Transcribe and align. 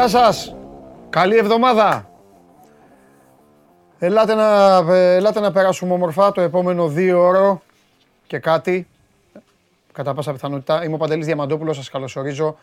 Γεια 0.00 0.08
σας. 0.08 0.54
Καλή 1.10 1.36
εβδομάδα. 1.36 2.10
Ελάτε 3.98 4.34
να, 4.34 4.76
ελάτε 4.92 5.40
να 5.40 5.52
περάσουμε 5.52 5.92
όμορφα 5.92 6.32
το 6.32 6.40
επόμενο 6.40 6.88
δύο 6.88 7.26
ώρο 7.26 7.62
και 8.26 8.38
κάτι. 8.38 8.88
Κατά 9.92 10.14
πάσα 10.14 10.32
πιθανότητα. 10.32 10.84
Είμαι 10.84 10.94
ο 10.94 10.96
Παντελής 10.96 11.26
Διαμαντόπουλος. 11.26 11.76
Σας 11.76 11.90
καλωσορίζω 11.90 12.56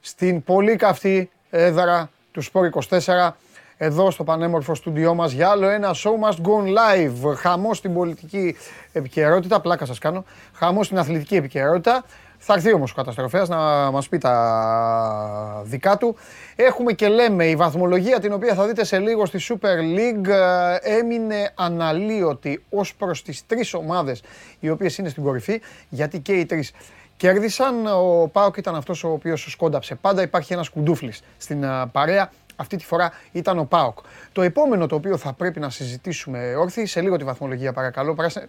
στην 0.00 0.42
πολύ 0.42 0.76
καυτή 0.76 1.30
έδρα 1.50 2.10
του 2.32 2.40
Σπόρ 2.40 2.68
24 2.88 3.30
εδώ 3.76 4.10
στο 4.10 4.24
πανέμορφο 4.24 4.74
στούντιό 4.74 5.14
μας 5.14 5.32
για 5.32 5.48
άλλο 5.48 5.68
ένα 5.68 5.94
show 5.94 6.28
must 6.28 6.46
go 6.46 6.62
live. 6.62 7.34
Χαμό 7.36 7.74
στην 7.74 7.94
πολιτική 7.94 8.56
επικαιρότητα, 8.92 9.60
πλάκα 9.60 9.84
σας 9.84 9.98
κάνω, 9.98 10.24
χαμό 10.52 10.82
στην 10.82 10.98
αθλητική 10.98 11.36
επικαιρότητα. 11.36 12.04
Θα 12.38 12.54
έρθει 12.54 12.72
όμως 12.72 12.90
ο 12.90 12.94
καταστροφέας 12.94 13.48
να 13.48 13.90
μας 13.90 14.08
πει 14.08 14.18
τα 14.18 15.62
δικά 15.64 15.96
του. 15.96 16.16
Έχουμε 16.56 16.92
και 16.92 17.08
λέμε 17.08 17.46
η 17.46 17.56
βαθμολογία 17.56 18.20
την 18.20 18.32
οποία 18.32 18.54
θα 18.54 18.66
δείτε 18.66 18.84
σε 18.84 18.98
λίγο 18.98 19.26
στη 19.26 19.38
Super 19.40 19.98
League 19.98 20.28
ε, 20.28 20.96
έμεινε 20.98 21.52
αναλύωτη 21.54 22.64
ως 22.70 22.94
προς 22.94 23.22
τις 23.22 23.46
τρεις 23.46 23.74
ομάδες 23.74 24.22
οι 24.60 24.70
οποίες 24.70 24.98
είναι 24.98 25.08
στην 25.08 25.22
κορυφή 25.22 25.60
γιατί 25.88 26.20
και 26.20 26.32
οι 26.32 26.46
τρεις 26.46 26.72
κέρδισαν. 27.16 27.86
Ο 27.86 28.28
Πάοκ 28.32 28.56
ήταν 28.56 28.74
αυτός 28.74 29.04
ο 29.04 29.08
οποίος 29.12 29.46
σκόνταψε. 29.50 29.94
Πάντα 29.94 30.22
υπάρχει 30.22 30.52
ένας 30.52 30.68
κουντούφλης 30.68 31.22
στην 31.36 31.62
ε, 31.62 31.86
παρέα. 31.92 32.30
Αυτή 32.56 32.76
τη 32.76 32.84
φορά 32.84 33.12
ήταν 33.32 33.58
ο 33.58 33.64
Πάοκ. 33.64 33.98
Το 34.32 34.42
επόμενο 34.42 34.86
το 34.86 34.94
οποίο 34.94 35.16
θα 35.16 35.32
πρέπει 35.32 35.60
να 35.60 35.70
συζητήσουμε 35.70 36.54
όρθιοι, 36.54 36.86
σε 36.86 37.00
λίγο 37.00 37.16
τη 37.16 37.24
βαθμολογία 37.24 37.72
παρακαλώ. 37.72 38.14
Πράσινε, 38.14 38.48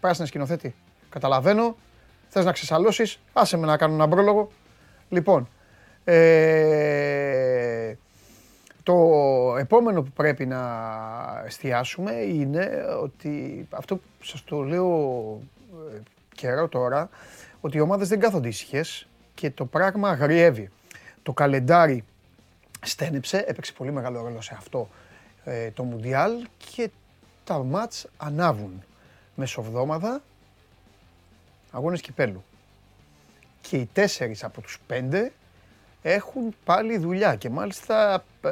πράσινες 0.00 0.28
σκηνοθέτη. 0.28 0.74
Καταλαβαίνω. 1.08 1.76
Θες 2.36 2.44
να 2.44 2.52
ξεσαλώσεις, 2.52 3.18
άσε 3.32 3.56
με 3.56 3.66
να 3.66 3.76
κάνω 3.76 3.94
ένα 3.94 4.08
πρόλογο. 4.08 4.48
Λοιπόν, 5.08 5.48
ε, 6.04 7.94
το 8.82 8.94
επόμενο 9.58 10.02
που 10.02 10.10
πρέπει 10.10 10.46
να 10.46 10.62
εστιάσουμε 11.46 12.12
είναι 12.12 12.84
ότι 13.02 13.66
αυτό 13.70 13.96
που 13.96 14.24
σας 14.24 14.44
το 14.44 14.62
λέω 14.62 15.40
ε, 15.94 15.98
καιρό 16.34 16.68
τώρα, 16.68 17.08
ότι 17.60 17.76
οι 17.76 17.80
ομάδες 17.80 18.08
δεν 18.08 18.20
κάθονται 18.20 18.48
ήσυχες 18.48 19.08
και 19.34 19.50
το 19.50 19.64
πράγμα 19.64 20.08
αγριεύει. 20.08 20.70
Το 21.22 21.32
καλεντάρι 21.32 22.04
στένεψε, 22.82 23.44
έπαιξε 23.46 23.72
πολύ 23.72 23.92
μεγάλο 23.92 24.22
ρόλο 24.22 24.40
σε 24.40 24.54
αυτό 24.56 24.88
ε, 25.44 25.70
το 25.70 25.82
Μουντιάλ 25.82 26.32
και 26.74 26.90
τα 27.44 27.62
μάτς 27.62 28.06
ανάβουν. 28.16 28.82
Μεσοβδόμαδα, 29.34 30.22
αγώνες 31.76 32.00
κυπέλου. 32.00 32.44
Και 33.60 33.76
οι 33.76 33.88
τέσσερις 33.92 34.44
από 34.44 34.60
τους 34.60 34.80
πέντε 34.86 35.32
έχουν 36.02 36.54
πάλι 36.64 36.98
δουλειά 36.98 37.34
και 37.34 37.50
μάλιστα 37.50 38.24
ε, 38.42 38.48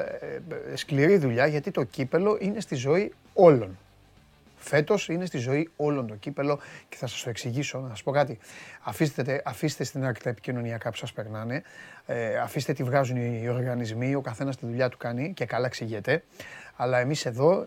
ε, 0.72 0.76
σκληρή 0.76 1.16
δουλειά 1.16 1.46
γιατί 1.46 1.70
το 1.70 1.82
κύπελο 1.82 2.38
είναι 2.40 2.60
στη 2.60 2.74
ζωή 2.74 3.12
όλων. 3.34 3.78
Φέτος 4.56 5.08
είναι 5.08 5.26
στη 5.26 5.38
ζωή 5.38 5.70
όλων 5.76 6.06
το 6.06 6.14
κύπελο 6.14 6.60
και 6.88 6.96
θα 6.96 7.06
σας 7.06 7.22
το 7.22 7.28
εξηγήσω. 7.28 7.78
Να 7.78 7.88
σας 7.88 8.02
πω 8.02 8.10
κάτι. 8.10 8.38
Αφήστε, 8.82 9.42
αφήστε 9.44 9.84
στην 9.84 10.04
άκρη 10.04 10.22
τα 10.22 10.30
επικοινωνιακά 10.30 10.90
που 10.90 10.96
σας 10.96 11.12
περνάνε. 11.12 11.62
Ε, 12.06 12.38
αφήστε 12.38 12.72
τι 12.72 12.82
βγάζουν 12.82 13.16
οι 13.16 13.48
οργανισμοί. 13.48 14.14
Ο 14.14 14.20
καθένας 14.20 14.56
τη 14.56 14.66
δουλειά 14.66 14.88
του 14.88 14.96
κάνει 14.96 15.32
και 15.34 15.44
καλά 15.44 15.66
εξηγείται. 15.66 16.24
Αλλά 16.76 16.98
εμείς 16.98 17.26
εδώ, 17.26 17.66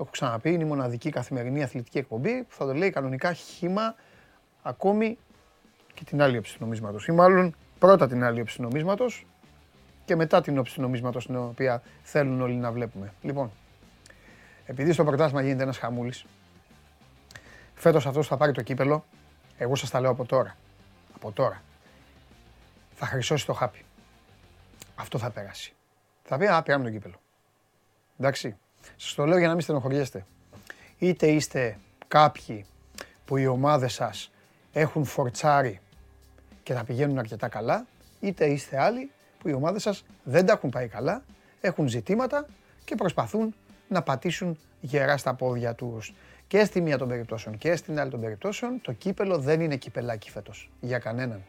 έχω 0.00 0.08
ξαναπεί, 0.10 0.52
είναι 0.52 0.64
η 0.64 0.66
μοναδική 0.66 1.10
καθημερινή 1.10 1.62
αθλητική 1.62 1.98
εκπομπή 1.98 2.42
που 2.42 2.54
θα 2.54 2.66
το 2.66 2.74
λέει 2.74 2.90
κανονικά 2.90 3.32
χήμα 3.32 3.94
ακόμη 4.62 5.18
και 5.94 6.04
την 6.04 6.22
άλλη 6.22 6.36
όψη 6.36 6.52
του 6.52 6.64
νομίσματος. 6.64 7.06
Ή 7.06 7.12
μάλλον 7.12 7.54
πρώτα 7.78 8.08
την 8.08 8.24
άλλη 8.24 8.40
όψη 8.40 8.56
του 8.56 8.62
νομίσματος 8.62 9.26
και 10.04 10.16
μετά 10.16 10.40
την 10.40 10.58
όψη 10.58 10.74
του 10.74 10.80
νομίσματος 10.80 11.26
την 11.26 11.36
οποία 11.36 11.82
θέλουν 12.02 12.40
όλοι 12.40 12.54
να 12.54 12.72
βλέπουμε. 12.72 13.12
Λοιπόν, 13.22 13.50
επειδή 14.66 14.92
στο 14.92 15.04
πρωτάθλημα 15.04 15.42
γίνεται 15.42 15.62
ένας 15.62 15.78
χαμούλης, 15.78 16.24
φέτος 17.74 18.06
αυτός 18.06 18.26
θα 18.26 18.36
πάρει 18.36 18.52
το 18.52 18.62
κύπελο. 18.62 19.04
Εγώ 19.56 19.74
σας 19.74 19.90
τα 19.90 20.00
λέω 20.00 20.10
από 20.10 20.24
τώρα. 20.24 20.56
Από 21.14 21.32
τώρα. 21.32 21.62
Θα 22.94 23.06
χρυσώσει 23.06 23.46
το 23.46 23.52
χάπι. 23.52 23.84
Αυτό 24.94 25.18
θα 25.18 25.30
περάσει. 25.30 25.74
Θα 26.22 26.36
πει, 26.36 26.46
Α, 26.46 26.62
πήραμε 26.62 26.84
το 26.84 26.90
κύπελο. 26.90 27.20
Εντάξει. 28.18 28.56
Σας 28.96 29.14
το 29.14 29.26
λέω 29.26 29.38
για 29.38 29.46
να 29.46 29.52
μην 29.52 29.62
στενοχωριέστε. 29.62 30.26
Είτε 30.98 31.26
είστε 31.26 31.78
κάποιοι 32.08 32.66
που 33.24 33.36
οι 33.36 33.46
ομάδες 33.46 33.92
σας 33.92 34.31
έχουν 34.72 35.04
φορτσάρει 35.04 35.80
και 36.62 36.74
θα 36.74 36.84
πηγαίνουν 36.84 37.18
αρκετά 37.18 37.48
καλά, 37.48 37.86
είτε 38.20 38.46
είστε 38.46 38.80
άλλοι 38.80 39.10
που 39.38 39.48
οι 39.48 39.52
ομάδε 39.52 39.78
σας 39.78 40.04
δεν 40.22 40.46
τα 40.46 40.52
έχουν 40.52 40.70
πάει 40.70 40.88
καλά, 40.88 41.24
έχουν 41.60 41.88
ζητήματα 41.88 42.46
και 42.84 42.94
προσπαθούν 42.94 43.54
να 43.88 44.02
πατήσουν 44.02 44.58
γερά 44.80 45.16
στα 45.16 45.34
πόδια 45.34 45.74
τους. 45.74 46.14
Και 46.46 46.64
στη 46.64 46.80
μία 46.80 46.98
των 46.98 47.08
περιπτώσεων 47.08 47.58
και 47.58 47.76
στην 47.76 48.00
άλλη 48.00 48.10
των 48.10 48.20
περιπτώσεων, 48.20 48.80
το 48.82 48.92
κύπελο 48.92 49.38
δεν 49.38 49.60
είναι 49.60 49.76
κυπελάκι 49.76 50.30
φέτος. 50.30 50.70
Για 50.80 50.98
κανέναν. 50.98 51.42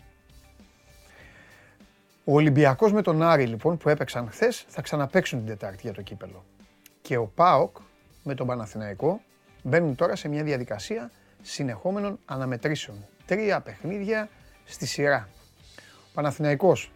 Ο 2.24 2.34
Ολυμπιακός 2.34 2.94
με 2.94 3.02
τον 3.02 3.22
Άρη 3.22 3.46
λοιπόν 3.46 3.78
που 3.78 3.90
έπαιξαν 3.90 4.30
χθες 4.30 4.66
θα 4.68 4.82
ξαναπαίξουν 4.82 5.40
την 5.40 5.48
Τετάρτη 5.48 5.80
για 5.82 5.94
το 5.94 6.02
κύπελο. 6.02 6.44
Και 7.02 7.18
ο 7.18 7.26
ΠΑΟΚ 7.26 7.78
με 8.24 8.36
τον 8.36 8.48
Παναθηναϊκό 8.48 9.22
μπαίνουν 9.64 9.96
τώρα 9.96 10.16
σε 10.16 10.28
μια 10.28 10.44
διαδικασία 10.44 11.12
συνεχόμενων 11.42 12.20
αναμετρήσεων. 12.26 12.98
Τρία 13.34 13.62
παιχνίδια 13.62 14.30
στη 14.64 14.86
σειρά. 14.86 15.30
Ο 15.78 16.10
Παναθηναϊκός 16.14 16.92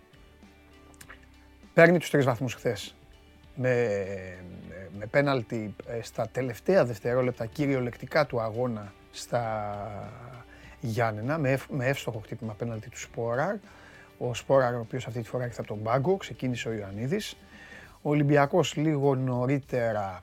παίρνει 1.73 1.97
τους 1.97 2.09
τρεις 2.09 2.25
βαθμούς 2.25 2.53
χθες 2.53 2.95
με, 3.55 3.97
με 4.97 5.05
πέναλτι 5.05 5.75
ε, 5.87 6.01
στα 6.01 6.27
τελευταία 6.27 6.85
δευτερόλεπτα 6.85 7.45
κυριολεκτικά 7.45 8.25
του 8.25 8.41
αγώνα 8.41 8.93
στα 9.11 10.23
Γιάννενα 10.79 11.37
με, 11.37 11.59
με 11.69 11.85
εύστοχο 11.85 12.19
χτύπημα 12.19 12.53
πέναλτι 12.53 12.89
του 12.89 12.99
Σπόραρ. 12.99 13.55
Ο 14.17 14.33
Σπόραρ, 14.33 14.75
ο 14.75 14.79
οποίος 14.79 15.07
αυτή 15.07 15.21
τη 15.21 15.27
φορά 15.27 15.45
ήρθε 15.45 15.59
από 15.59 15.67
τον 15.67 15.83
πάγκο, 15.83 16.17
ξεκίνησε 16.17 16.69
ο 16.69 16.73
Ιωαννίδης. 16.73 17.37
Ο 18.01 18.09
Ολυμπιακός 18.09 18.75
λίγο 18.75 19.15
νωρίτερα 19.15 20.19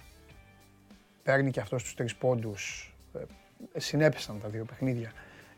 παίρνει 1.22 1.50
και 1.50 1.60
αυτός 1.60 1.82
τους 1.82 1.94
τρεις 1.94 2.14
πόντους. 2.14 2.94
Ε, 3.72 3.80
συνέπεσαν 3.80 4.40
τα 4.40 4.48
δύο 4.48 4.64
παιχνίδια 4.64 5.12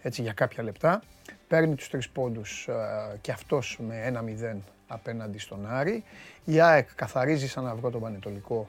έτσι 0.06 0.22
για 0.22 0.32
κάποια 0.32 0.62
λεπτά. 0.62 1.02
Παίρνει 1.48 1.74
τους 1.74 1.88
τρεις 1.88 2.08
πόντους 2.08 2.68
ε, 2.68 2.74
και 3.20 3.32
αυτός 3.32 3.78
με 3.86 4.00
ένα 4.04 4.24
0 4.54 4.56
απέναντι 4.86 5.38
στον 5.38 5.66
Άρη. 5.66 6.04
Η 6.44 6.60
ΑΕΚ 6.60 6.88
καθαρίζει 6.94 7.48
σαν 7.48 7.66
αυγό 7.66 7.90
τον 7.90 8.00
Πανετολικό 8.00 8.68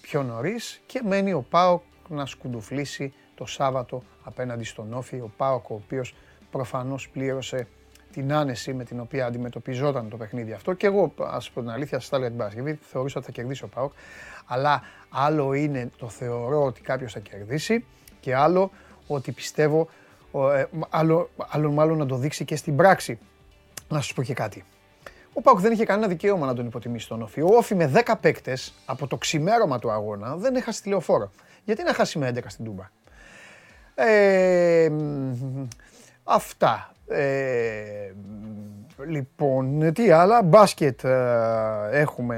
πιο 0.00 0.22
νωρίς 0.22 0.80
και 0.86 1.02
μένει 1.04 1.32
ο 1.32 1.46
ΠΑΟΚ 1.50 1.82
να 2.08 2.26
σκουντουφλήσει 2.26 3.14
το 3.34 3.46
Σάββατο 3.46 4.02
απέναντι 4.24 4.64
στον 4.64 4.92
Όφη. 4.92 5.16
Ο 5.16 5.32
ΠΑΟΚ 5.36 5.70
ο 5.70 5.74
οποίος 5.74 6.14
προφανώς 6.50 7.08
πλήρωσε 7.08 7.68
την 8.12 8.32
άνεση 8.32 8.74
με 8.74 8.84
την 8.84 9.00
οποία 9.00 9.26
αντιμετωπιζόταν 9.26 10.08
το 10.08 10.16
παιχνίδι 10.16 10.52
αυτό. 10.52 10.72
Και 10.72 10.86
εγώ, 10.86 11.14
ας 11.18 11.50
πω 11.50 11.60
την 11.60 11.70
αλήθεια, 11.70 12.00
σα 12.00 12.10
τα 12.10 12.18
λέω 12.18 12.28
την 12.28 12.36
Παρασκευή, 12.36 12.78
θεωρούσα 12.82 13.18
ότι 13.18 13.26
θα 13.26 13.32
κερδίσει 13.32 13.64
ο 13.64 13.68
ΠΑΟΚ. 13.68 13.92
Αλλά 14.46 14.82
άλλο 15.08 15.52
είναι 15.52 15.90
το 15.96 16.08
θεωρώ 16.08 16.64
ότι 16.64 16.80
κάποιος 16.80 17.12
θα 17.12 17.20
κερδίσει 17.20 17.84
και 18.20 18.34
άλλο 18.34 18.70
ότι 19.06 19.32
πιστεύω, 19.32 19.80
ε, 19.80 19.86
άλλο, 20.88 21.30
άλλο 21.48 21.70
μάλλον 21.70 21.98
να 21.98 22.06
το 22.06 22.16
δείξει 22.16 22.44
και 22.44 22.56
στην 22.56 22.76
πράξη. 22.76 23.18
Να 23.88 24.00
σας 24.00 24.12
πω 24.12 24.22
και 24.22 24.34
κάτι. 24.34 24.64
Ο 25.32 25.40
Πάουκ 25.40 25.60
δεν 25.60 25.72
είχε 25.72 25.84
κανένα 25.84 26.08
δικαίωμα 26.08 26.46
να 26.46 26.54
τον 26.54 26.66
υποτιμήσει 26.66 27.08
τον 27.08 27.22
Όφη. 27.22 27.40
Ο 27.40 27.48
Όφη 27.50 27.74
με 27.74 27.92
10 27.94 28.14
παίκτες 28.20 28.74
από 28.86 29.06
το 29.06 29.16
ξημέρωμα 29.16 29.78
του 29.78 29.90
αγώνα 29.90 30.36
δεν 30.36 30.54
έχασε 30.56 30.82
τηλεοφόρο. 30.82 31.30
Γιατί 31.64 31.82
να 31.82 31.94
χάσει 31.94 32.18
με 32.18 32.32
11 32.34 32.38
στην 32.46 32.64
Τούμπα; 32.64 32.90
Ε, 33.94 34.90
αυτά. 36.24 36.92
Ε, 37.08 38.12
λοιπόν, 39.06 39.92
τι 39.92 40.10
άλλα. 40.10 40.42
Μπάσκετ 40.42 41.04
ε, 41.04 41.88
έχουμε 41.90 42.36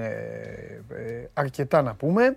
ε, 0.89 1.25
αρκετά 1.35 1.83
να 1.83 1.95
πούμε. 1.95 2.37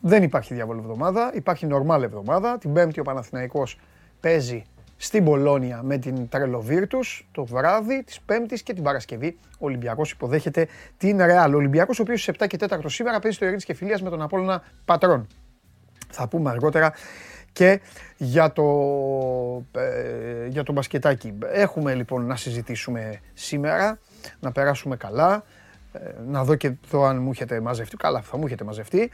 Δεν 0.00 0.22
υπάρχει 0.22 0.54
διάβολο 0.54 0.80
εβδομάδα. 0.80 1.30
Υπάρχει 1.34 1.66
νορμάλ 1.66 2.02
εβδομάδα. 2.02 2.58
Την 2.58 2.72
Πέμπτη 2.72 3.00
ο 3.00 3.02
Παναθηναϊκός 3.02 3.78
παίζει 4.20 4.64
στην 4.96 5.24
Πολώνια 5.24 5.82
με 5.82 5.98
την 5.98 6.28
Τρελοβίρτου 6.28 6.98
το 7.32 7.44
βράδυ 7.44 8.04
της 8.04 8.20
Πέμπτης 8.20 8.62
και 8.62 8.74
την 8.74 8.82
Παρασκευή. 8.82 9.38
Ο 9.50 9.66
Ολυμπιακός 9.66 10.10
υποδέχεται 10.10 10.68
την 10.96 11.22
Ρεάλ. 11.22 11.54
Ο 11.54 11.56
Ολυμπιακός, 11.56 11.98
ο 11.98 12.02
οποίος 12.02 12.22
στι 12.22 12.34
7 12.38 12.46
και 12.46 12.56
4 12.68 12.78
σήμερα 12.86 13.18
παίζει 13.18 13.36
στο 13.36 13.44
Ειρήνης 13.44 13.64
και 13.64 13.74
Φιλίας 13.74 14.02
με 14.02 14.10
τον 14.10 14.22
Απόλυνα 14.22 14.62
Πατρών. 14.84 15.26
Θα 16.10 16.28
πούμε 16.28 16.50
αργότερα 16.50 16.92
και 17.52 17.80
για 18.16 18.52
το, 18.52 18.64
ε, 19.72 20.46
για 20.46 20.62
το 20.62 20.72
μπασκετάκι. 20.72 21.38
Έχουμε 21.52 21.94
λοιπόν 21.94 22.26
να 22.26 22.36
συζητήσουμε 22.36 23.20
σήμερα, 23.34 23.98
να 24.40 24.52
περάσουμε 24.52 24.96
καλά, 24.96 25.44
ε, 25.92 25.98
να 26.26 26.44
δω 26.44 26.54
και 26.54 26.72
το 26.90 27.04
αν 27.04 27.22
μου 27.22 27.30
έχετε 27.30 27.60
μαζευτεί. 27.60 27.96
Καλά, 27.96 28.20
θα 28.20 28.36
μου 28.36 28.46
έχετε 28.46 28.64
μαζευτεί 28.64 29.10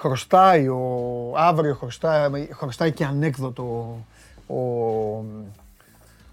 χρωστάει, 0.00 0.68
ο, 0.68 1.34
αύριο 1.36 1.74
χρωστάει, 1.74 2.48
χρωστάει 2.52 2.92
και 2.92 3.04
ανέκδοτο 3.04 3.96
ο, 4.46 4.60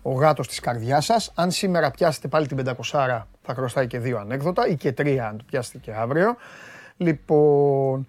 ο 0.01 0.11
γάτος 0.11 0.47
της 0.47 0.59
καρδιάς 0.59 1.05
σας. 1.05 1.31
Αν 1.35 1.51
σήμερα 1.51 1.91
πιάσετε 1.91 2.27
πάλι 2.27 2.47
την 2.47 2.63
500 2.91 3.21
Θα 3.41 3.53
χρωστάει 3.53 3.87
και 3.87 3.99
δύο 3.99 4.17
ανέκδοτα 4.17 4.67
ή 4.67 4.75
και 4.75 4.91
τρία 4.91 5.27
αν 5.27 5.37
το 5.37 5.43
πιάσετε 5.47 5.77
και 5.77 5.93
αύριο. 5.93 6.35
Λοιπόν, 6.97 8.07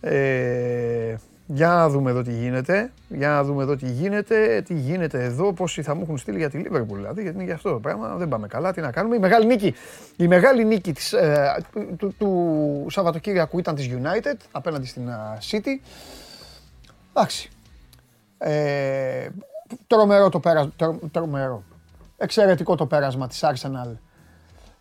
ε, 0.00 1.16
για 1.46 1.68
να 1.68 1.88
δούμε 1.88 2.10
εδώ 2.10 2.22
τι 2.22 2.32
γίνεται. 2.32 2.92
Για 3.08 3.28
να 3.28 3.44
δούμε 3.44 3.62
εδώ 3.62 3.76
τι 3.76 3.90
γίνεται. 3.90 4.62
Τι 4.62 4.74
γίνεται 4.74 5.24
εδώ, 5.24 5.52
πόσοι 5.52 5.82
θα 5.82 5.94
μου 5.94 6.02
έχουν 6.02 6.18
στείλει 6.18 6.38
για 6.38 6.50
τη 6.50 6.58
Λίβερπουλ. 6.58 6.98
Δηλαδή, 6.98 7.22
γιατί 7.22 7.36
είναι 7.36 7.44
για 7.44 7.54
αυτό 7.54 7.70
το 7.70 7.80
πράγμα. 7.80 8.16
Δεν 8.16 8.28
πάμε 8.28 8.46
καλά. 8.46 8.72
Τι 8.72 8.80
να 8.80 8.90
κάνουμε. 8.90 9.16
Η 9.16 9.18
μεγάλη 9.18 9.46
νίκη, 9.46 9.74
η 10.16 10.26
μεγάλη 10.26 10.64
νίκη 10.64 10.92
της, 10.92 11.12
ε, 11.12 11.64
του, 11.96 12.14
του, 12.18 12.86
Σαββατοκύριακου 12.90 13.58
ήταν 13.58 13.74
της 13.74 13.90
United 13.92 14.36
απέναντι 14.52 14.86
στην 14.86 15.08
uh, 15.08 15.56
City. 15.56 15.80
Εντάξει. 17.12 17.50
Ε, 18.38 19.28
τρομερό 19.86 20.28
το 20.28 20.40
πέρασμα. 20.40 20.72
Τρομερό. 21.10 21.62
Εξαιρετικό 22.16 22.74
το 22.74 22.86
πέρασμα 22.86 23.28
της 23.28 23.44
Arsenal 23.44 23.92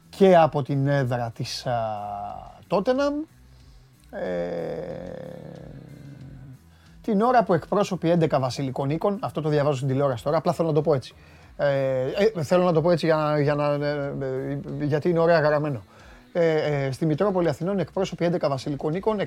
και 0.10 0.38
από 0.38 0.64
την 0.64 0.88
έδρα 0.88 1.32
της 1.36 1.66
uh, 1.68 2.78
Tottenham. 2.78 3.28
Ε, 4.12 5.44
την 7.04 7.22
ώρα 7.22 7.44
που 7.44 7.54
εκπρόσωποι 7.54 8.18
11 8.20 8.40
βασιλικών 8.40 8.90
οίκων, 8.90 9.18
αυτό 9.22 9.42
το 9.42 9.50
διαβάζω 9.50 9.76
στην 9.76 9.88
τηλεόραση 9.88 10.24
τώρα, 10.24 10.38
απλά 10.38 10.54
θέλω 10.54 10.68
να 10.68 10.74
το 10.74 10.82
πω 10.82 10.94
έτσι. 10.94 11.14
Ε, 11.58 12.06
ε, 12.36 12.44
θέλω 12.44 12.64
να 12.64 12.74
το 12.74 12.82
πω 12.82 12.92
έτσι 12.92 13.06
για, 13.06 13.40
για 13.42 13.56
να, 13.56 13.74
ε, 13.74 14.14
ε, 14.80 14.86
γιατί 14.86 15.10
είναι 15.10 15.20
ωραία 15.20 15.40
γραμμένο. 15.40 15.84
Ε, 16.36 16.86
ε, 16.86 16.92
στη 16.92 17.06
Μητρόπολη 17.06 17.50
Αθηνών 17.50 17.80
εκπρόσωποι 17.80 18.30
11 18.34 18.50
βασιλικών 18.50 18.94
οίκων, 18.94 19.20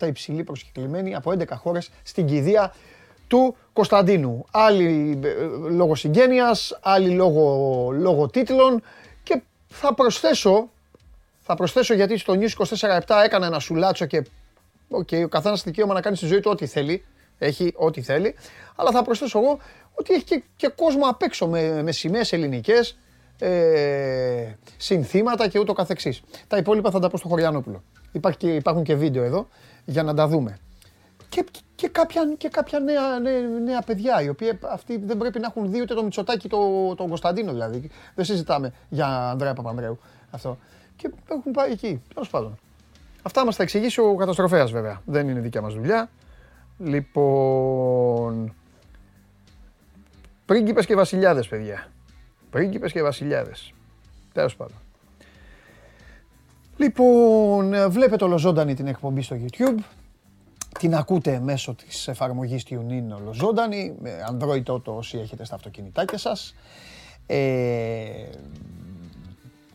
187 0.00 0.06
υψηλοί 0.06 0.44
προσκεκλημένοι 0.44 1.14
από 1.14 1.30
11 1.30 1.44
χώρες 1.54 1.90
στην 2.02 2.26
κηδεία 2.26 2.74
του 3.28 3.56
Κωνσταντίνου. 3.72 4.44
Άλλοι 4.50 5.18
λόγω 5.70 5.94
συγγένειας, 5.94 6.78
άλλοι 6.82 7.10
λόγω, 7.10 7.88
λόγω 7.92 8.28
τίτλων 8.28 8.82
και 9.22 9.42
θα 9.68 9.94
προσθέσω, 9.94 10.68
θα 11.40 11.54
προσθέσω 11.54 11.94
γιατί 11.94 12.18
στο 12.18 12.34
News 12.36 12.64
24-7 12.98 13.22
έκανα 13.24 13.46
ένα 13.46 13.58
σουλάτσο 13.58 14.06
και 14.06 14.24
okay, 14.90 15.24
ο 15.24 15.28
καθένας 15.28 15.62
δικαίωμα 15.62 15.94
να 15.94 16.00
κάνει 16.00 16.16
στη 16.16 16.26
ζωή 16.26 16.40
του 16.40 16.50
ό,τι 16.50 16.66
θέλει. 16.66 17.04
Έχει 17.38 17.72
ό,τι 17.76 18.02
θέλει. 18.02 18.34
Αλλά 18.76 18.90
θα 18.90 19.02
προσθέσω 19.02 19.38
εγώ 19.38 19.58
ότι 19.94 20.14
έχει 20.14 20.24
και, 20.24 20.42
και 20.56 20.68
κόσμο 20.68 21.08
απ' 21.08 21.22
έξω 21.22 21.46
με, 21.46 21.82
με 21.82 21.92
σημαίες 21.92 22.32
ελληνικές, 22.32 22.98
ε, 23.38 24.52
συνθήματα 24.76 25.48
και 25.48 25.58
ούτω 25.58 25.72
καθεξής. 25.72 26.22
Τα 26.46 26.56
υπόλοιπα 26.56 26.90
θα 26.90 26.98
τα 26.98 27.08
πω 27.08 27.16
στο 27.16 27.28
Χωριανόπουλο. 27.28 27.82
Υπάρχει 28.12 28.38
και, 28.38 28.54
υπάρχουν 28.54 28.82
και 28.82 28.94
βίντεο 28.94 29.22
εδώ 29.22 29.48
για 29.84 30.02
να 30.02 30.14
τα 30.14 30.28
δούμε. 30.28 30.58
Και, 31.28 31.44
και, 31.74 31.88
κάποια, 31.88 32.34
και 32.36 32.48
κάποια 32.48 32.78
νέα, 32.78 33.18
νέα, 33.18 33.40
νέα 33.40 33.80
παιδιά, 33.80 34.22
οι 34.22 34.28
οποίοι 34.28 34.58
αυτοί 34.62 34.96
δεν 35.04 35.16
πρέπει 35.16 35.38
να 35.38 35.46
έχουν 35.46 35.70
δει 35.70 35.80
ούτε 35.80 35.94
το 35.94 36.02
Μητσοτάκι, 36.02 36.48
το, 36.48 36.94
τον 36.94 37.08
Κωνσταντίνο 37.08 37.52
δηλαδή. 37.52 37.90
Δεν 38.14 38.24
συζητάμε 38.24 38.72
για 38.88 39.06
Ανδρέα 39.06 39.54
Παπανδρέου 39.54 39.98
αυτό. 40.30 40.58
Και 40.96 41.10
έχουν 41.28 41.52
πάει 41.52 41.70
εκεί, 41.70 42.02
τέλος 42.14 42.28
πάντων. 42.28 42.58
Αυτά 43.26 43.44
μας 43.44 43.56
τα 43.56 43.62
εξηγήσει 43.62 44.00
ο 44.00 44.14
καταστροφέας 44.14 44.70
βέβαια. 44.70 45.02
Δεν 45.04 45.28
είναι 45.28 45.40
δικιά 45.40 45.60
μας 45.60 45.74
δουλειά. 45.74 46.10
Λοιπόν... 46.78 48.54
Πρίγκιπες 50.46 50.86
και 50.86 50.94
βασιλιάδες, 50.94 51.48
παιδιά. 51.48 51.86
Πρίγκιπες 52.50 52.92
και 52.92 53.02
βασιλιάδες. 53.02 53.72
Τέλος 54.32 54.56
πάντων. 54.56 54.76
Λοιπόν, 56.76 57.90
βλέπετε 57.90 58.24
ολοζώντανη 58.24 58.74
την 58.74 58.86
εκπομπή 58.86 59.22
στο 59.22 59.36
YouTube. 59.40 59.82
Την 60.78 60.94
ακούτε 60.94 61.40
μέσω 61.40 61.74
της 61.74 62.08
εφαρμογής 62.08 62.64
TuneIn 62.68 63.16
ολοζώντανη, 63.20 63.94
με 64.00 64.10
Android 64.30 64.62
Auto 64.64 64.82
όσοι 64.84 65.18
έχετε 65.18 65.44
στα 65.44 65.54
αυτοκινητάκια 65.54 66.18
σας. 66.18 66.54
Ε, 67.26 67.36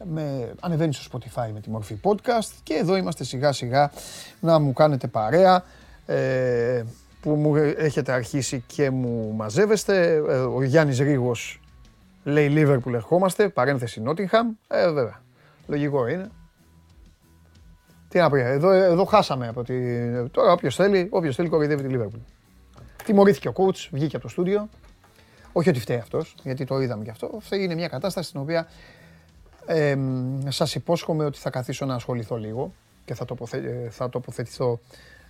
με, 0.03 0.53
ανεβαίνει 0.59 0.93
στο 0.93 1.19
Spotify 1.19 1.49
με 1.53 1.59
τη 1.59 1.69
μορφή 1.69 1.99
podcast 2.03 2.51
και 2.63 2.73
εδώ 2.73 2.95
είμαστε 2.95 3.23
σιγά 3.23 3.51
σιγά 3.51 3.91
να 4.39 4.59
μου 4.59 4.73
κάνετε 4.73 5.07
παρέα 5.07 5.63
ε, 6.05 6.83
που 7.21 7.29
μου 7.29 7.55
έχετε 7.55 8.11
αρχίσει 8.11 8.63
και 8.67 8.89
μου 8.89 9.33
μαζεύεστε. 9.35 10.13
Ε, 10.13 10.37
ο 10.37 10.63
Γιάννης 10.63 10.99
Ρίγος 10.99 11.61
λέει 12.23 12.53
Liverpool 12.55 12.93
ερχόμαστε, 12.93 13.49
παρένθεση 13.49 14.03
Nottingham. 14.05 14.45
Ε, 14.67 14.91
βέβαια, 14.91 15.21
λογικό 15.67 16.07
είναι. 16.07 16.29
Τι 18.09 18.17
να 18.17 18.29
πω, 18.29 18.35
εδώ, 18.35 18.69
εδώ 18.69 19.05
χάσαμε 19.05 19.47
από 19.47 19.63
τη... 19.63 19.73
Τώρα 20.29 20.51
όποιος 20.51 20.75
θέλει, 20.75 21.07
όποιος 21.11 21.35
θέλει 21.35 21.49
κοροϊδεύει 21.49 21.87
τη 21.87 21.95
Liverpool. 21.97 22.19
Τιμωρήθηκε 23.05 23.47
ο 23.47 23.53
coach, 23.55 23.87
βγήκε 23.91 24.15
από 24.15 24.25
το 24.25 24.31
στούντιο. 24.31 24.69
Όχι 25.51 25.69
ότι 25.69 25.79
φταίει 25.79 25.97
αυτός, 25.97 26.35
γιατί 26.43 26.65
το 26.65 26.79
είδαμε 26.79 27.03
και 27.03 27.09
αυτό. 27.09 27.31
Αυτή 27.37 27.63
είναι 27.63 27.75
μια 27.75 27.87
κατάσταση 27.87 28.29
στην 28.29 28.41
οποία 28.41 28.67
ε, 29.71 29.97
σας 30.47 30.75
υπόσχομαι 30.75 31.25
ότι 31.25 31.37
θα 31.37 31.49
καθίσω 31.49 31.85
να 31.85 31.95
ασχοληθώ 31.95 32.37
λίγο 32.37 32.73
και 33.05 33.13
θα, 33.13 33.25
τοποθε, 33.25 33.87
θα 33.91 34.09
τοποθετηθώ 34.09 34.79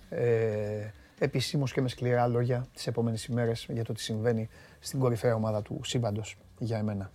ε, 0.08 0.90
επισήμως 1.18 1.72
και 1.72 1.80
με 1.80 1.88
σκληρά 1.88 2.26
λόγια 2.26 2.66
τις 2.74 2.86
επόμενες 2.86 3.24
ημέρες 3.24 3.66
για 3.70 3.84
το 3.84 3.92
τι 3.92 4.00
συμβαίνει 4.00 4.48
στην 4.80 4.98
κορυφαία 4.98 5.34
ομάδα 5.34 5.62
του 5.62 5.80
σύμπαντος 5.84 6.36
για 6.58 6.78
εμένα. 6.78 7.10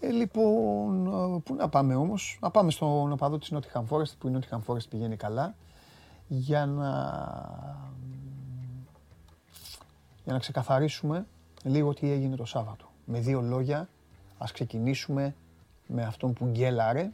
Ε, 0.00 0.08
λοιπόν, 0.08 1.42
πού 1.42 1.54
να 1.54 1.68
πάμε 1.68 1.94
όμως, 1.94 2.38
να 2.40 2.50
πάμε 2.50 2.70
στον 2.70 3.12
οπαδό 3.12 3.38
της 3.38 3.52
Nottingham 3.54 3.84
Forest 3.88 4.12
που 4.18 4.28
η 4.28 4.38
Nottingham 4.38 4.60
Forest 4.66 4.88
πηγαίνει 4.88 5.16
καλά 5.16 5.54
για 6.28 6.66
να, 6.66 6.90
για 10.24 10.32
να 10.32 10.38
ξεκαθαρίσουμε 10.38 11.26
λίγο 11.62 11.94
τι 11.94 12.10
έγινε 12.10 12.36
το 12.36 12.44
Σάββατο. 12.44 12.84
Με 13.04 13.20
δύο 13.20 13.40
λόγια, 13.40 13.88
ας 14.38 14.52
ξεκινήσουμε 14.52 15.34
με 15.86 16.02
αυτόν 16.02 16.32
που 16.32 16.46
γκέλαρε 16.46 17.10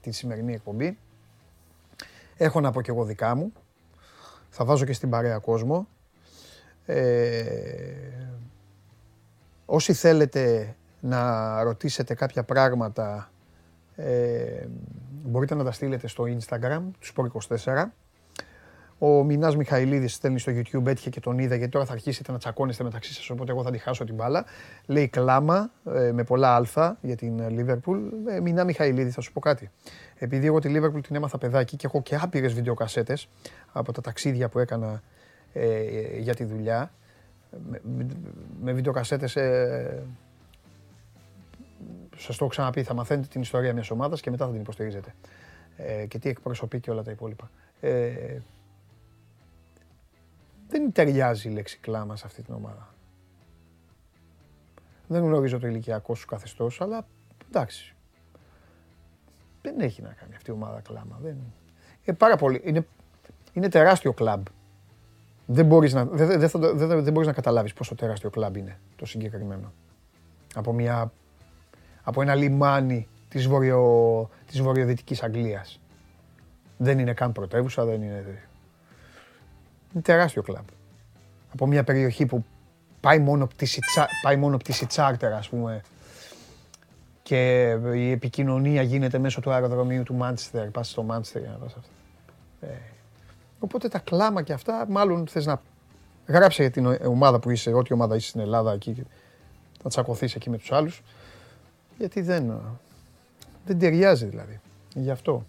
τη 0.00 0.10
σημερινή 0.10 0.52
εκπομπή. 0.52 0.98
Έχω 2.36 2.60
να 2.60 2.70
πω 2.70 2.82
και 2.82 2.90
εγώ 2.90 3.04
δικά 3.04 3.34
μου. 3.34 3.52
Θα 4.50 4.64
βάζω 4.64 4.84
και 4.84 4.92
στην 4.92 5.10
παρέα 5.10 5.38
κόσμο. 5.38 5.86
Ε, 6.86 7.84
όσοι 9.66 9.92
θέλετε 9.92 10.74
να 11.00 11.62
ρωτήσετε 11.62 12.14
κάποια 12.14 12.44
πράγματα 12.44 13.30
ε, 13.96 14.66
μπορείτε 15.24 15.54
να 15.54 15.64
τα 15.64 15.72
στείλετε 15.72 16.06
στο 16.06 16.24
Instagram 16.24 16.82
τους 16.98 17.12
Sport24 17.16 17.84
ο 18.98 19.24
Μινάς 19.24 19.56
Μιχαηλίδης 19.56 20.14
στέλνει 20.14 20.38
στο 20.38 20.52
YouTube, 20.52 20.86
έτυχε 20.86 21.10
και 21.10 21.20
τον 21.20 21.38
είδα 21.38 21.54
γιατί 21.54 21.72
τώρα 21.72 21.84
θα 21.84 21.92
αρχίσετε 21.92 22.32
να 22.32 22.38
τσακώνεστε 22.38 22.84
μεταξύ 22.84 23.14
σας. 23.14 23.30
Οπότε 23.30 23.52
εγώ 23.52 23.62
θα 23.62 23.70
τη 23.70 23.78
χάσω 23.78 24.04
την 24.04 24.14
μπάλα. 24.14 24.44
Λέει 24.86 25.08
κλάμα 25.08 25.70
ε, 25.94 26.12
με 26.12 26.24
πολλά 26.24 26.56
Α 26.56 26.96
για 27.00 27.16
την 27.16 27.40
Liverpool. 27.48 27.98
Ε, 28.28 28.40
Μινά 28.40 28.64
Μιχαηλίδη, 28.64 29.10
θα 29.10 29.20
σου 29.20 29.32
πω 29.32 29.40
κάτι. 29.40 29.70
Επειδή 30.18 30.46
εγώ 30.46 30.58
τη 30.58 30.72
Liverpool 30.76 31.02
την 31.02 31.16
έμαθα 31.16 31.38
παιδάκι 31.38 31.76
και 31.76 31.86
έχω 31.86 32.02
και 32.02 32.18
άπειρες 32.20 32.52
βιντεοκασέτες 32.54 33.28
από 33.72 33.92
τα 33.92 34.00
ταξίδια 34.00 34.48
που 34.48 34.58
έκανα 34.58 35.02
ε, 35.52 36.18
για 36.18 36.34
τη 36.34 36.44
δουλειά. 36.44 36.92
Με, 37.70 37.80
με 38.62 38.72
βιντεοκασέτες. 38.72 39.36
Ε, 39.36 40.02
Σας 42.16 42.36
το 42.36 42.44
έχω 42.44 42.48
ξαναπεί, 42.48 42.82
θα 42.82 42.94
μαθαίνετε 42.94 43.26
την 43.30 43.40
ιστορία 43.40 43.72
μιας 43.72 43.90
ομάδας 43.90 44.20
και 44.20 44.30
μετά 44.30 44.44
θα 44.44 44.52
την 44.52 44.60
υποστηρίζετε. 44.60 45.14
Ε, 45.76 46.06
και 46.06 46.18
τι 46.18 46.28
εκπροσωπεί 46.28 46.80
και 46.80 46.90
όλα 46.90 47.02
τα 47.02 47.10
υπόλοιπα. 47.10 47.50
Ε, 47.80 48.12
δεν 50.78 50.92
ταιριάζει 50.92 51.48
η 51.48 51.52
λέξη 51.52 51.78
κλάμα 51.78 52.16
σε 52.16 52.26
αυτή 52.26 52.42
την 52.42 52.54
ομάδα. 52.54 52.94
Δεν 55.06 55.22
γνωρίζω 55.22 55.58
το 55.58 55.66
ηλικιακό 55.66 56.14
σου 56.14 56.26
καθεστώς, 56.26 56.80
αλλά 56.80 57.06
εντάξει. 57.48 57.94
Δεν 59.62 59.80
έχει 59.80 60.02
να 60.02 60.08
κάνει 60.08 60.34
αυτή 60.34 60.50
η 60.50 60.52
ομάδα 60.52 60.80
κλάμα. 60.80 61.18
Δεν... 61.22 61.36
Είναι 62.04 62.16
πάρα 62.16 62.36
πολύ. 62.36 62.60
Είναι, 62.64 62.86
είναι 63.52 63.68
τεράστιο 63.68 64.12
κλαμπ. 64.12 64.46
Δεν 65.46 65.66
μπορείς 65.66 65.92
να, 65.92 66.04
δεν, 66.04 66.40
δεν, 66.40 66.50
δεν, 66.76 67.04
δεν 67.04 67.12
μπορείς 67.12 67.28
να 67.28 67.34
καταλάβεις 67.34 67.72
πόσο 67.72 67.94
τεράστιο 67.94 68.30
κλαμπ 68.30 68.56
είναι 68.56 68.78
το 68.96 69.06
συγκεκριμένο. 69.06 69.72
Από, 70.54 70.72
μια, 70.72 71.12
από 72.02 72.22
ένα 72.22 72.34
λιμάνι 72.34 73.08
της, 73.28 73.46
βορειο, 73.46 74.30
της 74.46 74.60
βορειοδυτικής 74.60 75.22
Αγγλίας. 75.22 75.80
Δεν 76.76 76.98
είναι 76.98 77.14
καν 77.14 77.32
πρωτεύουσα, 77.32 77.84
δεν 77.84 78.02
είναι... 78.02 78.48
Είναι 79.94 80.02
τεράστιο 80.02 80.42
κλαμπ. 80.42 80.64
Από 81.52 81.66
μια 81.66 81.84
περιοχή 81.84 82.26
που 82.26 82.44
πάει 83.00 83.18
μόνο 83.18 83.46
πτήση, 83.46 83.80
πάει 84.22 84.36
μόνο 84.36 84.56
πτήση 84.56 84.86
τσάρτερ, 84.86 85.32
ας 85.32 85.48
πούμε, 85.48 85.82
και 87.22 87.70
η 87.94 88.10
επικοινωνία 88.10 88.82
γίνεται 88.82 89.18
μέσω 89.18 89.40
του 89.40 89.50
αεροδρομίου 89.50 90.02
του 90.02 90.14
Μάντσεστερ. 90.14 90.70
Πας 90.70 90.88
στο 90.88 91.02
Μάντσεστερ 91.02 91.42
για 91.42 91.50
να 91.50 91.56
πας 91.56 91.74
αυτά. 91.76 91.90
Ε, 92.60 92.78
οπότε 93.58 93.88
τα 93.88 93.98
κλάμα 93.98 94.42
και 94.42 94.52
αυτά, 94.52 94.86
μάλλον 94.88 95.26
θες 95.26 95.46
να 95.46 95.60
γράψε 96.26 96.62
για 96.62 96.70
την 96.70 96.98
ομάδα 97.06 97.38
που 97.38 97.50
είσαι, 97.50 97.72
ό,τι 97.72 97.92
ομάδα 97.92 98.16
είσαι 98.16 98.28
στην 98.28 98.40
Ελλάδα 98.40 98.72
εκεί, 98.72 99.06
να 99.82 99.90
τσακωθείς 99.90 100.34
εκεί 100.34 100.50
με 100.50 100.58
τους 100.58 100.72
άλλους. 100.72 101.02
Γιατί 101.98 102.20
δεν, 102.20 102.60
δεν 103.66 103.78
ταιριάζει 103.78 104.26
δηλαδή. 104.26 104.60
Γι' 104.94 105.10
αυτό. 105.10 105.46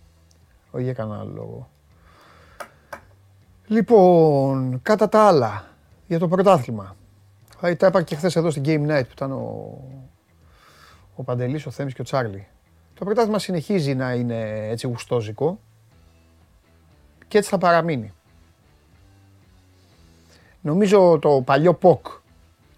Όχι 0.72 0.84
για 0.84 0.94
κανένα 0.94 1.20
άλλο 1.20 1.32
λόγο. 1.32 1.70
Λοιπόν, 3.68 4.80
κατά 4.82 5.10
τα 5.10 5.28
άλλα, 5.28 5.68
για 6.08 6.20
το 6.20 6.28
πρωτάθλημα. 6.28 6.96
Τα 7.62 7.88
είπα 7.88 8.02
και 8.02 8.16
χθες 8.16 8.36
εδώ 8.36 8.52
στην 8.52 8.64
Game 8.66 8.92
Night 8.92 9.04
που 9.04 9.12
ήταν 9.12 9.32
ο, 9.32 9.78
ο 11.16 11.24
Παντελής, 11.24 11.66
ο 11.66 11.72
Θέμης 11.72 11.94
και 11.94 12.02
ο 12.02 12.04
Τσάρλι. 12.04 12.48
Το 12.94 13.06
πρωτάθλημα 13.06 13.40
συνεχίζει 13.40 13.96
να 13.96 14.14
είναι 14.14 14.68
έτσι 14.70 14.88
γουστόζικο 14.88 15.60
και 17.28 17.38
έτσι 17.38 17.50
θα 17.50 17.58
παραμείνει. 17.58 18.14
Νομίζω 20.62 21.20
το 21.20 21.42
παλιό 21.46 21.74
ΠΟΚ 21.74 22.08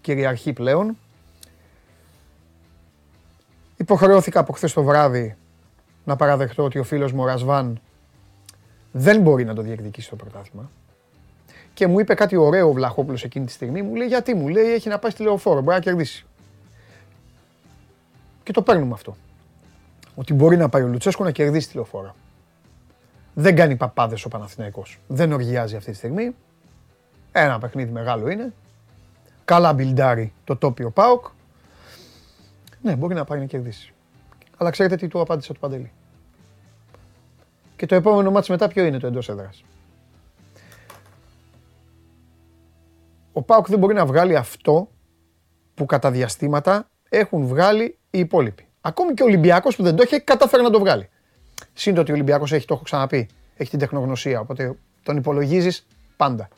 κυριαρχεί 0.00 0.52
πλέον. 0.52 0.96
Υποχρεώθηκα 3.76 4.40
από 4.40 4.52
χθες 4.52 4.72
το 4.72 4.82
βράδυ 4.82 5.36
να 6.04 6.16
παραδεχτώ 6.16 6.64
ότι 6.64 6.78
ο 6.78 6.84
φίλος 6.84 7.12
μου 7.12 7.22
ο 7.22 7.26
Ρασβάν 7.26 7.80
δεν 8.92 9.20
μπορεί 9.20 9.44
να 9.44 9.54
το 9.54 9.62
διεκδικήσει 9.62 10.10
το 10.10 10.16
πρωτάθλημα. 10.16 10.70
Και 11.74 11.86
μου 11.86 12.00
είπε 12.00 12.14
κάτι 12.14 12.36
ωραίο 12.36 12.68
ο 12.68 12.72
Βλαχόπουλος 12.72 13.24
εκείνη 13.24 13.46
τη 13.46 13.52
στιγμή. 13.52 13.82
Μου 13.82 13.94
λέει 13.94 14.06
γιατί 14.06 14.34
μου 14.34 14.48
λέει 14.48 14.72
έχει 14.72 14.88
να 14.88 14.98
πάει 14.98 15.10
στη 15.10 15.22
λεωφόρο, 15.22 15.60
μπορεί 15.60 15.76
να 15.76 15.82
κερδίσει. 15.82 16.26
Και 18.42 18.52
το 18.52 18.62
παίρνουμε 18.62 18.92
αυτό. 18.94 19.16
Ότι 20.14 20.34
μπορεί 20.34 20.56
να 20.56 20.68
πάει 20.68 20.82
ο 20.82 20.86
Λουτσέσκο 20.86 21.24
να 21.24 21.30
κερδίσει 21.30 21.68
τη 21.68 21.74
λεωφόρο. 21.74 22.14
Δεν 23.34 23.56
κάνει 23.56 23.76
παπάδες 23.76 24.24
ο 24.24 24.28
Παναθηναϊκός. 24.28 24.98
Δεν 25.06 25.32
οργιάζει 25.32 25.76
αυτή 25.76 25.90
τη 25.90 25.96
στιγμή. 25.96 26.34
Ένα 27.32 27.58
παιχνίδι 27.58 27.90
μεγάλο 27.90 28.28
είναι. 28.28 28.52
Καλά 29.44 29.72
μπιλντάρει 29.72 30.32
το 30.44 30.56
τόπιο 30.56 30.90
ΠΑΟΚ. 30.90 31.26
Ναι, 32.82 32.96
μπορεί 32.96 33.14
να 33.14 33.24
πάει 33.24 33.38
να 33.38 33.44
κερδίσει. 33.44 33.92
Αλλά 34.56 34.70
ξέρετε 34.70 34.96
τι 34.96 35.08
του 35.08 35.20
απάντησε 35.20 35.52
του 35.52 35.60
Παντελή. 35.60 35.92
Και 37.78 37.86
το 37.86 37.94
επόμενο 37.94 38.30
μάτς 38.30 38.48
μετά 38.48 38.68
ποιο 38.68 38.84
είναι 38.84 38.98
το 38.98 39.06
εντός 39.06 39.28
έδρας; 39.28 39.64
Ο 43.32 43.42
ΠΑΟΚ 43.42 43.68
δεν 43.68 43.78
μπορεί 43.78 43.94
να 43.94 44.06
βγάλει 44.06 44.36
αυτό 44.36 44.88
που 45.74 45.86
κατά 45.86 46.10
διαστήματα 46.10 46.88
έχουν 47.08 47.46
βγάλει 47.46 47.98
οι 48.10 48.18
υπόλοιποι. 48.18 48.66
Ακόμη 48.80 49.14
και 49.14 49.22
ο 49.22 49.26
Ολυμπιακός 49.26 49.76
που 49.76 49.82
δεν 49.82 49.96
το 49.96 50.02
έχει 50.02 50.20
καταφέρει 50.20 50.62
να 50.62 50.70
το 50.70 50.78
βγάλει. 50.78 51.08
Σύντομα 51.72 52.00
ότι 52.00 52.10
ο 52.10 52.14
Ολυμπιακός 52.14 52.52
έχει, 52.52 52.66
το 52.66 52.74
έχω 52.74 52.82
ξαναπεί, 52.82 53.28
έχει 53.56 53.70
την 53.70 53.78
τεχνογνωσία, 53.78 54.40
οπότε 54.40 54.76
τον 55.02 55.16
υπολογίζεις 55.16 55.86
πάντα. 56.16 56.48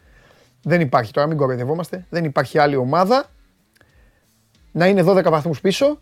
Δεν 0.63 0.81
υπάρχει 0.81 1.13
τώρα, 1.13 1.27
μην 1.27 1.37
κοροϊδευόμαστε, 1.37 2.07
δεν 2.11 2.25
υπάρχει 2.25 2.59
άλλη 2.59 2.77
ομάδα 2.77 3.27
να 4.73 4.87
είναι 4.87 5.03
12 5.07 5.31
βαθμούς 5.31 5.61
πίσω 5.61 6.01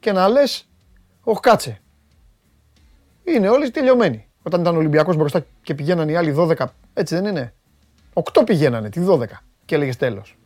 και 0.00 0.12
να 0.12 0.28
λες, 0.28 0.68
όχι 1.22 1.40
κάτσε. 1.40 1.80
Είναι 3.36 3.48
όλοι 3.48 3.70
τελειωμένοι. 3.70 4.28
Όταν 4.42 4.60
ήταν 4.60 4.74
ο 4.74 4.78
Ολυμπιακός 4.78 5.16
μπροστά 5.16 5.44
και 5.62 5.74
πηγαίναν 5.74 6.08
οι 6.08 6.16
άλλοι 6.16 6.34
12, 6.38 6.64
έτσι 6.94 7.14
δεν 7.14 7.24
είναι; 7.24 7.54
8 8.12 8.42
πηγαίνανε, 8.44 8.88
τη 8.88 9.00
12 9.08 9.24
και 9.64 9.74
έλεγες 9.74 9.96
τέλος. 9.96 10.36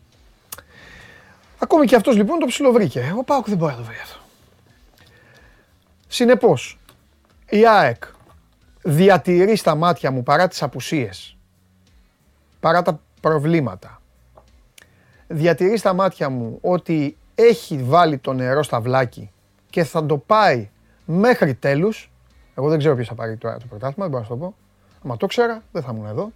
Ακόμη 1.59 1.87
και 1.87 1.97
αυτός 1.97 2.17
λοιπόν 2.17 2.39
το 2.39 2.47
ψιλοβρήκε. 2.47 3.15
Ο 3.19 3.25
Πάουκ 3.25 3.49
δεν 3.49 3.57
μπορεί 3.57 3.73
να 3.73 3.79
το 3.79 3.85
βρει 3.85 3.97
αυτό. 4.03 4.19
Συνεπώς, 6.09 6.79
η 7.49 7.67
ΑΕΚ 7.67 8.05
διατηρεί 8.83 9.57
στα 9.57 9.75
μάτια 9.75 10.11
μου 10.11 10.23
παρά 10.23 10.49
τις 10.49 10.63
απουσίες, 10.63 11.37
παρά 12.61 12.83
τα 12.83 13.01
προβλήματα, 13.21 14.01
διατηρεί 15.27 15.77
στα 15.77 15.93
μάτια 15.93 16.29
μου 16.29 16.59
ότι 16.61 17.17
έχει 17.35 17.77
βάλει 17.83 18.19
το 18.19 18.33
νερό 18.33 18.63
στα 18.63 18.81
βλάκι 18.81 19.31
και 19.71 19.85
θα 19.85 20.07
το 20.07 20.19
πάει 20.19 20.71
μέχρι 21.05 21.55
τέλους. 21.55 22.11
Εγώ 22.55 22.69
δεν 22.69 22.79
ξέρω 22.79 22.95
ποιος 22.95 23.09
θα 23.09 23.15
πάρει 23.15 23.37
τώρα 23.37 23.59
το 23.59 23.67
πρωτάθλημα, 23.67 24.09
δεν 24.09 24.11
μπορώ 24.11 24.19
να 24.19 24.29
σου 24.29 24.41
το 24.41 24.55
πω. 25.03 25.11
Αν 25.13 25.19
το 25.19 25.27
ξέρα, 25.27 25.63
δεν 25.73 25.83
θα 25.83 25.93
ήμουν 25.93 26.07
εδώ. 26.07 26.33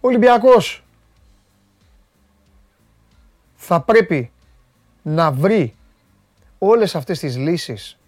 Ο 0.00 0.08
Ολυμπιακός 0.08 0.84
θα 3.54 3.80
πρέπει 3.80 4.30
να 5.02 5.32
βρει 5.32 5.76
όλες 6.58 6.94
αυτές 6.94 7.18
τις 7.18 7.36
λύσεις 7.36 7.98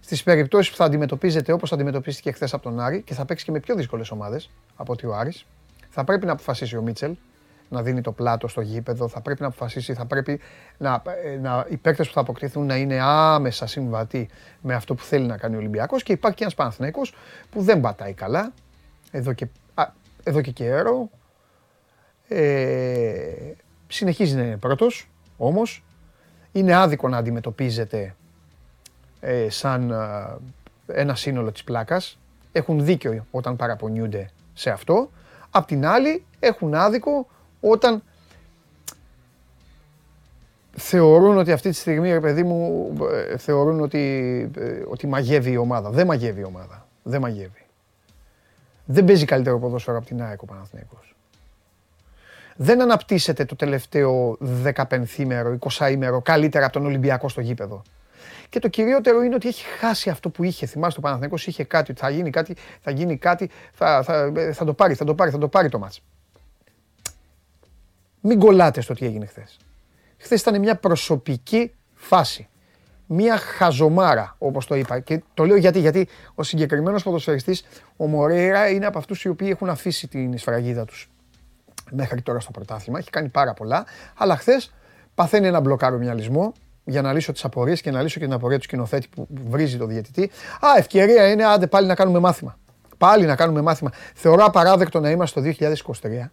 στις 0.00 0.22
περιπτώσεις 0.22 0.70
που 0.70 0.76
θα 0.76 0.84
αντιμετωπίζεται 0.84 1.52
όπως 1.52 1.72
αντιμετωπίστηκε 1.72 2.30
χθες 2.30 2.54
από 2.54 2.62
τον 2.62 2.80
Άρη 2.80 3.02
και 3.02 3.14
θα 3.14 3.24
παίξει 3.24 3.44
και 3.44 3.50
με 3.50 3.60
πιο 3.60 3.74
δύσκολες 3.74 4.10
ομάδες 4.10 4.50
από 4.76 4.92
ότι 4.92 5.06
ο 5.06 5.14
Άρης. 5.14 5.46
Θα 5.88 6.04
πρέπει 6.04 6.26
να 6.26 6.32
αποφασίσει 6.32 6.76
ο 6.76 6.82
Μίτσελ 6.82 7.16
να 7.68 7.82
δίνει 7.82 8.00
το 8.00 8.12
πλάτο 8.12 8.48
στο 8.48 8.60
γήπεδο, 8.60 9.08
θα 9.08 9.20
πρέπει 9.20 9.40
να 9.40 9.46
αποφασίσει, 9.46 9.94
θα 9.94 10.06
πρέπει 10.06 10.40
να, 10.78 11.02
ε, 11.24 11.36
να, 11.36 11.66
οι 11.68 11.76
παίκτες 11.76 12.06
που 12.06 12.12
θα 12.12 12.20
αποκτηθούν 12.20 12.66
να 12.66 12.76
είναι 12.76 12.98
άμεσα 13.02 13.66
συμβατοί 13.66 14.28
με 14.60 14.74
αυτό 14.74 14.94
που 14.94 15.02
θέλει 15.02 15.26
να 15.26 15.36
κάνει 15.36 15.54
ο 15.54 15.58
Ολυμπιακός 15.58 16.02
και 16.02 16.12
υπάρχει 16.12 16.36
και 16.36 16.42
ένας 16.42 16.54
Παναθηναϊκός 16.54 17.14
που 17.50 17.62
δεν 17.62 17.80
πατάει 17.80 18.12
καλά 18.12 18.52
εδώ 19.10 19.32
και, 19.32 19.46
εδώ 20.22 20.40
και 20.40 20.50
καιρό. 20.50 21.10
Ε, 22.28 23.52
συνεχίζει 23.88 24.36
να 24.36 24.42
είναι 24.42 24.56
πρώτος, 24.56 25.08
όμως 25.36 25.84
είναι 26.52 26.74
άδικο 26.74 27.08
να 27.08 27.16
αντιμετωπίζεται 27.16 28.14
ε, 29.20 29.50
σαν 29.50 29.90
ε, 29.90 31.00
ένα 31.00 31.14
σύνολο 31.14 31.52
της 31.52 31.64
πλάκας. 31.64 32.18
Έχουν 32.52 32.84
δίκιο 32.84 33.26
όταν 33.30 33.56
παραπονιούνται 33.56 34.30
σε 34.54 34.70
αυτό. 34.70 35.10
Απ' 35.50 35.66
την 35.66 35.86
άλλη 35.86 36.24
έχουν 36.38 36.74
άδικο 36.74 37.26
όταν 37.60 38.02
θεωρούν 40.76 41.38
ότι 41.38 41.52
αυτή 41.52 41.68
τη 41.70 41.76
στιγμή, 41.76 42.12
ρε 42.12 42.20
παιδί 42.20 42.42
μου, 42.42 42.92
ε, 43.12 43.36
θεωρούν 43.36 43.80
ότι, 43.80 44.00
ε, 44.56 44.82
ότι 44.88 45.06
μαγεύει 45.06 45.50
η 45.50 45.56
ομάδα. 45.56 45.90
Δεν 45.90 46.06
μαγεύει 46.06 46.40
η 46.40 46.44
ομάδα. 46.44 46.86
Δεν 47.02 47.20
μαγεύει. 47.20 47.64
Δεν 48.84 49.04
παίζει 49.04 49.24
καλύτερο 49.24 49.58
ποδόσφαιρο 49.58 49.96
από 49.96 50.06
την 50.06 50.22
ΑΕΚ 50.22 50.42
ο 50.42 50.44
Παναθηναϊκός 50.44 51.16
δεν 52.56 52.82
αναπτύσσεται 52.82 53.44
το 53.44 53.56
τελευταίο 53.56 54.38
15ήμερο, 54.64 55.58
20ήμερο 55.78 56.22
καλύτερα 56.22 56.64
από 56.64 56.72
τον 56.72 56.86
Ολυμπιακό 56.86 57.28
στο 57.28 57.40
γήπεδο. 57.40 57.82
Και 58.48 58.58
το 58.58 58.68
κυριότερο 58.68 59.22
είναι 59.22 59.34
ότι 59.34 59.48
έχει 59.48 59.64
χάσει 59.64 60.10
αυτό 60.10 60.30
που 60.30 60.44
είχε. 60.44 60.66
Θυμάστε 60.66 60.94
το 60.94 61.00
Παναθηναϊκός 61.00 61.46
είχε 61.46 61.64
κάτι, 61.64 61.90
ότι 61.90 62.00
θα 62.00 62.10
γίνει 62.10 62.30
κάτι, 62.30 62.56
θα 62.80 62.90
γίνει 62.90 63.16
κάτι, 63.16 63.50
θα, 63.72 64.02
θα, 64.02 64.32
θα 64.52 64.64
το 64.64 64.74
πάρει, 64.74 64.94
θα 64.94 65.04
το 65.04 65.14
πάρει, 65.14 65.30
θα 65.30 65.38
το 65.38 65.48
πάρει 65.48 65.68
το 65.68 65.78
μάτς. 65.78 66.02
Μην 68.28 68.38
κολλάτε 68.38 68.80
στο 68.80 68.94
τι 68.94 69.06
έγινε 69.06 69.26
χθες. 69.26 69.56
Χθες 70.18 70.40
ήταν 70.40 70.60
μια 70.60 70.76
προσωπική 70.76 71.74
φάση. 71.94 72.48
Μια 73.06 73.36
χαζομάρα, 73.36 74.34
όπως 74.38 74.66
το 74.66 74.74
είπα. 74.74 75.00
Και 75.00 75.22
το 75.34 75.44
λέω 75.44 75.56
γιατί, 75.56 75.78
γιατί 75.78 76.08
ο 76.34 76.42
συγκεκριμένος 76.42 77.02
ποδοσφαιριστής, 77.02 77.64
ο 77.96 78.06
Μωρέιρα, 78.06 78.68
είναι 78.68 78.86
από 78.86 78.98
αυτούς 78.98 79.24
οι 79.24 79.28
οποίοι 79.28 79.48
έχουν 79.50 79.68
αφήσει 79.68 80.08
την 80.08 80.38
σφραγίδα 80.38 80.84
τους 80.84 81.10
μέχρι 81.90 82.22
τώρα 82.22 82.40
στο 82.40 82.50
πρωτάθλημα. 82.50 82.98
Έχει 82.98 83.10
κάνει 83.10 83.28
πάρα 83.28 83.54
πολλά. 83.54 83.84
Αλλά 84.16 84.36
χθες 84.36 84.74
παθαίνει 85.14 85.46
ένα 85.46 85.60
μπλοκάρο 85.60 85.98
μυαλισμό 85.98 86.52
για 86.84 87.02
να 87.02 87.12
λύσω 87.12 87.32
τις 87.32 87.44
απορίες 87.44 87.80
και 87.80 87.90
να 87.90 88.02
λύσω 88.02 88.18
και 88.18 88.24
την 88.24 88.34
απορία 88.34 88.56
του 88.58 88.64
σκηνοθέτη 88.64 89.08
που 89.08 89.28
βρίζει 89.48 89.76
το 89.76 89.86
διαιτητή. 89.86 90.30
Α, 90.60 90.68
ευκαιρία 90.76 91.30
είναι, 91.30 91.44
άντε 91.44 91.66
πάλι 91.66 91.86
να 91.86 91.94
κάνουμε 91.94 92.18
μάθημα. 92.18 92.58
Πάλι 92.98 93.26
να 93.26 93.36
κάνουμε 93.36 93.62
μάθημα. 93.62 93.92
Θεωρώ 94.14 94.44
απαράδεκτο 94.44 95.00
να 95.00 95.10
είμαστε 95.10 95.40
το 95.40 95.54
2023 95.58 96.30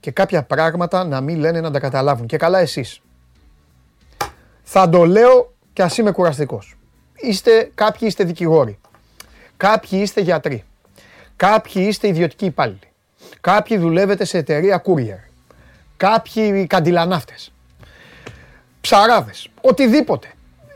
και 0.00 0.10
κάποια 0.10 0.42
πράγματα 0.42 1.04
να 1.04 1.20
μην 1.20 1.38
λένε 1.38 1.60
να 1.60 1.70
τα 1.70 1.78
καταλάβουν. 1.78 2.26
Και 2.26 2.36
καλά 2.36 2.58
εσείς. 2.58 3.00
Θα 4.62 4.88
το 4.88 5.04
λέω 5.04 5.54
και 5.72 5.82
ας 5.82 5.98
είμαι 5.98 6.10
κουραστικός. 6.10 6.76
Είστε, 7.16 7.70
κάποιοι 7.74 8.00
είστε 8.02 8.24
δικηγόροι. 8.24 8.78
Κάποιοι 9.56 9.98
είστε 10.02 10.20
γιατροί. 10.20 10.64
Κάποιοι 11.36 11.84
είστε 11.88 12.08
ιδιωτικοί 12.08 12.44
υπάλληλοι. 12.44 12.78
Κάποιοι 13.40 13.78
δουλεύετε 13.78 14.24
σε 14.24 14.38
εταιρεία 14.38 14.82
courier. 14.86 15.30
Κάποιοι 15.96 16.66
καντιλανάφτες. 16.66 17.52
Ψαράδες. 18.80 19.48
Οτιδήποτε. 19.60 20.28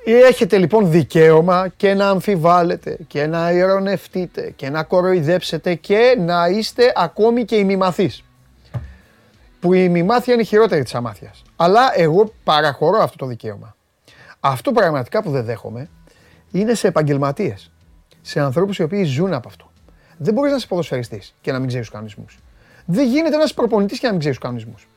Έχετε 0.04 0.58
λοιπόν 0.58 0.90
δικαίωμα 0.90 1.68
και 1.76 1.94
να 1.94 2.08
αμφιβάλλετε 2.08 2.98
και 3.06 3.26
να 3.26 3.50
ειρωνευτείτε 3.50 4.52
και 4.56 4.70
να 4.70 4.82
κοροϊδέψετε 4.82 5.74
και 5.74 6.16
να 6.18 6.46
είστε 6.46 6.92
ακόμη 6.96 7.44
και 7.44 7.56
ημιμαθείς. 7.56 8.24
Που 9.60 9.72
η 9.72 9.80
ημιμάθεια 9.82 10.32
είναι 10.32 10.42
η 10.42 10.44
χειρότερη 10.44 10.82
της 10.82 10.94
αμάθειας. 10.94 11.42
Αλλά 11.56 11.80
εγώ 11.94 12.32
παραχωρώ 12.44 12.98
αυτό 12.98 13.16
το 13.16 13.26
δικαίωμα. 13.26 13.76
Αυτό 14.40 14.72
πραγματικά 14.72 15.22
που 15.22 15.30
δεν 15.30 15.44
δέχομαι 15.44 15.88
είναι 16.50 16.74
σε 16.74 16.88
επαγγελματίες. 16.88 17.72
Σε 18.22 18.40
ανθρώπους 18.40 18.78
οι 18.78 18.82
οποίοι 18.82 19.04
ζουν 19.04 19.32
από 19.32 19.48
αυτό. 19.48 19.70
Δεν 20.16 20.34
μπορείς 20.34 20.50
να 20.50 20.56
είσαι 20.56 20.66
ποδοσφαιριστής 20.66 21.34
και 21.40 21.52
να 21.52 21.58
μην 21.58 21.68
ξέρεις 21.68 21.86
τους 21.86 21.94
κανονισμούς. 21.94 22.38
Δεν 22.84 23.08
γίνεται 23.08 23.36
να 23.36 23.42
είσαι 23.42 23.54
προπονητής 23.54 23.98
και 23.98 24.06
να 24.06 24.10
μην 24.10 24.20
ξέρεις 24.20 24.38
τους 24.38 24.46
κανονισμούς. 24.46 24.88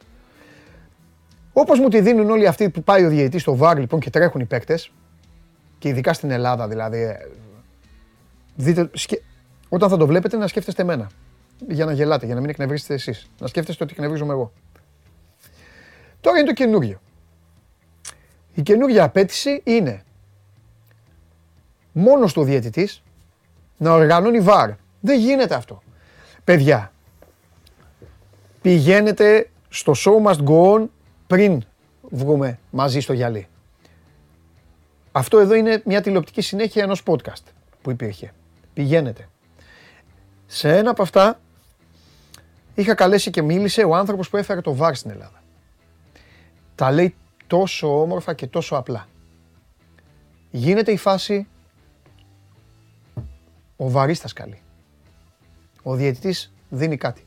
Όπως 1.53 1.79
μου 1.79 1.89
τη 1.89 2.01
δίνουν 2.01 2.29
όλοι 2.29 2.47
αυτοί 2.47 2.69
που 2.69 2.83
πάει 2.83 3.05
ο 3.05 3.09
διαιτητής 3.09 3.41
στο 3.41 3.55
βάρ 3.55 3.79
λοιπόν 3.79 3.99
και 3.99 4.09
τρέχουν 4.09 4.41
οι 4.41 4.45
παίκτες, 4.45 4.91
και 5.83 5.89
ειδικά 5.89 6.13
στην 6.13 6.31
Ελλάδα 6.31 6.67
δηλαδή. 6.67 7.01
Ε, 7.01 7.17
δείτε, 8.55 8.89
σκε... 8.93 9.21
Όταν 9.69 9.89
θα 9.89 9.97
το 9.97 10.07
βλέπετε 10.07 10.37
να 10.37 10.47
σκέφτεστε 10.47 10.81
εμένα. 10.81 11.09
Για 11.69 11.85
να 11.85 11.93
γελάτε, 11.93 12.25
για 12.25 12.35
να 12.35 12.41
μην 12.41 12.49
εκνευρίσετε 12.49 12.93
εσείς. 12.93 13.29
Να 13.39 13.47
σκέφτεστε 13.47 13.83
ότι 13.83 13.93
εκνευρίζομαι 13.93 14.33
εγώ. 14.33 14.53
Τώρα 16.21 16.37
είναι 16.37 16.47
το 16.47 16.53
καινούριο. 16.53 17.01
Η 18.53 18.61
καινούργια 18.61 19.03
απέτηση 19.03 19.61
είναι 19.63 20.03
μόνος 21.91 22.33
του 22.33 22.43
διαιτητής 22.43 23.03
να 23.77 23.91
οργανώνει 23.91 24.39
βάρ. 24.39 24.69
Δεν 24.99 25.19
γίνεται 25.19 25.55
αυτό. 25.55 25.81
Παιδιά, 26.43 26.91
πηγαίνετε 28.61 29.49
στο 29.69 29.93
show 29.95 30.27
must 30.27 30.43
go 30.43 30.73
on 30.73 30.85
πριν 31.27 31.63
βγούμε 32.01 32.59
μαζί 32.69 32.99
στο 32.99 33.13
γυαλί. 33.13 33.47
Αυτό 35.11 35.39
εδώ 35.39 35.53
είναι 35.53 35.81
μια 35.85 36.01
τηλεοπτική 36.01 36.41
συνέχεια 36.41 36.83
ενός 36.83 37.03
podcast 37.05 37.43
που 37.81 37.91
υπήρχε. 37.91 38.33
Πηγαίνετε. 38.73 39.27
Σε 40.45 40.77
ένα 40.77 40.89
από 40.89 41.01
αυτά 41.01 41.39
είχα 42.75 42.95
καλέσει 42.95 43.29
και 43.29 43.41
μίλησε 43.41 43.83
ο 43.83 43.95
άνθρωπος 43.95 44.29
που 44.29 44.37
έφερε 44.37 44.61
το 44.61 44.75
βάρ 44.75 44.95
στην 44.95 45.11
Ελλάδα. 45.11 45.43
Τα 46.75 46.91
λέει 46.91 47.15
τόσο 47.47 48.01
όμορφα 48.01 48.33
και 48.33 48.47
τόσο 48.47 48.75
απλά. 48.75 49.07
Γίνεται 50.51 50.91
η 50.91 50.97
φάση 50.97 51.47
ο 53.77 53.89
βαρίστας 53.89 54.33
καλεί. 54.33 54.61
Ο 55.83 55.95
διαιτητής 55.95 56.53
δίνει 56.69 56.97
κάτι. 56.97 57.25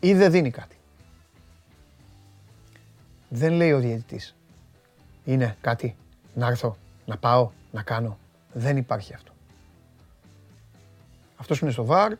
Ή 0.00 0.14
δεν 0.14 0.30
δίνει 0.30 0.50
κάτι. 0.50 0.76
Δεν 3.28 3.52
λέει 3.52 3.72
ο 3.72 3.78
διαιτητής. 3.78 4.36
Είναι 5.24 5.56
κάτι. 5.60 5.96
Να 6.34 6.46
έρθω, 6.46 6.76
να 7.06 7.16
πάω, 7.16 7.50
να 7.72 7.82
κάνω. 7.82 8.18
Δεν 8.52 8.76
υπάρχει 8.76 9.14
αυτό. 9.14 9.32
Αυτός 11.36 11.58
που 11.58 11.64
είναι 11.64 11.72
στο 11.72 11.84
βαρ 11.84 12.12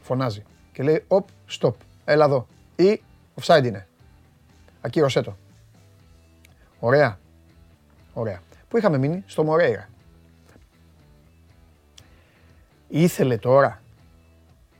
φωνάζει 0.00 0.44
και 0.76 0.82
λέει 0.82 1.04
«Οπ, 1.08 1.28
stop, 1.50 1.72
έλα 2.04 2.24
εδώ» 2.24 2.46
ή 2.76 3.02
«Offside 3.40 3.64
είναι». 3.64 3.86
Ακύρωσέ 4.80 5.20
το. 5.20 5.36
Ωραία. 6.78 7.18
Ωραία. 8.12 8.40
Πού 8.68 8.76
είχαμε 8.76 8.98
μείνει, 8.98 9.22
στο 9.26 9.44
Μορέιρα. 9.44 9.88
Ήθελε 12.88 13.36
τώρα. 13.36 13.82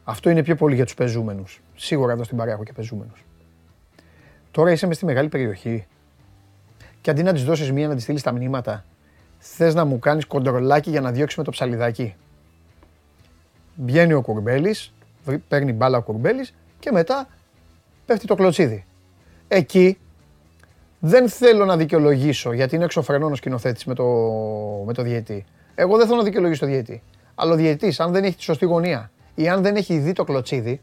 Αυτό 0.05 0.31
είναι 0.31 0.43
πιο 0.43 0.57
πολύ 0.57 0.75
για 0.75 0.85
τους 0.85 0.95
πεζούμενους. 0.95 1.61
Σίγουρα 1.77 2.13
εδώ 2.13 2.25
στην 2.25 2.37
παρέα 2.37 2.55
έχω 2.55 2.65
και 2.65 2.73
πεζούμενους. 2.73 3.25
Τώρα 4.51 4.71
είσαι 4.71 4.87
μες 4.87 4.97
στη 4.97 5.05
μεγάλη 5.05 5.29
περιοχή 5.29 5.87
και 7.01 7.11
αντί 7.11 7.23
να 7.23 7.33
της 7.33 7.45
δώσεις 7.45 7.73
μία 7.73 7.89
να 7.89 7.95
της 7.95 8.03
στείλεις 8.03 8.23
τα 8.23 8.33
μηνύματα, 8.33 8.85
θες 9.39 9.75
να 9.75 9.85
μου 9.85 9.99
κάνεις 9.99 10.27
κοντρολάκι 10.27 10.91
για 10.91 11.01
να 11.01 11.13
διώξουμε 11.13 11.45
το 11.45 11.51
ψαλιδάκι. 11.51 12.15
Βγαίνει 13.77 14.13
ο 14.13 14.23
Κουρμπέλης, 14.23 14.91
παίρνει 15.49 15.73
μπάλα 15.73 15.99
ο 15.99 16.03
Κουρμπέλης 16.03 16.55
και 16.79 16.91
μετά 16.93 17.29
πέφτει 18.07 18.27
το 18.27 18.35
κλωτσίδι. 18.35 18.85
Εκεί 19.49 19.99
δεν 20.99 21.29
θέλω 21.29 21.65
να 21.65 21.77
δικαιολογήσω 21.77 22.53
γιατί 22.53 22.75
είναι 22.75 22.85
εξωφρενών 22.85 23.33
ο 23.33 23.35
σκηνοθέτης 23.35 23.85
με 23.85 23.95
το, 23.95 24.05
με 24.87 24.93
το 24.93 25.03
διαιτή. 25.03 25.45
Εγώ 25.75 25.97
δεν 25.97 26.07
θέλω 26.07 26.19
να 26.19 26.25
δικαιολογήσω 26.25 26.61
το 26.61 26.67
διαιτή. 26.67 27.03
Αλλά 27.35 27.53
ο 27.53 27.57
διαιτής, 27.57 28.01
αν 28.01 28.13
δεν 28.13 28.25
έχει 28.25 28.37
τη 28.37 28.43
σωστή 28.43 28.65
γωνία 28.65 29.11
ή 29.35 29.49
αν 29.49 29.63
δεν 29.63 29.77
έχει 29.77 29.99
δει 29.99 30.13
το 30.13 30.25
κλωτσίδι, 30.25 30.81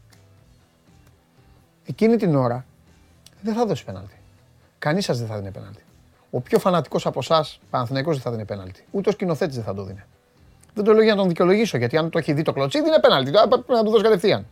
εκείνη 1.86 2.16
την 2.16 2.34
ώρα 2.34 2.64
δεν 3.40 3.54
θα 3.54 3.66
δώσει 3.66 3.84
πέναλτι. 3.84 4.14
Κανείς 4.78 5.04
σας 5.04 5.18
δεν 5.18 5.26
θα 5.26 5.36
δίνει 5.36 5.50
πέναλτι. 5.50 5.82
Ο 6.30 6.40
πιο 6.40 6.58
φανατικός 6.58 7.06
από 7.06 7.18
εσάς, 7.18 7.60
Παναθυναϊκό, 7.70 8.10
δεν 8.12 8.20
θα 8.20 8.30
δίνει 8.30 8.44
πέναλτι. 8.44 8.84
Ούτε 8.90 9.08
ο 9.08 9.12
σκηνοθέτης 9.12 9.54
δεν 9.54 9.64
θα 9.64 9.74
το 9.74 9.84
δίνει. 9.84 10.02
Δεν 10.74 10.84
το 10.84 10.92
λέω 10.92 11.02
για 11.02 11.12
να 11.14 11.18
τον 11.18 11.28
δικαιολογήσω 11.28 11.78
γιατί 11.78 11.96
αν 11.96 12.10
το 12.10 12.18
έχει 12.18 12.32
δει 12.32 12.42
το 12.42 12.52
κλωτσίδι 12.52 12.86
είναι 12.86 13.00
πέναλτι. 13.00 13.30
Πρέπει 13.30 13.64
να 13.66 13.84
το 13.84 13.90
δώσει 13.90 14.02
κατευθείαν. 14.02 14.46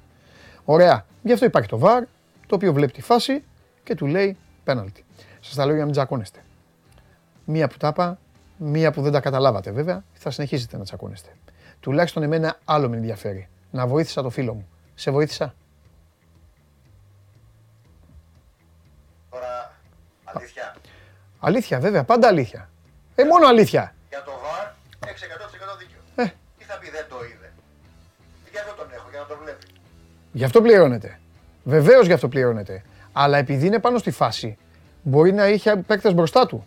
Ωραία. 0.65 1.07
Γι' 1.23 1.33
αυτό 1.33 1.45
υπάρχει 1.45 1.69
το 1.69 1.79
βαρ, 1.79 2.03
το 2.47 2.55
οποίο 2.55 2.73
βλέπει 2.73 2.93
τη 2.93 3.03
φάση 3.03 3.45
και 3.85 3.95
του 3.95 4.07
λέει 4.07 4.37
πέναλτι. 4.65 5.05
Σας 5.41 5.55
τα 5.55 5.65
λέω 5.65 5.73
για 5.75 5.81
να 5.81 5.85
μην 5.85 5.95
τσακώνεστε. 5.95 6.39
Μία 7.45 7.69
που 7.69 7.77
τα 7.77 7.89
είπα, 7.89 8.19
μία 8.57 8.93
που 8.93 9.03
δεν 9.03 9.13
τα 9.13 9.21
καταλάβατε 9.21 9.71
βέβαια, 9.71 10.05
θα 10.13 10.31
συνεχίσετε 10.31 10.77
να 10.77 10.85
τσακώνεστε. 10.85 11.31
Τουλάχιστον 11.81 12.23
εμένα 12.23 12.59
άλλο 12.65 12.89
με 12.89 12.97
ενδιαφέρει. 12.97 13.49
Να 13.71 13.87
βοήθησα 13.87 14.23
το 14.23 14.31
φίλο 14.31 14.55
μου. 14.55 14.69
Σε 14.95 15.11
βοήθησα; 15.11 15.55
Τώρα, 19.31 19.73
αλήθεια. 20.25 20.77
Αλήθεια, 21.41 21.81
βέβαια, 21.81 22.05
πάντα 22.05 22.29
αλήθεια. 22.29 22.71
Ε, 23.15 23.25
μόνο 23.25 23.47
αλήθεια. 23.47 23.95
Για 24.09 24.23
το 24.23 24.33
ΒΑΡ, 24.43 24.67
6% 25.01 25.79
δίκιο. 25.79 25.99
Ε. 26.17 26.25
Τι 26.59 26.65
θα 26.65 26.79
πει 26.79 26.82
δεν 26.93 27.05
το 27.09 27.17
είδε. 27.25 27.53
Γι' 28.51 28.59
αυτό 28.59 28.73
τον 28.77 28.87
έχω, 28.95 29.07
για 29.11 29.21
να 29.21 29.27
το 29.27 29.37
βλέπει. 29.43 29.67
Γι' 30.33 30.45
αυτό 30.45 30.63
πληρώνεται. 30.63 31.19
Βεβαίως 31.65 32.07
γι' 32.07 32.13
αυτό 32.13 32.29
πληρώνεται. 32.29 32.83
Αλλά 33.13 33.39
επειδή 33.39 33.67
είναι 33.67 33.79
πάνω 33.79 33.99
στη 33.99 34.11
φάση, 34.11 34.57
μπορεί 35.03 35.33
να 35.33 35.49
είχε 35.49 35.77
παίκτες 35.77 36.15
μπροστά 36.15 36.47
του. 36.47 36.67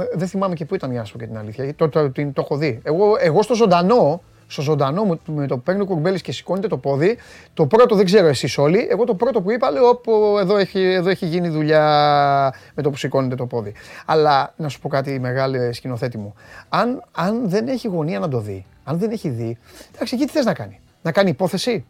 Ε, 0.00 0.04
Δεν 0.14 0.28
θυμάμαι 0.28 0.54
και 0.54 0.64
πού 0.64 0.74
ήταν 0.74 0.90
για 0.90 1.00
να 1.00 1.04
σου 1.06 1.12
πω 1.12 1.18
και 1.18 1.26
την 1.26 1.38
αλήθεια. 1.38 1.74
Το, 1.74 1.88
το, 1.88 2.10
το, 2.10 2.26
το 2.32 2.40
έχω 2.40 2.56
δει. 2.56 2.80
Εγώ, 2.82 3.16
εγώ 3.18 3.42
στο 3.42 3.54
ζωντανό, 3.54 4.22
στο 4.52 4.62
ζωντανό 4.62 5.04
μου, 5.04 5.20
με 5.26 5.46
το 5.46 5.58
παίρνει 5.58 5.80
ο 5.80 5.84
Κουρμπέλης 5.84 6.22
και 6.22 6.32
σηκώνεται 6.32 6.68
το 6.68 6.76
πόδι. 6.76 7.18
Το 7.54 7.66
πρώτο 7.66 7.94
δεν 7.94 8.04
ξέρω 8.04 8.26
εσείς 8.26 8.58
όλοι. 8.58 8.86
Εγώ 8.90 9.04
το 9.04 9.14
πρώτο 9.14 9.40
που 9.42 9.50
είπα 9.50 9.70
λέω: 9.70 9.88
Όπου 9.88 10.36
εδώ 10.40 10.56
έχει, 10.56 10.82
εδώ 10.82 11.08
έχει 11.08 11.26
γίνει 11.26 11.48
δουλειά 11.48 12.54
με 12.74 12.82
το 12.82 12.90
που 12.90 12.96
σηκώνεται 12.96 13.34
το 13.34 13.46
πόδι. 13.46 13.74
Αλλά 14.06 14.52
να 14.56 14.68
σου 14.68 14.80
πω 14.80 14.88
κάτι 14.88 15.18
μεγάλο 15.20 15.72
σκηνοθέτη 15.72 16.18
μου. 16.18 16.34
Αν, 16.68 17.04
αν 17.12 17.48
δεν 17.48 17.68
έχει 17.68 17.88
γωνία 17.88 18.18
να 18.18 18.28
το 18.28 18.40
δει, 18.40 18.66
αν 18.84 18.98
δεν 18.98 19.10
έχει 19.10 19.28
δει, 19.28 19.58
εντάξει, 19.94 20.14
εκεί 20.14 20.24
τι 20.24 20.32
θες 20.32 20.44
να 20.44 20.54
κάνει; 20.54 20.80
Να 21.02 21.12
κάνει 21.12 21.30
υπόθεση; 21.30 21.84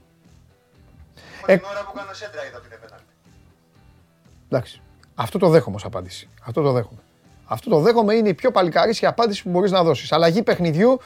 Μα 1.46 1.52
Ε. 1.52 1.56
την 1.56 1.66
ώρα 1.70 1.84
που 1.84 1.92
κάνω 1.96 2.12
σέντρα 2.12 2.46
είδα 2.46 2.56
ότι 2.56 2.66
είναι 2.66 2.78
πέναλτι. 2.84 3.04
Εντάξει. 4.48 4.80
Αυτό 5.14 5.38
το 5.38 5.48
δέχομαι 5.48 5.76
ως 5.76 5.84
απάντηση. 5.84 6.28
Αυτό 6.46 6.62
το 6.62 6.72
δέχομαι. 6.72 7.00
Αυτό 7.44 7.70
το 7.70 7.78
δέχομαι 7.78 8.14
είναι 8.14 8.28
η 8.28 8.34
πιο 8.34 8.50
παλικαρίσια 8.50 9.08
απάντηση 9.08 9.42
που 9.42 9.50
μπορείς 9.50 9.70
να 9.70 9.82
δώσεις. 9.82 10.12
Αλλαγή 10.12 10.42
παιχνιδιού, 10.42 10.98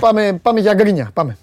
πάμε, 0.00 0.38
πάμε 0.42 0.60
για 0.60 0.74
γκρίνια. 0.74 1.10
Πάμε. 1.14 1.36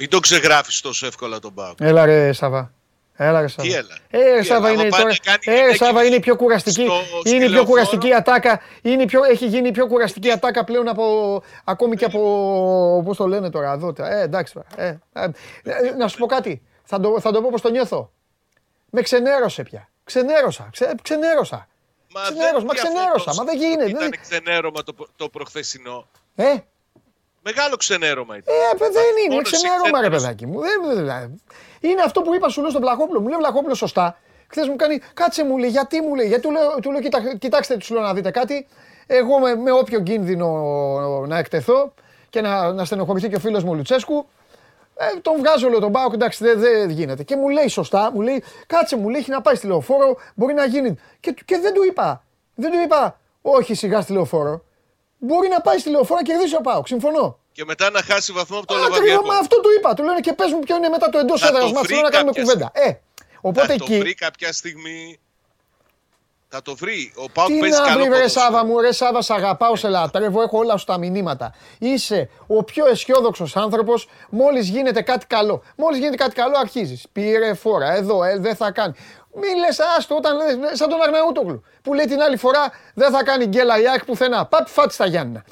Μην 0.00 0.08
το 0.10 0.20
ξεγράφεις 0.20 0.80
τόσο 0.80 1.06
εύκολα 1.06 1.38
τον 1.38 1.54
Πάοκ. 1.54 1.76
Έλα 1.80 2.04
ρε 2.04 2.32
Σάβα. 2.32 2.72
Έλα 3.20 3.40
ρε 3.40 3.46
Σάβα. 3.48 3.68
Τι 3.68 3.74
έλα. 3.74 3.96
Ε, 4.10 4.18
ρε 4.32 4.38
Τι 4.40 4.46
Σάβα 4.46 4.68
έλα, 4.68 4.72
είναι 4.72 4.82
άμα 4.82 4.90
τώρα. 4.90 5.02
πάνε 5.02 5.16
κάνει 5.22 5.38
Ε, 5.44 5.50
ρε 5.50 5.56
γυναίκες 5.60 5.76
Σάβα 5.76 6.04
είναι 6.04 6.14
η 6.14 6.20
πιο 6.20 6.36
κουραστική. 6.36 6.84
στο- 6.84 7.20
στη 7.20 7.28
είναι 7.34 7.36
η 7.44 7.46
πιο 7.46 7.48
λεωφόρο. 7.48 7.66
κουραστική 7.70 8.14
ατάκα. 8.14 8.60
Είναι 8.82 9.02
η 9.02 9.06
πιο, 9.06 9.24
έχει 9.24 9.46
γίνει 9.46 9.68
η 9.68 9.70
πιο 9.72 9.86
κουραστική 9.86 10.30
ατάκα 10.30 10.64
πλέον 10.64 10.88
από. 10.88 11.42
ακόμη 11.64 11.96
και 11.96 12.04
από. 12.04 13.02
Πώς 13.04 13.16
το 13.16 13.26
λένε 13.26 13.50
τώρα 13.50 13.72
εδώ. 13.72 13.94
Ε, 13.98 14.20
εντάξει 14.22 14.52
τώρα. 14.54 14.66
Ε, 14.76 14.98
ε, 15.12 15.24
ε, 15.62 15.94
να 15.96 16.08
σου 16.08 16.18
πω 16.18 16.26
κάτι. 16.26 16.62
Θα 16.84 17.00
το, 17.00 17.20
θα 17.20 17.30
το 17.32 17.40
πω 17.42 17.48
πώ 17.50 17.60
το 17.60 17.70
νιώθω. 17.70 18.10
Με 18.90 19.02
ξενέρωσε 19.02 19.62
πια. 19.62 19.88
Ξενέρωσα. 20.04 20.68
Ξε, 20.72 20.94
ξενέρωσα. 21.02 21.68
Μα 22.14 22.20
Ξενέρωσα, 22.20 22.64
μα 22.64 22.74
ξενέρωσα, 22.74 23.34
μα 23.34 23.44
δεν 23.44 23.56
γίνεται, 23.58 23.88
Ήταν 23.88 24.00
δεν- 24.10 24.20
ξενέρωμα 24.20 24.82
το, 24.82 24.94
το 25.16 25.28
προχθεσινό. 25.28 26.08
Ε, 26.34 26.54
Μεγάλο 27.42 27.76
ξενέρωμα 27.76 28.36
ήταν. 28.36 28.54
Ε, 28.54 28.76
παι- 28.78 28.92
δεν 28.92 29.02
είναι, 29.02 29.20
είναι 29.24 29.34
Μόνος 29.34 29.52
εσύ 29.52 29.62
ξενέρωμα 29.62 30.00
ρε 30.00 30.08
ξένερος. 30.08 30.22
παιδάκι 30.22 30.46
μου. 30.46 30.60
Δεν, 31.80 31.80
δεν- 31.80 31.80
δεν- 31.80 31.90
είναι 31.90 32.02
αυτό 32.04 32.22
που 32.22 32.34
είπα 32.34 32.48
σου 32.48 32.60
λέω 32.60 32.70
στον 32.70 32.82
Βλαχόπουλο. 32.82 33.20
Μου 33.20 33.28
λέει 33.28 33.36
Βλαχόπουλος 33.38 33.78
σωστά. 33.78 34.18
Χθες 34.50 34.68
μου 34.68 34.76
κάνει, 34.76 35.00
κάτσε 35.14 35.44
μου 35.44 35.58
λέει, 35.58 35.70
γιατί 35.70 36.00
μου 36.00 36.14
λέει, 36.14 36.26
γιατί 36.26 36.42
του 36.42 36.50
λέω, 36.50 36.74
του 36.82 36.90
λέω 36.90 37.00
«Κοιτά- 37.00 37.36
κοιτάξτε 37.38 37.76
τους 37.76 37.90
λέω 37.90 38.00
να 38.02 38.14
δείτε 38.14 38.30
κάτι. 38.30 38.66
Εγώ 39.06 39.38
με, 39.38 39.54
με 39.56 39.72
όποιο 39.72 40.00
κίνδυνο 40.00 40.46
να 41.26 41.38
εκτεθώ 41.38 41.92
και 42.30 42.40
να, 42.40 42.72
να 42.72 42.84
στενοχωρηθεί 42.84 43.28
και 43.28 43.36
ο 43.36 43.38
φίλος 43.38 43.64
μου 43.64 43.70
ο 43.70 43.74
Λουτσέσκου, 43.74 44.26
ε, 44.96 45.18
τον 45.22 45.36
βγάζω 45.38 45.68
λέω 45.68 45.78
τον 45.78 45.92
πάω, 45.92 46.06
εντάξει 46.12 46.44
δεν 46.44 46.58
δεν 46.60 46.90
γίνεται. 46.90 47.22
Και 47.22 47.36
μου 47.36 47.48
λέει 47.48 47.68
σωστά, 47.68 48.10
μου 48.14 48.20
λέει, 48.20 48.42
κάτσε 48.66 48.96
μου 48.96 49.08
λέει, 49.08 49.20
έχει 49.20 49.30
να 49.30 49.40
πάει 49.40 49.54
στη 49.54 49.66
λεωφόρο, 49.66 50.16
μπορεί 50.34 50.54
να 50.54 50.64
γίνει. 50.64 50.94
Και, 51.20 51.34
και 51.44 51.58
δεν 51.58 51.74
του 51.74 51.84
είπα, 51.84 52.24
δεν 52.54 52.70
του 52.70 52.78
είπα, 52.84 53.18
όχι 53.42 53.74
σιγά 53.74 54.00
στη 54.00 54.12
λεωφόρο. 54.12 54.64
Μπορεί 55.18 55.48
να 55.48 55.60
πάει 55.60 55.78
στη 55.78 55.90
λεωφόρο 55.90 56.22
και 56.22 56.32
κερδίσει 56.32 56.56
ο 56.56 56.60
Πάοκ. 56.60 56.86
Συμφωνώ. 56.86 57.38
Και 57.58 57.64
μετά 57.64 57.90
να 57.90 58.02
χάσει 58.02 58.32
βαθμό 58.32 58.58
από 58.58 58.66
το 58.66 58.74
Ακριβώς, 58.74 58.98
Λεβαδιακό. 58.98 59.26
μα 59.26 59.34
αυτό 59.34 59.60
του 59.60 59.68
είπα. 59.78 59.94
Του 59.94 60.02
λένε 60.02 60.20
και 60.20 60.32
πες 60.32 60.52
μου 60.52 60.60
ποιο 60.60 60.76
είναι 60.76 60.88
μετά 60.88 61.08
το 61.08 61.18
εντός 61.18 61.40
Θα 61.40 61.50
το 61.50 61.56
έδρας 61.56 61.72
μας. 61.72 61.82
βρει 61.82 61.94
Θέλω 61.94 62.02
να 62.02 62.10
κάνουμε 62.10 62.32
κάποια 62.32 62.52
κουβέντα. 62.52 62.70
Ε, 62.72 62.92
οπότε 63.40 63.66
θα 63.66 63.76
το 63.76 63.84
εκεί... 63.88 63.98
βρει 63.98 64.14
κάποια 64.14 64.52
στιγμή. 64.52 65.20
Θα 66.48 66.62
το 66.62 66.74
βρει. 66.74 67.12
Ο 67.16 67.30
Πάοκ 67.30 67.48
Τι 67.48 67.58
παίζει 67.58 67.78
να 67.78 67.86
καλό 67.86 67.98
βρει 67.98 68.08
ρε 68.08 68.14
ποδόσφαιρο. 68.14 68.44
Σάβα 68.44 68.64
μου, 68.64 68.80
ρε 68.80 68.92
Σάβα 68.92 69.22
σ' 69.22 69.30
αγαπάω, 69.30 69.76
σε 69.76 69.88
λατρεύω, 69.88 70.42
έχω 70.42 70.58
όλα 70.58 70.76
σου 70.76 70.84
τα 70.84 70.98
μηνύματα. 70.98 71.54
Είσαι 71.78 72.30
ο 72.46 72.64
πιο 72.64 72.86
αισιόδοξος 72.86 73.56
άνθρωπος 73.56 74.08
μόλις 74.30 74.68
γίνεται 74.68 75.02
κάτι 75.02 75.26
καλό. 75.26 75.62
Μόλις 75.76 75.98
γίνεται 75.98 76.16
κάτι 76.16 76.34
καλό 76.34 76.58
αρχίζεις. 76.58 77.06
Πήρε 77.12 77.54
φόρα, 77.54 77.92
εδώ, 77.94 78.24
ε, 78.24 78.38
δεν 78.38 78.56
θα 78.56 78.70
κάνει. 78.70 78.94
Μη 79.34 79.48
λες 79.58 79.78
άστο 79.96 80.16
όταν 80.16 80.36
λες, 80.36 80.78
σαν 80.78 80.88
τον 80.88 81.02
Αρναούτογλου 81.02 81.64
που 81.82 81.94
λέει 81.94 82.04
την 82.06 82.20
άλλη 82.20 82.36
φορά 82.36 82.72
δεν 82.94 83.10
θα 83.10 83.22
κάνει 83.24 83.46
γκέλα 83.46 83.80
η 83.80 83.88
ΑΕΚ 83.88 84.04
πουθενά. 84.04 84.46
Παπ 84.46 84.68
φάτη 84.68 84.94
στα 84.94 85.06
Γιάννηνα. 85.06 85.44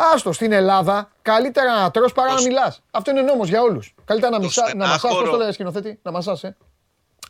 Άστο 0.00 0.32
στην 0.32 0.52
Ελλάδα 0.52 1.10
καλύτερα 1.22 1.80
να 1.80 1.90
τρως 1.90 2.12
παρά 2.12 2.30
να 2.30 2.36
Το- 2.36 2.42
μιλάς. 2.42 2.82
Αυτό 2.90 3.10
είναι 3.10 3.20
νόμος 3.22 3.48
για 3.48 3.62
όλους. 3.62 3.94
Καλύτερα 4.04 4.30
να, 4.30 4.36
Το 4.38 4.42
μισά, 4.44 4.62
να 4.62 4.86
μασάς, 4.86 5.00
πώς 5.00 5.10
στενάχωρο- 5.10 5.30
το 5.30 5.36
λέει 5.42 5.52
σκηνοθέτη, 5.52 5.98
να 6.02 6.10
μασάς, 6.10 6.44
ε. 6.44 6.56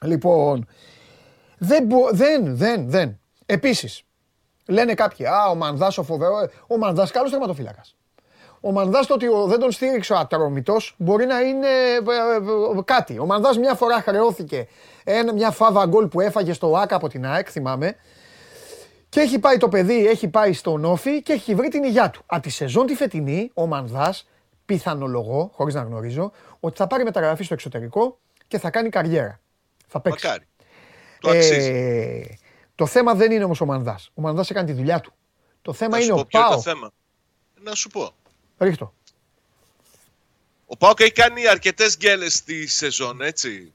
Λοιπόν, 0.02 0.66
δεν, 1.58 1.84
μπο- 1.84 2.08
δεν, 2.12 2.56
δεν, 2.56 2.90
δεν. 2.90 3.18
Επίσης, 3.46 4.02
λένε 4.66 4.94
κάποιοι, 4.94 5.26
α, 5.26 5.46
ο 5.50 5.54
Μανδάς 5.54 5.98
ο 5.98 6.02
φοβερό, 6.02 6.38
ε, 6.38 6.50
ο 6.66 6.78
Μανδάς 6.78 7.10
καλός 7.10 7.30
τερματοφύλακας. 7.30 7.96
Ο 8.60 8.72
Μανδάς 8.72 9.06
το 9.06 9.14
ότι 9.14 9.26
ο- 9.28 9.46
δεν 9.46 9.58
τον 9.60 9.70
στήριξε 9.70 10.12
ο 10.12 10.16
Ατρόμητος 10.18 10.94
μπορεί 10.98 11.26
να 11.26 11.40
είναι 11.40 11.66
ε, 11.66 11.94
ε, 11.94 12.78
ε, 12.78 12.82
κάτι. 12.84 13.18
Ο 13.18 13.26
Μανδάς 13.26 13.58
μια 13.58 13.74
φορά 13.74 14.00
χρεώθηκε 14.02 14.68
ένα, 15.04 15.32
μια 15.32 15.50
φάβα 15.50 15.86
γκολ 15.86 16.06
που 16.06 16.20
έφαγε 16.20 16.52
στο 16.52 16.76
ΆΚΑ 16.76 16.96
από 16.96 17.08
την 17.08 17.26
ΑΕΚ, 17.26 17.48
θυμάμαι, 17.50 17.96
και 19.08 19.20
έχει 19.20 19.38
πάει 19.38 19.56
το 19.56 19.68
παιδί, 19.68 20.06
έχει 20.06 20.28
πάει 20.28 20.52
στον 20.52 20.84
Όφη 20.84 21.22
και 21.22 21.32
έχει 21.32 21.54
βρει 21.54 21.68
την 21.68 21.82
υγειά 21.84 22.10
του. 22.10 22.22
Από 22.26 22.42
τη 22.42 22.50
σεζόν 22.50 22.86
τη 22.86 22.94
φετινή, 22.94 23.50
ο 23.54 23.66
Μανδάς 23.66 24.28
πιθανολογώ, 24.66 25.50
χωρίς 25.54 25.74
να 25.74 25.82
γνωρίζω, 25.82 26.32
ότι 26.60 26.76
θα 26.76 26.86
πάρει 26.86 27.04
μεταγραφή 27.04 27.44
στο 27.44 27.54
εξωτερικό 27.54 28.18
και 28.48 28.58
θα 28.58 28.70
κάνει 28.70 28.88
καριέρα. 28.88 29.40
Θα 29.86 30.00
παίξει. 30.00 30.26
Μακάρι. 30.26 30.46
Το 31.20 31.30
αξίζει. 31.30 31.70
Ε, 31.70 32.34
το 32.74 32.86
θέμα 32.86 33.14
δεν 33.14 33.30
είναι 33.30 33.44
όμως 33.44 33.60
ο 33.60 33.64
Μανδάς. 33.66 34.10
Ο 34.14 34.20
Μανδάς 34.20 34.50
έκανε 34.50 34.66
τη 34.66 34.72
δουλειά 34.72 35.00
του. 35.00 35.12
Το 35.62 35.72
θέμα 35.72 35.96
Να 35.96 36.02
σου 36.02 36.08
είναι 36.08 36.14
πω 36.14 36.20
ο 36.20 36.26
ποιο 36.26 36.38
είναι 36.38 36.48
Πάο. 36.48 36.56
το 36.56 36.62
θέμα. 36.62 36.90
Να 37.62 37.74
σου 37.74 37.88
πω. 37.88 38.10
Ρίχτω. 38.58 38.94
Ο 40.66 40.76
Πάοκ 40.76 41.00
έχει 41.00 41.12
κάνει 41.12 41.48
αρκετές 41.48 41.96
γκέλες 41.96 42.34
στη 42.34 42.66
σεζόν, 42.66 43.20
έτσι. 43.20 43.72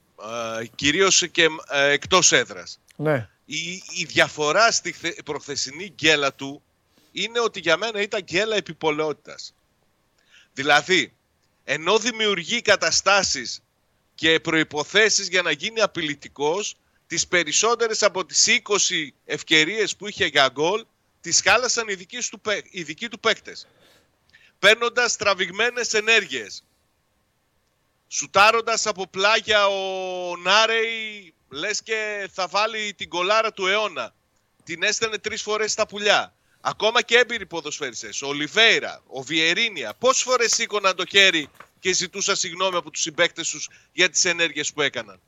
Ε, 0.60 0.66
κυρίως 0.74 1.28
και 1.30 1.48
ε, 1.70 1.90
εκτός 1.90 2.32
έδρας. 2.32 2.80
Ναι. 2.96 3.28
Η, 3.44 3.82
η 3.90 4.04
διαφορά 4.04 4.72
στη 4.72 4.92
χθε- 4.92 5.22
προχθεσινή 5.22 5.88
γκέλα 5.88 6.34
του 6.34 6.62
είναι 7.12 7.40
ότι 7.40 7.60
για 7.60 7.76
μένα 7.76 8.00
ήταν 8.00 8.22
γκέλα 8.22 8.56
επιπολαιότητας. 8.56 9.54
Δηλαδή, 10.52 11.12
ενώ 11.64 11.98
δημιουργεί 11.98 12.62
καταστάσεις 12.62 13.60
και 14.14 14.40
προϋποθέσεις 14.40 15.28
για 15.28 15.42
να 15.42 15.50
γίνει 15.50 15.80
απειλητικός, 15.80 16.76
τις 17.06 17.26
περισσότερες 17.26 18.02
από 18.02 18.24
τις 18.24 18.46
20 18.46 19.14
ευκαιρίες 19.24 19.96
που 19.96 20.08
είχε 20.08 20.24
για 20.26 20.48
γκολ, 20.52 20.84
τις 21.20 21.40
χάλασαν 21.40 21.88
οι 21.88 21.94
δικοί 21.94 22.18
του, 22.30 22.40
παί- 22.40 22.66
οι 22.70 22.82
δικοί 22.82 23.08
του 23.08 23.20
παίκτες. 23.20 23.66
Παίρνοντας 24.58 25.16
τραβηγμένες 25.16 25.92
ενέργειες. 25.92 26.64
Σουτάροντας 28.08 28.86
από 28.86 29.06
πλάγια 29.06 29.66
ο 29.66 30.36
Νάρεϊ, 30.36 31.34
λες 31.54 31.82
και 31.82 32.30
θα 32.32 32.46
βάλει 32.46 32.94
την 32.94 33.08
κολάρα 33.08 33.52
του 33.52 33.66
αιώνα. 33.66 34.14
Την 34.64 34.82
έστελνε 34.82 35.18
τρεις 35.18 35.42
φορές 35.42 35.72
στα 35.72 35.86
πουλιά. 35.86 36.34
Ακόμα 36.60 37.02
και 37.02 37.16
έμπειροι 37.18 37.46
ποδοσφαίριστες. 37.46 38.22
Ο 38.22 38.26
Ολιβέηρα, 38.26 39.02
ο 39.06 39.22
Βιερίνια. 39.22 39.94
Πόσες 39.98 40.22
φορές 40.22 40.54
σήκωναν 40.54 40.96
το 40.96 41.06
χέρι 41.06 41.48
και 41.78 41.92
ζητούσαν 41.92 42.36
συγγνώμη 42.36 42.76
από 42.76 42.90
τους 42.90 43.00
συμπαίκτες 43.00 43.48
τους 43.48 43.68
για 43.92 44.10
τις 44.10 44.24
ενέργειες 44.24 44.72
που 44.72 44.82
έκαναν. 44.82 45.20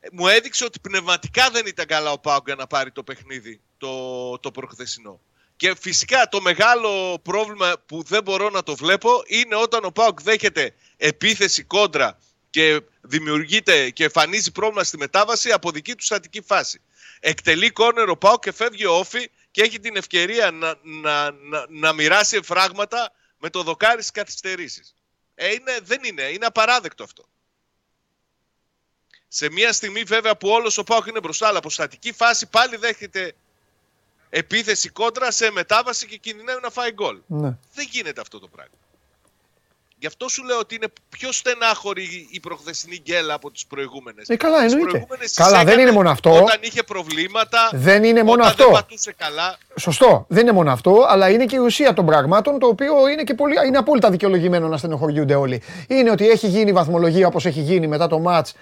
Ε, 0.00 0.08
Μου 0.12 0.28
έδειξε 0.28 0.64
ότι 0.64 0.78
πνευματικά 0.80 1.50
δεν 1.50 1.66
ήταν 1.66 1.86
καλά 1.86 2.12
ο 2.12 2.18
Πάουκ 2.18 2.46
για 2.46 2.54
να 2.54 2.66
πάρει 2.66 2.90
το 2.90 3.02
παιχνίδι 3.02 3.60
το, 3.78 4.38
το 4.38 4.50
προχθεσινό. 4.50 5.20
Και 5.56 5.74
φυσικά 5.80 6.28
το 6.28 6.40
μεγάλο 6.40 7.18
πρόβλημα 7.22 7.74
που 7.86 8.02
δεν 8.02 8.22
μπορώ 8.22 8.50
να 8.50 8.62
το 8.62 8.74
βλέπω 8.74 9.22
είναι 9.26 9.54
όταν 9.54 9.84
ο 9.84 9.90
Πάουκ 9.90 10.22
δέχεται 10.22 10.74
επίθεση 10.96 11.62
κόντρα 11.62 12.18
και 12.50 12.80
δημιουργείται 13.00 13.90
και 13.90 14.04
εμφανίζει 14.04 14.52
πρόβλημα 14.52 14.84
στη 14.84 14.96
μετάβαση 14.96 15.50
από 15.50 15.70
δική 15.70 15.94
του 15.94 16.04
στατική 16.04 16.40
φάση. 16.40 16.80
Εκτελεί 17.20 17.70
κόρνερ 17.70 18.08
ο 18.08 18.16
Πάουκ 18.16 18.42
και 18.42 18.52
φεύγει 18.52 18.84
ο 18.86 18.98
Όφη 18.98 19.30
και 19.50 19.62
έχει 19.62 19.80
την 19.80 19.96
ευκαιρία 19.96 20.50
να, 20.50 20.74
να, 20.82 21.30
να, 21.30 21.66
να 21.68 21.92
μοιράσει 21.92 22.36
εφράγματα 22.36 23.12
με 23.38 23.50
το 23.50 23.62
δοκάρι 23.62 23.98
στις 23.98 24.10
καθυστερήσεις. 24.10 24.94
Ε, 25.34 25.52
είναι, 25.52 25.78
δεν 25.82 26.00
είναι, 26.04 26.22
είναι 26.22 26.46
απαράδεκτο 26.46 27.04
αυτό. 27.04 27.28
Σε 29.28 29.50
μια 29.50 29.72
στιγμή 29.72 30.02
βέβαια 30.02 30.36
που 30.36 30.48
όλος 30.48 30.78
ο 30.78 30.84
Πάουκ 30.84 31.06
είναι 31.06 31.20
μπροστά, 31.20 31.48
αλλά 31.48 31.58
από 31.58 31.70
στατική 31.70 32.12
φάση 32.12 32.46
πάλι 32.46 32.76
δέχεται 32.76 33.34
επίθεση 34.30 34.88
κόντρα 34.88 35.30
σε 35.30 35.50
μετάβαση 35.50 36.06
και 36.06 36.16
κινδυνεύει 36.16 36.60
να 36.62 36.70
φάει 36.70 36.92
γκολ. 36.92 37.20
ναι. 37.26 37.58
Δεν 37.74 37.86
γίνεται 37.90 38.20
αυτό 38.20 38.38
το 38.38 38.48
πράγμα. 38.48 38.74
Γι' 40.00 40.06
αυτό 40.06 40.28
σου 40.28 40.44
λέω 40.44 40.58
ότι 40.58 40.74
είναι 40.74 40.86
πιο 41.08 41.32
στενάχωρη 41.32 42.28
η 42.30 42.40
προχθεσινή 42.40 42.98
γκέλα 43.02 43.34
από 43.34 43.50
τις 43.50 43.66
προηγούμενες. 43.66 44.28
Ε, 44.28 44.36
καλά, 44.36 44.54
Τις 44.62 44.64
εννοείται. 44.72 44.90
προηγούμενες 44.90 45.26
τις 45.26 45.36
Καλά, 45.36 45.58
δεν 45.58 45.66
έκανε 45.68 45.82
είναι 45.82 45.90
μόνο 45.90 46.10
αυτό. 46.10 46.30
Όταν 46.30 46.58
είχε 46.60 46.82
προβλήματα, 46.82 47.70
Δεν 47.72 48.04
είναι 48.04 48.22
μόνο 48.22 48.40
όταν 48.40 48.46
αυτό. 48.46 48.64
δεν 48.64 48.72
πατούσε 48.72 49.14
καλά. 49.18 49.58
Σωστό. 49.78 50.24
Δεν 50.28 50.42
είναι 50.42 50.52
μόνο 50.52 50.70
αυτό, 50.72 51.04
αλλά 51.08 51.28
είναι 51.30 51.44
και 51.44 51.56
η 51.56 51.58
ουσία 51.58 51.92
των 51.92 52.06
πραγμάτων, 52.06 52.58
το 52.58 52.66
οποίο 52.66 53.08
είναι 53.08 53.22
και 53.22 53.34
πολύ, 53.34 53.54
είναι 53.66 53.78
απόλυτα 53.78 54.10
δικαιολογημένο 54.10 54.68
να 54.68 54.76
στενοχωριούνται 54.76 55.34
όλοι. 55.34 55.62
Είναι 55.88 56.10
ότι 56.10 56.28
έχει 56.28 56.46
γίνει 56.48 56.72
βαθμολογία 56.72 57.26
όπως 57.26 57.46
έχει 57.46 57.60
γίνει 57.60 57.86
μετά 57.86 58.06
το 58.06 58.18
μάτς 58.18 58.54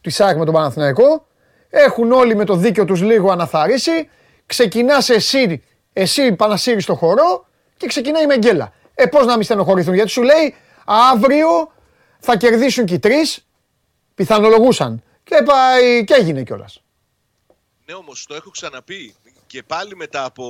του 0.00 0.10
ΣΑΚ 0.10 0.36
με 0.36 0.44
τον 0.44 0.54
Παναθηναϊκό. 0.54 1.26
Έχουν 1.70 2.12
όλοι 2.12 2.36
με 2.36 2.44
το 2.44 2.54
δίκιο 2.54 2.84
τους 2.84 3.00
λίγο 3.02 3.30
αναθαρίσει. 3.30 4.08
Ξεκινάς 4.46 5.08
εσύ, 5.08 5.62
εσύ 5.92 6.32
Πανασύρη 6.32 6.80
στο 6.80 6.94
χορό 6.94 7.46
και 7.76 7.86
ξεκινάει 7.86 8.26
με 8.26 8.36
γκέλα. 8.36 8.72
Ε, 8.94 9.06
πώς 9.06 9.26
να 9.26 9.34
μην 9.34 9.42
στενοχωρηθούν, 9.44 9.94
γιατί 9.94 10.10
σου 10.10 10.22
λέει 10.22 10.54
αύριο 10.88 11.72
θα 12.18 12.36
κερδίσουν 12.36 12.84
και 12.84 12.94
οι 12.94 12.98
τρεις, 12.98 13.46
πιθανολογούσαν. 14.14 15.02
Και 15.24 15.42
πάει 15.44 16.04
και 16.04 16.14
έγινε 16.14 16.42
κιόλας. 16.42 16.82
Ναι, 17.86 17.94
όμως 17.94 18.24
το 18.28 18.34
έχω 18.34 18.50
ξαναπεί 18.50 19.14
και 19.46 19.62
πάλι 19.62 19.96
μετά 19.96 20.24
από, 20.24 20.44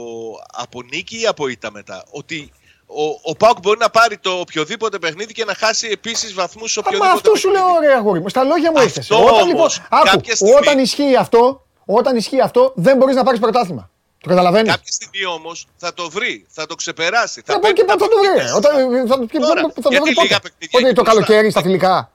από 0.52 0.82
νίκη 0.82 1.20
ή 1.20 1.26
από 1.26 1.48
ήττα 1.48 1.70
μετά. 1.70 2.04
Ότι 2.10 2.52
ο, 2.86 3.02
ο 3.30 3.34
Πάουκ 3.36 3.58
μπορεί 3.60 3.78
να 3.78 3.90
πάρει 3.90 4.18
το 4.18 4.30
οποιοδήποτε 4.30 4.98
παιχνίδι 4.98 5.32
και 5.32 5.44
να 5.44 5.54
χάσει 5.54 5.88
επίσης 5.90 6.34
βαθμούς 6.34 6.72
σε 6.72 6.80
Μα 6.80 6.86
οποιοδήποτε 6.88 7.16
αυτό 7.16 7.34
σου 7.36 7.50
παιχνίδι. 7.50 7.70
λέω, 7.70 7.80
ρε 7.80 7.94
αγόρι 7.94 8.20
μου. 8.20 8.28
Στα 8.28 8.44
λόγια 8.44 8.70
μου 8.70 8.76
Αυτό 8.78 8.88
ήρθες. 8.88 9.10
Όταν, 9.10 9.46
λοιπόν, 9.46 9.60
όμως, 9.60 9.82
άκου, 9.90 10.04
κάποια 10.04 10.34
στιγμή- 10.34 10.54
όταν 10.56 10.78
ισχύει 10.78 11.16
αυτό, 11.16 11.66
όταν 11.86 12.16
ισχύει 12.16 12.40
αυτό, 12.40 12.72
δεν 12.76 12.96
μπορείς 12.96 13.16
να 13.16 13.22
πάρεις 13.24 13.40
πρωτάθλημα. 13.40 13.90
Το 14.20 14.28
καταλαβαίνεις. 14.28 14.70
Κάποια 14.70 14.92
στιγμή 14.92 15.26
όμως 15.26 15.66
θα 15.76 15.94
το 15.94 16.10
βρει, 16.10 16.46
θα 16.48 16.66
το 16.66 16.74
ξεπεράσει. 16.74 17.42
Θα 17.44 17.52
πω 17.52 17.58
παίρνει 17.62 17.76
και 17.76 17.84
τα 17.84 17.92
θα 17.92 17.98
το 17.98 18.04
βρει. 18.06 18.28
παιχνίδια 18.28 18.54
Όταν, 18.56 18.72
σωστά. 18.80 19.16
θα, 19.16 19.24
και 19.26 19.38
Τώρα, 19.38 19.60
θα 19.60 19.80
το 19.82 19.88
γιατί 19.90 20.04
βρει 20.04 20.14
πότε. 20.14 20.26
λίγα 20.26 20.40
παιχνίδια 20.40 20.68
Πότε 20.70 20.84
έχει 20.86 20.94
το 20.94 21.02
μπροστά. 21.02 21.10
καλοκαίρι 21.24 21.50
στα 21.50 21.62
φιλικά. 21.62 22.10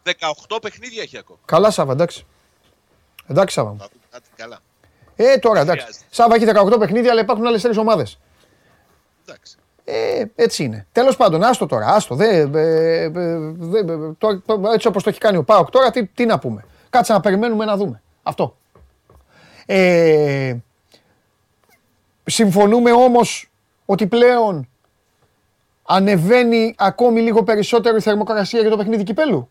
18 0.56 0.62
παιχνίδια 0.62 1.02
έχει 1.02 1.18
ακόμα. 1.18 1.40
Καλά 1.46 1.72
Σάβα, 1.72 1.92
εντάξει. 1.92 2.26
Εντάξει 3.28 3.56
Σάβα 3.56 3.70
μου. 3.72 3.78
Θα 3.80 3.88
πούμε 3.90 4.04
κάτι 4.12 4.30
καλά. 4.36 4.60
Ε, 5.16 5.38
τώρα 5.38 5.60
εντάξει. 5.60 5.82
χρειάζεται. 5.86 6.06
Σάβα 6.10 6.36
έχει 6.36 6.46
18 6.76 6.80
παιχνίδια, 6.80 7.12
αλλά 7.12 7.22
υπάρχουν 7.22 7.46
άλλες 7.48 7.62
τρεις 7.62 7.78
ομάδες. 7.78 8.20
Εντάξει. 9.26 9.56
Ε, 9.86 10.24
έτσι 10.36 10.64
είναι. 10.64 10.88
Τέλος 10.92 11.16
πάντων, 11.16 11.44
άστο 11.44 11.66
τώρα, 11.66 11.88
άστο. 11.88 12.16
Δε, 12.16 12.28
ε, 12.28 12.38
ε, 12.40 13.10
δε, 13.10 13.80
ε, 13.80 13.84
το- 14.18 14.40
το- 14.40 14.62
έτσι 14.74 14.88
όπως 14.88 15.04
το 15.04 15.10
έχει 15.10 15.20
κάνει 15.20 15.38
ο 15.38 15.44
Πάοκ 15.44 15.70
τώρα, 15.70 15.92
τι, 15.92 16.06
τι 16.06 16.26
να 16.26 16.40
πούμε. 16.40 16.66
Κάτσε 16.90 17.14
να 17.14 17.20
περιμένουμε 17.20 17.66
να 17.66 17.78
δούμε. 17.78 18.02
Αυτό. 18.24 18.58
Ε, 19.66 20.56
συμφωνούμε 22.26 22.92
όμως 22.92 23.52
ότι 23.86 24.08
πλέον 24.08 24.68
ανεβαίνει 25.84 26.76
ακόμη 26.78 27.22
λίγο 27.22 27.44
περισσότερο 27.44 27.96
η 27.96 28.02
θερμοκρασία 28.02 28.60
για 28.60 28.70
το 28.70 28.78
παιχνίδι 28.78 29.04
κυπέλου. 29.04 29.50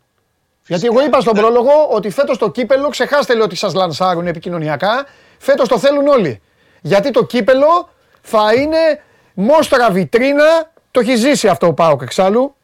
Γιατί 0.67 0.87
εγώ 0.87 1.03
είπα 1.03 1.21
στον 1.21 1.35
πρόλογο 1.35 1.87
ότι 1.91 2.11
φέτος 2.11 2.39
το 2.39 2.51
κύπελο, 2.51 2.89
ξεχάστε 2.89 3.35
λέω 3.35 3.45
ότι 3.45 3.57
σας 3.57 3.75
λανσάρουν 3.75 4.27
επικοινωνιακά, 4.27 5.07
φέτος 5.39 5.69
το 5.69 5.79
θέλουν 5.79 6.07
όλοι. 6.07 6.41
Γιατί 6.81 7.11
το 7.11 7.25
κύπελο 7.25 7.89
θα 8.23 8.55
είναι 8.55 9.03
μόστρα 9.35 9.91
βιτρίνα, 9.91 10.71
το 10.91 11.01
έχει 11.01 11.15
ζήσει 11.15 11.49
αυτό 11.49 11.67
ο 11.67 11.73
Πάοκ 11.73 12.03
εξάλλου, 12.03 12.55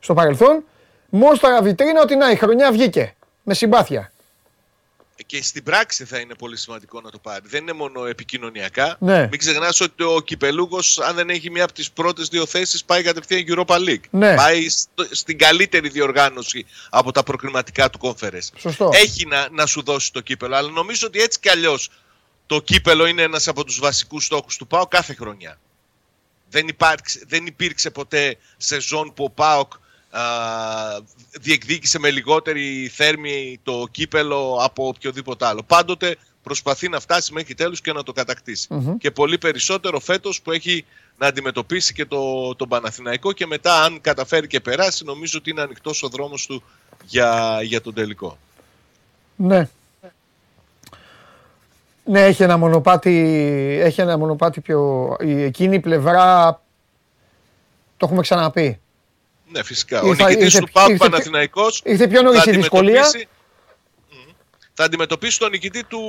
στο 0.00 0.14
παρελθόν, 0.14 0.64
μόστρα 1.08 1.62
βιτρίνα 1.62 2.00
ότι 2.00 2.16
να 2.16 2.30
η 2.30 2.36
χρονιά 2.36 2.72
βγήκε, 2.72 3.14
με 3.42 3.54
συμπάθεια. 3.54 4.12
Και 5.26 5.42
στην 5.42 5.62
πράξη 5.62 6.04
θα 6.04 6.18
είναι 6.18 6.34
πολύ 6.34 6.56
σημαντικό 6.56 7.00
να 7.00 7.10
το 7.10 7.18
πάρει. 7.18 7.48
Δεν 7.48 7.62
είναι 7.62 7.72
μόνο 7.72 8.06
επικοινωνιακά. 8.06 8.96
Ναι. 9.00 9.20
Μην 9.30 9.38
ξεχνάς 9.38 9.80
ότι 9.80 10.02
ο 10.02 10.20
Κυπελούγος, 10.20 10.98
αν 10.98 11.14
δεν 11.14 11.30
έχει 11.30 11.50
μία 11.50 11.64
από 11.64 11.72
τις 11.72 11.90
πρώτες 11.90 12.28
δύο 12.28 12.46
θέσεις, 12.46 12.84
πάει 12.84 13.02
κατευθείαν 13.02 13.44
Europa 13.48 13.76
League. 13.88 14.00
Ναι. 14.10 14.34
Πάει 14.34 14.68
στο- 14.68 15.06
στην 15.10 15.38
καλύτερη 15.38 15.88
διοργάνωση 15.88 16.66
από 16.90 17.12
τα 17.12 17.22
προκριματικά 17.22 17.90
του 17.90 17.98
conference. 18.02 18.48
Σωστό. 18.58 18.90
Έχει 18.92 19.26
να, 19.26 19.48
να 19.50 19.66
σου 19.66 19.82
δώσει 19.82 20.12
το 20.12 20.20
κύπελο. 20.20 20.56
Αλλά 20.56 20.70
νομίζω 20.70 21.06
ότι 21.06 21.20
έτσι 21.20 21.40
κι 21.40 21.48
αλλιώς 21.48 21.90
το 22.46 22.60
κύπελο 22.60 23.06
είναι 23.06 23.22
ένας 23.22 23.48
από 23.48 23.64
τους 23.64 23.78
βασικούς 23.78 24.24
στόχους 24.24 24.56
του 24.56 24.66
ΠΑΟ 24.66 24.86
κάθε 24.86 25.14
χρονιά. 25.14 25.58
Δεν, 26.50 26.68
υπάρξε, 26.68 27.22
δεν 27.28 27.46
υπήρξε 27.46 27.90
ποτέ 27.90 28.36
σεζόν 28.56 29.12
που 29.14 29.24
ο 29.24 29.30
ΠΑΟΚ 29.30 29.72
α, 29.74 29.78
διεκδίκησε 31.40 31.98
με 31.98 32.10
λιγότερη 32.10 32.90
θέρμη 32.94 33.60
το 33.62 33.86
κύπελο 33.90 34.58
από 34.62 34.86
οποιοδήποτε 34.86 35.46
άλλο. 35.46 35.62
Πάντοτε 35.66 36.16
προσπαθεί 36.42 36.88
να 36.88 37.00
φτάσει 37.00 37.32
μέχρι 37.32 37.54
τέλους 37.54 37.80
και 37.80 37.92
να 37.92 38.02
το 38.02 38.12
κατακτησει 38.12 38.68
Και 38.98 39.10
πολύ 39.10 39.38
περισσότερο 39.38 40.00
φέτος 40.00 40.42
που 40.42 40.52
έχει 40.52 40.84
να 41.18 41.26
αντιμετωπίσει 41.26 41.94
και 41.94 42.04
το, 42.04 42.54
τον 42.54 42.68
Παναθηναϊκό 42.68 43.32
και 43.32 43.46
μετά 43.46 43.82
αν 43.82 44.00
καταφέρει 44.00 44.46
και 44.46 44.60
περάσει 44.60 45.04
νομίζω 45.04 45.38
ότι 45.38 45.50
είναι 45.50 45.60
ανοιχτός 45.60 46.02
ο 46.02 46.08
δρόμος 46.08 46.46
του 46.46 46.62
για, 47.04 47.58
για 47.62 47.80
τον 47.80 47.94
τελικό. 47.94 48.38
Ναι. 49.36 49.68
Ναι, 52.04 52.24
έχει 52.24 52.42
ένα 52.42 52.56
μονοπάτι, 52.56 53.10
έχει 53.82 54.00
ένα 54.00 54.18
μονοπάτι 54.18 54.60
πιο... 54.60 55.16
Η 55.20 55.42
εκείνη 55.42 55.74
η 55.74 55.80
πλευρά, 55.80 56.52
το 57.96 58.06
έχουμε 58.06 58.22
ξαναπεί. 58.22 58.80
Ναι, 59.48 59.62
φυσικά. 59.62 60.00
Ο 60.00 60.06
Ήρθε- 60.06 60.24
νικητής 60.24 60.44
ήρθε- 60.44 60.60
του 60.60 60.68
ΠΑΟΚ 60.72 60.88
ήρθε- 60.90 61.08
Παναθηναϊκός 61.10 61.80
ήρθε 61.84 62.06
πιο 62.08 62.22
νωρίς 62.22 62.42
θα 62.42 62.50
η 62.50 62.54
δυσκολία. 62.56 63.00
αντιμετωπίσει- 63.00 63.28
Μμμ. 64.10 64.32
Θα 64.74 64.84
αντιμετωπίσει 64.84 65.38
τον 65.38 65.50
νικητή 65.50 65.84
του 65.84 66.00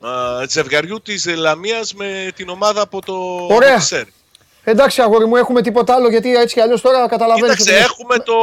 α, 0.00 0.44
ζευγαριού 0.48 1.02
της 1.02 1.26
Λαμίας 1.26 1.94
με 1.94 2.32
την 2.34 2.48
ομάδα 2.48 2.80
από 2.80 3.00
το 3.02 3.14
Ωραία. 3.50 3.80
Σέρ. 3.80 4.04
Εντάξει, 4.64 5.00
αγόρι 5.02 5.26
μου, 5.26 5.36
έχουμε 5.36 5.62
τίποτα 5.62 5.94
άλλο 5.94 6.08
γιατί 6.08 6.34
έτσι 6.34 6.54
κι 6.54 6.60
αλλιώς 6.60 6.80
τώρα 6.80 7.08
καταλαβαίνεις. 7.08 7.56
Κοίταξε, 7.56 7.84
έχουμε 7.84 8.18
το, 8.18 8.34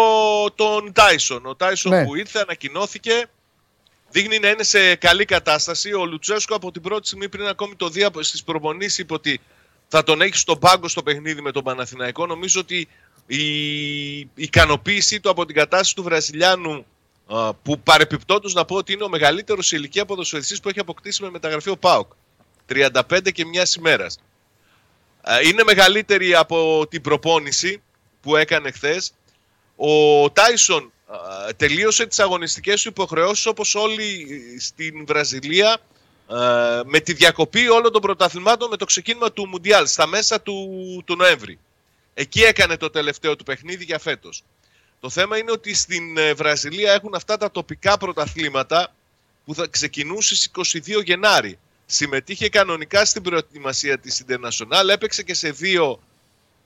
τον 0.55 0.93
Τάισον. 0.93 1.45
Ο 1.45 1.55
Τάισον 1.55 1.91
Ναι. 1.91 2.05
που 2.05 2.15
ήρθε, 2.15 2.39
ανακοινώθηκε. 2.39 3.25
Δείχνει 4.09 4.39
να 4.39 4.49
είναι 4.49 4.63
σε 4.63 4.95
καλή 4.95 5.25
κατάσταση. 5.25 5.93
Ο 5.93 6.05
Λουτσέσκο 6.05 6.55
από 6.55 6.71
την 6.71 6.81
πρώτη 6.81 7.07
στιγμή 7.07 7.29
πριν 7.29 7.47
ακόμη 7.47 7.75
το 7.75 7.89
δει 7.89 8.07
στις 8.19 8.43
προπονήσεις 8.43 8.97
είπε 8.97 9.13
ότι 9.13 9.39
θα 9.87 10.03
τον 10.03 10.21
έχει 10.21 10.35
στον 10.37 10.59
πάγκο 10.59 10.87
στο 10.87 11.03
παιχνίδι 11.03 11.41
με 11.41 11.51
τον 11.51 11.63
Παναθηναϊκό. 11.63 12.25
Νομίζω 12.25 12.59
ότι 12.59 12.87
η 13.34 14.30
ικανοποίησή 14.36 15.20
του 15.20 15.30
από 15.30 15.46
την 15.46 15.56
κατάσταση 15.56 15.96
του 15.96 16.04
Βραζιλιάνου 16.04 16.86
α, 17.28 17.54
που 17.54 17.80
παρεπιπτόντως 17.80 18.54
να 18.54 18.65
πω 18.65 18.76
ότι 18.76 18.94
είναι 18.94 19.04
ο 19.04 19.10
μεγαλύτερος 19.10 19.67
σε 19.67 19.76
ηλικία 19.76 20.06
ποδοσφαιριστής 20.06 20.60
που 20.60 20.70
έχει 20.70 20.80
αποκτήσει 20.80 21.24
με 21.24 21.30
μεταγραφή 21.30 21.70
ο 21.70 21.78
ΠΑΟΚ. 21.78 22.12
35 22.67 23.32
και 23.34 23.46
μιας 23.46 23.76
ημέρας. 23.76 24.20
Είναι 25.46 25.63
μεγαλύτερη 25.63 26.36
από 26.36 26.88
την 26.89 27.02
προπόνηση 27.02 27.82
που 28.22 28.36
έκανε 28.36 28.72
χθες. 28.72 29.13
Ο 29.76 30.32
Τάισον 30.32 30.91
τελείωσε 31.56 32.06
τις 32.06 32.20
αγωνιστικές 32.20 32.82
του 32.82 32.89
υποχρεώσεις 32.89 33.46
όπως 33.46 33.76
όλοι 33.76 34.28
στην 34.60 35.06
Βραζιλία 35.06 35.78
με 36.86 37.00
τη 37.00 37.13
διακοπή 37.13 37.67
όλων 37.70 37.91
των 37.91 38.02
πρωταθλημάτων 38.02 38.70
με 38.70 38.78
το 38.78 38.86
ξεκίνημα 38.86 39.32
του 39.32 39.48
Μουντιάλ 39.48 39.88
στα 39.88 40.08
μέσα 40.08 40.41
του, 40.41 40.70
του 41.06 41.15
Νοέμβρη. 41.15 41.60
Εκεί 42.13 42.41
έκανε 42.41 42.78
το 42.78 42.89
τελευταίο 42.89 43.36
του 43.36 43.43
παιχνίδι 43.43 43.84
για 43.84 44.00
φέτος. 44.00 44.43
Το 45.00 45.10
θέμα 45.10 45.38
είναι 45.38 45.52
ότι 45.52 45.74
στην 45.74 46.17
ε, 46.17 46.34
Βραζιλία 46.34 46.93
έχουν 46.93 47.15
αυτά 47.15 47.38
τα 47.38 47.52
τοπικά 47.52 47.97
πρωταθλήματα 47.97 48.93
που 49.45 49.56
θα 49.56 49.67
ξεκινούν 49.67 50.21
στις 50.21 50.52
22 50.56 51.04
Γενάρη. 51.04 51.60
Συμμετείχε 51.86 52.50
κανονικά 52.50 53.06
στην 53.06 53.21
προετοιμασία 53.21 53.97
της 53.97 54.24
International, 54.28 54.89
έπαιξε 54.89 55.24
και 55.24 55.34
σε 55.34 55.52
δύο 55.52 56.00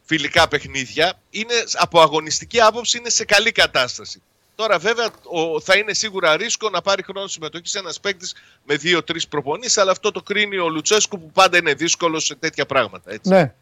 φιλικά 0.05 0.47
παιχνίδια. 0.47 1.19
Είναι, 1.29 1.53
από 1.73 2.01
αγωνιστική 2.01 2.61
άποψη 2.61 2.97
είναι 2.97 3.09
σε 3.09 3.25
καλή 3.25 3.51
κατάσταση. 3.51 4.21
Τώρα, 4.55 4.79
βέβαια, 4.79 5.09
ο, 5.23 5.59
θα 5.59 5.77
είναι 5.77 5.93
σίγουρα 5.93 6.37
ρίσκο 6.37 6.69
να 6.69 6.81
πάρει 6.81 7.03
χρόνο 7.03 7.27
συμμετοχής 7.27 7.71
σε 7.71 7.79
ένας 7.79 7.99
παίκτης 7.99 8.35
με 8.63 8.75
δύο-τρεις 8.75 9.27
προπονήσεις, 9.27 9.77
αλλά 9.77 9.91
αυτό 9.91 10.11
το 10.11 10.21
κρίνει 10.21 10.57
ο 10.57 10.69
Λουτσέσκου 10.69 11.19
που 11.19 11.31
πάντα 11.31 11.57
είναι 11.57 11.73
δύσκολο 11.73 12.19
σε 12.19 12.35
τέτοια 12.35 12.65
πράγματα. 12.65 13.11
Έτσι. 13.11 13.29
Ναι. 13.29 13.53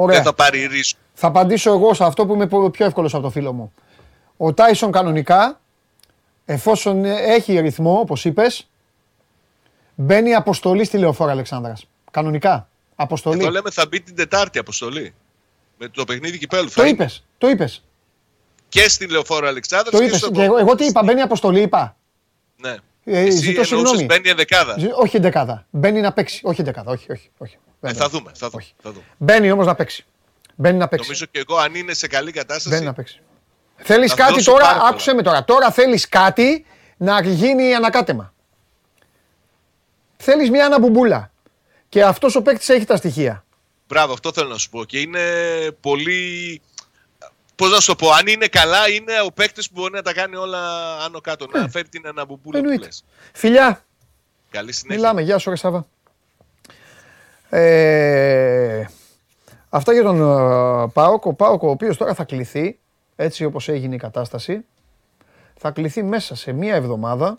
Ωραία. 0.00 0.16
Δεν 0.16 0.24
θα 0.24 0.34
πάρει 0.34 0.66
ρίσκο. 0.66 0.98
Θα 1.14 1.26
απαντήσω 1.26 1.70
εγώ 1.72 1.94
σε 1.94 2.04
αυτό 2.04 2.26
που 2.26 2.34
είμαι 2.34 2.46
πιο 2.46 2.86
εύκολος 2.86 3.14
από 3.14 3.22
το 3.22 3.30
φίλο 3.30 3.52
μου. 3.52 3.72
Ο 4.36 4.54
Τάισον 4.54 4.92
κανονικά, 4.92 5.60
εφόσον 6.44 7.04
έχει 7.04 7.60
ρυθμό, 7.60 7.98
όπως 7.98 8.24
είπες, 8.24 8.68
μπαίνει 9.94 10.34
αποστολή 10.34 10.84
στη 10.84 10.98
Λεωφόρα 10.98 11.30
Αλεξάνδρας. 11.30 11.86
Κανονικά. 12.10 12.68
Αποστολή. 12.94 13.40
Εδώ 13.40 13.50
λέμε 13.50 13.70
θα 13.70 13.86
μπει 13.86 14.00
την 14.00 14.14
Τετάρτη 14.16 14.58
αποστολή. 14.58 15.14
Με 15.78 15.88
το 15.88 16.04
παιχνίδι 16.04 16.38
κυπέλου. 16.38 16.68
Το 16.74 16.84
είπες. 16.84 17.24
Το 17.38 17.48
είπες. 17.48 17.84
Και 18.68 18.88
στην 18.88 19.10
Λεωφόρα 19.10 19.48
Αλεξάνδρας. 19.48 20.00
Το 20.00 20.04
είπες. 20.04 20.30
Και 20.32 20.42
εγώ, 20.42 20.58
εγώ 20.58 20.74
τι 20.74 20.84
είπα, 20.84 21.02
μπαίνει 21.02 21.20
αποστολή, 21.20 21.60
είπα. 21.60 21.96
Ναι. 22.56 22.76
Ε, 23.04 23.20
Εσύ 23.20 23.36
ζητώ 23.36 23.64
συγγνώμη. 23.64 24.04
Μπαίνει 24.04 24.28
ενδεκάδα. 24.28 24.76
Όχι 24.94 25.16
ενδεκάδα. 25.16 25.66
Μπαίνει 25.70 26.00
να 26.00 26.12
παίξει. 26.12 26.40
Όχι 26.44 26.60
ενδεκάδα. 26.60 26.90
Όχι, 26.90 27.12
όχι. 27.12 27.30
όχι. 27.38 27.58
Ε, 27.80 27.92
θα 27.92 28.08
δούμε. 28.08 28.30
Θα 28.34 28.48
δούμε. 28.48 28.64
Θα 28.82 28.90
δούμε. 28.92 29.04
Μπαίνει 29.16 29.50
όμως 29.50 29.66
να 29.66 29.74
παίξει. 29.74 30.04
Μπαίνει 30.54 30.78
να 30.78 30.88
παίξει. 30.88 31.06
Νομίζω 31.06 31.26
και 31.26 31.38
εγώ 31.38 31.56
αν 31.56 31.74
είναι 31.74 31.94
σε 31.94 32.06
καλή 32.06 32.32
κατάσταση. 32.32 32.68
Μπαίνει 32.68 32.84
να 32.84 32.92
παίξει. 32.92 33.20
Θέλεις 33.76 34.14
κάτι 34.14 34.44
τώρα, 34.44 34.68
άκουσε 34.88 35.14
με 35.14 35.22
τώρα. 35.22 35.44
Τώρα 35.44 35.70
θέλεις 35.70 36.08
κάτι 36.08 36.64
να 36.96 37.20
γίνει 37.22 37.74
ανακάτεμα. 37.74 38.32
Θέλεις 40.16 40.50
μια 40.50 40.66
αναμπουμπούλα. 40.66 41.32
Και 41.88 42.04
αυτός 42.04 42.34
ο 42.34 42.42
παίκτης 42.42 42.68
έχει 42.68 42.84
τα 42.84 42.96
στοιχεία. 42.96 43.44
Μπράβο, 43.88 44.12
αυτό 44.12 44.32
θέλω 44.32 44.48
να 44.48 44.58
σου 44.58 44.70
πω. 44.70 44.84
Και 44.84 45.00
είναι 45.00 45.20
πολύ. 45.80 46.60
Πώς 47.56 47.70
να 47.70 47.80
σου 47.80 47.86
το 47.86 47.94
πω, 47.96 48.10
αν 48.10 48.26
είναι 48.26 48.46
καλά, 48.46 48.88
είναι 48.88 49.12
ο 49.26 49.32
παίκτης 49.32 49.68
που 49.68 49.80
μπορεί 49.80 49.92
να 49.92 50.02
τα 50.02 50.12
κάνει 50.12 50.36
όλα 50.36 50.94
άνω 51.04 51.20
κάτω. 51.20 51.46
Να 51.52 51.60
ε, 51.60 51.68
φέρει 51.68 51.88
την 51.88 52.06
αναμπομπούλα 52.06 52.60
που 52.60 52.66
λες. 52.68 53.04
Φιλιά. 53.32 53.84
Καλή 54.50 54.72
συνέχεια. 54.72 54.96
Μιλάμε. 54.96 55.22
Γεια 55.22 55.38
σου, 55.38 55.50
Ρεσάβα. 55.50 55.86
Ε, 57.50 58.84
αυτά 59.68 59.92
για 59.92 60.02
τον 60.02 60.20
uh, 60.22 60.92
Πάοκ. 60.92 61.24
Ο 61.24 61.34
Πάοκ, 61.34 61.62
ο 61.62 61.70
οποίος 61.70 61.96
τώρα 61.96 62.14
θα 62.14 62.24
κληθεί, 62.24 62.78
έτσι 63.16 63.44
όπως 63.44 63.68
έγινε 63.68 63.94
η 63.94 63.98
κατάσταση, 63.98 64.64
θα 65.56 65.70
κληθεί 65.70 66.02
μέσα 66.02 66.34
σε 66.34 66.52
μία 66.52 66.74
εβδομάδα 66.74 67.38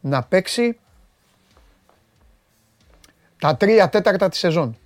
να 0.00 0.22
παίξει 0.22 0.78
τα 3.38 3.56
τρία 3.56 3.88
τέταρτα 3.88 4.28
της 4.28 4.38
σεζόν. 4.38 4.76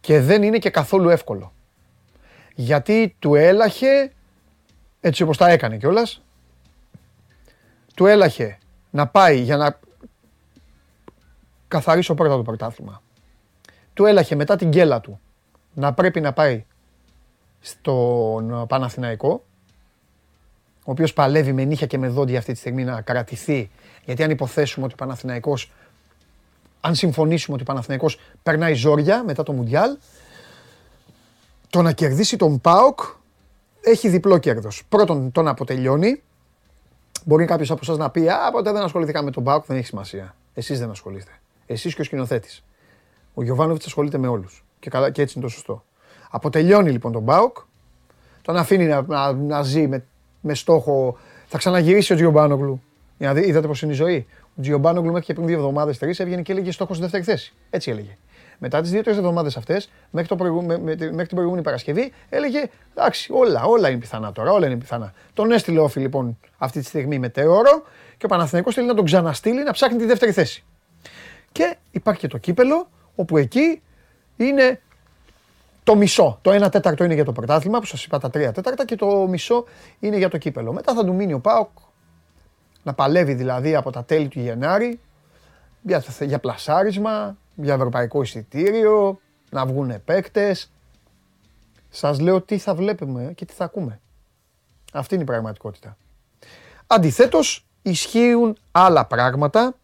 Και 0.00 0.20
δεν 0.20 0.42
είναι 0.42 0.58
και 0.58 0.70
καθόλου 0.70 1.08
εύκολο. 1.08 1.52
Γιατί 2.54 3.16
του 3.18 3.34
έλαχε, 3.34 4.12
έτσι 5.00 5.22
όπως 5.22 5.36
τα 5.36 5.48
έκανε 5.48 5.76
κιόλας, 5.76 6.22
του 7.94 8.06
έλαχε 8.06 8.58
να 8.96 9.06
πάει 9.06 9.40
για 9.40 9.56
να 9.56 9.78
καθαρίσω 11.68 12.14
πρώτα 12.14 12.36
το 12.36 12.42
πρωτάθλημα. 12.42 13.02
Του 13.94 14.04
έλαχε 14.04 14.34
μετά 14.34 14.56
την 14.56 14.68
γκέλα 14.68 15.00
του 15.00 15.20
να 15.74 15.94
πρέπει 15.94 16.20
να 16.20 16.32
πάει 16.32 16.64
στον 17.60 18.66
Παναθηναϊκό, 18.66 19.44
ο 20.84 20.90
οποίος 20.90 21.12
παλεύει 21.12 21.52
με 21.52 21.64
νύχια 21.64 21.86
και 21.86 21.98
με 21.98 22.08
δόντια 22.08 22.38
αυτή 22.38 22.52
τη 22.52 22.58
στιγμή 22.58 22.84
να 22.84 23.00
κρατηθεί, 23.00 23.70
γιατί 24.04 24.22
αν 24.22 24.30
υποθέσουμε 24.30 24.84
ότι 24.84 24.94
ο 24.94 24.96
Παναθηναϊκός, 24.96 25.72
αν 26.80 26.94
συμφωνήσουμε 26.94 27.54
ότι 27.54 27.62
ο 27.62 27.66
Παναθηναϊκός 27.66 28.20
περνάει 28.42 28.74
ζόρια 28.74 29.24
μετά 29.24 29.42
το 29.42 29.52
Μουντιάλ, 29.52 29.96
το 31.70 31.82
να 31.82 31.92
κερδίσει 31.92 32.36
τον 32.36 32.60
ΠΑΟΚ 32.60 33.00
έχει 33.80 34.08
διπλό 34.08 34.38
κέρδος. 34.38 34.82
Πρώτον, 34.88 35.32
τον 35.32 35.48
αποτελειώνει. 35.48 36.22
Μπορεί 37.28 37.44
κάποιος 37.44 37.70
από 37.70 37.80
εσάς 37.82 37.96
να 37.96 38.10
πει: 38.10 38.28
Α, 38.28 38.50
ποτέ 38.52 38.72
δεν 38.72 38.82
ασχοληθήκαμε 38.82 39.24
με 39.24 39.30
τον 39.30 39.44
ΠΑΟΚ, 39.44 39.64
δεν 39.66 39.76
έχει 39.76 39.86
σημασία. 39.86 40.34
Εσείς 40.54 40.78
δεν 40.78 40.90
ασχολείστε. 40.90 41.30
Εσείς 41.66 41.94
και 41.94 42.00
ο 42.00 42.04
σκηνοθέτης. 42.04 42.64
Ο 43.34 43.42
Γιωβάνοβιτς 43.42 43.86
ασχολείται 43.86 44.18
με 44.18 44.26
όλους. 44.28 44.64
Και, 44.80 44.90
καλά, 44.90 45.10
και 45.10 45.22
έτσι 45.22 45.34
είναι 45.38 45.46
το 45.46 45.52
σωστό. 45.52 45.84
Αποτελειώνει 46.30 46.90
λοιπόν 46.90 47.12
τον 47.12 47.22
Μπάουκ, 47.22 47.56
τον 48.42 48.56
αφήνει 48.56 48.84
να, 48.84 49.02
να, 49.02 49.32
να 49.32 49.62
ζει 49.62 49.88
με, 49.88 50.04
με 50.40 50.54
στόχο. 50.54 51.18
Θα 51.46 51.58
ξαναγυρίσει 51.58 52.12
ο 52.12 52.16
Τζιομπάνογλου. 52.16 52.82
Για 53.18 53.32
να 53.32 53.40
είδατε 53.40 53.66
πώς 53.66 53.82
είναι 53.82 53.92
η 53.92 53.94
ζωή. 53.94 54.26
Ο 54.58 54.60
Τζιομπάνογλου 54.60 55.10
μέχρι 55.12 55.26
και 55.26 55.34
πριν 55.34 55.46
δύο 55.46 55.56
εβδομάδες, 55.56 55.98
τρεις 55.98 56.20
έβγαινε 56.20 56.42
και 56.42 56.52
έλεγε 56.52 56.70
στόχος 56.72 56.96
στη 56.96 57.04
δεύτερη 57.04 57.24
θέση. 57.24 57.54
Έτσι 57.70 57.90
έλεγε. 57.90 58.16
Μετά 58.58 58.80
τις 58.80 58.90
δύο-τρεις 58.90 59.16
εβδομάδες 59.16 59.56
αυτές, 59.56 59.90
μέχρι, 60.10 60.36
με, 60.36 60.60
με, 60.60 60.78
μέχρι 60.78 61.26
την 61.26 61.26
προηγούμενη 61.28 61.62
Παρασκευή, 61.62 62.12
έλεγε 62.28 62.70
εντάξει, 62.94 63.32
όλα, 63.32 63.64
όλα 63.64 63.88
είναι 63.88 63.98
πιθανά 63.98 64.32
τώρα, 64.32 64.52
όλα 64.52 64.66
είναι 64.66 64.76
πιθανά. 64.76 65.12
Τον 65.34 65.50
έστειλε 65.50 65.80
όφη 65.80 66.00
λοιπόν 66.00 66.38
αυτή 66.58 66.80
τη 66.80 66.84
στιγμή 66.84 67.18
μετέωρο 67.18 67.82
και 68.16 68.24
ο 68.24 68.28
Παναθηναϊκός 68.28 68.74
θέλει 68.74 68.86
να 68.86 68.94
τον 68.94 69.04
ξαναστείλει 69.04 69.62
να 69.62 69.72
ψάχνει 69.72 69.98
τη 69.98 70.04
δεύτερη 70.04 70.32
θέση. 70.32 70.64
Και 71.52 71.76
υπάρχει 71.90 72.20
και 72.20 72.28
το 72.28 72.38
κύπελο, 72.38 72.88
όπου 73.14 73.36
εκεί 73.36 73.82
είναι 74.36 74.80
το 75.84 75.96
μισό. 75.96 76.38
Το 76.42 76.64
1 76.64 76.70
τέταρτο 76.70 77.04
είναι 77.04 77.14
για 77.14 77.24
το 77.24 77.32
πρωτάθλημα, 77.32 77.78
που 77.78 77.86
σας 77.86 78.04
είπα 78.04 78.18
τα 78.18 78.28
3 78.28 78.30
τέταρτα, 78.32 78.84
και 78.84 78.96
το 78.96 79.26
μισό 79.28 79.64
είναι 80.00 80.16
για 80.16 80.28
το 80.28 80.38
κύπελο. 80.38 80.72
Μετά 80.72 80.94
θα 80.94 81.04
του 81.04 81.14
μείνει 81.14 81.32
ο 81.32 81.40
Πάοκ 81.40 81.68
να 82.82 82.94
παλεύει 82.94 83.34
δηλαδή 83.34 83.74
από 83.74 83.90
τα 83.90 84.04
τέλη 84.04 84.28
του 84.28 84.40
Γενάρη 84.40 85.00
για, 85.82 86.04
για 86.20 86.38
πλασάρισμα, 86.38 87.36
για 87.56 87.74
ευρωπαϊκό 87.74 88.22
εισιτήριο, 88.22 89.20
να 89.50 89.66
βγουν 89.66 90.04
παίκτες. 90.04 90.70
Σας 91.88 92.20
λέω 92.20 92.40
τι 92.40 92.58
θα 92.58 92.74
βλέπουμε 92.74 93.32
και 93.34 93.44
τι 93.44 93.52
θα 93.52 93.64
ακούμε. 93.64 94.00
Αυτή 94.92 95.14
είναι 95.14 95.22
η 95.22 95.26
πραγματικότητα. 95.26 95.96
Αντιθέτως, 96.86 97.66
ισχύουν 97.82 98.56
άλλα 98.72 99.06
πράγματα 99.06 99.74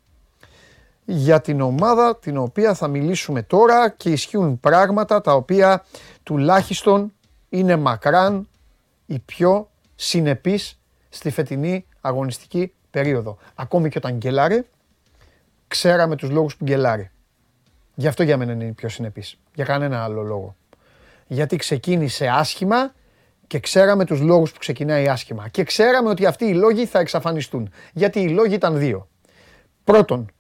για 1.05 1.41
την 1.41 1.61
ομάδα 1.61 2.17
την 2.17 2.37
οποία 2.37 2.75
θα 2.75 2.89
μιλήσουμε 2.89 3.43
τώρα 3.43 3.91
και 3.91 4.11
ισχύουν 4.11 4.61
πράγματα 4.61 5.21
τα 5.21 5.35
οποία 5.35 5.85
τουλάχιστον 6.23 7.13
είναι 7.49 7.77
μακράν 7.77 8.49
η 9.07 9.19
πιο 9.19 9.71
συνεπής 9.95 10.79
στη 11.09 11.31
φετινή 11.31 11.87
αγωνιστική 12.01 12.73
περίοδο. 12.91 13.39
Ακόμη 13.55 13.89
και 13.89 13.99
όταν 13.99 14.17
γκελάρε, 14.17 14.65
ξέραμε 15.69 16.17
τους 16.17 16.31
λόγους 16.31 16.57
που 16.57 16.65
γκελάρε. 16.65 17.12
Γι' 17.95 18.07
αυτό 18.07 18.23
για 18.23 18.37
μένα 18.37 18.53
είναι 18.53 18.65
η 18.65 18.73
πιο 18.73 18.89
συνεπής. 18.89 19.39
Για 19.55 19.65
κανένα 19.65 20.05
άλλο 20.05 20.23
λόγο. 20.23 20.57
Γιατί 21.27 21.57
ξεκίνησε 21.57 22.27
άσχημα 22.27 22.93
και 23.47 23.59
ξέραμε 23.59 24.05
τους 24.05 24.21
λόγους 24.21 24.53
που 24.53 24.59
ξεκινάει 24.59 25.09
άσχημα. 25.09 25.49
Και 25.49 25.65
ξέραμε 25.65 26.09
ότι 26.09 26.27
αυτοί 26.27 26.45
οι 26.45 26.55
λόγοι 26.55 26.87
θα 26.87 26.99
εξαφανιστούν. 26.99 27.73
Γιατί 27.93 28.21
οι 28.21 28.29
λόγοι 28.29 28.55
ήταν 28.55 28.79
δύο. 28.79 29.09
Πρώτον, 29.85 30.31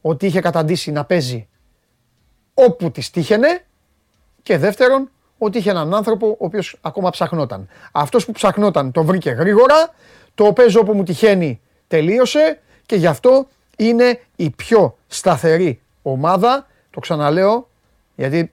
ότι 0.00 0.26
είχε 0.26 0.40
καταντήσει 0.40 0.90
να 0.90 1.04
παίζει 1.04 1.48
όπου 2.54 2.90
της 2.90 3.10
τύχαινε 3.10 3.64
και 4.42 4.58
δεύτερον 4.58 5.10
ότι 5.38 5.58
είχε 5.58 5.70
έναν 5.70 5.94
άνθρωπο 5.94 6.28
ο 6.28 6.44
οποίος 6.44 6.78
ακόμα 6.80 7.10
ψαχνόταν. 7.10 7.68
Αυτός 7.92 8.24
που 8.24 8.32
ψαχνόταν 8.32 8.92
το 8.92 9.04
βρήκε 9.04 9.30
γρήγορα, 9.30 9.94
το 10.34 10.52
παίζω 10.52 10.80
όπου 10.80 10.94
μου 10.94 11.02
τυχαίνει 11.02 11.60
τελείωσε 11.86 12.60
και 12.86 12.96
γι' 12.96 13.06
αυτό 13.06 13.48
είναι 13.76 14.20
η 14.36 14.50
πιο 14.50 14.98
σταθερή 15.06 15.80
ομάδα. 16.12 16.66
Το 16.90 17.00
ξαναλέω 17.00 17.68
γιατί 18.16 18.52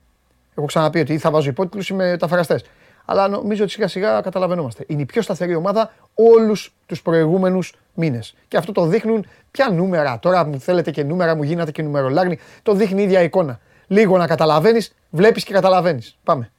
έχω 0.55 0.65
ξαναπεί 0.65 0.99
ότι 0.99 1.17
θα 1.17 1.31
βάζω 1.31 1.49
υπότιτλους 1.49 1.91
με 1.91 2.09
μεταφραστές 2.09 2.63
αλλά 3.05 3.27
νομίζω 3.27 3.63
ότι 3.63 3.71
σιγά 3.71 3.87
σιγά 3.87 4.21
καταλαβαίνόμαστε. 4.21 4.83
Είναι 4.87 5.01
η 5.01 5.05
πιο 5.05 5.21
σταθερή 5.21 5.55
ομάδα 5.55 5.93
όλους 6.13 6.73
τους 6.85 7.01
προηγούμενους 7.01 7.73
μήνες. 7.93 8.35
Και 8.47 8.57
αυτό 8.57 8.71
το 8.71 8.85
δείχνουν 8.85 9.25
ποια 9.51 9.69
νούμερα. 9.69 10.19
Τώρα 10.19 10.45
μου 10.45 10.59
θέλετε 10.59 10.91
και 10.91 11.03
νούμερα, 11.03 11.35
μου 11.35 11.43
γίνατε 11.43 11.71
και 11.71 11.81
νούμερολάγνη. 11.81 12.39
Το 12.63 12.73
δείχνει 12.73 13.01
η 13.01 13.03
ίδια 13.03 13.21
εικόνα. 13.21 13.59
λίγο 13.87 14.17
να 14.17 14.27
καταλαβαίνεις, 14.27 14.95
βλέπεις 15.09 15.43
και 15.43 15.53
καταλαβαίνεις. 15.53 16.17
Πάμε. 16.23 16.51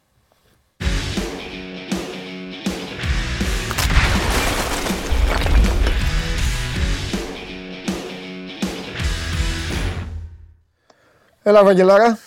Έλα, 11.49 11.65
Βαγγελάρα. 11.65 12.19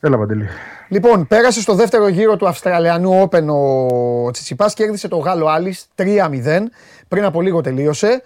Έλα, 0.00 0.18
Παντελή. 0.18 0.48
Λοιπόν, 0.88 1.26
πέρασε 1.26 1.60
στο 1.60 1.74
δεύτερο 1.74 2.08
γύρο 2.08 2.36
του 2.36 2.48
Αυστραλιανού 2.48 3.22
Open 3.22 3.46
ο 3.46 4.30
Τσιτσιπάς, 4.30 4.74
κέρδισε 4.74 5.08
το 5.08 5.16
Γάλλο 5.16 5.46
Άλις 5.46 5.86
3-0. 5.94 6.70
Πριν 7.08 7.24
από 7.24 7.40
λίγο 7.40 7.60
τελείωσε. 7.60 8.22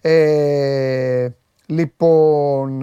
Ε, 0.00 1.28
λοιπόν, 1.66 2.82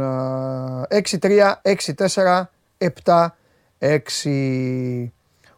6-3, 1.20 1.54
6-4, 1.62 2.50
7-6. 2.78 5.12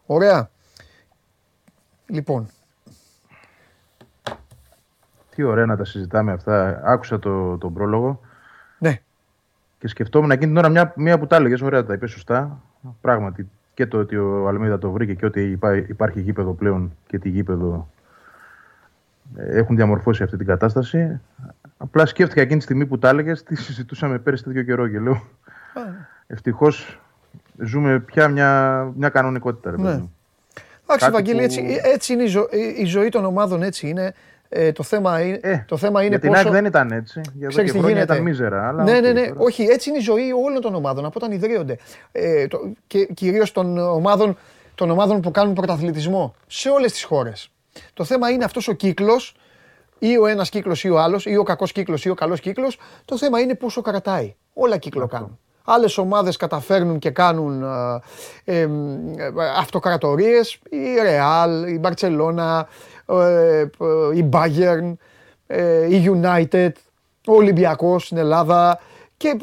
Ωραία. 0.06 0.50
Λοιπόν, 2.06 2.48
Τι 5.34 5.42
ωραία 5.42 5.66
να 5.66 5.76
τα 5.76 5.84
συζητάμε 5.84 6.32
αυτά. 6.32 6.80
Άκουσα 6.84 7.18
το, 7.18 7.58
τον 7.58 7.72
πρόλογο 7.72 8.08
ναι. 8.08 8.32
Και 9.84 9.90
σκεφτόμουν 9.90 10.30
εκείνη 10.30 10.46
την 10.46 10.56
ώρα 10.56 10.68
μια, 10.68 10.92
μια 10.96 11.18
που 11.18 11.26
τα 11.26 11.36
έλεγες. 11.36 11.60
Ωραία, 11.60 11.84
τα 11.84 11.92
είπες 11.94 12.10
σωστά. 12.10 12.60
Πράγματι 13.00 13.48
και 13.74 13.86
το 13.86 13.98
ότι 13.98 14.16
ο 14.16 14.48
Αλμίδα 14.48 14.78
το 14.78 14.90
βρήκε 14.90 15.14
και 15.14 15.26
ότι 15.26 15.40
υπά- 15.42 15.88
υπάρχει 15.88 16.20
γήπεδο 16.20 16.52
πλέον 16.52 16.96
και 17.06 17.18
τι 17.18 17.28
γήπεδο 17.28 17.88
ε, 19.36 19.58
έχουν 19.58 19.76
διαμορφώσει 19.76 20.22
αυτή 20.22 20.36
την 20.36 20.46
κατάσταση. 20.46 21.20
Απλά 21.76 22.06
σκέφτηκα 22.06 22.40
εκείνη 22.40 22.58
τη 22.58 22.64
στιγμή 22.64 22.86
που 22.86 22.98
τα 22.98 23.08
έλεγες, 23.08 23.42
τι 23.42 23.54
συζητούσαμε 23.56 24.18
πέρυσι 24.18 24.44
τέτοιο 24.44 24.62
καιρό 24.62 24.88
και 24.88 24.98
λέω. 24.98 25.22
Ευτυχώς 26.26 27.00
ζούμε 27.58 27.98
πια 28.00 28.28
μια, 28.28 28.82
μια 28.96 29.08
κανονικότητα. 29.08 29.70
Ρε, 29.70 29.76
Ναι. 29.76 29.82
παιδί 29.82 29.96
μου. 30.00 30.14
Εντάξει, 30.82 31.04
Κάτι 31.04 31.12
Βαγγέλη, 31.12 31.38
που- 31.38 31.44
έτσι, 31.44 31.80
έτσι 31.94 32.12
είναι 32.12 32.22
η, 32.22 32.26
ζω- 32.26 32.52
η- 32.52 32.76
η 32.82 32.84
ζωή 32.84 33.08
των 33.08 33.24
ομάδων, 33.24 33.62
έτσι 33.62 33.88
είναι. 33.88 34.14
Ε, 34.56 34.72
το 34.72 34.82
θέμα 34.82 35.20
είναι, 35.20 35.38
Ε, 35.42 35.64
το 35.68 35.76
θέμα 35.76 36.00
είναι 36.00 36.08
για 36.08 36.18
την 36.18 36.30
πόσο... 36.30 36.42
ΑΕΚ 36.42 36.52
δεν 36.52 36.64
ήταν 36.64 36.90
έτσι. 36.90 37.20
Για 37.24 37.32
εδώ 37.34 37.48
Ξέρεις 37.48 37.70
και 37.70 37.76
τι 37.76 37.84
χρόνια 37.84 37.96
γίνεται; 37.96 38.12
ήταν 38.12 38.24
μίζερα. 38.24 38.68
Αλλά 38.68 38.82
ναι, 38.82 38.96
ΟΚ, 38.96 39.02
ναι, 39.02 39.12
ναι. 39.12 39.26
τώρα. 39.26 39.40
Όχι, 39.40 39.62
έτσι 39.62 39.88
είναι 39.88 39.98
η 39.98 40.02
ζωή 40.02 40.32
όλων 40.46 40.60
των 40.60 40.74
ομάδων 40.74 41.04
από 41.04 41.12
όταν 41.16 41.32
ιδρύονται. 41.32 41.78
Ε, 42.12 42.46
το, 42.46 42.58
και 42.86 43.04
κυρίως 43.04 43.52
των 43.52 43.78
ομάδων, 43.78 44.36
των 44.74 44.90
ομάδων 44.90 45.20
που 45.20 45.30
κάνουν 45.30 45.54
πρωταθλητισμό 45.54 46.34
σε 46.46 46.68
όλες 46.68 46.92
τις 46.92 47.02
χώρες. 47.02 47.50
Το 47.94 48.04
θέμα 48.04 48.30
είναι 48.30 48.44
αυτός 48.44 48.68
ο 48.68 48.72
κύκλος, 48.72 49.36
ή 49.98 50.16
ο 50.16 50.26
ένας 50.26 50.48
κύκλος 50.48 50.84
ή 50.84 50.90
ο 50.90 50.98
άλλος, 50.98 51.26
ή 51.26 51.36
ο 51.36 51.42
κακός 51.42 51.72
κύκλος 51.72 52.04
ή 52.04 52.08
ο 52.08 52.14
καλός 52.14 52.40
κύκλος. 52.40 52.78
Το 53.04 53.18
θέμα 53.18 53.40
είναι 53.40 53.54
πόσο 53.54 53.80
κρατάει. 53.80 54.34
Όλα 54.52 54.76
κύκλο 54.76 55.06
κάνουν. 55.06 55.38
Άλλες 55.66 55.98
ομάδες 55.98 56.36
καταφέρνουν 56.36 56.98
και 56.98 57.10
κάνουν 57.10 57.62
ε, 58.44 58.60
ε, 58.60 58.68
αυτοκρατορίες, 59.56 60.52
η 60.70 60.78
Real, 61.06 61.68
η 61.68 61.80
Barcelona, 61.82 62.62
ε, 62.62 62.64
ε, 62.64 62.93
η 64.14 64.28
Bayern, 64.32 64.92
ε, 65.46 65.86
η 65.96 66.10
United, 66.22 66.70
ο 67.26 67.34
Ολυμπιακός 67.34 68.04
στην 68.04 68.16
Ελλάδα 68.16 68.80
και 69.16 69.28
ε, 69.28 69.34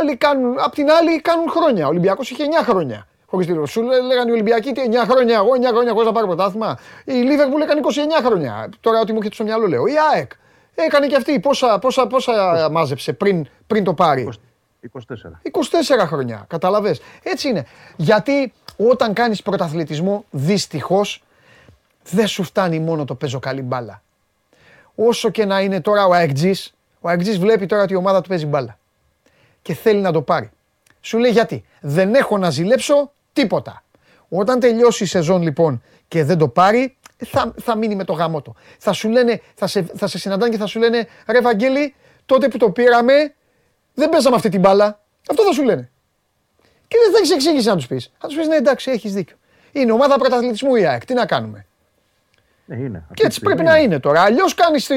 άλλοι 0.00 0.16
κάνουν, 0.16 0.56
απ' 0.58 0.74
την 0.74 0.90
άλλη 0.90 1.20
κάνουν 1.20 1.50
χρόνια. 1.50 1.84
Ο 1.86 1.88
Ολυμπιακός 1.88 2.30
είχε 2.30 2.44
9 2.44 2.64
χρόνια. 2.64 3.06
Χωρίς 3.26 3.46
τίτλο. 3.46 3.66
Σου 3.66 3.82
λέ- 3.82 4.02
λέγανε 4.02 4.30
οι 4.30 4.32
Ολυμπιακοί 4.32 4.72
τι 4.72 4.82
9 4.90 4.94
χρόνια, 5.10 5.34
εγώ 5.36 5.48
9 5.60 5.68
χρόνια 5.68 5.92
χωρίς 5.92 6.06
να 6.06 6.12
πάρω 6.12 6.26
πρωτάθλημα. 6.26 6.78
Η 7.04 7.12
Liverpool 7.12 7.62
έκανε 7.62 7.80
29 7.80 8.24
χρόνια. 8.24 8.68
Τώρα 8.80 9.00
ό,τι 9.00 9.10
μου 9.12 9.16
έρχεται 9.18 9.34
στο 9.34 9.44
μυαλό 9.44 9.66
λέω. 9.66 9.86
Η 9.86 9.92
ΑΕΚ 10.14 10.30
έκανε 10.74 11.06
και 11.06 11.16
αυτή. 11.16 11.40
Πόσα, 11.40 11.78
πόσα, 11.78 12.06
πόσα 12.06 12.68
μάζεψε 12.72 13.12
πριν, 13.12 13.46
πριν 13.66 13.84
το 13.84 13.94
πάρει; 13.94 14.28
24. 14.92 15.40
24 15.42 16.06
χρόνια. 16.06 16.44
Καταλαβες. 16.48 17.00
Έτσι 17.22 17.48
είναι. 17.48 17.66
Γιατί 17.96 18.52
όταν 18.76 19.12
κάνεις 19.12 19.42
πρωταθλητισμό, 19.42 20.24
δυστυχώς, 20.30 21.22
δεν 22.10 22.26
σου 22.26 22.42
φτάνει 22.42 22.78
μόνο 22.78 23.04
το 23.04 23.14
παίζω 23.14 23.38
καλή 23.38 23.62
μπάλα. 23.62 24.02
Όσο 24.94 25.30
και 25.30 25.44
να 25.44 25.60
είναι 25.60 25.80
τώρα 25.80 26.06
ο 26.06 26.12
Αεκτζής, 26.12 26.74
ο 27.00 27.08
Αεκτζής 27.08 27.38
βλέπει 27.38 27.66
τώρα 27.66 27.82
ότι 27.82 27.92
η 27.92 27.96
ομάδα 27.96 28.20
του 28.20 28.28
παίζει 28.28 28.46
μπάλα. 28.46 28.78
Και 29.62 29.74
θέλει 29.74 30.00
να 30.00 30.12
το 30.12 30.22
πάρει. 30.22 30.50
Σου 31.00 31.18
λέει 31.18 31.30
γιατί. 31.30 31.64
Δεν 31.80 32.14
έχω 32.14 32.38
να 32.38 32.50
ζηλέψω 32.50 33.12
τίποτα. 33.32 33.84
Όταν 34.28 34.60
τελειώσει 34.60 35.04
η 35.04 35.06
σεζόν 35.06 35.42
λοιπόν 35.42 35.82
και 36.08 36.24
δεν 36.24 36.38
το 36.38 36.48
πάρει, 36.48 36.96
θα, 37.24 37.54
θα 37.60 37.76
μείνει 37.76 37.94
με 37.94 38.04
το 38.04 38.12
γαμό 38.12 38.42
του. 38.42 38.56
Θα 38.78 38.92
σου 38.92 39.08
λένε, 39.08 39.40
θα 39.54 39.66
σε, 39.66 39.82
θα 39.82 40.06
σε 40.06 40.18
συναντάνε 40.18 40.50
και 40.50 40.58
θα 40.58 40.66
σου 40.66 40.78
λένε 40.78 41.08
ρε 41.26 41.40
Βαγγέλη, 41.40 41.94
τότε 42.26 42.48
που 42.48 42.56
το 42.56 42.70
πήραμε, 42.70 43.34
δεν 43.94 44.08
παίζαμε 44.08 44.36
αυτή 44.36 44.48
την 44.48 44.60
μπάλα. 44.60 45.00
Αυτό 45.30 45.44
θα 45.44 45.52
σου 45.52 45.62
λένε. 45.62 45.90
Και 46.88 46.96
δεν 47.02 47.12
θα 47.12 47.18
έχεις 47.18 47.30
εξήγηση 47.30 47.68
να 47.68 47.76
τους 47.76 47.86
πεις. 47.86 48.12
Θα 48.18 48.26
τους 48.26 48.36
πεις 48.36 48.46
ναι, 48.46 48.56
εντάξει, 48.56 48.90
έχεις 48.90 49.12
δίκιο. 49.12 49.36
Είναι 49.72 49.92
ομάδα 49.92 50.18
πρωταθλητισμού 50.18 50.74
η 50.74 50.86
ΑΕΚ. 50.86 51.04
Τι 51.04 51.14
να 51.14 51.26
κάνουμε. 51.26 51.66
Ναι, 52.66 52.76
είναι. 52.76 52.96
Αυτή 52.98 53.14
Και 53.14 53.20
τη 53.20 53.26
έτσι 53.26 53.38
στιγμή 53.38 53.54
πρέπει 53.54 53.68
να 53.70 53.78
είναι 53.78 53.98
τώρα. 54.00 54.20
Αλλιώς 54.20 54.54
κάνεις. 54.54 54.86
Τη... 54.86 54.94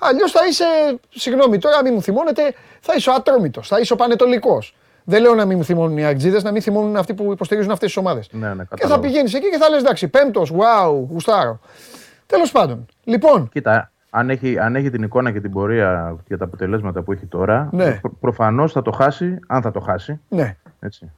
Αλλιώς 0.00 0.30
θα 0.32 0.40
είσαι. 0.48 0.64
Συγγνώμη, 1.08 1.58
τώρα 1.58 1.82
μην 1.82 1.92
μου 1.94 2.02
θυμώνετε, 2.02 2.42
θα 2.80 2.94
είσαι 2.96 3.10
ο 3.10 3.12
ατρόμητος, 3.16 3.68
θα 3.68 3.78
είσαι 3.80 3.92
ο 3.92 3.96
πανετολικός. 3.96 4.76
Δεν 5.04 5.22
λέω 5.22 5.34
να 5.34 5.44
μην 5.44 5.56
μου 5.56 5.64
θυμώνουν 5.64 5.98
οι 5.98 6.04
Αγτζίδε, 6.04 6.42
να 6.42 6.50
μην 6.50 6.62
θυμώνουν 6.62 6.96
αυτοί 6.96 7.14
που 7.14 7.32
υποστηρίζουν 7.32 7.70
αυτές 7.70 7.88
τις 7.88 7.96
ομάδες. 7.96 8.28
Ναι, 8.32 8.48
ναι, 8.48 8.52
και 8.54 8.68
θα 8.68 8.76
κατάλαβα. 8.76 9.00
πηγαίνεις 9.00 9.34
εκεί 9.34 9.50
και 9.50 9.56
θα 9.58 9.68
λες 9.70 9.80
εντάξει, 9.80 10.08
πέμπτος, 10.08 10.52
wow, 10.52 11.06
γουστάρω. 11.10 11.60
Τέλος 12.26 12.52
πάντων. 12.52 12.86
Λοιπόν, 13.04 13.48
Κοίτα, 13.48 13.90
αν 14.10 14.30
έχει, 14.30 14.58
αν 14.58 14.76
έχει 14.76 14.90
την 14.90 15.02
εικόνα 15.02 15.32
και 15.32 15.40
την 15.40 15.50
πορεία 15.52 16.16
και 16.28 16.36
τα 16.36 16.44
αποτελέσματα 16.44 17.02
που 17.02 17.12
έχει 17.12 17.26
τώρα, 17.26 17.68
Ναι. 17.72 17.98
προ, 18.00 18.10
προφανώς 18.20 18.72
θα 18.72 18.82
το 18.82 18.90
χάσει, 18.90 19.38
αν 19.46 19.62
θα 19.62 19.70
το 19.70 19.80
χάσει. 19.80 20.20
ναι. 20.28 20.56
Έτσι. 20.80 21.10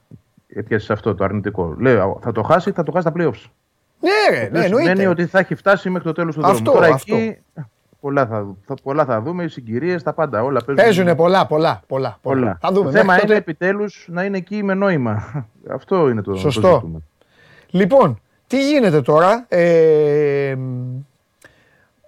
Έπιασε 0.53 0.93
αυτό 0.93 1.15
το 1.15 1.23
αρνητικό. 1.23 1.75
Λέω, 1.79 2.19
θα 2.23 2.31
το 2.31 2.43
χάσει, 2.43 2.71
θα 2.71 2.83
το 2.83 2.91
χάσει 2.91 3.05
τα 3.05 3.11
playoffs. 3.17 3.43
Ναι, 3.99 4.37
ρε, 4.37 4.41
ναι, 4.43 4.49
Δεν 4.49 4.63
σημαίνει 4.63 4.87
εννοείται. 4.89 5.07
ότι 5.07 5.25
θα 5.25 5.39
έχει 5.39 5.55
φτάσει 5.55 5.89
μέχρι 5.89 6.07
το 6.07 6.13
τέλος 6.13 6.35
του 6.35 6.41
δρόμου. 6.41 6.55
Αυτό, 6.55 6.71
Τώρα 6.71 6.87
αυτό. 6.87 7.15
εκεί 7.15 7.37
πολλά 7.99 8.27
θα, 8.27 8.55
θα, 8.65 8.75
πολλά 8.83 9.05
θα 9.05 9.21
δούμε, 9.21 9.43
οι 9.43 9.47
συγκυρίες, 9.47 10.03
τα 10.03 10.13
πάντα. 10.13 10.43
Όλα 10.43 10.61
παίζουν. 10.65 10.83
Παίζουν 10.85 11.15
πολλά, 11.15 11.45
πολλά, 11.47 11.81
πολλά. 11.87 12.17
πολλά. 12.21 12.57
Θα 12.61 12.71
δούμε. 12.71 12.85
Το 12.85 12.91
θέμα 12.91 13.03
Μέχρι 13.13 13.21
είναι 13.27 13.33
τότε- 13.39 13.49
επιτέλους 13.49 14.05
να 14.11 14.23
είναι 14.23 14.37
εκεί 14.37 14.63
με 14.63 14.73
νόημα. 14.73 15.45
Αυτό 15.77 16.09
είναι 16.09 16.21
το, 16.21 16.31
το 16.31 16.37
Σωστό. 16.37 16.73
ζητούμενο. 16.73 17.01
Λοιπόν, 17.69 18.19
τι 18.47 18.69
γίνεται 18.69 19.01
τώρα. 19.01 19.45
Ε, 19.47 20.53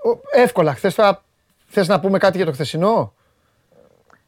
ο- 0.03 0.19
εύκολα. 0.41 0.73
Χθες 0.73 0.93
θα, 0.93 1.23
θες 1.67 1.87
να 1.87 1.99
πούμε 1.99 2.17
κάτι 2.17 2.37
για 2.37 2.45
το 2.45 2.51
χθεσινό; 2.51 3.13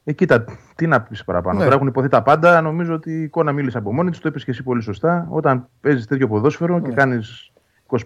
Ε, 0.03 0.11
κοίτα, 0.11 0.45
τι 0.75 0.87
να 0.87 1.01
πεις 1.01 1.23
παραπάνω. 1.23 1.57
Ναι. 1.57 1.63
Τώρα 1.63 1.75
έχουν 1.75 1.87
υποθεί 1.87 2.07
τα 2.07 2.21
πάντα. 2.21 2.61
Νομίζω 2.61 2.93
ότι 2.93 3.11
η 3.11 3.21
εικόνα 3.23 3.51
μίλησε 3.51 3.77
από 3.77 3.93
μόνη 3.93 4.09
της. 4.09 4.19
Το 4.19 4.27
είπες 4.27 4.43
και 4.43 4.51
εσύ 4.51 4.63
πολύ 4.63 4.81
σωστά. 4.81 5.27
Όταν 5.29 5.67
παίζεις 5.81 6.07
τέτοιο 6.07 6.27
ποδόσφαιρο 6.27 6.79
Ναι. 6.79 6.87
και 6.89 6.95
κάνεις 6.95 7.51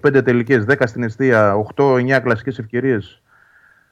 25 0.07 0.21
τελικές, 0.23 0.65
10 0.67 0.73
στην 0.87 1.03
αιστεία, 1.03 1.55
8-9 1.75 2.19
κλασικές 2.23 2.59
ευκαιρίες, 2.59 3.21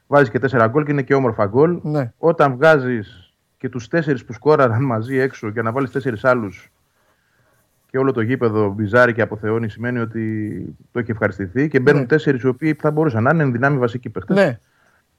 βάζεις 0.07 0.29
και 0.29 0.39
4 0.39 0.67
γκολ 0.69 0.83
και 0.85 0.91
είναι 0.91 1.01
και 1.01 1.13
όμορφα 1.15 1.45
γκολ. 1.45 1.79
Ναι. 1.83 2.11
Όταν 2.17 2.53
βγάζεις 2.53 3.33
και 3.57 3.69
τους 3.69 3.87
4 3.87 4.25
που 4.25 4.33
σκόραραν 4.33 4.83
μαζί 4.83 5.17
έξω 5.17 5.49
και 5.51 5.61
να 5.61 5.71
βάλεις 5.71 5.91
4 5.91 6.13
άλλους 6.21 6.71
και 7.89 7.97
όλο 7.97 8.11
το 8.11 8.21
γήπεδο 8.21 8.69
μπιζάρει 8.69 9.13
και 9.13 9.21
αποθεώνει, 9.21 9.69
σημαίνει 9.69 9.99
ότι 9.99 10.61
το 10.91 10.99
έχει 10.99 11.11
ευχαριστηθεί 11.11 11.67
και 11.67 11.79
μπαίνουν 11.79 12.01
Ναι. 12.01 12.07
τέσσερις 12.07 12.41
οι 12.41 12.47
οποίοι 12.47 12.73
θα 12.73 12.91
μπορούσαν 12.91 13.23
να 13.23 13.29
είναι 13.33 13.43
εν 13.43 13.51
δυνάμει 13.51 13.77
βασικοί 13.77 14.09
παίχτε 14.09 14.33
Ναι. 14.33 14.59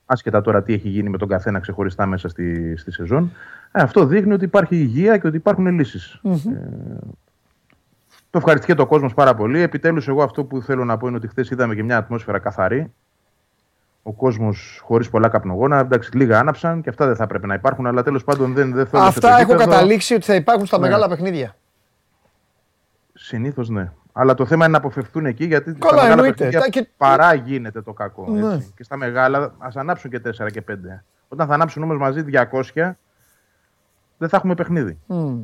άσχετα 0.06 0.40
τώρα 0.40 0.62
τι 0.62 0.72
έχει 0.72 0.88
γίνει 0.88 1.08
με 1.08 1.18
τον 1.18 1.28
καθένα 1.28 1.58
ξεχωριστά 1.60 2.06
μέσα 2.06 2.28
στη, 2.28 2.76
στη 2.76 2.92
σεζόν. 2.92 3.32
Ε, 3.72 3.82
αυτό 3.82 4.06
δείχνει 4.06 4.32
ότι 4.32 4.44
υπάρχει 4.44 4.76
υγεία 4.76 5.18
και 5.18 5.26
ότι 5.26 5.36
υπάρχουν 5.36 5.66
λύσεις. 5.66 6.20
Ε, 6.24 6.30
το 8.36 8.42
ευχαριστήκε 8.42 8.74
το 8.74 8.86
κόσμος 8.86 9.14
πάρα 9.14 9.34
πολύ. 9.34 9.60
Επιτέλους, 9.60 10.08
εγώ 10.08 10.22
αυτό 10.22 10.44
που 10.44 10.62
θέλω 10.62 10.84
να 10.84 10.96
πω 10.96 11.06
είναι 11.06 11.16
ότι 11.16 11.28
χθες 11.28 11.50
είδαμε 11.50 11.74
και 11.74 11.82
μια 11.82 11.96
ατμόσφαιρα 11.96 12.38
καθαρή. 12.38 12.92
Ο 14.02 14.12
κόσμος 14.12 14.80
χωρίς 14.84 15.10
πολλά 15.10 15.28
καπνογόνα. 15.28 15.78
Εντάξει, 15.78 16.16
λίγα 16.16 16.38
άναψαν 16.38 16.82
και 16.82 16.88
αυτά 16.88 17.06
δεν 17.06 17.16
θα 17.16 17.22
έπρεπε 17.22 17.46
να 17.46 17.54
υπάρχουν, 17.54 17.86
αλλά 17.86 18.02
τέλος 18.02 18.24
πάντων 18.24 18.52
δεν, 18.54 18.72
δεν 18.72 18.86
θέλω. 18.86 19.02
Αυτά 19.02 19.38
έχω 19.38 19.54
καταλήξει 19.54 20.14
ότι 20.14 20.24
θα 20.24 20.34
υπάρχουν 20.34 20.66
στα 20.66 20.78
Ναι. 20.78 20.84
μεγάλα 20.86 21.08
παιχνίδια. 21.08 21.56
Συνήθως 23.14 23.68
ναι. 23.68 23.92
Αλλά 24.12 24.34
το 24.34 24.46
θέμα 24.46 24.64
είναι 24.64 24.72
να 24.72 24.78
αποφευθούν 24.78 25.26
εκεί 25.26 25.44
γιατί 25.44 25.64
Καλά, 25.72 25.78
στα 25.86 25.94
μεγάλα 25.94 26.10
εννοείται. 26.12 26.34
παιχνίδια 26.34 26.60
Τα 26.60 26.68
και- 26.68 26.88
παρά 26.96 27.34
γίνεται 27.34 27.82
το 27.82 27.92
κακό. 27.92 28.30
Ναι. 28.30 28.54
Έτσι. 28.54 28.72
Και 28.76 28.82
στα 28.82 28.96
μεγάλα 28.96 29.54
ας 29.58 29.76
ανάψουν 29.76 30.10
και 30.10 30.20
4 30.20 30.50
και 30.50 30.62
5. 30.62 31.04
Όταν 31.28 31.46
θα 31.46 31.54
ανάψουν 31.54 31.82
όμως 31.82 31.96
μαζί 31.98 32.22
200, 32.22 32.96
δεν 34.18 34.28
θα 34.28 34.36
έχουμε 34.36 34.54
παιχνίδι. 34.54 34.98
Μμ. 35.06 35.38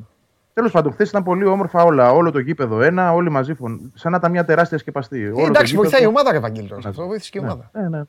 Τέλος 0.55 0.71
πάντων, 0.73 0.93
χθες 0.93 1.09
ήταν 1.09 1.23
πολύ 1.23 1.45
όμορφα 1.47 1.83
όλα. 1.83 2.13
Όλο 2.13 2.31
το 2.31 2.39
γήπεδο 2.39 2.81
ένα, 2.81 3.13
όλοι 3.13 3.31
μαζί 3.31 3.55
φων... 3.55 3.93
Σαν 3.95 4.11
να 4.11 4.17
ήταν 4.17 4.31
μια 4.31 4.45
τεράστια 4.45 4.79
σκεπαστή. 4.79 5.25
Όλο 5.27 5.35
το 5.35 5.41
Ε, 5.41 5.45
εντάξει, 5.47 5.65
γήπεδο- 5.67 5.83
βοηθάει 5.83 6.03
η 6.03 6.07
ομάδα, 6.07 6.33
ρε 6.33 6.39
Βαγγέλη. 6.39 6.69
τώρα 6.69 6.81
σε 6.81 6.89
Αυτό 6.89 7.07
βοήθησε 7.07 7.31
και 7.31 7.39
η 7.39 7.41
Ναι, 7.41 7.47
ομάδα. 7.47 7.71
ναι, 7.73 7.89
ναι. 7.89 8.03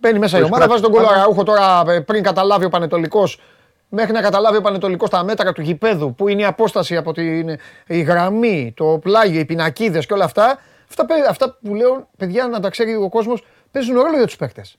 Μπαίνει 0.00 0.18
μέσα 0.18 0.36
η 0.36 0.40
Χωρίς 0.40 0.54
ομάδα, 0.54 0.70
βάζει 0.70 0.82
τον 0.82 0.90
πράξεις. 0.92 1.10
κόλλο 1.10 1.22
Αραούχο 1.22 1.42
τώρα 1.42 1.82
ε, 1.92 2.00
πριν 2.00 2.22
καταλάβει 2.22 2.64
ο 2.64 2.68
Πανετολικός. 2.68 3.40
Μέχρι 3.88 4.12
να 4.12 4.20
καταλάβει 4.20 4.56
ο 4.56 4.60
Πανετολικός 4.60 5.10
τα 5.10 5.24
μέτρα 5.24 5.52
του 5.52 5.60
γηπέδου, 5.60 6.14
που 6.14 6.28
είναι 6.28 6.42
η 6.42 6.44
απόσταση 6.44 6.96
από 6.96 7.12
την 7.12 7.48
η 7.86 8.00
γραμμή, 8.00 8.72
το 8.76 8.98
πλάγιο, 9.02 9.40
οι 9.40 9.44
πινακίδες 9.44 10.06
και 10.06 10.12
όλα 10.12 10.24
αυτά. 10.24 10.58
Αυτά, 10.88 11.06
παι- 11.06 11.26
αυτά 11.28 11.58
που 11.62 11.74
λέω, 11.74 12.08
παιδιά, 12.16 12.46
να 12.46 12.60
τα 12.60 12.68
ξέρει 12.70 12.94
ο 12.94 13.08
κόσμος, 13.08 13.44
παίζουν 13.70 13.94
ρόλο 13.94 14.16
για 14.16 14.26
τους 14.26 14.36
παίκτες. 14.36 14.76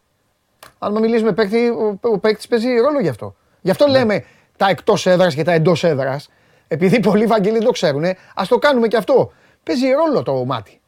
Αν 0.79 0.91
με 0.93 0.99
μιλήσει 0.99 1.23
με 1.23 1.31
παίκτη, 1.31 1.67
ο, 1.69 1.99
ο 2.01 2.17
παίκτης 2.19 2.47
παίζει 2.47 2.67
ρόλο 2.79 2.99
γι' 2.99 3.09
αυτό. 3.09 3.35
Γι' 3.61 3.71
αυτό 3.71 3.87
λέμε 3.87 4.23
τα 4.57 4.67
εκτός 4.69 5.05
έδρας 5.05 5.35
και 5.35 5.43
τα 5.43 5.51
εντός 5.51 5.83
έδρας. 5.83 6.29
Επειδή 6.67 6.99
πολλοί 6.99 7.25
Βαγγελοί 7.25 7.59
το 7.59 7.71
ξέρουν, 7.71 8.03
ας 8.35 8.47
το 8.47 8.57
κάνουμε 8.57 8.87
και 8.87 8.97
αυτό. 8.97 9.31
Παίζει 9.63 9.85
ρόλο 9.91 10.23
το 10.23 10.45
μάτι. 10.45 10.79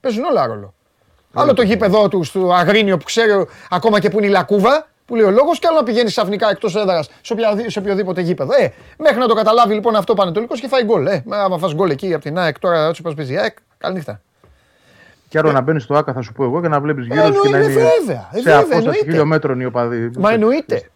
Παίζουν 0.00 0.24
όλα 0.24 0.46
ρόλο. 0.46 0.74
Άλλο 1.36 1.54
το 1.54 1.62
γήπεδο 1.62 2.08
τους 2.08 2.26
στο 2.28 2.52
Αγρίνιο 2.52 2.96
που 2.96 3.04
ξέρει 3.04 3.46
ακόμα 3.70 4.00
και 4.00 4.10
που 4.10 4.18
είναι 4.18 4.26
η 4.26 4.30
Λακούβα, 4.30 4.86
που 5.06 5.14
λέει 5.14 5.24
ο 5.26 5.30
λόγος, 5.30 5.58
και 5.58 5.66
άλλο 5.66 5.76
να 5.76 5.82
πηγαίνει 5.82 6.08
ξαφνικά 6.08 6.50
εκτός 6.50 6.76
έδρας 6.76 7.08
σε, 7.20 7.32
οποια- 7.32 7.70
σε 7.70 7.78
οποιοδήποτε 7.78 8.20
γήπεδο. 8.20 8.50
Ε, 8.60 8.72
μέχρι 8.98 9.18
να 9.18 9.26
το 9.26 9.34
καταλάβει 9.34 9.74
λοιπόν 9.74 9.96
αυτό 9.96 10.12
ο 10.12 10.16
Πανετολικός 10.16 10.60
και 10.60 10.68
φάει 10.68 10.84
γκολ. 10.84 11.06
Ε, 11.06 11.22
μα 11.26 11.36
άμα 11.36 11.58
φας 11.58 11.74
γκολ 11.74 11.90
εκεί 11.90 12.14
από 12.14 12.22
την 12.22 12.38
ΑΕΚ 12.38 12.58
τώρα, 12.58 12.86
έτσι 12.86 13.00
όπως 13.00 13.14
παίζει 13.14 13.32
η 13.32 13.38
ΑΕΚ, 13.38 13.56
καληνύχτα. 13.78 14.20
Και 15.28 15.38
άλλο 15.38 15.52
να 15.52 15.60
μπαίνεις 15.60 15.82
στο 15.82 15.94
ΑΚΑ, 15.94 16.12
θα 16.12 16.22
σου 16.22 16.32
πω 16.32 16.44
εγώ, 16.44 16.60
και 16.60 16.68
να 16.68 16.80
βλέπεις 16.80 17.06
γύρω 17.06 17.24
σου 17.24 17.32
και 17.42 17.48
να 17.48 17.56
εννοείται, 17.56 17.80
είναι 17.80 17.90
βέβαια, 17.98 18.28
ε, 18.32 18.36
σε 18.36 18.42
βέβαια, 18.42 18.56
απόσταση 18.58 18.78
εννοείται. 18.78 19.04
χιλιόμετρων 19.04 19.60
οι 19.60 19.64
οπαδοί. 19.64 20.10
Μα 20.18 20.32
εννοείται. 20.32 20.88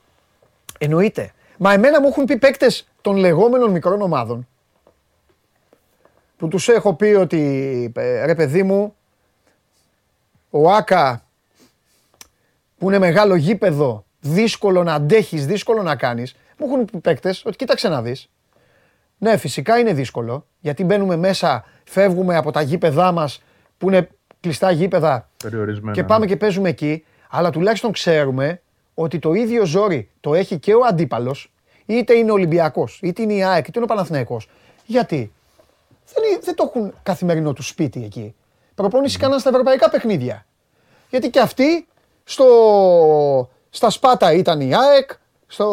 Εννοείται. 0.79 1.33
Μα 1.59 1.72
εμένα 1.72 2.00
μου 2.00 2.09
έχουν 2.09 2.24
πει 2.24 2.36
παίκτες 2.36 2.88
των 3.00 3.16
λεγόμενων 3.16 3.70
μικρών 3.70 4.02
ομάδων 4.02 4.48
που 6.36 6.48
τους 6.48 6.68
έχω 6.68 6.94
πει 6.94 7.06
ότι 7.06 7.92
ε, 7.96 8.24
ρε 8.24 8.34
παιδί 8.34 8.62
μου 8.62 8.94
ο 10.50 10.70
Άκα 10.70 11.24
που 12.78 12.88
είναι 12.88 12.98
μεγάλο 12.98 13.34
γήπεδο 13.34 14.04
δύσκολο 14.20 14.82
να 14.82 14.94
αντέχεις, 14.94 15.46
δύσκολο 15.46 15.82
να 15.82 15.96
κάνεις 15.96 16.36
μου 16.59 16.66
έχουν 16.66 16.84
πει 16.84 16.98
παίκτες 16.98 17.44
ότι 17.44 17.56
κοίταξε 17.56 17.88
να 17.88 18.02
δεις 18.02 18.30
ναι 19.18 19.36
φυσικά 19.36 19.78
είναι 19.78 19.92
δύσκολο 19.92 20.46
γιατί 20.61 20.84
μπαίνουμε 20.84 21.16
μέσα 21.16 21.64
φεύγουμε 21.84 22.36
από 22.36 22.50
τα 22.50 22.61
γήπεδά 22.61 23.12
μας 23.12 23.42
που 23.78 23.88
είναι 23.88 24.09
κλειστά 24.40 24.70
γήπεδα 24.70 25.28
Περιορισμένα. 25.42 25.92
και 25.92 26.04
πάμε 26.04 26.26
και 26.26 26.36
παίζουμε 26.36 26.68
εκεί, 26.68 27.04
αλλά 27.28 27.50
τουλάχιστον 27.50 27.92
ξέρουμε 27.92 28.62
ότι 29.01 29.18
το 29.18 29.32
ίδιο 29.32 29.64
ζόρι 29.64 30.11
το 30.20 30.34
έχει 30.34 30.59
και 30.59 30.74
ο 30.74 30.80
αντίπαλος, 30.88 31.53
είτε 31.86 32.14
είναι 32.14 32.30
ο 32.30 32.34
Ολυμπιακός, 32.34 33.01
είτε 33.03 33.22
είναι 33.22 33.32
η 33.32 33.44
ΑΕΚ, 33.44 33.66
είτε 33.68 33.72
είναι 33.78 33.84
ο 33.84 33.94
Παναθηναϊκός. 33.94 34.49
Γιατί; 34.86 35.32
Δεν, 36.14 36.24
είναι- 36.30 36.38
δεν 36.42 36.55
το 36.55 36.64
έχουν 36.74 36.94
καθημερινό 37.03 37.53
τους 37.53 37.68
σπίτι 37.68 38.05
εκεί. 38.05 38.34
Προπόνηση 38.74 39.18
κάναν 39.18 39.38
στα 39.40 39.49
ευρωπαϊκά 39.49 39.90
παιχνίδια. 39.90 40.46
Γιατί 41.11 41.30
και 41.30 41.40
αυτοί 41.40 41.86
στο, 42.24 42.46
στα 43.70 43.90
Σπάτα 43.90 44.32
ήταν 44.32 44.61
η 44.61 44.74
ΑΕΚ, 44.74 45.11
στο, 45.46 45.66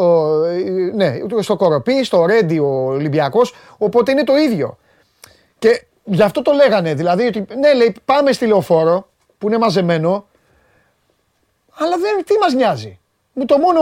ε, 0.45 0.59
ναι, 0.93 1.13
στο 1.41 1.55
Κοροπή, 1.55 2.03
στο 2.03 2.25
Ρέντι 2.25 2.59
ο 2.59 2.85
Ολυμπιακός, 2.85 3.53
οπότε 3.77 4.11
είναι 4.11 4.23
το 4.23 4.35
ίδιο. 4.35 4.77
Και 5.59 5.85
γι' 6.03 6.21
αυτό 6.21 6.41
το 6.41 6.51
λέγανε. 6.51 6.93
Δηλαδή, 6.93 7.25
ότι 7.27 7.45
ναι, 7.57 7.73
λέει, 7.73 7.95
πάμε 8.05 8.31
στη 8.31 8.45
λεωφόρο 8.47 9.09
που 9.37 9.47
είναι 9.47 9.57
μαζεμένο, 9.57 10.27
αλλά 11.73 11.97
δεν, 11.97 12.23
τι 12.25 12.37
μας 12.37 12.53
νοιάζει. 12.53 12.99
Μου 13.37 13.45
το 13.45 13.57
μόνο 13.57 13.81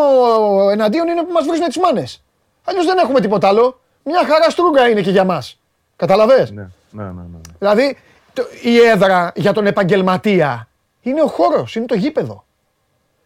εναντίον 0.69 1.07
είναι 1.07 1.23
που 1.23 1.31
μας 1.31 1.45
βρίζουν 1.45 1.65
τις 1.67 1.77
μάνες. 1.77 2.23
Αλλιώς 2.63 2.85
δεν 2.85 2.97
έχουμε 2.97 3.19
τίποτα 3.21 3.47
άλλο. 3.47 3.79
Μια 4.03 4.25
χαρά 4.25 4.49
στρούγκα 4.49 4.89
είναι 4.89 5.01
και 5.01 5.11
για 5.11 5.23
μας. 5.23 5.59
Καταλαβες; 5.95 6.51
Ναι, 6.51 6.67
ναι, 6.91 7.03
ναι, 7.03 7.09
ναι. 7.11 7.39
Δηλαδή, 7.59 7.97
το- 8.33 8.45
η 8.63 8.79
έδρα 8.79 9.31
για 9.35 9.53
τον 9.53 9.65
επαγγελματία 9.65 10.67
είναι 11.01 11.21
ο 11.21 11.27
χώρος, 11.27 11.75
είναι 11.75 11.85
το 11.85 11.95
γήπεδο. 11.95 12.45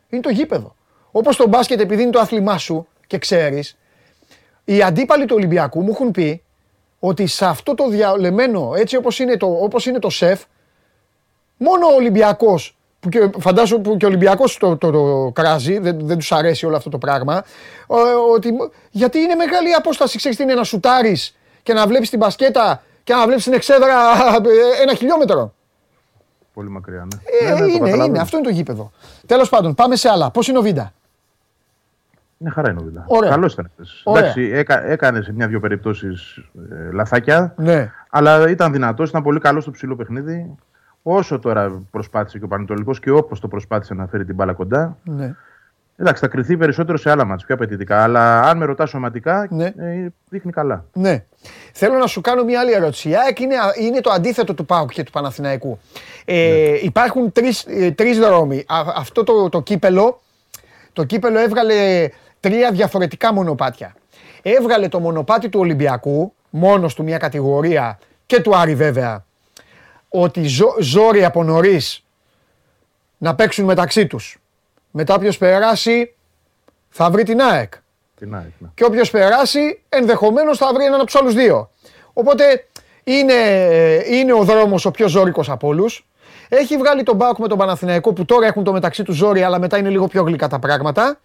Είναι 0.09 0.21
το 0.21 0.29
γήπεδο. 0.29 0.75
Όπως 1.11 1.35
το 1.35 1.47
μπάσκετ, 1.47 1.79
επειδή 1.79 2.01
είναι 2.01 2.11
το 2.11 2.19
άθλημά 2.19 2.57
σου 2.57 2.87
και 3.07 3.17
ξέρεις, 3.17 3.77
οι 4.65 4.81
αντίπαλοι 4.83 5.25
του 5.25 5.35
Ολυμπιακού 5.37 5.81
μου 5.81 5.89
έχουν 5.89 6.11
πει 6.11 6.43
ότι 6.99 7.27
σε 7.27 7.45
αυτό 7.45 7.73
το 7.75 7.87
διαλεμένο, 7.89 8.71
έτσι 8.75 8.95
όπως 8.95 9.19
είναι 9.19 9.37
το, 9.37 9.47
όπως 9.61 9.85
είναι 9.85 9.99
το 9.99 10.09
σεφ, 10.09 10.43
μόνο 11.57 11.87
ο 11.87 11.93
Ολυμπιακός, 11.95 12.76
που 12.99 13.09
και, 13.09 13.29
φαντάζομαι 13.39 13.81
που 13.81 13.97
και 13.97 14.05
ο 14.05 14.07
Ολυμπιακός 14.07 14.57
το, 14.57 14.77
το, 14.77 14.91
το 14.91 15.31
κράζει, 15.33 15.79
δεν, 15.79 15.99
δεν 16.01 16.17
τους 16.17 16.31
αρέσει 16.31 16.65
όλο 16.65 16.75
αυτό 16.75 16.89
το 16.89 16.97
πράγμα, 16.97 17.43
ε, 17.87 17.95
ότι, 18.35 18.53
γιατί 18.91 19.19
είναι 19.19 19.35
μεγάλη 19.35 19.69
η 19.69 19.73
απόσταση, 19.73 20.17
ξέρεις 20.17 20.37
τι 20.37 20.43
είναι 20.43 20.53
να 20.53 20.63
σουτάρεις 20.63 21.37
και 21.63 21.73
να 21.73 21.87
βλέπεις 21.87 22.09
την 22.09 22.19
μπασκέτα 22.19 22.83
και 23.03 23.13
να 23.13 23.25
βλέπεις 23.25 23.43
την 23.43 23.53
εξέδρα 23.53 23.95
ε, 24.77 24.81
ένα 24.81 24.93
χιλιόμετρο. 24.93 25.53
Πολύ 26.53 26.69
μακριά, 26.69 27.07
ναι. 27.13 27.47
Ε, 27.47 27.53
ναι, 27.53 27.53
ναι, 27.53 27.59
το 27.59 27.65
είναι, 27.65 27.73
καταλαβαίνω. 27.77 28.05
είναι, 28.05 28.19
αυτό 28.19 28.37
είναι 28.37 28.45
το 28.45 28.53
γήπεδο. 28.53 28.91
Τέλος 29.25 29.49
πάντων, 29.49 29.75
πάμε 29.75 29.95
σε 29.95 30.09
άλλα. 30.09 30.31
Πώς 30.31 30.47
είναι 30.47 30.57
ο 30.57 30.61
Βίντα; 30.61 30.93
Ναι, 32.37 32.49
χαρά 32.49 32.69
είναι 32.69 32.79
ο 32.79 32.83
Βίλα. 32.83 33.03
Ωραία. 33.07 33.29
Καλός 33.29 33.53
ήταν 33.53 33.71
χθες. 33.73 34.01
Ωραία. 34.03 34.21
Εντάξει, 34.21 34.49
έκα, 34.53 34.85
έκανε 34.87 35.21
σε 35.21 35.33
μια-δυο 35.33 35.59
περιπτώσεις 35.59 36.37
ε, 36.71 36.91
λαθάκια, 36.91 37.53
Ναι. 37.57 37.91
αλλά 38.09 38.49
ήταν 38.49 38.71
δυνατός, 38.71 39.09
ήταν 39.09 39.23
πολύ 39.23 39.39
καλός 39.39 39.63
στο 39.63 39.71
ψηλό 39.71 39.95
παιχνίδι. 39.95 40.55
Όσο 41.09 41.39
τώρα 41.39 41.81
προσπάθησε 41.91 42.37
και 42.37 42.43
ο 42.43 42.47
Πανετολικός 42.47 42.99
και 42.99 43.09
όπως 43.11 43.39
το 43.39 43.47
προσπάθησε 43.47 43.93
να 43.93 44.07
φέρει 44.07 44.25
την 44.25 44.35
μπάλα 44.35 44.53
κοντά. 44.53 44.97
ναι. 45.03 45.35
Εντάξει, 45.99 46.21
θα 46.21 46.27
κρυθεί 46.27 46.57
περισσότερο 46.57 46.97
σε 46.97 47.09
άλλα 47.11 47.25
μάτια, 47.25 47.45
πιο 47.45 47.55
απαιτητικά. 47.55 48.03
Αλλά 48.03 48.41
αν 48.41 48.57
με 48.57 48.65
ρωτάς 48.65 48.89
σωματικά, 48.89 49.47
Ναι. 49.49 49.65
ε, 49.65 50.07
δείχνει 50.29 50.51
καλά. 50.51 50.85
Ναι. 50.93 51.23
Θέλω 51.73 51.97
να 51.97 52.07
σου 52.07 52.21
κάνω 52.21 52.43
μια 52.43 52.59
άλλη 52.59 52.71
ερώτηση. 52.73 53.09
Η 53.09 53.15
ΑΕΚ 53.15 53.39
είναι, 53.39 53.55
είναι 53.81 54.01
το 54.01 54.09
αντίθετο 54.09 54.53
του 54.53 54.65
ΠΑΟΚ 54.65 54.91
και 54.91 55.03
του 55.03 55.11
Παναθηναϊκού. 55.11 55.79
Ε, 56.25 56.77
Υπάρχουν 56.83 57.31
τρεις, 57.31 57.65
ε, 57.67 57.91
τρεις 57.91 58.19
δρόμοι. 58.19 58.57
Α, 58.67 58.81
αυτό 58.95 59.23
το, 59.23 59.49
το 59.49 59.61
κύπελο, 59.61 60.21
το 60.93 61.03
κύπελο 61.03 61.39
έβγαλε 61.39 62.09
τρία 62.39 62.71
διαφορετικά 62.71 63.33
μονοπάτια. 63.33 63.93
Έβγαλε 64.41 64.87
το 64.87 64.99
μονοπάτι 64.99 65.49
του 65.49 65.59
Ολυμπιακού, 65.59 66.33
μόνος 66.49 66.93
του 66.95 67.03
μια 67.03 67.17
κατηγορία 67.17 67.99
και 68.25 68.41
του 68.41 68.55
Άρη 68.57 68.75
βέβαια, 68.75 69.25
ότι 70.09 70.43
ζω, 70.47 70.75
ζόρι 70.79 71.23
από 71.25 71.43
νωρίς 71.43 72.03
να 73.17 73.35
παίξουν 73.35 73.65
μεταξύ 73.65 74.07
τους. 74.07 74.37
Μετά 74.91 75.13
όποιος 75.15 75.37
περάσει 75.37 76.15
θα 76.89 77.09
βρει 77.09 77.23
την 77.23 77.41
ΑΕΚ 77.41 77.73
Την 78.19 78.35
ΑΕΚ, 78.35 78.51
ναι. 78.57 78.67
και 78.73 78.83
όποιος 78.83 79.09
περάσει 79.11 79.81
ενδεχομένως 79.89 80.57
θα 80.57 80.73
βρει 80.73 80.83
έναν 80.83 80.95
από 80.95 81.05
τους 81.05 81.15
άλλους 81.15 81.33
δύο. 81.33 81.69
Οπότε 82.13 82.65
είναι, 83.03 83.33
είναι 84.09 84.33
ο 84.33 84.43
δρόμος 84.43 84.85
ο 84.85 84.91
πιο 84.91 85.07
ζώρικος 85.07 85.49
από 85.49 85.67
όλους. 85.67 86.07
Έχει 86.49 86.77
βγάλει 86.77 87.03
τον 87.03 87.15
Μπάουκ 87.15 87.37
με 87.37 87.47
τον 87.47 87.57
Παναθηναϊκό 87.57 88.13
που 88.13 88.25
τώρα 88.25 88.45
έχουν 88.45 88.63
το 88.63 88.71
μεταξύ 88.71 89.03
τους 89.03 89.15
ζόρι, 89.15 89.41
αλλά 89.43 89.59
μετά 89.59 89.77
είναι 89.77 89.89
λίγο 89.89 90.07
πιο 90.07 90.23
γλυκά 90.23 90.47
τα 90.47 90.59
πράγματα. 90.59 91.19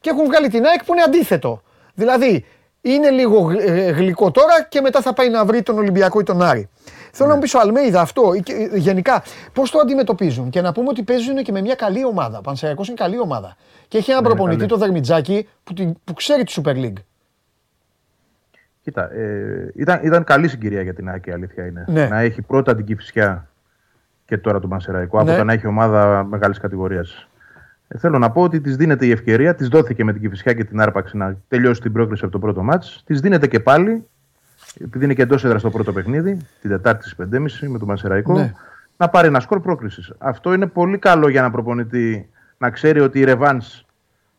Και 0.00 0.10
έχουν 0.10 0.24
βγάλει 0.24 0.48
την 0.48 0.64
ΑΕΚ 0.64 0.84
που 0.84 0.92
είναι 0.92 1.02
αντίθετο. 1.02 1.62
Δηλαδή 1.94 2.44
είναι 2.80 3.10
λίγο 3.10 3.38
γλ- 3.40 3.60
ε, 3.68 3.90
γλυκό 3.90 4.30
τώρα 4.30 4.62
και 4.68 4.80
μετά 4.80 5.00
θα 5.00 5.12
πάει 5.12 5.28
να 5.28 5.44
βρει 5.44 5.62
τον 5.62 5.78
Ολυμπιακό 5.78 6.20
ή 6.20 6.22
τον 6.22 6.42
Άρη. 6.42 6.68
Θέλω 7.12 7.28
να 7.28 7.34
μου 7.34 7.40
πεις 7.40 7.54
ο 7.54 7.58
Αλμέιδα 7.60 8.00
αυτό, 8.00 8.34
ή 8.34 8.40
και- 8.40 8.68
ε, 8.72 8.76
γενικά, 8.78 9.22
πώς 9.52 9.70
το 9.70 9.78
αντιμετωπίζουν; 9.78 10.50
Και 10.50 10.60
να 10.60 10.72
πούμε 10.72 10.88
ότι 10.88 11.02
παίζουν 11.02 11.36
και 11.42 11.52
με 11.52 11.60
μια 11.60 11.74
καλή 11.74 12.04
ομάδα. 12.04 12.38
Ο 12.38 12.40
Πανσεραϊκός 12.40 12.86
είναι 12.88 12.96
καλή 12.96 13.18
ομάδα. 13.20 13.56
Και 13.88 13.98
έχει 13.98 14.10
ένα 14.10 14.20
Ναι, 14.20 14.26
προπονητή, 14.26 14.56
καλή. 14.56 14.70
το 14.70 14.76
Δερμιτζάκη, 14.76 15.48
που, 15.64 15.72
την- 15.74 15.94
που 16.04 16.12
ξέρει 16.12 16.44
τη 16.44 16.54
Super 16.64 16.74
League. 16.74 17.02
Κοίτα, 18.82 19.12
ε, 19.12 19.70
ήταν, 19.74 20.00
ήταν 20.02 20.24
καλή 20.24 20.48
συγκυρία 20.48 20.82
για 20.82 20.94
την 20.94 21.08
ΑΕΚ, 21.08 21.26
η 21.26 21.30
αλήθεια 21.32 21.66
είναι. 21.66 21.84
Ναι. 21.88 22.06
Να 22.06 22.18
έχει 22.20 22.42
πρώτα 22.42 22.74
την 22.76 22.84
Κυφσιά 22.84 23.48
και 24.24 24.38
τώρα 24.38 24.60
τον 24.60 24.70
Πανσεραϊκό, 24.70 25.22
Ναι. 25.22 25.30
από 25.30 25.38
το 25.38 25.44
να 25.44 25.52
έχει 25.52 25.66
ομάδα 25.66 26.24
μεγάλης 26.24 26.58
κατηγορίας. 26.58 27.28
Ε, 27.88 27.98
θέλω 27.98 28.18
να 28.18 28.30
πω 28.30 28.42
ότι 28.42 28.60
της 28.60 28.76
δίνεται 28.76 29.06
η 29.06 29.10
ευκαιρία, 29.10 29.54
της 29.54 29.68
δόθηκε 29.68 30.04
με 30.04 30.12
την 30.12 30.20
Κυφσιά 30.20 30.52
και 30.52 30.64
την 30.64 30.80
άρπαξη 30.80 31.16
να 31.16 31.36
τελειώσει 31.48 31.80
την 31.80 31.92
πρόκληση 31.92 32.22
από 32.24 32.32
το 32.32 32.38
πρώτο 32.38 32.62
μάτς. 32.62 33.02
Της 33.06 33.20
δίνεται 33.20 33.46
και 33.46 33.60
πάλι, 33.60 34.06
επειδή 34.84 35.04
είναι 35.04 35.14
και 35.14 35.22
εντός 35.22 35.44
έδρας 35.44 35.60
στο 35.60 35.70
πρώτο 35.70 35.92
παιχνίδι, 35.92 36.36
την 36.60 36.70
Τετάρτη 36.70 37.02
στις 37.08 37.14
5.30 37.16 37.68
με 37.68 37.78
τον 37.78 37.88
Πανσεραϊκό, 37.88 38.32
Ναι. 38.32 38.52
να 38.96 39.08
πάρει 39.08 39.26
ένα 39.26 39.40
σκορ 39.40 39.60
πρόκληση. 39.60 40.14
Αυτό 40.18 40.52
είναι 40.52 40.66
πολύ 40.66 40.98
καλό 40.98 41.28
για 41.28 41.40
ένα 41.40 41.50
προπονητή 41.50 42.28
να 42.58 42.70
ξέρει 42.70 43.00
ότι 43.00 43.20
η 43.20 43.24
Revans 43.26 43.82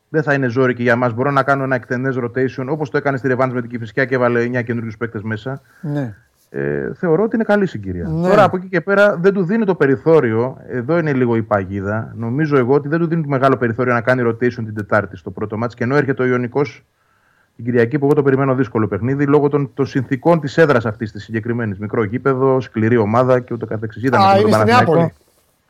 δεν 0.10 0.24
θα 0.24 0.34
είναι 0.34 0.48
ζόρικη 0.48 0.82
για 0.82 0.96
μας. 0.96 1.14
Μπορώ 1.14 1.32
να 1.32 1.44
κάνω 1.44 1.64
ένα 1.64 1.76
εκτενές 1.76 2.16
rotation 2.20 2.66
όπως 2.68 2.90
το 2.90 2.98
έκανε 2.98 3.18
στη 3.18 3.30
Revans 3.32 3.50
με 3.52 3.62
την 3.62 3.70
Κυφυσιά 3.70 4.06
και 4.06 4.16
έβαλε 4.16 4.44
9 4.44 4.62
καινούριους 4.64 4.98
παίκτες 4.98 5.22
μέσα. 5.22 5.62
Ναι. 5.82 6.16
Ε, 6.54 6.94
θεωρώ 6.94 7.24
ότι 7.24 7.36
είναι 7.36 7.44
καλή 7.44 7.66
συγκυρία. 7.66 8.08
Ναι. 8.08 8.28
Τώρα 8.28 8.44
από 8.44 8.58
εκεί 8.58 8.68
και 8.68 8.82
πέρα 8.82 9.18
δεν 9.18 9.34
του 9.34 9.44
δίνει 9.44 9.66
το 9.66 9.76
περιθώριο. 9.76 10.58
Εδώ 10.68 10.98
είναι 10.98 11.14
λίγο 11.14 11.36
η 11.36 11.42
παγίδα. 11.42 12.14
Νομίζω 12.16 12.58
εγώ 12.58 12.74
ότι 12.74 12.88
δεν 12.88 13.00
του 13.00 13.08
δίνει 13.08 13.22
το 13.22 13.28
μεγάλο 13.28 13.58
περιθώριο 13.58 13.94
να 13.94 14.02
κάνει 14.02 14.22
rotation 14.26 14.54
την 14.54 14.74
Τετάρτη 14.74 15.18
στο 15.18 15.32
πρώτο 15.32 15.58
μάτς 15.58 15.74
και 15.76 15.84
ενώ 15.84 15.96
έρχεται 15.96 16.24
ο 16.24 16.26
Ιωνικός 16.26 16.84
την 17.56 17.66
Κυριακή 17.66 18.00
που 18.00 18.06
εγώ 18.06 18.14
το 18.14 18.24
περιμένω 18.24 18.56
δύσκολο 18.56 18.88
παιχνίδι 18.88 19.26
λόγω 19.28 19.48
των, 19.50 19.72
των 19.74 19.86
συνθήκων 19.86 20.40
της 20.40 20.58
έδρας 20.58 20.86
αυτής 20.86 21.12
της 21.12 21.24
συγκεκριμένης. 21.24 21.78
Μικρό 21.78 22.04
γήπεδο, 22.04 22.60
σκληρή 22.62 22.98
ομάδα 22.98 23.40
και 23.40 23.54
ούτω 23.54 23.66
καθεξής. 23.66 24.04
Ήταν 24.04 24.22
Α, 24.22 24.26
με 24.26 24.32
τον 24.32 24.40
είναι 24.42 24.50
στη 24.50 24.58
Παναθηναϊκό. 24.60 24.94
Νεάπολη. 24.96 25.14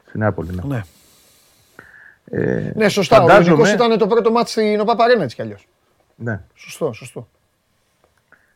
Στη 0.07 0.17
Νεάπολη, 0.17 0.49
ναι. 0.55 0.61
Ναι. 0.75 0.81
Ε, 2.33 2.71
ναι, 2.75 2.89
σωστά. 2.89 3.17
Ο 3.17 3.19
φαντάζομαι- 3.21 3.59
Ολυμπιακός 3.59 3.85
ήταν 3.87 3.97
το 3.97 4.07
πρώτο 4.07 4.31
μάτι 4.31 4.49
στην 4.49 4.79
ΟΠΑΠΑΡΕΝΑ 4.79 5.23
έτσι 5.23 5.35
κι 5.35 5.41
αλλιώς. 5.41 5.67
ναι. 6.15 6.41
Σωστό, 6.53 6.93
σωστό. 6.93 7.27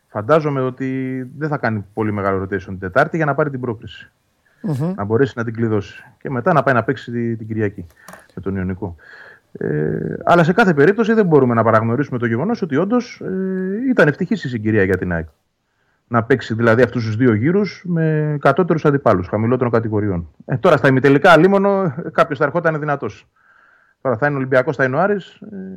Φαντάζομαι 0.08 0.60
ότι 0.60 1.22
δεν 1.38 1.48
θα 1.48 1.56
κάνει 1.56 1.84
πολύ 1.94 2.12
μεγάλο 2.12 2.42
rotation 2.42 2.60
την 2.64 2.78
Τετάρτη 2.78 3.16
για 3.16 3.26
να 3.26 3.34
πάρει 3.34 3.50
την 3.50 3.60
πρόκριση. 3.60 4.10
Μμμ. 4.60 4.92
Να 4.96 5.04
μπορέσει 5.04 5.32
να 5.36 5.44
την 5.44 5.54
κλειδώσει. 5.54 6.04
Και 6.20 6.30
μετά 6.30 6.52
να 6.52 6.62
πάει 6.62 6.74
να 6.74 6.82
παίξει 6.84 7.10
τη- 7.10 7.36
την 7.36 7.46
Κυριακή 7.46 7.86
με 8.34 8.42
τον 8.42 8.56
Ιωνικό. 8.56 8.96
Ε, 9.58 10.14
αλλά 10.24 10.44
σε 10.44 10.52
κάθε 10.52 10.74
περίπτωση 10.74 11.12
δεν 11.12 11.26
μπορούμε 11.26 11.54
να 11.54 11.62
παραγνωρίσουμε 11.62 12.18
το 12.18 12.26
γεγονός 12.26 12.62
ότι 12.62 12.76
όντως 12.76 13.20
ε, 13.20 13.88
ήταν 13.90 14.08
ευτυχής 14.08 14.44
η 14.44 14.48
συγκυρία 14.48 14.82
για 14.82 14.96
την 14.96 15.12
ΑΕΚ. 15.12 15.28
Να 16.08 16.24
παίξει 16.24 16.54
δηλαδή 16.54 16.82
αυτούς 16.82 17.04
τους 17.04 17.16
δύο 17.16 17.34
γύρους 17.34 17.82
με 17.86 18.36
κατώτερους 18.40 18.84
αντιπάλους, 18.84 19.28
χαμηλότερων 19.28 19.72
κατηγοριών. 19.72 20.28
Ε, 20.44 20.56
τώρα 20.56 20.76
στα 20.76 20.88
ημιτελικά 20.88 21.30
αλίμονο 21.30 21.94
κάποιος 22.12 22.38
θα 22.38 22.44
ερχόταν 22.44 22.78
δυνατός. 22.78 23.28
Τώρα 24.00 24.16
θα 24.16 24.26
είναι 24.26 24.36
Ολυμπιακός, 24.36 24.76
θα 24.76 24.84
είναι 24.84 24.96
ο 24.96 25.00
Άρης, 25.00 25.34
ε, 25.34 25.76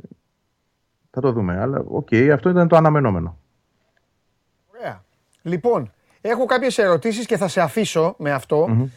θα 1.12 1.22
το 1.22 1.32
δούμε. 1.32 1.60
Αλλά 1.60 1.84
ΟΚ, 1.88 2.08
αυτό 2.34 2.50
ήταν 2.50 2.68
το 2.68 2.76
αναμενόμενο. 2.76 3.38
Ωραία. 4.78 5.04
Λοιπόν, 5.42 5.92
έχω 6.22 6.46
κάποιες 6.46 6.78
ερωτήσεις 6.78 7.26
και 7.26 7.38
θα 7.38 7.48
σε 7.48 7.62
αφήσω 7.62 8.16
με 8.18 8.32
αυτό. 8.32 8.90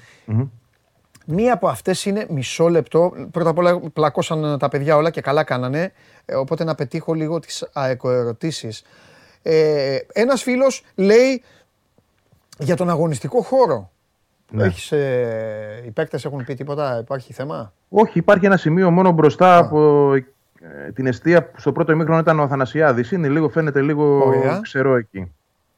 Μία 1.26 1.52
από 1.52 1.68
αυτές 1.68 2.04
είναι 2.04 2.26
μισό 2.28 2.68
λεπτό. 2.68 3.12
Πρώτα 3.30 3.50
απ' 3.50 3.58
όλα 3.58 3.80
πλακώσαν 3.92 4.58
τα 4.58 4.68
παιδιά 4.68 4.96
όλα 4.96 5.10
και 5.10 5.20
καλά 5.20 5.44
κάνανε. 5.44 5.92
Ε, 6.24 6.34
οπότε 6.34 6.64
να 6.64 6.74
πετύχω 6.74 7.14
λίγο 7.14 7.38
τις 7.38 7.68
αεκοερωτήσεις. 7.72 8.82
Ε, 9.42 9.98
ένας 10.12 10.42
φίλος 10.42 10.84
λέει 10.94 11.42
για 12.58 12.76
τον 12.76 12.90
αγωνιστικό 12.90 13.42
χώρο. 13.42 13.90
Ναι. 14.50 14.64
Έχεις, 14.64 14.92
ε, 14.92 15.82
οι 15.86 15.90
παίκτες 15.90 16.24
έχουν 16.24 16.44
πει 16.44 16.54
τίποτα, 16.54 16.98
υπάρχει 17.00 17.32
θέμα; 17.32 17.72
Όχι, 17.88 18.18
υπάρχει 18.18 18.46
ένα 18.46 18.56
σημείο 18.56 18.90
μόνο 18.90 19.10
μπροστά 19.10 19.56
από 19.56 20.12
ε, 20.14 20.92
την 20.94 21.06
αιστεία 21.06 21.44
που 21.44 21.60
στο 21.60 21.72
πρώτο 21.72 21.92
ημίχρονο 21.92 22.20
ήταν 22.20 22.38
ο 22.38 22.42
Αθανασιάδης. 22.42 23.12
Είναι 23.12 23.28
λίγο, 23.28 23.48
φαίνεται 23.48 23.80
λίγο 23.82 24.24
Ωραία. 24.26 24.60
ξερό 24.62 24.96
εκεί. 24.96 25.32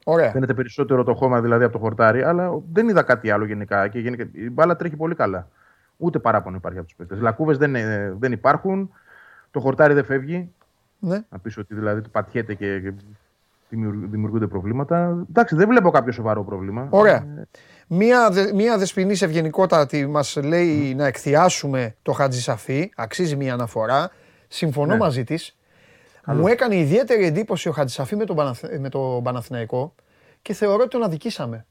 Ωραία. 0.07 0.31
Φαίνεται 0.31 0.53
περισσότερο 0.53 1.03
το 1.03 1.13
χώμα 1.15 1.41
δηλαδή 1.41 1.63
από 1.63 1.73
το 1.73 1.79
χορτάρι, 1.79 2.23
αλλά 2.23 2.61
δεν 2.73 2.89
είδα 2.89 3.03
κάτι 3.03 3.29
άλλο 3.31 3.45
γενικά. 3.45 3.87
Και 3.87 3.99
γενικά 3.99 4.27
η 4.31 4.49
μπάλα 4.49 4.75
τρέχει 4.75 4.95
πολύ 4.95 5.15
καλά. 5.15 5.47
Ούτε 5.97 6.19
παράπονο 6.19 6.55
υπάρχει 6.55 6.77
από 6.77 6.87
τους 6.87 6.95
παίκτες. 6.95 7.19
Λακκούβες 7.19 7.57
δεν, 7.57 7.75
ε, 7.75 8.15
δεν 8.19 8.31
υπάρχουν. 8.31 8.91
Το 9.51 9.59
χορτάρι 9.59 9.93
δεν 9.93 10.03
φεύγει. 10.05 10.51
Ναι. 10.99 11.23
Να 11.29 11.39
πεις 11.39 11.57
ότι 11.57 11.75
δηλαδή 11.75 12.01
το 12.01 12.09
πατιέται 12.11 12.53
και, 12.53 12.79
και 12.79 12.93
δημιουργ- 13.69 14.09
δημιουργούνται 14.09 14.47
προβλήματα. 14.47 15.25
Εντάξει, 15.29 15.55
δεν 15.55 15.67
βλέπω 15.67 15.89
κάποιο 15.89 16.11
σοβαρό 16.11 16.43
πρόβλημα. 16.43 16.87
Ωραία. 16.89 17.25
Μία, 17.87 18.29
δε, 18.29 18.53
μία 18.53 18.77
δεσποινής 18.77 19.21
ευγενικότατη 19.21 20.07
μας 20.07 20.35
λέει 20.43 20.95
να 20.95 21.05
εκθιάσουμε 21.05 21.95
το 22.01 22.11
Χατζησαφή. 22.11 22.91
Αξίζει 22.95 23.35
μία 23.35 23.53
αναφορά. 23.53 24.09
Συμφωνώ 24.47 24.91
Ναι. 24.93 24.99
μαζί 24.99 25.23
της. 25.23 25.55
Μου 26.25 26.47
έκανε 26.47 26.75
ιδιαίτερη 26.75 27.25
εντύπωση 27.25 27.69
ο 27.69 27.71
Χατζησαφή 27.71 28.15
με 28.15 28.25
τον, 28.25 28.35
Παναθ- 28.35 28.77
με 28.79 28.89
τον 28.89 29.23
Παναθηναϊκό 29.23 29.95
και 30.41 30.53
θεωρώ 30.53 30.79
ότι 30.79 30.87
τον 30.89 31.03
αδικήσαμε. 31.03 31.65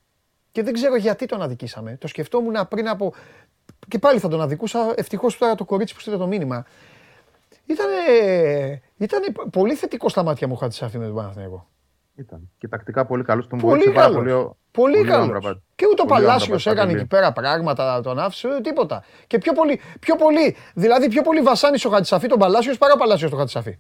Και 0.53 0.63
δεν 0.63 0.73
ξέρω 0.73 0.97
γιατί 0.97 1.27
τον 1.27 1.43
αδικήσαμε. 1.43 1.97
Το 2.01 2.07
σκεφτόμουν 2.09 2.69
πριν 2.69 2.89
από. 2.89 3.15
Και 3.89 3.99
πάλι 3.99 4.19
θα 4.19 4.29
τον 4.29 4.41
αδικούσα. 4.41 4.93
Ευτυχώς 4.97 5.39
τώρα 5.39 5.55
το 5.55 5.65
κορίτσι 5.65 5.95
που 5.95 6.01
στείλε 6.01 6.17
το 6.17 6.27
μήνυμα. 6.27 6.65
Ήταν 7.67 7.87
ήτανε 8.97 9.27
πολύ 9.53 9.75
θετικό 9.75 10.09
στα 10.09 10.23
μάτια 10.23 10.47
μου 10.47 10.53
ο 10.57 10.59
Χατζησαφή 10.59 10.99
με 10.99 11.07
τον 11.07 11.15
Παναθηναϊκό. 11.15 11.69
Ήταν. 12.17 12.51
Και 12.59 12.69
τακτικά 12.69 13.07
πολύ 13.07 13.23
καλός. 13.25 13.47
Τον 13.47 13.59
Πολύ 13.59 13.73
βοήθησε 13.73 13.95
πάρα 13.95 14.07
καλός. 14.07 14.19
πολύ. 14.23 14.33
ο- 14.33 14.57
Πολύ, 14.71 14.97
πολύ 14.97 15.09
ο 15.09 15.13
καλός. 15.13 15.27
Άμραμπατ. 15.27 15.57
Και 15.75 15.87
ούτε 15.91 16.03
ο 16.03 16.05
Πολύ 16.05 16.23
ο 16.23 16.25
Παλάσιος 16.27 16.67
Άμραμπατ, 16.67 16.67
έκανε 16.67 16.81
Παντελή. 16.81 16.99
εκεί 16.99 17.09
πέρα 17.09 17.33
πράγματα, 17.33 18.01
τον 18.01 18.19
άφησε, 18.19 18.49
ε, 18.49 18.61
τίποτα. 18.61 19.05
Και 19.27 19.39
πιο 19.39 19.53
πολύ, 19.53 19.81
πιο 20.01 20.17
πολύ, 20.17 20.57
δηλαδή 20.75 21.09
πιο 21.09 21.23
πολύ 21.23 21.41
βασάνισε 21.41 21.87
ο 21.87 21.91
Χατζησαφή 21.91 22.27
τον 22.29 22.39
Παλάσιος 22.39 22.79
παρά 22.79 22.93
ο 22.93 22.97
Παλάσιος 22.97 23.31
τον 23.31 23.39
Χατζησαφή. 23.39 23.79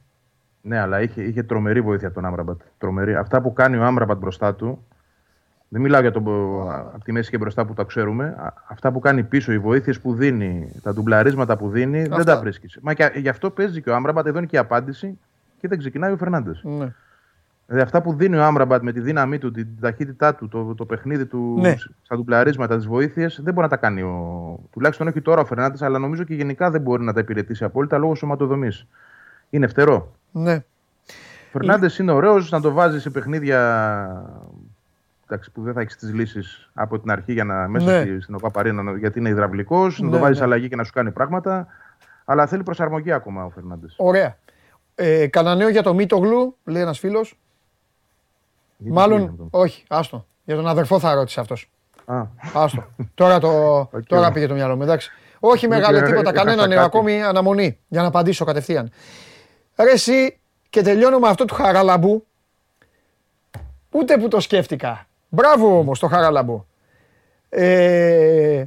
Ναι, 0.66 0.78
αλλά 0.78 1.02
είχε, 1.02 1.22
είχε 1.22 1.42
τρομερή 1.42 1.80
βοήθεια 1.80 2.06
από 2.06 2.16
τον 2.16 2.24
Άμραμπατ. 2.24 2.60
Τρομερή. 2.78 3.14
Αυτά 3.14 3.40
που 3.40 3.52
κάνει 3.52 3.76
ο 3.76 3.84
Άμραμπατ 3.84 4.18
μπροστά 4.18 4.54
του. 4.54 4.84
Δεν 5.68 5.82
μιλάω 5.82 6.00
για 6.00 6.10
τον 6.10 6.22
από 6.94 7.04
τη 7.04 7.12
μέση 7.12 7.30
και 7.30 7.38
μπροστά 7.38 7.66
που 7.66 7.74
τα 7.74 7.84
ξέρουμε. 7.84 8.24
Α- 8.38 8.52
Αυτά 8.68 8.92
που 8.92 8.98
κάνει 8.98 9.22
πίσω, 9.22 9.52
οι 9.52 9.58
βοήθειες 9.58 10.00
που 10.00 10.14
δίνει, 10.14 10.72
τα 10.82 10.92
ντουμπλαρίσματα 10.94 11.56
που 11.56 11.68
δίνει, 11.68 12.02
δεν 12.02 12.12
Αυτά. 12.12 12.34
τα 12.34 12.40
βρίσκεις. 12.40 12.78
Μα 12.82 12.94
και 12.94 13.10
γι' 13.14 13.28
αυτό 13.28 13.50
παίζει 13.50 13.82
και 13.82 13.90
ο 13.90 13.94
Άμραμπατ. 13.94 14.26
Εδώ 14.26 14.38
είναι 14.38 14.46
και 14.46 14.56
η 14.56 14.58
απάντηση 14.58 15.18
και 15.60 15.68
δεν 15.68 15.78
ξεκινάει 15.78 16.12
ο 16.12 16.16
Φερνάντες. 16.16 16.60
Ναι. 16.64 16.92
Δηλαδή 17.66 17.84
αυτά 17.84 18.02
που 18.02 18.14
δίνει 18.14 18.36
ο 18.36 18.44
Άμραμπατ 18.44 18.82
με 18.82 18.92
τη 18.92 19.00
δύναμή 19.00 19.38
του, 19.38 19.50
την 19.50 19.66
ταχύτητά 19.80 20.34
του, 20.34 20.48
το, 20.48 20.74
το 20.74 20.84
παιχνίδι 20.84 21.26
του 21.26 21.56
Ναι. 21.60 21.74
στα 22.02 22.16
ντουμπλαρίσματα, 22.16 22.76
τις 22.76 22.86
βοήθειες, 22.86 23.40
δεν 23.42 23.54
μπορεί 23.54 23.66
να 23.66 23.76
τα 23.76 23.86
κάνει 23.86 24.02
ο. 24.02 24.58
Τουλάχιστον 24.72 25.06
όχι 25.08 25.20
τώρα 25.20 25.40
ο 25.40 25.44
Φερνάντες, 25.44 25.82
αλλά 25.82 25.98
νομίζω 25.98 26.22
και 26.24 26.34
γενικά 26.34 26.70
δεν 26.70 26.80
μπορεί 26.80 27.04
να 27.04 27.12
τα 27.12 27.20
υπηρετήσει 27.20 27.64
απόλυτα 27.64 27.98
λόγω 27.98 28.14
σωματοδομής. 28.14 28.86
Είναι 29.50 29.66
φτερό. 29.66 30.12
Ναι. 30.34 30.54
Ο 30.54 31.58
Φερνάντες 31.58 31.98
είναι 31.98 32.12
ωραίο 32.12 32.38
να 32.50 32.60
το 32.60 32.72
βάζεις 32.72 33.02
σε 33.02 33.10
παιχνίδια 33.10 33.58
εντάξει, 35.28 35.50
που 35.50 35.62
δεν 35.62 35.72
θα 35.72 35.80
έχεις 35.80 35.96
τις 35.96 36.12
λύσεις 36.12 36.70
από 36.74 36.98
την 36.98 37.10
αρχή 37.10 37.32
για 37.32 37.44
να 37.44 37.68
μέσα 37.68 37.84
Ναι. 37.90 38.00
στη, 38.00 38.20
στην 38.20 38.34
ΟΠΑΠΑΡΗΝΑ 38.34 38.96
γιατί 38.98 39.18
είναι 39.18 39.28
υδραυλικός, 39.28 40.00
να 40.00 40.06
Ναι, 40.06 40.12
το 40.12 40.18
βάζεις 40.18 40.38
ναι. 40.38 40.44
αλλαγή 40.44 40.68
και 40.68 40.76
να 40.76 40.84
σου 40.84 40.92
κάνει 40.92 41.10
πράγματα. 41.10 41.66
Αλλά 42.24 42.46
θέλει 42.46 42.62
προσαρμογή 42.62 43.12
ακόμα 43.12 43.44
ο 43.44 43.50
Φερνάντες. 43.50 43.94
Ωραία. 43.98 44.36
Ε, 44.94 45.26
κανένα 45.26 45.54
νέο 45.54 45.68
για 45.68 45.82
το 45.82 45.94
Μήτογλου, 45.94 46.56
λέει 46.64 46.82
ένας 46.82 46.98
φίλος. 46.98 47.38
Μάλλον, 48.76 49.46
όχι, 49.50 49.84
άστο. 49.88 50.26
Για 50.44 50.56
τον 50.56 50.66
αδερφό 50.68 50.98
θα 50.98 51.14
ρώτησε 51.14 51.40
αυτός. 51.40 51.70
Α, 52.04 52.22
Άστο. 52.54 52.84
τώρα 53.14 53.38
το, 53.38 53.48
ΟΚ. 53.92 54.02
τώρα 54.06 54.32
πήγε 54.32 54.46
το 54.46 54.54
μυαλό 54.54 54.76
μου, 54.76 54.82
εντάξει. 54.82 55.10
Όχι 55.40 55.68
μεγάλε 55.68 55.96
Είχα- 55.96 56.06
τίποτα, 56.06 56.28
έχασα 56.30 56.44
κανένα 56.44 56.66
νέο, 56.66 56.76
κάτι. 56.82 56.96
ακόμη 56.96 57.22
αναμονή 57.22 57.78
για 57.88 58.00
να 58.02 58.08
απαντήσω 58.08 58.44
κατευθείαν. 58.44 58.90
Ρε 59.76 59.90
εσύ, 59.90 60.38
και 60.70 60.82
τελειώνω 60.82 61.18
με 61.18 61.28
αυτό 61.28 61.44
του 61.44 61.54
Χαραλαμπού. 61.54 62.26
Ούτε 63.90 64.18
που 64.18 64.28
το 64.28 64.40
σκέφτηκα. 64.40 65.06
Μπράβο 65.28 65.78
όμως 65.78 65.98
το 65.98 66.06
Χαραλαμπού. 66.06 66.66
Ε, 67.48 68.64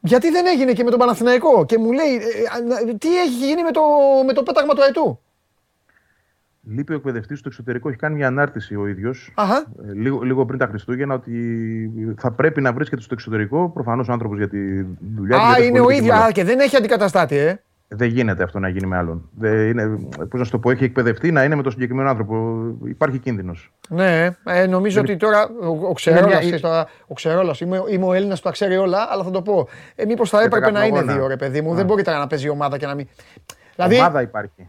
γιατί 0.00 0.30
δεν 0.30 0.46
έγινε 0.46 0.72
και 0.72 0.84
με 0.84 0.90
τον 0.90 0.98
Παναθηναϊκό 0.98 1.64
και 1.66 1.78
μου 1.78 1.92
λέει 1.92 2.14
ε, 2.14 2.90
ε, 2.90 2.94
τι 2.94 3.18
έχει 3.20 3.46
γίνει 3.46 3.62
με 3.62 3.70
το, 3.70 3.80
με 4.26 4.32
το 4.32 4.42
πέταγμα 4.42 4.74
του 4.74 4.82
αετού. 4.82 5.20
λείπει 6.62 6.92
ο 6.92 6.96
εκπαιδευτής 6.96 7.38
στο 7.38 7.48
εξωτερικό. 7.48 7.88
Έχει 7.88 7.98
κάνει 7.98 8.14
μια 8.14 8.26
ανάρτηση 8.26 8.76
ο 8.76 8.86
ίδιος 8.86 9.32
Αχα. 9.36 9.64
λίγο, 9.94 10.20
λίγο 10.22 10.46
πριν 10.46 10.58
τα 10.58 10.66
Χριστούγεννα 10.66 11.14
ότι 11.14 11.34
θα 12.18 12.30
πρέπει 12.30 12.60
να 12.60 12.72
βρίσκεται 12.72 13.02
στο 13.02 13.14
εξωτερικό. 13.14 13.68
Προφανώς 13.68 14.08
ο 14.08 14.12
άνθρωπος 14.12 14.38
για 14.38 14.48
τη 14.48 14.82
δουλειά 15.16 15.36
του. 15.36 15.42
Α, 15.42 15.48
γιατί 15.48 15.66
είναι 15.66 15.80
ο 15.80 15.82
ασχολείται 15.82 15.92
και 15.92 15.96
ίδιος. 15.96 16.16
με 16.16 16.20
όλα. 16.20 16.24
Α, 16.24 16.32
και 16.32 16.44
δεν 16.44 16.58
έχει 16.60 16.76
αντικαταστάτη, 16.76 17.36
ε. 17.36 17.62
Δεν 17.92 18.08
γίνεται 18.08 18.42
αυτό 18.42 18.58
να 18.58 18.68
γίνει 18.68 18.86
με 18.86 18.96
άλλον. 18.96 19.28
Δεν 19.38 19.68
είναι, 19.68 19.86
πώς 20.18 20.38
να 20.38 20.44
σου 20.44 20.50
το 20.50 20.58
πω, 20.58 20.70
έχει 20.70 20.84
εκπαιδευτεί 20.84 21.32
να 21.32 21.44
είναι 21.44 21.54
με 21.54 21.62
τον 21.62 21.72
συγκεκριμένο 21.72 22.08
άνθρωπο. 22.08 22.62
Υπάρχει 22.84 23.18
κίνδυνος. 23.18 23.72
Ναι, 23.88 24.28
ε, 24.44 24.66
νομίζω 24.66 25.00
ότι 25.00 25.16
τώρα 25.16 25.48
ο, 25.60 25.66
ο 25.66 25.72
Είναι 25.74 25.92
Ξερόλας, 25.94 26.26
μια- 26.28 26.38
ξέρεις 26.38 26.60
τώρα, 26.60 26.86
ο 27.06 27.14
Ξερόλας, 27.14 27.60
είμαι, 27.60 27.82
είμαι 27.90 28.04
ο 28.04 28.12
Έλληνας 28.12 28.38
που 28.40 28.44
τα 28.46 28.50
ξέρει 28.52 28.76
όλα, 28.76 29.08
αλλά 29.10 29.22
θα 29.24 29.30
το 29.30 29.42
πω. 29.42 29.68
Ε, 29.94 30.04
μήπως 30.04 30.30
θα 30.30 30.38
τα 30.38 30.44
έπρεπε 30.44 30.70
να 30.70 30.84
είναι 30.84 30.88
καπνογόνα. 30.96 31.12
δύο, 31.12 31.26
ρε 31.26 31.36
παιδί 31.36 31.60
μου. 31.60 31.72
Α. 31.72 31.74
Δεν 31.74 31.84
μπορεί 31.84 32.02
τώρα 32.02 32.18
να 32.18 32.26
παίζει 32.26 32.46
η 32.46 32.48
ομάδα 32.48 32.78
και 32.78 32.86
να 32.86 32.94
μην... 32.94 33.08
Δηλαδή, 33.74 33.96
Ομάδα 33.98 34.20
υπάρχει. 34.22 34.68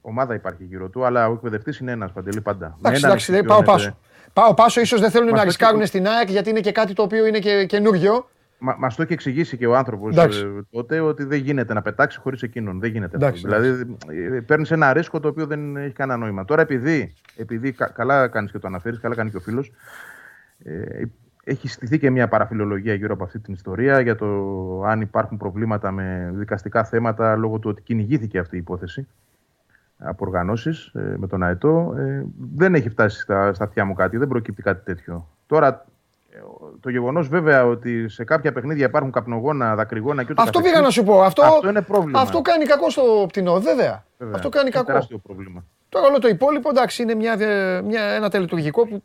Ομάδα 0.00 0.34
υπάρχει 0.34 0.64
γύρω 0.64 0.88
του, 0.88 1.04
αλλά 1.04 1.28
ο 1.28 1.32
εκπαιδευτής 1.32 1.78
είναι 1.78 1.92
ένας 1.92 2.12
παντελή 2.12 2.40
πάντα. 2.40 2.66
Με 2.66 2.74
εντάξει, 2.78 2.98
έναν 2.98 3.10
εντάξει, 3.10 3.32
δεν- 3.32 3.44
πάω 3.44 3.58
εξοικειώνεται. 3.58 3.88
πάσο. 3.90 3.98
Πάω 4.32 4.54
πάσο, 4.54 4.80
ίσως 4.80 5.00
δεν 5.00 5.10
θέλουν 5.10 5.26
Μας 5.28 5.34
να 5.36 5.40
το 5.42 5.46
ρισκάρουν 5.48 5.78
έχει- 5.80 5.88
στην 5.88 6.06
ΑΕΚ 6.08 6.30
γιατί 6.30 6.50
είναι 6.50 6.60
και 6.60 6.72
κάτι 6.72 6.92
το 6.92 7.02
οποίο 7.02 7.26
είναι 7.26 7.38
και 7.38 7.64
καινούριο. 7.66 8.28
Μα 8.64 8.76
μας 8.78 8.94
το 8.96 9.02
έχει 9.02 9.12
εξηγήσει 9.12 9.56
και 9.56 9.66
ο 9.66 9.76
άνθρωπος 9.76 10.12
Εντάξει. 10.12 10.66
τότε 10.70 11.00
ότι 11.00 11.24
δεν 11.24 11.38
γίνεται 11.38 11.74
να 11.74 11.82
πετάξει 11.82 12.18
χωρίς 12.18 12.42
εκείνον. 12.42 12.80
Δεν 12.80 12.90
γίνεται 12.90 13.16
Εντάξει, 13.16 13.46
αυτό. 13.46 13.60
Δηλαδή 13.60 14.42
παίρνεις 14.42 14.70
ένα 14.70 14.92
ρίσκο 14.92 15.20
το 15.20 15.28
οποίο 15.28 15.46
δεν 15.46 15.76
έχει 15.76 15.92
κανένα 15.92 16.18
νόημα. 16.18 16.44
Τώρα 16.44 16.62
επειδή, 16.62 17.12
επειδή 17.36 17.72
κα- 17.72 17.90
καλά 17.90 18.28
κάνεις 18.28 18.50
και 18.52 18.58
το 18.58 18.66
αναφέρεις, 18.66 18.98
καλά 18.98 19.14
κάνει 19.14 19.30
και 19.30 19.36
ο 19.36 19.40
φίλος, 19.40 19.72
ε, 20.64 21.02
έχει 21.44 21.68
στηθεί 21.68 21.98
και 21.98 22.10
μια 22.10 22.28
παραφιλολογία 22.28 22.94
γύρω 22.94 23.12
από 23.14 23.24
αυτή 23.24 23.38
την 23.38 23.54
ιστορία 23.54 24.00
για 24.00 24.14
το 24.16 24.26
αν 24.86 25.00
υπάρχουν 25.00 25.36
προβλήματα 25.36 25.90
με 25.90 26.30
δικαστικά 26.34 26.84
θέματα 26.84 27.36
λόγω 27.36 27.58
του 27.58 27.70
ότι 27.70 27.82
κυνηγήθηκε 27.82 28.38
αυτή 28.38 28.54
η 28.56 28.58
υπόθεση 28.58 29.06
από 29.98 30.24
οργανώσεις 30.26 30.90
με 31.16 31.26
τον 31.26 31.42
ΑΕΤΟ. 31.42 31.94
Ε, 31.98 32.24
δεν 32.54 32.74
έχει 32.74 32.88
φτάσει 32.88 33.20
στα, 33.20 33.52
στα 33.52 33.64
αυτιά 33.64 33.84
μου 33.84 33.94
κάτι, 33.94 34.16
δεν 34.16 34.28
προκύπτει 34.28 34.62
κάτι 34.62 34.84
τέτοιο. 34.84 35.28
Τώρα, 35.46 35.68
ε, 35.68 35.78
το 36.82 36.90
γεγονός 36.90 37.28
βέβαια 37.28 37.66
ότι 37.66 38.08
σε 38.08 38.24
κάποια 38.24 38.52
παιχνίδια 38.52 38.86
υπάρχουν 38.86 39.10
καπνογόνα, 39.10 39.74
δακρυγόνα 39.74 40.22
και 40.22 40.28
ούτως 40.32 40.44
Αυτό 40.44 40.58
καθεξής, 40.58 40.72
πήγα 40.72 40.84
να 40.86 40.90
σου 40.92 41.04
πω. 41.04 41.22
Αυτό, 41.22 41.42
Αυτό 41.42 41.68
είναι 41.68 41.82
πρόβλημα. 41.82 42.20
Αυτό 42.20 42.40
κάνει 42.40 42.64
κακό 42.64 42.90
στο 42.90 43.24
πτηνό, 43.28 43.52
βέβαια. 43.60 44.04
Βέβαια. 44.18 44.34
Αυτό 44.34 44.48
κάνει 44.48 44.66
Είναι 44.66 44.74
κακό. 44.74 44.86
τεράστιο 44.86 45.18
πρόβλημα. 45.18 45.64
Τώρα 45.88 46.06
όλο 46.06 46.18
το 46.18 46.28
υπόλοιπο 46.28 46.68
εντάξει 46.70 47.02
είναι 47.02 47.14
μια, 47.14 47.36
μια, 47.84 48.02
ένα 48.02 48.30
τελετουργικό 48.30 48.86
που 48.86 49.02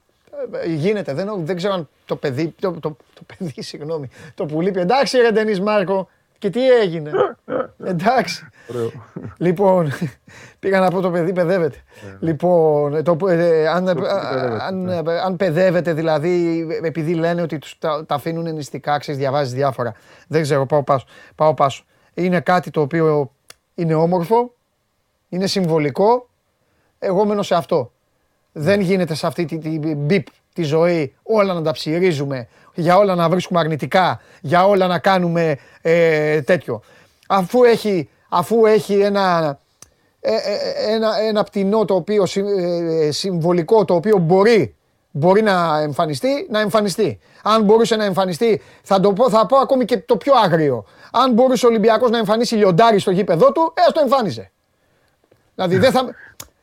ε, 0.63 0.67
γίνεται. 0.69 1.13
Δεν, 1.13 1.29
δεν 1.45 1.55
ξέρω 1.55 1.73
αν 1.73 1.89
το 2.05 2.15
παιδί, 2.15 2.55
το, 2.59 2.71
το, 2.71 2.97
το 3.13 3.21
παιδί, 3.37 3.61
συγγνώμη, 3.61 4.09
το 4.35 4.45
πουλί 4.45 4.71
πει 4.71 4.79
εντάξει 4.79 5.17
ρε 5.17 5.31
Ντενής 5.31 5.61
Μάρκο 5.61 6.09
και 6.37 6.49
τι 6.49 6.71
έγινε. 6.71 7.11
εντάξει. 7.91 8.47
Ωραίο. 8.69 8.91
λοιπόν, 9.37 9.91
πήγα 10.59 10.79
να 10.79 10.89
πω 10.89 11.01
το 11.01 11.11
παιδί 11.11 11.33
παιδεύεται. 11.33 11.77
λοιπόν, 12.19 13.03
το, 13.03 13.17
ε, 13.27 13.67
αν, 13.67 13.83
παιδί 13.83 13.95
παιδεύεται, 13.95 14.57
αν, 14.61 14.81
ναι. 14.81 14.95
ε, 14.95 15.19
αν 15.19 15.35
παιδεύεται 15.35 15.93
δηλαδή, 15.93 16.67
επειδή 16.83 17.13
νηστικά, 17.13 17.41
ότι 17.41 17.57
τους, 17.57 17.77
τα, 17.79 18.05
τα 18.05 18.15
αφήνουν 18.15 18.53
νηστικά, 18.53 18.97
ξέρεις, 18.97 19.19
διαβάζεις 19.19 19.53
διάφορα. 19.53 19.93
Δεν 20.27 20.41
ξέρω, 20.41 20.65
πάω 20.65 20.83
πάσο. 20.83 21.05
Πάω 21.35 21.53
πάσο. 21.53 21.83
Είναι 22.13 22.39
κάτι 22.39 22.69
το 22.69 22.81
οποίο 22.81 23.31
είναι 23.75 23.93
όμορφο, 23.93 24.53
είναι 25.29 25.47
συμβολικό, 25.47 26.29
εγώ 26.99 27.25
μένω 27.25 27.41
σε 27.41 27.55
αυτό. 27.55 27.91
Δεν 28.51 28.81
γίνεται 28.81 29.13
σε 29.13 29.27
αυτή 29.27 29.45
τη, 29.45 29.57
τη 29.57 29.95
μπιπ 29.95 30.27
τη 30.53 30.63
ζωή 30.63 31.15
όλα 31.23 31.53
να 31.53 31.61
τα 31.61 31.71
ψυρίζουμε, 31.71 32.47
για 32.77 32.97
όλα 32.97 33.15
να 33.15 33.29
βρίσκουμε 33.29 33.59
αρνητικά, 33.59 34.21
για 34.41 34.65
όλα 34.67 34.87
να 34.87 34.99
κάνουμε 34.99 35.57
ε, 35.81 36.41
τέτοιο. 36.41 36.81
Αφού 37.27 37.63
έχει, 37.63 38.09
αφού 38.29 38.65
έχει 38.65 38.93
ένα, 38.99 39.57
ε, 40.19 40.31
ε, 40.33 40.93
ένα, 40.93 41.19
ένα 41.19 41.43
πτηνό 41.43 41.85
το 41.85 41.95
οποίο 41.95 42.25
συ- 42.25 42.45
ε, 42.47 43.11
συμβολικό 43.11 43.85
το 43.85 43.95
οποίο 43.95 44.17
μπορεί, 44.17 44.75
μπορεί 45.11 45.41
να 45.41 45.79
εμφανιστεί, 45.79 46.47
να 46.49 46.59
εμφανιστεί. 46.59 47.19
Αν 47.43 47.63
μπορούσε 47.63 47.95
να 47.95 48.03
εμφανιστεί, 48.03 48.61
θα, 48.83 48.99
το 48.99 49.13
πω, 49.13 49.29
θα 49.29 49.45
πω 49.45 49.57
ακόμη 49.57 49.85
και 49.85 49.97
το 49.97 50.17
πιο 50.17 50.33
άγριο. 50.43 50.85
Αν 51.11 51.33
μπορούσε 51.33 51.65
ο 51.65 51.69
Ολυμπιακός 51.69 52.09
να 52.09 52.17
εμφανίσει 52.17 52.55
λιοντάρι 52.55 52.99
στο 52.99 53.11
γήπεδό 53.11 53.51
του, 53.51 53.73
ε, 53.75 53.81
ας 53.87 53.93
το 53.93 53.99
εμφάνιζε. 54.03 54.51
Δηλαδή 55.55 55.77
δεν 55.77 55.91
θα. 55.91 56.05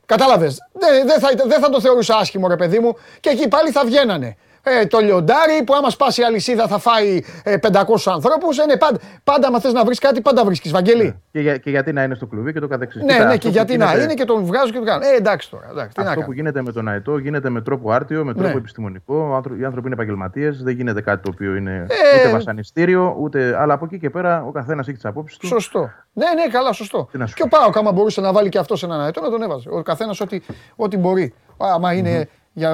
Κατάλαβες. 0.05 0.57
Δεν, 0.73 1.07
δεν, 1.07 1.19
θα, 1.19 1.29
δεν 1.47 1.59
θα 1.61 1.69
το 1.69 1.81
θεωρούσα 1.81 2.15
άσχημο, 2.15 2.47
ρε 2.47 2.55
παιδί 2.55 2.79
μου, 2.79 2.95
και 3.19 3.29
εκεί 3.29 3.47
πάλι 3.47 3.71
θα 3.71 3.85
βγαίνανε. 3.85 4.37
Ε, 4.67 4.85
το 4.85 4.99
λιοντάρι 4.99 5.63
που 5.65 5.73
άμα 5.73 5.89
σπάσει 5.89 6.21
η 6.21 6.23
αλυσίδα 6.23 6.67
θα 6.67 6.77
φάει 6.77 7.21
ε, 7.43 7.55
500 7.61 7.71
ανθρώπους. 8.05 8.57
Ε, 8.57 8.65
ναι, 8.65 8.77
πάντα, 8.77 8.97
πάντα, 9.23 9.47
άμα 9.47 9.59
θες 9.59 9.73
να 9.73 9.85
βρεις 9.85 9.99
κάτι, 9.99 10.21
πάντα 10.21 10.45
βρίσκεις. 10.45 10.71
Βαγγέλη. 10.71 11.21
Και, 11.31 11.39
για, 11.39 11.57
και 11.57 11.69
γιατί 11.69 11.93
να 11.93 12.03
είναι 12.03 12.15
στο 12.15 12.25
κλουβί 12.25 12.53
και 12.53 12.59
το 12.59 12.67
καθεξής. 12.67 13.03
Ναι, 13.03 13.17
ναι, 13.25 13.37
και 13.37 13.49
γιατί 13.49 13.77
να 13.77 13.93
είναι 13.93 14.13
και 14.13 14.25
τον 14.25 14.43
βγάζω 14.45 14.71
και 14.71 14.77
τον 14.77 14.85
κάνω. 14.85 15.05
Ε, 15.05 15.15
εντάξει 15.15 15.49
τώρα. 15.49 15.67
Εντάξει, 15.69 15.89
τι 15.89 15.99
να 15.99 16.03
Αυτό 16.03 16.13
κάνω. 16.13 16.25
που 16.25 16.33
γίνεται 16.33 16.61
με 16.61 16.71
τον 16.71 16.87
Αετό 16.87 17.17
γίνεται 17.17 17.49
με 17.49 17.61
τρόπο 17.61 17.91
άρτιο, 17.91 18.25
με 18.25 18.33
τρόπο 18.33 18.49
Ναι. 18.49 18.55
επιστημονικό. 18.57 19.15
Ο 19.31 19.35
άνθρω- 19.35 19.59
Οι 19.59 19.65
άνθρωποι 19.65 19.85
είναι 19.87 19.95
επαγγελματίες. 19.95 20.63
Δεν 20.63 20.75
γίνεται 20.75 21.01
κάτι 21.01 21.21
το 21.23 21.29
οποίο 21.33 21.55
είναι 21.55 21.85
Ε, 22.13 22.19
ούτε 22.19 22.29
βασανιστήριο, 22.31 23.15
ούτε. 23.19 23.55
Αλλά 23.59 23.73
από 23.73 23.85
εκεί 23.85 23.99
και 23.99 24.09
πέρα 24.09 24.43
ο 24.47 24.51
καθένας 24.51 24.87
έχει 24.87 24.95
τις 24.95 25.05
απόψεις 25.05 25.37
του. 25.37 25.47
Σωστό. 25.47 25.79
Ναι, 26.13 26.25
ναι, 26.35 26.51
καλά, 26.51 26.71
σωστό. 26.73 27.07
Τι 27.11 27.17
να 27.17 27.25
σου 27.25 27.33
Και 27.35 27.43
ο 27.43 27.47
Πάοκ, 27.47 27.77
άμα 27.77 27.91
μπορούσε 27.91 28.21
να 28.21 28.31
βάλει 28.33 28.49
και 28.49 28.57
αυτός 28.57 28.79
σε 28.79 28.85
έναν 28.85 28.99
αετό, 29.01 29.21
να 29.21 29.29
τον 29.29 29.41
έβαζε. 29.41 29.69
Ο 29.69 29.81
καθένας 29.81 30.19
ό,τι, 30.21 30.39
ό,τι 30.75 30.97
μπορεί. 30.97 31.33
Άμα 31.57 31.93
είναι 31.93 32.29
για. 32.55 32.71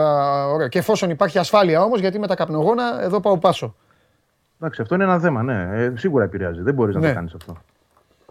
Ωραία. 0.47 0.67
Και 0.67 0.79
εφόσον 0.79 1.09
υπάρχει 1.09 1.37
ασφάλεια 1.39 1.83
όμως, 1.83 1.99
γιατί 1.99 2.19
με 2.19 2.27
τα 2.27 2.35
καπνογόνα 2.35 3.01
εδώ 3.03 3.19
πάω 3.19 3.37
πάσο. 3.37 3.75
Εντάξει, 4.59 4.81
αυτό 4.81 4.95
είναι 4.95 5.03
ένα 5.03 5.19
θέμα, 5.19 5.43
ναι. 5.43 5.69
Ε, 5.83 5.93
σίγουρα 5.95 6.23
επηρεάζει. 6.23 6.61
Δεν 6.61 6.73
μπορείς 6.73 6.95
να 6.95 7.01
Ναι. 7.01 7.07
το 7.07 7.13
κάνεις 7.13 7.33
αυτό. 7.33 7.57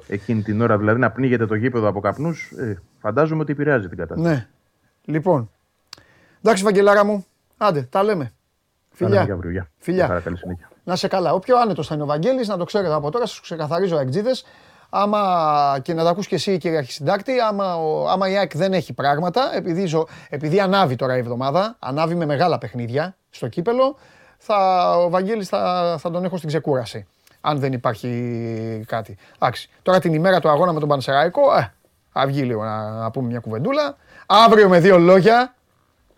Εκείνη 0.07 0.42
την 0.42 0.61
ώρα 0.61 0.78
δηλαδή 0.78 1.01
να 1.01 1.11
πνίγεται 1.11 1.46
το 1.46 1.55
γήπεδο 1.55 1.88
από 1.88 2.01
καπνούς, 2.01 2.51
ε, 2.59 2.78
φαντάζομαι 3.01 3.42
ότι 3.42 3.53
επηρεάζει 3.53 3.88
την 3.88 3.98
κατάσταση. 3.98 4.34
Ναι. 4.34 4.46
Λοιπόν. 5.05 5.51
Εντάξει, 6.42 6.64
Βαγγελάρα 6.64 7.05
μου. 7.05 7.26
Άντε, 7.57 7.82
τα 7.90 8.03
λέμε. 8.03 8.24
Τα 8.24 8.96
Φιλιά. 8.96 9.12
λέμε 9.12 9.24
για 9.24 9.34
αύριο. 9.34 9.51
Γεια. 9.51 9.70
Φιλιά. 9.78 10.07
Χαρά, 10.07 10.20
καλή 10.20 10.36
συνέχεια. 10.36 10.68
Να 10.84 10.96
σε 10.96 11.09
καλά. 11.09 11.32
Όποιο 11.32 11.59
άνετος 11.59 11.86
θα 11.86 11.94
είναι 11.94 12.03
ο 12.03 12.07
Βαγγέλης, 12.07 12.48
να 12.48 12.57
το 12.57 12.64
ξέρετε 12.64 12.94
από 12.94 13.11
τώρα, 13.11 13.26
σας 13.26 13.40
ξεκαθαρίζω 13.40 13.98
εκτζίδε. 13.98 14.30
Άμα 14.91 15.78
και 15.82 15.95
να 15.95 16.05
τα 16.05 16.11
ακούς 16.11 16.26
και 16.26 16.34
εσύ, 16.34 16.59
κύριε 16.59 16.76
Αρχισυντάκτη, 16.78 17.41
άμα, 17.41 17.76
ο, 17.76 18.09
άμα 18.09 18.28
η 18.28 18.36
ΑΕΚ 18.36 18.57
δεν 18.57 18.72
έχει 18.72 18.93
πράγματα, 18.93 19.51
επειδή, 19.55 19.86
ζω, 19.86 20.07
επειδή 20.28 20.61
ανάβει 20.61 20.97
τώρα 20.97 21.16
η 21.16 21.18
εβδομάδα, 21.18 21.76
ανάβει 21.78 22.14
με 22.14 22.26
μεγάλα 22.26 22.59
παιχνίδια 22.59 23.16
στο 23.30 23.49
κύπελο, 23.49 23.97
θα, 24.38 24.91
ο 24.97 25.11
Βαγγέλης 25.11 25.49
θα, 25.49 25.97
θα 25.99 26.11
τον 26.11 26.24
έχω 26.24 26.36
στην 26.36 26.49
ξεκούραση. 26.49 27.07
Αν 27.41 27.59
δεν 27.59 27.72
υπάρχει 27.72 28.84
κάτι. 28.86 29.16
Εντάξει. 29.34 29.68
Τώρα 29.82 29.99
την 29.99 30.14
ημέρα 30.14 30.41
του 30.41 30.49
αγώνα 30.49 30.72
με 30.72 30.80
τον 30.80 30.88
Πανσεραϊκό, 30.88 31.57
ε, 31.57 31.72
θα 32.12 32.26
βγει 32.26 32.43
λίγο 32.43 32.64
να, 32.64 32.91
να 32.91 33.11
πούμε 33.11 33.28
μια 33.28 33.38
κουβεντούλα. 33.38 33.97
Αύριο 34.26 34.68
με 34.68 34.78
δύο 34.80 34.99
λόγια, 34.99 35.55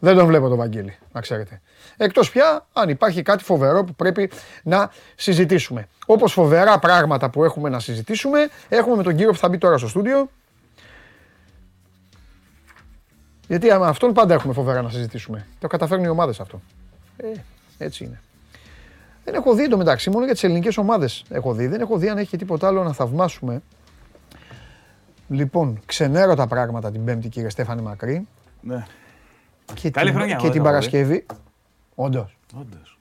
δεν 0.05 0.17
τον 0.17 0.27
βλέπω 0.27 0.49
τον 0.49 0.57
Βαγγέλη, 0.57 0.97
να 1.13 1.21
ξέρετε. 1.21 1.61
Εκτός 1.97 2.31
πια 2.31 2.67
αν 2.73 2.89
υπάρχει 2.89 3.23
κάτι 3.23 3.45
φοβερό 3.45 3.85
που 3.85 3.95
πρέπει 3.95 4.31
να 4.63 4.91
συζητήσουμε. 5.15 5.89
Όπως 6.07 6.33
φοβερά 6.33 6.79
πράγματα 6.79 7.31
που 7.31 7.45
έχουμε 7.45 7.69
να 7.69 7.81
συζητήσουμε, 7.81 8.49
έχουμε 8.69 8.97
με 8.97 9.03
τον 9.03 9.15
κύριο 9.17 9.33
που 9.33 9.39
θα 9.39 9.49
μπει 9.49 9.59
τώρα 9.59 9.79
στο 9.79 9.89
στούντιο. 9.89 10.31
Γιατί 13.49 13.67
με 13.67 13.87
αυτόν 13.87 14.13
πάντα 14.13 14.35
έχουμε 14.35 14.53
φοβερά 14.53 14.83
να 14.83 14.91
συζητήσουμε. 14.91 15.47
Το 15.59 15.67
καταφέρνουν 15.67 16.07
οι 16.07 16.11
ομάδες 16.11 16.41
αυτό. 16.41 16.61
Ε, 17.17 17.27
έτσι 17.79 18.05
είναι. 18.05 18.21
Δεν 19.25 19.35
έχω 19.35 19.55
δει 19.55 19.63
εντωμεταξύ, 19.63 20.11
μόνο 20.11 20.25
για 20.25 20.35
τις 20.35 20.45
ελληνικές 20.45 20.77
ομάδες 20.77 21.25
έχω 21.31 21.55
δει. 21.55 21.67
Δεν 21.67 21.81
έχω 21.81 21.97
δει 21.97 22.09
αν 22.09 22.19
έχει 22.19 22.37
τίποτα 22.37 22.67
άλλο 22.67 22.83
να 22.83 22.93
θαυμάσουμε. 22.93 23.63
Λοιπόν, 25.29 25.81
ξενέρω 25.87 26.35
τα 26.35 26.47
πράγματα 26.47 26.91
την 26.91 27.05
Πέμπτη, 27.05 27.29
κύριε 27.29 27.49
Στέφανε 27.49 27.83
Μακρύ. 27.83 28.27
Ναι, 28.61 28.87
Και 29.75 29.91
Καλή 29.91 30.09
την, 30.11 30.19
χρονιά, 30.19 30.35
και 30.37 30.43
εγώ 30.45 30.53
την 30.53 30.63
θα 30.63 30.69
πω, 30.69 30.75
Παρασκευή. 30.75 31.27
Όντως. 31.95 32.37
όντως. 32.61 32.99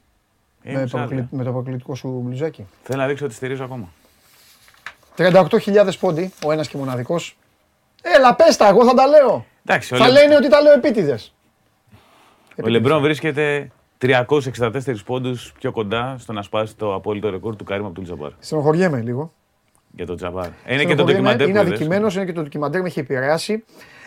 Με, 0.63 0.71
Είμαι 0.71 0.81
το 0.81 0.87
σ' 0.87 0.93
άδεια. 0.93 1.07
προκλη- 1.07 1.27
με 1.31 1.43
το 1.43 1.51
προκλητικό 1.51 1.95
σου 1.95 2.21
μπλουζάκι. 2.25 2.65
Θέλω 2.83 3.01
να 3.01 3.07
δείξω 3.07 3.25
ότι 3.25 3.33
στηρίζω 3.33 3.63
ακόμα. 3.63 3.87
38.000 5.15 5.97
πόντοι, 5.99 6.31
ο 6.45 6.51
ένας 6.51 6.67
και 6.67 6.77
μοναδικός. 6.77 7.37
Έλα, 8.01 8.35
πες 8.35 8.57
τα, 8.57 8.67
εγώ 8.67 8.85
θα 8.85 8.93
τα 8.93 9.07
λέω. 9.07 9.45
Εντάξει, 9.65 9.93
ο, 9.93 9.97
Θα 9.97 10.09
Λε- 10.09 10.21
λένε 10.21 10.35
ότι 10.35 10.49
τα 10.49 10.61
λέω 10.61 10.73
επίτηδες. 10.73 11.33
ο 12.63 12.67
Λεμπρόν 12.67 13.01
βρίσκεται 13.01 13.71
364 13.97 15.03
πόντους 15.05 15.53
πιο 15.59 15.71
κοντά 15.71 16.15
στο 16.19 16.33
να 16.33 16.41
σπάσει 16.41 16.75
το 16.75 16.93
απόλυτο 16.93 17.29
ρεκόρ 17.29 17.55
του 17.55 17.63
Καρίμ 17.63 17.85
Αμπντούλ 17.85 18.03
Τζαμπάρ. 18.03 18.31
Στενοχωριέμαι 18.39 19.01
λίγο. 19.01 19.33
Για 19.95 20.05
τον 20.05 20.15
Τζαμπάρ. 20.15 20.45
Είναι 20.45 20.53
και 20.65 20.75
το 20.75 20.79
Στενοχωριέμαι, 20.83 21.05
ντοκιμαντέρ 21.21 21.47
Είναι 21.47 21.59
που 21.59 21.65
είδες. 21.65 21.73
αδικημένος, 21.79 22.15
είναι 22.15 22.25
και 22.25 22.33
το 22.33 22.41
ντοκιμαντέρ 22.41 22.81
με 22.81 22.87
έχει 22.87 22.99
επηρεάσει. 22.99 23.63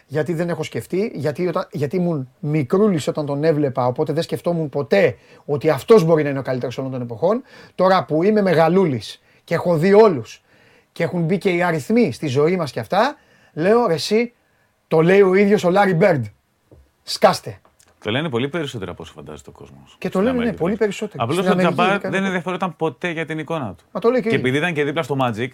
Γιατί 0.06 0.32
δεν 0.34 0.48
έχω 0.48 0.62
σκεφτεί, 0.62 1.12
γιατί, 1.14 1.46
όταν, 1.46 1.68
γιατί 1.72 1.96
ήμουν 1.96 2.28
μικρούλης 2.38 3.06
όταν 3.08 3.26
τον 3.26 3.44
έβλεπα, 3.44 3.86
οπότε 3.86 4.12
δεν 4.12 4.22
σκεφτόμουν 4.22 4.68
ποτέ 4.68 5.16
ότι 5.44 5.70
αυτός 5.70 6.04
μπορεί 6.04 6.22
να 6.22 6.28
είναι 6.28 6.38
ο 6.38 6.42
καλύτερος 6.42 6.78
όλων 6.78 6.90
των 6.90 7.00
εποχών. 7.00 7.42
Τώρα 7.74 8.04
που 8.04 8.22
είμαι 8.22 8.42
μεγαλούλης 8.42 9.22
και 9.44 9.54
έχω 9.54 9.76
δει 9.76 9.92
όλους 9.92 10.42
και 10.92 11.02
έχουν 11.02 11.22
μπει 11.22 11.38
και 11.38 11.50
οι 11.50 11.62
αριθμοί 11.62 12.12
στη 12.12 12.26
ζωή 12.26 12.56
μας 12.56 12.70
και 12.70 12.80
αυτά, 12.80 13.16
λέω 13.52 13.86
ρε, 13.86 13.94
εσύ, 13.94 14.32
το 14.88 15.00
λέει 15.00 15.20
ο 15.22 15.34
ίδιος 15.34 15.64
ο 15.64 15.70
Λάρι 15.70 15.94
Μπέρντ. 15.94 16.24
Σκάστε. 17.02 17.58
Το 18.04 18.10
λένε 18.10 18.28
πολύ 18.28 18.48
περισσότερο 18.48 18.90
από 18.90 19.02
όσο 19.02 19.12
φαντάζεται 19.12 19.50
ο 19.50 19.52
κόσμος. 19.52 19.96
Και 19.98 20.08
το 20.08 20.20
λένε, 20.20 20.44
ναι, 20.44 20.52
πολύ 20.52 20.76
περισσότερο. 20.76 21.22
Απλώς 21.24 21.36
Στην 21.38 21.48
ο 21.48 21.52
Αμερική 21.52 21.74
Τζαμπάρ 21.74 21.92
ειδικά 21.94 22.08
δεν 22.10 22.18
είναι- 22.18 22.26
ενδιαφερόταν 22.28 22.76
ποτέ 22.76 23.10
για 23.10 23.26
την 23.26 23.38
εικόνα 23.38 23.74
του. 23.74 23.84
Μα 23.92 24.00
το 24.00 24.10
λέει 24.10 24.20
και 24.20 24.26
ο 24.28 24.30
Και 24.30 24.36
ίδιος. 24.36 24.48
επειδή 24.50 24.62
ήταν 24.64 24.74
και 24.74 24.84
δίπλα 24.84 25.02
στο 25.02 25.16
Magic, 25.20 25.48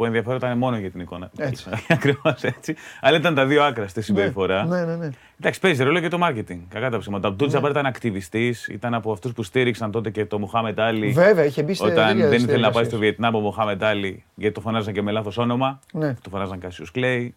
που 0.00 0.06
ενδιαφερόταν 0.06 0.58
μόνο 0.58 0.76
για 0.76 0.90
την 0.90 1.00
εικόνα. 1.00 1.30
Έτσι. 1.38 1.64
Ακριβώς 1.88 2.42
έτσι. 2.42 2.74
Αλλά 3.00 3.16
ήταν 3.16 3.34
τα 3.34 3.46
δύο 3.46 3.62
άκρα 3.62 3.88
στη 3.88 4.02
συμπεριφορά. 4.02 4.64
Ναι, 4.64 4.84
ναι, 4.84 4.96
ναι. 4.96 5.08
Εντάξει, 5.40 5.60
παίζει 5.60 5.82
ρόλο 5.82 6.00
και 6.00 6.08
το 6.08 6.18
marketing. 6.22 6.58
Κακά 6.68 6.90
τα 6.90 6.98
ψέματα. 6.98 7.28
Ο 7.28 7.30
Αμπντούλ 7.30 7.48
Τζαμπάρ 7.48 7.70
ήταν 7.70 7.86
ακτιβιστής, 7.86 8.68
ήταν 8.68 8.94
από 8.94 9.12
αυτούς 9.12 9.32
που 9.32 9.42
στήριξαν 9.42 9.90
τότε 9.90 10.10
και 10.10 10.26
το 10.26 10.38
Μουχάμετ 10.38 10.80
Άλι. 10.80 11.10
Βέβαια, 11.10 11.44
είχε 11.44 11.62
μπει 11.62 11.74
σε 11.74 11.84
Όταν 11.84 12.06
τέτοιες 12.06 12.28
δεν 12.28 12.38
ήθελε 12.38 12.40
να 12.40 12.46
πάει 12.46 12.60
διαδικασίες. 12.60 12.86
στο 12.86 12.98
Βιετνάμ 12.98 13.34
ο 13.34 13.40
Μοχάμετ 13.40 13.82
Άλι, 13.82 14.24
γιατί 14.34 14.54
το 14.54 14.60
φωνάζαν 14.60 14.94
και 14.94 15.02
με 15.02 15.10
λάθος 15.10 15.38
όνομα. 15.38 15.80
Ναι. 15.92 16.14
Το 16.22 16.30
φωνάζαν 16.30 16.58
Κάσιους 16.58 16.90
Κλέι. 16.90 17.34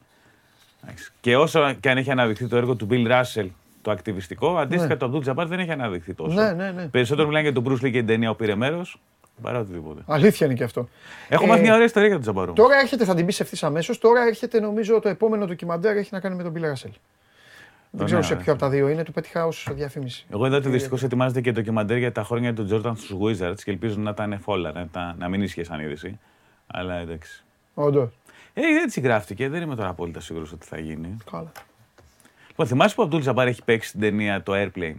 Εντάξει. 0.84 1.11
Και 1.22 1.36
όσο 1.38 1.74
και 1.80 1.89
αν 1.89 1.97
έχει 1.97 2.11
αναδειχθεί 2.11 2.47
το 2.47 2.55
έργο 2.57 2.76
του 2.76 2.88
Bill 2.91 3.07
Russell, 3.11 3.47
το 3.82 3.91
ακτιβιστικό, 3.91 4.57
αντίστοιχα 4.57 4.93
Ναι. 4.93 4.99
το 4.99 5.05
Αμπτούλ 5.05 5.22
Τζαμπάρ 5.22 5.47
δεν 5.47 5.59
έχει 5.59 5.72
αναδειχθεί 5.72 6.14
τόσο. 6.14 6.36
Ναι, 6.41 6.51
ναι, 6.53 6.72
ναι. 6.72 6.88
Περισσότερο 6.88 7.28
μιλάνε 7.28 7.49
για 7.49 7.61
τον 7.61 7.64
Bruce 7.68 7.78
Lee 7.86 7.91
και 7.91 7.97
την 7.97 8.05
ταινία 8.05 8.30
που 8.30 8.36
πήρε 8.36 8.55
μέρος, 8.55 8.99
παρά 9.42 9.60
οτιδήποτε. 9.60 10.02
Αλήθεια 10.06 10.46
είναι 10.46 10.56
και 10.56 10.64
αυτό. 10.64 10.88
Έχω 11.30 11.44
Ε, 11.44 11.48
μάθει 11.48 11.62
μια 11.62 11.74
ωραία 11.74 11.86
ιστορία 11.86 12.08
για 12.08 12.16
τον 12.18 12.24
Τζαμπάρο. 12.24 12.54
Τώρα 12.54 12.76
έρχεται, 12.80 13.06
θα 13.06 13.16
την 13.16 13.26
πει 13.26 13.36
ευθύ 13.40 13.66
αμέσως. 13.66 13.98
Τώρα 13.98 14.22
έρχεται 14.28 14.60
νομίζω 14.60 15.00
το 15.00 15.10
επόμενο 15.10 15.46
ντοκιμαντέρ 15.46 15.98
έχει 15.98 16.10
να 16.12 16.20
κάνει 16.20 16.36
με 16.36 16.44
τον 16.44 16.54
Bill 16.56 16.62
Russell. 16.66 16.92
Δεν 17.96 18.06
ξέρω 18.06 18.20
ναι, 18.20 18.26
σε 18.28 18.34
ναι. 18.36 18.42
ποιο 18.44 18.52
από 18.52 18.62
τα 18.62 18.70
δύο 18.70 18.88
είναι, 18.90 19.04
του 19.04 19.12
πέτυχα 19.12 19.46
ως 19.46 19.68
διαφήμιση. 19.72 20.26
Εγώ 20.32 20.46
είδα 20.46 20.58
ότι 20.58 20.70
δυστυχώς 20.70 21.04
ετοιμάζεται 21.04 21.42
και 21.42 21.52
ντοκιμαντέρ 21.52 21.98
για 21.98 22.12
τα 22.12 22.24
χρόνια 22.24 22.54
του 22.54 22.66
Τζόρταν 22.66 22.96
στους 22.96 23.18
Wizards 23.22 23.62
και 23.64 23.72
ελπίζω 23.72 23.96
να 24.00 24.10
ήταν 24.10 24.40
φόλα, 24.40 24.72
να, 24.72 24.88
τα- 24.88 25.16
να 25.18 25.30
μην 25.30 25.42
ίσχυε 25.42 25.64
σαν 25.64 25.80
είδηση. 25.80 26.20
Αλλά 26.68 26.96
εντάξει. 26.96 27.44
Όντω. 27.74 28.12
Ε, 28.54 28.62
έτσι 28.84 29.00
γράφτηκε, 29.00 29.50
δεν 29.50 29.62
είμαι 29.62 29.76
τώρα 29.76 29.90
απόλυτα 29.90 30.20
σίγουρος 30.20 30.52
ότι 30.52 30.66
θα 30.66 30.80
γίνει. 30.80 31.18
Καλά. 31.32 31.52
Λοιπόν, 32.48 32.68
θυμάσαι 32.68 32.96
που 32.96 33.02
ο 33.02 33.06
Αμπτούλ 33.06 33.20
Τζαμπάρ 33.22 33.48
έχει 33.48 33.64
παίξει 33.64 33.88
στην 33.88 34.00
ταινία 34.00 34.44
το 34.44 34.54
Airplane; 34.56 34.96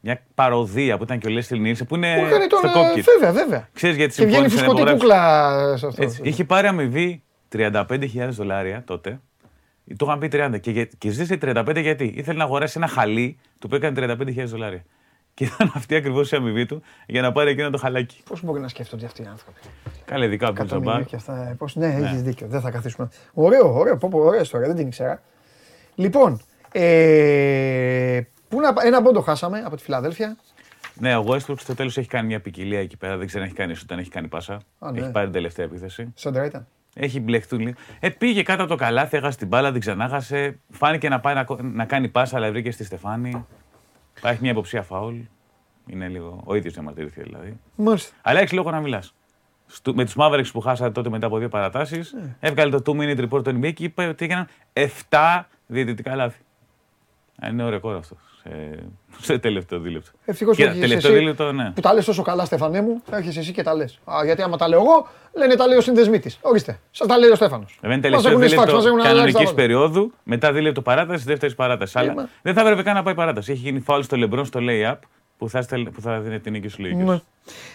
Μια 0.00 0.22
παροδία 0.34 0.96
που 0.96 1.02
ήταν 1.02 1.18
και 1.18 1.26
ο 1.26 1.30
Λέσλι 1.30 1.58
Νίλσε 1.58 1.84
που 1.84 1.96
είναι 1.96 2.14
Που 2.18 2.24
έκανε 2.26 2.46
τον. 2.46 2.58
στο 2.58 2.68
ε, 2.68 2.72
κόκκιτ. 2.72 3.04
Βέβαια, 3.04 3.32
βέβαια. 3.32 3.68
Ξέρεις 3.72 3.96
γιατί 3.96 4.14
Και 4.14 4.24
βγαίνει 4.26 4.48
συμφώνησε 4.48 4.66
να 4.66 4.72
φουσκωτή 4.72 4.92
υπογράψει. 4.92 5.06
κούκλα 5.66 5.76
σε 5.76 5.86
αυτό. 5.86 6.02
Έτσι, 6.02 6.20
είχε 6.24 6.44
πάρει 6.44 6.66
αμοιβή 6.66 7.22
35.000 7.56 8.28
δολάρια 8.30 8.82
τότε. 8.86 9.20
Το 9.96 10.06
είχαν 10.08 10.18
πει 10.18 10.28
30 10.32 10.60
και, 10.60 10.70
για- 10.70 10.88
και 10.98 11.10
ζήτησε 11.10 11.38
35 11.42 11.80
γιατί 11.80 12.12
ήθελε 12.16 12.38
να 12.38 12.44
αγοράσει 12.44 12.74
ένα 12.76 12.86
χαλί 12.86 13.38
του 13.60 13.68
που 13.68 13.74
έκανε 13.74 14.16
35.000 14.18 14.44
δολάρια. 14.46 14.84
Και 15.34 15.44
ήταν 15.44 15.72
αυτή 15.76 15.94
ακριβώς 15.94 16.32
η 16.32 16.36
αμοιβή 16.36 16.66
του 16.66 16.82
για 17.06 17.22
να 17.22 17.32
πάρει 17.32 17.50
εκείνο 17.50 17.70
το 17.70 17.78
χαλάκι. 17.78 18.22
Πώς 18.28 18.42
μπορεί 18.44 18.60
να 18.60 18.68
σκέφτονται 18.68 19.06
αυτοί 19.06 19.22
οι 19.22 19.26
άνθρωποι; 19.30 19.58
Καλά, 20.04 20.24
ειδικά 20.24 20.46
από 20.48 20.56
τον 20.56 20.66
Εκατομμύρια 20.66 20.92
Τζαμπάρ. 20.92 21.08
και 21.08 21.16
αυτά. 21.16 21.48
ε, 21.50 21.54
Πώς, 21.58 21.76
ναι, 21.76 21.86
έχεις 22.02 22.22
δίκιο. 22.22 22.46
Δεν 22.50 22.60
θα 22.60 22.70
καθίσουμε. 22.70 23.08
Ωραίο, 23.34 23.74
ωραίο. 23.78 23.96
Πω, 23.96 24.08
πω, 24.08 24.18
ωραία 24.18 24.40
ιστορία. 24.40 24.66
Δεν 24.66 24.76
την 24.76 24.86
ήξερα. 24.86 25.22
Λοιπόν, 25.94 26.40
ε, 26.72 28.20
πού 28.50 28.60
να, 28.60 28.72
πά- 28.72 28.84
ένα 28.84 29.02
πόντο 29.02 29.20
χάσαμε 29.20 29.62
από 29.64 29.76
τη 29.76 29.82
Φιλαδέλφια. 29.82 30.36
Ναι, 30.94 31.16
ο 31.16 31.24
Westbrook 31.28 31.58
στο 31.58 31.74
τέλος 31.74 31.96
έχει 31.98 32.08
κάνει 32.08 32.26
μια 32.26 32.40
ποικιλία 32.40 32.80
εκεί 32.80 32.96
πέρα. 32.96 33.16
Δεν 33.16 33.26
ξέρω 33.26 33.42
αν 33.42 33.48
έχει 33.48 33.56
κάνει 33.58 33.74
ούτε 33.82 33.94
αν 33.94 34.00
έχει 34.00 34.10
κάνει 34.10 34.28
πάσα. 34.28 34.60
Α, 34.78 34.90
ναι. 34.92 35.00
Έχει 35.00 35.10
πάρει 35.10 35.24
την 35.24 35.34
τελευταία 35.34 35.64
επίθεση. 35.64 36.12
Σέντρα 36.14 36.44
ήταν. 36.44 36.66
Έχει 36.94 37.20
μπλεχτούν 37.20 37.60
λίγο. 37.60 37.74
Ε, 38.00 38.08
πήγε 38.10 38.42
κάτω 38.42 38.62
από 38.62 38.70
το 38.70 38.76
καλάθι, 38.76 39.16
έχασε 39.16 39.38
την 39.38 39.48
μπάλα, 39.48 39.72
την 39.72 39.80
ξανάχασε. 39.80 40.58
Φάνηκε 40.70 41.08
να 41.08 41.20
πάει 41.20 41.34
να, 41.34 41.44
κο- 41.44 41.58
να 41.62 41.84
κάνει 41.84 42.08
πάσα, 42.08 42.36
αλλά 42.36 42.50
βρήκε 42.50 42.70
στη 42.70 42.84
Στεφάνη. 42.84 43.46
Υπάρχει 44.18 44.38
μια 44.42 44.50
υποψία 44.50 44.82
φάουλ. 44.82 45.16
Είναι 45.86 46.08
λίγο. 46.08 46.40
Ο 46.44 46.54
ίδιος 46.54 46.72
διαμαρτυρήθηκε 46.74 47.22
δηλαδή. 47.22 47.58
Μάλιστα. 47.74 48.14
Αλλά 48.22 48.40
έχει 48.40 48.54
λόγο 48.54 48.70
να 48.70 48.80
μιλάς. 48.80 49.14
Με 49.94 50.04
τους 50.04 50.14
Mavericks 50.16 50.50
που 50.52 50.60
χάσατε 50.60 50.90
τότε 50.90 51.08
μετά 51.08 51.26
από 51.26 51.38
δύο 51.38 51.48
παρατάσεις, 51.48 52.12
Ναι. 52.12 52.36
έβγαλε 52.40 52.70
το 52.80 52.92
2 52.96 53.00
minute 53.00 53.28
report 53.28 53.44
το 53.44 53.50
NBA 53.60 53.72
και 53.74 53.84
είπε 53.84 54.06
ότι 54.06 54.24
έγιναν 54.24 54.46
7 54.72 55.48
διαιτητικά 55.66 56.14
λάθη. 56.14 56.40
Ε, 57.40 57.48
Είναι 57.48 57.62
ωραίο 57.62 57.74
ρεκόρ 57.74 57.96
αυτός. 57.96 58.18
Σε, 58.42 58.78
σε 59.20 59.38
τελευταίο 59.38 59.78
δίλεπτο. 59.78 60.10
Ευτυχώς 60.24 60.56
που 60.56 60.62
Κοίτα, 60.62 60.74
έρχεσαι 60.74 60.88
τελευταίο 60.88 61.10
εσύ, 61.12 61.20
δίλεπτο, 61.20 61.52
ναι. 61.52 61.70
που 61.70 61.80
τα 61.80 61.94
λες 61.94 62.04
τόσο 62.04 62.22
καλά, 62.22 62.44
Στεφανέ 62.44 62.80
μου, 62.80 63.02
θα 63.10 63.16
έρχεσαι 63.16 63.38
εσύ 63.40 63.52
και 63.52 63.62
τα 63.62 63.74
λες. 63.74 63.98
Γιατί 64.24 64.42
άμα 64.42 64.56
τα 64.56 64.68
λέω 64.68 64.78
εγώ, 64.80 65.08
λένε 65.32 65.54
τα 65.54 65.66
λέει 65.66 65.76
ο 65.76 65.80
συνδεσμí 65.80 66.18
τη. 66.18 66.34
Ορίστε, 66.40 66.78
σας 66.90 67.06
τα 67.06 67.18
λέει 67.18 67.30
ο 67.30 67.34
Στέφανος. 67.34 67.78
Δεν 67.80 67.90
είναι 67.90 68.00
τελευταίο 68.00 68.38
δίλεπτο 68.38 68.82
κανονικής 69.02 69.54
περίοδου, 69.54 70.12
μετά 70.22 70.52
δίλεπτο 70.52 70.82
παράταση, 70.82 71.24
δεύτερης 71.24 71.54
παράταση. 71.54 71.98
Αλλά 71.98 72.14
μα- 72.14 72.28
δεν 72.42 72.54
θα 72.54 72.60
έπρεπε 72.60 72.82
καν 72.82 72.94
να 72.94 73.02
πάει 73.02 73.14
παράταση. 73.14 73.52
Έχει 73.52 73.60
γίνει 73.60 73.80
φάουλ 73.80 74.00
στο 74.02 74.16
Λεμπρόν 74.16 74.44
στο 74.44 74.60
lay-up 74.62 74.96
που 75.38 75.48
θα, 75.48 75.62
στελ- 75.62 75.90
που 75.90 76.00
θα 76.00 76.20
δίνει 76.20 76.40
την 76.40 76.52
νίκη 76.52 76.68
στους 76.68 76.84
Lakers. 76.84 77.04
Ναι. 77.04 77.20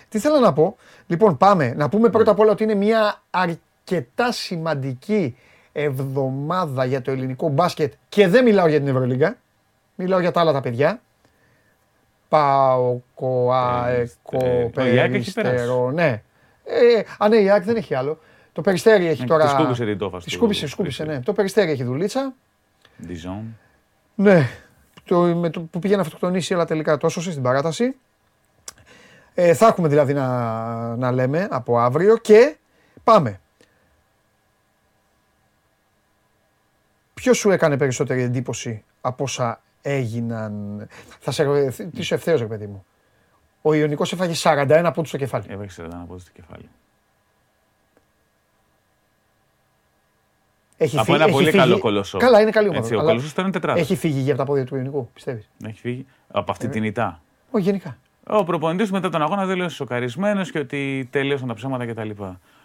Τι 0.10 0.20
θέλω 0.20 0.40
να 0.40 0.54
πω; 0.54 0.78
Λοιπόν, 1.08 1.38
πάμε. 1.38 1.74
Να 1.78 1.90
πούμε 1.90 2.10
πρώτα 2.10 2.32
απ' 2.32 2.40
όλα 2.40 2.52
ότι 2.52 2.64
είναι 2.64 2.76
μια 2.76 3.22
αρκετά 3.30 4.32
σημαντική 4.32 5.38
εβδομάδα 5.72 6.86
για 6.86 7.02
το 7.02 7.12
ελληνικό 7.12 7.50
μπάσκετ 7.50 7.94
και 8.10 8.28
δεν 8.28 8.44
μιλάω 8.44 8.68
για 8.68 8.80
την 8.80 8.88
Ευρωλίγκα. 8.88 9.38
Μιλάω 9.96 10.20
για 10.20 10.32
τα 10.32 10.40
άλλα 10.40 10.52
τα 10.52 10.62
παιδιά. 10.62 11.02
Πάοκο, 12.30 13.52
Περιστέρι. 13.86 14.40
ΑΕΚΟ, 14.40 14.72
Ο 14.78 14.86
Ιάκ 14.86 15.14
έχει 15.14 15.34
Περιστερό. 15.34 15.92
Ναι. 15.92 16.22
Ε, 16.66 17.02
α, 17.18 17.28
ναι, 17.30 17.38
η 17.38 17.50
ΑΕΚ 17.50 17.64
δεν 17.64 17.76
έχει 17.76 17.96
άλλο. 17.96 18.20
Το 18.54 18.62
Περιστέρι 18.62 19.08
έχει 19.08 19.22
Ναι, 19.22 19.28
τώρα. 19.28 19.46
τη 19.46 19.50
σκούπισε 19.52 19.86
την 19.86 19.98
τόφα 19.98 20.18
Τη 20.18 20.22
στο 20.22 20.30
σκούπισε, 20.30 20.68
σκούπισε, 20.68 21.04
ναι. 21.04 21.20
Το 21.22 21.34
Περιστέρι 21.34 21.72
έχει 21.72 21.84
δουλίτσα. 21.84 22.34
Διζόν. 22.98 23.58
Ναι, 24.16 24.50
το, 25.06 25.22
με 25.22 25.50
το, 25.50 25.62
που 25.62 25.80
πήγε 25.80 25.96
να 25.96 26.02
αυτοκτονήσει, 26.02 26.54
αλλά 26.54 26.66
τελικά 26.66 26.98
το 26.98 27.08
έσωσε 27.08 27.32
στην 27.32 27.44
παράταση. 27.44 27.96
Ε, 29.34 29.54
θα 29.54 29.68
έχουμε 29.68 29.88
δηλαδή 29.88 30.14
να, 30.14 30.96
να 30.96 31.12
λέμε 31.12 31.48
από 31.52 31.80
αύριο 31.80 32.18
και 32.18 32.56
πάμε. 33.04 33.40
Ποιος 37.14 37.38
σου 37.38 37.52
έκανε 37.52 37.78
περισσότερη 37.78 38.22
εντύπωση 38.22 38.84
από 39.02 39.24
όσα 39.24 39.62
έγιναν. 39.90 40.88
Θα 41.20 41.32
σε 41.32 41.44
ρωτήσω 41.44 42.16
ευθέως, 42.16 42.40
ρε 42.40 42.46
παιδί 42.46 42.68
μου. 42.68 42.86
Ο 43.62 43.74
Ιωνικός 43.74 44.14
έφαγε 44.14 44.34
41 44.36 44.92
πόντους 44.94 45.10
στο 45.10 45.18
κεφάλι. 45.18 45.46
Έβαξε 45.48 45.82
41 45.82 45.90
από 46.04 46.18
στο 46.18 46.32
κεφάλι. 46.32 46.70
Έχει 50.78 50.96
Από 50.96 51.04
φύγει- 51.06 51.18
ένα 51.18 51.26
έχει 51.26 51.34
πολύ 51.34 51.46
φύγει- 51.50 51.58
καλό 51.64 51.80
κολοσσό. 51.80 52.18
Καλά, 52.18 52.42
είναι 52.42 52.52
καλή 52.52 52.68
ομάδα. 52.68 52.82
Έτσι, 52.84 52.96
ο 52.96 53.00
αλλά 53.00 53.08
κολοσσός 53.10 53.34
τώρα 53.34 53.48
είναι 53.48 53.52
τετράδας. 53.58 53.82
Έχει 53.82 53.96
φύγει 53.96 54.20
για 54.20 54.34
από 54.34 54.42
τα 54.42 54.48
πόδια 54.48 54.66
του 54.66 54.76
Ιωνικού, 54.76 55.10
πιστεύεις; 55.14 55.50
Έχει 55.66 55.80
φύγει 55.80 56.06
από 56.28 56.40
Ε. 56.40 56.52
αυτή 56.52 56.68
την 56.70 56.84
ητά. 56.84 57.22
Όχι, 57.52 57.64
γενικά. 57.64 57.98
Ο 58.28 58.44
προπονητής 58.44 58.92
μετά 58.92 59.10
τον 59.10 59.22
αγώνα 59.22 59.46
δήλωσε 59.46 59.76
σοκαρισμένος 59.76 60.52
και 60.52 60.60
ότι 60.60 61.08
τελείωσαν 61.12 61.48
τα 61.48 61.54
ψέματα 61.54 61.86
κτλ. 61.86 62.10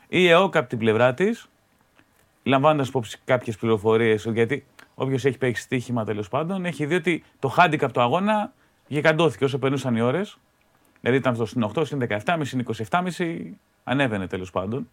Η 0.08 0.28
ΕΟΚ 0.28 0.56
από 0.56 0.68
την 0.68 0.78
πλευρά 0.78 1.14
της, 1.14 1.48
λαμβάνοντας 2.42 2.88
υπόψη 2.88 3.18
κάποιες 3.24 3.56
πληροφορίες, 3.56 4.24
γιατί 4.32 4.64
όποιος 5.00 5.24
έχει 5.24 5.38
παίξει 5.38 5.62
στοίχημα 5.62 6.04
τέλος 6.04 6.28
πάντων, 6.28 6.64
έχει 6.64 6.86
δει 6.86 6.94
ότι 6.94 7.22
το 7.38 7.54
handicap 7.56 7.88
του 7.92 8.00
αγώνα 8.00 8.52
γιγαντώθηκε 8.86 9.44
όσο 9.44 9.58
περνούσαν 9.58 9.96
οι 9.96 10.00
ώρες. 10.00 10.38
Δηλαδή 11.00 11.18
ήταν 11.18 11.34
στο 11.34 11.46
συν 11.46 11.70
8, 11.74 11.86
συν 11.86 12.06
17,5, 12.08 12.40
συν 12.42 12.66
27,5, 12.90 13.50
ανέβαινε 13.84 14.26
τέλος 14.26 14.50
πάντων. 14.50 14.88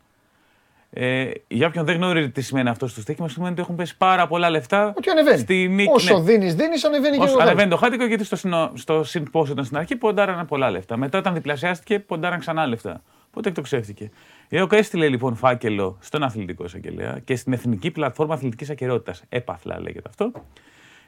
Ε, 0.89 1.29
για 1.47 1.67
όποιον 1.67 1.85
δεν 1.85 1.95
γνωρίζει 1.95 2.29
τι 2.29 2.41
σημαίνει 2.41 2.69
αυτό 2.69 2.87
στο 2.87 3.01
στοίχημα, 3.01 3.29
σημαίνει 3.29 3.51
ότι 3.51 3.61
έχουν 3.61 3.75
πέσει 3.75 3.97
πάρα 3.97 4.27
πολλά 4.27 4.49
λεφτά. 4.49 4.93
Ότι 4.97 5.09
ανεβαίνει. 5.09 5.37
Στη 5.37 5.67
νίκη, 5.67 5.89
Όσο 5.93 6.17
ναι. 6.17 6.23
δίνεις, 6.23 6.55
δίνεις, 6.55 6.83
ανεβαίνει 6.85 7.17
και 7.17 7.23
Όσο 7.23 7.37
ο 7.37 7.41
ανεβαίνει 7.41 7.69
το 7.69 7.77
χάτικο 7.77 8.05
γιατί 8.05 8.23
στο, 8.23 8.35
συνο... 8.35 8.71
στο 8.73 9.03
συν 9.03 9.31
πόσο 9.31 9.51
ήταν 9.51 9.65
στην 9.65 9.77
αρχή 9.77 9.95
ποντάρανε 9.95 10.43
πολλά 10.43 10.71
λεφτά. 10.71 10.97
Μετά 10.97 11.17
όταν 11.17 11.33
διπλασιάστηκε 11.33 11.99
ποντάραν 11.99 12.39
ξανά 12.39 12.67
λεφτά. 12.67 13.01
Οπότε 13.29 13.49
εκτοξεύτηκε. 13.49 14.09
Η 14.49 14.57
ΕΟΚ 14.57 14.71
έστειλε 14.73 15.07
λοιπόν 15.07 15.35
φάκελο 15.35 15.97
στον 16.01 16.23
αθλητικό 16.23 16.63
εισαγγελέα 16.63 17.19
και 17.23 17.35
στην 17.35 17.53
Εθνική 17.53 17.91
Πλατφόρμα 17.91 18.33
Αθλητικής 18.33 18.69
Ακαιρεότητας. 18.69 19.23
Έπαθλα 19.29 19.81
λέγεται 19.81 20.09
αυτό. 20.09 20.31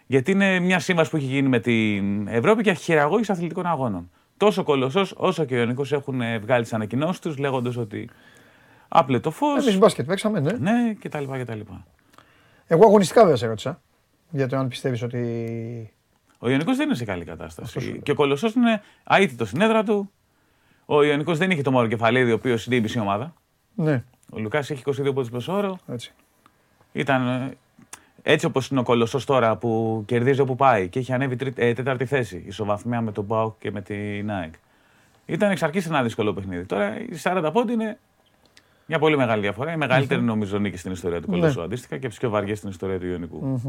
Γιατί 0.06 0.32
είναι 0.32 0.60
μια 0.60 0.80
σύμβαση 0.80 1.10
που 1.10 1.18
έχει 1.18 1.26
γίνει 1.26 1.48
με 1.48 1.60
την 1.60 2.28
Ευρώπη 2.28 2.62
για 2.62 2.74
χειραγώγηση 2.74 3.32
αθλητικών 3.32 3.66
αγώνων. 3.66 4.12
Τόσο 4.38 4.64
κολοσσός 4.64 5.14
όσο 5.18 5.46
και 5.46 5.56
ο 5.56 5.58
Ιωνικός 5.58 5.92
έχουν 5.92 6.22
ε, 6.22 6.38
βγάλει 6.40 6.64
τις 6.64 6.74
ανακοινώσεις 6.74 7.20
τους 7.20 7.38
λέγοντας 7.38 7.78
ότι 7.78 8.10
άπλε 8.90 9.20
το 9.20 9.32
φως. 9.32 9.68
Εμεί 9.68 9.78
μπάσκετ 9.78 10.06
παίξαμε, 10.08 10.40
ναι. 10.40 10.52
Ναι, 10.52 10.94
κτλ. 11.00 11.24
κτλ. 11.42 11.60
Εγώ 12.68 12.86
αγωνιστικά 12.86 13.22
βέβαια 13.22 13.36
σε 13.36 13.48
ρώτησα. 13.48 13.82
Για 14.30 14.48
το 14.48 14.58
αν 14.58 14.68
πιστεύεις 14.68 15.02
ότι. 15.02 15.94
Ο 16.40 16.50
Ιωνικός 16.50 16.78
δεν 16.78 16.86
είναι 16.88 16.96
σε 16.96 17.06
καλή 17.06 17.26
κατάσταση. 17.26 17.62
Αυτό 17.68 17.80
σου 17.80 17.90
λέω. 17.92 18.02
Και 18.02 18.12
ο 18.12 18.16
Κολοσσός 18.16 18.54
είναι 18.54 18.82
αίτητος 19.10 19.48
στην 19.50 19.62
έδρα 19.62 19.84
του. 19.84 20.12
Ο 20.86 21.04
Ιωνικός 21.04 21.38
δεν 21.38 21.52
είχε 21.52 21.62
το 21.62 21.72
Μάρο 21.72 21.88
Κεφαλίδη, 21.88 22.32
ο 22.32 22.34
οποίος 22.36 22.66
είναι 22.66 22.76
η 22.76 22.82
μισή 22.82 23.00
ομάδα. 23.00 23.34
Ναι, 23.76 24.04
Ο 24.34 24.40
Λουκάς 24.40 24.70
έχει 24.70 24.84
22 24.86 25.04
πόντους 25.14 25.30
μεσόωρο. 25.30 25.80
έτσι. 25.88 26.14
Ήταν 26.92 27.28
ε, 27.28 27.58
έτσι 28.22 28.46
όπως 28.46 28.68
είναι 28.70 28.80
ο 28.80 28.84
Κολοσσός 28.84 29.26
τώρα 29.26 29.56
που 29.58 30.04
κερδίζει 30.06 30.42
όπου 30.42 30.56
πάει 30.56 30.90
και 30.90 31.00
έχει 31.00 31.14
ανέβει 31.14 31.36
τρίτη- 31.36 31.62
ε, 31.62 31.74
τέταρτη 31.74 32.06
θέση. 32.06 32.44
Ισοβαθμία 32.48 33.02
με 33.02 33.12
τον 33.12 33.24
Μπάουκ 33.24 33.58
και 33.60 33.72
με 33.72 33.82
την 33.82 34.32
ΑΕΚ. 34.32 34.54
Ήταν 35.26 35.52
εξ 35.52 35.64
αρχή 35.64 35.88
ένα 35.88 36.04
δύσκολο 36.04 36.34
παιχνίδι. 36.34 36.66
Τώρα 36.66 37.00
οι 37.00 37.16
40 37.24 37.50
πόντοι 37.54 37.74
είναι 37.74 38.00
μια 38.90 39.00
πολύ 39.00 39.18
μεγάλη 39.18 39.42
διαφορά. 39.42 39.72
Η 39.72 39.78
μεγαλύτερη 39.78 40.22
νομίζω 40.22 40.58
νίκη 40.58 40.78
στην 40.78 40.92
ιστορία 40.92 41.22
του 41.22 41.32
Ναι. 41.32 41.38
Κολοσσού 41.40 41.62
αντίστοιχα 41.62 41.98
και 41.98 42.06
από 42.06 42.14
τι 42.16 42.20
πιο 42.20 42.30
βαριέ 42.30 42.56
στην 42.56 42.70
ιστορία 42.70 43.00
του 43.00 43.06
Ιωνικού. 43.06 43.62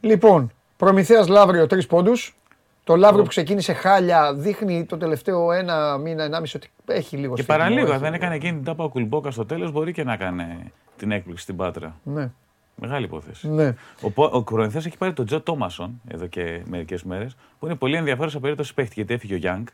Λοιπόν, 0.00 0.50
Προμηθέας 0.76 1.28
Λαύριο 1.28 1.66
τρεις 1.66 1.86
πόντους. 1.86 2.36
Το 2.84 2.96
Λαύριο 2.96 3.22
που 3.22 3.28
ξεκίνησε 3.28 3.72
χάλια 3.72 4.34
δείχνει 4.34 4.84
το 4.84 4.96
τελευταίο 4.96 5.52
ένα 5.52 5.98
μήνα, 5.98 6.24
ενάμιση 6.24 6.56
ότι 6.56 6.68
έχει 6.86 7.16
λίγο 7.16 7.34
Και 7.34 7.42
σφίγμα, 7.42 7.58
παραλίγο, 7.58 7.86
έχει 7.86 7.92
αν 7.94 8.00
δεν 8.00 8.12
λίγο. 8.12 8.22
έκανε 8.24 8.34
εκείνη 8.34 8.52
την 8.52 8.64
τάπα 8.64 8.84
ο 8.84 8.88
Κουλμπόκα 8.88 9.30
στο 9.30 9.46
τέλος, 9.46 9.72
μπορεί 9.72 9.92
και 9.92 10.04
να 10.04 10.16
κάνει 10.16 10.72
την 10.96 11.10
έκπληξη 11.12 11.42
στην 11.42 11.56
Πάτρα. 11.56 11.96
Ναι, 12.02 12.30
Μεγάλη 12.74 13.04
υπόθεση. 13.04 13.48
ναι. 13.48 13.74
Ο, 14.00 14.10
Πο- 14.10 14.30
ο 14.32 14.42
Κοροϊθέας 14.42 14.86
έχει 14.86 14.96
πάρει 14.98 15.12
τον 15.12 15.26
Τζο 15.26 15.40
Τόμασον 15.40 16.00
εδώ 16.08 16.26
και 16.26 16.62
μερικές 16.68 17.02
μέρες, 17.02 17.36
που 17.58 17.66
είναι 17.66 17.74
πολύ 17.74 17.96
ενδιαφέρουσα 17.96 18.40
περίπτωση 18.40 18.74
παίχτη 18.74 18.92
γιατί 18.94 19.14
έφυγε 19.14 19.34
ο 19.34 19.36
Γιάνγκ. 19.36 19.66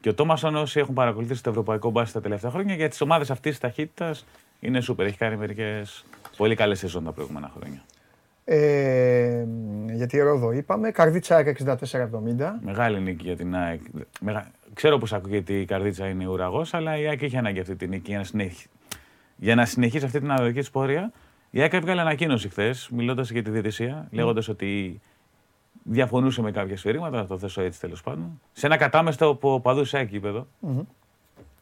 Και 0.00 0.08
ο 0.08 0.14
Τόμασον, 0.14 0.56
όσοι 0.56 0.78
έχουν 0.78 0.94
παρακολουθήσει 0.94 1.42
το 1.42 1.50
ευρωπαϊκό 1.50 1.90
μπάσκετ 1.90 2.14
τα 2.14 2.20
τελευταία 2.20 2.50
χρόνια, 2.50 2.74
για 2.74 2.88
τις 2.88 3.00
ομάδες 3.00 3.30
αυτής 3.30 3.50
της 3.50 3.60
ταχύτητας 3.60 4.26
είναι 4.60 4.80
σούπερ. 4.80 5.06
Έχει 5.06 5.16
κάνει 5.16 5.36
μερικές 5.36 6.04
πολύ 6.36 6.54
καλές 6.54 6.78
σεζόν 6.78 7.04
τα 7.04 7.12
προηγούμενα 7.12 7.50
χρόνια. 7.56 7.82
Ε, 8.44 9.46
για 9.92 10.06
τη 10.06 10.18
Ρόδο 10.18 10.52
είπαμε. 10.52 10.90
Καρδίτσα 10.90 11.36
ΑΕΚ 11.36 11.56
64-70. 11.64 11.74
Μεγάλη 12.60 13.00
νίκη 13.00 13.24
για 13.24 13.36
την 13.36 13.54
ΑΕΚ. 13.56 13.80
Μεγα... 14.20 14.50
Ξέρω 14.74 14.98
πως 14.98 15.12
ακούγεται 15.12 15.52
η 15.52 15.64
καρδίτσα 15.64 16.08
είναι 16.08 16.26
ουραγός, 16.26 16.74
αλλά 16.74 16.98
η 16.98 17.06
ΑΕΚ 17.06 17.22
είχε 17.22 17.38
ανάγκη 17.38 17.60
αυτή 17.60 17.76
τη 17.76 17.88
νίκη 17.88 18.10
για 18.10 18.18
να, 18.18 18.24
συνεχ... 18.24 18.52
για 19.36 19.54
να 19.54 19.64
συνεχίσει 19.64 20.04
αυτή 20.04 20.20
την 20.20 20.30
αναδοχή 20.30 20.58
της 20.58 20.70
πορεία. 20.70 21.12
Η 21.50 21.60
ΑΕΚ 21.60 21.72
έβγαλε 21.72 22.00
ανακοίνωση 22.00 22.48
χθες, 22.48 22.88
μιλώντας 22.92 23.30
για 23.30 23.42
τη 23.42 23.50
διαιτησία, 23.50 24.08
λέγοντας 24.10 24.48
ότι 24.48 25.00
διαφωνούσε 25.82 26.42
με 26.42 26.50
κάποια 26.50 26.76
σφυρίγματα, 26.76 27.16
να 27.16 27.26
το 27.26 27.38
θέσω 27.38 27.62
έτσι 27.62 27.80
τέλος 27.80 28.02
πάντων. 28.02 28.40
Σε 28.52 28.66
ένα 28.66 28.76
κατάμεστο 28.76 29.28
από 29.28 29.60
παδούς 29.60 29.94
ΑΕΚ 29.94 30.08
γήπεδο, 30.08 30.46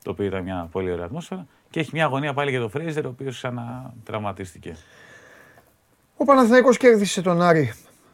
το 0.02 0.10
οποίο 0.10 0.24
ήταν 0.24 0.42
μια 0.42 0.68
πολύ 0.70 0.92
ωραία 0.92 1.04
ατμόσφαιρα. 1.04 1.46
Και 1.70 1.80
έχει 1.80 1.90
μια 1.92 2.04
αγωνία 2.04 2.34
πάλι 2.34 2.50
για 2.50 2.60
τον 2.60 2.70
Φρέιζερ, 2.70 3.06
ο 3.06 3.08
οποίος 3.08 3.36
ξανατραυματίστηκε. 3.36 4.76
Ο 6.16 6.24
Παναθηναϊκός 6.24 6.76
κέρδισε 6.76 7.22
τον 7.22 7.42
Άρη 7.42 7.72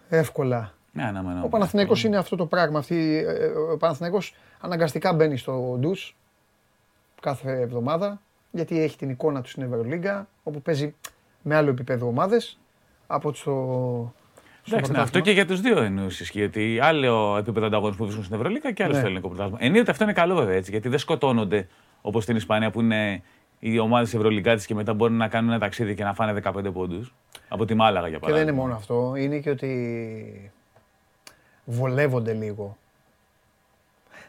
εύκολα. 0.09 0.73
Ναι, 0.93 1.03
αναμενόμενο. 1.03 1.45
Ο 1.45 1.49
Παναθηναϊκός 1.49 2.05
είναι 2.05 2.17
αυτό 2.17 2.37
το 2.37 2.47
πράγμα. 2.47 2.79
Αυτή, 2.79 3.25
ε, 3.27 3.47
ο 3.47 3.77
Παναθηναϊκός 3.77 4.35
αναγκαστικά 4.61 5.13
μπαίνει 5.13 5.37
στο 5.37 5.77
ντους 5.79 6.17
κάθε 7.21 7.61
εβδομάδα 7.61 8.21
γιατί 8.51 8.81
έχει 8.81 8.97
την 8.97 9.11
εικόνα 9.11 9.43
του 9.43 9.49
στην 9.49 9.63
Ευρωλίγκα 9.63 10.29
όπου 10.43 10.63
παίζει 10.63 10.95
με 11.43 11.55
άλλο 11.55 11.71
επίπεδο 11.71 12.07
ομάδες 12.07 12.59
από 13.07 13.29
ότι 13.29 13.39
στο, 13.39 14.15
στο 14.24 14.24
Εντάξει, 14.69 14.93
ναι, 14.93 14.99
αυτό 14.99 15.11
πρωτάθλημα. 15.11 15.25
και 15.27 15.31
για 15.33 15.47
τους 15.47 15.61
δύο 15.61 15.83
εννοούσε. 15.83 16.25
Γιατί 16.33 16.79
άλλο 16.83 17.37
επίπεδο 17.39 17.67
ανταγωνισμού 17.67 17.99
που 17.99 18.05
βρίσκουν 18.05 18.25
στην 18.25 18.37
Ευρωλίκα 18.37 18.73
και 18.73 18.83
άλλο 18.83 18.93
Ναι. 18.93 18.99
στο 18.99 19.07
ελληνικό 19.07 19.29
πρωτάθλημα. 19.29 19.59
Εννοείται 19.61 19.91
αυτό 19.91 20.05
είναι 20.05 20.13
καλό 20.13 20.35
βέβαια 20.35 20.55
έτσι, 20.55 20.71
γιατί 20.71 20.89
δεν 20.89 20.99
σκοτώνονται 20.99 21.69
όπως 22.03 22.23
στην 22.23 22.37
Ισπανία 22.37 22.71
που 22.71 22.81
είναι 22.81 23.23
οι 23.59 23.79
ομάδες 23.79 24.15
Ευρωλυγκάτη 24.15 24.67
και 24.67 24.75
μετά 24.75 24.95
μπορούν 24.95 25.17
να 25.17 25.29
κάνουν 25.29 25.51
ένα 25.51 25.59
ταξίδι 25.59 25.95
και 25.95 26.05
να 26.05 26.15
φάνε 26.15 26.33
15 26.33 26.71
πόντους. 26.73 27.15
Από 27.49 27.65
τη 27.65 27.75
Μάλαγα 27.75 28.09
για 28.09 28.19
Και 28.19 28.25
παράδειγμα. 28.25 28.45
δεν 28.51 28.55
είναι 28.55 28.63
μόνο 28.67 28.79
αυτό, 28.79 29.13
είναι 29.17 29.39
και 29.39 29.51
ότι 29.51 30.53
βολεύονται 31.65 32.33
λίγο. 32.33 32.77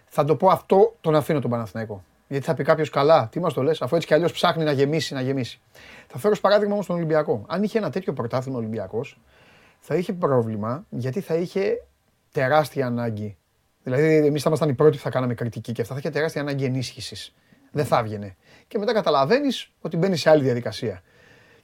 Θα 0.06 0.24
το 0.24 0.36
πω 0.36 0.48
αυτό, 0.50 0.96
τον 1.02 1.16
αφήνω 1.16 1.40
τον 1.40 1.50
Παναθηναϊκό. 1.52 2.04
Γιατί 2.28 2.46
θα 2.46 2.54
πει 2.54 2.64
κάποιος 2.64 2.90
καλά, 2.90 3.28
τι 3.32 3.40
μας 3.40 3.54
το 3.54 3.64
λες, 3.64 3.82
αφού 3.82 3.96
έτσι 3.96 4.08
κι 4.08 4.14
αλλιώς 4.14 4.32
ψάχνει 4.32 4.64
να 4.64 4.72
γεμίσει, 4.72 5.14
να 5.14 5.22
γεμίσει. 5.22 5.60
Θα 6.08 6.18
φέρω 6.18 6.34
ως 6.34 6.40
παράδειγμα 6.42 6.74
όμως 6.74 6.86
τον 6.86 6.96
Ολυμπιακό. 6.96 7.46
Αν 7.48 7.64
είχε 7.64 7.78
ένα 7.78 7.90
τέτοιο 7.90 8.14
πρωτάθλημα 8.14 8.58
Ολυμπιακός, 8.58 9.20
θα 9.88 9.96
είχε 9.96 10.14
πρόβλημα 10.14 10.86
γιατί 10.90 11.20
θα 11.22 11.36
είχε 11.36 11.86
τεράστια 12.32 12.86
ανάγκη. 12.86 13.38
Δηλαδή, 13.84 14.16
εμείς 14.16 14.42
θα 14.42 14.48
ήμασταν 14.50 14.70
οι 14.70 14.74
πρώτοι 14.74 14.98
που 14.98 15.04
θα 15.04 15.10
κάναμε 15.10 15.34
κριτική 15.34 15.72
και 15.72 15.82
αυτά. 15.82 15.94
Θα 15.94 16.00
είχε 16.00 16.10
τεράστια 16.10 16.42
ανάγκη 16.42 16.66
ενίσχυσης. 16.66 17.34
Δεν 17.72 17.86
θα 17.86 17.98
έβγαινε. 17.98 18.36
Και 18.68 18.78
μετά 18.78 18.94
καταλαβαίνεις 18.94 19.72
ότι 19.82 19.98
μπαίνει 19.98 20.16
σε 20.18 20.30
άλλη 20.30 20.44
διαδικασία. 20.44 21.02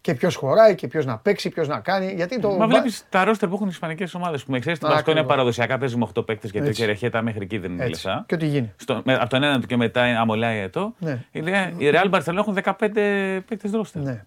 Και 0.01 0.13
ποιος 0.13 0.35
χωράει 0.35 0.75
και 0.75 0.87
ποιος 0.87 1.05
να 1.05 1.17
παίξει, 1.17 1.49
ποιος 1.49 1.67
να 1.67 1.79
κάνει. 1.79 2.13
Γιατί 2.13 2.39
το. 2.39 2.49
Μα 2.51 2.67
βλέπεις 2.67 3.05
τα 3.09 3.23
ρόστερ 3.23 3.49
που 3.49 3.55
έχουν 3.55 3.67
οι 3.67 3.71
Ισπανικές 3.73 4.13
ομάδες 4.13 4.43
που 4.43 4.51
με 4.51 4.59
ξέρεις 4.59 4.79
την 4.79 4.87
Α, 4.87 4.91
Πασκόνια 4.91 5.19
ακριβώς. 5.19 5.35
παραδοσιακά 5.37 5.77
παίζει 5.77 5.97
με 5.97 6.07
8 6.15 6.25
παίκτε 6.25 6.47
γιατί 6.47 6.67
Έτσι. 6.67 6.81
ο 6.81 6.85
Κερεχέτα 6.85 7.21
μέχρι 7.21 7.41
εκεί 7.43 7.57
δεν 7.57 7.71
είναι 7.71 7.83
Έτσι. 7.85 8.05
λεφτά. 8.07 8.23
Και 8.27 8.35
ό,τι 8.35 8.45
γίνει. 8.45 8.73
Στο, 8.77 9.01
με, 9.05 9.13
από 9.15 9.29
τον 9.29 9.43
έναν 9.43 9.61
του 9.61 9.67
και 9.67 9.77
μετά 9.77 10.07
είναι 10.07 10.17
αμολάει 10.17 10.59
ετώ. 10.59 10.93
Ναι. 10.99 11.23
Η, 11.31 11.39
Ρε- 11.39 11.73
η 11.77 11.91
Real 11.93 12.09
Barcelona 12.11 12.35
έχουν 12.37 12.57
15 12.63 12.73
παίκτες 13.47 13.71
ρόστερ. 13.71 14.01
Ναι. 14.03 14.25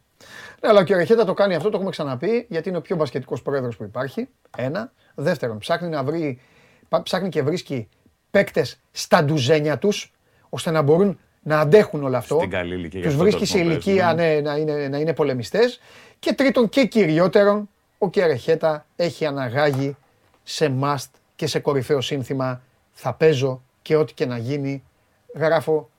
Ναι, 0.60 0.68
αλλά 0.68 0.80
ο 0.80 0.82
Κερεχέτα 0.84 1.24
το 1.24 1.34
κάνει 1.34 1.54
αυτό, 1.54 1.68
το 1.68 1.76
έχουμε 1.76 1.90
ξαναπεί, 1.90 2.46
γιατί 2.48 2.68
είναι 2.68 2.78
ο 2.78 2.80
πιο 2.80 2.96
μπασκετικός 2.96 3.42
πρόεδρος 3.42 3.76
που 3.76 3.84
υπάρχει. 3.84 4.28
Ένα. 4.56 4.92
Δεύτερον, 5.14 5.58
ψάχνει 5.58 5.88
να 5.88 6.02
βρει, 6.04 6.40
πα- 6.88 7.02
ψάχνει 7.02 7.28
και 7.28 7.42
βρίσκει 7.42 7.88
παίκτες 8.30 8.80
στα 8.90 9.24
ντουζένια 9.24 9.78
τους, 9.78 10.12
ώστε 10.48 10.70
να 10.70 10.82
μπορούν 10.82 11.18
να 11.42 11.60
αντέχουν 11.60 12.02
όλο 12.04 12.16
αυτό. 12.16 12.36
Στην 12.36 12.50
καλή 12.50 12.74
ηλικία, 12.74 13.00
γι' 13.00 13.04
Τους 13.06 13.14
αυτό 13.14 13.22
βρίσκει 13.22 13.40
το 13.40 13.46
σε 13.46 13.56
ρυθμό 13.58 13.70
ηλικία 13.70 14.14
παίζουν, 14.14 14.42
ναι, 14.42 14.50
να, 14.50 14.56
είναι, 14.56 14.88
να 14.88 14.98
είναι 14.98 15.12
πολεμιστές. 15.14 15.80
Και 16.18 16.32
τρίτον 16.32 16.68
και 16.68 16.84
κυριότερον, 16.86 17.68
ο 17.98 18.10
Κερεχέτα 18.10 18.86
έχει 18.96 19.26
αναγάγει 19.26 19.96
σε 20.42 20.74
must 20.82 21.10
και 21.36 21.46
σε 21.46 21.58
κορυφαίο 21.58 22.00
σύνθημα 22.00 22.62
θα 22.92 23.12
παίζω 23.12 23.62
και 23.82 23.96
ό,τι 23.96 24.14
και 24.14 24.26
να 24.26 24.38
γίνει 24.38 24.82
γράφω 25.34 25.90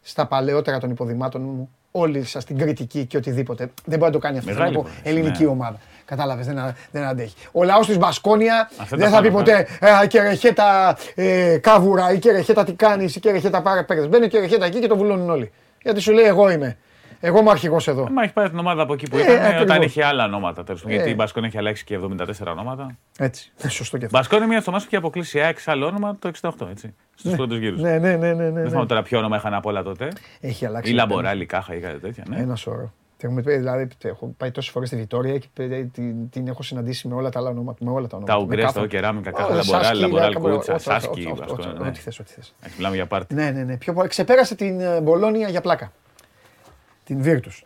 στα 0.00 0.26
παλαιότερα 0.26 0.78
των 0.78 0.90
υποδημάτων 0.90 1.42
μου 1.42 1.70
όλη 1.90 2.24
σας 2.24 2.44
την 2.44 2.58
κριτική 2.58 3.04
και 3.06 3.16
οτιδήποτε. 3.16 3.70
Δεν 3.84 3.98
μπορεί 3.98 4.10
να 4.10 4.18
το 4.18 4.18
κάνει 4.18 4.38
αυτός. 4.38 4.54
Μεγάλη 4.54 4.72
Θέλω 4.72 4.82
να 4.82 4.88
πω, 4.88 4.94
υπόθεση, 4.94 5.14
ελληνική 5.16 5.42
ναι. 5.42 5.48
ομάδα. 5.48 5.78
Κατάλαβες, 6.04 6.46
δεν, 6.46 6.58
α- 6.58 6.74
δεν 6.90 7.02
αντέχει. 7.04 7.34
Ο 7.52 7.64
λαός 7.64 7.86
της 7.86 7.98
Μπασκόνια 7.98 8.70
Αυτά 8.80 8.96
δεν 8.96 9.10
τα 9.10 9.16
θα 9.16 9.20
πει 9.22 9.26
πάνω, 9.30 9.38
ποτέ 9.38 9.66
«Ε, 10.02 10.06
και 10.06 10.20
ρεχέτα 10.22 10.96
ε, 11.14 11.58
κάβουρα 11.60 12.12
ή 12.12 12.18
και 12.18 12.30
ρεχέτα 12.32 12.64
τι 12.64 12.72
κάνεις 12.72 13.16
ή 13.16 13.20
και 13.20 13.30
ρεχέτα 13.30 13.62
πάρε 13.62 13.82
παίρνει. 13.82 14.06
Μπαίνει 14.06 14.28
και 14.28 14.38
ρεχέτα 14.38 14.66
εκεί 14.66 14.80
και 14.80 14.86
το 14.86 14.96
βουλώνουν 14.96 15.30
όλοι. 15.30 15.52
Γιατί 15.82 16.00
σου 16.00 16.12
λέει 16.12 16.24
εγώ 16.24 16.50
είμαι. 16.50 16.76
Εγώ 17.22 17.38
είμαι 17.38 17.50
αρχηγός 17.50 17.88
εδώ. 17.88 18.08
Μα 18.10 18.22
έχεις 18.22 18.32
πάρει 18.34 18.48
την 18.50 18.58
ομάδα 18.58 18.82
από 18.82 18.92
εκεί 18.92 19.08
που 19.10 19.16
Ε, 19.16 19.20
ήταν 19.22 19.36
ακριβώς. 19.44 19.62
όταν 19.62 19.82
είχε 19.82 20.04
άλλα 20.04 20.24
ονόματα. 20.24 20.64
Τέλος 20.64 20.80
πάντων, 20.80 20.94
Ε. 20.96 21.00
Γιατί 21.00 21.12
η 21.12 21.16
Μπασκόν 21.18 21.44
έχει 21.44 21.58
αλλάξει 21.58 21.84
και 21.84 21.94
74 21.94 22.50
ονόματα. 22.50 22.96
Έτσι. 23.18 23.52
Σωστό 23.68 23.98
και 23.98 24.04
αυτό. 24.04 24.16
Μπασκόν 24.18 24.38
είναι 24.38 24.46
μια 24.46 24.60
θωμά 24.60 24.78
που 24.78 24.84
είχε 24.86 24.96
αποκλείσει 24.96 25.38
η 25.38 25.40
ΑΕΚ 25.40 25.58
σε 25.58 25.70
άλλο 25.70 25.86
όνομα 25.86 26.16
το 26.18 26.30
68, 26.40 26.50
έτσι. 26.70 26.94
Στους 27.14 27.34
πρώτους 27.34 27.58
γύρους. 27.58 27.80
Ναι, 27.80 27.98
ναι, 27.98 28.16
ναι, 28.16 28.16
ναι, 28.16 28.32
ναι, 28.34 28.50
Δεν 28.50 28.62
ναι. 28.62 28.68
θυμάμαι 28.68 28.86
τώρα 28.86 29.02
ποιο 29.02 29.18
όνομα 29.18 29.36
είχαν 29.36 29.54
από 29.54 29.68
όλα 29.68 29.82
τότε. 29.82 30.08
Έχει 30.40 30.66
αλλάξει. 30.66 30.90
Ή 30.90 30.94
Λαμποράλη, 30.94 31.46
Κάχα 31.46 31.74
ή 31.74 31.80
κάτι 31.80 31.98
τέτοια. 31.98 32.24
Ναι. 32.28 32.36
Ένα 32.38 32.56
σώρο. 32.56 32.92
Τι 33.16 33.26
έχουμε 33.26 33.42
πει, 33.42 33.56
Δηλαδή, 33.56 33.88
έχω 34.02 34.34
πάει 34.36 34.50
τόσες 34.50 34.70
φορές 34.72 34.88
στη 34.88 34.96
Βιτόρια 34.96 35.38
και 35.38 35.46
ε, 35.58 35.82
την, 35.84 36.28
την 36.30 36.48
έχω 36.48 36.62
συναντήσει 36.62 37.08
με 37.08 37.14
όλα 37.14 37.28
τα 37.28 37.38
άλλα 37.38 37.48
ονόματα. 37.50 37.84
Με 37.84 37.90
όλα 37.90 38.06
τα 38.06 38.16
ονόματα. 38.16 38.32
Τα 38.32 38.38
Με 38.38 38.44
Ουγγρές, 38.44 38.64
κάθε- 38.64 38.80
τα 38.80 38.86
Κεράμικα, 38.86 39.30
Κάχα, 39.30 39.46
Όλα, 39.46 39.54
Λαμποράλη, 39.56 39.84
Σάσκι, 39.84 40.00
Λαμποράλη, 40.00 40.32
Λαμποράλη, 40.34 40.56
Κούτσα, 40.58 40.72
ό,τι- 40.74 40.82
Σάσκι, 40.82 41.08
ό,τι- 41.10 41.26
ό,τι- 41.26 41.40
Μπασκόν, 41.40 41.76
ναι. 41.82 41.88
Ό,τι 41.88 42.00
θες, 42.00 42.18
ό,τι 42.18 42.32
θες. 42.32 42.54
Εντάξει, 42.58 42.76
Μιλάμε 42.76 42.96
για 42.96 43.06
πάρτι. 43.06 43.34
Ναι, 43.34 43.50
ναι, 43.50 43.62
ναι. 43.62 43.76
Πιο 43.76 43.92
πολύ. 43.92 44.08
Ξεπέρασε 44.08 44.54
την 44.54 44.80
ε, 44.80 45.00
Μπολόνια 45.00 45.48
για 45.48 45.60
πλάκα. 45.60 45.92
Την 47.10 47.22
Virtus. 47.24 47.62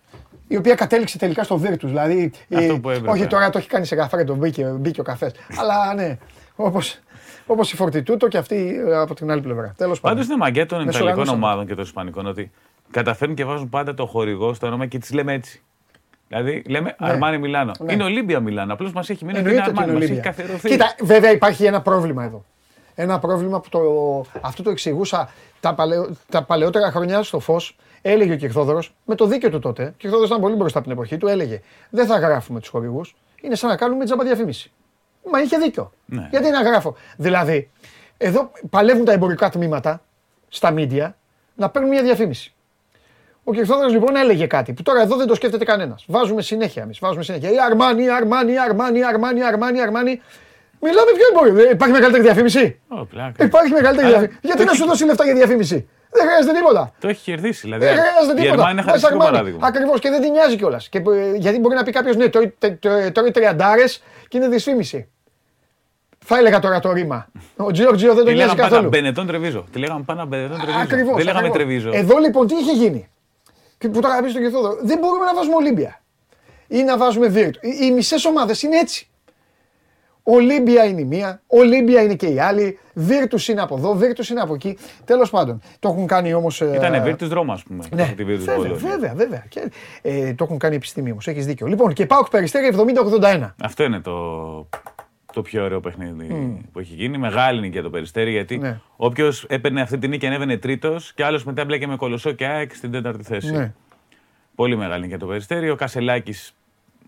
Η 0.49 0.57
οποία 0.57 0.75
κατέληξε 0.75 1.19
τελικά 1.19 1.43
στο 1.43 1.61
Virtus. 1.65 1.79
Δηλαδή. 1.81 2.31
Αυτό 2.55 2.75
ε, 2.75 2.79
που 2.79 2.91
έπρεπε. 2.91 3.11
όχι 3.11 3.27
τώρα 3.27 3.51
το 3.51 3.59
έχει 3.59 3.69
κάνει 3.69 3.87
σε 3.87 3.95
καφέ, 3.95 4.25
το 4.25 4.35
μπήκε, 4.35 4.65
μπήκε 4.65 5.01
ο 5.01 5.05
καφές. 5.05 5.33
Αλλά 5.59 5.95
ναι. 5.95 6.19
Όπως 6.57 6.99
όπως 7.47 7.73
η 7.73 7.77
Φορτιτούτο 7.77 8.29
και 8.29 8.39
αυτή 8.39 8.83
ε, 8.89 8.97
από 8.97 9.15
την 9.15 9.31
άλλη 9.31 9.41
πλευρά. 9.41 9.75
Τέλος 9.77 10.01
πάντων. 10.01 10.17
Πάντως 10.17 10.33
είναι 10.33 10.45
μαγκέ 10.45 10.65
των 10.65 10.81
Ιταλικών 10.81 11.03
Μεσοργανώσαμε. 11.03 11.45
ομάδων 11.45 11.67
και 11.67 11.75
των 11.75 11.85
Ισπανικών 11.85 12.27
ότι 12.27 12.51
καταφέρνουν 12.91 13.37
και 13.37 13.45
βάζουν 13.45 13.69
πάντα 13.69 13.95
το 13.95 14.07
χορηγό 14.07 14.55
στο 14.55 14.67
όνομα 14.67 14.87
και 14.87 14.99
τις 14.99 15.13
λέμε 15.13 15.33
έτσι. 15.33 15.63
Δηλαδή 16.29 16.63
λέμε 16.67 16.95
Αρμάνι 16.99 17.39
Μιλάνο. 17.39 17.73
Ναι. 17.79 17.93
Είναι 17.93 18.05
Ολύμπια 18.05 18.41
Μιλάνο. 18.41 18.73
Απλώς 18.73 18.93
μας 18.93 19.11
έχει 19.11 19.25
μείνει 19.25 19.39
ότι 19.39 19.49
είναι 19.49 19.59
Εννοείται 19.59 19.81
ότι 19.81 19.91
είναι 19.91 19.93
Αρμάνι. 19.93 19.99
Μας 19.99 20.11
έχει 20.11 20.13
Ολύμπια. 20.13 20.31
καθιερωθεί. 20.31 20.69
Κοίτα, 20.69 20.95
βέβαια 21.01 21.33
υπάρχει 21.33 21.65
ένα 21.65 21.81
πρόβλημα 21.83 22.25
εδώ. 22.25 22.45
Ένα 22.95 23.19
πρόβλημα 23.19 23.61
που 23.61 23.69
το, 23.69 23.81
αυτό 24.41 24.63
το 24.63 24.71
εξηγούσα 24.71 25.31
τα, 25.61 25.75
παλαιο, 25.75 26.11
τα 26.29 26.43
παλαιότερα 26.43 26.91
χρονιά 26.91 27.23
στο 27.23 27.41
φως. 27.41 27.77
Έλεγε 28.07 28.33
ο 28.33 28.37
Κυρθόδωρο, 28.37 28.83
με 29.05 29.15
το 29.15 29.27
δίκιο 29.27 29.51
του 29.51 29.59
τότε. 29.59 29.83
Ο 29.85 29.93
Κυρθόδωρο 29.97 30.27
ήταν 30.27 30.41
πολύ 30.41 30.55
μπροστά 30.55 30.79
από 30.79 30.89
την 30.89 30.97
εποχή 30.97 31.17
του. 31.17 31.27
Έλεγε: 31.29 31.61
Δεν 31.91 32.07
θα 32.07 32.19
γράφουμε 32.19 32.61
τους 32.61 32.69
χορηγούς. 32.69 33.17
Είναι 33.41 33.55
σαν 33.55 33.69
να 33.69 33.77
κάνουμε 33.77 34.05
τζάμπα 34.05 34.25
διαφήμιση. 34.25 34.73
Μα 35.33 35.41
είχε 35.41 35.57
δίκιο. 35.59 35.93
Ναι. 36.05 36.29
Γιατί 36.31 36.51
να 36.51 36.63
γράφω; 36.63 36.97
Δηλαδή, 37.17 37.71
εδώ 38.17 38.51
παλεύουν 38.71 39.05
τα 39.05 39.13
εμπορικά 39.13 39.49
τμήματα 39.51 40.03
στα 40.49 40.71
μίντια 40.71 41.17
να 41.55 41.71
παίρνουν 41.71 41.91
μια 41.91 42.03
διαφήμιση. 42.03 42.55
Ο 43.45 43.53
Κυρθόδωρο 43.53 43.89
λοιπόν 43.89 44.17
έλεγε 44.17 44.47
κάτι 44.47 44.73
που 44.73 44.83
τώρα 44.83 45.01
εδώ 45.01 45.17
δεν 45.17 45.27
το 45.27 45.35
σκέφτεται 45.35 45.65
κανένας. 45.65 46.05
Βάζουμε 46.09 46.43
συνέχεια 46.43 46.83
εμείς. 46.83 46.99
Βάζουμε 46.99 47.23
συνέχεια. 47.23 47.51
Η 47.51 47.55
Αρμάνι, 47.61 48.09
Αρμάνι, 48.11 48.59
Αρμάνι, 48.59 49.05
Αρμάνι, 49.05 49.43
Αρμάνι, 49.45 49.81
Αρμάνι. 49.81 50.21
Μιλάμε 50.81 51.11
πιο 51.17 51.25
εμπόριο; 51.33 51.69
Ε, 51.69 51.71
Υπάρχει 51.73 51.93
μεγαλύτερη 51.95 52.23
διαφήμιση; 52.25 52.81
Ω, 52.89 53.05
πλάκα. 53.05 53.45
Υπάρχει 53.45 53.73
μεγαλύτερη 53.73 54.07
Αλλά 54.09 54.17
διαφήμιση. 54.19 54.41
Γιατί 54.43 54.59
το 54.59 54.65
να 54.65 54.71
έχει- 54.71 54.81
σου 54.81 54.87
δώσει 54.89 55.05
λεφτά 55.05 55.25
για 55.25 55.35
διαφήμιση; 55.35 55.89
Δεν 56.17 56.27
χρειάζεται 56.27 56.55
τίποτα. 56.59 56.93
Το 57.01 57.09
έχει 57.09 57.23
κερδίσει. 57.23 57.61
Δηλαδή, 57.61 57.85
Δεν 57.85 57.95
χρειάζεται 57.97 58.33
η 58.41 58.43
τίποτα. 58.43 58.53
Αρμάνι 58.53 58.73
είναι 58.73 58.83
χαρακτηριστικό 58.83 59.25
παράδειγμα. 59.25 59.67
Ακριβώς 59.67 60.01
και 60.01 60.11
δεν 60.11 60.21
την 60.21 60.31
νοιάζει 60.31 60.57
κιόλας. 60.57 60.89
Γιατί 61.37 61.59
μπορεί 61.59 61.75
να 61.75 61.83
πει 61.83 61.93
κάποιος 61.93 62.17
ναι, 62.17 62.29
τρώει- 62.29 62.59
τε- 62.59 62.81
τε- 62.81 63.13
τρώει 63.15 63.31
τριαντάρες 63.31 64.03
και 64.29 64.37
είναι 64.37 64.49
δυσφήμιση. 64.49 65.09
Θα 66.27 66.39
έλεγα 66.39 66.59
τώρα 66.59 66.81
το 66.81 66.93
ρήμα. 66.93 67.27
Ο 67.57 67.71
Τζιόρτζιο 67.71 68.15
δεν 68.15 68.17
τον 68.17 68.27
Τι 68.27 68.33
νοιάζει 68.33 68.41
λέγαμε 68.41 68.61
πάντα 68.63 68.69
καθόλου. 68.75 68.89
Μπενετόν 68.89 69.27
Τρεβίζο. 69.27 69.65
Τι 69.73 69.79
λέγαμε 69.79 70.03
πάντα 70.07 70.25
Μπενετόν 70.25 70.57
Τρεβίζο. 70.59 70.79
Ακριβώς, 70.81 71.17
Δεν 71.17 71.25
λέγαμε 71.25 71.47
ακριβώς. 71.49 71.83
Τρεβίζο. 71.83 71.91
Εδώ 71.93 72.19
λοιπόν 72.19 72.47
τι 72.47 72.55
είχε 72.55 72.73
γίνει; 72.73 73.09
Και 73.79 73.89
που 73.89 74.01
τώρα 74.01 74.23
πεις 74.23 74.31
στον 74.31 74.43
Κεθόδωρο, 74.43 74.79
δεν 74.83 74.99
μπορούμε 74.99 75.25
να 75.25 75.35
βάζουμε 75.35 75.55
Ολύμπια. 75.55 76.01
Ή 76.69 76.83
να 76.83 76.97
βάζουμε 76.97 77.29
Βίρτου. 77.29 77.59
Οι, 77.63 77.79
οι 77.87 77.91
μισές 77.91 78.25
ομάδες 78.25 78.63
είναι 78.63 78.77
έτσι. 78.77 79.09
Ολύμπια 80.27 80.85
είναι 80.85 81.01
η 81.01 81.05
μία, 81.05 81.41
Ολύμπια 81.47 82.03
είναι 82.03 82.15
και 82.15 82.27
η 82.27 82.39
άλλη, 82.41 82.79
Βίρτους 82.95 83.49
είναι 83.49 83.61
από 83.61 83.77
εδώ, 83.77 83.95
Βίρτους 83.95 84.29
είναι 84.29 84.41
από 84.41 84.55
εκεί. 84.55 84.79
Τέλος 85.05 85.31
πάντων, 85.31 85.61
το 85.79 85.89
έχουν 85.89 86.07
κάνει 86.07 86.29
ε, 86.31 86.35
όμω. 86.35 86.49
Ήταν 86.75 87.03
Βίρτους 87.03 87.29
Ρώμα, 87.29 87.53
ας 87.53 87.63
πούμε. 87.63 87.85
Ναι, 87.95 88.13
Τη 88.17 88.25
Virtus 88.27 88.39
βέβαια, 88.45 88.71
Bologna. 88.73 88.77
βέβαια, 88.79 89.15
βέβαια. 89.15 89.45
Και, 89.49 89.71
ε, 90.03 90.35
το 90.35 90.45
έχουν 90.45 90.59
κάνει 90.59 90.75
επιστήμη 90.77 91.11
όμως, 91.11 91.27
έχεις 91.27 91.47
δίκιο. 91.47 91.67
Λοιπόν, 91.67 91.93
και 91.93 92.07
πάω 92.07 92.29
περιστέρι 92.29 92.67
70-81. 93.23 93.55
Αυτό 93.63 93.85
είναι 93.85 94.01
το, 94.01 94.69
το 95.33 95.43
πιο 95.43 95.65
ωραίο 95.65 95.81
παιχνίδι 95.81 96.27
που 96.73 96.79
έχει 96.79 96.95
γίνει. 96.95 97.19
Μεγάλη 97.19 97.61
νίκη 97.61 97.73
για 97.73 97.83
το 97.83 97.91
Περιστέρι 97.91 98.31
γιατί 98.31 98.59
Ναι. 98.59 98.81
όποιος 98.97 99.45
έπαιρνε 99.49 99.81
αυτή 99.81 99.99
την 99.99 100.11
νίκη 100.11 100.27
ανέβαινε 100.27 100.57
τρίτος 100.57 101.13
και 101.15 101.25
άλλος 101.25 101.45
μετά 101.45 101.65
μπλέκε 101.65 101.87
με 101.87 101.97
κολοσσό 101.97 102.33
και 102.33 102.47
ΑΕΚ 102.47 102.75
στην 102.75 102.91
τέταρτη 102.91 103.23
θέση. 103.25 103.51
Ναι. 103.53 103.73
Πολύ 104.55 104.77
μεγάλη 104.77 104.97
νίκη 105.01 105.09
για 105.09 105.19
το 105.19 105.27
Περιστέρι. 105.27 105.71
Ο 105.71 105.77
Κασελάκης 105.77 106.55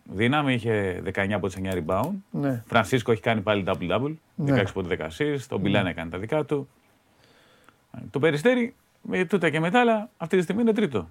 δύναμη, 0.08 0.54
είχε 0.54 1.02
19 1.14 1.32
από 1.32 1.46
τις 1.46 1.56
9 1.62 1.72
rebound. 1.72 2.10
Ναι. 2.30 2.62
Φρανσίσκο 2.66 3.12
έχει 3.12 3.20
κάνει 3.20 3.40
πάλι 3.40 3.64
double-double. 3.66 4.14
Ναι. 4.34 4.62
16 4.62 4.64
πόντι 4.72 4.96
10 4.98 5.06
assist. 5.06 5.46
Ο 5.50 5.58
Μπιλάν 5.58 5.86
έκανε 5.86 6.10
τα 6.10 6.18
δικά 6.18 6.44
του. 6.44 6.68
Το 8.10 8.18
Περιστέρι 8.18 8.74
με 9.02 9.24
τούτα 9.24 9.50
και 9.50 9.60
μ' 9.60 9.66
αυτά, 9.66 9.80
αλλά 9.80 10.10
αυτή 10.16 10.36
τη 10.36 10.42
στιγμή 10.42 10.62
είναι 10.62 10.72
τρίτο. 10.72 11.08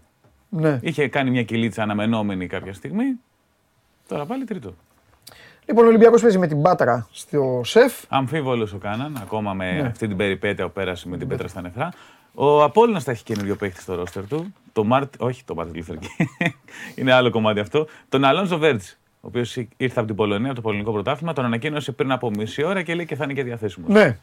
Ναι. 0.50 0.80
Είχε 0.82 1.08
κάνει 1.08 1.30
μια 1.30 1.44
κοιλίτσα 1.44 1.84
αναμενόμενη 1.84 2.48
κάποια 2.48 2.74
στιγμή. 2.74 3.20
Τώρα 4.08 4.26
πάλι 4.26 4.44
τρίτο. 4.46 4.76
Λοιπόν, 5.66 5.84
ο 5.86 5.88
Ολυμπιακός 5.88 6.22
παίζει 6.22 6.38
με 6.38 6.48
την 6.48 6.62
Πάτρα 6.62 7.08
στο 7.12 7.62
ΣΕΦ. 7.64 8.04
Αμφίβολος 8.10 8.74
ο 8.74 8.78
Κάνααν, 8.78 9.18
ακόμα 9.22 9.54
με 9.54 9.72
Ναι. 9.72 9.88
αυτή 9.88 10.08
την 10.08 10.18
περιπέτεια 10.18 10.66
που 10.66 10.72
πέρασε 10.72 11.08
με 11.10 11.18
την 11.18 11.28
πέτρα 11.28 11.48
στα 11.48 11.62
νεφρά. 11.62 11.94
Ο 12.36 12.64
Απόλλωνας 12.64 13.04
θα 13.04 13.12
έχει 13.12 13.24
καινούριο 13.24 13.56
παίχτη 13.56 13.82
στο 13.82 13.96
ρόστερ 13.96 14.28
του. 14.28 14.54
Το 14.74 14.84
Μάρτ, 14.84 15.14
όχι 15.18 15.44
το 15.44 15.56
Μάρτιν 15.56 15.76
Λούθερ 15.76 15.96
είναι 16.96 17.14
άλλο 17.14 17.30
κομμάτι 17.30 17.60
αυτό. 17.60 17.88
Τον 18.10 18.24
Αλόνζο 18.24 18.58
Βέρτζ, 18.58 18.86
ο 18.90 19.28
οποίος 19.28 19.56
ήρθε 19.56 20.00
από 20.00 20.06
την 20.06 20.16
Πολωνία, 20.16 20.48
από 20.48 20.56
το 20.56 20.62
Πολωνικό 20.62 20.92
Πρωτάθλημα. 20.92 21.34
Τον 21.34 21.46
ανακοίνωσε 21.46 21.92
πριν 21.92 22.12
από 22.12 22.30
μισή 22.30 22.64
ώρα 22.64 22.82
και 22.82 22.96
λέει 22.96 23.06
και 23.06 23.16
θα 23.16 23.24
είναι 23.24 23.34
και 23.34 23.44
διαθέσιμος. 23.44 23.90
Ναι. 23.90 24.18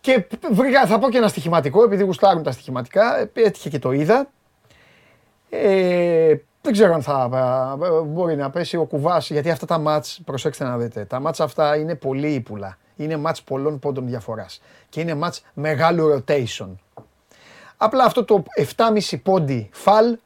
Και 0.00 0.26
βρήκα, 0.52 0.86
θα 0.86 0.98
πω 0.98 1.10
και 1.10 1.16
ένα 1.16 1.28
στοιχηματικό, 1.28 1.82
επειδή 1.82 2.02
γουστάρουν 2.02 2.42
τα 2.42 2.50
στοιχηματικά, 2.50 3.18
ε, 3.18 3.30
έτυχε 3.34 3.68
και 3.68 3.78
το 3.78 3.92
είδα. 3.92 4.30
Ε, 5.50 6.34
δεν 6.62 6.72
ξέρω 6.72 6.94
αν 6.94 7.02
θα 7.02 7.28
ε, 7.82 8.04
μπορεί 8.04 8.36
να 8.36 8.50
πέσει 8.50 8.76
ο 8.76 8.84
κουβάς, 8.84 9.30
γιατί 9.30 9.50
αυτά 9.50 9.66
τα 9.66 9.78
μάτς, 9.78 10.20
προσέξτε 10.24 10.64
να 10.64 10.78
δείτε, 10.78 11.04
τα 11.04 11.20
μάτς 11.20 11.40
αυτά 11.40 11.76
είναι 11.76 11.94
πολύ 11.94 12.28
ύπουλα. 12.28 12.78
Είναι 12.96 13.16
μάτς 13.16 13.42
πολλών 13.42 13.78
πόντων 13.78 14.06
διαφοράς. 14.06 14.60
Και 14.88 15.00
είναι 15.00 15.14
μάτς 15.14 15.42
μεγάλου 15.54 16.08
rotation. 16.14 16.68
Απλά 17.84 18.04
αυτό 18.04 18.24
το 18.24 18.42
7,5 18.76 19.20
πόντι 19.22 19.68
φαλ, 19.72 20.16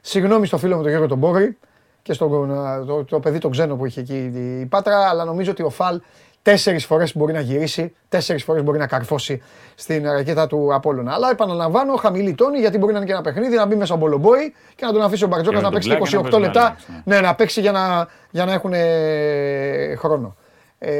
συγγνώμη 0.00 0.46
στο 0.46 0.58
φίλο 0.58 0.76
μου 0.76 0.80
τον 0.82 0.90
Γιώργο 0.90 1.08
τον 1.08 1.18
Μπόρη 1.18 1.58
και 2.02 2.12
στο 2.12 2.46
το, 2.86 3.04
το 3.04 3.20
παιδί 3.20 3.38
το 3.38 3.48
ξένο 3.48 3.76
που 3.76 3.86
είχε 3.86 4.00
εκεί 4.00 4.32
η 4.60 4.66
Πάτρα, 4.66 5.08
αλλά 5.08 5.24
νομίζω 5.24 5.50
ότι 5.50 5.62
ο 5.62 5.70
Φαλ 5.70 6.00
τέσσερις 6.42 6.86
φορές 6.86 7.16
μπορεί 7.16 7.32
να 7.32 7.40
γυρίσει, 7.40 7.94
τέσσερις 8.08 8.44
φορές 8.44 8.62
μπορεί 8.62 8.78
να 8.78 8.86
καρφώσει 8.86 9.42
στην 9.74 10.10
ρακέτα 10.10 10.46
του 10.46 10.74
Απόλλωνα. 10.74 11.12
Αλλά 11.12 11.30
επαναλαμβάνω, 11.30 11.96
χαμηλή 11.96 12.34
τόνη 12.34 12.58
γιατί 12.58 12.78
μπορεί 12.78 12.92
να 12.92 12.98
είναι 12.98 13.06
και 13.06 13.12
ένα 13.12 13.22
παιχνίδι, 13.22 13.56
να 13.56 13.66
μπει 13.66 13.74
μέσα 13.76 13.94
ο 13.94 13.96
Μπολομπόη 13.96 14.54
και 14.74 14.84
να 14.84 14.92
τον 14.92 15.02
αφήσει 15.02 15.24
ο 15.24 15.26
Μπαρτζόκας 15.26 15.60
Και 15.60 15.66
να 15.66 15.70
με 15.70 15.80
τον 15.80 15.90
παίξει 15.90 16.16
Μπλάκ 16.16 16.28
και 16.30 16.36
28 16.36 16.40
να 16.40 16.46
λεπτά. 16.46 16.60
παίζει 16.60 16.84
να 16.86 16.96
αλλάξει, 16.96 17.02
Ναι, 17.04 17.20
να 17.20 17.34
παίξει 17.34 17.60
για 17.60 17.72
να, 17.72 18.08
για 18.30 18.44
να 18.44 18.52
έχουν 18.52 18.72
ε, 18.74 19.94
χρόνο. 19.96 20.36
Ε, 20.78 20.92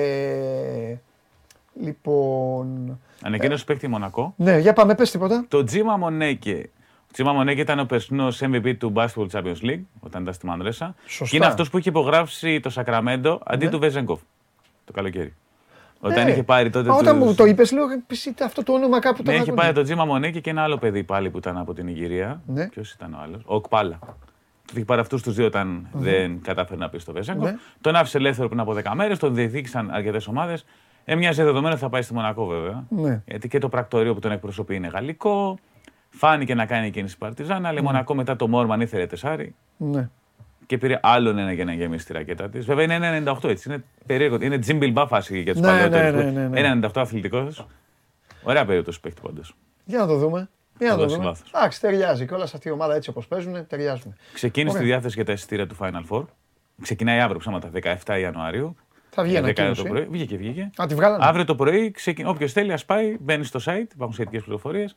λοιπόν. 1.81 2.99
Ανακοίνωσε 3.27 3.65
παίχτη 3.65 3.89
Μονακό. 3.89 4.35
Ναι, 4.37 4.59
για 4.59 4.73
πάμε, 4.73 4.95
πες 4.95 5.11
τίποτα. 5.11 5.45
Το 5.49 5.65
Τζίμα 5.65 5.97
Μονέκε. 5.97 6.71
Ο 7.03 7.13
Τζίμα 7.13 7.33
Μονέκε 7.33 7.61
ήταν 7.61 7.79
ο 7.79 7.85
περσινός 7.85 8.41
MVP 8.43 8.77
του 8.79 8.93
Basketball 8.97 9.27
Champions 9.33 9.63
League 9.63 9.81
όταν 10.01 10.23
ήταν 10.23 10.35
στη 10.35 10.47
Μανρέσα. 10.47 10.95
Σωστά. 11.07 11.25
Και 11.25 11.37
είναι 11.37 11.47
αυτός 11.47 11.71
που 11.71 11.79
είχε 11.79 11.89
υπογράψει 11.89 12.61
το 12.61 12.71
Σακραμέντο 12.71 13.41
αντί 13.45 13.65
Ναι. 13.65 13.71
του 13.71 13.79
Βεζέγκοφ 13.79 14.21
το 14.85 14.93
καλοκαίρι. 14.93 15.35
Όταν 16.01 16.25
Ναι. 16.25 16.31
είχε 16.31 16.43
πάρει 16.43 16.71
τότε. 16.71 16.89
Μα 16.89 16.95
Όταν 16.97 17.19
τους- 17.19 17.27
μου 17.27 17.35
το 17.35 17.45
είπες, 17.45 17.73
λέω 17.73 17.85
«Πες, 18.07 18.25
είτε 18.25 18.45
αυτό 18.45 18.63
το 18.63 18.73
όνομα 18.73 18.99
κάπου 19.01 19.23
το 19.23 19.31
Ναι, 19.31 19.37
είχε 19.37 19.47
έχω 19.47 19.55
πάρει 19.57 19.69
ακούσει». 19.69 19.83
το 19.85 19.93
Τζίμα 19.93 20.05
Μονέκε 20.05 20.41
και 20.41 20.51
ένα 20.51 20.63
άλλο 20.63 20.77
παιδί 20.79 21.05
πάλι 21.05 21.31
που 21.31 21.39
ήταν 21.39 21.57
από 21.59 21.75
την 21.75 21.89
Ιγυρία. 21.89 22.41
Ναι. 22.47 22.69
Ποιος 22.69 22.93
ήταν 22.93 23.15
ο 23.15 23.19
άλλος, 23.23 23.43
ο 23.47 23.55
Οκπάλα. 23.55 23.99
Του 24.67 24.73
είχε 24.75 24.85
πάρει 24.85 25.01
αυτούς 25.01 25.23
τους 25.23 25.35
δύο 25.35 25.47
όταν 25.47 25.89
δεν 25.93 26.41
κατάφερε 26.43 26.79
να 26.81 26.89
πει 26.89 26.99
στο 26.99 27.13
Βεζέγκοφ. 27.13 27.51
Ναι. 27.51 27.57
Τον 27.81 27.97
άφησε 27.97 28.17
ελεύθερο 28.19 28.49
πριν 28.49 28.61
από 28.61 28.73
10 28.73 28.95
μέρες, 28.95 29.19
τον 29.19 29.35
διεκδίκησαν 29.35 29.91
αρκετές 29.91 30.27
ομάδες. 30.27 30.65
Έμοιαζε 31.05 31.45
δεδομένο 31.45 31.73
ότι 31.75 31.83
θα 31.83 31.89
πάει 31.89 32.03
στη 32.03 32.15
Μονακό 32.15 32.47
βέβαια. 32.47 32.85
Ναι. 32.89 33.23
Γιατί 33.27 33.49
και 33.49 33.59
το 33.59 33.69
πρακτορείο 33.69 34.15
που 34.15 34.21
τον 34.21 34.33
εκπροσωπεί 34.33 34.75
είναι 34.75 34.87
γαλλικό. 34.89 35.59
Φάνηκε 36.09 36.55
να 36.55 36.67
κάνει 36.67 36.91
κίνηση 36.91 37.19
Παρτιζάν, 37.19 37.67
αλλά 37.67 37.79
η 37.79 37.83
Μονακό 37.83 38.15
μετά 38.15 38.37
το 38.37 38.49
Μόρμαν 38.49 38.81
ήθελε 38.81 39.07
τεσάρι 39.07 39.55
Ναι. 39.77 40.09
και 40.67 40.79
πήρε 40.79 40.99
άλλον 41.03 41.39
ένα 41.39 41.53
για 41.53 41.65
να 41.65 41.73
γεμίσει 41.73 42.07
τη 42.07 42.13
ρακέτα 42.13 42.49
της. 42.49 42.65
Βέβαια 42.67 42.85
είναι 42.97 43.23
1,98 43.35 43.49
έτσι. 43.49 43.69
Είναι 43.73 43.85
περίεργο. 44.07 44.39
Είναι 44.41 44.59
Jim 44.67 44.83
Bilbao 44.83 45.05
φάση 45.09 45.41
για 45.41 45.53
τους 45.53 45.61
Ναι, 45.63 45.69
παλαιότερους. 45.69 46.25
ναι, 46.25 46.31
ναι, 46.31 46.49
ναι, 46.49 46.49
ναι. 46.49 46.81
1,98 46.89 46.91
αθλητικός. 46.95 47.67
Ωραία 48.43 48.65
περίπτωση 48.65 49.01
παίχτη 49.01 49.21
πάντως. 49.23 49.57
Για 49.85 49.99
να 49.99 50.07
το 50.07 50.17
δούμε. 50.17 50.49
Για 50.79 50.87
να 50.89 50.93
Θα 50.93 50.99
το 50.99 51.03
δώσει 51.05 51.15
δούμε. 51.17 51.29
βάθος. 51.29 51.51
Εντάξει, 51.55 51.81
ταιριάζει. 51.81 52.27
Και 52.27 52.35
όλα 52.35 52.47
σε 52.47 52.57
αυτή 52.57 52.69
η 52.69 52.71
ομάδα 52.71 52.95
έτσι 52.95 53.11
όπως 53.11 53.27
παίζουν, 53.27 53.67
ταιριάζουν. 53.67 54.15
Ξεκίνησε 54.33 54.77
Ωραία. 54.77 54.83
τη 54.89 54.93
διάθεση 54.93 55.15
για 55.15 55.25
τα 55.25 55.33
εισιτήρια 55.33 55.67
του 55.67 55.77
Final 55.81 56.03
Four. 56.09 56.25
Ξεκινάει 56.83 57.21
αύριο 57.21 57.39
ψέματα, 57.39 57.71
17 58.05 58.19
Ιανουαρίου. 58.21 58.77
Θα 59.15 59.23
βγει 59.23 59.33
Για 59.33 59.41
10 59.41 59.43
ανακοίνωση. 59.43 59.83
το 59.83 59.89
πρωί. 59.89 60.07
Βγήκε, 60.11 60.37
βγήκε. 60.37 60.71
Α, 60.77 60.87
τη 60.87 60.95
βγάλανε. 60.95 61.25
Αύριο 61.27 61.45
το 61.45 61.55
πρωί, 61.55 61.91
ξεκι... 61.91 62.25
όποιος 62.27 62.53
θέλει, 62.53 62.73
ας 62.73 62.85
πάει, 62.85 63.17
μπαίνει 63.21 63.45
στο 63.45 63.61
site, 63.65 63.87
υπάρχουν 63.93 64.13
σχετικές 64.13 64.43
πληροφορίες. 64.43 64.97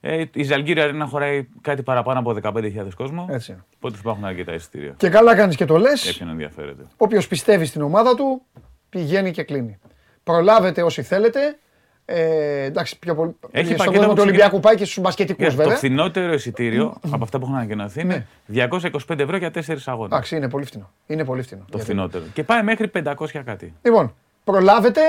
Ε, 0.00 0.24
η 0.32 0.42
Ζαλγκύρη 0.42 0.80
Αρένα 0.80 1.06
χωράει 1.06 1.46
κάτι 1.60 1.82
παραπάνω 1.82 2.18
από 2.18 2.36
15.000 2.42 2.88
κόσμο. 2.96 3.26
Έτσι 3.30 3.52
είναι. 3.52 3.64
Οπότε 3.76 3.96
υπάρχουν 3.98 4.24
αρκετά 4.24 4.52
εισιτήρια. 4.52 4.94
Και 4.96 5.08
καλά 5.08 5.34
κάνεις 5.36 5.56
και 5.56 5.64
το 5.64 5.76
λες. 5.76 6.08
Έπιαν 6.08 6.28
ενδιαφέρεται. 6.28 6.82
Όποιος 6.96 7.28
πιστεύει 7.28 7.64
στην 7.64 7.82
ομάδα 7.82 8.14
του, 8.14 8.42
πηγαίνει 8.88 9.30
και 9.30 9.42
κλείνει. 9.42 9.78
Προλάβετε 10.22 10.82
όσοι 10.82 11.02
θέλετε. 11.02 11.58
Ε, 12.08 12.62
εντάξει, 12.64 12.98
πιο 12.98 13.14
πολύ. 13.14 13.36
Έχει 13.50 13.64
στον 13.66 13.76
πακέτα 13.76 13.96
κόσμο 13.96 14.08
που 14.08 14.14
του 14.16 14.22
Ολυμπιακού 14.22 14.60
πάει 14.60 14.74
και 14.76 14.84
στους 14.84 14.98
μπασκετικούς 15.02 15.42
Για 15.46 15.50
το 15.50 15.56
βέβαια. 15.56 15.76
φθηνότερο 15.76 16.32
εισιτήριο 16.32 16.96
από 17.10 17.24
αυτά 17.24 17.38
που 17.38 17.44
έχουν 17.44 17.56
ανακοινωθεί 17.56 18.00
είναι 18.00 18.26
225 18.52 19.18
ευρώ 19.18 19.36
για 19.36 19.50
4 19.50 19.58
αγώνες. 19.86 19.86
Ναι. 19.86 20.04
Εντάξει, 20.06 20.36
είναι 20.36 20.48
πολύ 20.48 20.64
φθηνό. 20.64 20.90
Είναι 21.06 21.24
πολύ 21.24 21.42
φθηνό. 21.42 21.60
Το 21.60 21.66
Γιατί- 21.68 21.84
φθηνότερο. 21.84 22.24
Και 22.32 22.42
πάει 22.44 22.62
μέχρι 22.62 22.88
500 22.88 23.42
κάτι. 23.44 23.74
Λοιπόν, 23.82 24.14
προλάβετε 24.44 25.00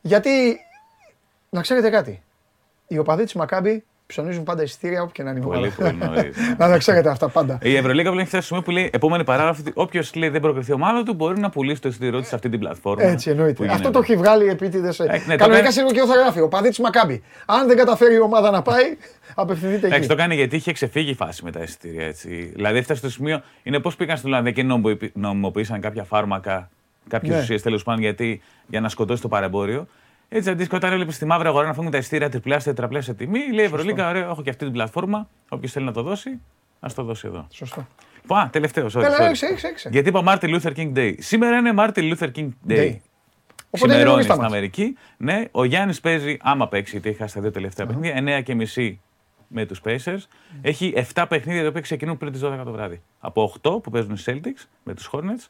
γιατί 0.00 0.56
να 1.50 1.60
ξέρετε 1.60 1.90
κάτι. 1.90 2.22
Οι 2.88 2.98
οπαδοί 2.98 3.24
της 3.24 3.32
Μακάμπη 3.34 3.84
ψωνίζουν 4.12 4.42
πάντα 4.44 4.62
εισιτήρια 4.62 5.02
όπου 5.02 5.12
και 5.12 5.22
να 5.22 5.30
είναι 5.30 5.38
η 5.38 5.42
Πολύ, 5.42 5.56
ομάδα. 5.56 5.74
πολύ 5.76 5.96
νωρίς. 6.14 6.36
Να 6.58 6.68
τα 6.68 6.78
ξέρετε 6.78 7.10
αυτά 7.10 7.28
πάντα. 7.28 7.58
Η 7.62 7.76
Ευρωλίγα 7.76 8.02
πλέον 8.10 8.18
έχει 8.18 8.28
φτάσει 8.28 8.46
στο 8.46 8.54
σημείο 8.54 8.62
που 8.62 8.70
λέει 8.70 8.90
επόμενη 8.92 9.24
παράγραφο 9.24 9.60
ότι 9.60 9.72
όποιος 9.74 10.14
λέει 10.14 10.28
δεν 10.28 10.40
προκριθεί 10.40 10.72
ομάδα 10.72 11.02
του 11.02 11.14
μπορεί 11.14 11.40
να 11.40 11.50
πουλήσει 11.50 11.80
το 11.80 11.88
εισιτήριό 11.88 12.20
του 12.20 12.26
σε 12.26 12.34
αυτή 12.34 12.48
την 12.48 12.58
πλατφόρμα. 12.58 13.02
Έτσι 13.04 13.30
εννοείται. 13.30 13.52
που 13.52 13.62
Αυτό 13.62 13.74
γίνεται. 13.76 13.90
το 13.92 13.98
έχει 13.98 14.16
βγάλει 14.16 14.48
επίτηδες. 14.48 14.98
ναι, 14.98 15.06
το 15.06 15.12
Κανονικά 15.26 15.46
κάνει- 15.60 15.72
σε 15.72 15.80
λίγο 15.80 15.92
και 15.92 16.00
θα 16.00 16.14
γράφει. 16.20 16.40
Ο 16.40 16.48
παδί 16.48 16.68
τη 16.70 16.80
Μακάμπη. 16.82 17.22
Αν 17.46 17.66
δεν 17.66 17.76
καταφέρει 17.76 18.14
η 18.14 18.20
ομάδα 18.20 18.50
να 18.50 18.62
πάει, 18.62 18.96
απευθυνθείτε 19.34 19.76
Εντάξει, 19.86 19.98
εκεί. 19.98 20.08
το 20.08 20.14
κάνει 20.14 20.34
γιατί 20.34 20.56
είχε 20.56 20.72
ξεφύγει 20.72 21.10
η 21.10 21.14
φάση 21.14 21.44
με 21.44 21.50
τα 21.52 21.60
εισιτήρια. 21.62 22.06
Έτσι. 22.06 22.52
Δηλαδή 22.54 22.78
έφτασε 22.78 22.98
στο 23.00 23.10
σημείο. 23.10 23.42
Είναι 23.62 23.78
πώς 23.80 23.96
πήγαν 23.96 24.16
στην 24.16 24.28
Ολλανδία 24.28 24.52
και 24.52 24.62
νομιμοποιη- 24.62 25.12
νομιμοποίησαν 25.16 25.80
κάποια 25.80 26.04
φάρμακα, 26.04 26.70
κάποιες 27.08 27.34
Ναι. 27.34 27.40
ουσίες 27.40 27.62
τέλος 27.62 27.82
πάντων 27.82 28.00
γιατί, 28.00 28.40
για 28.66 28.80
να 28.80 28.88
σκοτώσει 28.88 29.22
το 29.22 29.28
παρεμπόριο. 29.28 29.86
Έτσι 30.28 30.50
αντίστοιχα, 30.50 30.76
όταν 30.76 30.92
έβλεπε 30.92 31.12
στη 31.12 31.24
μαύρη 31.24 31.48
αγορά 31.48 31.66
να 31.66 31.74
φύγουν 31.74 31.90
τα 31.90 31.98
εισιτήρια 31.98 32.28
τριπλάσια, 32.28 32.74
τετραπλάσια 32.74 33.14
τιμή, 33.14 33.52
λέει 33.52 33.64
η 33.64 33.68
Ευρωλίγα, 33.68 34.08
ωραία, 34.08 34.22
έχω 34.24 34.42
και 34.42 34.50
αυτή 34.50 34.64
την 34.64 34.72
πλατφόρμα. 34.72 35.28
Όποιος 35.48 35.72
θέλει 35.72 35.84
να 35.84 35.92
το 35.92 36.02
δώσει, 36.02 36.40
ας 36.80 36.94
το 36.94 37.02
δώσει 37.02 37.26
εδώ. 37.26 37.46
Σωστό. 37.50 37.86
Λοιπόν, 38.20 38.38
Α, 38.38 38.48
τελευταίο. 38.50 38.86
Sorry, 38.86 39.02
Έλα, 39.02 39.18
sorry. 39.18 39.28
έξε, 39.28 39.46
έξε, 39.46 39.66
έξε. 39.66 39.88
Γιατί 39.92 40.08
είπα 40.08 40.22
Martin 40.26 40.60
Luther 40.60 40.72
King 40.76 40.92
Day. 40.96 41.14
Σήμερα 41.18 41.56
είναι 41.56 41.72
Martin 41.76 42.14
Luther 42.14 42.30
King 42.34 42.48
Day. 42.68 42.76
Day. 42.76 42.96
Οπότε 43.70 43.94
είναι 43.94 43.94
Ξημερώνει 43.94 44.04
νωρίς 44.04 44.26
τα 44.26 44.32
στην 44.32 44.42
μάτς. 44.42 44.52
Αμερική. 44.52 44.96
Ναι, 45.16 45.44
ο 45.50 45.64
Γιάννης 45.64 46.00
παίζει, 46.00 46.36
άμα 46.40 46.68
παίξει, 46.68 46.92
γιατί 46.92 47.08
έχει 47.08 47.18
χάσει 47.18 47.34
τα 47.34 47.40
δύο 47.40 47.50
τελευταία 47.50 47.86
παιχνίδια, 47.86 48.38
9 48.38 48.42
και 48.42 48.54
μισή 48.54 49.00
με 49.48 49.66
τους 49.66 49.80
Pacers. 49.84 50.18
Έχει 50.62 50.92
7 51.14 51.24
παιχνίδια 51.28 51.62
τα 51.62 51.68
οποία 51.68 51.80
ξεκινούν 51.80 52.18
πριν 52.18 52.32
τις 52.32 52.40
12 52.44 52.60
το 52.64 52.70
βράδυ. 52.72 53.02
Από 53.18 53.42
8 53.62 53.82
που 53.82 53.90
παίζουν 53.90 54.14
οι 54.14 54.22
Celtics 54.26 54.64
με 54.82 54.94
τους 54.94 55.10
Hornets. 55.12 55.46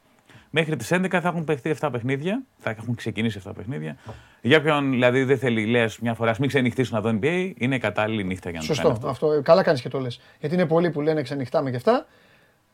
Μέχρι 0.51 0.77
τις 0.77 0.91
11 0.93 1.07
θα 1.11 1.29
έχουν 1.29 1.45
παιχτεί 1.45 1.75
7 1.81 1.89
παιχνίδια. 1.93 2.43
Θα 2.59 2.71
έχουν 2.71 2.95
ξεκινήσει 2.95 3.41
7 3.49 3.51
παιχνίδια. 3.57 3.97
Για 4.41 4.59
όποιον 4.59 4.91
δηλαδή 4.91 5.25
δεν 5.25 5.39
θέλει, 5.39 5.67
λέει 5.67 5.83
ας 5.83 5.99
μια 5.99 6.15
φορά, 6.15 6.31
ας 6.31 6.39
μην 6.39 6.49
ξενυχτήσουν 6.49 6.95
να 6.95 7.01
δω 7.01 7.19
NBA, 7.23 7.53
είναι 7.57 7.79
κατάλληλη 7.79 8.25
νύχτα 8.25 8.51
για 8.51 8.61
να 8.61 8.67
το 8.67 8.73
κάνει 8.75 8.89
Σωστό. 8.89 9.09
αυτό. 9.09 9.27
Αυτό. 9.29 9.43
Καλά 9.43 9.63
κάνεις 9.63 9.81
και 9.81 9.89
το 9.89 9.99
λες. 10.01 10.21
Γιατί 10.41 10.55
είναι 10.55 10.67
πολλοί 10.67 10.91
που 10.91 11.01
λένε 11.01 11.23
ξενυχτάμε 11.23 11.71
και 11.71 11.77
αυτά. 11.77 12.07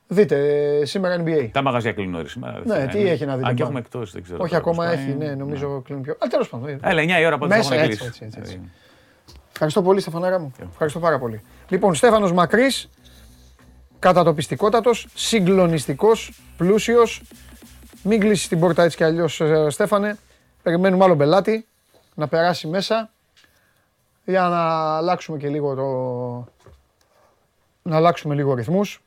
Δείτε 0.07 0.37
ε, 0.81 0.85
σήμερα 0.85 1.23
NBA. 1.25 1.49
Τα 1.53 1.63
μαγαζιά 1.63 1.93
κλείνουν 1.93 2.13
νωρίς 2.13 2.31
σήμερα. 2.31 2.59
Ναι, 2.65 2.75
δεν 2.79 2.89
τι 2.89 3.01
είναι. 3.01 3.11
έχει 3.11 3.25
να 3.25 3.37
δείτε 3.37 3.49
Αν 3.49 3.55
και 3.55 3.63
πάνω. 3.63 3.65
έχουμε 3.65 3.79
εκτός, 3.79 4.13
δεν 4.13 4.23
ξέρω. 4.23 4.39
Όχι 4.43 4.51
τώρα 4.51 4.63
πώς 4.63 4.73
ακόμα 4.73 4.87
πάει. 4.95 5.05
έχει, 5.05 5.15
ναι, 5.17 5.35
νομίζω 5.35 5.83
κλείνει 5.85 6.01
πιο. 6.01 6.17
Αλλά 6.19 6.31
τέλος 6.31 6.49
πάντων. 6.49 6.69
ε, 6.69 6.79
Έλα, 6.83 7.03
9 7.03 7.21
η 7.21 7.27
ώρα 7.27 7.39
πάντως 7.39 7.57
Μέσα, 7.57 7.75
έχουν 7.75 7.87
έτσι, 7.91 7.99
κλείσει. 7.99 8.07
έτσι, 8.07 8.25
έτσι, 8.25 8.39
έτσι. 8.41 8.53
Δηλαδή, 8.53 8.71
Ευχαριστώ 9.53 9.83
πολύ, 9.83 10.01
Στεφανάρα 10.01 10.39
μου. 10.39 10.53
Ευχαριστώ 10.71 10.99
πάρα 11.01 11.19
πολύ. 11.19 11.41
Λοιπόν, 11.69 11.95
Στέφανος 11.95 12.33
Μακρύς, 12.33 12.91
κατατοπιστικότατος, 13.99 15.07
συγκλονιστικός, 15.15 16.33
πλούσιος. 16.57 17.23
Μην 18.07 18.21
κλείσεις 18.21 18.49
την 18.49 18.61
πόρτα 18.61 18.83
έτσι 18.83 18.97
κι 18.97 19.05
αλλιώς, 19.05 19.41
ε, 19.41 19.67
Στέφανε. 19.71 20.19
Περιμένουμε 20.63 21.05
άλλο 21.05 21.17
πελάτη 21.17 21.67
να 22.15 22.29
περάσει 22.29 22.67
μέσα 22.67 23.11
για 24.25 24.43
να 24.43 24.97
αλλάξουμε 24.97 25.39
και 25.39 25.49
λίγο 25.49 25.75
το... 25.75 25.89
να 27.83 27.97
αλλάξουμε 27.97 28.35
λίγο 28.35 28.55
ρυθμούς. 28.55 29.03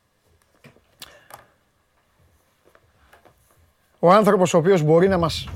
Ο 3.99 4.11
άνθρωπος 4.11 4.53
ο 4.53 4.57
οποίος 4.57 4.81
μπορεί 4.81 5.07
να 5.07 5.17
μας 5.17 5.47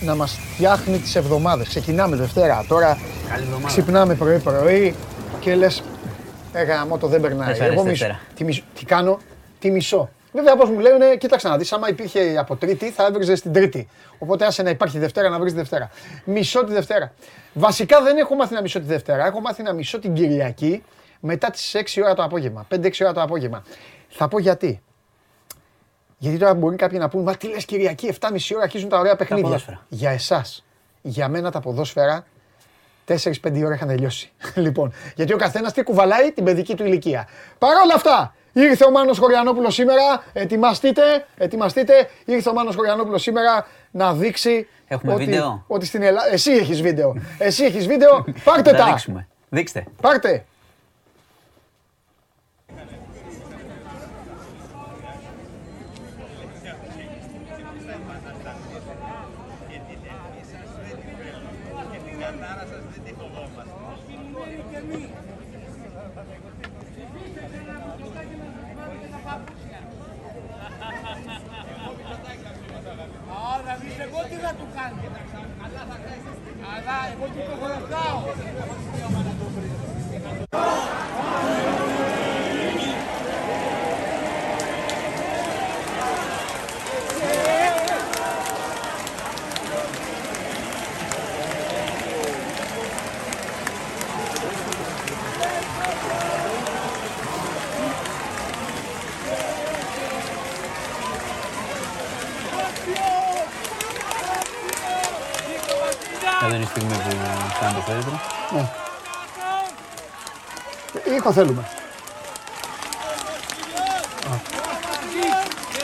να 0.00 0.14
μας 0.14 0.38
φτιάχνει 0.54 0.98
τις 0.98 1.14
εβδομάδες. 1.16 1.68
Ξεκινάμε 1.68 2.16
Δευτέρα, 2.16 2.64
τώρα 2.68 2.98
ξυπνάμε 3.66 4.14
πρωί-πρωί 4.14 4.94
και 5.40 5.54
λες 5.54 5.82
«Ε, 6.52 6.62
γάμο, 6.62 6.98
το 6.98 7.06
δεν 7.06 7.20
περνάει». 7.20 7.46
Δεν 7.46 7.56
σ' 7.56 7.60
αρέσει 7.60 7.74
Εγώ 7.74 7.82
μισώ. 7.84 8.06
Δευτέρα. 8.06 8.20
Τι, 8.34 8.44
μισώ- 8.44 8.64
τι 8.74 8.84
κάνω, 8.84 9.18
τι 9.58 9.70
μισώ; 9.70 10.10
Βέβαια, 10.34 10.52
όπως 10.52 10.70
μου 10.70 10.78
λένε, 10.78 11.16
κοίταξε 11.16 11.48
να 11.48 11.56
δεις, 11.56 11.72
άμα 11.72 11.88
υπήρχε 11.88 12.38
από 12.38 12.56
Τρίτη, 12.56 12.90
θα 12.90 13.04
έβριζε 13.06 13.32
την 13.32 13.52
Τρίτη. 13.52 13.88
Οπότε 14.18 14.46
άσε 14.46 14.62
να 14.62 14.70
υπάρχει 14.70 14.98
Δευτέρα, 14.98 15.28
να 15.28 15.38
βρεις 15.38 15.52
τη 15.52 15.58
Δευτέρα. 15.58 15.90
Μισώ 16.24 16.64
τη 16.64 16.72
Δευτέρα. 16.72 17.12
Βασικά 17.52 18.02
δεν 18.02 18.16
έχω 18.16 18.34
μάθει 18.34 18.54
να 18.54 18.60
μισώ 18.60 18.78
τη 18.80 18.86
Δευτέρα. 18.86 19.26
Έχω 19.26 19.40
μάθει 19.40 19.62
να 19.62 19.72
μισώ 19.72 19.98
την 19.98 20.14
Κυριακή 20.14 20.84
μετά 21.20 21.50
τις 21.50 21.74
6 21.76 22.02
ώρα 22.02 22.14
το 22.14 22.22
απόγευμα. 22.22 22.66
5-6 22.70 22.90
ώρα 23.02 23.12
το 23.12 23.22
απόγευμα. 23.22 23.62
Θα 24.08 24.28
πω 24.28 24.38
γιατί. 24.38 24.82
Γιατί 26.18 26.38
τώρα 26.38 26.54
μπορεί 26.54 26.76
κάποιοι 26.76 26.98
να 27.00 27.08
πούν, 27.08 27.22
Μα 27.22 27.36
τι 27.36 27.48
λες 27.48 27.64
Κυριακή, 27.64 28.14
7,5 28.20 28.28
ώρα 28.54 28.62
αρχίζουν 28.62 28.88
τα 28.88 28.98
ωραία 28.98 29.16
παιχνίδια. 29.16 29.44
ποδόσφαιρα. 29.44 29.86
Για 29.88 30.10
εσάς. 30.10 30.64
Για 31.02 31.28
μένα 31.28 31.50
τα 31.50 31.60
ποδόσφαιρα 31.60 32.26
4-5 33.06 33.62
ώρα 33.64 33.74
είχαν 33.74 33.88
τελειώσει. 33.88 34.32
λοιπόν, 34.54 34.92
γιατί 35.14 35.32
ο 35.32 35.36
καθένας 35.36 35.72
τι 35.72 35.82
κουβαλάει 35.82 36.32
την 36.32 36.44
παιδική 36.44 36.74
του 36.74 36.84
ηλικία. 36.84 37.28
Παρ' 37.58 37.76
όλα 37.76 37.94
αυτά, 37.94 38.34
ήρθε 38.54 38.84
ο 38.84 38.90
Μάνος 38.90 39.18
Χωριανόπουλος 39.18 39.74
σήμερα. 39.74 40.22
Ετοιμαστείτε, 40.32 41.26
ετοιμαστείτε. 41.36 42.08
Ήρθε 42.24 42.48
ο 42.48 42.52
Μάνος 42.52 42.74
Χωριανόπουλος 42.76 43.22
σήμερα 43.22 43.66
να 43.90 44.12
δείξει. 44.14 44.68
Έχουμε 44.88 45.14
ότι, 45.14 45.24
βίντεο; 45.24 45.64
Ότι 45.66 45.86
στην 45.86 46.02
Ελλάδα. 46.02 46.32
Εσύ 46.32 46.50
έχεις 46.52 46.82
βίντεο. 46.82 47.14
Εσύ 47.38 47.64
έχεις 47.64 47.86
βίντεο. 47.86 48.24
Πάρτε 48.44 48.70
Θα 48.70 48.76
τα. 48.76 48.84
δείξουμε. 48.84 49.28
Δείξτε. 49.48 49.84
Πάρτε. 50.00 50.44
Άρα 73.54 73.76
δεις 73.80 73.98
εγώ 73.98 74.20
τι 74.28 74.36
να 74.42 74.52
του 74.54 74.66
κάνω. 74.76 74.96
Αλλά 76.72 76.96
εγώ 77.12 77.24
του 77.24 77.40
το 77.48 77.56
χωρατάω. 77.60 78.22
Εδώ 106.46 106.54
είναι 106.54 106.64
η 106.64 106.66
στιγμή 106.66 106.94
που 106.94 107.16
κάνει 107.60 107.74
το 107.74 107.80
φέρετρο. 107.80 108.20
Ήχο 111.24 111.32
θέλουμε. 111.32 111.64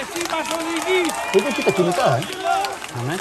Εσύ 0.01 0.21
μας 0.31 0.47
οδηγείς. 0.57 1.15
Είπε 1.33 1.51
και 1.51 1.63
τα 1.63 1.71
κινητά, 1.71 2.17
ε. 2.17 2.23
Αμέ. 2.99 3.17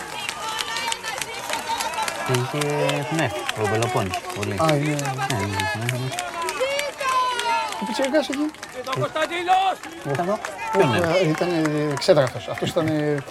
Και 2.26 2.40
είχε 2.40 3.06
ναι, 3.16 3.32
ο 3.64 3.68
Μπελοπόνης. 3.70 4.18
Πολύ. 4.36 4.54
Α, 4.64 4.76
είναι. 4.76 4.86
Ναι, 4.86 5.38
ναι, 5.38 5.46
ναι, 5.46 5.98
ναι. 5.98 6.10
Ο 7.82 7.86
Πιτσιρικάς 7.86 8.30
εκεί. 8.30 8.52
Και 8.76 8.82
το 8.84 8.92
Κωνσταντινός. 9.00 9.76
Ήταν 10.12 10.28
εδώ. 10.28 10.40
Ποιον 10.72 10.96
είναι; 10.96 11.18
Ε, 11.24 11.28
Ήταν 11.30 11.50
ξέδρα 11.98 12.24
αυτός. 12.24 12.48
Αυτός 12.48 12.70
ήταν 12.70 12.88
ε, 12.88 13.24